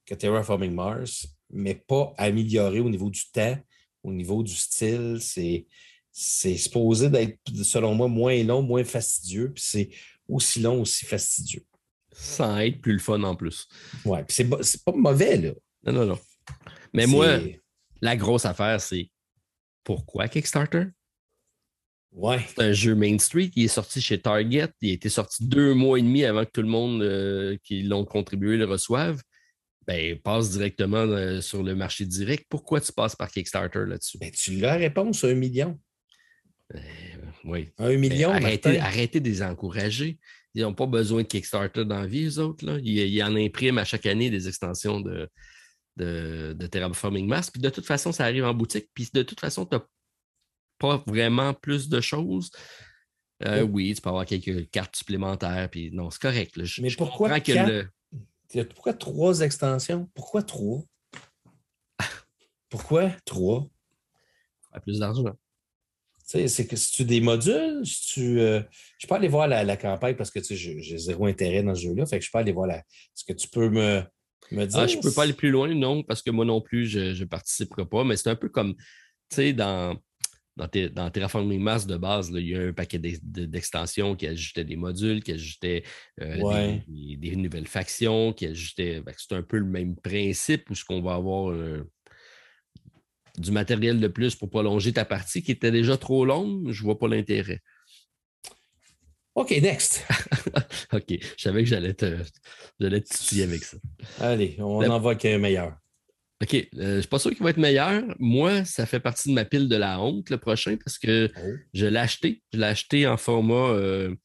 que 0.05 0.15
Terraforming 0.15 0.73
Mars, 0.73 1.27
mais 1.49 1.75
pas 1.75 2.13
amélioré 2.17 2.79
au 2.79 2.89
niveau 2.89 3.09
du 3.09 3.21
temps, 3.31 3.57
au 4.03 4.11
niveau 4.11 4.43
du 4.43 4.53
style. 4.53 5.17
C'est, 5.21 5.65
c'est 6.11 6.57
supposé 6.57 7.09
d'être, 7.09 7.39
selon 7.63 7.95
moi, 7.95 8.07
moins 8.07 8.43
long, 8.43 8.61
moins 8.61 8.83
fastidieux, 8.83 9.51
puis 9.53 9.63
c'est 9.65 9.89
aussi 10.27 10.59
long, 10.61 10.81
aussi 10.81 11.05
fastidieux. 11.05 11.65
Sans 12.11 12.57
être 12.57 12.81
plus 12.81 12.93
le 12.93 12.99
fun 12.99 13.23
en 13.23 13.35
plus. 13.35 13.67
Ouais, 14.03 14.23
puis 14.23 14.35
c'est, 14.35 14.63
c'est 14.63 14.83
pas 14.83 14.91
mauvais, 14.91 15.37
là. 15.37 15.51
Non, 15.83 15.93
non, 15.93 16.05
non. 16.05 16.19
Mais 16.93 17.05
moi, 17.05 17.39
la 18.01 18.15
grosse 18.17 18.45
affaire, 18.45 18.81
c'est 18.81 19.09
pourquoi 19.83 20.27
Kickstarter? 20.27 20.85
Ouais. 22.11 22.39
C'est 22.47 22.61
un 22.63 22.73
jeu 22.73 22.95
Main 22.95 23.17
Street. 23.19 23.51
Il 23.55 23.65
est 23.65 23.69
sorti 23.69 24.01
chez 24.01 24.19
Target. 24.19 24.69
Il 24.81 24.89
a 24.89 24.93
été 24.93 25.09
sorti 25.09 25.45
deux 25.45 25.73
mois 25.73 25.99
et 25.99 26.01
demi 26.01 26.25
avant 26.25 26.43
que 26.43 26.51
tout 26.51 26.61
le 26.61 26.67
monde 26.67 27.01
euh, 27.03 27.55
qui 27.63 27.83
l'ont 27.83 28.03
contribué 28.05 28.57
le 28.57 28.65
reçoive 28.65 29.21
ben, 29.90 30.19
passe 30.19 30.51
directement 30.51 30.98
euh, 30.98 31.42
sur 31.42 31.64
le 31.64 31.74
marché 31.74 32.06
direct. 32.06 32.45
Pourquoi 32.48 32.80
tu 32.80 32.93
passes 32.93 33.16
par 33.16 33.32
Kickstarter 33.32 33.85
là-dessus? 33.88 34.19
Ben, 34.19 34.30
tu 34.30 34.51
l'as 34.58 34.76
réponse, 34.76 35.24
un 35.24 35.34
million. 35.34 35.80
Euh, 36.76 36.80
oui. 37.43 37.72
Un 37.80 37.98
million, 37.98 38.30
ben, 38.30 38.45
arrêtez, 38.45 38.80
arrêtez, 38.80 39.19
de 39.19 39.27
les 39.27 39.42
encourager. 39.42 40.19
Ils 40.53 40.61
n'ont 40.61 40.76
pas 40.76 40.85
besoin 40.85 41.24
de 41.24 41.27
Kickstarter 41.27 41.85
dans 41.85 42.01
la 42.01 42.06
vie, 42.06 42.26
eux 42.26 42.38
autres. 42.38 42.68
Là. 42.68 42.77
Ils, 42.84 43.00
ils, 43.00 43.24
en 43.24 43.35
impriment 43.35 43.80
à 43.80 43.84
chaque 43.84 44.06
année 44.06 44.30
des 44.30 44.48
extensions 44.48 45.00
de, 45.00 45.27
de, 45.98 46.53
de 46.53 46.68
Terraforming 46.68 47.27
Mars. 47.27 47.50
Puis 47.50 47.59
de 47.59 47.69
toute 47.72 47.88
façon, 47.88 48.11
ça 48.11 48.26
arrive 48.26 48.45
en 48.45 48.53
boutique. 48.53 48.92
Puis 48.93 49.09
de 49.11 49.24
toute 49.24 49.40
façon, 49.40 49.66
tu 49.66 49.76
n'as 49.76 49.82
pas 50.77 51.03
vraiment 51.08 51.56
plus 51.56 51.90
de 51.90 52.00
choses. 52.00 52.51
Euh, 53.43 53.64
oui, 53.64 53.95
tu 53.95 54.01
peux 54.01 54.09
avoir 54.09 54.27
quelques 54.27 54.69
cartes 54.69 54.95
supplémentaires. 54.95 55.68
Puis 55.72 55.90
non, 55.92 56.11
c'est 56.11 56.22
correct. 56.22 56.59
Mais 56.80 56.92
pourquoi 56.95 57.40
que 57.40 57.53
le... 57.53 57.90
Pourquoi 58.73 58.93
trois 58.93 59.41
extensions? 59.41 60.09
Pourquoi 60.13 60.43
trois? 60.43 60.83
Pourquoi 62.69 63.11
trois? 63.25 63.67
Plus 64.83 64.99
d'argent. 64.99 65.35
C'est 66.23 66.67
que 66.67 66.75
si 66.75 66.91
tu 66.91 67.05
des 67.05 67.21
modules, 67.21 67.83
si 67.83 68.13
tu, 68.13 68.39
euh, 68.39 68.61
je 68.99 69.07
peux 69.07 69.15
aller 69.15 69.27
voir 69.27 69.47
la, 69.47 69.77
campagne 69.77 70.15
parce 70.15 70.29
que 70.29 70.39
j'ai 70.43 70.97
zéro 70.99 71.25
intérêt 71.25 71.63
dans 71.63 71.73
ce 71.73 71.81
jeu-là. 71.81 72.05
Fait 72.05 72.19
que 72.19 72.25
je 72.25 72.29
peux 72.31 72.37
aller 72.37 72.51
voir 72.51 72.67
la. 72.67 72.77
Est-ce 72.77 73.25
que 73.25 73.33
tu 73.33 73.47
peux 73.47 73.69
me, 73.69 74.03
me 74.51 74.65
dire? 74.65 74.79
Ah, 74.79 74.85
je 74.85 74.97
ne 74.97 75.01
peux 75.01 75.11
pas 75.11 75.23
aller 75.23 75.33
plus 75.33 75.49
loin, 75.49 75.73
non, 75.73 76.03
parce 76.03 76.21
que 76.21 76.29
moi 76.29 76.45
non 76.45 76.61
plus, 76.61 76.85
je 76.85 77.19
ne 77.19 77.25
participerai 77.25 77.87
pas. 77.87 78.03
Mais 78.03 78.15
c'est 78.15 78.29
un 78.29 78.35
peu 78.35 78.49
comme, 78.49 78.75
tu 78.75 78.83
sais, 79.31 79.53
dans, 79.53 79.97
dans, 80.67 81.09
Terraforming 81.09 81.61
Mars 81.61 81.85
de 81.85 81.97
base, 81.97 82.31
il 82.33 82.47
y 82.47 82.55
a 82.55 82.61
un 82.61 82.73
paquet 82.73 82.99
d'extensions 82.99 84.15
qui 84.15 84.27
ajoutait 84.27 84.65
des 84.65 84.75
modules, 84.75 85.23
qui 85.23 85.31
ajoutait 85.31 85.83
euh, 86.21 86.77
des, 86.88 87.35
nouvelles 87.35 87.67
factions, 87.67 88.33
qui 88.33 88.45
ajoutait. 88.47 89.01
C'est 89.17 89.35
un 89.35 89.43
peu 89.43 89.57
le 89.57 89.65
même 89.65 89.95
principe 89.95 90.69
où 90.69 90.75
ce 90.75 90.83
qu'on 90.83 91.01
va 91.01 91.13
avoir 91.13 91.51
euh, 91.51 91.89
du 93.38 93.51
matériel 93.51 93.99
de 93.99 94.07
plus 94.07 94.35
pour 94.35 94.49
prolonger 94.49 94.91
ta 94.93 95.05
partie 95.05 95.41
qui 95.41 95.51
était 95.51 95.71
déjà 95.71 95.97
trop 95.97 96.25
longue. 96.25 96.71
Je 96.71 96.81
ne 96.81 96.85
vois 96.85 96.99
pas 96.99 97.07
l'intérêt. 97.07 97.61
OK, 99.35 99.51
next. 99.61 100.05
OK, 100.93 101.05
je 101.09 101.41
savais 101.41 101.63
que 101.63 101.69
j'allais 101.69 101.93
te, 101.93 102.17
j'allais 102.79 103.01
te 103.01 103.41
avec 103.41 103.63
ça. 103.63 103.77
Allez, 104.19 104.57
on 104.59 104.83
en 104.83 104.99
va 104.99 105.13
un 105.23 105.38
meilleur. 105.38 105.77
OK. 106.42 106.53
Euh, 106.53 106.68
je 106.74 106.84
ne 106.84 107.00
suis 107.01 107.09
pas 107.09 107.19
sûr 107.19 107.32
qu'il 107.32 107.43
va 107.43 107.50
être 107.50 107.58
meilleur. 107.58 108.03
Moi, 108.18 108.64
ça 108.64 108.85
fait 108.85 109.00
partie 109.00 109.30
de 109.30 109.34
ma 109.34 109.45
pile 109.45 109.68
de 109.68 109.76
la 109.76 110.00
honte 110.00 110.30
le 110.30 110.38
prochain 110.38 110.77
parce 110.77 110.98
que 110.98 111.30
oh. 111.35 111.50
je 111.74 111.85
l'ai 111.85 112.00
acheté. 112.00 112.42
Je 112.53 112.59
l'ai 112.59 112.66
acheté 112.66 113.08
en 113.08 113.18
format 113.18 113.69
euh, 113.69 114.16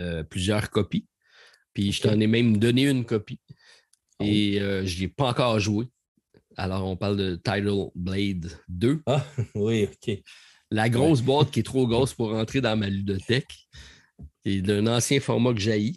euh, 0.00 0.22
plusieurs 0.24 0.70
copies. 0.70 1.06
Puis 1.74 1.92
je 1.92 2.02
t'en 2.02 2.18
ai 2.18 2.26
même 2.26 2.56
donné 2.56 2.88
une 2.88 3.04
copie. 3.04 3.40
Oh. 4.18 4.24
Et 4.24 4.58
je 4.58 4.98
n'y 4.98 5.04
ai 5.04 5.08
pas 5.08 5.28
encore 5.28 5.60
joué. 5.60 5.86
Alors, 6.56 6.86
on 6.86 6.96
parle 6.96 7.16
de 7.16 7.36
Tidal 7.36 7.90
Blade 7.94 8.50
2. 8.68 9.02
Ah, 9.06 9.24
oui, 9.54 9.84
OK. 9.84 10.18
La 10.70 10.88
grosse 10.88 11.22
boîte 11.22 11.50
qui 11.50 11.60
est 11.60 11.62
trop 11.64 11.86
grosse 11.86 12.14
pour 12.14 12.30
rentrer 12.30 12.60
dans 12.60 12.76
ma 12.76 12.88
ludothèque. 12.88 13.68
C'est 14.44 14.62
d'un 14.62 14.86
ancien 14.86 15.20
format 15.20 15.52
que 15.52 15.60
j'ai 15.60 15.92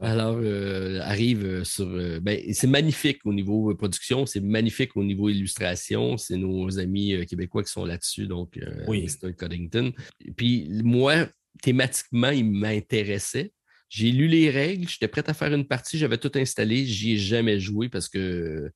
alors, 0.00 0.38
euh, 0.40 1.00
arrive 1.00 1.44
euh, 1.44 1.64
sur. 1.64 1.86
Euh, 1.88 2.20
ben, 2.20 2.40
c'est 2.52 2.68
magnifique 2.68 3.20
au 3.24 3.32
niveau 3.32 3.74
production, 3.74 4.26
c'est 4.26 4.40
magnifique 4.40 4.96
au 4.96 5.02
niveau 5.02 5.28
illustration. 5.28 6.16
C'est 6.16 6.36
nos 6.36 6.78
amis 6.78 7.26
québécois 7.26 7.64
qui 7.64 7.72
sont 7.72 7.84
là-dessus, 7.84 8.26
donc 8.26 8.58
oui. 8.86 9.06
Coddington. 9.36 9.92
Puis 10.36 10.68
moi, 10.84 11.26
thématiquement, 11.62 12.30
il 12.30 12.48
m'intéressait. 12.48 13.52
J'ai 13.88 14.12
lu 14.12 14.28
les 14.28 14.50
règles, 14.50 14.86
j'étais 14.88 15.08
prêt 15.08 15.24
à 15.28 15.34
faire 15.34 15.52
une 15.52 15.66
partie, 15.66 15.98
j'avais 15.98 16.18
tout 16.18 16.32
installé, 16.34 16.84
j'y 16.84 17.14
ai 17.14 17.16
jamais 17.16 17.58
joué 17.58 17.88
parce 17.88 18.08
que 18.08 18.70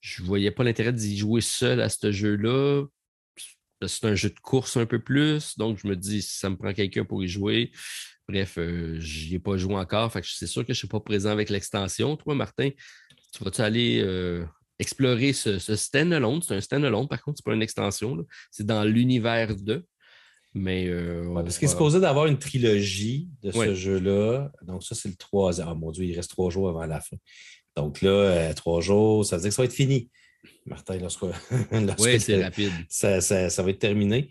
je 0.00 0.22
voyais 0.22 0.50
pas 0.50 0.62
l'intérêt 0.62 0.92
d'y 0.92 1.16
jouer 1.16 1.40
seul 1.40 1.80
à 1.80 1.88
ce 1.88 2.12
jeu-là. 2.12 2.84
C'est 3.86 4.04
un 4.04 4.14
jeu 4.14 4.28
de 4.28 4.38
course 4.38 4.76
un 4.76 4.86
peu 4.86 5.00
plus, 5.00 5.56
donc 5.56 5.78
je 5.82 5.88
me 5.88 5.96
dis, 5.96 6.22
ça 6.22 6.50
me 6.50 6.56
prend 6.56 6.72
quelqu'un 6.72 7.04
pour 7.04 7.24
y 7.24 7.28
jouer, 7.28 7.72
Bref, 8.28 8.56
euh, 8.58 8.96
je 9.00 9.28
n'y 9.28 9.34
ai 9.34 9.38
pas 9.38 9.56
joué 9.56 9.74
encore. 9.74 10.12
c'est 10.22 10.46
sûr 10.46 10.62
que 10.62 10.72
je 10.72 10.78
ne 10.78 10.78
suis 10.78 10.88
pas 10.88 11.00
présent 11.00 11.30
avec 11.30 11.50
l'extension. 11.50 12.16
Toi, 12.16 12.34
Martin, 12.34 12.70
tu 13.32 13.44
vas-tu 13.44 13.60
aller 13.60 14.00
euh, 14.00 14.44
explorer 14.78 15.32
ce, 15.32 15.58
ce 15.58 15.74
stand-alone? 15.76 16.40
C'est 16.42 16.54
un 16.54 16.60
stand-alone, 16.60 17.08
par 17.08 17.20
contre, 17.22 17.38
c'est 17.38 17.44
pas 17.44 17.54
une 17.54 17.62
extension. 17.62 18.16
C'est 18.50 18.66
dans 18.66 18.84
l'univers 18.84 19.56
de. 19.56 19.84
Mais. 20.54 20.86
Euh, 20.86 21.32
parce 21.34 21.58
qu'il 21.58 21.66
est 21.66 21.72
supposé 21.72 21.98
d'avoir 21.98 22.26
une 22.26 22.38
trilogie 22.38 23.28
de 23.42 23.50
ce 23.50 23.74
jeu-là. 23.74 24.52
Donc, 24.62 24.84
ça, 24.84 24.94
c'est 24.94 25.08
le 25.08 25.16
troisième. 25.16 25.68
Ah 25.68 25.74
mon 25.74 25.90
Dieu, 25.90 26.04
il 26.04 26.14
reste 26.14 26.30
trois 26.30 26.50
jours 26.50 26.68
avant 26.68 26.86
la 26.86 27.00
fin. 27.00 27.16
Donc 27.74 28.02
là, 28.02 28.52
trois 28.54 28.82
jours, 28.82 29.24
ça 29.24 29.36
veut 29.36 29.42
dire 29.42 29.48
que 29.48 29.54
ça 29.54 29.62
va 29.62 29.66
être 29.66 29.72
fini. 29.72 30.10
Martin, 30.66 30.98
lorsque. 30.98 31.22
oui, 31.98 32.20
c'est 32.20 32.44
rapide. 32.44 32.72
Ça, 32.88 33.18
va 33.18 33.70
être 33.70 33.78
terminé. 33.78 34.30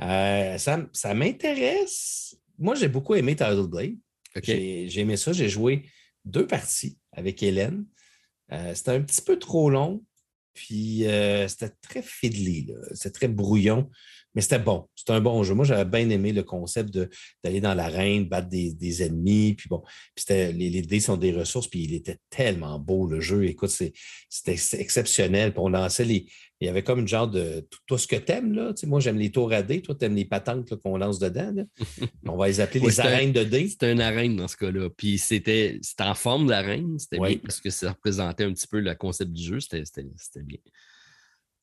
ça, 0.00 0.58
ça 0.92 1.14
m'intéresse 1.14 2.38
moi, 2.58 2.74
j'ai 2.74 2.88
beaucoup 2.88 3.14
aimé 3.14 3.34
Tidal 3.34 3.66
Blade. 3.66 3.96
J'ai 4.42 5.00
aimé 5.00 5.16
ça. 5.16 5.32
J'ai 5.32 5.48
joué 5.48 5.84
deux 6.24 6.46
parties 6.46 6.98
avec 7.12 7.42
Hélène. 7.42 7.84
c'était 8.74 8.92
un 8.92 9.02
petit 9.02 9.22
peu 9.22 9.38
trop 9.38 9.70
long, 9.70 10.04
puis 10.54 11.04
c'était 11.48 11.72
très 11.80 12.02
fiddly, 12.02 12.72
c'était 12.92 13.10
très 13.10 13.28
brouillon. 13.28 13.90
Mais 14.34 14.42
c'était 14.42 14.58
bon. 14.58 14.86
C'était 14.94 15.14
un 15.14 15.20
bon 15.20 15.42
jeu. 15.42 15.54
Moi, 15.54 15.64
j'avais 15.64 15.84
bien 15.84 16.08
aimé 16.10 16.32
le 16.32 16.42
concept 16.42 16.96
d'aller 17.42 17.60
dans 17.60 17.74
l'arène, 17.74 18.28
battre 18.28 18.48
des, 18.48 19.02
ennemis. 19.02 19.54
Puis 19.54 19.68
bon, 19.68 19.82
puis 20.14 20.24
les, 20.28 20.52
les, 20.52 20.82
dés 20.82 21.00
sont 21.00 21.16
des 21.16 21.32
ressources, 21.32 21.66
puis 21.66 21.82
il 21.82 21.94
était 21.94 22.18
tellement 22.30 22.78
beau, 22.78 23.06
le 23.06 23.20
jeu. 23.20 23.46
Écoute, 23.46 23.70
c'était 23.70 24.56
exceptionnel. 24.78 25.52
Puis 25.52 25.60
on 25.60 25.70
lançait 25.70 26.04
les. 26.04 26.26
Il 26.60 26.66
y 26.66 26.68
avait 26.68 26.82
comme 26.82 27.00
une 27.00 27.08
genre 27.08 27.28
de. 27.28 27.66
Toi, 27.86 27.98
ce 27.98 28.08
que 28.08 28.16
t'aimes, 28.16 28.52
là. 28.52 28.74
Tu 28.74 28.80
sais, 28.80 28.86
moi, 28.86 28.98
j'aime 28.98 29.18
les 29.18 29.30
tours 29.30 29.52
à 29.52 29.62
dés. 29.62 29.80
Toi, 29.80 29.94
t'aimes 29.94 30.16
les 30.16 30.24
patentes 30.24 30.74
qu'on 30.82 30.96
lance 30.96 31.20
dedans. 31.20 31.54
on 32.26 32.36
va 32.36 32.48
les 32.48 32.60
appeler 32.60 32.80
les 32.80 33.00
arènes 33.00 33.32
de 33.32 33.44
dés. 33.44 33.68
C'était 33.68 33.92
une 33.92 34.00
arène 34.00 34.34
dans 34.34 34.48
ce 34.48 34.56
cas-là. 34.56 34.88
Puis 34.90 35.18
c'était 35.18 35.80
en 36.00 36.14
forme 36.14 36.48
d'arène. 36.48 36.98
C'était 36.98 37.20
bien 37.20 37.36
parce 37.36 37.60
que 37.60 37.70
ça 37.70 37.92
représentait 37.92 38.44
un 38.44 38.52
petit 38.52 38.66
peu 38.66 38.80
le 38.80 38.94
concept 38.94 39.32
du 39.32 39.42
jeu. 39.42 39.60
C'était 39.60 39.84
bien. 40.42 40.58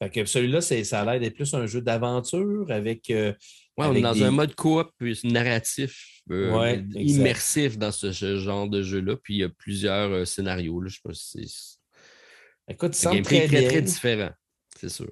Fait 0.02 0.10
que 0.10 0.26
celui-là, 0.26 0.60
ça 0.62 1.02
a 1.02 1.06
l'air 1.06 1.20
d'être 1.20 1.36
plus 1.36 1.54
un 1.54 1.66
jeu 1.68 1.82
d'aventure 1.82 2.66
avec. 2.70 3.10
Euh, 3.10 3.34
oui, 3.78 3.88
on 3.88 3.96
est 3.96 4.02
dans 4.02 4.24
un 4.24 4.32
mode 4.32 4.56
coop 4.56 4.92
narratif 5.24 6.22
euh, 6.32 6.82
immersif 6.96 7.78
dans 7.78 7.92
ce, 7.92 8.12
genre 8.12 8.68
de 8.68 8.82
jeu-là. 8.82 9.16
Puis 9.22 9.36
il 9.36 9.40
y 9.40 9.44
a 9.44 9.50
plusieurs 9.50 10.12
euh, 10.12 10.26
scénarios. 10.26 10.82
Là. 10.82 10.90
Je 10.90 10.96
sais 10.96 11.02
pas 11.04 11.14
si 11.14 11.48
c'est. 11.48 12.74
Écoute, 12.74 12.94
ça 12.94 13.12
semble 13.12 13.22
très, 13.22 13.48
très, 13.48 13.68
très 13.68 13.82
différent, 13.82 14.32
c'est 14.80 14.90
sûr. 14.90 15.12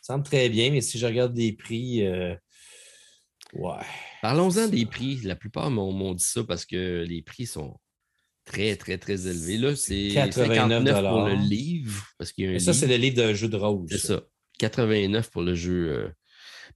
Ça 0.00 0.14
semble 0.14 0.24
très 0.24 0.48
bien, 0.48 0.70
mais 0.70 0.80
si 0.80 0.98
je 0.98 1.06
regarde 1.06 1.36
les 1.36 1.52
prix. 1.52 2.06
Ouais. 3.54 3.84
Parlons-en 4.22 4.68
des 4.68 4.86
prix. 4.86 5.20
La 5.22 5.36
plupart 5.36 5.70
m'ont 5.70 6.14
dit 6.14 6.24
ça 6.24 6.44
parce 6.44 6.64
que 6.64 7.04
les 7.06 7.22
prix 7.22 7.46
sont 7.46 7.78
très, 8.44 8.76
très, 8.76 8.98
très 8.98 9.26
élevé. 9.26 9.58
Là, 9.58 9.76
c'est 9.76 10.10
89 10.12 11.02
pour 11.02 11.26
le 11.26 11.34
livre. 11.34 12.06
Parce 12.18 12.32
qu'il 12.32 12.52
y 12.52 12.56
a 12.56 12.58
ça, 12.58 12.72
c'est 12.72 12.86
le 12.86 12.96
livre 12.96 13.16
d'un 13.16 13.34
jeu 13.34 13.48
de 13.48 13.56
rôle. 13.56 13.86
C'est 13.88 13.98
ça. 13.98 14.22
89 14.58 15.30
pour 15.30 15.42
le 15.42 15.54
jeu. 15.54 15.90
Euh. 15.90 16.08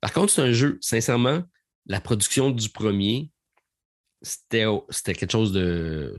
Par 0.01 0.13
contre, 0.13 0.33
c'est 0.33 0.43
un 0.43 0.53
jeu, 0.53 0.79
sincèrement, 0.81 1.43
la 1.87 2.01
production 2.01 2.51
du 2.51 2.69
premier, 2.69 3.31
c'était 4.23 4.65
quelque 5.03 5.31
chose 5.31 5.53
de 5.53 6.19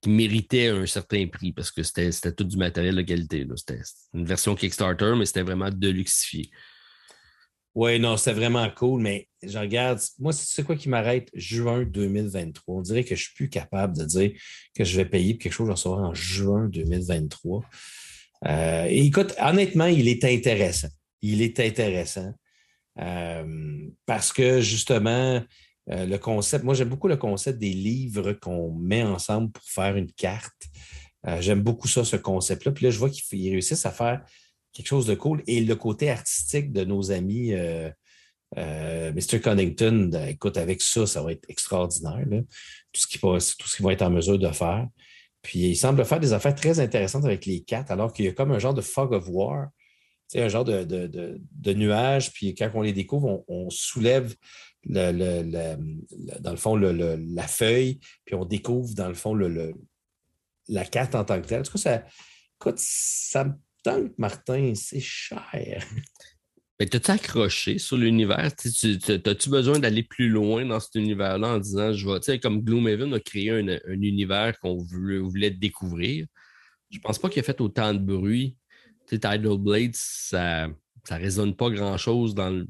qui 0.00 0.10
méritait 0.10 0.68
un 0.68 0.86
certain 0.86 1.26
prix 1.26 1.52
parce 1.52 1.70
que 1.70 1.82
c'était 1.82 2.32
tout 2.32 2.44
du 2.44 2.56
matériel 2.56 2.96
de 2.96 3.02
qualité. 3.02 3.46
C'était 3.56 3.80
une 4.14 4.24
version 4.24 4.54
Kickstarter, 4.54 5.14
mais 5.16 5.26
c'était 5.26 5.42
vraiment 5.42 5.70
de 5.70 5.88
luxifié. 5.88 6.50
Oui, 7.74 8.00
non, 8.00 8.16
c'est 8.16 8.32
vraiment 8.32 8.70
cool, 8.70 9.02
mais 9.02 9.28
je 9.42 9.58
regarde, 9.58 10.00
moi, 10.18 10.32
c'est 10.32 10.64
quoi 10.64 10.76
qui 10.76 10.88
m'arrête? 10.88 11.28
Juin 11.34 11.84
2023. 11.84 12.74
On 12.74 12.80
dirait 12.80 13.02
que 13.02 13.10
je 13.10 13.20
ne 13.20 13.24
suis 13.24 13.34
plus 13.34 13.50
capable 13.50 13.94
de 13.98 14.04
dire 14.04 14.32
que 14.74 14.82
je 14.82 14.96
vais 14.96 15.04
payer 15.04 15.36
quelque 15.36 15.52
chose, 15.52 15.86
en 15.86 16.14
juin 16.14 16.68
2023. 16.68 17.62
Euh, 18.46 18.86
écoute, 18.88 19.34
honnêtement, 19.38 19.86
il 19.86 20.08
est 20.08 20.24
intéressant. 20.24 20.88
Il 21.20 21.42
est 21.42 21.60
intéressant. 21.60 22.32
Euh, 22.98 23.90
parce 24.06 24.32
que 24.32 24.62
justement, 24.62 25.42
euh, 25.90 26.06
le 26.06 26.18
concept, 26.18 26.64
moi 26.64 26.74
j'aime 26.74 26.88
beaucoup 26.88 27.08
le 27.08 27.16
concept 27.16 27.58
des 27.58 27.72
livres 27.72 28.32
qu'on 28.32 28.72
met 28.72 29.02
ensemble 29.02 29.52
pour 29.52 29.64
faire 29.64 29.96
une 29.96 30.12
carte. 30.12 30.66
j'aime 31.40 31.62
beaucoup 31.62 31.88
ça, 31.88 32.04
ce 32.04 32.16
concept-là. 32.16 32.72
Puis 32.72 32.84
là, 32.84 32.90
je 32.90 32.98
vois 32.98 33.10
qu'ils 33.10 33.50
réussissent 33.50 33.86
à 33.86 33.90
faire 33.90 34.22
quelque 34.76 34.86
chose 34.86 35.06
de 35.06 35.14
cool. 35.14 35.42
Et 35.46 35.60
le 35.60 35.74
côté 35.74 36.10
artistique 36.10 36.72
de 36.72 36.84
nos 36.84 37.10
amis 37.10 37.52
euh, 37.54 37.90
euh, 38.58 39.12
Mr. 39.12 39.40
Connington, 39.40 40.10
écoute, 40.28 40.56
avec 40.56 40.82
ça, 40.82 41.06
ça 41.06 41.22
va 41.22 41.32
être 41.32 41.48
extraordinaire. 41.48 42.24
Tout, 42.92 43.00
ce 43.00 43.06
qu'ils 43.06 43.20
vont 43.20 43.90
être 43.90 44.02
en 44.02 44.10
mesure 44.10 44.38
de 44.38 44.50
faire. 44.50 44.86
Puis 45.42 45.60
il 45.60 45.76
semble 45.76 46.04
faire 46.04 46.20
des 46.20 46.32
affaires 46.32 46.54
très 46.54 46.80
intéressantes 46.80 47.24
avec 47.24 47.46
les 47.46 47.62
quatre, 47.62 47.90
alors 47.90 48.12
qu'il 48.12 48.24
y 48.24 48.28
a 48.28 48.32
comme 48.32 48.52
un 48.52 48.58
genre 48.58 48.74
de 48.74 48.80
fog 48.80 49.12
of 49.12 49.28
war, 49.28 49.68
un 50.34 50.48
genre 50.48 50.64
de, 50.64 51.72
nuage, 51.72 52.32
puis 52.32 52.54
quand 52.54 52.70
on 52.74 52.82
les 52.82 52.92
découvre, 52.92 53.44
on, 53.46 53.70
soulève 53.70 54.34
le, 54.88 56.40
dans 56.40 56.50
le 56.50 56.56
fond 56.56 56.76
la 56.76 57.46
feuille, 57.48 57.98
puis 58.24 58.34
on 58.34 58.44
découvre 58.44 58.94
dans 58.94 59.08
le 59.08 59.14
fond 59.14 59.34
la 60.68 60.84
carte 60.84 61.14
en 61.14 61.24
tant 61.24 61.40
que 61.40 61.46
telle. 61.46 61.60
En 61.60 61.64
tout 61.64 61.72
cas, 61.72 61.78
ça, 61.78 62.04
écoute, 62.60 62.78
ça 62.78 63.44
me 63.44 63.52
Martin, 64.18 64.72
c'est 64.74 65.00
cher. 65.00 65.84
Mais 66.78 66.86
t'as-tu 66.86 67.10
accroché 67.10 67.78
sur 67.78 67.96
l'univers? 67.96 68.50
As-tu 68.52 69.48
besoin 69.48 69.78
d'aller 69.78 70.02
plus 70.02 70.28
loin 70.28 70.66
dans 70.66 70.78
cet 70.78 70.96
univers-là 70.96 71.54
en 71.54 71.58
disant, 71.58 71.92
je 71.94 72.06
vais, 72.06 72.20
tu 72.20 72.26
sais, 72.26 72.38
comme 72.38 72.60
Gloomhaven 72.60 73.14
a 73.14 73.20
créé 73.20 73.50
un, 73.50 73.78
univers 73.88 74.58
qu'on 74.60 74.76
voulait, 74.76 75.50
découvrir. 75.50 76.26
Je 76.90 76.98
pense 76.98 77.18
pas 77.18 77.30
qu'il 77.30 77.40
a 77.40 77.44
fait 77.44 77.60
autant 77.62 77.94
de 77.94 77.98
bruit. 77.98 78.56
Tu 79.08 79.18
Tidal 79.18 79.56
Blade, 79.56 79.94
ça, 79.94 80.68
ça 81.04 81.16
résonne 81.16 81.56
pas 81.56 81.70
grand-chose 81.70 82.34
dans 82.34 82.50
le. 82.50 82.66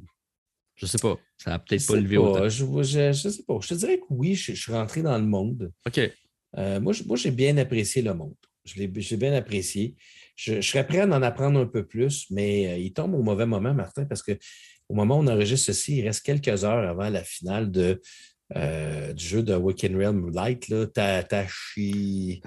Je 0.76 0.86
sais 0.86 0.98
pas. 0.98 1.16
Ça 1.38 1.54
a 1.54 1.58
peut-être 1.58 1.86
pas 1.86 1.96
levé 1.96 2.18
autant. 2.18 2.48
Je, 2.48 2.64
je, 2.82 3.12
sais 3.12 3.42
pas. 3.42 3.58
Je 3.60 3.68
te 3.68 3.74
dirais 3.74 3.98
que 3.98 4.04
oui, 4.10 4.34
je, 4.34 4.52
suis 4.52 4.72
rentré 4.72 5.02
dans 5.02 5.16
le 5.18 5.24
monde. 5.24 5.72
OK. 5.86 6.00
Euh, 6.58 6.80
moi, 6.80 6.92
j'ai 7.16 7.30
bien 7.30 7.56
apprécié 7.56 8.02
le 8.02 8.14
monde. 8.14 8.34
Je 8.64 8.78
l'ai 8.78 8.88
bien 8.88 9.32
apprécié. 9.32 9.94
Je, 10.34 10.60
serais 10.60 10.86
prêt 10.86 11.00
à 11.00 11.06
en 11.06 11.22
apprendre 11.22 11.58
un 11.60 11.66
peu 11.66 11.86
plus, 11.86 12.26
mais 12.30 12.66
euh, 12.66 12.78
il 12.78 12.92
tombe 12.92 13.14
au 13.14 13.22
mauvais 13.22 13.46
moment, 13.46 13.72
Martin, 13.72 14.04
parce 14.04 14.22
qu'au 14.22 14.94
moment 14.94 15.18
où 15.18 15.22
on 15.22 15.26
enregistre 15.28 15.66
ceci, 15.66 15.98
il 15.98 16.06
reste 16.06 16.24
quelques 16.24 16.64
heures 16.64 16.86
avant 16.88 17.08
la 17.08 17.22
finale 17.22 17.70
de, 17.70 18.00
euh, 18.56 19.12
du 19.12 19.24
jeu 19.24 19.42
de 19.42 19.54
Waking 19.54 19.96
Realm 19.96 20.30
Light, 20.32 20.68
là. 20.68 20.86
Tamashi. 20.86 22.42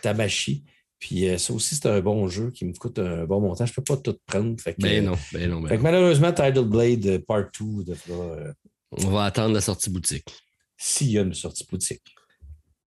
Tamashi. 0.00 0.64
Puis 1.04 1.28
euh, 1.28 1.36
ça 1.36 1.52
aussi, 1.52 1.74
c'est 1.74 1.86
un 1.86 2.00
bon 2.00 2.28
jeu 2.28 2.50
qui 2.50 2.64
me 2.64 2.72
coûte 2.72 2.98
un 2.98 3.26
bon 3.26 3.38
montant. 3.38 3.66
Je 3.66 3.72
ne 3.72 3.74
peux 3.74 3.82
pas 3.82 3.98
tout 3.98 4.16
prendre. 4.24 4.58
Fait 4.58 4.74
ben 4.78 5.04
non, 5.04 5.18
ben 5.34 5.50
non, 5.50 5.60
ben 5.60 5.78
malheureusement, 5.78 6.32
Tidal 6.32 6.64
Blade 6.64 7.18
Part 7.26 7.50
2 7.60 7.84
devra. 7.84 8.54
On 8.90 9.10
va 9.10 9.24
attendre 9.24 9.52
la 9.52 9.60
sortie 9.60 9.90
boutique. 9.90 10.30
S'il 10.78 11.10
y 11.10 11.18
a 11.18 11.20
une 11.20 11.34
sortie 11.34 11.66
boutique. 11.70 12.14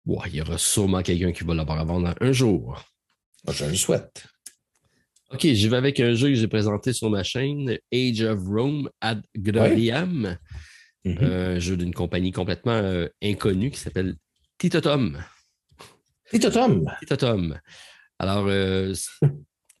Ouais, 0.03 0.25
il 0.29 0.37
y 0.37 0.41
aura 0.41 0.57
sûrement 0.57 1.03
quelqu'un 1.03 1.31
qui 1.31 1.43
va 1.43 1.53
l'avoir 1.53 1.79
à 1.79 1.83
vendre 1.83 2.15
un 2.19 2.31
jour. 2.31 2.83
je 3.47 3.65
le 3.65 3.75
souhaite. 3.75 4.25
OK, 5.29 5.45
je 5.53 5.67
vais 5.67 5.77
avec 5.77 5.99
un 5.99 6.15
jeu 6.15 6.29
que 6.29 6.33
j'ai 6.33 6.47
présenté 6.47 6.93
sur 6.93 7.11
ma 7.11 7.21
chaîne, 7.21 7.77
Age 7.93 8.21
of 8.21 8.39
Rome 8.47 8.89
ad 8.99 9.21
Gloriam. 9.37 10.35
Un 11.05 11.59
jeu 11.59 11.77
d'une 11.77 11.93
compagnie 11.93 12.31
complètement 12.31 12.71
euh, 12.71 13.07
inconnue 13.21 13.69
qui 13.69 13.79
s'appelle 13.79 14.15
Titotum. 14.57 15.23
Titotum. 16.31 16.91
Titotum. 16.99 17.59
Alors, 18.19 18.47
euh, 18.47 18.93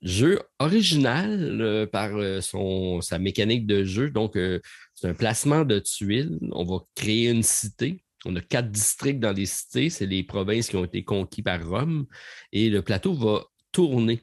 jeu 0.01 0.39
original 0.59 1.61
euh, 1.61 1.85
par 1.85 2.11
son, 2.41 3.01
sa 3.01 3.19
mécanique 3.19 3.65
de 3.65 3.83
jeu. 3.83 4.09
Donc, 4.09 4.37
c'est 4.93 5.07
un 5.07 5.13
placement 5.13 5.65
de 5.65 5.79
tuiles. 5.79 6.39
On 6.51 6.63
va 6.63 6.79
créer 6.95 7.29
une 7.29 7.43
cité 7.43 8.03
on 8.25 8.35
a 8.35 8.41
quatre 8.41 8.69
districts 8.69 9.19
dans 9.19 9.31
les 9.31 9.45
cités, 9.45 9.89
c'est 9.89 10.05
les 10.05 10.23
provinces 10.23 10.67
qui 10.67 10.75
ont 10.75 10.85
été 10.85 11.03
conquises 11.03 11.43
par 11.43 11.65
Rome, 11.65 12.05
et 12.51 12.69
le 12.69 12.81
plateau 12.81 13.13
va 13.13 13.45
tourner. 13.71 14.21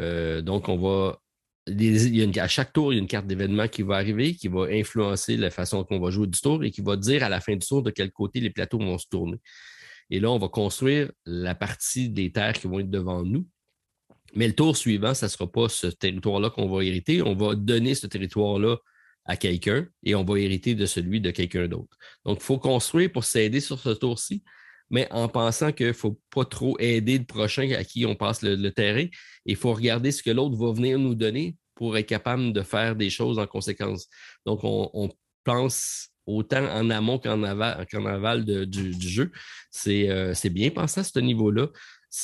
Euh, 0.00 0.42
donc, 0.42 0.68
on 0.68 0.76
va. 0.76 1.20
à 1.68 2.48
chaque 2.48 2.72
tour, 2.72 2.92
il 2.92 2.96
y 2.96 2.98
a 2.98 3.02
une 3.02 3.08
carte 3.08 3.26
d'événement 3.26 3.68
qui 3.68 3.82
va 3.82 3.96
arriver, 3.96 4.34
qui 4.34 4.48
va 4.48 4.66
influencer 4.70 5.36
la 5.36 5.50
façon 5.50 5.84
qu'on 5.84 6.00
va 6.00 6.10
jouer 6.10 6.26
du 6.26 6.40
tour 6.40 6.64
et 6.64 6.70
qui 6.70 6.80
va 6.80 6.96
dire 6.96 7.22
à 7.22 7.28
la 7.28 7.40
fin 7.40 7.52
du 7.54 7.66
tour 7.66 7.82
de 7.82 7.90
quel 7.90 8.10
côté 8.10 8.40
les 8.40 8.50
plateaux 8.50 8.78
vont 8.78 8.98
se 8.98 9.06
tourner. 9.08 9.38
Et 10.10 10.20
là, 10.20 10.30
on 10.30 10.38
va 10.38 10.48
construire 10.48 11.10
la 11.24 11.54
partie 11.54 12.08
des 12.08 12.30
terres 12.32 12.54
qui 12.54 12.66
vont 12.66 12.80
être 12.80 12.90
devant 12.90 13.22
nous. 13.22 13.46
Mais 14.34 14.46
le 14.46 14.54
tour 14.54 14.76
suivant, 14.76 15.14
ce 15.14 15.26
ne 15.26 15.30
sera 15.30 15.50
pas 15.50 15.68
ce 15.68 15.86
territoire-là 15.86 16.50
qu'on 16.50 16.68
va 16.68 16.84
hériter. 16.84 17.22
On 17.22 17.34
va 17.34 17.54
donner 17.54 17.94
ce 17.94 18.06
territoire-là 18.06 18.76
à 19.24 19.36
quelqu'un 19.36 19.86
et 20.04 20.14
on 20.14 20.24
va 20.24 20.38
hériter 20.38 20.74
de 20.74 20.86
celui 20.86 21.20
de 21.20 21.30
quelqu'un 21.30 21.68
d'autre. 21.68 21.96
Donc, 22.24 22.38
il 22.40 22.44
faut 22.44 22.58
construire 22.58 23.10
pour 23.10 23.24
s'aider 23.24 23.60
sur 23.60 23.78
ce 23.78 23.90
tour-ci, 23.90 24.42
mais 24.90 25.08
en 25.10 25.28
pensant 25.28 25.72
qu'il 25.72 25.88
ne 25.88 25.92
faut 25.92 26.20
pas 26.30 26.44
trop 26.44 26.78
aider 26.78 27.18
le 27.18 27.24
prochain 27.24 27.70
à 27.72 27.84
qui 27.84 28.06
on 28.06 28.14
passe 28.14 28.42
le, 28.42 28.70
terrain. 28.70 29.06
Il 29.44 29.56
faut 29.56 29.72
regarder 29.72 30.12
ce 30.12 30.22
que 30.22 30.30
l'autre 30.30 30.56
va 30.56 30.72
venir 30.72 30.98
nous 30.98 31.14
donner 31.14 31.56
pour 31.74 31.96
être 31.96 32.06
capable 32.06 32.52
de 32.52 32.62
faire 32.62 32.94
des 32.94 33.10
choses 33.10 33.38
en 33.38 33.46
conséquence. 33.46 34.06
Donc, 34.44 34.60
on, 34.62 35.10
pense 35.44 36.08
autant 36.26 36.64
en 36.66 36.90
amont 36.90 37.18
qu'en 37.18 37.42
aval, 37.42 38.44
du, 38.44 38.92
jeu. 39.00 39.30
Euh, 39.86 40.34
c'est 40.34 40.50
bien 40.50 40.70
pensé 40.70 41.00
à 41.00 41.04
ce 41.04 41.18
niveau-là. 41.18 41.68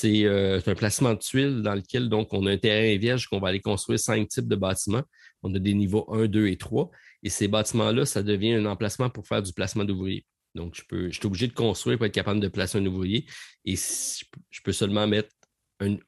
Euh, 0.05 0.61
c'est 0.61 0.71
un 0.71 0.75
placement 0.75 1.15
de 1.15 1.19
tuiles 1.19 1.63
dans 1.63 1.75
lequel 1.75 2.09
donc, 2.09 2.33
on 2.33 2.47
a 2.47 2.53
un 2.53 2.59
terrain 2.59 2.97
vierge 2.99 3.27
qu'on 3.27 3.41
va 3.41 3.49
aller 3.49 3.61
construire 3.61 3.99
cinq 3.99 4.29
types 4.29 4.49
de 4.49 4.57
bâtiments. 4.57 5.03
On 5.43 5.55
a 5.55 5.59
des 5.59 5.75
niveaux 5.75 6.07
1, 6.13 6.27
2 6.27 6.49
et 6.49 6.57
3. 6.57 6.91
Et 7.23 7.31
ces 7.31 7.49
bâtiments-là, 7.49 8.05
ça 8.07 8.23
devient 8.23 8.55
un 8.55 8.67
emplacement 8.67 9.11
pour 9.11 9.27
faire 9.27 9.43
du 9.43 9.53
placement 9.53 9.85
d'ouvriers. 9.85 10.25
Donc, 10.55 10.75
je, 10.75 11.11
suis 11.11 11.27
obligé 11.27 11.47
de 11.47 11.53
construire 11.53 11.97
pour 11.97 12.07
être 12.07 12.13
capable 12.13 12.41
de 12.41 12.49
placer 12.49 12.79
un 12.79 12.87
ouvrier. 12.87 13.27
Et 13.65 13.77
je 13.77 14.61
peux 14.63 14.73
seulement 14.73 15.07
mettre 15.07 15.31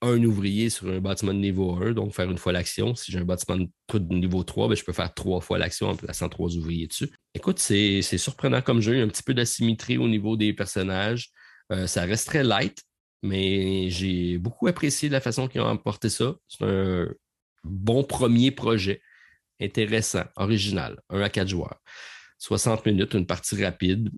un, 0.02 0.24
ouvrier 0.24 0.70
sur 0.70 0.88
un 0.88 1.00
bâtiment 1.00 1.34
de 1.34 1.38
niveau 1.38 1.74
1, 1.74 1.92
donc 1.92 2.12
faire 2.12 2.30
une 2.30 2.38
fois 2.38 2.52
l'action. 2.52 2.94
Si 2.94 3.10
j'ai 3.10 3.18
un 3.18 3.24
bâtiment 3.24 3.58
de, 3.58 4.14
niveau 4.14 4.42
3, 4.44 4.68
ben, 4.68 4.76
je 4.76 4.84
peux 4.84 4.92
faire 4.92 5.12
trois 5.14 5.40
fois 5.40 5.58
l'action 5.58 5.88
en 5.88 5.96
plaçant 5.96 6.28
trois 6.28 6.54
ouvriers 6.56 6.86
dessus. 6.86 7.10
Écoute, 7.34 7.58
c'est 7.58 8.02
surprenant 8.02 8.62
comme 8.62 8.80
jeu. 8.80 8.94
Il 8.94 8.98
y 8.98 9.00
a 9.02 9.04
un 9.04 9.08
petit 9.08 9.22
peu 9.22 9.34
d'asymétrie 9.34 9.98
au 9.98 10.08
niveau 10.08 10.36
des 10.36 10.52
personnages. 10.52 11.30
Euh, 11.72 11.86
ça 11.86 12.02
reste 12.02 12.28
très 12.28 12.44
light, 12.44 12.82
mais 13.22 13.90
j'ai 13.90 14.38
beaucoup 14.38 14.68
apprécié 14.68 15.08
la 15.08 15.20
façon 15.20 15.48
qu'ils 15.48 15.60
ont 15.60 15.68
apporté 15.68 16.08
ça. 16.10 16.34
C'est 16.46 16.64
un 16.64 17.08
bon 17.64 18.04
premier 18.04 18.50
projet, 18.50 19.00
intéressant, 19.60 20.24
original, 20.36 21.00
un 21.10 21.22
à 21.22 21.28
quatre 21.28 21.48
joueurs. 21.48 21.80
60 22.38 22.86
minutes, 22.86 23.14
une 23.14 23.26
partie 23.26 23.62
rapide. 23.64 24.10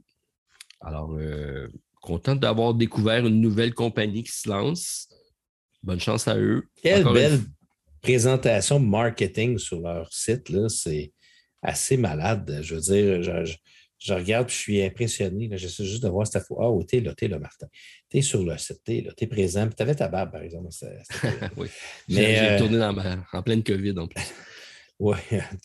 Alors, 0.80 1.14
euh, 1.14 1.68
content 2.02 2.36
d'avoir 2.36 2.74
découvert 2.74 3.26
une 3.26 3.40
nouvelle 3.40 3.72
compagnie 3.72 4.24
qui 4.24 4.32
se 4.32 4.48
lance. 4.48 5.08
Bonne 5.82 6.00
chance 6.00 6.28
à 6.28 6.36
eux. 6.36 6.68
Quelle 6.82 7.04
belle 7.04 7.40
présentation 8.02 8.78
marketing 8.78 9.58
sur 9.58 9.80
leur 9.80 10.12
site. 10.12 10.68
C'est 10.68 11.12
assez 11.66 11.96
malade. 11.96 12.60
Je 12.62 12.74
veux 12.74 12.80
dire, 12.80 13.22
je, 13.98 14.14
regarde 14.14 14.48
et 14.48 14.52
je 14.52 14.56
suis 14.56 14.82
impressionné. 14.82 15.50
J'essaie 15.52 15.84
juste 15.84 16.02
de 16.02 16.08
voir 16.08 16.26
cette 16.26 16.44
fois. 16.44 16.58
Ah, 16.62 16.70
oh, 16.70 16.82
t'es 16.84 17.00
là, 17.00 17.14
t'es 17.14 17.28
là, 17.28 17.38
Martin. 17.38 17.66
T'es 18.08 18.22
sur 18.22 18.44
le 18.44 18.56
site, 18.56 18.80
t'es 18.84 19.02
là, 19.02 19.12
t'es 19.16 19.26
présent. 19.26 19.68
Tu 19.68 19.82
avais 19.82 19.94
ta 19.94 20.08
barbe, 20.08 20.32
par 20.32 20.42
exemple. 20.42 20.68
oui. 21.56 21.68
Mais 22.08 22.36
j'ai 22.36 22.50
euh, 22.50 22.58
tourné 22.58 22.78
dans 22.78 23.18
en 23.32 23.42
pleine 23.42 23.62
COVID 23.62 23.98
en. 23.98 24.08
Oui, 24.98 25.16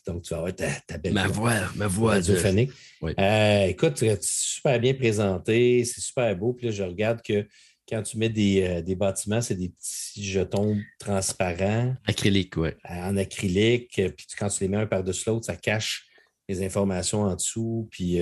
donc 0.05 0.23
tu 0.23 0.33
vas 0.33 0.39
avoir 0.39 0.53
ta, 0.53 0.97
belle 0.97 1.13
ma 1.13 1.25
voix. 1.25 1.53
Ma 1.75 1.87
voix 1.87 2.11
radiophonique. 2.15 2.71
Oui. 3.01 3.13
Euh, 3.17 3.67
écoute, 3.67 3.93
c'est 3.95 4.21
super 4.21 4.77
bien 4.77 4.93
présenté, 4.93 5.85
c'est 5.85 6.01
super 6.01 6.35
beau. 6.35 6.51
Puis 6.51 6.65
là, 6.65 6.73
je 6.73 6.83
regarde 6.83 7.21
que 7.21 7.47
quand 7.89 8.03
tu 8.03 8.17
mets 8.17 8.29
des, 8.29 8.63
euh, 8.63 8.95
bâtiments, 8.95 9.41
c'est 9.41 9.55
des 9.55 9.69
petits 9.69 10.23
jetons 10.23 10.77
transparents. 10.99 11.95
Acrylique, 12.05 12.57
oui. 12.57 12.69
En 12.87 13.17
acrylique. 13.17 13.93
Puis 13.95 14.27
quand 14.37 14.49
tu 14.49 14.63
les 14.63 14.69
mets 14.69 14.77
un 14.77 14.87
par-dessus 14.87 15.29
l'autre, 15.29 15.45
ça 15.45 15.55
cache 15.55 16.07
les 16.47 16.63
informations 16.63 17.23
en 17.23 17.35
dessous. 17.35 17.87
Puis 17.91 18.19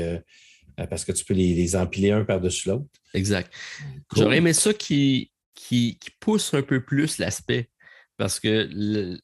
parce 0.88 1.06
que 1.06 1.12
tu 1.12 1.26
peux 1.26 1.34
les, 1.34 1.76
empiler 1.76 2.12
un 2.12 2.24
par-dessus 2.24 2.70
l'autre. 2.70 2.86
Exact. 3.14 3.54
J'aurais 4.16 4.38
aimé 4.38 4.54
ça 4.54 4.74
qui, 4.74 5.32
qui, 5.54 5.98
qui, 6.00 6.12
pousse 6.20 6.54
un 6.54 6.62
peu 6.62 6.84
plus 6.84 7.18
l'aspect. 7.18 7.70
Parce 8.18 8.40
que 8.40 8.68
le, 8.70 9.20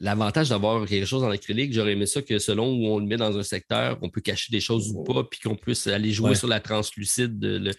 l'avantage 0.00 0.48
d'avoir 0.48 0.86
quelque 0.86 1.06
chose 1.06 1.22
en 1.22 1.30
acrylique, 1.30 1.72
j'aurais 1.72 1.92
aimé 1.92 2.06
ça 2.06 2.22
que 2.22 2.38
selon 2.38 2.72
où 2.72 2.86
on 2.86 2.98
le 2.98 3.06
met 3.06 3.16
dans 3.16 3.36
un 3.36 3.42
secteur, 3.42 3.98
on 4.02 4.10
peut 4.10 4.20
cacher 4.20 4.50
des 4.50 4.60
choses 4.60 4.90
ou 4.90 5.02
pas, 5.04 5.24
puis 5.24 5.40
qu'on 5.40 5.56
puisse 5.56 5.86
aller 5.86 6.10
jouer 6.12 6.34
sur 6.34 6.48
la 6.48 6.60
translucide. 6.60 7.38
De, 7.38 7.70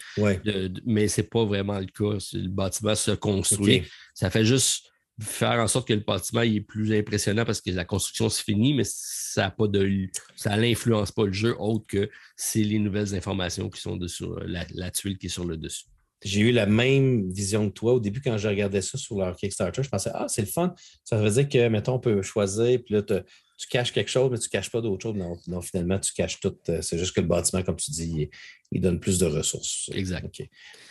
mais 0.85 1.07
ce 1.07 1.21
n'est 1.21 1.27
pas 1.27 1.45
vraiment 1.45 1.79
le 1.79 1.85
cas. 1.85 2.17
Le 2.33 2.49
bâtiment 2.49 2.95
se 2.95 3.11
construit. 3.11 3.83
Ça 4.13 4.29
fait 4.29 4.45
juste 4.45 4.87
faire 5.21 5.59
en 5.59 5.67
sorte 5.67 5.87
que 5.87 5.93
le 5.93 6.01
bâtiment 6.01 6.41
est 6.41 6.59
plus 6.59 6.93
impressionnant 6.93 7.45
parce 7.45 7.61
que 7.61 7.71
la 7.71 7.85
construction 7.85 8.29
se 8.29 8.43
finit, 8.43 8.73
mais 8.73 8.83
ça 8.85 9.49
pas 9.49 9.67
de 9.67 10.09
ça 10.35 10.57
n'influence 10.57 11.11
pas 11.11 11.25
le 11.25 11.31
jeu 11.31 11.55
autre 11.57 11.85
que 11.87 12.09
c'est 12.35 12.63
les 12.63 12.79
nouvelles 12.79 13.15
informations 13.15 13.69
qui 13.69 13.79
sont 13.79 13.95
dessus, 13.95 14.25
la, 14.45 14.65
la 14.73 14.91
tuile 14.91 15.17
qui 15.17 15.27
est 15.27 15.29
sur 15.29 15.45
le 15.45 15.55
dessus 15.55 15.85
j'ai 16.23 16.41
eu 16.41 16.51
la 16.51 16.65
même 16.65 17.31
vision 17.31 17.69
que 17.69 17.73
toi. 17.73 17.93
Au 17.93 17.99
début, 17.99 18.21
quand 18.21 18.37
je 18.37 18.47
regardais 18.47 18.81
ça 18.81 18.97
sur 18.97 19.17
leur 19.17 19.35
Kickstarter, 19.35 19.83
je 19.83 19.89
pensais, 19.89 20.11
ah, 20.13 20.27
c'est 20.27 20.41
le 20.41 20.47
fun. 20.47 20.73
Ça 21.03 21.17
veut 21.17 21.29
dire 21.29 21.47
que, 21.47 21.67
mettons, 21.67 21.95
on 21.95 21.99
peut 21.99 22.21
choisir, 22.21 22.79
puis 22.83 22.95
là, 22.95 23.01
tu 23.01 23.67
caches 23.69 23.91
quelque 23.91 24.09
chose, 24.09 24.31
mais 24.31 24.37
tu 24.37 24.47
ne 24.47 24.51
caches 24.51 24.71
pas 24.71 24.81
d'autre 24.81 25.03
chose. 25.03 25.15
Non, 25.47 25.61
finalement, 25.61 25.99
tu 25.99 26.13
caches 26.13 26.39
tout. 26.39 26.55
Euh, 26.69 26.81
c'est 26.81 26.97
juste 26.97 27.15
que 27.15 27.21
le 27.21 27.27
bâtiment, 27.27 27.63
comme 27.63 27.75
tu 27.75 27.91
dis, 27.91 28.29
il, 28.71 28.81
donne 28.81 28.99
plus 28.99 29.19
de 29.19 29.25
ressources. 29.25 29.89
Exact. 29.93 30.41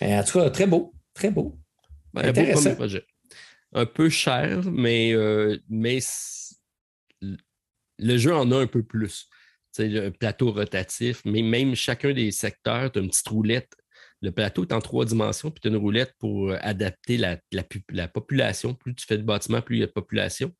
En 0.00 0.22
tout 0.24 0.38
cas, 0.38 0.50
très 0.50 0.66
beau. 0.66 0.94
Très 1.14 1.30
beau. 1.30 1.58
un 2.14 2.32
beau 2.32 2.74
projet. 2.74 3.04
Un 3.72 3.86
peu 3.86 4.08
cher, 4.08 4.62
mais, 4.70 5.12
euh, 5.14 5.58
mais 5.68 5.98
le 7.98 8.18
jeu 8.18 8.34
en 8.34 8.50
a 8.52 8.56
un 8.56 8.66
peu 8.66 8.84
plus. 8.84 9.28
C'est 9.72 9.98
un 9.98 10.12
plateau 10.12 10.52
rotatif, 10.52 11.22
mais 11.24 11.42
même 11.42 11.74
chacun 11.74 12.12
des 12.12 12.30
secteurs, 12.30 12.92
tu 12.92 13.00
as 13.00 13.02
une 13.02 13.08
petite 13.08 13.26
roulette 13.26 13.74
le 14.24 14.32
plateau 14.32 14.64
est 14.64 14.72
en 14.72 14.80
trois 14.80 15.04
dimensions, 15.04 15.50
puis 15.50 15.60
tu 15.60 15.68
as 15.68 15.70
une 15.70 15.76
roulette 15.76 16.14
pour 16.18 16.50
euh, 16.50 16.56
adapter 16.62 17.18
la, 17.18 17.38
population. 18.08 18.74
Plus 18.74 18.94
tu 18.94 19.04
fais 19.06 19.18
de 19.18 19.22
bâtiments, 19.22 19.60
plus 19.60 19.76
il 19.76 19.80
y 19.80 19.82
a 19.82 19.86
de 19.86 19.92
population. 19.92 20.50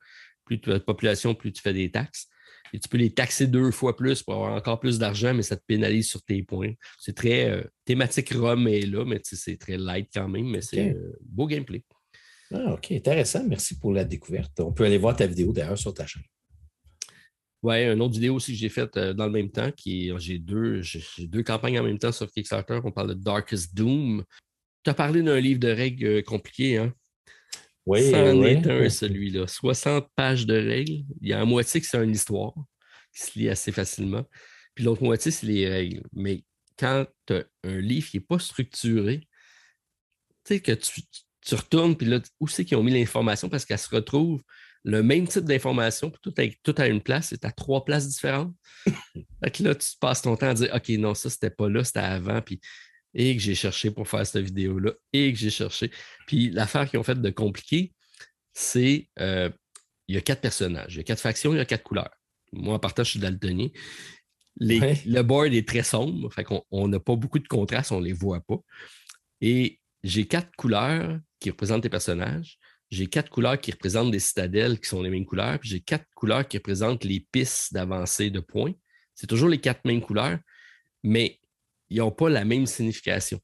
Plus 0.45 0.61
tu 0.61 0.71
as 0.71 0.75
de 0.75 0.85
population, 0.85 1.35
plus 1.35 1.51
tu 1.51 1.63
fais 1.63 1.73
des 1.73 1.91
taxes. 1.91 2.27
Et 2.75 2.79
tu 2.79 2.89
peux 2.89 2.99
les 2.99 3.11
taxer 3.11 3.47
deux 3.47 3.71
fois 3.71 3.97
plus 3.97 4.23
pour 4.23 4.35
avoir 4.35 4.53
encore 4.53 4.81
plus 4.81 4.99
d'argent, 4.99 5.33
mais 5.33 5.43
ça 5.43 5.57
te 5.57 5.63
pénalise 5.67 6.09
sur 6.09 6.23
tes 6.23 6.43
points. 6.43 6.73
C'est 6.99 7.15
très 7.15 7.49
euh, 7.49 7.63
thématique 7.87 8.35
Rome 8.35 8.69
est 8.69 8.83
là, 8.83 9.07
mais 9.07 9.21
c'est 9.23 9.57
très 9.57 9.79
light 9.79 10.11
quand 10.13 10.29
même, 10.29 10.51
mais 10.51 10.61
c'est 10.61 10.91
euh, 10.91 11.19
beau 11.23 11.47
gameplay. 11.47 11.83
Ah, 12.53 12.75
OK, 12.75 12.93
intéressant. 12.93 13.45
Merci 13.49 13.79
pour 13.79 13.93
la 13.93 14.05
découverte. 14.05 14.61
On 14.61 14.73
peut 14.73 14.85
aller 14.85 14.99
voir 14.99 15.17
ta 15.17 15.27
vidéo 15.27 15.53
d'ailleurs 15.53 15.79
sur 15.79 15.95
ta 15.95 16.07
chaîne. 16.07 16.23
Oui, 17.65 17.83
une 17.83 18.03
autre 18.03 18.13
vidéo 18.13 18.35
aussi 18.35 18.53
que 18.53 18.59
j'ai 18.59 18.69
faite 18.69 18.95
euh, 18.99 19.15
dans 19.15 19.25
le 19.25 19.33
même 19.33 19.51
temps, 19.51 19.71
qui 19.73 20.13
j'ai 20.19 20.39
deux, 20.39 20.83
deux 21.19 21.43
campagnes 21.43 21.81
en 21.81 21.83
même 21.83 21.99
temps 21.99 22.13
sur 22.13 22.31
Kickstarter. 22.31 22.79
On 22.85 22.93
parle 22.93 23.09
de 23.09 23.15
Darkest 23.15 23.75
Doom. 23.75 24.23
Tu 24.85 24.91
as 24.91 24.93
parlé 24.93 25.23
d'un 25.23 25.41
livre 25.41 25.61
de 25.61 25.69
règles 25.69 26.07
euh, 26.07 26.23
compliqué, 26.23 26.77
hein? 26.77 26.93
Oui, 27.87 28.11
C'en 28.11 28.43
est 28.43 28.67
un, 28.67 28.91
celui-là. 28.91 29.47
60 29.47 30.07
pages 30.15 30.45
de 30.45 30.55
règles. 30.55 31.07
Il 31.23 31.29
y 31.29 31.33
a 31.33 31.41
un 31.41 31.47
moitié 31.47 31.81
qui 31.81 31.87
c'est 31.87 32.05
une 32.05 32.11
histoire 32.11 32.53
qui 33.17 33.23
se 33.23 33.39
lit 33.39 33.49
assez 33.49 33.73
facilement. 33.73 34.25
Puis 34.75 34.85
l'autre 34.85 35.03
moitié, 35.03 35.31
c'est 35.31 35.47
les 35.47 35.67
règles. 35.67 36.03
Mais 36.13 36.45
quand 36.79 37.07
tu 37.25 37.33
as 37.33 37.45
un 37.63 37.79
livre 37.79 38.11
qui 38.11 38.19
n'est 38.19 38.25
pas 38.25 38.39
structuré, 38.39 39.21
tu 40.45 40.55
sais 40.55 40.61
que 40.61 40.73
tu, 40.73 41.01
tu 41.41 41.55
retournes, 41.55 41.97
puis 41.97 42.09
là, 42.09 42.21
où 42.41 42.47
c'est 42.47 42.67
qu'ils 42.67 42.77
ont 42.77 42.83
mis 42.83 42.93
l'information? 42.93 43.49
Parce 43.49 43.65
qu'elle 43.65 43.79
se 43.79 43.89
retrouve 43.89 44.43
le 44.85 45.03
même 45.03 45.27
type 45.27 45.45
d'information, 45.45 46.11
tout, 46.11 46.33
tout 46.63 46.75
à 46.77 46.87
une 46.87 47.01
place, 47.01 47.29
c'est 47.31 47.45
à 47.45 47.51
trois 47.51 47.85
places 47.85 48.09
différentes. 48.09 48.55
fait 48.87 49.51
que 49.51 49.63
là, 49.63 49.75
tu 49.75 49.89
passes 49.99 50.23
ton 50.23 50.37
temps 50.37 50.49
à 50.49 50.55
dire 50.55 50.71
OK, 50.75 50.89
non, 50.91 51.15
ça, 51.15 51.31
c'était 51.31 51.51
pas 51.51 51.69
là, 51.69 51.83
c'était 51.85 52.01
avant, 52.01 52.41
puis 52.43 52.61
et 53.15 53.37
que 53.37 53.41
j'ai 53.41 53.55
cherché 53.55 53.91
pour 53.91 54.09
faire 54.09 54.27
cette 54.27 54.45
vidéo-là, 54.45 54.93
et 55.13 55.33
que 55.33 55.39
j'ai 55.39 55.51
cherché. 55.51 55.91
Puis 56.27 56.51
l'affaire 56.51 56.89
qu'ils 56.91 56.99
ont 56.99 57.05
faite 57.05 57.23
de 57.23 57.31
compliqué, 57.31 57.93
c'est 58.53 59.09
euh, 59.21 59.51
il 60.09 60.17
y 60.17 60.19
a 60.19 60.21
quatre 60.21 60.41
personnages, 60.41 60.95
il 60.95 60.99
y 60.99 61.01
a 61.01 61.05
quatre 61.05 61.21
factions, 61.21 61.53
il 61.53 61.59
y 61.59 61.61
a 61.61 61.65
quatre 61.65 61.85
couleurs. 61.85 62.11
Moi, 62.53 62.75
en 62.75 62.79
partage, 62.79 63.07
je 63.07 63.11
suis 63.13 63.21
daltonien. 63.21 63.69
Les, 64.57 65.01
Le 65.07 65.23
board 65.23 65.53
est 65.53 65.67
très 65.67 65.83
sombre, 65.83 66.33
fait 66.33 66.45
qu'on 66.45 66.89
n'a 66.89 67.01
pas 67.01 67.17
beaucoup 67.17 67.39
de 67.39 67.49
contraste, 67.49 67.93
on 67.93 68.01
ne 68.01 68.05
les 68.05 68.13
voit 68.13 68.41
pas. 68.41 68.59
Et 69.41 69.81
j'ai 70.03 70.27
quatre 70.27 70.55
couleurs 70.57 71.19
qui 71.41 71.51
représentent 71.51 71.85
les 71.85 71.91
personnages 71.91 72.59
j'ai 72.95 73.07
quatre 73.07 73.29
couleurs 73.29 73.61
qui 73.61 73.71
représentent 73.73 74.11
des 74.11 74.21
citadelles 74.21 74.81
qui 74.81 74.89
sont 74.89 75.03
les 75.03 75.11
mêmes 75.11 75.27
couleurs, 75.27 75.59
puis 75.59 75.69
j'ai 75.69 75.81
quatre 75.81 76.07
couleurs 76.15 76.47
qui 76.47 76.57
représentent 76.57 77.05
les 77.05 77.21
pistes 77.21 77.75
d'avancée 77.75 78.31
de 78.31 78.41
points. 78.41 78.73
C'est 79.15 79.27
toujours 79.27 79.49
les 79.49 79.61
quatre 79.61 79.85
mêmes 79.85 80.01
couleurs, 80.01 80.39
mais 81.03 81.41
ils 81.91 81.99
n'ont 81.99 82.11
pas 82.11 82.29
la 82.29 82.45
même 82.45 82.67
signification. 82.67 83.41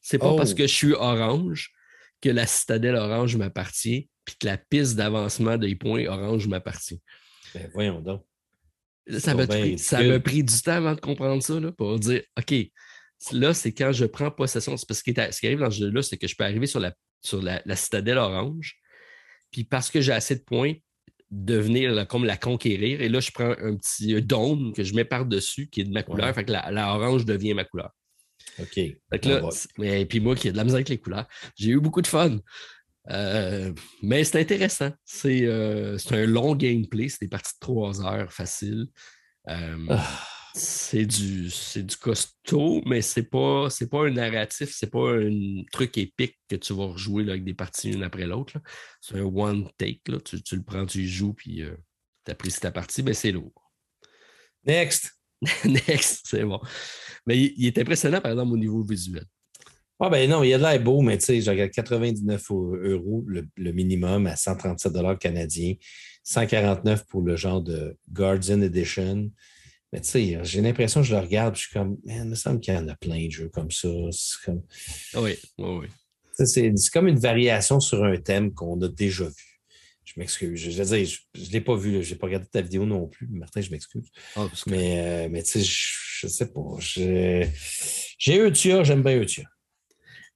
C'est 0.00 0.18
pas 0.18 0.34
parce 0.34 0.52
oh! 0.52 0.56
que 0.56 0.66
je 0.66 0.74
suis 0.74 0.92
orange 0.92 1.72
que 2.20 2.30
la 2.30 2.46
citadelle 2.46 2.96
orange 2.96 3.36
m'appartient, 3.36 4.10
puis 4.24 4.36
que 4.40 4.46
la 4.46 4.58
piste 4.58 4.96
d'avancement 4.96 5.56
des 5.56 5.74
points 5.74 6.06
orange 6.06 6.46
m'appartient. 6.48 7.00
Ben 7.54 7.70
voyons 7.72 8.00
donc. 8.00 8.24
Ça 9.18 9.34
m'a 9.34 9.46
pris, 9.46 9.76
pris, 10.22 10.44
du 10.44 10.62
temps 10.62 10.72
avant 10.72 10.94
de 10.94 11.00
comprendre 11.00 11.42
ça, 11.42 11.54
pour 11.72 11.98
dire 11.98 12.22
OK, 12.38 12.54
là, 13.32 13.54
c'est 13.54 13.72
quand 13.72 13.92
je 13.92 14.04
prends 14.06 14.30
possession. 14.30 14.72
Parce 14.72 15.02
que 15.02 15.12
ce 15.12 15.40
qui 15.40 15.46
arrive 15.46 15.60
dans 15.60 15.70
ce 15.70 15.80
jeu-là, 15.80 16.02
c'est 16.02 16.16
que 16.16 16.26
je 16.26 16.36
peux 16.36 16.44
arriver 16.44 16.66
sur 16.66 16.80
la 16.80 16.92
sur 17.22 17.42
la, 17.42 17.76
citadelle 17.76 18.18
orange. 18.18 18.76
Puis 19.50 19.64
parce 19.64 19.90
que 19.90 20.00
j'ai 20.00 20.12
assez 20.12 20.36
de 20.36 20.42
points, 20.42 20.74
devenir 21.30 22.06
comme 22.08 22.24
la 22.24 22.36
conquérir. 22.36 23.00
Et 23.02 23.08
là, 23.08 23.20
je 23.20 23.30
prends 23.30 23.50
un 23.50 23.76
petit 23.76 24.20
dôme 24.22 24.72
que 24.72 24.82
je 24.82 24.94
mets 24.94 25.04
par-dessus 25.04 25.68
qui 25.68 25.82
est 25.82 25.84
de 25.84 25.92
ma 25.92 26.02
couleur. 26.02 26.34
Fait 26.34 26.44
que 26.44 26.52
la, 26.52 26.94
orange 26.94 27.24
devient 27.24 27.54
ma 27.54 27.64
couleur. 27.64 27.90
OK. 28.58 28.74
Fait 28.74 29.24
là, 29.24 29.48
mais, 29.78 30.06
puis 30.06 30.20
moi 30.20 30.34
qui 30.34 30.48
ai 30.48 30.52
de 30.52 30.56
la 30.56 30.64
misère 30.64 30.76
avec 30.76 30.88
les 30.88 30.98
couleurs, 30.98 31.26
j'ai 31.56 31.70
eu 31.70 31.80
beaucoup 31.80 32.02
de 32.02 32.06
fun. 32.06 32.38
Euh, 33.10 33.72
mais 34.02 34.24
c'est 34.24 34.40
intéressant. 34.40 34.90
Euh, 35.24 35.98
c'est 35.98 36.14
un 36.14 36.26
long 36.26 36.54
gameplay. 36.54 37.08
C'est 37.08 37.22
des 37.22 37.28
parties 37.28 37.54
de 37.54 37.60
trois 37.60 38.04
heures 38.04 38.32
faciles. 38.32 38.86
Euh, 39.48 39.86
ah 39.88 40.39
c'est 40.54 41.06
du, 41.06 41.48
du 41.48 41.96
costaud, 41.96 42.82
mais 42.86 43.02
c'est 43.02 43.24
pas, 43.24 43.68
pas 43.90 44.06
un 44.06 44.10
narratif, 44.10 44.74
c'est 44.74 44.90
pas 44.90 45.12
un 45.14 45.62
truc 45.72 45.96
épique 45.98 46.38
que 46.48 46.56
tu 46.56 46.72
vas 46.72 46.86
rejouer 46.86 47.28
avec 47.28 47.44
des 47.44 47.54
parties 47.54 47.92
une 47.92 48.02
après 48.02 48.26
l'autre. 48.26 48.54
C'est 49.00 49.16
un 49.16 49.24
one 49.24 49.68
take. 49.78 50.00
Là. 50.08 50.18
Tu, 50.20 50.56
le 50.56 50.62
prends, 50.62 50.86
tu 50.86 51.06
joues, 51.06 51.34
puis 51.34 51.62
euh, 51.62 51.76
tu 52.24 52.32
apprécies 52.32 52.60
ta 52.60 52.72
partie, 52.72 53.02
mais 53.02 53.14
c'est 53.14 53.32
lourd. 53.32 53.72
Next! 54.64 55.12
Next, 55.64 56.26
c'est 56.26 56.44
bon. 56.44 56.60
Mais 57.26 57.38
il, 57.38 57.66
est 57.66 57.78
impressionnant, 57.78 58.20
par 58.20 58.32
exemple, 58.32 58.52
au 58.52 58.58
niveau 58.58 58.82
visuel. 58.82 59.24
Ah 60.02 60.08
ben 60.08 60.28
non, 60.30 60.42
il 60.42 60.52
a 60.54 60.58
de 60.58 60.62
l'air 60.62 60.82
beau, 60.82 61.02
mais 61.02 61.18
tu 61.18 61.26
sais, 61.26 61.40
je 61.42 61.50
regarde 61.50 61.70
99 61.70 62.50
euros 62.50 63.22
le, 63.26 63.46
le, 63.56 63.72
minimum 63.72 64.26
à 64.26 64.34
137 64.34 65.18
canadiens, 65.18 65.74
149 66.24 67.06
pour 67.06 67.20
le 67.20 67.36
genre 67.36 67.60
de 67.60 67.98
Guardian 68.10 68.62
Edition. 68.62 69.30
Mais 69.92 70.00
tu 70.00 70.08
sais, 70.08 70.38
j'ai 70.42 70.60
l'impression 70.60 71.00
que 71.00 71.06
je 71.06 71.14
le 71.14 71.20
regarde, 71.20 71.56
je 71.56 71.62
suis 71.62 71.72
comme, 71.72 71.98
man, 72.04 72.24
il 72.24 72.30
me 72.30 72.34
semble 72.36 72.60
qu'il 72.60 72.74
y 72.74 72.76
en 72.76 72.88
a 72.88 72.94
plein 72.94 73.26
de 73.26 73.30
jeux 73.30 73.48
comme 73.48 73.70
ça. 73.70 73.88
Comme... 74.44 74.62
Oui, 75.14 75.36
oui, 75.58 75.78
oui. 75.80 75.86
C'est 76.46 76.72
comme 76.92 77.08
une 77.08 77.18
variation 77.18 77.80
sur 77.80 78.04
un 78.04 78.16
thème 78.16 78.54
qu'on 78.54 78.80
a 78.82 78.88
déjà 78.88 79.24
vu. 79.24 79.60
Je 80.04 80.14
m'excuse. 80.16 80.58
Je, 80.58 80.70
veux 80.82 80.96
dire, 80.96 81.18
je 81.34 81.46
ne 81.46 81.52
l'ai 81.52 81.60
pas 81.60 81.76
vu, 81.76 82.02
je 82.02 82.12
n'ai 82.12 82.18
pas 82.18 82.26
regardé 82.26 82.46
ta 82.46 82.60
vidéo 82.60 82.84
non 82.86 83.06
plus. 83.06 83.28
Martin, 83.28 83.60
je 83.60 83.70
m'excuse. 83.70 84.08
Ah, 84.36 84.48
mais, 84.66 85.00
euh, 85.00 85.28
mais 85.30 85.42
tu 85.42 85.50
sais, 85.50 85.62
je 85.62 86.26
ne 86.26 86.30
sais 86.30 86.52
pas. 86.52 86.76
J'ai 86.78 88.38
Eutia, 88.38 88.82
j'aime 88.82 89.02
bien 89.02 89.20
Eutia. 89.20 89.44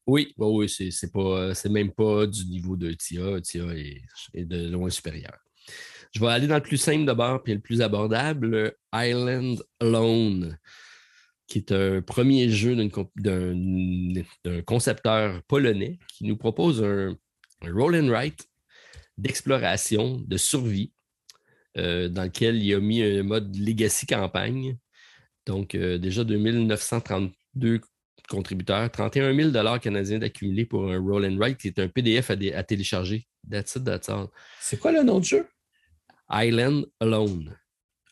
Oui, 0.07 0.35
oui, 0.37 0.69
oui 0.79 0.93
c'est 0.93 1.11
pas 1.11 1.55
c'est 1.55 1.71
même 1.71 1.91
pas 1.91 2.27
du 2.27 2.45
niveau 2.47 2.77
de 2.77 2.93
TIA. 2.93 3.41
TIA 3.41 3.65
est, 4.35 4.45
de 4.45 4.69
loin 4.69 4.91
supérieur. 4.91 5.37
Je 6.15 6.21
vais 6.21 6.29
aller 6.29 6.47
dans 6.47 6.55
le 6.55 6.63
plus 6.63 6.77
simple 6.77 7.05
d'abord, 7.05 7.43
puis 7.43 7.55
le 7.55 7.61
plus 7.61 7.83
abordable, 7.83 8.77
Island 8.95 9.61
Alone, 9.81 10.57
qui 11.49 11.59
est 11.59 11.73
un 11.73 12.03
premier 12.03 12.49
jeu 12.51 12.77
d'un 12.77 14.63
concepteur 14.65 15.43
polonais 15.49 15.99
qui 16.09 16.25
nous 16.25 16.37
propose 16.37 16.85
un, 16.85 17.17
roll 17.63 17.97
and 17.97 18.09
write 18.11 18.49
d'exploration, 19.19 20.23
de 20.25 20.37
survie, 20.37 20.93
euh, 21.79 22.09
dans 22.09 22.25
lequel 22.25 22.63
il 22.63 22.75
a 22.75 22.81
mis 22.81 23.03
un 23.03 23.25
mode 23.25 23.57
legacy 23.57 24.07
campagne. 24.07 24.79
Donc, 25.47 25.75
euh, 25.75 25.99
déjà 25.99 26.23
2932 26.23 27.81
contributeurs, 28.29 28.89
31 28.91 29.35
000 29.53 29.79
canadiens 29.81 30.19
d'accumuler 30.21 30.65
pour 30.65 30.91
un 30.91 30.99
roll 30.99 31.25
and 31.27 31.37
write 31.39 31.59
qui 31.59 31.69
est 31.69 31.79
un 31.81 31.89
PDF 31.89 32.31
à, 32.31 32.63
télécharger. 32.63 33.27
That's 33.51 33.77
it. 33.77 34.13
C'est 34.61 34.79
quoi 34.79 34.93
le 34.93 35.03
nom 35.03 35.19
du 35.19 35.29
jeu? 35.29 35.47
Island 36.31 36.87
Alone. 37.01 37.57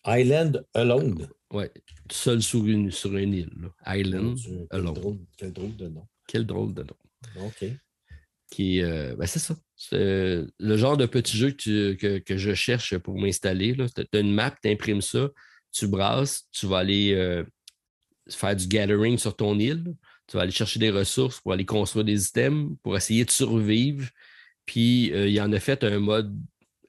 Island 0.07 0.65
Alone. 0.75 1.29
Oui, 1.53 1.65
seul 2.11 2.43
sur 2.43 2.67
une, 2.67 2.91
sur 2.91 3.17
une 3.17 3.35
île. 3.35 3.71
Island 3.87 4.39
Alone. 4.71 5.27
quel 5.37 5.53
drôle 5.53 5.77
de 5.77 5.89
nom. 5.89 6.07
Quel 6.27 6.47
drôle 6.47 6.75
de 6.75 6.83
nom. 6.83 7.47
OK. 7.47 7.65
Qui, 8.51 8.83
euh, 8.83 9.15
ben 9.17 9.27
c'est 9.27 9.39
ça. 9.39 9.57
C'est 9.77 10.45
le 10.59 10.77
genre 10.77 10.97
de 10.97 11.07
petit 11.07 11.37
jeu 11.37 11.51
que, 11.53 12.19
que, 12.19 12.37
je 12.37 12.55
cherche 12.55 12.97
pour 12.99 13.19
m'installer. 13.19 13.75
Tu 13.75 14.17
as 14.17 14.21
une 14.21 14.35
map, 14.35 14.55
tu 14.63 14.71
imprimes 14.71 15.01
ça, 15.01 15.31
tu 15.73 15.87
brasses, 15.87 16.49
tu 16.53 16.67
vas 16.67 16.79
aller 16.79 17.15
euh, 17.15 17.45
faire 18.29 18.55
du 18.55 18.67
gathering 18.67 19.19
sur 19.19 19.35
ton 19.35 19.59
île, 19.59 19.95
tu 20.27 20.37
vas 20.37 20.43
aller 20.43 20.53
chercher 20.53 20.79
des 20.79 20.91
ressources 20.91 21.41
pour 21.41 21.53
aller 21.53 21.65
construire 21.65 22.05
des 22.05 22.27
items, 22.27 22.77
pour 22.83 22.97
essayer 22.97 23.25
de 23.25 23.31
survivre. 23.31 24.09
Puis 24.67 25.13
euh, 25.13 25.29
il 25.29 25.35
y 25.35 25.41
en 25.41 25.53
a 25.53 25.59
fait 25.59 25.83
un 25.85 25.99
mode 25.99 26.39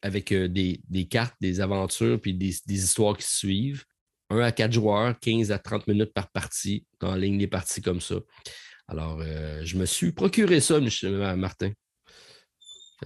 avec 0.03 0.33
euh, 0.33 0.47
des, 0.49 1.07
cartes, 1.09 1.35
des 1.39 1.61
aventures, 1.61 2.19
puis 2.19 2.33
des, 2.33 2.53
histoires 2.67 3.17
qui 3.17 3.25
suivent. 3.25 3.85
Un 4.29 4.39
à 4.39 4.51
quatre 4.51 4.73
joueurs, 4.73 5.17
15 5.19 5.51
à 5.51 5.59
30 5.59 5.87
minutes 5.87 6.13
par 6.13 6.29
partie, 6.31 6.85
en 7.01 7.15
ligne 7.15 7.37
des 7.37 7.47
parties 7.47 7.81
comme 7.81 8.01
ça. 8.01 8.15
Alors, 8.87 9.19
euh, 9.21 9.61
je 9.63 9.77
me 9.77 9.85
suis 9.85 10.11
procuré 10.11 10.59
ça, 10.59 10.79
Martin. 11.35 11.71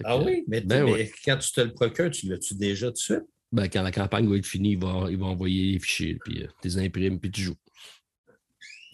ah 0.04 0.18
oui? 0.18 0.44
Mais, 0.48 0.60
ben 0.60 0.86
quand 1.24 1.36
tu 1.38 1.52
te 1.52 1.60
le 1.60 1.72
procures, 1.72 2.10
tu 2.10 2.28
l'as-tu 2.28 2.54
déjà 2.54 2.88
tout 2.88 2.94
de 2.94 2.98
suite? 2.98 3.24
Ben, 3.52 3.68
quand 3.68 3.82
la 3.82 3.92
campagne 3.92 4.28
va 4.28 4.36
être 4.36 4.46
finie, 4.46 4.72
il 4.72 4.80
va, 4.80 5.06
il 5.08 5.18
va 5.18 5.26
envoyer 5.26 5.72
les 5.72 5.78
fichiers, 5.78 6.18
puis 6.24 6.42
euh, 6.42 6.48
tu 6.60 6.68
les 6.68 6.78
imprimes, 6.78 7.20
puis 7.20 7.30
tu 7.30 7.42
joues. 7.42 7.56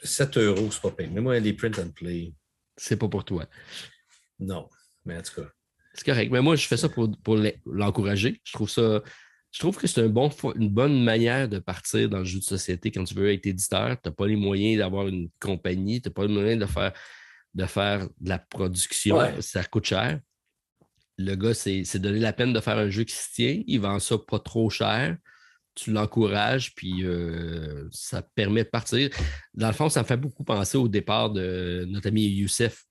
7 0.03 0.37
euros, 0.37 0.71
c'est 0.71 0.83
pas 0.83 0.91
payé. 0.91 1.09
Mais 1.11 1.23
moi, 1.23 1.39
les 1.39 1.55
print 1.55 1.79
and 1.79 1.91
play. 1.91 2.35
C'est 2.77 2.99
pas 2.99 3.09
pour 3.09 3.25
toi. 3.25 3.47
Non, 4.39 4.69
mais 5.07 5.17
en 5.17 5.23
tout 5.23 5.41
cas. 5.41 5.49
C'est 5.95 6.05
correct. 6.05 6.31
Mais 6.31 6.43
moi, 6.43 6.57
je 6.57 6.67
fais 6.67 6.77
ça 6.77 6.89
pour, 6.89 7.09
l'encourager. 7.67 8.41
Je 8.45 8.53
trouve 8.53 8.69
ça. 8.69 9.03
Je 9.53 9.61
trouve 9.61 9.77
que 9.77 9.87
c'est 9.87 10.03
un 10.03 10.09
bon, 10.09 10.29
une 10.57 10.69
bonne 10.69 11.05
manière 11.05 11.49
de 11.49 11.61
partir 11.61 12.09
dans 12.09 12.19
le 12.19 12.25
jeu 12.25 12.41
de 12.41 12.45
société 12.45 12.91
quand 12.91 13.05
tu 13.05 13.15
veux 13.15 13.33
être 13.33 13.47
éditeur. 13.47 13.97
Tu 14.03 14.09
n'as 14.09 14.15
pas 14.15 14.27
les 14.27 14.35
moyens 14.35 14.79
d'avoir 14.79 15.07
une 15.07 15.31
compagnie, 15.39 16.03
tu 16.03 16.09
n'as 16.09 16.13
pas 16.13 16.27
les 16.27 16.35
moyens 16.35 16.61
de 16.61 16.67
faire, 16.67 16.93
de 17.55 17.65
faire 17.65 18.09
de 18.21 18.29
la 18.29 18.41
production. 18.41 19.17
Ça 19.41 19.63
coûte 19.63 19.87
cher. 19.87 20.19
Le 21.17 21.37
gars, 21.37 21.55
c'est 21.55 21.99
donner 22.01 22.19
la 22.19 22.33
peine 22.33 22.53
de 22.53 22.59
faire 22.59 22.79
un 22.79 22.91
jeu 22.91 23.05
qui 23.05 23.15
se 23.15 23.33
tient. 23.33 23.63
Il 23.69 23.81
vend 23.81 24.01
ça 24.01 24.19
pas 24.19 24.41
trop 24.41 24.69
cher. 24.71 25.17
Tu 25.77 25.93
l'encourages, 25.93 26.75
puis 26.75 27.05
euh, 27.05 27.89
ça 27.93 28.23
permet 28.23 28.65
de 28.65 28.69
partir. 28.69 29.11
Dans 29.55 29.69
le 29.69 29.73
fond, 29.73 29.89
ça 29.89 30.03
me 30.03 30.07
fait 30.07 30.17
beaucoup 30.17 30.43
penser 30.43 30.79
au 30.79 30.89
départ 30.89 31.31
de 31.31 31.85
notre 31.89 32.09
ami 32.09 32.27
Youssef 32.27 32.85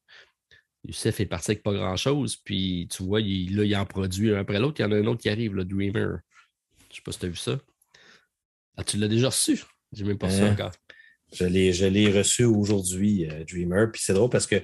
Youssef 0.85 1.19
est 1.19 1.25
parti 1.25 1.51
avec 1.51 1.63
pas 1.63 1.73
grand-chose, 1.73 2.35
puis 2.35 2.87
tu 2.91 3.03
vois, 3.03 3.21
il, 3.21 3.55
là, 3.55 3.63
il 3.63 3.75
en 3.75 3.85
produit 3.85 4.33
un 4.33 4.39
après 4.39 4.59
l'autre. 4.59 4.79
Il 4.79 4.83
y 4.83 4.85
en 4.85 4.91
a 4.91 4.97
un 4.97 5.05
autre 5.05 5.21
qui 5.21 5.29
arrive, 5.29 5.53
le 5.53 5.63
Dreamer. 5.63 6.17
Je 6.89 6.97
sais 6.97 7.01
pas 7.03 7.11
si 7.11 7.19
tu 7.19 7.25
as 7.25 7.29
vu 7.29 7.35
ça. 7.35 7.59
Ah, 8.75 8.83
tu 8.83 8.97
l'as 8.97 9.07
déjà 9.07 9.27
reçu? 9.27 9.63
J'ai 9.93 10.03
même 10.03 10.17
pas 10.17 10.29
ça 10.29 10.43
euh, 10.43 10.51
encore. 10.51 10.71
Je 11.31 11.45
l'ai 11.45 12.11
reçu 12.11 12.43
aujourd'hui, 12.43 13.29
euh, 13.29 13.43
Dreamer. 13.45 13.91
Puis 13.91 14.01
c'est 14.03 14.13
drôle 14.13 14.29
parce 14.29 14.47
que 14.47 14.61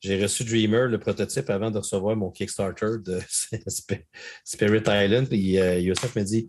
j'ai 0.00 0.20
reçu 0.20 0.44
Dreamer, 0.44 0.88
le 0.88 0.98
prototype, 0.98 1.48
avant 1.48 1.70
de 1.70 1.78
recevoir 1.78 2.16
mon 2.16 2.30
Kickstarter 2.30 2.98
de 3.04 3.20
Spirit 4.44 4.82
Island. 4.86 5.28
Puis 5.28 5.58
euh, 5.58 5.78
Youssef 5.78 6.14
m'a 6.14 6.24
dit 6.24 6.46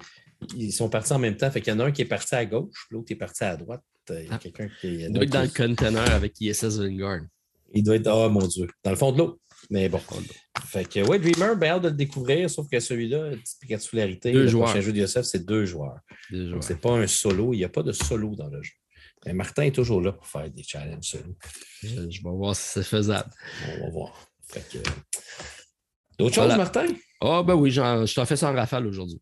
ils 0.58 0.74
sont 0.74 0.90
partis 0.90 1.14
en 1.14 1.19
même 1.19 1.38
temps. 1.38 1.50
Fait 1.50 1.61
qu'il 1.61 1.74
y 1.74 1.76
en 1.76 1.80
a 1.80 1.85
un 1.85 1.92
qui 1.92 2.02
est 2.02 2.06
parti 2.06 2.35
à 2.35 2.45
gauche, 2.45 2.88
l'autre 2.92 3.11
est 3.11 3.16
parti 3.16 3.43
à 3.43 3.56
droite. 3.56 3.82
Il 4.10 4.16
y 4.16 4.27
a 4.27 4.32
ah. 4.32 4.38
quelqu'un 4.38 4.69
qui 4.82 5.03
est. 5.03 5.10
Dans 5.10 5.22
le 5.42 5.48
container 5.48 6.11
avec 6.11 6.40
ISS 6.42 6.77
Vanguard. 6.77 7.22
Il 7.74 7.84
doit 7.84 7.95
être, 7.95 8.10
oh 8.11 8.30
mon 8.30 8.48
Dieu, 8.48 8.68
dans 8.84 8.92
le 8.92 8.98
fond 8.98 9.11
de 9.11 9.18
l'eau. 9.18 9.40
Mais 9.69 9.90
bon. 9.90 10.00
Fait 10.66 10.85
que, 10.85 11.00
ouais, 11.08 11.19
Dreamer, 11.19 11.56
bien 11.56 11.76
hâte 11.76 11.84
de 11.84 11.88
le 11.90 11.95
découvrir, 11.95 12.50
sauf 12.50 12.68
que 12.69 12.80
celui-là, 12.80 13.32
petite 13.32 13.69
particularité, 13.69 14.32
le 14.32 14.52
prochain 14.52 14.82
jeu 14.82 14.92
de 14.92 15.00
Yosef, 15.00 15.26
c'est 15.26 15.45
deux 15.45 15.66
joueurs. 15.66 16.00
Donc, 16.32 16.64
c'est 16.64 16.80
pas 16.80 16.92
un 16.92 17.08
solo. 17.08 17.53
Il 17.53 17.58
n'y 17.58 17.64
a 17.64 17.69
pas 17.69 17.84
de 17.84 17.92
solo 17.92 18.35
dans 18.35 18.50
le 18.50 18.61
jeu. 18.61 18.74
Mais 19.26 19.34
Martin 19.34 19.64
est 19.64 19.76
toujours 19.76 20.02
là 20.02 20.11
pour 20.11 20.27
faire 20.27 20.50
des 20.50 20.64
challenges 20.64 21.06
solo. 21.06 21.35
Je, 21.82 21.95
vais 21.95 22.19
voir 22.24 22.56
si 22.56 22.64
c'est 22.64 22.84
faisable. 22.84 23.30
On 23.68 23.85
va 23.85 23.90
voir. 23.90 24.27
Fait 24.48 24.64
que... 24.69 24.77
D'autres 26.19 26.35
choses, 26.35 26.56
Martin? 26.56 26.88
Ah, 27.22 27.42
ben 27.42 27.56
oui, 27.56 27.72
je 27.72 28.14
t'en 28.14 28.26
fais 28.26 28.35
ça 28.35 28.52
en 28.52 28.53
rafale 28.53 28.85
aujourd'hui. 28.85 29.22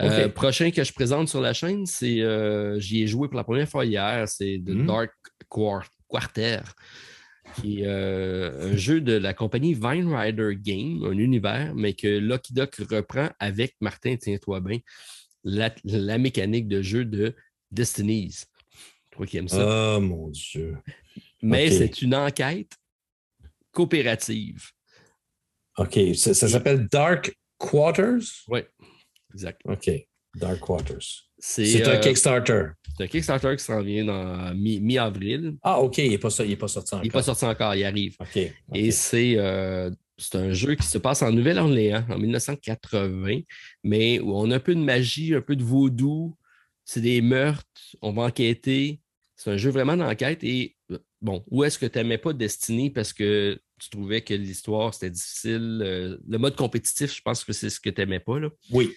Euh, 0.00 0.28
prochain 0.28 0.70
que 0.70 0.84
je 0.84 0.92
présente 0.92 1.28
sur 1.28 1.40
la 1.40 1.52
chaîne, 1.52 1.86
c'est. 1.86 2.20
Euh, 2.20 2.78
j'y 2.78 3.02
ai 3.02 3.06
joué 3.06 3.28
pour 3.28 3.36
la 3.36 3.44
première 3.44 3.68
fois 3.68 3.84
hier, 3.84 4.28
c'est 4.28 4.62
The 4.64 4.70
hmm. 4.70 4.86
Dark 4.86 5.10
Quarter 6.08 6.60
qui 7.56 7.82
est 7.82 7.86
euh, 7.86 8.72
un 8.72 8.76
jeu 8.76 9.00
de 9.00 9.12
la 9.12 9.34
compagnie 9.34 9.74
Vine 9.74 10.14
Rider 10.14 10.52
Game, 10.56 11.04
un 11.04 11.18
univers, 11.18 11.74
mais 11.74 11.94
que 11.94 12.06
Lucky 12.06 12.52
Duck 12.52 12.76
reprend 12.90 13.28
avec 13.38 13.74
Martin, 13.80 14.16
tiens-toi 14.16 14.60
bien, 14.60 14.78
la, 15.44 16.18
mécanique 16.18 16.68
de 16.68 16.82
jeu 16.82 17.04
de 17.04 17.34
Destinies. 17.70 18.44
Toi 19.10 19.26
qui 19.26 19.38
aimes 19.38 19.48
ça. 19.48 19.96
Oh 19.96 20.00
mon 20.00 20.28
Dieu. 20.28 20.76
Mais 21.42 21.70
c'est 21.70 22.02
une 22.02 22.14
enquête 22.14 22.72
coopérative. 23.72 24.70
OK. 25.76 25.98
Ça, 26.14 26.34
ça 26.34 26.48
s'appelle 26.48 26.88
Dark 26.88 27.36
Quarters? 27.58 28.44
Oui, 28.48 28.60
exact. 29.32 29.60
OK. 29.64 29.90
Dark 30.34 30.60
Quarters. 30.60 31.27
C'est 31.38 31.86
un 31.86 31.90
euh, 31.90 32.00
Kickstarter. 32.00 32.64
C'est 32.96 33.04
un 33.04 33.06
Kickstarter 33.06 33.56
qui 33.56 33.64
s'en 33.64 33.80
vient 33.80 34.08
en 34.08 34.54
mi-avril. 34.54 35.56
ah, 35.62 35.80
OK, 35.80 35.98
il 35.98 36.10
n'est 36.10 36.18
pas, 36.18 36.28
pas, 36.28 36.68
sorti 36.68 36.94
encore. 36.94 37.04
Il 37.04 37.06
n'est 37.06 37.12
pas 37.12 37.22
sorti 37.22 37.44
encore, 37.44 37.74
il 37.74 37.84
arrive. 37.84 38.16
OK. 38.20 38.36
Et 38.74 38.90
euh, 39.14 39.90
c'est 40.16 40.36
un 40.36 40.52
jeu 40.52 40.74
qui 40.74 40.86
se 40.86 40.98
passe 40.98 41.22
en 41.22 41.30
Nouvelle-Orléans 41.30 42.04
en 42.10 42.18
1980, 42.18 43.40
mais 43.84 44.18
où 44.18 44.36
on 44.36 44.50
a 44.50 44.56
un 44.56 44.60
peu 44.60 44.74
de 44.74 44.80
magie, 44.80 45.34
un 45.34 45.40
peu 45.40 45.54
de 45.54 45.62
vaudou. 45.62 46.36
C'est 46.84 47.00
des 47.00 47.20
meurtres, 47.20 47.64
on 48.02 48.12
va 48.12 48.22
enquêter. 48.22 49.00
C'est 49.36 49.50
un 49.50 49.56
jeu 49.56 49.70
vraiment 49.70 49.96
d'enquête. 49.96 50.42
Et 50.42 50.74
bon, 51.20 51.44
où 51.50 51.62
est-ce 51.62 51.78
que 51.78 51.86
tu 51.86 51.98
n'aimais 51.98 52.18
pas 52.18 52.32
Destiny 52.32 52.90
parce 52.90 53.12
que 53.12 53.60
tu 53.78 53.90
trouvais 53.90 54.22
que 54.22 54.34
l'histoire 54.34 54.92
c'était 54.92 55.10
difficile? 55.10 55.80
Euh, 55.84 56.18
le 56.26 56.38
mode 56.38 56.56
compétitif, 56.56 57.14
je 57.14 57.22
pense 57.22 57.44
que 57.44 57.52
c'est 57.52 57.70
ce 57.70 57.78
que 57.78 57.90
tu 57.90 58.00
n'aimais 58.00 58.20
pas. 58.20 58.40
Là. 58.40 58.48
Oui. 58.72 58.92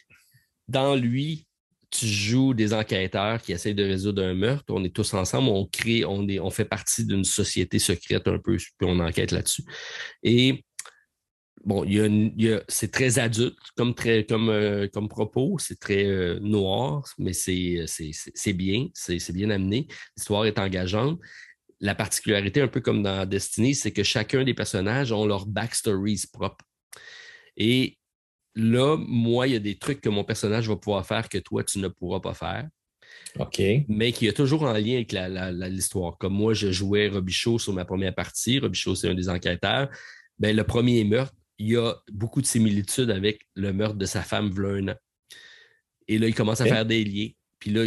Dans 0.68 0.96
lui, 0.96 1.46
tu 1.92 2.08
joues 2.08 2.54
des 2.54 2.74
enquêteurs 2.74 3.42
qui 3.42 3.52
essayent 3.52 3.76
de 3.76 3.84
résoudre 3.84 4.24
un 4.24 4.34
meurtre. 4.34 4.66
On 4.70 4.84
est 4.84 4.96
tous 4.96 5.14
ensemble, 5.14 5.50
on 5.50 5.66
crée, 5.66 6.06
on, 6.06 6.50
fait 6.50 6.66
partie 6.66 7.06
d'une 7.06 7.26
société 7.26 7.80
secrète 7.80 8.28
un 8.28 8.40
peu, 8.40 8.56
puis 8.56 8.70
on 8.82 9.00
enquête 9.00 9.32
là-dessus. 9.32 9.64
Et 10.24 10.64
bon, 11.66 11.86
c'est 12.70 12.92
très 12.92 13.20
adulte 13.20 13.58
comme, 13.76 13.94
euh, 14.50 14.88
propos, 15.10 15.58
c'est 15.60 15.80
très 15.80 16.06
euh, 16.06 16.40
noir, 16.40 17.04
mais 17.18 17.34
c'est, 17.34 17.84
c'est, 17.88 18.54
bien, 18.54 18.88
c'est, 18.94 19.34
bien 19.34 19.50
amené. 19.50 19.88
L'histoire 20.16 20.46
est 20.46 20.60
engageante. 20.60 21.20
La 21.82 21.96
particularité, 21.96 22.62
un 22.62 22.68
peu 22.68 22.80
comme 22.80 23.04
dans 23.04 23.28
Destiny, 23.28 23.76
c'est 23.76 23.92
que 23.92 24.04
chacun 24.04 24.44
des 24.44 24.54
personnages 24.54 25.12
ont 25.12 25.26
leur 25.26 25.46
backstories 25.46 26.24
propres. 26.32 26.64
Et 27.58 27.98
là, 28.56 28.98
moi, 28.98 29.48
il 29.48 29.54
y 29.54 29.56
a 29.56 29.60
des 29.60 29.78
trucs 29.78 30.02
que 30.02 30.10
mon 30.10 30.24
personnage 30.24 30.68
va 30.68 30.76
pouvoir 30.76 31.06
faire 31.06 31.30
que 31.30 31.38
toi, 31.38 31.64
tu 31.64 31.80
ne 31.80 31.88
pourras 31.88 32.20
pas 32.20 32.34
faire. 32.34 32.68
OK. 33.40 33.62
Mais 33.88 34.12
qui 34.12 34.28
est 34.28 34.34
toujours 34.34 34.64
en 34.64 34.74
lien 34.74 34.96
avec 34.96 35.14
l'histoire. 35.72 36.18
Comme 36.18 36.34
moi, 36.34 36.54
je 36.54 36.72
jouais 36.72 37.08
Robichaud 37.08 37.60
sur 37.60 37.74
ma 37.74 37.86
première 37.86 38.14
partie. 38.14 38.60
Robichaud, 38.60 38.96
c'est 38.96 39.10
un 39.10 39.14
des 39.14 39.30
enquêteurs. 39.30 39.90
Ben, 40.40 40.56
le 40.56 40.64
premier 40.64 41.04
meurtre, 41.04 41.34
il 41.58 41.72
y 41.72 41.78
a 41.78 41.94
beaucoup 42.12 42.42
de 42.42 42.48
similitudes 42.48 43.12
avec 43.12 43.42
le 43.56 43.72
meurtre 43.74 43.96
de 43.96 44.06
sa 44.06 44.22
femme 44.22 44.50
Vleun. 44.50 44.96
Et 46.08 46.18
là, 46.18 46.28
il 46.28 46.36
commence 46.36 46.62
à 46.62 46.66
faire 46.66 46.86
des 46.86 47.04
liens. 47.04 47.30
Puis 47.60 47.72
là, 47.72 47.86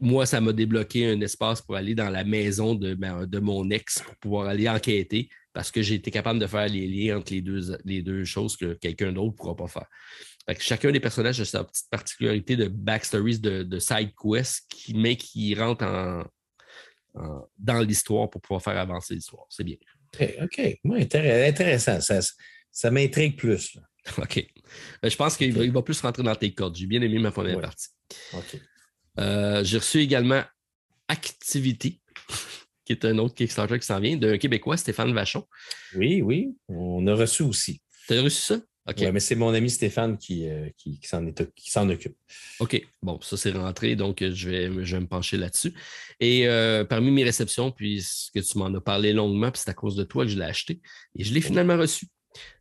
moi, 0.00 0.26
ça 0.26 0.40
m'a 0.40 0.52
débloqué 0.52 1.06
un 1.10 1.20
espace 1.20 1.60
pour 1.60 1.76
aller 1.76 1.94
dans 1.94 2.10
la 2.10 2.24
maison 2.24 2.74
de, 2.74 2.94
de 2.94 3.38
mon 3.38 3.70
ex 3.70 4.00
pour 4.00 4.16
pouvoir 4.16 4.48
aller 4.48 4.68
enquêter 4.68 5.28
parce 5.52 5.70
que 5.70 5.82
j'ai 5.82 5.96
été 5.96 6.10
capable 6.10 6.38
de 6.38 6.46
faire 6.46 6.68
les 6.68 6.86
liens 6.86 7.18
entre 7.18 7.32
les 7.32 7.42
deux, 7.42 7.76
les 7.84 8.02
deux 8.02 8.24
choses 8.24 8.56
que 8.56 8.74
quelqu'un 8.74 9.12
d'autre 9.12 9.32
ne 9.32 9.36
pourra 9.36 9.56
pas 9.56 9.66
faire. 9.66 9.86
chacun 10.58 10.92
des 10.92 11.00
personnages 11.00 11.40
a 11.40 11.44
sa 11.44 11.64
petite 11.64 11.90
particularité 11.90 12.56
de 12.56 12.68
backstories, 12.68 13.40
de, 13.40 13.62
de 13.62 13.78
side 13.78 14.12
quest, 14.16 14.64
qui, 14.68 14.94
mais 14.94 15.16
qui 15.16 15.54
rentre 15.54 15.84
en, 15.84 16.24
dans 17.58 17.80
l'histoire 17.80 18.30
pour 18.30 18.40
pouvoir 18.40 18.62
faire 18.62 18.78
avancer 18.78 19.14
l'histoire. 19.14 19.44
C'est 19.48 19.64
bien. 19.64 19.76
OK. 20.42 20.80
intéressant. 20.84 22.00
Ça, 22.00 22.20
ça 22.70 22.90
m'intrigue 22.90 23.36
plus. 23.36 23.76
OK. 24.18 24.46
Ben, 25.02 25.10
je 25.10 25.16
pense 25.16 25.36
qu'il 25.36 25.72
va, 25.72 25.82
plus 25.82 26.00
rentrer 26.00 26.22
dans 26.22 26.34
tes 26.34 26.52
cordes. 26.52 26.76
J'ai 26.76 26.86
bien 26.86 27.02
aimé 27.02 27.18
ma 27.18 27.30
première 27.30 27.60
partie. 27.60 27.88
OK. 28.32 28.60
Euh, 29.18 29.64
j'ai 29.64 29.78
reçu 29.78 30.00
également 30.00 30.42
Activity, 31.08 32.00
qui 32.84 32.92
est 32.92 33.04
un 33.04 33.18
autre 33.18 33.34
Kickstarter 33.34 33.78
qui 33.78 33.86
s'en 33.86 34.00
vient, 34.00 34.16
d'un 34.16 34.38
Québécois, 34.38 34.76
Stéphane 34.76 35.12
Vachon. 35.12 35.46
Oui, 35.96 36.22
oui. 36.22 36.54
On 36.68 37.06
a 37.06 37.14
reçu 37.14 37.42
aussi. 37.42 37.82
Tu 38.06 38.14
as 38.14 38.22
reçu 38.22 38.40
ça? 38.40 38.60
Oui, 38.98 39.12
mais 39.12 39.20
c'est 39.20 39.34
mon 39.34 39.52
ami 39.52 39.70
Stéphane 39.70 40.16
qui, 40.16 40.48
euh, 40.48 40.68
qui, 40.76 40.98
s'en 41.02 41.88
occupe. 41.88 42.16
OK. 42.60 42.82
Bon, 43.02 43.20
ça, 43.20 43.36
c'est 43.36 43.52
rentré, 43.52 43.94
donc 43.94 44.22
euh, 44.22 44.32
je 44.34 44.48
vais, 44.48 44.84
je 44.84 44.96
vais 44.96 45.00
me 45.00 45.06
pencher 45.06 45.36
là-dessus. 45.36 45.74
Et 46.18 46.48
euh, 46.48 46.84
parmi 46.84 47.10
mes 47.10 47.24
réceptions, 47.24 47.70
puisque 47.70 48.42
tu 48.42 48.58
m'en 48.58 48.72
as 48.74 48.80
parlé 48.80 49.12
longuement, 49.12 49.50
puis 49.50 49.60
c'est 49.64 49.70
à 49.70 49.74
cause 49.74 49.96
de 49.96 50.04
toi 50.04 50.24
que 50.24 50.30
je 50.30 50.38
l'ai 50.38 50.44
acheté, 50.44 50.80
et 51.16 51.24
je 51.24 51.32
l'ai 51.32 51.40
finalement 51.40 51.76
reçu. 51.76 52.06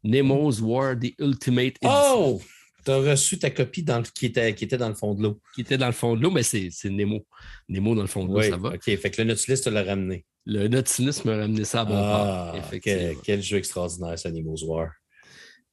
Nemo's 0.03 0.61
War, 0.61 0.95
The 0.99 1.13
Ultimate 1.19 1.75
Edition. 1.81 1.91
Oh! 1.91 2.41
Tu 2.85 2.91
as 2.91 2.97
reçu 2.97 3.39
ta 3.39 3.49
copie 3.49 3.83
dans 3.83 4.01
qui, 4.01 4.27
était, 4.27 4.53
qui 4.55 4.63
était 4.63 4.77
dans 4.77 4.89
le 4.89 4.95
fond 4.95 5.13
de 5.13 5.23
l'eau. 5.23 5.41
Qui 5.53 5.61
était 5.61 5.77
dans 5.77 5.87
le 5.87 5.93
fond 5.93 6.15
de 6.15 6.21
l'eau, 6.21 6.31
mais 6.31 6.43
c'est 6.43 6.69
Nemo. 6.85 7.25
Nemo 7.67 7.95
dans 7.95 8.01
le 8.01 8.07
fond 8.07 8.25
de 8.25 8.33
l'eau, 8.33 8.41
ça 8.41 8.57
va. 8.57 8.69
OK, 8.69 8.83
fait 8.83 9.11
que 9.11 9.21
le 9.21 9.27
Nautilus 9.27 9.61
te 9.61 9.69
l'a 9.69 9.83
ramené. 9.83 10.25
Le 10.45 10.67
Nautilus 10.67 11.23
m'a 11.25 11.37
ramené 11.37 11.63
ça 11.63 11.81
à 11.81 11.85
bon 11.85 11.95
ah, 11.95 12.55
Quel, 12.81 13.17
quel, 13.23 13.41
jeu 13.41 13.57
extraordinaire, 13.57 14.17
ça, 14.17 14.31
Nemo's 14.31 14.63
War 14.63 14.89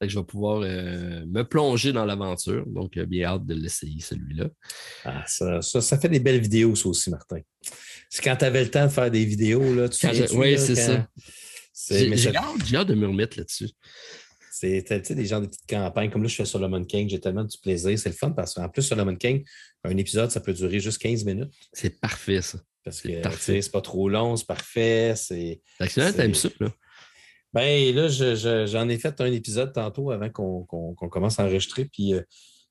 je 0.01 0.19
vais 0.19 0.25
pouvoir 0.25 0.61
euh, 0.61 1.25
me 1.25 1.43
plonger 1.43 1.91
dans 1.91 2.05
l'aventure. 2.05 2.65
Donc, 2.67 2.97
bien 2.99 3.29
hâte 3.29 3.45
de 3.45 3.55
l'essayer, 3.55 3.99
celui-là. 3.99 4.49
Ah, 5.03 5.23
ça, 5.25 5.61
ça, 5.61 5.97
fait 5.97 6.09
des 6.09 6.19
belles 6.19 6.41
vidéos, 6.41 6.75
ça 6.75 6.89
aussi, 6.89 7.09
Martin. 7.09 7.39
C'est 8.09 8.23
quand 8.23 8.35
tu 8.35 8.45
avais 8.45 8.63
le 8.63 8.69
temps 8.69 8.85
de 8.85 8.91
faire 8.91 9.09
des 9.09 9.25
vidéos, 9.25 9.73
là, 9.73 9.89
tu 9.89 10.07
Oui, 10.33 10.57
c'est 10.59 10.75
ça. 10.75 11.07
J'ai 11.89 12.35
hâte, 12.35 12.87
de 12.87 12.93
me 12.93 13.07
remettre 13.07 13.37
là-dessus. 13.37 13.69
C'est 14.59 15.11
des 15.13 15.25
gens 15.25 15.41
de 15.41 15.47
petites 15.47 15.67
campagnes. 15.67 16.09
Comme 16.09 16.23
là, 16.23 16.29
je 16.29 16.35
fais 16.35 16.45
Solomon 16.45 16.83
King, 16.83 17.09
j'ai 17.09 17.19
tellement 17.19 17.43
du 17.43 17.57
plaisir. 17.57 17.97
C'est 17.97 18.09
le 18.09 18.15
fun 18.15 18.31
parce 18.31 18.53
qu'en 18.53 18.67
plus, 18.69 18.83
Solomon 18.83 19.15
King, 19.15 19.43
un 19.83 19.97
épisode, 19.97 20.31
ça 20.31 20.39
peut 20.39 20.53
durer 20.53 20.79
juste 20.79 20.97
15 20.99 21.25
minutes. 21.25 21.51
C'est 21.73 21.99
parfait, 21.99 22.41
ça. 22.41 22.59
Parce 22.83 23.01
que 23.01 23.61
c'est 23.61 23.71
pas 23.71 23.81
trop 23.81 24.09
long, 24.09 24.35
c'est 24.35 24.47
parfait. 24.47 25.13
C'est 25.15 25.61
t'aimes 25.79 26.33
ça, 26.33 26.49
là? 26.59 26.71
Ben 27.53 27.95
là, 27.95 28.07
j'en 28.65 28.89
ai 28.89 28.97
fait 28.97 29.19
un 29.21 29.31
épisode 29.31 29.73
tantôt 29.73 30.11
avant 30.11 30.29
qu'on 30.29 30.95
commence 31.09 31.39
à 31.39 31.45
enregistrer, 31.45 31.85
puis 31.85 32.13
euh, 32.13 32.21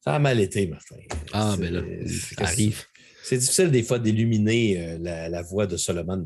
ça 0.04 0.14
a 0.14 0.18
mal 0.18 0.38
été, 0.38 0.66
Martin. 0.66 0.96
Ah, 1.32 1.56
ben 1.58 1.72
là, 1.72 1.82
ça 2.06 2.44
arrive. 2.44 2.84
C'est 3.24 3.38
difficile 3.38 3.70
des 3.72 3.82
fois 3.82 3.98
d'illuminer 3.98 4.76
euh, 4.78 5.28
la, 5.28 5.42
voix 5.42 5.66
de 5.66 5.76
Solomon. 5.76 6.24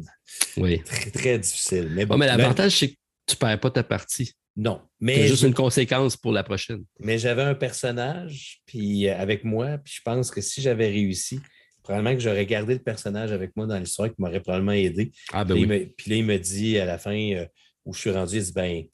Oui. 0.59 0.83
Très, 0.85 1.11
très 1.11 1.39
difficile. 1.39 1.91
Mais, 1.95 2.05
bon, 2.05 2.19
mais 2.19 2.27
l'avantage, 2.27 2.79
c'est 2.79 2.89
que 2.89 2.97
tu 3.31 3.37
ne 3.37 3.49
perds 3.49 3.61
pas 3.61 3.71
ta 3.71 3.83
partie. 3.83 4.33
Non. 4.57 4.81
C'est 5.05 5.29
juste 5.29 5.43
une 5.43 5.55
conséquence 5.55 6.17
pour 6.17 6.33
la 6.33 6.43
prochaine. 6.43 6.85
Mais 6.99 7.19
j'avais 7.19 7.43
un 7.43 7.55
personnage 7.55 8.61
puis 8.67 9.09
euh, 9.09 9.17
avec 9.17 9.45
moi, 9.45 9.79
puis 9.79 9.95
je 9.97 10.03
pense 10.03 10.31
que 10.31 10.41
si 10.41 10.61
j'avais 10.61 10.89
réussi, 10.89 11.41
probablement 11.83 12.15
que 12.15 12.21
j'aurais 12.21 12.47
gardé 12.47 12.75
le 12.75 12.83
personnage 12.83 13.33
avec 13.33 13.57
moi 13.57 13.67
dans 13.67 13.79
l'histoire 13.79 14.09
qui 14.09 14.17
m'aurait 14.19 14.41
probablement 14.41 14.73
aidé. 14.73 15.13
Ah, 15.33 15.45
ben 15.45 15.55
oui. 15.55 15.93
puis 15.97 16.11
là, 16.11 16.17
il 16.17 16.25
me 16.25 16.39
dit 16.39 16.79
à 16.79 16.85
la 16.85 16.99
fin 16.99 17.47
où 17.85 17.95
je 17.95 18.01
suis 18.01 18.11
rendu, 18.11 18.37
il 18.37 18.43
dit 18.43 18.53
ben, 18.53 18.85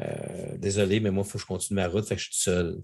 euh, 0.00 0.56
désolé, 0.58 1.00
mais 1.00 1.10
moi, 1.10 1.24
il 1.26 1.30
faut 1.30 1.38
que 1.38 1.42
je 1.42 1.46
continue 1.46 1.76
ma 1.76 1.88
route, 1.88 2.06
fait 2.06 2.16
que 2.16 2.20
je 2.20 2.26
suis 2.26 2.42
seul. 2.42 2.76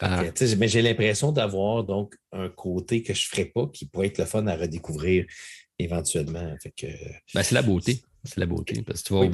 Ah. 0.00 0.22
mais 0.58 0.68
j'ai 0.68 0.82
l'impression 0.82 1.32
d'avoir 1.32 1.82
donc 1.82 2.14
un 2.30 2.48
côté 2.48 3.02
que 3.02 3.14
je 3.14 3.26
ne 3.26 3.28
ferais 3.30 3.46
pas 3.46 3.66
qui 3.66 3.86
pourrait 3.86 4.08
être 4.08 4.18
le 4.18 4.26
fun 4.26 4.46
à 4.46 4.54
redécouvrir 4.54 5.26
éventuellement. 5.78 6.54
Ben, 7.34 7.42
c'est 7.42 7.54
la 7.54 7.62
beauté. 7.62 8.02
C'est 8.24 8.38
la 8.38 8.46
beauté. 8.46 8.82
Parce 8.82 9.02
que 9.02 9.08
tu 9.08 9.14
vas, 9.14 9.28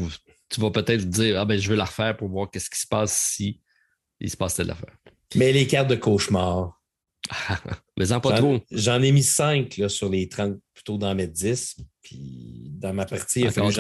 tu 0.55 0.60
vas 0.60 0.70
peut-être 0.70 1.08
dire 1.08 1.41
Ah 1.41 1.44
ben 1.44 1.58
je 1.58 1.68
veux 1.68 1.76
la 1.76 1.84
refaire 1.84 2.16
pour 2.16 2.28
voir 2.28 2.50
qu'est-ce 2.50 2.70
qui 2.70 2.81
se 2.81 2.86
passe 2.86 3.12
si 3.12 3.60
il 4.20 4.31
se 4.31 4.36
passe 4.36 4.55
telle 4.55 4.70
affaire. 4.70 4.97
Mais 5.34 5.52
les 5.52 5.66
cartes 5.66 5.89
de 5.89 5.97
cauchemar. 5.97 6.81
mais 7.99 8.12
en 8.12 8.20
pas 8.20 8.36
trop. 8.36 8.60
J'en 8.70 9.02
ai 9.02 9.10
mis 9.10 9.23
cinq 9.23 9.78
là, 9.78 9.89
sur 9.89 10.10
les 10.10 10.28
30, 10.28 10.58
plutôt 10.74 10.99
dans 10.99 11.15
mes 11.15 11.26
10. 11.26 11.76
Puis 12.02 12.70
dans 12.73 12.92
ma 12.92 13.07
partie, 13.07 13.41
il 13.41 13.47
a 13.47 13.50
fallu 13.50 13.73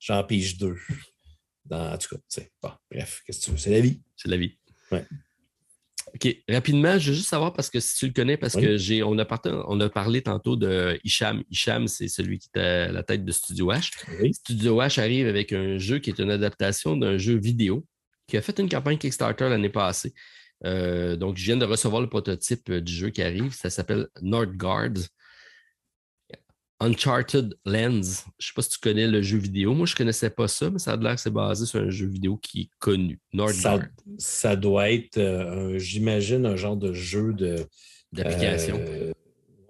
j'en 0.00 0.24
pige 0.24 0.56
deux 0.56 0.76
en 1.70 1.98
tout 1.98 2.16
cas, 2.16 2.42
bon, 2.62 2.70
bref, 2.90 3.22
qu'est-ce 3.26 3.40
que 3.40 3.44
tu 3.46 3.50
veux? 3.52 3.56
C'est 3.56 3.70
la 3.70 3.80
vie. 3.80 4.00
C'est 4.16 4.28
la 4.28 4.36
vie. 4.36 4.58
Ouais. 4.90 5.04
OK. 6.18 6.36
Rapidement, 6.48 6.98
je 6.98 7.10
veux 7.10 7.16
juste 7.16 7.28
savoir, 7.28 7.52
parce 7.52 7.70
que 7.70 7.78
si 7.78 7.96
tu 7.96 8.06
le 8.06 8.12
connais, 8.12 8.36
parce 8.36 8.54
que 8.54 8.76
j'ai 8.76 9.04
on 9.04 9.16
a, 9.18 9.26
on 9.68 9.80
a 9.80 9.88
parlé 9.88 10.20
tantôt 10.20 10.56
de 10.56 10.98
Hicham. 11.04 11.44
Hicham, 11.48 11.86
c'est 11.86 12.08
celui 12.08 12.40
qui 12.40 12.48
est 12.56 12.60
à 12.60 12.92
la 12.92 13.04
tête 13.04 13.24
de 13.24 13.30
Studio 13.30 13.70
H. 13.72 13.92
Studio 14.32 14.80
H 14.80 15.00
arrive 15.00 15.28
avec 15.28 15.52
un 15.52 15.78
jeu 15.78 16.00
qui 16.00 16.10
est 16.10 16.18
une 16.18 16.32
adaptation 16.32 16.96
d'un 16.96 17.18
jeu 17.18 17.36
vidéo 17.38 17.86
qui 18.26 18.36
a 18.36 18.42
fait 18.42 18.58
une 18.58 18.68
campagne 18.68 18.98
Kickstarter 18.98 19.48
l'année 19.48 19.68
passée. 19.68 20.12
Euh, 20.64 21.16
donc, 21.16 21.36
je 21.36 21.44
viens 21.44 21.56
de 21.56 21.64
recevoir 21.64 22.02
le 22.02 22.08
prototype 22.08 22.72
du 22.72 22.92
jeu 22.92 23.10
qui 23.10 23.22
arrive. 23.22 23.54
Ça 23.54 23.70
s'appelle 23.70 24.08
Nordgard. 24.20 24.90
Uncharted 26.80 27.54
Lens. 27.64 28.24
Je 28.38 28.46
ne 28.46 28.46
sais 28.46 28.52
pas 28.54 28.62
si 28.62 28.70
tu 28.70 28.78
connais 28.78 29.06
le 29.06 29.20
jeu 29.20 29.38
vidéo. 29.38 29.74
Moi, 29.74 29.86
je 29.86 29.94
ne 29.94 29.96
connaissais 29.96 30.30
pas 30.30 30.46
ça, 30.46 30.70
mais 30.70 30.78
ça 30.78 30.92
a 30.92 30.96
l'air 30.96 31.16
que 31.16 31.20
c'est 31.20 31.30
basé 31.30 31.66
sur 31.66 31.80
un 31.80 31.90
jeu 31.90 32.06
vidéo 32.06 32.36
qui 32.36 32.62
est 32.62 32.70
connu. 32.78 33.18
Ça, 33.52 33.80
ça, 34.18 34.56
doit 34.56 34.90
être, 34.90 35.18
euh, 35.18 35.78
j'imagine, 35.78 36.46
un 36.46 36.56
genre 36.56 36.76
de 36.76 36.92
jeu 36.92 37.32
de. 37.32 37.66
D'application. 38.12 38.78
Euh, 38.78 39.12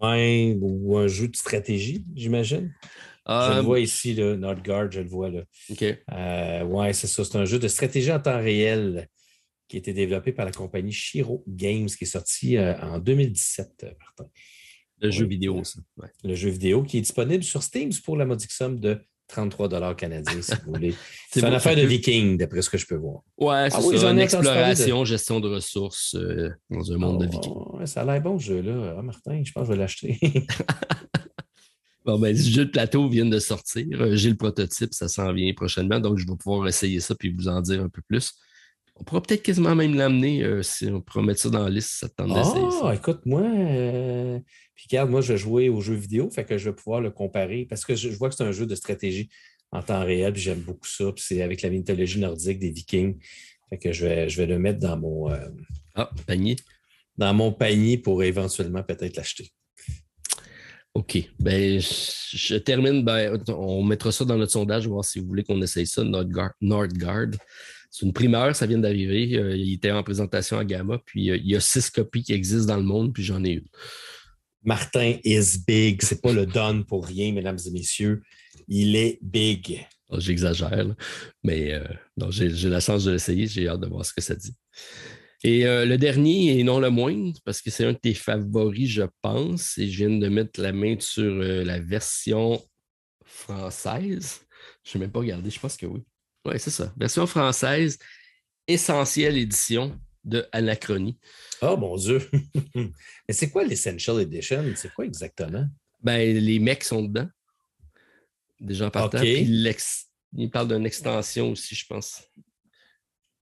ouais, 0.02 0.56
ou 0.60 0.96
un 0.96 1.08
jeu 1.08 1.28
de 1.28 1.34
stratégie, 1.34 2.04
j'imagine. 2.14 2.72
je 3.26 3.32
le 3.32 3.56
euh, 3.56 3.62
vois 3.62 3.80
ici, 3.80 4.14
là, 4.14 4.36
Nordgard, 4.36 4.92
je 4.92 5.00
le 5.00 5.08
vois 5.08 5.30
là. 5.30 5.42
OK. 5.70 5.80
ouais, 5.80 6.92
c'est 6.92 7.08
ça. 7.08 7.24
C'est 7.24 7.36
un 7.36 7.46
jeu 7.46 7.58
de 7.58 7.68
stratégie 7.68 8.12
en 8.12 8.20
temps 8.20 8.38
réel 8.38 9.08
qui 9.66 9.76
a 9.76 9.78
été 9.78 9.92
développé 9.92 10.32
par 10.32 10.44
la 10.44 10.52
compagnie 10.52 10.92
Shiro 10.92 11.42
Games, 11.48 11.86
qui 11.86 12.04
est 12.04 12.06
sorti 12.06 12.58
en 12.58 12.98
2017, 12.98 13.86
Martin. 13.98 14.30
Le 15.00 15.10
jeu 15.10 15.26
vidéo, 15.26 15.62
ça. 15.64 15.80
Le 16.24 16.34
jeu 16.34 16.50
vidéo 16.50 16.82
qui 16.82 16.98
est 16.98 17.02
disponible 17.02 17.44
sur 17.44 17.62
Steam 17.62 17.90
pour 18.04 18.16
la 18.16 18.26
modique 18.26 18.50
somme 18.50 18.80
de 18.80 19.00
33 19.28 19.94
canadiens, 19.94 20.40
si 20.42 20.52
vous 20.64 20.72
voulez. 20.72 20.94
C'est 21.30 21.40
une 21.40 21.52
affaire 21.52 21.76
de 21.76 21.82
viking, 21.82 22.38
d'après 22.38 22.62
ce 22.62 22.70
que 22.70 22.78
je 22.78 22.86
peux 22.86 22.96
voir. 22.96 23.20
Ouais, 23.36 23.68
c'est 23.70 24.04
ah 24.04 24.10
une 24.10 24.18
exploration, 24.18 25.04
gestion 25.04 25.40
de 25.40 25.48
ressources 25.48 26.14
euh, 26.14 26.50
dans 26.70 26.90
un 26.90 26.96
monde 26.96 27.20
de 27.20 27.26
oh, 27.26 27.76
vikings. 27.76 27.86
ça 27.86 28.00
a 28.00 28.04
l'air 28.06 28.22
bon, 28.22 28.38
ce 28.38 28.46
jeu-là. 28.46 28.96
Ah, 28.98 29.02
Martin, 29.02 29.42
je 29.44 29.52
pense 29.52 29.64
que 29.64 29.66
je 29.66 29.72
vais 29.72 29.78
l'acheter. 29.78 30.18
bon, 32.06 32.18
ben, 32.18 32.34
le 32.34 32.42
jeu 32.42 32.64
de 32.64 32.70
plateau 32.70 33.06
vient 33.10 33.26
de 33.26 33.38
sortir. 33.38 33.86
Euh, 34.00 34.16
j'ai 34.16 34.30
le 34.30 34.36
prototype, 34.36 34.94
ça 34.94 35.08
s'en 35.08 35.30
vient 35.34 35.52
prochainement, 35.52 36.00
donc 36.00 36.16
je 36.16 36.26
vais 36.26 36.36
pouvoir 36.36 36.66
essayer 36.66 37.00
ça 37.00 37.14
puis 37.14 37.30
vous 37.30 37.48
en 37.48 37.60
dire 37.60 37.82
un 37.82 37.90
peu 37.90 38.00
plus. 38.08 38.32
On 39.00 39.04
pourra 39.04 39.22
peut-être 39.22 39.42
quasiment 39.42 39.74
même 39.74 39.94
l'amener 39.94 40.42
euh, 40.42 40.62
si 40.62 40.86
on 40.86 41.00
pourra 41.00 41.22
mettre 41.22 41.40
ça 41.40 41.50
dans 41.50 41.64
la 41.64 41.70
liste, 41.70 41.90
ça 41.90 42.08
tente 42.08 42.30
Ah, 42.34 42.94
écoute, 42.94 43.20
moi, 43.24 43.42
euh, 43.42 44.38
puis 44.74 44.86
regarde, 44.90 45.10
moi, 45.10 45.20
je 45.20 45.32
vais 45.32 45.38
jouer 45.38 45.68
aux 45.68 45.80
jeux 45.80 45.94
vidéo, 45.94 46.30
fait 46.30 46.44
que 46.44 46.58
je 46.58 46.70
vais 46.70 46.74
pouvoir 46.74 47.00
le 47.00 47.10
comparer 47.10 47.66
parce 47.68 47.84
que 47.84 47.94
je, 47.94 48.08
vois 48.10 48.28
que 48.28 48.34
c'est 48.34 48.44
un 48.44 48.52
jeu 48.52 48.66
de 48.66 48.74
stratégie 48.74 49.28
en 49.70 49.82
temps 49.82 50.04
réel, 50.04 50.32
puis 50.32 50.42
j'aime 50.42 50.60
beaucoup 50.60 50.86
ça. 50.86 51.12
Puis 51.12 51.24
c'est 51.26 51.42
avec 51.42 51.62
la 51.62 51.70
mythologie 51.70 52.18
nordique 52.18 52.58
des 52.58 52.70
Vikings. 52.70 53.18
Fait 53.68 53.78
que 53.78 53.92
je 53.92 54.06
vais, 54.06 54.28
je 54.28 54.36
vais 54.38 54.46
le 54.46 54.58
mettre 54.58 54.78
dans 54.78 54.98
mon 54.98 55.30
euh, 55.30 55.48
ah, 55.94 56.10
panier. 56.26 56.56
Dans 57.16 57.34
mon 57.34 57.52
panier 57.52 57.98
pour 57.98 58.22
éventuellement 58.22 58.82
peut-être 58.82 59.16
l'acheter. 59.16 59.50
OK. 60.94 61.18
Ben, 61.38 61.80
je, 61.80 62.56
termine. 62.56 63.04
Ben, 63.04 63.40
on 63.48 63.82
mettra 63.82 64.10
ça 64.10 64.24
dans 64.24 64.36
notre 64.36 64.52
sondage, 64.52 64.86
voir 64.86 65.04
si 65.04 65.20
vous 65.20 65.26
voulez 65.26 65.44
qu'on 65.44 65.60
essaye 65.62 65.86
ça, 65.86 66.02
Nordgard. 66.02 66.52
Nordgard. 66.60 67.30
C'est 67.90 68.04
une 68.04 68.12
primeur, 68.12 68.54
ça 68.54 68.66
vient 68.66 68.78
d'arriver. 68.78 69.36
Euh, 69.36 69.56
il 69.56 69.74
était 69.74 69.90
en 69.90 70.02
présentation 70.02 70.58
à 70.58 70.64
Gamma, 70.64 70.98
puis 71.04 71.30
euh, 71.30 71.36
il 71.36 71.48
y 71.48 71.56
a 71.56 71.60
six 71.60 71.90
copies 71.90 72.22
qui 72.22 72.32
existent 72.32 72.74
dans 72.74 72.76
le 72.76 72.86
monde, 72.86 73.14
puis 73.14 73.22
j'en 73.22 73.42
ai 73.44 73.52
une. 73.52 73.68
Martin 74.62 75.16
is 75.24 75.58
big. 75.66 76.02
C'est 76.02 76.20
pas 76.20 76.32
le 76.32 76.44
don 76.44 76.82
pour 76.82 77.06
rien, 77.06 77.32
mesdames 77.32 77.58
et 77.64 77.70
messieurs. 77.70 78.22
Il 78.66 78.96
est 78.96 79.18
big. 79.22 79.86
Oh, 80.10 80.20
j'exagère, 80.20 80.94
mais 81.42 81.72
euh, 81.72 82.30
j'ai 82.30 82.68
la 82.68 82.80
chance 82.80 83.04
de 83.04 83.12
l'essayer. 83.12 83.46
J'ai 83.46 83.68
hâte 83.68 83.80
de 83.80 83.86
voir 83.86 84.04
ce 84.04 84.12
que 84.12 84.20
ça 84.20 84.34
dit. 84.34 84.54
Et 85.44 85.62
le 85.62 85.96
dernier, 85.96 86.58
et 86.58 86.64
non 86.64 86.80
le 86.80 86.90
moindre, 86.90 87.38
parce 87.44 87.62
que 87.62 87.70
c'est 87.70 87.84
un 87.84 87.92
de 87.92 87.98
tes 87.98 88.14
favoris, 88.14 88.88
je 88.88 89.04
pense, 89.22 89.78
et 89.78 89.88
je 89.88 90.04
viens 90.04 90.18
de 90.18 90.28
mettre 90.28 90.60
la 90.60 90.72
main 90.72 90.96
sur 90.98 91.32
la 91.32 91.78
version 91.78 92.60
française. 93.24 94.40
Je 94.82 94.98
n'ai 94.98 95.04
même 95.04 95.12
pas 95.12 95.20
regardé, 95.20 95.48
je 95.50 95.60
pense 95.60 95.76
que 95.76 95.86
oui. 95.86 96.02
Oui, 96.48 96.54
c'est 96.58 96.70
ça. 96.70 96.92
Version 96.96 97.26
française, 97.26 97.98
essentielle 98.66 99.36
édition 99.36 99.98
de 100.24 100.46
Anachronie. 100.52 101.18
Oh 101.60 101.76
mon 101.76 101.96
Dieu! 101.96 102.20
Mais 102.74 102.90
c'est 103.30 103.50
quoi 103.50 103.64
l'Essential 103.64 104.20
Edition? 104.20 104.64
C'est 104.76 104.92
quoi 104.92 105.04
exactement? 105.04 105.66
Ben, 106.02 106.36
les 106.36 106.58
mecs 106.58 106.84
sont 106.84 107.02
dedans. 107.02 107.28
Déjà 108.60 108.86
en 108.86 108.90
partant. 108.90 109.20
il 109.22 110.50
parle 110.50 110.68
d'une 110.68 110.86
extension 110.86 111.50
aussi, 111.50 111.74
je 111.74 111.86
pense. 111.86 112.22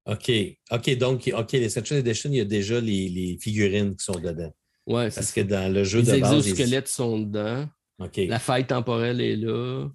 OK. 0.06 0.30
OK, 0.70 0.98
donc, 0.98 1.30
OK, 1.34 1.52
l'Essential 1.52 2.00
Edition, 2.00 2.30
il 2.30 2.36
y 2.36 2.40
a 2.40 2.44
déjà 2.44 2.80
les, 2.80 3.38
figurines 3.40 3.96
qui 3.96 4.04
sont 4.04 4.18
dedans. 4.18 4.52
Oui, 4.86 5.10
Parce 5.12 5.32
que 5.32 5.40
dans 5.40 5.72
le 5.72 5.84
jeu 5.84 6.02
de 6.02 6.06
base. 6.06 6.32
Les 6.32 6.50
exosquelettes 6.50 6.88
sont 6.88 7.18
dedans. 7.20 7.68
OK. 7.98 8.16
La 8.28 8.38
faille 8.38 8.66
temporelle 8.66 9.20
est 9.20 9.36
là. 9.36 9.88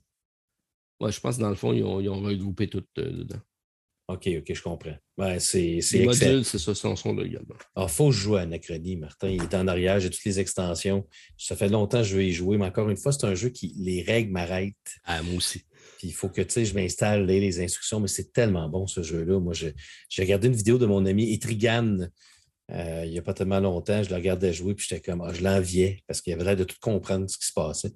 Ouais, 1.01 1.11
je 1.11 1.19
pense 1.19 1.37
que 1.37 1.41
dans 1.41 1.49
le 1.49 1.55
fond, 1.55 1.73
ils 1.73 1.83
ont, 1.83 1.99
ils 1.99 2.09
ont 2.09 2.21
regroupé 2.21 2.67
tout 2.67 2.83
dedans. 2.95 3.39
OK, 4.07 4.29
OK, 4.39 4.53
je 4.53 4.61
comprends. 4.61 4.95
Ouais, 5.17 5.39
c'est 5.39 5.79
Les 5.93 6.05
modules, 6.05 6.45
c'est 6.45 6.59
ça, 6.59 6.75
c'est 6.75 6.95
son 6.95 7.15
là 7.15 7.23
également. 7.25 7.55
Il 7.77 7.87
faut 7.87 8.09
que 8.09 8.15
je 8.15 8.19
joue 8.19 8.35
à 8.35 8.41
Anachronie, 8.41 8.97
Martin. 8.97 9.29
Il 9.29 9.41
est 9.41 9.53
en 9.55 9.67
arrière, 9.67 9.99
j'ai 9.99 10.09
toutes 10.09 10.25
les 10.25 10.39
extensions. 10.39 11.07
Ça 11.37 11.55
fait 11.55 11.69
longtemps 11.69 11.99
que 11.99 12.07
je 12.07 12.15
veux 12.15 12.23
y 12.23 12.33
jouer, 12.33 12.57
mais 12.57 12.65
encore 12.65 12.89
une 12.89 12.97
fois, 12.97 13.11
c'est 13.13 13.25
un 13.25 13.35
jeu 13.35 13.49
qui, 13.49 13.73
les 13.77 14.03
règles 14.03 14.31
m'arrêtent. 14.31 14.75
Ah, 15.05 15.23
moi 15.23 15.35
aussi. 15.35 15.63
Puis 15.97 16.09
il 16.09 16.13
faut 16.13 16.29
que, 16.29 16.41
tu 16.41 16.51
sais, 16.51 16.65
je 16.65 16.75
m'installe 16.75 17.25
les, 17.25 17.61
instructions, 17.61 17.99
mais 17.99 18.07
c'est 18.07 18.33
tellement 18.33 18.69
bon, 18.69 18.85
ce 18.85 19.01
jeu-là. 19.01 19.39
Moi, 19.39 19.53
j'ai 19.53 19.73
regardé 20.19 20.49
une 20.49 20.55
vidéo 20.55 20.77
de 20.77 20.85
mon 20.85 21.05
ami 21.05 21.33
Etrigan 21.33 21.97
euh, 22.71 23.03
il 23.05 23.11
n'y 23.11 23.19
a 23.19 23.21
pas 23.21 23.33
tellement 23.33 23.59
longtemps. 23.59 24.01
Je 24.03 24.09
le 24.09 24.15
regardais 24.15 24.53
jouer, 24.53 24.73
puis 24.75 24.85
j'étais 24.87 25.01
comme, 25.01 25.21
ah, 25.21 25.33
je 25.33 25.43
l'enviais 25.43 26.03
parce 26.07 26.21
qu'il 26.21 26.33
avait 26.33 26.43
l'air 26.43 26.55
de 26.55 26.63
tout 26.63 26.77
comprendre 26.79 27.29
ce 27.29 27.37
qui 27.37 27.45
se 27.45 27.53
passait. 27.53 27.91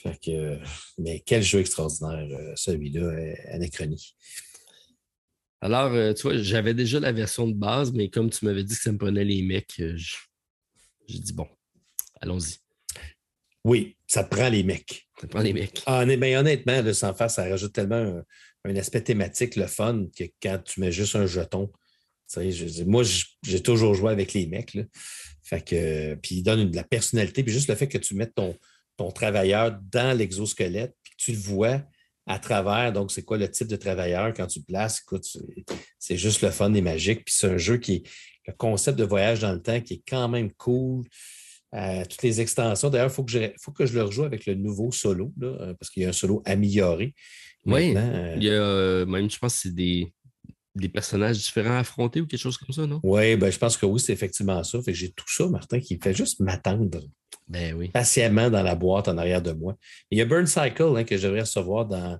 Fait 0.00 0.18
que, 0.20 0.58
mais 0.98 1.22
quel 1.24 1.42
jeu 1.42 1.60
extraordinaire, 1.60 2.26
euh, 2.38 2.52
celui-là, 2.56 3.02
euh, 3.02 3.34
Anachronie. 3.50 4.14
Alors, 5.60 5.92
euh, 5.92 6.12
tu 6.12 6.22
vois, 6.22 6.36
j'avais 6.38 6.74
déjà 6.74 6.98
la 6.98 7.12
version 7.12 7.46
de 7.46 7.54
base, 7.54 7.92
mais 7.92 8.08
comme 8.08 8.30
tu 8.30 8.44
m'avais 8.44 8.64
dit 8.64 8.74
que 8.74 8.82
ça 8.82 8.90
me 8.90 8.98
prenait 8.98 9.24
les 9.24 9.42
mecs, 9.42 9.74
j'ai 9.76 11.18
dit 11.18 11.32
bon, 11.32 11.46
allons-y. 12.20 12.56
Oui, 13.64 13.96
ça 14.08 14.24
te 14.24 14.34
prend 14.34 14.48
les 14.48 14.64
mecs. 14.64 15.06
Ça 15.20 15.28
te 15.28 15.32
prend 15.32 15.42
les 15.42 15.52
mecs. 15.52 15.82
Ah, 15.86 16.04
mais 16.04 16.36
honnêtement, 16.36 16.82
le 16.82 16.92
sans 16.92 17.14
faire, 17.14 17.30
ça 17.30 17.48
rajoute 17.48 17.72
tellement 17.72 18.22
un, 18.64 18.76
aspect 18.76 19.02
thématique, 19.02 19.54
le 19.54 19.68
fun, 19.68 20.06
que 20.16 20.24
quand 20.42 20.58
tu 20.64 20.80
mets 20.80 20.90
juste 20.90 21.14
un 21.14 21.26
jeton, 21.26 21.70
je, 22.34 22.82
moi, 22.84 23.04
j'ai 23.44 23.62
toujours 23.62 23.94
joué 23.94 24.10
avec 24.10 24.32
les 24.32 24.46
mecs. 24.46 24.76
Fait 25.44 25.64
que, 25.64 26.14
puis 26.16 26.36
ils 26.36 26.42
donnent 26.42 26.70
de 26.70 26.76
la 26.76 26.82
personnalité. 26.82 27.44
Puis 27.44 27.52
juste 27.52 27.68
le 27.68 27.74
fait 27.76 27.88
que 27.88 27.98
tu 27.98 28.14
mettes 28.14 28.34
ton, 28.34 28.56
ton 28.96 29.10
travailleur 29.10 29.78
dans 29.90 30.16
l'exosquelette, 30.16 30.94
puis 31.02 31.14
tu 31.16 31.32
le 31.32 31.38
vois 31.38 31.82
à 32.26 32.38
travers. 32.38 32.92
Donc, 32.92 33.10
c'est 33.10 33.22
quoi 33.22 33.38
le 33.38 33.50
type 33.50 33.68
de 33.68 33.76
travailleur 33.76 34.32
quand 34.34 34.46
tu 34.46 34.62
places? 34.62 35.00
Écoute, 35.00 35.26
c'est 35.98 36.16
juste 36.16 36.42
le 36.42 36.50
fun 36.50 36.72
et 36.74 36.80
magique. 36.80 37.24
Puis 37.24 37.34
c'est 37.36 37.48
un 37.48 37.58
jeu 37.58 37.78
qui 37.78 37.94
est 37.94 38.02
le 38.46 38.52
concept 38.52 38.98
de 38.98 39.04
voyage 39.04 39.40
dans 39.40 39.52
le 39.52 39.62
temps 39.62 39.80
qui 39.80 39.94
est 39.94 40.02
quand 40.06 40.28
même 40.28 40.52
cool. 40.52 41.04
Euh, 41.74 42.04
toutes 42.04 42.22
les 42.22 42.40
extensions. 42.40 42.90
D'ailleurs, 42.90 43.10
il 43.10 43.14
faut, 43.14 43.24
que 43.24 43.30
je, 43.30 43.38
faut 43.58 43.72
que 43.72 43.86
je 43.86 43.94
le 43.94 44.02
rejoue 44.02 44.24
avec 44.24 44.44
le 44.44 44.54
nouveau 44.54 44.92
solo, 44.92 45.32
euh, 45.42 45.72
parce 45.72 45.90
qu'il 45.90 46.02
y 46.02 46.06
a 46.06 46.10
un 46.10 46.12
solo 46.12 46.42
amélioré. 46.44 47.14
Oui, 47.64 47.94
euh, 47.96 48.34
il 48.36 48.44
y 48.44 48.50
a 48.50 49.06
même, 49.06 49.30
je 49.30 49.38
pense 49.38 49.54
que 49.54 49.60
c'est 49.68 49.74
des, 49.74 50.12
personnages 50.92 51.38
différents 51.38 51.76
à 51.76 51.78
affronter 51.78 52.20
ou 52.20 52.26
quelque 52.26 52.40
chose 52.40 52.58
comme 52.58 52.74
ça, 52.74 52.86
non? 52.86 53.00
Oui, 53.02 53.36
ben, 53.36 53.50
je 53.50 53.56
pense 53.56 53.78
que 53.78 53.86
oui, 53.86 54.00
c'est 54.00 54.12
effectivement 54.12 54.62
ça. 54.62 54.82
Fait 54.82 54.92
j'ai 54.92 55.12
tout 55.12 55.24
ça, 55.28 55.48
Martin, 55.48 55.80
qui 55.80 55.98
fait 55.98 56.12
juste 56.12 56.40
m'attendre. 56.40 57.00
Ben 57.52 57.74
oui. 57.74 57.88
patiemment 57.88 58.48
dans 58.48 58.62
la 58.62 58.74
boîte 58.74 59.08
en 59.08 59.18
arrière 59.18 59.42
de 59.42 59.52
moi. 59.52 59.76
il 60.10 60.18
y 60.18 60.22
a 60.22 60.24
Burn 60.24 60.46
Cycle 60.46 60.94
hein, 60.96 61.04
que 61.04 61.18
je 61.18 61.26
devrais 61.26 61.42
recevoir 61.42 61.86
dans 61.86 62.18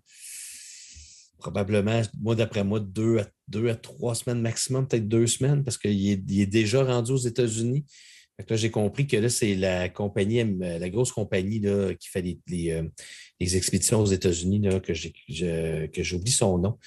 probablement, 1.43 2.03
moi 2.21 2.37
d'après 2.37 2.65
moi, 2.65 2.81
deux 2.81 3.19
à, 3.19 3.27
deux 3.49 3.69
à 3.69 3.75
trois 3.75 4.15
semaines 4.15 4.41
maximum, 4.41 4.87
peut-être 4.87 5.09
deux 5.09 5.27
semaines, 5.27 5.65
parce 5.65 5.77
qu'il 5.77 6.09
est, 6.09 6.47
déjà 6.47 6.85
rendu 6.85 7.13
aux 7.13 7.17
États-Unis. 7.17 7.85
Là, 8.49 8.57
j'ai 8.57 8.71
compris 8.71 9.07
que 9.07 9.17
là, 9.17 9.29
c'est 9.29 9.55
la 9.57 9.89
compagnie, 9.89 10.43
la 10.59 10.89
grosse 10.89 11.13
compagnie 11.13 11.61
là, 11.61 11.95
qui 11.95 12.09
fait 12.09 12.23
les, 12.47 12.71
euh, 12.71 12.89
expéditions 13.41 14.01
aux 14.01 14.07
États-Unis, 14.07 14.63
que 14.83 16.03
j'oublie 16.03 16.31
son 16.31 16.59
nom. 16.59 16.79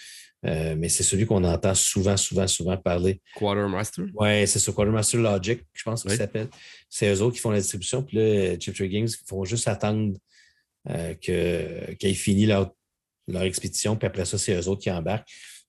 Euh, 0.46 0.76
mais 0.78 0.90
c'est 0.90 1.04
celui 1.04 1.26
qu'on 1.26 1.44
entend 1.44 1.74
souvent, 1.74 2.18
souvent, 2.18 2.48
souvent 2.48 2.78
parler. 2.78 3.20
Quartermaster? 3.36 4.06
Oui, 4.14 4.48
c'est 4.48 4.60
ça, 4.60 4.72
Quartermaster 4.72 5.20
Logic, 5.20 5.62
je 5.74 5.84
pense 5.84 6.04
qu'il 6.04 6.12
s'appelle. 6.12 6.50
C'est 6.90 7.12
eux 7.12 7.22
autres 7.22 7.36
qui 7.36 7.42
font 7.42 7.52
la 7.52 7.60
distribution. 7.60 8.04
Puis 8.04 8.18
là, 8.18 8.60
Chip 8.60 8.76
Games, 8.84 9.08
ils 9.08 9.28
font 9.28 9.44
juste 9.44 9.68
attendre 9.68 10.16
euh, 10.90 11.14
qu'ils 11.16 12.10
aient 12.10 12.14
fini 12.14 12.46
leur, 12.46 12.72
leur, 13.28 13.44
expédition. 13.44 13.96
Puis 13.96 14.06
après 14.06 14.26
ça, 14.26 14.38
c'est 14.38 14.54
eux 14.54 14.68
autres 14.68 14.82
qui 14.82 14.92
embarquent. 14.92 15.28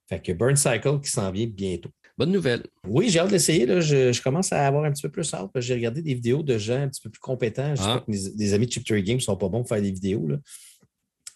Fait 0.08 0.20
que 0.20 0.32
Burn 0.32 0.56
Cycle 0.56 1.00
qui 1.00 1.10
s'en 1.10 1.30
vient 1.30 1.46
bientôt. 1.46 1.90
Bonne 2.18 2.32
nouvelle. 2.32 2.62
Oui, 2.86 3.08
j'ai 3.08 3.18
hâte 3.18 3.30
d'essayer. 3.30 3.66
Je, 3.80 4.12
je, 4.12 4.22
commence 4.22 4.52
à 4.52 4.66
avoir 4.66 4.84
un 4.84 4.92
petit 4.92 5.02
peu 5.02 5.10
plus 5.10 5.34
hâte. 5.34 5.50
J'ai 5.56 5.74
regardé 5.74 6.00
des 6.00 6.14
vidéos 6.14 6.42
de 6.42 6.56
gens 6.56 6.80
un 6.80 6.88
petit 6.88 7.00
peu 7.00 7.10
plus 7.10 7.20
compétents. 7.20 7.74
Je 7.74 7.82
ah. 7.82 8.02
que 8.06 8.10
mes, 8.10 8.52
amis 8.52 8.66
de 8.66 8.72
Chip 8.72 8.86
Games 8.86 9.16
ne 9.16 9.22
sont 9.22 9.36
pas 9.36 9.48
bons 9.48 9.60
pour 9.60 9.68
faire 9.68 9.82
des 9.82 9.90
vidéos. 9.90 10.26
Là. 10.26 10.36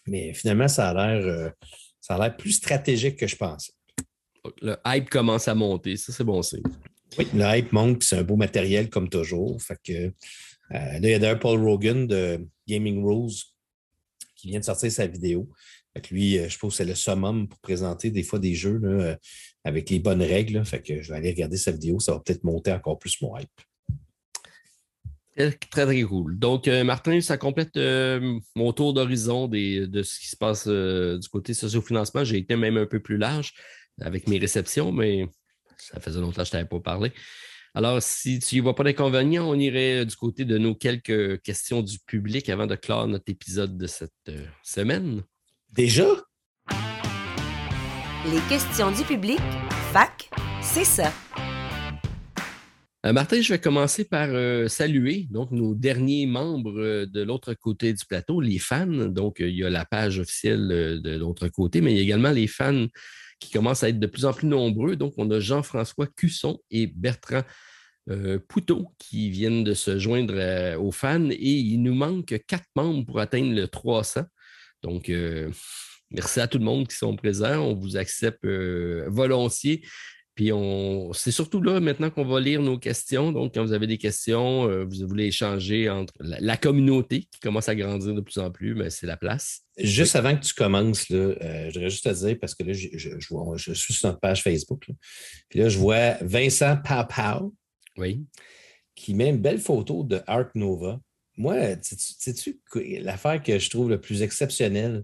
Mais 0.07 0.33
finalement, 0.33 0.67
ça 0.67 0.89
a 0.89 0.93
l'air. 0.93 1.25
Euh, 1.25 1.49
ça 2.01 2.15
a 2.15 2.19
l'air 2.19 2.35
plus 2.35 2.51
stratégique 2.51 3.15
que 3.15 3.27
je 3.27 3.35
pensais. 3.35 3.71
Le 4.61 4.75
hype 4.85 5.09
commence 5.09 5.47
à 5.47 5.55
monter, 5.55 5.95
ça 5.97 6.11
c'est 6.11 6.23
bon 6.23 6.41
signe. 6.41 6.63
Oui, 7.17 7.27
le 7.33 7.43
hype 7.43 7.71
monte, 7.71 8.03
c'est 8.03 8.17
un 8.17 8.23
beau 8.23 8.35
matériel 8.35 8.89
comme 8.89 9.09
toujours. 9.09 9.61
Fait 9.61 9.77
que, 9.83 9.93
euh, 9.93 10.11
là, 10.69 10.99
il 10.99 11.09
y 11.09 11.13
a 11.13 11.19
d'ailleurs 11.19 11.39
Paul 11.39 11.61
Rogan 11.61 12.07
de 12.07 12.47
Gaming 12.67 13.03
Rules 13.03 13.35
qui 14.35 14.47
vient 14.47 14.59
de 14.59 14.65
sortir 14.65 14.91
sa 14.91 15.07
vidéo. 15.07 15.49
Fait 15.93 16.01
que 16.01 16.13
lui, 16.13 16.39
euh, 16.39 16.47
je 16.47 16.57
pense 16.57 16.73
que 16.73 16.77
c'est 16.77 16.85
le 16.85 16.95
summum 16.95 17.47
pour 17.47 17.59
présenter 17.59 18.11
des 18.11 18.23
fois 18.23 18.39
des 18.39 18.55
jeux 18.55 18.79
euh, 18.83 19.15
avec 19.63 19.89
les 19.89 19.99
bonnes 19.99 20.21
règles. 20.21 20.63
Fait 20.65 20.81
que 20.81 21.01
je 21.01 21.11
vais 21.11 21.17
aller 21.17 21.31
regarder 21.31 21.57
sa 21.57 21.71
vidéo, 21.71 21.99
ça 21.99 22.13
va 22.13 22.19
peut-être 22.19 22.43
monter 22.43 22.71
encore 22.71 22.97
plus 22.97 23.21
mon 23.21 23.37
hype. 23.37 23.49
Très, 25.35 25.51
très 25.51 26.01
cool. 26.03 26.37
Donc, 26.37 26.67
euh, 26.67 26.83
Martin, 26.83 27.21
ça 27.21 27.37
complète 27.37 27.77
euh, 27.77 28.39
mon 28.55 28.73
tour 28.73 28.93
d'horizon 28.93 29.47
de 29.47 30.03
ce 30.03 30.19
qui 30.19 30.27
se 30.27 30.35
passe 30.35 30.65
euh, 30.67 31.17
du 31.17 31.29
côté 31.29 31.53
sociofinancement. 31.53 32.23
J'ai 32.23 32.37
été 32.37 32.55
même 32.55 32.77
un 32.77 32.85
peu 32.85 32.99
plus 32.99 33.17
large 33.17 33.53
avec 34.01 34.27
mes 34.27 34.39
réceptions, 34.39 34.91
mais 34.91 35.27
ça 35.77 35.99
faisait 35.99 36.19
longtemps 36.19 36.43
que 36.43 36.49
je 36.49 36.49
ne 36.49 36.51
t'avais 36.51 36.67
pas 36.67 36.79
parlé. 36.79 37.13
Alors, 37.73 38.01
si 38.01 38.39
tu 38.39 38.55
n'y 38.55 38.61
vois 38.61 38.75
pas 38.75 38.83
d'inconvénient, 38.83 39.49
on 39.49 39.55
irait 39.55 40.05
du 40.05 40.15
côté 40.17 40.43
de 40.43 40.57
nos 40.57 40.75
quelques 40.75 41.41
questions 41.41 41.81
du 41.81 41.99
public 41.99 42.49
avant 42.49 42.67
de 42.67 42.75
clore 42.75 43.07
notre 43.07 43.29
épisode 43.31 43.77
de 43.77 43.87
cette 43.87 44.31
semaine. 44.61 45.23
Déjà? 45.71 46.07
Les 48.25 48.41
questions 48.49 48.91
du 48.91 49.03
public, 49.03 49.39
fac, 49.93 50.29
c'est 50.61 50.83
ça. 50.83 51.13
Euh, 53.03 53.13
Martin, 53.13 53.41
je 53.41 53.51
vais 53.51 53.59
commencer 53.59 54.05
par 54.05 54.29
euh, 54.29 54.67
saluer 54.67 55.25
donc, 55.31 55.49
nos 55.49 55.73
derniers 55.73 56.27
membres 56.27 56.79
euh, 56.79 57.05
de 57.07 57.23
l'autre 57.23 57.55
côté 57.55 57.93
du 57.93 58.05
plateau, 58.05 58.41
les 58.41 58.59
fans. 58.59 58.85
Donc, 58.85 59.37
il 59.39 59.55
y 59.55 59.63
a 59.63 59.71
la 59.71 59.85
page 59.85 60.19
officielle 60.19 61.01
de 61.01 61.17
l'autre 61.17 61.47
côté, 61.47 61.81
mais 61.81 61.93
il 61.93 61.97
y 61.97 61.99
a 61.99 62.03
également 62.03 62.29
les 62.29 62.45
fans 62.45 62.85
qui 63.39 63.51
commencent 63.51 63.83
à 63.83 63.89
être 63.89 63.99
de 63.99 64.05
plus 64.05 64.25
en 64.25 64.33
plus 64.33 64.47
nombreux. 64.47 64.95
Donc, 64.95 65.13
on 65.17 65.31
a 65.31 65.39
Jean-François 65.39 66.05
Cusson 66.05 66.59
et 66.69 66.87
Bertrand 66.87 67.41
Poutot 68.49 68.93
qui 68.97 69.29
viennent 69.29 69.63
de 69.63 69.73
se 69.73 69.97
joindre 69.97 70.77
aux 70.77 70.91
fans 70.91 71.29
et 71.29 71.37
il 71.37 71.81
nous 71.81 71.93
manque 71.93 72.39
quatre 72.45 72.67
membres 72.75 73.05
pour 73.05 73.19
atteindre 73.19 73.53
le 73.53 73.67
300. 73.67 74.21
Donc, 74.83 75.11
merci 76.11 76.39
à 76.39 76.47
tout 76.47 76.59
le 76.59 76.65
monde 76.65 76.87
qui 76.87 76.95
sont 76.95 77.15
présents. 77.15 77.59
On 77.61 77.73
vous 77.73 77.97
accepte 77.97 78.45
volontiers. 78.45 79.81
Puis 80.35 80.53
on, 80.53 81.11
c'est 81.11 81.31
surtout 81.31 81.61
là 81.61 81.81
maintenant 81.81 82.09
qu'on 82.09 82.23
va 82.23 82.39
lire 82.39 82.61
nos 82.61 82.77
questions. 82.77 83.33
Donc, 83.33 83.53
quand 83.53 83.65
vous 83.65 83.73
avez 83.73 83.87
des 83.87 83.97
questions, 83.97 84.69
euh, 84.69 84.85
vous 84.85 85.07
voulez 85.07 85.25
échanger 85.25 85.89
entre 85.89 86.13
la, 86.19 86.55
communauté 86.55 87.27
qui 87.31 87.39
commence 87.41 87.67
à 87.67 87.75
grandir 87.75 88.13
de 88.13 88.21
plus 88.21 88.37
en 88.37 88.49
plus, 88.49 88.73
mais 88.73 88.89
c'est 88.89 89.07
la 89.07 89.17
place. 89.17 89.61
Juste 89.77 90.15
avant 90.15 90.35
que 90.35 90.43
tu 90.45 90.53
commences, 90.53 91.09
là, 91.09 91.17
euh, 91.17 91.69
je 91.69 91.73
voudrais 91.73 91.89
juste 91.89 92.05
te 92.05 92.25
dire, 92.25 92.37
parce 92.39 92.55
que 92.55 92.63
là, 92.63 92.71
je, 92.71 92.87
je, 92.93 93.73
suis 93.73 93.93
sur 93.93 94.07
notre 94.07 94.21
page 94.21 94.41
Facebook. 94.41 94.87
puis 95.49 95.59
là, 95.59 95.67
je 95.67 95.77
vois 95.77 96.13
Vincent 96.21 96.77
Papau 96.77 97.53
oui. 97.97 98.23
qui 98.95 99.13
met 99.13 99.29
une 99.29 99.41
belle 99.41 99.59
photo 99.59 100.03
de 100.03 100.21
Arc 100.27 100.55
Nova. 100.55 100.99
Moi, 101.35 101.55
sais-tu 101.81 102.61
l'affaire 103.01 103.43
que 103.43 103.59
je 103.59 103.69
trouve 103.69 103.89
le 103.89 103.99
plus 103.99 104.21
exceptionnelle 104.21 105.03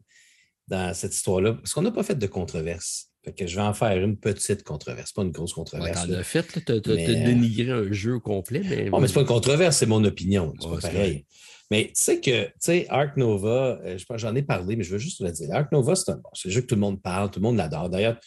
dans 0.67 0.93
cette 0.93 1.13
histoire-là? 1.13 1.55
Parce 1.55 1.73
qu'on 1.73 1.81
n'a 1.81 1.91
pas 1.91 2.03
fait 2.03 2.17
de 2.17 2.27
controverse 2.27 3.06
que 3.35 3.47
je 3.47 3.55
vais 3.55 3.61
en 3.61 3.73
faire 3.73 3.97
une 4.01 4.17
petite 4.17 4.63
controverse, 4.63 5.11
pas 5.11 5.23
une 5.23 5.31
grosse 5.31 5.53
controverse. 5.53 6.07
Ouais, 6.07 6.23
fait, 6.23 6.45
tu 6.65 6.71
as, 6.71 6.79
dénigré 6.79 7.71
un 7.71 7.91
jeu 7.91 8.19
complet. 8.19 8.61
Mais... 8.63 8.89
mais 8.89 9.07
c'est 9.07 9.13
pas 9.13 9.21
une 9.21 9.27
controverse, 9.27 9.77
c'est 9.77 9.85
mon 9.85 10.03
opinion. 10.03 10.53
C'est 10.59 10.69
pas 10.69 10.79
pareil. 10.79 11.25
Mais 11.69 11.87
tu 11.87 11.91
sais 11.95 12.21
que, 12.21 12.45
tu 12.45 12.51
sais, 12.59 12.85
Ark 12.89 13.17
Nova, 13.17 13.79
euh, 13.83 13.97
j'en 14.15 14.35
ai 14.35 14.41
parlé, 14.41 14.75
mais 14.75 14.83
je 14.83 14.91
veux 14.91 14.99
juste 14.99 15.19
le 15.19 15.31
dire. 15.31 15.53
Ark 15.53 15.71
Nova, 15.71 15.95
c'est 15.95 16.11
un, 16.11 16.21
jeu 16.45 16.61
que 16.61 16.67
tout 16.67 16.75
le 16.75 16.81
monde 16.81 17.01
parle, 17.01 17.29
tout 17.29 17.39
le 17.39 17.43
monde 17.43 17.57
l'adore. 17.57 17.89
D'ailleurs, 17.89 18.17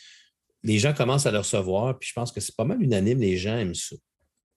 les 0.63 0.79
gens 0.79 0.93
commencent 0.93 1.25
à 1.25 1.31
le 1.31 1.39
recevoir, 1.39 1.99
puis 1.99 2.09
je 2.09 2.13
pense 2.13 2.33
que 2.33 2.41
c'est 2.41 2.55
pas 2.55 2.65
mal 2.65 2.83
unanime, 2.83 3.19
les 3.19 3.39
gens 3.39 3.57
aiment 3.57 3.75
ça. 3.75 3.97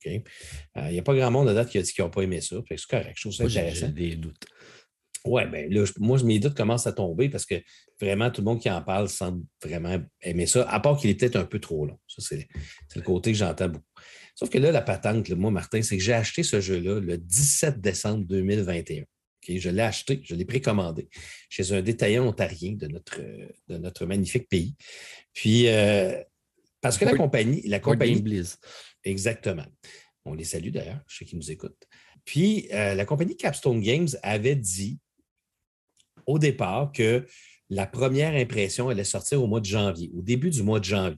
Il 0.06 0.12
n'y 0.12 0.98
euh, 0.98 1.00
a 1.00 1.02
pas 1.02 1.16
grand 1.16 1.32
monde 1.32 1.48
à 1.48 1.54
date 1.54 1.70
qui 1.70 1.78
a 1.78 1.82
dit 1.82 1.94
qu'ils 1.94 2.04
n'ont 2.04 2.10
pas 2.10 2.24
aimé 2.24 2.42
ça. 2.42 2.58
C'est 2.70 2.86
correct, 2.88 3.14
je 3.16 3.22
trouve 3.22 3.34
ça 3.34 3.46
intéressant. 3.46 3.86
J'ai 3.88 4.10
des 4.10 4.16
doutes. 4.18 4.46
Oui, 5.26 5.46
bien 5.46 5.68
là, 5.70 5.86
moi, 6.00 6.22
mes 6.24 6.40
doutes 6.40 6.56
commencent 6.56 6.88
à 6.88 6.92
tomber 6.92 7.30
parce 7.30 7.46
que 7.46 7.56
vraiment, 8.00 8.30
tout 8.30 8.42
le 8.42 8.46
monde 8.46 8.60
qui 8.60 8.70
en 8.70 8.82
parle 8.82 9.08
semble 9.08 9.46
vraiment 9.64 9.98
aimer 10.22 10.46
ça, 10.46 10.70
à 10.70 10.80
part 10.80 10.98
qu'il 10.98 11.10
est 11.10 11.16
peut-être 11.16 11.38
un 11.38 11.46
peu 11.46 11.60
trop 11.60 11.86
long. 11.86 11.98
Ça, 12.08 12.22
c'est 12.22 12.48
le 12.96 13.02
côté 13.02 13.32
que 13.32 13.38
j'entends 13.38 13.70
beaucoup. 13.70 13.86
Sauf 14.36 14.50
que 14.50 14.58
là, 14.58 14.72
la 14.72 14.82
patente, 14.82 15.30
moi, 15.30 15.52
Martin, 15.52 15.82
c'est 15.82 15.98
que 15.98 16.04
j'ai 16.04 16.14
acheté 16.14 16.44
ce 16.44 16.60
jeu-là 16.60 17.00
le 17.00 17.18
17 17.18 17.80
décembre 17.80 18.26
2021. 18.26 19.04
Je 19.48 19.70
l'ai 19.70 19.82
acheté, 19.82 20.22
je 20.24 20.36
l'ai 20.36 20.46
précommandé 20.46 21.10
chez 21.50 21.72
un 21.74 21.82
détaillant 21.82 22.28
ontarien 22.28 22.74
de 22.74 22.88
notre, 22.88 23.20
de 23.20 23.78
notre 23.78 24.06
magnifique 24.06 24.48
pays. 24.50 24.76
Puis, 25.34 25.68
euh, 25.68 26.22
parce 26.82 26.98
que 26.98 27.06
la 27.06 27.16
compagnie. 27.16 27.62
La 27.68 27.80
compagnie 27.80 28.22
Bliss. 28.22 28.58
Exactement. 29.04 29.66
On 30.26 30.34
les 30.34 30.46
salue 30.46 30.70
d'ailleurs, 30.70 31.02
je 31.08 31.18
sais 31.18 31.26
qu'ils 31.26 31.38
nous 31.38 31.52
écoutent. 31.52 31.88
Puis, 32.26 32.68
euh, 32.72 32.96
la 32.96 33.06
compagnie 33.06 33.36
Capstone 33.36 33.82
Games 33.82 34.08
avait 34.22 34.56
dit 34.56 35.00
au 36.26 36.40
départ 36.40 36.92
que 36.92 37.26
la 37.70 37.86
première 37.86 38.36
impression 38.36 38.90
allait 38.90 39.04
sortir 39.04 39.42
au 39.42 39.48
mois 39.48 39.60
de 39.60 39.66
janvier, 39.66 40.12
au 40.16 40.22
début 40.22 40.50
du 40.50 40.64
mois 40.64 40.80
de 40.80 40.86
janvier. 40.86 41.18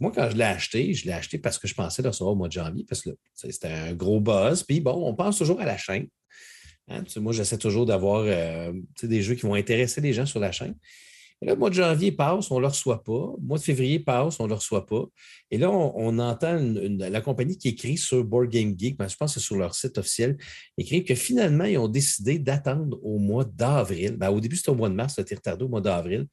Moi, 0.00 0.12
quand 0.14 0.30
je 0.30 0.36
l'ai 0.36 0.44
acheté, 0.44 0.94
je 0.94 1.06
l'ai 1.06 1.12
acheté 1.12 1.38
parce 1.38 1.58
que 1.58 1.68
je 1.68 1.74
pensais 1.74 2.02
le 2.02 2.08
recevoir 2.08 2.32
au 2.32 2.36
mois 2.36 2.48
de 2.48 2.52
janvier, 2.52 2.84
parce 2.88 3.02
que 3.02 3.10
c'était 3.34 3.68
un 3.68 3.92
gros 3.94 4.20
buzz. 4.20 4.62
Puis 4.62 4.80
bon, 4.80 5.06
on 5.06 5.14
pense 5.14 5.38
toujours 5.38 5.60
à 5.60 5.64
la 5.64 5.76
chaîne. 5.76 6.08
Hein, 6.88 7.04
moi, 7.16 7.32
j'essaie 7.32 7.58
toujours 7.58 7.86
d'avoir 7.86 8.24
euh, 8.26 8.72
des 9.02 9.22
jeux 9.22 9.34
qui 9.34 9.42
vont 9.42 9.54
intéresser 9.54 10.00
les 10.00 10.12
gens 10.12 10.26
sur 10.26 10.40
la 10.40 10.52
chaîne. 10.52 10.74
Le 11.44 11.56
mois 11.56 11.70
de 11.70 11.74
janvier 11.74 12.12
passe, 12.12 12.52
on 12.52 12.56
ne 12.56 12.60
le 12.60 12.68
reçoit 12.68 13.02
pas. 13.02 13.34
Le 13.36 13.44
mois 13.44 13.58
de 13.58 13.62
février 13.64 13.98
passe, 13.98 14.38
on 14.38 14.44
ne 14.44 14.50
le 14.50 14.54
reçoit 14.54 14.86
pas. 14.86 15.04
Et 15.50 15.58
là, 15.58 15.70
on, 15.70 16.18
entend 16.18 16.56
la 16.56 17.20
compagnie 17.20 17.58
qui 17.58 17.68
écrit 17.68 17.96
sur 17.96 18.22
Board 18.22 18.48
Game 18.48 18.78
Geek, 18.78 18.96
ben, 18.96 19.08
je 19.08 19.16
pense 19.16 19.34
que 19.34 19.40
c'est 19.40 19.44
sur 19.44 19.56
leur 19.56 19.74
site 19.74 19.98
officiel, 19.98 20.36
écrit 20.78 21.04
que 21.04 21.16
finalement, 21.16 21.64
ils 21.64 21.78
ont 21.78 21.88
décidé 21.88 22.38
d'attendre 22.38 22.96
au 23.02 23.18
mois 23.18 23.44
d'avril. 23.44 24.16
Ben, 24.16 24.30
au 24.30 24.40
début, 24.40 24.56
c'était 24.56 24.70
au 24.70 24.76
mois 24.76 24.88
de 24.88 24.94
mars, 24.94 25.18
été 25.18 25.34
retardé 25.34 25.64
au 25.64 25.68
mois 25.68 25.80
d'avril. 25.80 26.26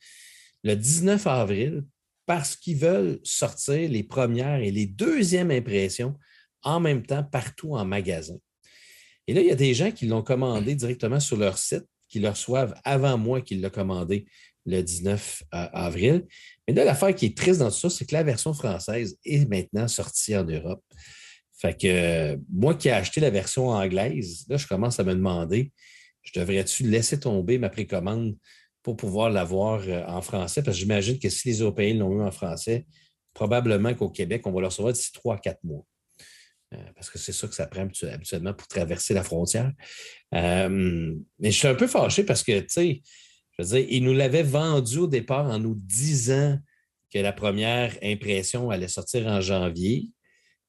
Le 0.63 0.75
19 0.75 1.25
avril, 1.25 1.83
parce 2.27 2.55
qu'ils 2.55 2.77
veulent 2.77 3.19
sortir 3.23 3.89
les 3.89 4.03
premières 4.03 4.59
et 4.59 4.69
les 4.69 4.85
deuxièmes 4.85 5.49
impressions 5.49 6.15
en 6.61 6.79
même 6.79 7.03
temps 7.03 7.23
partout 7.23 7.73
en 7.73 7.83
magasin. 7.83 8.37
Et 9.25 9.33
là, 9.33 9.41
il 9.41 9.47
y 9.47 9.51
a 9.51 9.55
des 9.55 9.73
gens 9.73 9.91
qui 9.91 10.05
l'ont 10.05 10.21
commandé 10.21 10.75
directement 10.75 11.19
sur 11.19 11.37
leur 11.37 11.57
site, 11.57 11.85
qui 12.07 12.19
le 12.19 12.29
reçoivent 12.29 12.75
avant 12.83 13.17
moi 13.17 13.41
qu'ils 13.41 13.61
l'ont 13.61 13.69
commandé 13.69 14.25
le 14.65 14.81
19 14.81 15.43
euh, 15.53 15.67
avril. 15.73 16.25
Mais 16.67 16.73
là, 16.73 16.85
l'affaire 16.85 17.13
qui 17.15 17.27
est 17.27 17.37
triste 17.37 17.59
dans 17.59 17.69
tout 17.69 17.77
ça, 17.77 17.89
c'est 17.89 18.05
que 18.05 18.13
la 18.13 18.23
version 18.23 18.53
française 18.53 19.17
est 19.25 19.49
maintenant 19.49 19.87
sortie 19.87 20.35
en 20.35 20.43
Europe. 20.43 20.83
Fait 21.57 21.77
que 21.77 22.39
moi 22.51 22.75
qui 22.75 22.87
ai 22.87 22.91
acheté 22.91 23.19
la 23.19 23.29
version 23.29 23.69
anglaise, 23.69 24.45
là, 24.47 24.57
je 24.57 24.67
commence 24.67 24.99
à 24.99 25.03
me 25.03 25.13
demander, 25.13 25.71
je 26.21 26.39
devrais-tu 26.39 26.83
laisser 26.83 27.19
tomber 27.19 27.57
ma 27.57 27.69
précommande 27.69 28.37
pour 28.81 28.95
pouvoir 28.95 29.29
l'avoir 29.29 29.81
euh, 29.87 30.05
en 30.07 30.21
français? 30.21 30.63
Parce 30.63 30.77
que 30.77 30.81
j'imagine 30.81 31.19
que 31.19 31.29
si 31.29 31.49
les 31.49 31.59
Européens 31.59 31.95
l'ont 31.95 32.19
eu 32.19 32.21
en 32.21 32.31
français, 32.31 32.85
probablement 33.33 33.93
qu'au 33.93 34.09
Québec, 34.09 34.45
on 34.45 34.51
va 34.51 34.61
le 34.61 34.67
recevoir 34.67 34.93
d'ici 34.93 35.11
trois 35.11 35.37
quatre 35.37 35.63
mois. 35.63 35.85
Euh, 36.73 36.77
parce 36.95 37.09
que 37.09 37.17
c'est 37.17 37.33
ça 37.33 37.47
que 37.47 37.55
ça 37.55 37.65
prend 37.65 37.87
habituellement 38.03 38.53
pour 38.53 38.67
traverser 38.67 39.13
la 39.15 39.23
frontière. 39.23 39.71
mais 40.31 41.17
je 41.39 41.49
suis 41.49 41.67
un 41.67 41.75
peu 41.75 41.87
fâché 41.87 42.23
parce 42.23 42.43
que, 42.43 42.59
tu 42.59 42.69
sais, 42.69 43.01
il 43.59 44.03
nous 44.03 44.13
l'avait 44.13 44.43
vendu 44.43 44.99
au 44.99 45.07
départ 45.07 45.47
en 45.47 45.59
nous 45.59 45.75
disant 45.75 46.57
que 47.11 47.19
la 47.19 47.33
première 47.33 47.97
impression 48.03 48.69
allait 48.69 48.87
sortir 48.87 49.27
en 49.27 49.41
janvier. 49.41 50.11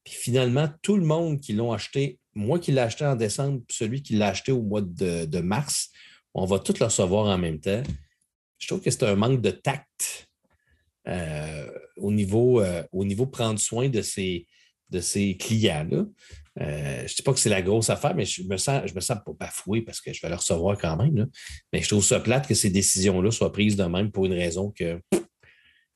Puis 0.05 0.15
finalement, 0.15 0.69
tout 0.83 0.97
le 0.97 1.05
monde 1.05 1.41
qui 1.41 1.53
l'ont 1.53 1.73
acheté, 1.73 2.19
moi 2.35 2.59
qui 2.59 2.73
l'ai 2.73 2.81
acheté 2.81 3.05
en 3.05 3.17
décembre, 3.17 3.63
celui 3.71 4.03
qui 4.03 4.15
l'a 4.15 4.29
acheté 4.29 4.51
au 4.53 4.63
mois 4.63 4.81
de, 4.81 5.41
mars, 5.41 5.91
on 6.35 6.47
va 6.47 6.59
tous 6.59 6.79
le 6.79 6.87
recevoir 6.87 7.27
en 7.27 7.39
même 7.39 7.61
temps. 7.61 7.83
Je 8.59 8.67
trouve 8.67 8.81
que 8.81 8.91
c'est 8.91 9.05
un 9.05 9.17
manque 9.17 9.41
de 9.41 9.51
tact 9.51 10.29
euh, 11.09 11.71
au, 11.97 12.13
niveau, 12.13 12.61
euh, 12.61 12.83
au 12.93 13.05
niveau 13.05 13.27
prendre 13.27 13.59
soin 13.59 13.89
de 13.89 14.03
ces, 14.03 14.47
de 14.91 15.01
ces 15.01 15.37
clients-là. 15.37 16.05
Euh, 16.61 16.99
je 16.99 17.03
ne 17.03 17.17
dis 17.17 17.23
pas 17.23 17.33
que 17.33 17.39
c'est 17.39 17.49
la 17.49 17.63
grosse 17.63 17.89
affaire, 17.89 18.15
mais 18.15 18.27
je 18.27 18.43
me 18.43 18.57
sens, 18.57 18.83
je 18.87 18.95
me 18.95 19.01
sens 19.01 19.19
pas 19.25 19.33
bafoué 19.33 19.83
parce 19.83 20.01
que 20.01 20.13
je 20.13 20.21
vais 20.21 20.29
le 20.29 20.35
recevoir 20.35 20.77
quand 20.79 20.97
même. 20.97 21.29
Mais 21.73 21.83
je 21.83 21.89
trouve 21.89 22.05
ça 22.05 22.21
plate 22.21 22.47
que 22.47 22.55
ces 22.55 22.71
décisions-là 22.71 23.31
soient 23.31 23.53
prises 23.53 23.77
de 23.77 23.85
même 23.85 24.11
pour 24.11 24.27
une 24.27 24.35
raison 24.35 24.71
que 24.71 25.01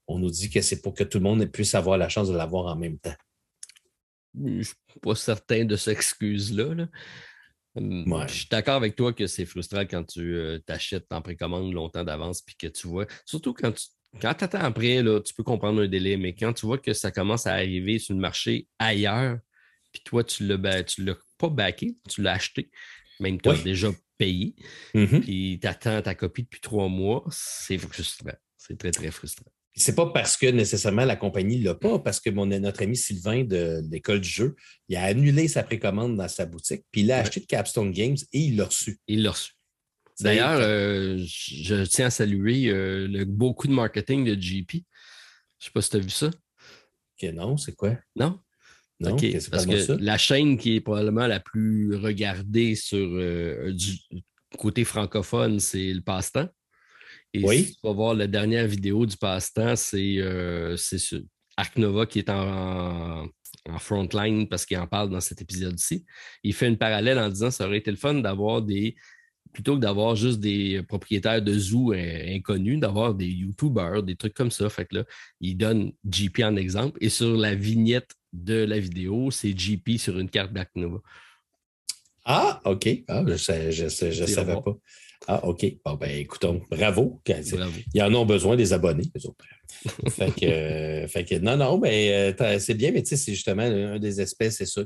on 0.07 0.19
nous 0.19 0.31
dit 0.31 0.51
que 0.51 0.61
c'est 0.61 0.83
pour 0.83 0.95
que 0.95 1.05
tout 1.05 1.19
le 1.19 1.25
monde 1.25 1.45
puisse 1.47 1.75
avoir 1.75 1.99
la 1.99 2.09
chance 2.09 2.29
de 2.29 2.37
l'avoir 2.37 2.67
en 2.67 2.77
même 2.77 2.99
temps. 2.99 3.15
Je 4.35 4.49
ne 4.49 4.63
suis 4.63 4.75
pas 5.01 5.15
certain 5.15 5.65
de 5.65 5.77
cette 5.77 5.97
excuse-là. 5.97 6.87
Hum, 7.77 8.25
je 8.29 8.33
suis 8.33 8.49
d'accord 8.49 8.75
avec 8.75 8.97
toi 8.97 9.13
que 9.13 9.27
c'est 9.27 9.47
frustrant 9.47 9.81
quand 9.81 10.05
tu 10.05 10.35
euh, 10.35 10.59
t'achètes 10.61 11.07
en 11.11 11.21
précommande 11.21 11.73
longtemps 11.73 12.05
d'avance 12.05 12.41
puis 12.41 12.55
que 12.57 12.69
tu 12.69 12.87
vois, 12.87 13.07
surtout 13.25 13.53
quand 13.53 13.73
tu 13.73 13.87
quand 14.21 14.43
attends 14.43 14.61
après, 14.61 15.03
là, 15.03 15.21
tu 15.21 15.35
peux 15.35 15.43
comprendre 15.43 15.83
un 15.83 15.89
délai, 15.89 16.17
mais 16.17 16.35
quand 16.37 16.53
tu 16.53 16.67
vois 16.67 16.79
que 16.79 16.93
ça 16.93 17.11
commence 17.11 17.49
à 17.49 17.55
arriver 17.55 17.99
sur 17.99 18.15
le 18.15 18.21
marché 18.21 18.69
ailleurs, 18.79 19.39
puis 19.95 20.03
toi, 20.05 20.25
tu 20.25 20.43
ne 20.43 20.57
l'as 20.57 21.17
pas 21.39 21.49
backé, 21.49 21.97
tu 22.11 22.21
l'as 22.21 22.33
acheté, 22.33 22.69
même 23.21 23.41
tu 23.41 23.49
as 23.49 23.63
déjà 23.63 23.91
payé, 24.19 24.57
mm-hmm. 24.93 25.21
puis 25.21 25.59
tu 25.61 25.67
attends 25.69 26.03
ta 26.03 26.17
copie 26.17 26.43
depuis 26.43 26.61
trois 26.61 26.89
mois, 26.89 27.25
c'est 27.31 27.79
frustrant. 27.79 28.33
C'est 28.59 28.77
très, 28.77 28.91
très 28.91 29.13
frustrant. 29.13 29.47
C'est 29.77 29.95
pas 29.95 30.07
parce 30.07 30.37
que 30.37 30.47
nécessairement 30.47 31.05
la 31.05 31.17
compagnie 31.17 31.59
ne 31.59 31.65
l'a 31.65 31.75
pas, 31.75 32.01
parce 32.01 32.21
que 32.21 32.31
mon, 32.31 32.47
notre 32.47 32.83
ami 32.83 32.97
Sylvain 32.97 33.45
de, 33.45 33.83
l'école 33.91 34.21
du 34.21 34.29
jeu, 34.29 34.57
il 34.89 34.97
a 34.97 35.05
annulé 35.05 35.47
sa 35.47 35.63
précommande 35.63 36.17
dans 36.17 36.29
sa 36.29 36.45
boutique, 36.45 36.83
puis 36.91 37.03
il 37.03 37.07
l'a 37.09 37.19
acheté 37.19 37.41
de 37.41 37.47
Capstone 37.47 37.93
Games 37.93 38.17
et 38.33 38.39
il 38.41 38.57
l'a 38.57 38.65
reçu. 38.65 38.99
Il 39.07 39.23
l'a 39.23 39.31
reçu. 39.31 39.53
D'ailleurs, 40.21 40.59
euh, 40.61 41.19
je 41.19 41.85
tiens 41.85 42.07
à 42.07 42.11
saluer 42.11 42.69
euh, 42.69 43.07
le 43.07 43.25
beau 43.25 43.55
coup 43.55 43.69
de 43.69 43.73
marketing 43.73 44.25
de 44.25 44.41
JP. 44.41 44.73
Je 44.73 44.77
ne 44.77 44.81
sais 45.59 45.71
pas 45.73 45.83
si 45.83 45.91
tu 45.91 45.97
as 45.97 46.01
vu 46.01 46.11
ça. 46.11 46.31
Que 47.21 47.31
non, 47.31 47.57
c'est 47.57 47.75
quoi? 47.75 47.97
Non? 48.17 48.41
Non, 49.11 49.17
parce 49.51 49.67
que 49.67 49.93
la 50.03 50.19
chaîne 50.19 50.59
qui 50.59 50.77
est 50.77 50.81
probablement 50.81 51.27
la 51.27 51.41
plus 51.41 51.97
regardée 51.97 52.75
sur 52.75 52.99
euh, 52.99 53.73
du 53.73 53.99
côté 54.59 54.85
francophone, 54.85 55.61
c'est 55.61 55.93
le 55.93 56.01
passe-temps. 56.01 56.49
Et 57.33 57.45
oui. 57.45 57.65
si 57.65 57.75
tu 57.75 57.81
vas 57.83 57.93
voir 57.93 58.15
la 58.15 58.27
dernière 58.27 58.67
vidéo 58.67 59.07
du 59.07 59.17
passe-temps, 59.17 59.77
c'est 59.77 60.17
euh, 60.19 60.77
Arc 61.57 61.77
Nova 61.77 62.07
qui 62.07 62.21
est 62.21 62.31
en, 62.31 63.29
en 63.69 63.79
frontline 63.79 64.49
parce 64.49 64.67
qu'il 64.67 64.79
en 64.79 64.87
parle 64.87 65.11
dans 65.11 65.21
cet 65.21 65.41
épisode-ci. 65.41 66.05
Il 66.43 66.55
fait 66.55 66.69
une 66.69 66.79
parallèle 66.79 67.19
en 67.19 67.29
disant 67.29 67.49
que 67.49 67.55
ça 67.55 67.67
aurait 67.67 67.79
été 67.79 67.91
le 67.91 67.97
fun 67.97 68.15
d'avoir 68.15 68.63
des 68.63 68.95
plutôt 69.53 69.77
que 69.77 69.81
d'avoir 69.81 70.17
juste 70.17 70.41
des 70.41 70.83
propriétaires 70.83 71.43
de 71.43 71.57
zoo 71.57 71.93
inconnus, 71.93 72.81
d'avoir 72.81 73.15
des 73.15 73.29
YouTubers, 73.29 74.03
des 74.03 74.17
trucs 74.17 74.35
comme 74.35 74.51
ça. 74.51 74.69
Fait 74.69 74.85
que 74.85 74.97
là, 74.97 75.05
il 75.41 75.57
donne 75.57 75.93
GP 76.05 76.41
en 76.43 76.57
exemple. 76.57 76.99
Et 77.01 77.09
sur 77.09 77.37
la 77.37 77.55
vignette 77.55 78.11
de 78.33 78.65
la 78.65 78.79
vidéo, 78.79 79.31
c'est 79.31 79.53
GP 79.53 79.99
sur 79.99 80.19
une 80.19 80.29
carte 80.29 80.53
Black 80.53 80.71
Nova. 80.75 80.99
Ah, 82.25 82.61
OK. 82.65 82.89
Ah, 83.07 83.23
je 83.27 83.85
ne 83.85 83.89
savais 84.27 84.55
pas. 84.55 84.77
Ah, 85.27 85.47
OK. 85.47 85.65
Bon, 85.85 85.95
ben, 85.95 86.11
écoutons, 86.11 86.63
bravo. 86.71 87.21
Ils 87.95 88.03
en 88.03 88.13
ont 88.15 88.27
besoin 88.27 88.57
des 88.57 88.73
abonnés, 88.73 89.05
les 89.15 89.27
autres. 89.27 89.45
fait, 90.11 90.33
que, 90.33 91.07
fait 91.09 91.25
que, 91.25 91.37
non, 91.37 91.57
non, 91.57 91.79
mais 91.79 92.35
euh, 92.39 92.59
c'est 92.59 92.75
bien, 92.75 92.93
mais 92.93 93.03
tu 93.03 93.11
sais, 93.11 93.17
c'est 93.17 93.33
justement 93.33 93.63
un 93.63 93.99
des 93.99 94.21
espèces, 94.21 94.57
c'est 94.57 94.67
ça. 94.67 94.83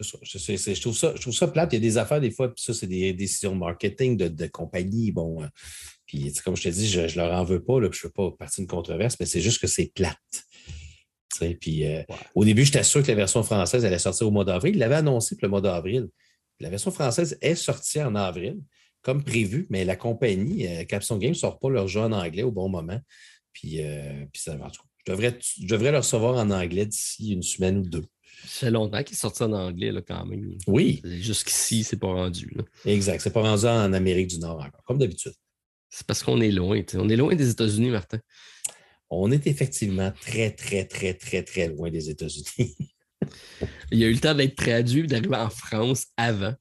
Je, 0.00 0.80
trouve 0.80 0.96
ça, 0.96 1.12
je 1.14 1.20
trouve 1.20 1.34
ça 1.34 1.46
plate. 1.46 1.72
Il 1.72 1.76
y 1.76 1.78
a 1.78 1.80
des 1.80 1.98
affaires, 1.98 2.20
des 2.20 2.32
fois, 2.32 2.52
puis 2.52 2.62
ça, 2.62 2.74
c'est 2.74 2.86
des 2.86 3.12
décisions 3.12 3.52
de 3.52 3.58
marketing 3.58 4.16
de, 4.16 4.46
compagnie. 4.48 5.12
Bon, 5.12 5.42
euh, 5.42 5.46
puis 6.06 6.32
comme 6.44 6.56
je 6.56 6.64
te 6.64 6.68
dis, 6.68 6.88
je 6.88 7.02
ne 7.02 7.14
leur 7.14 7.32
en 7.32 7.44
veux 7.44 7.62
pas, 7.62 7.80
là, 7.80 7.88
je 7.92 7.98
ne 7.98 8.00
fais 8.00 8.10
pas 8.10 8.30
partie 8.32 8.60
d'une 8.60 8.66
controverse, 8.66 9.16
mais 9.20 9.26
c'est 9.26 9.40
juste 9.40 9.60
que 9.60 9.66
c'est 9.66 9.92
plate. 9.94 10.18
Puis, 11.60 11.86
euh, 11.86 12.02
Au 12.34 12.44
début, 12.44 12.64
j'étais 12.64 12.84
sûr 12.84 13.02
que 13.02 13.08
la 13.08 13.14
version 13.14 13.42
française 13.42 13.84
allait 13.84 13.98
sortir 13.98 14.28
au 14.28 14.30
mois 14.30 14.44
d'avril. 14.44 14.74
Il 14.74 14.78
l'avait 14.78 14.94
annoncé 14.96 15.34
pour 15.36 15.44
le 15.44 15.50
mois 15.50 15.60
d'avril. 15.60 16.08
La 16.60 16.70
version 16.70 16.92
française 16.92 17.36
est 17.40 17.56
sortie 17.56 18.00
en 18.00 18.14
avril, 18.14 18.60
comme 19.02 19.22
prévu, 19.24 19.66
mais 19.68 19.84
la 19.84 19.96
compagnie, 19.96 20.66
euh, 20.66 20.84
Games, 20.88 21.02
ne 21.20 21.32
sort 21.34 21.58
pas 21.58 21.70
leur 21.70 21.88
jeu 21.88 22.00
en 22.00 22.12
anglais 22.12 22.42
au 22.42 22.52
bon 22.52 22.68
moment. 22.68 23.00
Puis, 23.52 23.80
puis 24.32 24.42
ça, 24.42 24.56
je, 25.06 25.12
devrais, 25.12 25.38
je 25.40 25.66
devrais 25.68 25.92
le 25.92 25.98
recevoir 25.98 26.34
en 26.36 26.50
anglais 26.50 26.86
d'ici 26.86 27.32
une 27.32 27.42
semaine 27.42 27.78
ou 27.78 27.88
deux. 27.88 28.04
C'est 28.46 28.70
longtemps 28.70 29.02
qu'il 29.02 29.14
est 29.14 29.20
sorti 29.20 29.42
en 29.42 29.52
anglais 29.52 29.92
là, 29.92 30.00
quand 30.02 30.24
même. 30.26 30.56
Oui. 30.66 31.00
Jusqu'ici, 31.04 31.84
c'est 31.84 31.96
pas 31.96 32.08
rendu. 32.08 32.50
Là. 32.54 32.64
Exact. 32.84 33.20
C'est 33.20 33.32
pas 33.32 33.42
rendu 33.42 33.66
en 33.66 33.92
Amérique 33.92 34.28
du 34.28 34.38
Nord 34.38 34.60
encore, 34.60 34.82
comme 34.84 34.98
d'habitude. 34.98 35.32
C'est 35.90 36.06
parce 36.06 36.22
qu'on 36.22 36.40
est 36.40 36.50
loin. 36.50 36.82
On 36.94 37.08
est 37.08 37.16
loin 37.16 37.34
des 37.34 37.50
États-Unis, 37.50 37.90
Martin. 37.90 38.18
On 39.10 39.30
est 39.30 39.46
effectivement 39.46 40.12
très, 40.20 40.50
très, 40.50 40.84
très, 40.84 41.14
très, 41.14 41.42
très 41.42 41.68
loin 41.68 41.90
des 41.90 42.10
États-Unis. 42.10 42.76
Il 43.92 43.98
y 43.98 44.04
a 44.04 44.08
eu 44.08 44.12
le 44.12 44.20
temps 44.20 44.34
d'être 44.34 44.56
traduit 44.56 45.06
d'arriver 45.06 45.36
en 45.36 45.50
France 45.50 46.06
avant 46.16 46.54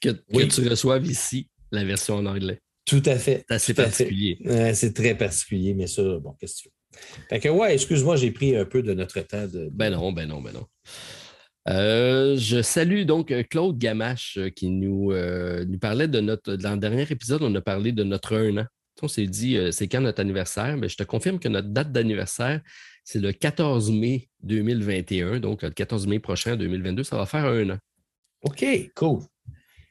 que, 0.00 0.10
tu 0.46 0.68
reçoives 0.68 1.06
ici 1.06 1.48
la 1.70 1.84
version 1.84 2.16
en 2.16 2.26
anglais. 2.26 2.60
Tout 2.86 3.02
à 3.06 3.18
fait. 3.18 3.44
C'est 3.48 3.54
assez 3.54 3.74
particulier. 3.74 4.38
c'est 4.74 4.92
très 4.92 5.16
particulier, 5.16 5.74
mais 5.74 5.86
ça, 5.86 6.02
bon, 6.18 6.32
qu'est-ce 6.40 6.56
que 6.56 6.62
tu 6.62 6.68
veux? 6.68 6.83
Fait 7.28 7.40
que, 7.40 7.48
ouais, 7.48 7.74
excuse-moi, 7.74 8.16
j'ai 8.16 8.30
pris 8.30 8.56
un 8.56 8.64
peu 8.64 8.82
de 8.82 8.94
notre 8.94 9.20
temps. 9.20 9.46
De... 9.46 9.68
Ben 9.72 9.90
non, 9.90 10.12
ben 10.12 10.28
non, 10.28 10.40
ben 10.40 10.52
non. 10.52 10.66
Euh, 11.68 12.36
je 12.36 12.60
salue 12.60 13.04
donc 13.04 13.30
euh, 13.30 13.42
Claude 13.42 13.78
Gamache 13.78 14.36
euh, 14.36 14.50
qui 14.50 14.68
nous, 14.68 15.12
nous 15.12 15.78
parlait 15.78 16.08
de 16.08 16.20
notre. 16.20 16.56
Dans 16.56 16.72
le 16.72 16.78
dernier 16.78 17.06
épisode, 17.08 17.42
on 17.42 17.54
a 17.54 17.60
parlé 17.60 17.92
de 17.92 18.04
notre 18.04 18.36
un 18.36 18.58
an. 18.58 18.66
On 19.02 19.08
s'est 19.08 19.26
dit, 19.26 19.58
c'est 19.70 19.88
quand 19.88 20.00
notre 20.00 20.20
anniversaire? 20.20 20.76
Mais 20.76 20.82
ben, 20.82 20.90
je 20.90 20.96
te 20.96 21.02
confirme 21.02 21.38
que 21.38 21.48
notre 21.48 21.68
date 21.68 21.92
d'anniversaire, 21.92 22.60
c'est 23.02 23.18
le 23.18 23.32
14 23.32 23.90
mai 23.90 24.28
2021. 24.44 25.40
Donc, 25.40 25.62
le 25.62 25.70
14 25.70 26.06
mai 26.06 26.20
prochain, 26.20 26.56
2022, 26.56 27.02
ça 27.02 27.16
va 27.16 27.26
faire 27.26 27.44
un 27.44 27.70
an. 27.70 27.78
OK, 28.42 28.64
cool. 28.94 29.20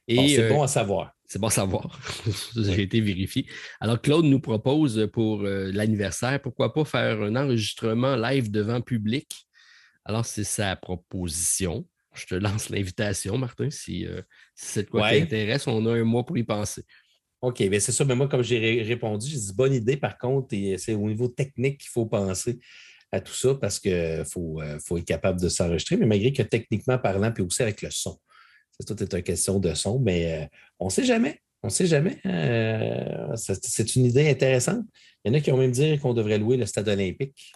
Et 0.08 0.36
c'est 0.36 0.50
bon 0.50 0.64
à 0.64 0.68
savoir. 0.68 1.13
C'est 1.26 1.40
bon 1.40 1.48
à 1.48 1.52
savoir. 1.52 2.00
J'ai 2.56 2.84
été 2.84 3.02
vérifié. 3.02 3.48
Alors, 3.80 4.02
Claude 4.02 4.26
nous 4.26 4.40
propose 4.40 5.10
pour 5.12 5.42
euh, 5.42 5.72
l'anniversaire, 5.72 6.42
pourquoi 6.42 6.74
pas 6.74 6.86
faire 6.86 7.22
un 7.22 7.36
enregistrement 7.36 8.16
live 8.16 8.52
devant 8.52 8.82
public. 8.82 9.48
Alors, 10.06 10.26
c'est 10.26 10.44
sa 10.44 10.76
proposition. 10.76 11.88
je 12.14 12.26
te 12.26 12.36
lance 12.36 12.70
l'invitation, 12.70 13.38
Martin. 13.38 13.70
Si, 13.70 14.06
c'est 14.54 14.84
de 14.84 14.90
quoi 14.90 15.10
qui 15.10 15.20
t'intéresse, 15.22 15.66
on 15.68 15.86
a 15.86 15.94
un 15.94 16.04
mois 16.04 16.26
pour 16.26 16.38
y 16.38 16.44
penser. 16.44 16.84
OK, 17.42 17.62
bien 17.68 17.80
c'est 17.80 17.92
ça. 17.92 18.06
Mais 18.06 18.16
moi, 18.16 18.28
comme 18.28 18.44
j'ai 18.44 18.82
répondu, 18.84 19.30
j'ai 19.30 19.38
dit 19.38 19.54
bonne 19.54 19.74
idée. 19.74 19.98
Par 19.98 20.18
contre, 20.18 20.56
c'est 20.78 20.94
au 20.94 21.08
niveau 21.08 21.28
technique 21.30 21.80
qu'il 21.80 21.90
faut 21.90 22.06
penser 22.06 22.60
à 23.12 23.20
tout 23.20 23.34
ça 23.34 23.56
parce 23.56 23.80
qu'il 23.80 24.24
faut, 24.32 24.62
faut, 24.86 24.98
être 24.98 25.06
capable 25.06 25.42
de 25.42 25.50
s'enregistrer. 25.50 25.98
Mais 25.98 26.06
malgré 26.06 26.32
que 26.32 26.42
techniquement 26.42 26.98
parlant, 26.98 27.32
puis 27.32 27.44
aussi 27.44 27.62
avec 27.62 27.82
le 27.82 27.92
son. 27.92 28.18
C'est 28.80 28.86
tout 28.86 29.02
est 29.04 29.14
une 29.14 29.24
question 29.24 29.60
de 29.60 29.74
son, 29.74 30.00
mais 30.00 30.50
on 30.80 30.86
ne 30.86 30.92
sait 30.92 31.06
jamais. 31.06 31.40
On 31.62 31.68
ne 31.68 31.72
sait 31.72 31.86
jamais. 31.86 32.20
c'est 33.36 33.96
une 33.96 34.06
idée 34.06 34.30
intéressante. 34.30 34.86
Il 35.24 35.32
y 35.32 35.36
en 35.36 35.38
a 35.38 35.42
qui 35.42 35.52
ont 35.52 35.58
même 35.58 35.72
dit 35.72 35.98
qu'on 36.00 36.14
devrait 36.14 36.38
louer 36.38 36.58
le 36.58 36.66
stade 36.66 36.90
olympique. 36.90 37.54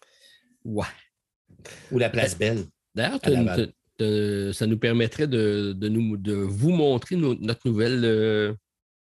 Ouais. 0.64 0.86
Ou 1.92 2.00
la 2.00 2.10
place 2.10 2.38
Belle. 2.38 2.66
D'ailleurs, 2.96 3.20
ça 4.54 4.68
nous 4.68 4.78
permettrait 4.78 5.28
de, 5.28 5.76
nous, 5.90 6.18
de 6.18 6.34
vous 6.34 6.70
montrer 6.70 7.16
notre 7.16 7.68
nouvelle 7.68 8.06
euh, 8.06 8.54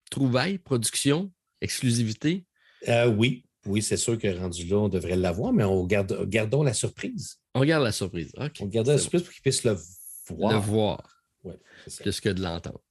trouvaille, 0.09 0.57
production, 0.57 1.31
exclusivité. 1.61 2.45
Euh, 2.87 3.07
oui, 3.07 3.45
oui, 3.65 3.81
c'est 3.81 3.97
sûr 3.97 4.17
que 4.17 4.27
rendu 4.27 4.65
là, 4.65 4.77
on 4.77 4.89
devrait 4.89 5.15
l'avoir, 5.15 5.51
mais 5.53 5.63
on 5.63 5.85
garde, 5.85 6.27
gardons 6.29 6.63
la 6.63 6.73
surprise. 6.73 7.37
On 7.53 7.63
garde 7.63 7.83
la 7.83 7.91
surprise. 7.91 8.31
On 8.59 8.65
garde 8.65 8.87
la 8.87 8.97
surprise 8.97 9.23
pour 9.23 9.33
qu'ils 9.33 9.41
puissent 9.41 9.63
le 9.63 9.77
voir. 10.29 10.53
Le 10.53 10.59
voir. 10.59 11.16
Oui, 11.47 11.93
plus 12.01 12.21
que 12.21 12.29
de 12.29 12.41
l'entendre. 12.41 12.81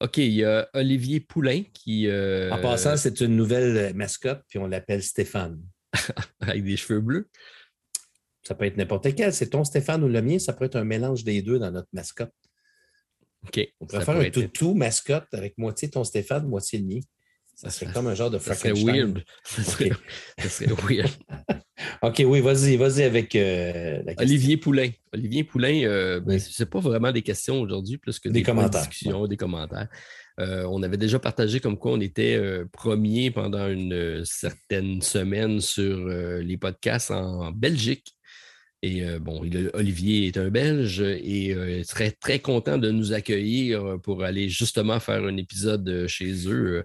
OK, 0.00 0.18
il 0.18 0.32
y 0.32 0.44
a 0.44 0.68
Olivier 0.74 1.20
Poulain 1.20 1.62
qui. 1.72 2.06
Euh, 2.06 2.50
en 2.50 2.60
passant, 2.60 2.96
c'est 2.96 3.20
une 3.20 3.34
nouvelle 3.36 3.94
mascotte, 3.94 4.42
puis 4.48 4.58
on 4.58 4.66
l'appelle 4.66 5.02
Stéphane. 5.02 5.60
Avec 6.40 6.64
des 6.64 6.76
cheveux 6.76 7.00
bleus. 7.00 7.28
Ça 8.42 8.54
peut 8.54 8.64
être 8.64 8.76
n'importe 8.76 9.14
quel. 9.14 9.32
C'est 9.32 9.50
ton 9.50 9.64
Stéphane 9.64 10.04
ou 10.04 10.08
le 10.08 10.22
mien. 10.22 10.38
Ça 10.38 10.52
peut 10.52 10.64
être 10.64 10.76
un 10.76 10.84
mélange 10.84 11.24
des 11.24 11.42
deux 11.42 11.58
dans 11.58 11.70
notre 11.70 11.88
mascotte. 11.92 12.32
OK. 13.46 13.60
On 13.80 13.86
pourrait 13.86 14.04
faire 14.04 14.16
un 14.16 14.30
toutou 14.30 14.74
mascotte 14.74 15.28
avec 15.32 15.58
moitié 15.58 15.90
ton 15.90 16.04
Stéphane, 16.04 16.46
moitié 16.46 16.78
le 16.78 16.86
mien. 16.86 17.00
Ça 17.60 17.70
serait 17.70 17.92
comme 17.92 18.06
un 18.06 18.14
genre 18.14 18.30
de 18.30 18.38
Frankenstein. 18.38 19.20
Ça 19.42 19.62
serait 19.64 19.88
weird. 19.88 19.98
Ça 20.38 20.48
serait, 20.48 20.72
weird. 20.88 21.10
OK, 22.02 22.22
oui, 22.24 22.40
vas-y, 22.40 22.76
vas-y 22.76 23.02
avec 23.02 23.34
euh, 23.34 24.00
la 24.04 24.14
question. 24.14 24.22
Olivier 24.22 24.56
Poulain. 24.58 24.90
Olivier 25.12 25.42
Poulain, 25.42 25.82
euh, 25.82 26.20
ben, 26.20 26.38
ce 26.38 26.62
n'est 26.62 26.68
pas 26.68 26.78
vraiment 26.78 27.10
des 27.10 27.22
questions 27.22 27.60
aujourd'hui, 27.60 27.98
plus 27.98 28.20
que 28.20 28.28
des, 28.28 28.44
commentaires. 28.44 28.82
discussions, 28.82 29.26
des 29.26 29.36
commentaires. 29.36 29.88
Euh, 30.38 30.68
on 30.70 30.84
avait 30.84 30.96
déjà 30.96 31.18
partagé 31.18 31.58
comme 31.58 31.76
quoi 31.76 31.90
on 31.90 32.00
était 32.00 32.40
premier 32.70 33.32
pendant 33.32 33.66
une 33.66 34.24
certaine 34.24 35.02
semaine 35.02 35.60
sur 35.60 36.06
les 36.06 36.56
podcasts 36.58 37.10
en 37.10 37.50
Belgique. 37.50 38.14
Et 38.82 39.04
euh, 39.04 39.18
bon, 39.18 39.42
Olivier 39.74 40.28
est 40.28 40.36
un 40.36 40.50
Belge 40.50 41.00
et 41.00 41.52
euh, 41.52 41.82
très, 41.82 42.12
très 42.12 42.38
content 42.38 42.78
de 42.78 42.90
nous 42.90 43.12
accueillir 43.12 43.98
pour 44.02 44.22
aller 44.22 44.48
justement 44.48 45.00
faire 45.00 45.24
un 45.24 45.36
épisode 45.36 45.88
euh, 45.88 46.06
chez 46.06 46.48
eux 46.48 46.84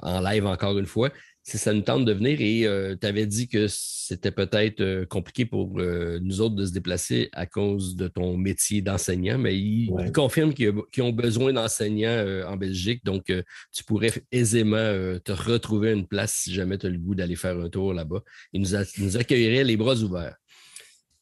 en 0.00 0.20
live 0.20 0.46
encore 0.46 0.78
une 0.78 0.86
fois. 0.86 1.10
Si 1.42 1.56
ça 1.56 1.72
nous 1.72 1.82
tente 1.82 2.04
de 2.04 2.12
venir 2.12 2.40
et 2.40 2.96
tu 2.98 3.06
avais 3.06 3.26
dit 3.26 3.48
que 3.48 3.66
c'était 3.68 4.30
peut-être 4.30 5.04
compliqué 5.04 5.46
pour 5.46 5.78
nous 5.78 6.40
autres 6.40 6.54
de 6.54 6.66
se 6.66 6.72
déplacer 6.72 7.30
à 7.32 7.46
cause 7.46 7.96
de 7.96 8.08
ton 8.08 8.36
métier 8.36 8.82
d'enseignant, 8.82 9.38
mais 9.38 9.58
il, 9.58 9.90
confirme 10.14 10.52
qu'ils 10.52 11.02
ont 11.02 11.12
besoin 11.12 11.54
d'enseignants 11.54 12.42
en 12.46 12.56
Belgique. 12.56 13.02
Donc, 13.04 13.32
tu 13.72 13.84
pourrais 13.84 14.12
aisément 14.30 15.18
te 15.24 15.32
retrouver 15.32 15.92
une 15.92 16.06
place 16.06 16.34
si 16.34 16.52
jamais 16.52 16.76
tu 16.76 16.86
as 16.86 16.90
le 16.90 16.98
goût 16.98 17.14
d'aller 17.14 17.36
faire 17.36 17.58
un 17.58 17.70
tour 17.70 17.94
là-bas. 17.94 18.22
Il 18.52 18.60
nous, 18.60 18.76
nous 18.98 19.16
accueillerait 19.16 19.64
les 19.64 19.76
bras 19.78 19.96
ouverts. 19.96 20.37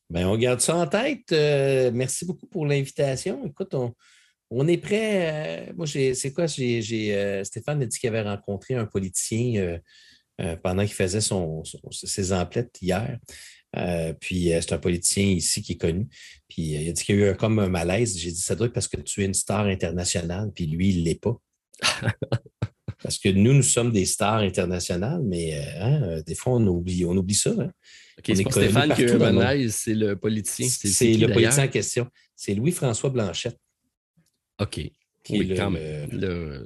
Bien, 0.09 0.29
on 0.29 0.37
garde 0.37 0.61
ça 0.61 0.77
en 0.77 0.87
tête. 0.87 1.33
Euh, 1.33 1.91
merci 1.93 2.25
beaucoup 2.25 2.47
pour 2.47 2.65
l'invitation. 2.65 3.45
Écoute, 3.45 3.75
on, 4.51 4.69
est 4.69 4.79
prêt. 4.79 5.69
Euh, 5.69 5.73
moi, 5.77 5.87
c'est 5.87 6.33
quoi? 6.33 6.45
Euh, 6.45 7.45
Stéphane 7.45 7.83
a 7.83 7.87
dit 7.87 7.99
qu'il 7.99 8.09
avait 8.09 8.23
rencontré 8.23 8.75
un 8.75 8.87
politicien 8.87 9.81
pendant 10.63 10.85
qu'il 10.85 10.95
faisait 10.95 11.21
son, 11.21 11.63
ses 11.91 12.33
emplettes 12.33 12.77
hier. 12.81 13.19
puis 14.21 14.51
c'est 14.51 14.73
un 14.73 14.79
politicien 14.79 15.25
ici 15.25 15.63
qui 15.63 15.73
est 15.73 15.77
connu. 15.77 16.07
Puis 16.49 16.63
il 16.63 16.89
a 16.89 16.93
dit 16.93 17.05
qu'il 17.05 17.19
y 17.19 17.25
a 17.25 17.33
eu 17.33 17.37
comme 17.37 17.59
un 17.59 17.69
malaise. 17.69 18.17
J'ai 18.17 18.31
dit, 18.31 18.41
ça 18.41 18.55
doit 18.55 18.69
être 18.69 18.73
parce 18.73 18.89
que 18.89 19.01
tu 19.01 19.23
es 19.23 19.27
une 19.27 19.35
star 19.35 19.67
internationale, 19.67 20.53
puis 20.55 20.67
lui, 20.67 20.91
il 20.91 21.01
ne 21.01 21.05
l'est 21.07 21.21
pas. 21.21 21.37
parce 23.07 23.19
que 23.19 23.29
nous, 23.29 23.53
nous 23.55 23.63
sommes 23.63 23.93
des 23.93 24.05
stars 24.05 24.39
internationales, 24.39 25.21
mais 25.25 25.57
hein, 25.79 26.21
des 26.27 26.35
fois, 26.35 26.55
on 26.55 26.67
oublie, 26.67 27.05
on 27.05 27.17
oublie 27.17 27.37
ça. 27.37 27.51
Hein. 27.57 27.71
c'est 28.25 28.35
Stéphane 28.35 28.93
qui 28.95 29.07
c'est 29.71 29.95
le 29.95 30.17
politicien. 30.17 30.67
C'est 30.69 31.15
le 31.15 31.33
politicien 31.33 31.67
en 31.67 31.69
question. 31.69 32.09
C'est 32.35 32.55
Louis-François 32.55 33.11
Blanchette. 33.11 33.57
OK. 34.61 34.81
Qui 35.23 35.37
est 35.37 36.11
le, 36.11 36.65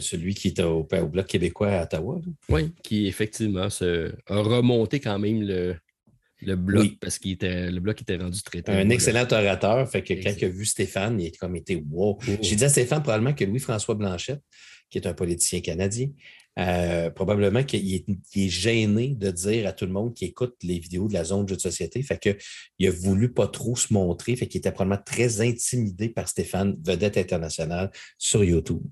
celui 0.00 0.34
qui 0.34 0.48
était 0.48 0.62
au, 0.62 0.84
Bloc 0.84 1.26
québécois 1.26 1.70
à 1.70 1.84
Ottawa. 1.84 2.20
Oui, 2.50 2.70
qui 2.82 3.06
effectivement 3.06 3.68
a 3.68 4.42
remonté 4.42 5.00
quand 5.00 5.18
même 5.18 5.42
le, 5.42 5.74
le 6.42 6.54
bloc 6.54 6.98
parce 7.00 7.18
que 7.18 7.28
le 7.70 7.78
bloc 7.80 8.02
était 8.02 8.16
rendu 8.16 8.42
très. 8.42 8.62
Un 8.68 8.90
excellent 8.90 9.26
orateur. 9.30 9.88
Fait 9.90 10.02
que 10.02 10.12
quand 10.12 10.34
il 10.36 10.44
a 10.44 10.48
vu 10.48 10.66
Stéphane, 10.66 11.18
il 11.18 11.28
a 11.28 11.30
comme 11.38 11.56
été 11.56 11.76
wow. 11.76 12.18
Oh. 12.20 12.32
J'ai 12.42 12.56
dit 12.56 12.64
à 12.64 12.68
Stéphane 12.68 13.02
probablement 13.02 13.34
que 13.34 13.44
Louis-François 13.44 13.94
Blanchette, 13.94 14.42
qui 14.90 14.98
est 14.98 15.06
un 15.06 15.14
politicien 15.14 15.60
canadien, 15.60 16.08
euh, 16.58 17.10
probablement 17.10 17.62
qu'il 17.62 17.94
est, 17.94 18.48
gêné 18.48 19.14
de 19.14 19.30
dire 19.30 19.66
à 19.66 19.72
tout 19.72 19.86
le 19.86 19.92
monde 19.92 20.14
qui 20.14 20.26
écoute 20.26 20.56
les 20.62 20.78
vidéos 20.78 21.08
de 21.08 21.14
la 21.14 21.24
zone 21.24 21.44
de 21.44 21.50
jeu 21.50 21.56
de 21.56 21.60
société. 21.60 22.02
Fait 22.02 22.18
qu'il 22.18 22.88
a 22.88 22.90
voulu 22.90 23.32
pas 23.32 23.46
trop 23.46 23.76
se 23.76 23.92
montrer. 23.92 24.36
Fait 24.36 24.46
qu'il 24.46 24.58
était 24.58 24.72
probablement 24.72 25.02
très 25.04 25.40
intimidé 25.40 26.08
par 26.08 26.28
Stéphane, 26.28 26.76
vedette 26.84 27.16
internationale, 27.16 27.90
sur 28.18 28.44
YouTube. 28.44 28.82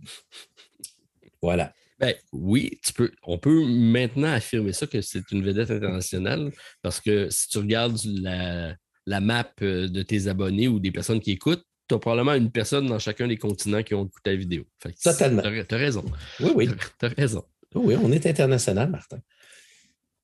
Voilà. 1.42 1.74
Ben, 1.98 2.14
oui, 2.32 2.78
tu 2.84 2.92
peux, 2.92 3.10
on 3.24 3.38
peut 3.38 3.64
maintenant 3.66 4.32
affirmer 4.32 4.72
ça 4.72 4.86
que 4.86 5.00
c'est 5.00 5.30
une 5.32 5.42
vedette 5.42 5.72
internationale 5.72 6.52
parce 6.80 7.00
que 7.00 7.28
si 7.28 7.48
tu 7.48 7.58
regardes 7.58 7.98
la, 8.04 8.76
la 9.04 9.20
map 9.20 9.50
euh, 9.62 9.88
de 9.88 10.02
tes 10.02 10.28
abonnés 10.28 10.68
ou 10.68 10.78
des 10.78 10.92
personnes 10.92 11.20
qui 11.20 11.32
écoutent, 11.32 11.64
tu 11.89 11.94
as 11.94 11.99
probablement 11.99 12.34
une 12.34 12.50
personne 12.50 12.86
dans 12.86 12.99
chacun 12.99 13.26
des 13.26 13.39
continents 13.39 13.83
qui 13.83 13.94
ont 13.94 14.07
écouté 14.07 14.31
la 14.31 14.36
vidéo. 14.36 14.65
Totalement. 15.02 15.42
Tu 15.42 15.75
as, 15.75 15.78
raison. 15.78 16.05
Oui, 16.41 16.50
oui. 16.55 16.68
Tu 16.99 17.07
as 17.07 17.08
raison. 17.08 17.44
Oui, 17.75 17.97
on 18.00 18.12
est 18.12 18.26
international, 18.26 18.91
Martin. 18.91 19.18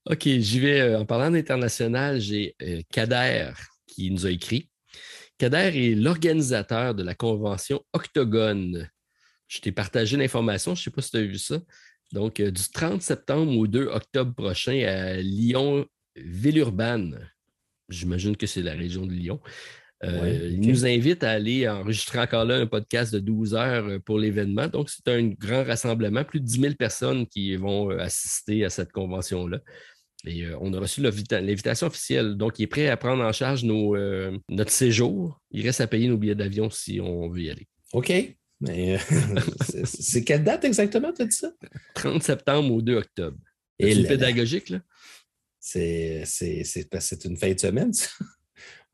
OK, 0.07 0.23
j'y 0.23 0.61
vais. 0.61 0.81
Euh, 0.81 1.01
en 1.01 1.07
parlant 1.07 1.31
d'international, 1.31 2.21
j'ai 2.21 2.55
euh, 2.63 2.83
Kader 2.91 3.53
qui 3.87 4.11
nous 4.11 4.27
a 4.27 4.31
écrit. 4.31 4.69
Kader 5.39 5.71
est 5.75 5.95
l'organisateur 5.95 6.95
de 6.95 7.03
la 7.03 7.15
convention 7.15 7.83
Octogone. 7.93 8.91
Je 9.49 9.61
t'ai 9.61 9.73
partagé 9.73 10.17
l'information, 10.17 10.75
je 10.75 10.81
ne 10.81 10.85
sais 10.85 10.91
pas 10.91 11.03
si 11.03 11.11
tu 11.11 11.17
as 11.17 11.23
vu 11.23 11.39
ça. 11.39 11.61
Donc, 12.13 12.41
euh, 12.41 12.51
du 12.51 12.63
30 12.73 13.03
septembre 13.03 13.57
au 13.57 13.67
2 13.67 13.87
octobre 13.87 14.35
prochain 14.35 14.85
à 14.87 15.17
Lyon-Villeurbanne. 15.17 17.31
J'imagine 17.89 18.37
que 18.37 18.47
c'est 18.47 18.63
la 18.63 18.73
région 18.73 19.07
de 19.07 19.13
Lyon. 19.13 19.41
Euh, 20.05 20.49
il 20.51 20.61
nous 20.61 20.87
invite 20.87 21.25
à 21.25 21.31
aller 21.31 21.69
enregistrer 21.69 22.19
encore 22.19 22.45
là 22.45 22.57
un 22.57 22.67
podcast 22.67 23.13
de 23.13 23.19
12 23.19 23.55
heures 23.55 23.87
euh, 23.87 23.99
pour 23.99 24.19
l'événement. 24.19 24.69
Donc, 24.69 24.91
c'est 24.91 25.09
un 25.09 25.29
grand 25.29 25.65
rassemblement, 25.65 26.25
plus 26.25 26.41
de 26.41 26.47
10 26.47 26.61
000 26.61 26.75
personnes 26.75 27.27
qui 27.27 27.57
vont 27.57 27.91
euh, 27.91 27.99
assister 27.99 28.65
à 28.65 28.71
cette 28.71 28.93
convention-là. 28.93 29.61
Et 30.27 30.47
on 30.59 30.73
a 30.73 30.81
reçu 30.81 31.03
l'invitation 31.03 31.87
officielle. 31.87 32.37
Donc, 32.37 32.59
il 32.59 32.63
est 32.63 32.67
prêt 32.67 32.89
à 32.89 32.97
prendre 32.97 33.23
en 33.23 33.33
charge 33.33 33.63
notre 33.63 34.71
séjour. 34.71 35.39
Il 35.51 35.67
reste 35.67 35.83
à 35.83 35.87
payer 35.87 36.09
nos 36.09 36.17
billets 36.17 36.35
d'avion 36.35 36.71
si 36.71 36.99
on 36.99 37.29
veut 37.29 37.43
y 37.43 37.51
aller. 37.51 37.69
OK. 37.93 38.11
Mais 38.63 38.99
c'est 39.85 40.25
quelle 40.25 40.43
date 40.43 40.65
exactement, 40.65 41.13
tu 41.13 41.21
as 41.21 41.27
dit 41.27 41.37
ça? 41.37 41.53
30 41.95 42.23
septembre 42.23 42.73
au 42.73 42.81
2 42.81 42.97
octobre. 42.97 43.37
C'est 43.79 44.09
pédagogique, 44.09 44.71
là? 44.71 44.81
C'est 45.61 46.25
une 47.25 47.37
fin 47.37 47.53
de 47.53 47.61
semaine, 47.61 47.93
ça? 47.93 48.09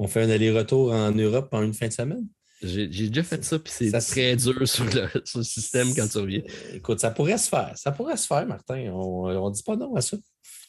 On 0.00 0.08
fait 0.08 0.22
un 0.22 0.30
aller-retour 0.30 0.92
en 0.92 1.12
Europe 1.12 1.50
en 1.52 1.62
une 1.62 1.74
fin 1.74 1.86
de 1.86 1.92
semaine? 1.92 2.26
J'ai 2.62 2.86
déjà 2.88 3.22
fait 3.22 3.44
ça, 3.44 3.58
puis 3.58 3.70
c'est 3.70 3.92
très 3.92 4.34
dur 4.34 4.56
sur 4.68 4.84
le, 4.84 5.42
système 5.42 5.94
quand 5.94 6.08
tu 6.08 6.18
reviens. 6.18 6.42
Écoute, 6.72 7.00
ça 7.00 7.10
pourrait 7.10 7.36
se 7.36 7.50
faire. 7.50 7.72
Ça 7.76 7.92
pourrait 7.92 8.16
se 8.16 8.26
faire, 8.26 8.46
Martin. 8.46 8.90
On 8.92 9.28
ne 9.28 9.54
dit 9.54 9.62
pas 9.62 9.76
non 9.76 9.94
à 9.94 10.00
ça. 10.00 10.16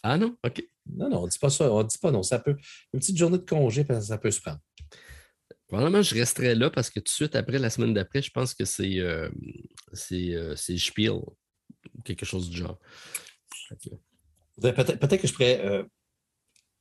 Ah 0.03 0.17
non? 0.17 0.35
OK. 0.45 0.63
Non, 0.93 1.09
non, 1.09 1.19
on 1.19 1.25
ne 1.25 1.29
dit 1.29 1.39
pas 1.39 1.49
ça. 1.49 1.71
On 1.71 1.81
ne 1.81 1.87
dit 1.87 1.97
pas 1.97 2.11
non. 2.11 2.23
Ça 2.23 2.39
peut. 2.39 2.57
Une 2.93 2.99
petite 2.99 3.17
journée 3.17 3.37
de 3.37 3.45
congé, 3.45 3.85
ça 4.01 4.17
peut 4.17 4.31
se 4.31 4.41
prendre. 4.41 4.59
Probablement, 5.69 6.01
je 6.01 6.13
resterai 6.13 6.53
là 6.53 6.69
parce 6.69 6.89
que 6.89 6.99
tout 6.99 7.05
de 7.05 7.09
suite 7.09 7.35
après, 7.35 7.57
la 7.57 7.69
semaine 7.69 7.93
d'après, 7.93 8.21
je 8.21 8.31
pense 8.31 8.53
que 8.53 8.65
c'est 8.65 8.99
euh, 8.99 9.29
euh, 10.11 10.55
Spiel, 10.55 11.19
quelque 12.03 12.25
chose 12.25 12.49
du 12.49 12.57
genre. 12.57 12.77
Peut-être 14.61 15.17
que 15.17 15.27
je 15.27 15.33
pourrais 15.33 15.65
euh, 15.65 15.83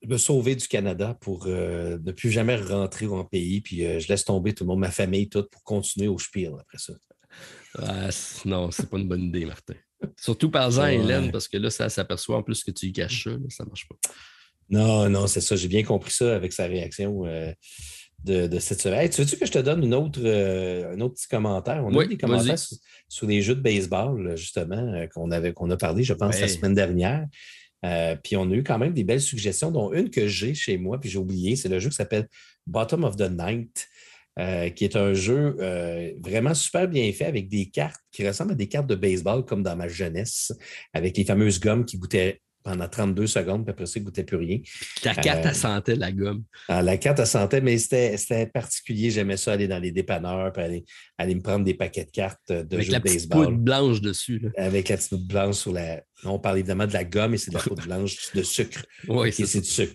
me 0.06 0.16
sauver 0.16 0.56
du 0.56 0.66
Canada 0.66 1.16
pour 1.20 1.44
euh, 1.46 1.98
ne 2.02 2.12
plus 2.12 2.30
jamais 2.30 2.56
rentrer 2.56 3.06
en 3.06 3.24
pays, 3.24 3.60
puis 3.60 3.84
euh, 3.84 4.00
je 4.00 4.08
laisse 4.08 4.24
tomber 4.24 4.54
tout 4.54 4.64
le 4.64 4.68
monde, 4.68 4.80
ma 4.80 4.90
famille, 4.90 5.28
tout, 5.28 5.44
pour 5.50 5.62
continuer 5.62 6.08
au 6.08 6.18
Spiel 6.18 6.52
après 6.58 6.78
ça. 6.78 6.94
Ah, 7.78 8.08
non, 8.44 8.70
c'est 8.70 8.88
pas 8.88 8.98
une 8.98 9.08
bonne 9.08 9.24
idée, 9.24 9.44
Martin. 9.44 9.74
Surtout 10.16 10.50
par 10.50 10.66
exemple, 10.66 10.90
Hélène, 10.90 11.30
parce 11.30 11.46
que 11.46 11.58
là, 11.58 11.70
ça 11.70 11.88
s'aperçoit 11.88 12.38
en 12.38 12.42
plus 12.42 12.64
que 12.64 12.70
tu 12.70 12.86
y 12.86 12.92
caches 12.92 13.24
ça, 13.24 13.30
ça 13.50 13.64
marche 13.64 13.86
pas. 13.86 13.96
Non, 14.70 15.08
non, 15.10 15.26
c'est 15.26 15.40
ça. 15.40 15.56
J'ai 15.56 15.68
bien 15.68 15.82
compris 15.82 16.12
ça 16.12 16.34
avec 16.34 16.52
sa 16.52 16.66
réaction. 16.66 17.26
Euh, 17.26 17.52
de, 18.24 18.58
cette 18.58 18.82
semaine. 18.82 19.08
tu 19.08 19.22
veux-tu 19.22 19.38
que 19.38 19.46
je 19.46 19.52
te 19.52 19.58
donne 19.58 19.82
une 19.82 19.94
autre, 19.94 20.20
euh, 20.22 20.94
un 20.94 21.00
autre 21.00 21.14
petit 21.14 21.26
commentaire? 21.26 21.82
On 21.86 21.98
a 21.98 22.04
eu 22.04 22.08
des 22.08 22.18
commentaires 22.18 22.58
sur, 23.08 23.26
les 23.26 23.40
jeux 23.40 23.54
de 23.54 23.62
baseball, 23.62 24.36
justement, 24.36 25.06
qu'on 25.14 25.30
avait 25.30 25.54
qu'on 25.54 25.70
a 25.70 25.78
parlé, 25.78 26.02
je 26.02 26.12
pense, 26.12 26.38
la 26.38 26.48
semaine 26.48 26.74
dernière. 26.74 27.26
Puis 27.82 28.36
on 28.36 28.50
a 28.50 28.54
eu 28.54 28.62
quand 28.62 28.78
même 28.78 28.92
des 28.92 29.04
belles 29.04 29.20
suggestions, 29.20 29.70
dont 29.70 29.92
une 29.92 30.10
que 30.10 30.28
j'ai 30.28 30.54
chez 30.54 30.76
moi, 30.78 31.00
puis 31.00 31.10
j'ai 31.10 31.18
oublié, 31.18 31.56
c'est 31.56 31.68
le 31.68 31.78
jeu 31.78 31.90
qui 31.90 31.96
s'appelle 31.96 32.28
Bottom 32.66 33.04
of 33.04 33.16
the 33.16 33.30
Night. 33.30 33.88
Euh, 34.38 34.70
qui 34.70 34.84
est 34.84 34.96
un 34.96 35.12
jeu 35.12 35.56
euh, 35.58 36.12
vraiment 36.20 36.54
super 36.54 36.88
bien 36.88 37.12
fait 37.12 37.26
avec 37.26 37.48
des 37.48 37.68
cartes 37.68 38.00
qui 38.12 38.26
ressemblent 38.26 38.52
à 38.52 38.54
des 38.54 38.68
cartes 38.68 38.86
de 38.86 38.94
baseball 38.94 39.44
comme 39.44 39.62
dans 39.62 39.74
ma 39.74 39.88
jeunesse, 39.88 40.52
avec 40.94 41.16
les 41.16 41.24
fameuses 41.24 41.58
gommes 41.58 41.84
qui 41.84 41.98
goûtaient 41.98 42.40
pendant 42.62 42.88
32 42.88 43.26
secondes, 43.26 43.64
puis 43.64 43.70
après 43.70 43.86
ça, 43.86 43.98
ne 44.00 44.04
goûtait 44.04 44.24
plus 44.24 44.36
rien. 44.36 44.58
La 45.04 45.14
carte, 45.14 45.40
elle 45.42 45.50
euh, 45.50 45.54
sentait 45.54 45.96
la 45.96 46.12
gomme. 46.12 46.44
Ah, 46.68 46.82
la 46.82 46.96
carte, 46.98 47.18
elle 47.18 47.26
sentait, 47.26 47.60
mais 47.60 47.78
c'était 47.78 48.46
particulier. 48.46 49.10
J'aimais 49.10 49.36
ça 49.36 49.52
aller 49.52 49.68
dans 49.68 49.78
les 49.78 49.92
dépanneurs, 49.92 50.52
puis 50.52 50.62
aller, 50.62 50.84
aller, 51.18 51.34
me 51.34 51.40
prendre 51.40 51.64
des 51.64 51.74
paquets 51.74 52.04
de 52.04 52.10
cartes 52.10 52.40
de 52.48 52.74
Avec 52.74 52.86
jeux 52.86 52.92
la 52.92 52.98
de 52.98 53.04
baseball. 53.04 53.46
poudre 53.46 53.58
blanche 53.58 54.00
dessus. 54.00 54.42
Avec 54.56 54.88
la 54.88 54.96
petite 54.96 55.10
poudre 55.10 55.26
blanche 55.26 55.56
sur 55.56 55.72
la. 55.72 56.02
On 56.24 56.38
parle 56.38 56.58
évidemment 56.58 56.86
de 56.86 56.92
la 56.92 57.04
gomme 57.04 57.34
et 57.34 57.38
c'est 57.38 57.50
de 57.50 57.56
la 57.56 57.62
poudre 57.62 57.82
blanche 57.82 58.32
de 58.34 58.42
sucre. 58.42 58.84
Oui, 59.08 59.32
c'est 59.32 59.60
du 59.60 59.66
sucre. 59.66 59.94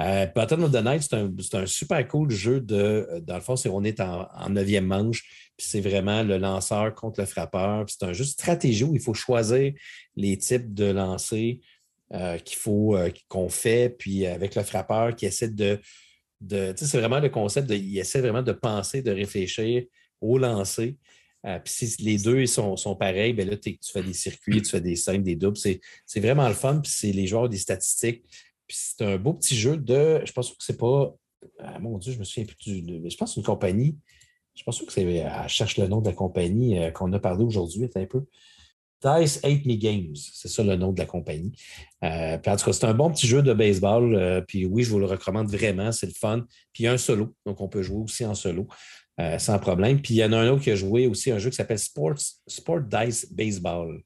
Euh, 0.00 0.26
of 0.36 0.72
the 0.72 0.84
Night, 0.84 1.02
c'est 1.02 1.56
un, 1.56 1.66
super 1.66 2.06
cool 2.08 2.30
jeu 2.30 2.60
de. 2.60 3.22
Dans 3.22 3.36
le 3.36 3.40
fond, 3.40 3.54
on 3.70 3.84
est 3.84 4.00
en, 4.00 4.28
neuvième 4.50 4.86
manche, 4.86 5.22
puis 5.56 5.66
c'est 5.68 5.80
vraiment 5.80 6.22
le 6.24 6.36
lanceur 6.36 6.94
contre 6.94 7.20
le 7.20 7.26
frappeur. 7.26 7.84
C'est 7.88 8.02
un 8.04 8.12
jeu 8.12 8.24
de 8.24 8.28
stratégie 8.28 8.84
où 8.84 8.94
il 8.94 9.00
faut 9.00 9.14
choisir 9.14 9.72
les 10.16 10.36
types 10.36 10.74
de 10.74 10.86
lancers 10.86 11.58
qu'il 12.38 12.56
faut 12.56 12.96
euh, 12.96 13.10
qu'on 13.28 13.48
fait, 13.48 13.90
puis 13.90 14.26
avec 14.26 14.54
le 14.54 14.62
frappeur 14.62 15.14
qui 15.16 15.26
essaie 15.26 15.48
de. 15.48 15.80
de 16.40 16.74
c'est 16.76 16.98
vraiment 16.98 17.20
le 17.20 17.28
concept 17.28 17.68
de. 17.68 17.74
Il 17.74 17.98
essaie 17.98 18.20
vraiment 18.20 18.42
de 18.42 18.52
penser, 18.52 19.02
de 19.02 19.10
réfléchir 19.10 19.84
au 20.20 20.38
lancer. 20.38 20.96
puis 21.42 21.72
si 21.72 22.02
les 22.02 22.18
deux 22.18 22.46
sont, 22.46 22.76
sont 22.76 22.96
pareils, 22.96 23.34
ben 23.34 23.48
là, 23.48 23.56
tu 23.56 23.78
fais 23.92 24.02
des 24.02 24.14
circuits, 24.14 24.62
tu 24.62 24.70
fais 24.70 24.80
des 24.80 24.96
scènes, 24.96 25.22
des 25.22 25.36
doubles. 25.36 25.58
C'est 25.58 26.20
vraiment 26.20 26.48
le 26.48 26.54
fun. 26.54 26.80
Puis 26.82 26.92
c'est 26.94 27.12
les 27.12 27.26
joueurs 27.26 27.48
des 27.48 27.58
statistiques 27.58 28.24
c'est 28.68 29.04
un 29.04 29.16
beau 29.18 29.34
petit 29.34 29.56
jeu 29.56 29.76
de. 29.76 30.20
Je 30.24 30.32
pense 30.32 30.50
que 30.50 30.56
c'est 30.60 30.78
pas. 30.78 31.14
Ah, 31.58 31.78
mon 31.78 31.98
Dieu, 31.98 32.12
je 32.12 32.18
me 32.18 32.24
souviens 32.24 32.44
plus 32.44 32.82
du. 32.82 33.10
Je 33.10 33.16
pense 33.16 33.36
une 33.36 33.42
compagnie. 33.42 33.98
Je 34.54 34.62
pense 34.62 34.80
que 34.80 34.92
c'est. 34.92 35.02
Elle 35.02 35.48
cherche 35.48 35.76
le 35.78 35.86
nom 35.86 36.00
de 36.00 36.08
la 36.08 36.14
compagnie 36.14 36.78
euh, 36.78 36.90
qu'on 36.90 37.12
a 37.12 37.18
parlé 37.18 37.44
aujourd'hui, 37.44 37.88
un 37.94 38.06
peu. 38.06 38.24
Dice 39.04 39.40
8 39.44 39.66
Me 39.66 39.74
Games, 39.76 40.14
c'est 40.14 40.48
ça 40.48 40.62
le 40.62 40.76
nom 40.76 40.92
de 40.92 40.98
la 40.98 41.06
compagnie. 41.06 41.52
Euh, 42.02 42.36
en 42.36 42.56
tout 42.56 42.64
cas, 42.64 42.72
c'est 42.72 42.84
un 42.86 42.94
bon 42.94 43.10
petit 43.10 43.26
jeu 43.26 43.42
de 43.42 43.52
baseball. 43.52 44.14
Euh, 44.14 44.40
puis 44.40 44.64
oui, 44.64 44.82
je 44.82 44.90
vous 44.90 44.98
le 44.98 45.06
recommande 45.06 45.48
vraiment, 45.48 45.92
c'est 45.92 46.06
le 46.06 46.12
fun. 46.12 46.46
Puis 46.72 46.84
il 46.84 46.86
y 46.86 46.88
a 46.88 46.92
un 46.92 46.98
solo, 46.98 47.34
donc 47.44 47.60
on 47.60 47.68
peut 47.68 47.82
jouer 47.82 48.02
aussi 48.02 48.24
en 48.24 48.34
solo 48.34 48.66
sans 49.38 49.60
problème. 49.60 50.02
Puis 50.02 50.14
il 50.14 50.16
y 50.16 50.24
en 50.24 50.32
a 50.32 50.38
un 50.38 50.48
autre 50.48 50.62
qui 50.62 50.72
a 50.72 50.74
joué 50.74 51.06
aussi 51.06 51.30
un 51.30 51.38
jeu 51.38 51.48
qui 51.48 51.54
s'appelle 51.54 51.78
Sport 51.78 52.16
Dice 52.80 53.32
Baseball, 53.32 54.02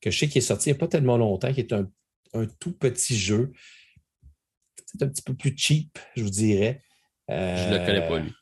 que 0.00 0.12
je 0.12 0.18
sais 0.18 0.28
qui 0.28 0.38
est 0.38 0.42
sorti 0.42 0.68
il 0.68 0.74
n'y 0.74 0.76
a 0.76 0.78
pas 0.78 0.86
tellement 0.86 1.16
longtemps, 1.16 1.52
qui 1.52 1.58
est 1.58 1.72
un, 1.72 1.88
un 2.34 2.46
tout 2.60 2.70
petit 2.70 3.18
jeu 3.18 3.50
c'est 4.94 5.04
un 5.04 5.08
petit 5.08 5.22
peu 5.22 5.34
plus 5.34 5.54
cheap, 5.56 5.98
je 6.16 6.22
vous 6.22 6.30
dirais. 6.30 6.82
je 7.28 7.34
ne 7.34 7.78
le 7.78 7.86
connais 7.86 8.06
pas, 8.06 8.18
lui. 8.18 8.32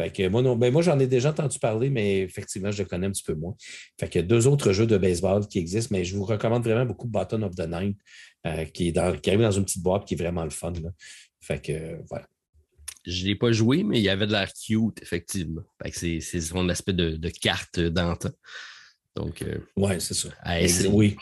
Fait 0.00 0.10
que 0.10 0.28
moi, 0.28 0.40
non, 0.40 0.56
ben 0.56 0.72
moi 0.72 0.80
j'en 0.80 0.98
ai 0.98 1.06
déjà 1.06 1.28
entendu 1.28 1.58
parler, 1.58 1.90
mais 1.90 2.20
effectivement, 2.20 2.70
je 2.70 2.82
le 2.82 2.88
connais 2.88 3.06
un 3.06 3.10
petit 3.10 3.22
peu 3.22 3.34
moins. 3.34 3.54
Fait 3.98 4.08
que 4.08 4.18
deux 4.18 4.46
autres 4.46 4.72
jeux 4.72 4.86
de 4.86 4.96
baseball 4.96 5.46
qui 5.46 5.58
existent, 5.58 5.94
mais 5.94 6.04
je 6.04 6.16
vous 6.16 6.24
recommande 6.24 6.64
vraiment 6.64 6.86
beaucoup 6.86 7.06
Button 7.06 7.42
of 7.42 7.54
the 7.54 7.68
Night, 7.68 7.98
euh, 8.46 8.64
qui, 8.64 8.88
est 8.88 8.92
dans, 8.92 9.14
qui 9.14 9.28
arrive 9.28 9.42
dans 9.42 9.50
une 9.50 9.64
petite 9.64 9.82
boîte 9.82 10.06
qui 10.06 10.14
est 10.14 10.16
vraiment 10.16 10.44
le 10.44 10.50
fun. 10.50 10.72
Fait 11.42 11.60
que 11.60 11.98
voilà. 12.08 12.26
Je 13.04 13.24
ne 13.24 13.28
l'ai 13.28 13.34
pas 13.34 13.52
joué, 13.52 13.82
mais 13.82 13.98
il 13.98 14.02
y 14.02 14.08
avait 14.08 14.26
de 14.26 14.32
l'air 14.32 14.50
cute, 14.54 15.02
effectivement. 15.02 15.62
c'est, 15.92 16.20
son 16.20 16.66
aspect 16.70 16.94
de, 16.94 17.28
carte 17.28 17.78
d'antan. 17.78 18.30
Donc, 19.16 19.42
euh, 19.42 19.58
oui, 19.76 20.00
c'est 20.00 20.14
ça. 20.14 20.30
Oui. 20.90 21.14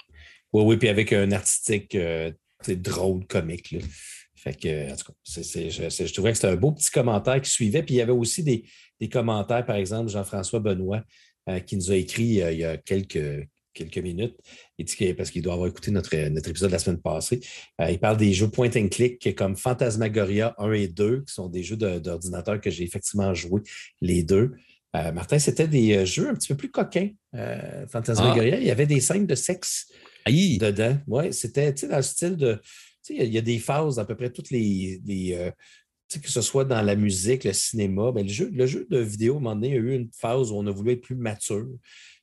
oui, 0.53 0.63
oui, 0.63 0.77
puis 0.77 0.89
avec 0.89 1.13
un 1.13 1.33
artistique 1.33 1.97
euh, 1.97 2.31
drôle, 2.69 3.27
comique. 3.27 3.73
Là. 3.73 3.81
Fait 4.39 4.55
que, 4.55 4.93
en 4.93 4.97
tout 4.97 5.13
cas, 5.13 5.43
je, 5.43 6.13
trouvais 6.13 6.31
que 6.31 6.37
c'était 6.37 6.49
un 6.49 6.57
beau 6.57 6.73
petit 6.73 6.91
commentaire 6.91 7.41
qui 7.41 7.51
suivait. 7.51 7.83
Puis 7.83 7.97
il 7.97 7.99
y 7.99 8.01
avait 8.01 8.13
aussi 8.13 8.45
des, 8.45 9.09
commentaires, 9.09 9.67
par 9.67 9.77
exemple, 9.77 10.11
Jean-François 10.11 10.61
Benoît, 10.61 11.03
euh, 11.49 11.59
qui 11.61 11.77
nous 11.77 11.91
a 11.91 11.97
écrit 11.97 12.41
euh, 12.41 12.53
il 12.53 12.61
y 12.61 12.65
a 12.65 12.77
quelques, 12.77 13.49
quelques 13.75 13.99
minutes, 13.99 14.37
parce 15.17 15.31
qu'il 15.31 15.43
doit 15.43 15.55
avoir 15.55 15.69
écouté 15.69 15.91
notre, 15.91 16.15
notre 16.29 16.51
épisode 16.51 16.69
de 16.69 16.75
la 16.75 16.79
semaine 16.79 17.01
passée. 17.01 17.41
Euh, 17.81 17.91
il 17.91 17.99
parle 17.99 18.17
des 18.17 18.33
jeux 18.33 18.49
point 18.49 18.71
and 18.77 18.89
click 18.89 19.35
comme 19.35 19.57
Phantasmagoria 19.57 20.55
1 20.59 20.73
et 20.73 20.89
2, 20.89 21.25
qui 21.27 21.35
sont 21.35 21.49
des 21.49 21.65
jeux 21.65 21.77
d'ordinateur 21.77 22.61
que 22.61 22.71
j'ai 22.71 22.85
effectivement 22.85 23.35
joué 23.35 23.63
les 24.01 24.23
deux. 24.23 24.53
Martin, 24.95 25.39
c'était 25.39 25.69
des 25.69 26.05
jeux 26.07 26.29
un 26.29 26.35
petit 26.35 26.49
peu 26.49 26.57
plus 26.57 26.71
coquins. 26.71 27.11
Phantasmagoria, 27.89 28.55
ah. 28.57 28.61
il 28.61 28.67
y 28.67 28.71
avait 28.71 28.87
des 28.87 29.01
scènes 29.01 29.27
de 29.27 29.35
sexe 29.37 29.87
dedans. 30.27 30.99
Oui, 31.07 31.33
c'était 31.33 31.73
dans 31.73 31.97
le 31.97 32.03
style 32.03 32.37
de 32.37 32.61
il 33.09 33.33
y, 33.33 33.39
a 33.39 33.43
des 33.43 33.59
phases 33.59 33.99
à 33.99 34.05
peu 34.05 34.15
près 34.17 34.31
toutes 34.31 34.51
les. 34.51 35.01
Euh, 35.35 35.51
que 36.23 36.31
ce 36.31 36.41
soit 36.41 36.65
dans 36.65 36.81
la 36.81 36.97
musique, 36.97 37.45
le 37.45 37.53
cinéma, 37.53 38.13
ben, 38.13 38.27
le, 38.27 38.33
jeu, 38.33 38.51
le 38.53 38.67
jeu 38.67 38.87
de 38.91 38.99
vidéo, 38.99 39.35
à 39.35 39.37
un 39.37 39.41
moment 39.41 39.55
donné, 39.55 39.69
il 39.69 39.75
y 39.75 39.77
a 39.77 39.81
eu 39.81 39.95
une 39.95 40.09
phase 40.13 40.51
où 40.51 40.57
on 40.57 40.67
a 40.67 40.71
voulu 40.71 40.93
être 40.93 41.03
plus 41.03 41.17
mature. 41.17 41.69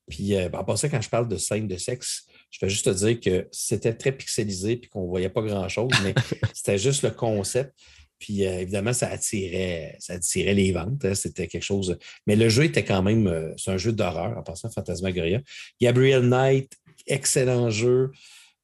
Puis, 0.09 0.35
euh, 0.35 0.49
en 0.53 0.63
passant, 0.63 0.89
quand 0.89 1.01
je 1.01 1.09
parle 1.09 1.27
de 1.27 1.37
scène 1.37 1.67
de 1.67 1.77
sexe, 1.77 2.25
je 2.49 2.59
vais 2.61 2.69
juste 2.69 2.85
te 2.85 2.89
dire 2.89 3.19
que 3.19 3.47
c'était 3.51 3.93
très 3.93 4.11
pixelisé 4.11 4.71
et 4.71 4.87
qu'on 4.87 5.03
ne 5.03 5.07
voyait 5.07 5.29
pas 5.29 5.41
grand-chose, 5.41 5.91
mais 6.03 6.15
c'était 6.53 6.77
juste 6.77 7.03
le 7.03 7.11
concept. 7.11 7.73
Puis, 8.17 8.45
euh, 8.45 8.61
évidemment, 8.61 8.93
ça 8.93 9.09
attirait, 9.09 9.95
ça 9.99 10.13
attirait 10.13 10.53
les 10.53 10.71
ventes. 10.71 11.05
Hein, 11.05 11.13
c'était 11.13 11.47
quelque 11.47 11.63
chose. 11.63 11.97
Mais 12.25 12.35
le 12.35 12.49
jeu 12.49 12.63
était 12.63 12.85
quand 12.85 13.03
même. 13.03 13.53
c'est 13.57 13.71
un 13.71 13.77
jeu 13.77 13.91
d'horreur, 13.91 14.37
en 14.37 14.41
passant, 14.41 14.69
Fantasmagoria. 14.69 15.41
Gabriel 15.79 16.27
Knight, 16.27 16.71
excellent 17.07 17.69
jeu. 17.69 18.11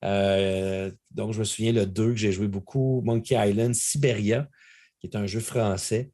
Euh, 0.03 0.91
donc, 1.11 1.33
je 1.33 1.39
me 1.39 1.43
souviens 1.43 1.71
le 1.71 1.85
2 1.85 2.11
que 2.11 2.15
j'ai 2.15 2.31
joué 2.31 2.47
beaucoup, 2.47 3.01
Monkey 3.03 3.35
Island, 3.35 3.73
Siberia, 3.73 4.47
qui 4.99 5.07
est 5.07 5.15
un 5.15 5.25
jeu 5.25 5.39
français. 5.39 6.11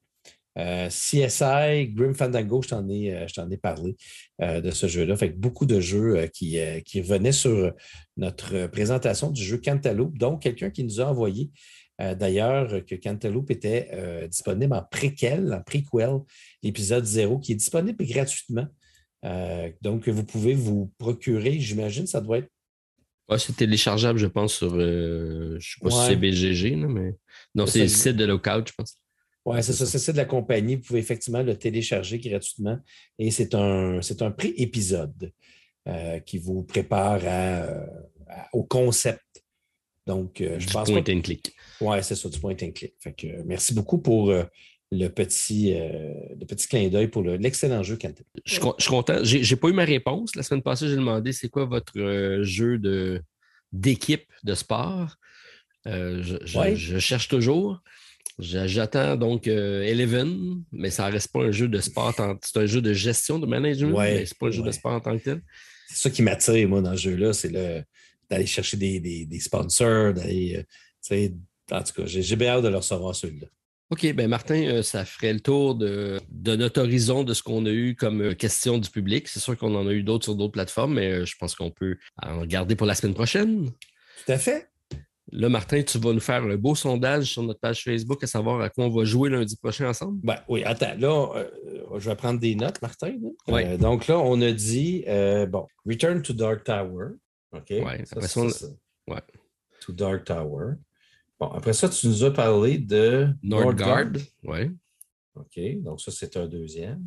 Euh, 0.57 0.87
CSI, 0.89 1.93
Grim 1.93 2.15
Fandango, 2.15 2.63
je 2.63 2.69
t'en 2.69 2.89
ai, 2.89 3.13
euh, 3.13 3.57
parlé 3.61 3.95
de 4.39 4.71
ce 4.71 4.87
jeu-là. 4.87 5.15
Fait 5.15 5.29
beaucoup 5.29 5.65
de 5.65 5.79
jeux 5.79 6.27
qui, 6.33 6.57
qui 6.85 7.01
revenaient 7.01 7.31
sur 7.31 7.73
notre 8.17 8.67
présentation 8.67 9.29
du 9.29 9.43
jeu 9.43 9.57
Cantaloupe. 9.57 10.17
Donc, 10.17 10.41
quelqu'un 10.41 10.69
qui 10.69 10.83
nous 10.83 10.99
a 11.01 11.05
envoyé 11.05 11.51
d'ailleurs 11.99 12.85
que 12.85 12.93
Cantaloupe 12.93 13.49
était 13.49 14.27
disponible 14.27 14.73
en 14.73 14.83
préquel, 14.83 15.53
en 15.53 15.61
prequel, 15.61 16.19
l'épisode 16.61 17.05
0, 17.05 17.39
qui 17.39 17.53
est 17.53 17.55
disponible 17.55 18.03
gratuitement. 18.05 18.67
donc, 19.81 20.09
vous 20.09 20.23
pouvez 20.23 20.53
vous 20.53 20.91
procurer, 20.97 21.59
j'imagine, 21.59 22.07
ça 22.07 22.21
doit 22.21 22.39
être 22.39 22.49
c'est 23.37 23.55
téléchargeable, 23.55 24.19
je 24.19 24.27
pense, 24.27 24.55
sur. 24.55 24.73
Euh, 24.75 25.57
je 25.59 25.77
ne 25.83 25.89
sais 25.89 25.95
pas 25.95 26.03
si 26.03 26.07
c'est 26.07 26.15
BGG, 26.15 26.75
mais. 26.75 27.15
Non, 27.55 27.65
c'est 27.65 27.79
le 27.79 27.87
site 27.87 28.15
de 28.15 28.25
Lookout, 28.25 28.67
je 28.67 28.73
pense. 28.73 28.97
Oui, 29.45 29.63
c'est 29.63 29.73
ça, 29.73 29.85
c'est 29.85 29.99
ça 29.99 30.11
de 30.11 30.17
la 30.17 30.25
compagnie. 30.25 30.75
Vous 30.75 30.83
pouvez 30.83 30.99
effectivement 30.99 31.41
le 31.41 31.57
télécharger 31.57 32.19
gratuitement. 32.19 32.79
Et 33.17 33.31
c'est 33.31 33.55
un, 33.55 34.01
c'est 34.01 34.21
un 34.21 34.31
pré-épisode 34.31 35.31
euh, 35.87 36.19
qui 36.19 36.37
vous 36.37 36.63
prépare 36.63 37.21
au 38.53 38.63
concept. 38.63 39.23
Donc, 40.05 40.41
euh, 40.41 40.59
je 40.59 40.67
pense. 40.69 40.89
Point 40.89 41.03
and 41.09 41.21
click. 41.21 41.53
Oui, 41.81 41.97
c'est 42.01 42.15
ça, 42.15 42.29
du 42.29 42.39
point 42.39 42.55
and 42.61 42.71
click. 42.71 42.93
Fait 42.99 43.13
que, 43.13 43.27
merci 43.43 43.73
beaucoup 43.73 43.97
pour 43.97 44.33
le 44.91 45.09
petit, 45.09 45.73
euh, 45.73 46.13
le 46.39 46.45
petit 46.45 46.67
clin 46.67 46.87
d'œil 46.87 47.07
pour 47.07 47.23
l'excellent 47.23 47.83
jeu 47.83 47.97
Je, 48.01 48.09
je, 48.45 48.59
suis 48.79 48.89
content. 48.89 49.23
Je 49.23 49.37
n'ai 49.37 49.59
pas 49.59 49.67
eu 49.67 49.73
ma 49.73 49.83
réponse. 49.83 50.35
La 50.35 50.43
semaine 50.43 50.63
passée, 50.63 50.87
j'ai 50.87 50.95
demandé 50.95 51.33
c'est 51.33 51.49
quoi 51.49 51.65
votre 51.65 51.99
euh, 51.99 52.43
jeu 52.43 52.79
d'équipe 53.73 54.31
de, 54.43 54.55
sport? 54.55 55.15
Euh, 55.87 56.23
je, 56.23 56.99
cherche 56.99 57.27
toujours. 57.27 57.81
J'attends 58.39 59.15
donc 59.15 59.47
Eleven, 59.47 60.63
mais 60.71 60.91
ça 60.91 61.07
ne 61.07 61.13
reste 61.13 61.31
pas 61.31 61.41
un 61.41 61.51
jeu 61.51 61.67
de 61.67 61.79
sport. 61.79 62.13
C'est 62.43 62.57
un 62.57 62.65
jeu 62.65 62.81
de 62.81 62.93
gestion, 62.93 63.39
de 63.39 63.47
management, 63.47 63.97
mais 63.97 64.25
ce 64.25 64.31
n'est 64.31 64.37
pas 64.39 64.47
un 64.47 64.51
jeu 64.51 64.63
de 64.63 64.71
sport 64.71 64.93
en 64.93 64.99
tant 65.01 65.17
que 65.17 65.23
tel. 65.23 65.41
C'est 65.89 65.97
ça 65.97 66.09
qui 66.09 66.21
m'attire, 66.21 66.67
moi, 66.69 66.81
dans 66.81 66.95
ce 66.95 67.09
jeu-là, 67.09 67.33
c'est 67.33 67.51
d'aller 67.51 68.45
chercher 68.45 68.77
des, 68.77 69.25
des 69.25 69.39
sponsors, 69.39 70.13
d'aller. 70.13 70.63
en 71.11 71.83
tout 71.83 71.93
cas, 71.93 72.03
j'ai 72.05 72.35
bien 72.35 72.51
hâte 72.53 72.63
de 72.63 72.69
le 72.69 72.77
recevoir 72.77 73.15
celui-là. 73.15 73.47
OK, 73.89 74.13
ben 74.13 74.27
Martin, 74.27 74.63
euh, 74.63 74.81
ça 74.81 75.05
ferait 75.05 75.31
le 75.31 75.39
tour 75.39 75.75
de, 75.75 76.19
notre 76.43 76.81
horizon 76.81 77.23
de 77.23 77.33
ce 77.33 77.41
qu'on 77.41 77.65
a 77.65 77.69
eu 77.69 77.95
comme 77.95 78.21
euh, 78.21 78.33
question 78.33 78.79
du 78.79 78.89
public. 78.89 79.29
C'est 79.29 79.39
sûr 79.39 79.57
qu'on 79.57 79.73
en 79.75 79.87
a 79.87 79.91
eu 79.91 80.03
d'autres 80.03 80.25
sur 80.25 80.35
d'autres 80.35 80.51
plateformes, 80.51 80.95
mais 80.95 81.11
euh, 81.11 81.25
je 81.25 81.35
pense 81.39 81.55
qu'on 81.55 81.71
peut 81.71 81.95
en 82.21 82.45
garder 82.45 82.75
pour 82.75 82.85
la 82.85 82.95
semaine 82.95 83.13
prochaine. 83.13 83.69
Tout 83.69 84.31
à 84.31 84.37
fait. 84.37 84.69
Là, 85.31 85.47
Martin, 85.47 85.83
tu 85.83 85.99
vas 85.99 86.11
nous 86.11 86.19
faire 86.19 86.43
un 86.43 86.55
beau 86.57 86.75
sondage 86.75 87.31
sur 87.31 87.43
notre 87.43 87.61
page 87.61 87.83
Facebook 87.83 88.21
à 88.23 88.27
savoir 88.27 88.59
à 88.59 88.69
quoi 88.69 88.85
on 88.85 88.89
va 88.89 89.05
jouer 89.05 89.29
lundi 89.29 89.55
prochain 89.55 89.87
ensemble. 89.87 90.19
Ben, 90.21 90.37
oui, 90.49 90.63
attends, 90.63 90.95
là, 90.97 91.43
je 91.97 92.09
vais 92.09 92.15
prendre 92.15 92.39
des 92.39 92.55
notes, 92.55 92.81
Martin. 92.81 93.13
donc 93.77 94.07
là, 94.07 94.19
on 94.19 94.41
a 94.41 94.51
dit, 94.51 95.03
bon, 95.49 95.67
Return 95.85 96.21
to 96.21 96.31
Dark 96.31 96.63
Tower. 96.63 97.15
OK. 97.51 97.65
Oui, 97.71 97.83
après 98.09 98.27
ça, 98.27 98.41
Ouais. 99.09 99.21
To 99.81 99.91
Dark 99.91 100.23
Tower. 100.23 100.75
Bon, 101.39 101.47
après 101.47 101.73
ça, 101.73 101.87
tu 101.87 102.07
nous 102.07 102.23
as 102.23 102.31
parlé 102.31 102.77
de 102.77 103.29
Nordgard. 103.43 104.07
Oui. 104.43 104.71
OK, 105.35 105.83
donc 105.83 106.01
ça, 106.01 106.11
c'est 106.11 106.35
un 106.35 106.47
deuxième. 106.47 107.03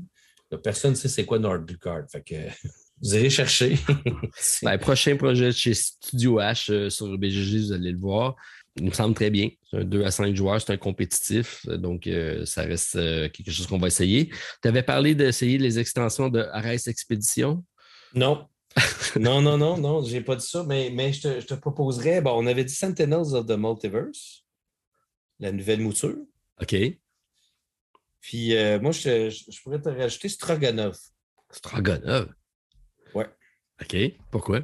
personne 0.62 0.92
ne 0.92 0.97
sait 0.97 1.09
c'est 1.09 1.25
quoi 1.25 1.39
NordBlueCard. 1.39 2.05
Fait 2.10 2.23
que 2.23 2.34
vous 3.02 3.15
irez 3.17 3.31
chercher. 3.31 3.76
ben, 4.62 4.78
prochain 4.78 5.17
projet 5.17 5.50
chez 5.52 5.75
Studio 5.75 6.39
H 6.39 6.70
euh, 6.70 6.91
sur 6.91 7.17
BGG, 7.18 7.59
vous 7.59 7.73
allez 7.73 7.92
le 7.92 7.99
voir. 7.99 8.36
Il 8.76 8.86
me 8.86 8.92
semble 8.92 9.15
très 9.15 9.31
bien. 9.31 9.49
C'est 9.68 9.78
un 9.78 9.84
2 9.84 10.05
à 10.05 10.10
5 10.12 10.36
joueurs, 10.36 10.60
c'est 10.60 10.73
un 10.73 10.76
compétitif. 10.76 11.67
Donc, 11.67 12.07
euh, 12.07 12.44
ça 12.47 12.62
reste 12.62 12.94
euh, 12.97 13.28
quelque 13.28 13.50
chose 13.50 13.67
qu'on 13.67 13.78
va 13.78 13.89
essayer. 13.89 14.31
Tu 14.62 14.68
avais 14.68 14.84
parlé 14.84 15.17
d'essayer 15.17 15.59
les 15.59 15.81
extensions 15.81 16.28
de 16.28 16.41
Ares 16.52 16.86
Expedition? 16.86 17.65
Non. 18.15 18.47
non, 19.19 19.43
non, 19.43 19.59
non, 19.59 19.77
non, 19.77 20.03
j'ai 20.05 20.21
pas 20.21 20.37
dit 20.37 20.47
ça, 20.47 20.63
mais, 20.65 20.91
mais 20.91 21.13
je, 21.13 21.23
te, 21.23 21.41
je 21.41 21.47
te 21.47 21.55
proposerais, 21.55 22.21
bon, 22.21 22.33
on 22.37 22.47
avait 22.47 22.65
dit 22.65 22.75
Sentinels 22.75 23.35
of 23.35 23.47
the 23.47 23.57
Multiverse, 23.57 24.45
la 25.41 25.53
nouvelle 25.53 25.81
mouture. 25.81 26.19
OK. 26.61 26.77
Puis 28.21 28.55
euh, 28.55 28.79
moi, 28.81 28.93
je, 28.93 29.61
pourrais 29.63 29.81
te 29.81 29.89
rajouter 29.89 30.29
Stroganov. 30.29 30.97
Stroganov? 31.51 32.33
Ouais. 33.15 33.27
OK. 33.81 33.97
Pourquoi? 34.31 34.61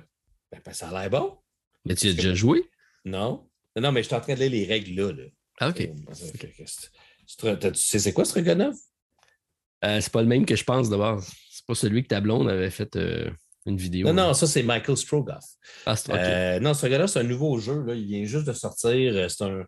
Ben, 0.52 0.60
ben, 0.64 0.72
ça 0.72 0.88
a 0.90 1.00
l'air 1.00 1.10
bon. 1.10 1.38
Mais 1.84 1.94
tu 1.94 2.08
as 2.08 2.12
déjà 2.12 2.34
joué? 2.34 2.68
Non. 3.04 3.48
Non, 3.76 3.92
mais 3.92 4.02
je 4.02 4.08
suis 4.08 4.16
en 4.16 4.20
train 4.20 4.34
de 4.34 4.40
lire 4.40 4.50
les 4.50 4.66
règles 4.66 5.00
là. 5.00 5.12
là. 5.12 5.24
Ah, 5.58 5.68
OK. 5.70 5.76
Tu 5.78 7.74
sais, 7.74 7.98
c'est 7.98 8.12
quoi 8.12 8.24
Stroganov? 8.24 8.76
Euh, 9.84 10.00
c'est 10.00 10.12
pas 10.12 10.22
le 10.22 10.28
même 10.28 10.46
que 10.46 10.56
je 10.56 10.64
pense 10.64 10.88
d'abord. 10.88 11.22
C'est 11.50 11.66
pas 11.66 11.74
celui 11.74 12.02
que 12.02 12.08
ta 12.08 12.20
blonde 12.20 12.48
avait 12.48 12.70
fait 12.70 12.94
euh, 12.96 13.30
une 13.66 13.76
vidéo. 13.76 14.06
Non, 14.06 14.14
non, 14.14 14.34
ça 14.34 14.46
c'est 14.46 14.62
Michael 14.62 14.96
Strogoff. 14.96 15.44
Ah, 15.86 15.94
euh, 16.10 16.60
Non, 16.60 16.74
Stroganov, 16.74 17.08
c'est 17.08 17.20
un 17.20 17.24
nouveau 17.24 17.58
jeu. 17.58 17.82
Là. 17.82 17.94
Il 17.94 18.06
vient 18.06 18.24
juste 18.24 18.46
de 18.46 18.52
sortir. 18.52 19.30
C'est 19.30 19.44
un, 19.44 19.64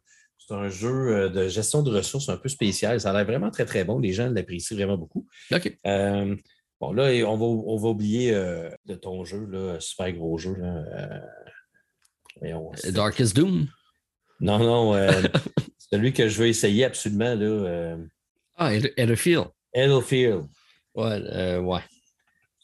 c'est 0.48 0.54
un 0.54 0.68
jeu 0.68 1.08
euh, 1.08 1.28
de 1.28 1.46
gestion 1.48 1.82
de 1.82 1.90
ressources 1.94 2.28
un 2.30 2.38
peu 2.38 2.48
spécial. 2.48 2.98
Ça 3.00 3.10
a 3.10 3.12
l'air 3.12 3.26
vraiment 3.26 3.50
très, 3.50 3.66
très 3.66 3.84
bon. 3.84 3.98
Les 3.98 4.12
gens 4.12 4.30
l'apprécient 4.30 4.76
vraiment 4.76 4.96
beaucoup. 4.96 5.26
OK. 5.52 5.78
Euh, 5.86 6.34
bon, 6.80 6.92
là, 6.92 7.10
on 7.26 7.36
va, 7.36 7.44
on 7.44 7.76
va 7.76 7.88
oublier 7.88 8.34
euh, 8.34 8.70
de 8.86 8.94
ton 8.94 9.24
jeu, 9.24 9.46
là, 9.50 9.78
super 9.80 10.10
gros 10.12 10.38
jeu. 10.38 10.54
Là, 10.54 11.22
Darkest 12.92 13.36
Doom? 13.36 13.66
Non, 14.40 14.58
non. 14.58 14.94
celui 15.78 16.12
que 16.12 16.28
je 16.28 16.38
veux 16.38 16.48
essayer 16.48 16.84
absolument. 16.84 17.34
Là, 17.34 17.96
ah, 18.56 18.74
Etherfield. 18.74 19.48
Etherfield. 19.74 20.44
Ouais, 20.94 21.58
ouais. 21.58 21.80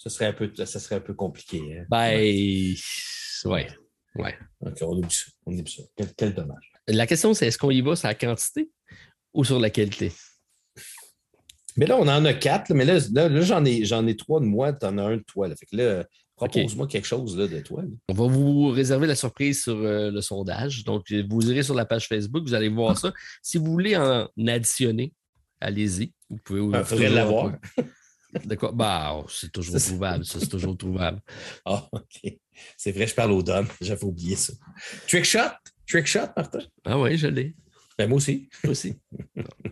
Ça 0.05 0.11
serait 0.11 0.27
un 0.27 0.33
peu, 0.35 0.53
ça 0.55 0.67
serait 0.67 0.97
un 0.97 1.01
peu 1.01 1.15
compliqué. 1.15 1.79
Hein? 1.79 1.87
Ben, 1.89 2.19
ouais. 3.47 3.69
Ouais. 4.17 4.35
OK, 4.61 4.77
on 4.83 4.99
oublie 4.99 5.11
ça. 5.11 5.31
On 5.47 5.53
oublie 5.57 5.73
ça. 5.73 6.05
quel 6.17 6.35
dommage. 6.35 6.73
La 6.87 7.07
question, 7.07 7.33
c'est 7.33 7.47
est-ce 7.47 7.57
qu'on 7.57 7.71
y 7.71 7.81
va 7.81 7.97
sur 7.97 8.09
la 8.09 8.15
quantité 8.15 8.71
ou 9.33 9.45
sur 9.45 9.59
la 9.59 9.71
qualité? 9.71 10.13
Mais 11.77 11.87
là, 11.87 11.97
on 11.97 12.07
en 12.07 12.25
a 12.27 12.35
quatre, 12.35 12.73
mais 12.75 12.85
là, 12.85 12.99
là, 13.13 13.41
j'en 13.41 13.65
ai, 13.65 13.83
ai 13.83 14.17
trois 14.17 14.41
de 14.41 14.45
moi, 14.45 14.75
tu 14.75 14.85
en 14.85 14.99
as 14.99 15.03
un 15.03 15.17
de 15.17 15.25
toi. 15.27 15.49
Fait 15.57 15.67
que 15.67 15.77
là, 15.77 16.05
propose-moi 16.37 16.87
quelque 16.87 17.07
chose 17.07 17.37
là, 17.39 17.49
de 17.49 17.61
toi. 17.61 17.83
On 18.11 18.15
va 18.15 18.27
vous 18.27 18.69
réserver 18.69 19.07
la 19.07 19.17
surprise 19.17 19.63
sur 19.63 19.77
euh, 19.77 20.11
le 20.11 20.21
sondage. 20.21 20.85
Donc, 20.85 21.11
vous 21.11 21.51
irez 21.51 21.63
sur 21.63 21.75
la 21.75 21.87
page 21.87 22.07
Facebook, 22.07 22.45
vous 22.45 22.55
allez 22.55 22.69
voir 22.69 22.99
ça. 22.99 23.13
Si 23.43 23.57
vous 23.57 23.73
voulez 23.73 23.97
en 23.97 24.29
additionner, 24.47 25.15
allez-y. 25.61 26.13
Vous 26.29 26.39
pouvez. 26.45 26.61
Il 26.61 26.75
ah, 26.75 26.85
faudrait 26.85 27.09
l'avoir. 27.11 27.55
De 28.45 28.55
quoi? 28.55 28.73
Bah, 28.73 29.13
oh, 29.15 29.27
c'est 29.29 29.53
toujours 29.53 29.79
trouvable, 29.79 30.25
ça, 30.25 30.41
c'est 30.41 30.49
toujours 30.49 30.77
trouvable. 30.77 31.21
Ah, 31.65 31.89
OK. 31.93 32.33
C'est 32.77 32.93
vrai, 32.93 33.07
je 33.07 33.15
parle 33.15 33.33
aux 33.33 33.43
dames. 33.43 33.67
J'avais 33.81 34.05
oublié 34.05 34.37
ça. 34.37 34.53
Trick 35.09 35.25
shot? 35.25 35.41
Trick 35.89 36.07
shot, 36.07 36.29
Martin? 36.37 36.61
Ah 36.85 36.99
oui, 36.99 37.17
je 37.17 37.27
l'ai. 37.27 37.55
Ben, 37.99 38.09
moi 38.09 38.17
aussi. 38.17 38.49
Moi 38.63 38.73
aussi. 38.73 38.95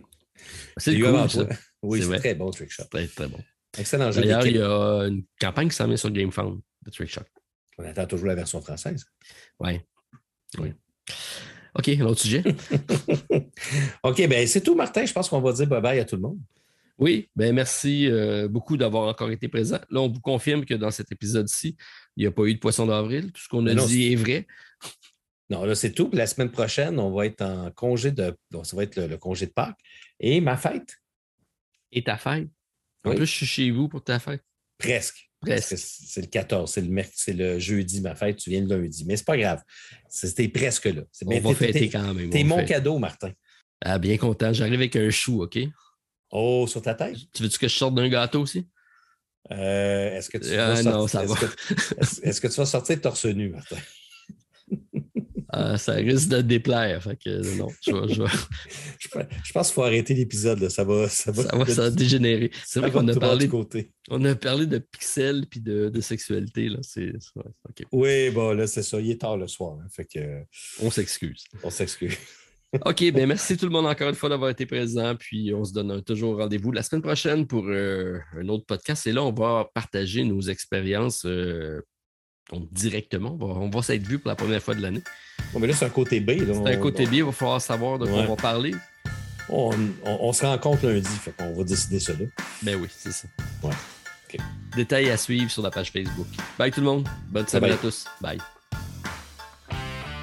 c'est 0.77 0.99
cool, 0.99 1.29
ça. 1.29 1.47
Oui, 1.81 2.01
c'est 2.01 2.17
très 2.19 2.35
bon, 2.35 2.51
Trick 2.51 2.71
shot. 2.71 2.85
Très, 2.85 3.07
très 3.07 3.27
bon. 3.27 3.39
Excellent 3.77 4.11
jeu. 4.11 4.21
D'ailleurs, 4.21 4.45
il 4.45 4.57
y 4.57 4.61
a 4.61 5.07
une 5.07 5.23
campagne 5.39 5.69
qui 5.69 5.75
s'en 5.75 5.87
vient 5.87 5.97
sur 5.97 6.11
GameFound 6.11 6.61
de 6.83 6.91
Trick 6.91 7.09
Shot. 7.09 7.21
On 7.77 7.85
attend 7.85 8.05
toujours 8.05 8.27
la 8.27 8.35
version 8.35 8.61
française. 8.61 9.05
Oui. 9.59 9.79
Oui. 10.59 10.73
OK, 11.75 11.87
l'autre 11.97 12.21
sujet? 12.21 12.43
OK, 14.03 14.27
ben 14.27 14.45
c'est 14.45 14.61
tout, 14.61 14.75
Martin. 14.75 15.05
Je 15.05 15.13
pense 15.13 15.27
qu'on 15.27 15.41
va 15.41 15.53
dire 15.53 15.65
bye-bye 15.65 16.01
à 16.01 16.05
tout 16.05 16.15
le 16.15 16.21
monde. 16.21 16.39
Oui, 16.99 17.29
ben 17.35 17.53
merci 17.53 18.07
euh, 18.07 18.47
beaucoup 18.47 18.77
d'avoir 18.77 19.07
encore 19.07 19.31
été 19.31 19.47
présent. 19.47 19.79
Là, 19.89 20.01
on 20.01 20.09
vous 20.09 20.21
confirme 20.21 20.63
que 20.63 20.75
dans 20.75 20.91
cet 20.91 21.11
épisode-ci, 21.11 21.75
il 22.15 22.21
n'y 22.21 22.27
a 22.27 22.31
pas 22.31 22.43
eu 22.43 22.53
de 22.53 22.59
poisson 22.59 22.85
d'avril. 22.85 23.31
Tout 23.31 23.41
ce 23.41 23.47
qu'on 23.49 23.65
a 23.65 23.73
dit 23.73 24.13
est 24.13 24.15
vrai. 24.15 24.47
Non, 25.49 25.65
là, 25.65 25.75
c'est 25.75 25.91
tout. 25.91 26.09
La 26.13 26.27
semaine 26.27 26.51
prochaine, 26.51 26.99
on 26.99 27.11
va 27.11 27.25
être 27.25 27.41
en 27.41 27.71
congé 27.71 28.11
de. 28.11 28.35
ça 28.63 28.75
va 28.75 28.83
être 28.83 28.97
le, 28.97 29.17
congé 29.17 29.47
de 29.47 29.51
Pâques. 29.51 29.79
Et 30.19 30.39
ma 30.39 30.55
fête? 30.55 30.97
Et 31.91 32.03
ta 32.03 32.17
fête? 32.17 32.47
En 33.03 33.13
plus, 33.15 33.25
je 33.25 33.31
suis 33.31 33.45
chez 33.45 33.71
vous 33.71 33.89
pour 33.89 34.03
ta 34.03 34.19
fête. 34.19 34.43
Presque. 34.77 35.29
Presque. 35.41 35.77
C'est 35.77 36.21
le 36.21 36.27
14, 36.27 36.71
c'est 36.71 36.81
le, 36.81 37.03
c'est 37.13 37.33
le 37.33 37.59
jeudi, 37.59 38.01
ma 38.01 38.15
fête. 38.15 38.37
Tu 38.37 38.49
viens 38.49 38.61
le 38.61 38.77
lundi. 38.77 39.03
Mais 39.05 39.17
c'est 39.17 39.25
pas 39.25 39.37
grave. 39.37 39.61
C'était 40.07 40.47
presque 40.47 40.85
là. 40.85 41.01
On 41.25 41.39
va 41.39 41.53
fêter 41.53 41.89
quand 41.89 42.13
même. 42.13 42.29
T'es 42.29 42.43
mon 42.43 42.63
cadeau, 42.63 42.97
Martin. 42.97 43.31
Ah, 43.83 43.99
bien 43.99 44.17
content. 44.17 44.53
J'arrive 44.53 44.75
avec 44.75 44.95
un 44.95 45.09
chou, 45.09 45.43
OK? 45.43 45.59
Oh, 46.35 46.65
sur 46.67 46.81
ta 46.81 46.95
tête? 46.95 47.15
Tu 47.31 47.43
veux-tu 47.43 47.59
que 47.59 47.67
je 47.67 47.75
sorte 47.75 47.93
d'un 47.93 48.09
gâteau 48.09 48.41
aussi? 48.41 48.67
Euh, 49.51 50.17
est-ce 50.17 50.31
que 50.31 50.39
tu 50.39 50.55
vas 50.55 50.81
non, 50.81 51.07
ça 51.07 51.23
va. 51.25 51.35
est-ce 52.23 52.41
que 52.41 52.47
tu 52.47 52.55
vas 52.55 52.65
sortir 52.65 52.99
torse 52.99 53.25
nu, 53.25 53.49
Martin? 53.49 53.77
Ah, 55.49 55.77
ça 55.77 55.93
risque 55.93 56.29
de 56.29 56.41
déplaire. 56.41 57.03
Fait 57.03 57.17
que 57.17 57.55
non, 57.55 57.67
je, 57.85 57.91
je, 58.15 58.23
je 59.43 59.51
pense 59.53 59.67
qu'il 59.67 59.73
faut 59.75 59.83
arrêter 59.83 60.15
l'épisode. 60.15 60.67
Ça 60.69 60.83
va, 60.83 61.07
ça 61.07 61.31
va, 61.31 61.43
ça 61.43 61.55
va, 61.55 61.65
ça 61.67 61.91
dégénérer. 61.91 62.49
C'est 62.65 62.79
vrai 62.79 62.89
qu'on 62.89 63.07
a 63.07 63.15
parlé. 63.15 63.47
On 64.09 64.25
a 64.25 64.33
parlé 64.33 64.65
de 64.65 64.79
pixels 64.79 65.45
puis 65.47 65.59
de, 65.59 65.89
de 65.89 66.01
sexualité. 66.01 66.67
Là. 66.67 66.79
Oui, 67.91 68.31
bon, 68.31 68.53
là, 68.53 68.65
c'est 68.65 68.81
ça. 68.81 68.99
Il 68.99 69.11
est 69.11 69.21
tard 69.21 69.37
le 69.37 69.47
soir. 69.47 69.77
Hein, 69.79 69.87
fait 69.91 70.05
que... 70.05 70.41
On 70.81 70.89
s'excuse. 70.89 71.43
On 71.63 71.69
s'excuse. 71.69 72.17
OK, 72.85 73.11
ben 73.11 73.27
merci 73.27 73.55
tout 73.55 73.65
le 73.65 73.71
monde 73.71 73.85
encore 73.85 74.09
une 74.09 74.15
fois 74.15 74.29
d'avoir 74.29 74.49
été 74.49 74.65
présent. 74.65 75.15
Puis 75.15 75.53
on 75.53 75.63
se 75.63 75.73
donne 75.73 76.01
toujours 76.03 76.37
rendez-vous 76.37 76.71
la 76.71 76.81
semaine 76.81 77.03
prochaine 77.03 77.45
pour 77.45 77.65
euh, 77.67 78.17
un 78.35 78.47
autre 78.49 78.65
podcast. 78.65 79.05
Et 79.05 79.11
là, 79.11 79.23
on 79.23 79.31
va 79.31 79.69
partager 79.73 80.23
nos 80.23 80.41
expériences 80.41 81.25
euh, 81.25 81.81
donc 82.51 82.71
directement. 82.73 83.37
On 83.39 83.69
va, 83.69 83.81
s'être 83.83 84.05
vu 84.07 84.17
pour 84.17 84.29
la 84.29 84.35
première 84.35 84.61
fois 84.61 84.73
de 84.73 84.81
l'année. 84.81 85.03
Bon, 85.53 85.59
mais 85.59 85.67
là, 85.67 85.73
c'est 85.73 85.85
un 85.85 85.89
côté 85.89 86.19
B. 86.19 86.31
C'est 86.37 86.73
un 86.73 86.77
côté 86.77 87.05
B, 87.05 87.13
il 87.13 87.23
va 87.23 87.31
falloir 87.31 87.61
savoir 87.61 87.99
de 87.99 88.07
quoi 88.07 88.19
on 88.19 88.35
va 88.35 88.41
parler. 88.41 88.73
On, 89.49 90.33
se 90.33 90.45
rencontre 90.45 90.87
lundi, 90.87 91.07
fait 91.07 91.31
qu'on 91.31 91.53
va 91.53 91.63
décider 91.63 91.99
ça 91.99 92.13
là. 92.13 92.25
Ben 92.63 92.79
oui, 92.81 92.87
c'est 92.89 93.11
ça. 93.11 93.27
Ouais. 93.61 93.73
Détails 94.75 95.11
à 95.11 95.17
suivre 95.17 95.51
sur 95.51 95.61
la 95.61 95.69
page 95.69 95.91
Facebook. 95.91 96.25
Bye 96.57 96.71
tout 96.71 96.79
le 96.79 96.87
monde. 96.87 97.07
Bonne 97.29 97.47
semaine 97.47 97.73
à 97.73 97.77
tous. 97.77 98.05
Bye. 98.19 98.39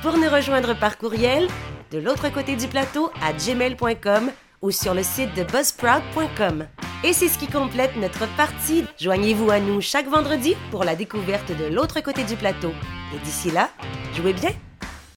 Pour 0.03 0.17
nous 0.17 0.29
rejoindre 0.29 0.77
par 0.79 0.99
courriel, 0.99 1.47
de 1.91 1.99
l'autre 1.99 2.33
côté 2.33 2.57
du 2.57 2.69
plateau 2.69 3.11
à 3.23 3.33
gmail.com 3.33 4.31
ou 4.63 4.71
sur 4.71 4.95
le 4.95 5.03
site 5.03 5.35
de 5.35 5.43
buzzsprout.com. 5.45 6.67
Et 7.03 7.13
c'est 7.13 7.29
ce 7.29 7.39
qui 7.39 7.47
complète 7.47 7.97
notre 7.97 8.27
partie. 8.37 8.85
Joignez-vous 8.99 9.51
à 9.51 9.59
nous 9.59 9.81
chaque 9.81 10.09
vendredi 10.09 10.55
pour 10.71 10.85
la 10.85 10.95
découverte 10.95 11.51
de 11.57 11.65
l'autre 11.65 12.01
côté 12.01 12.25
du 12.25 12.37
plateau. 12.37 12.73
Et 13.15 13.19
d'ici 13.25 13.51
là, 13.51 13.71
jouez 14.15 14.35
bien! 14.35 14.51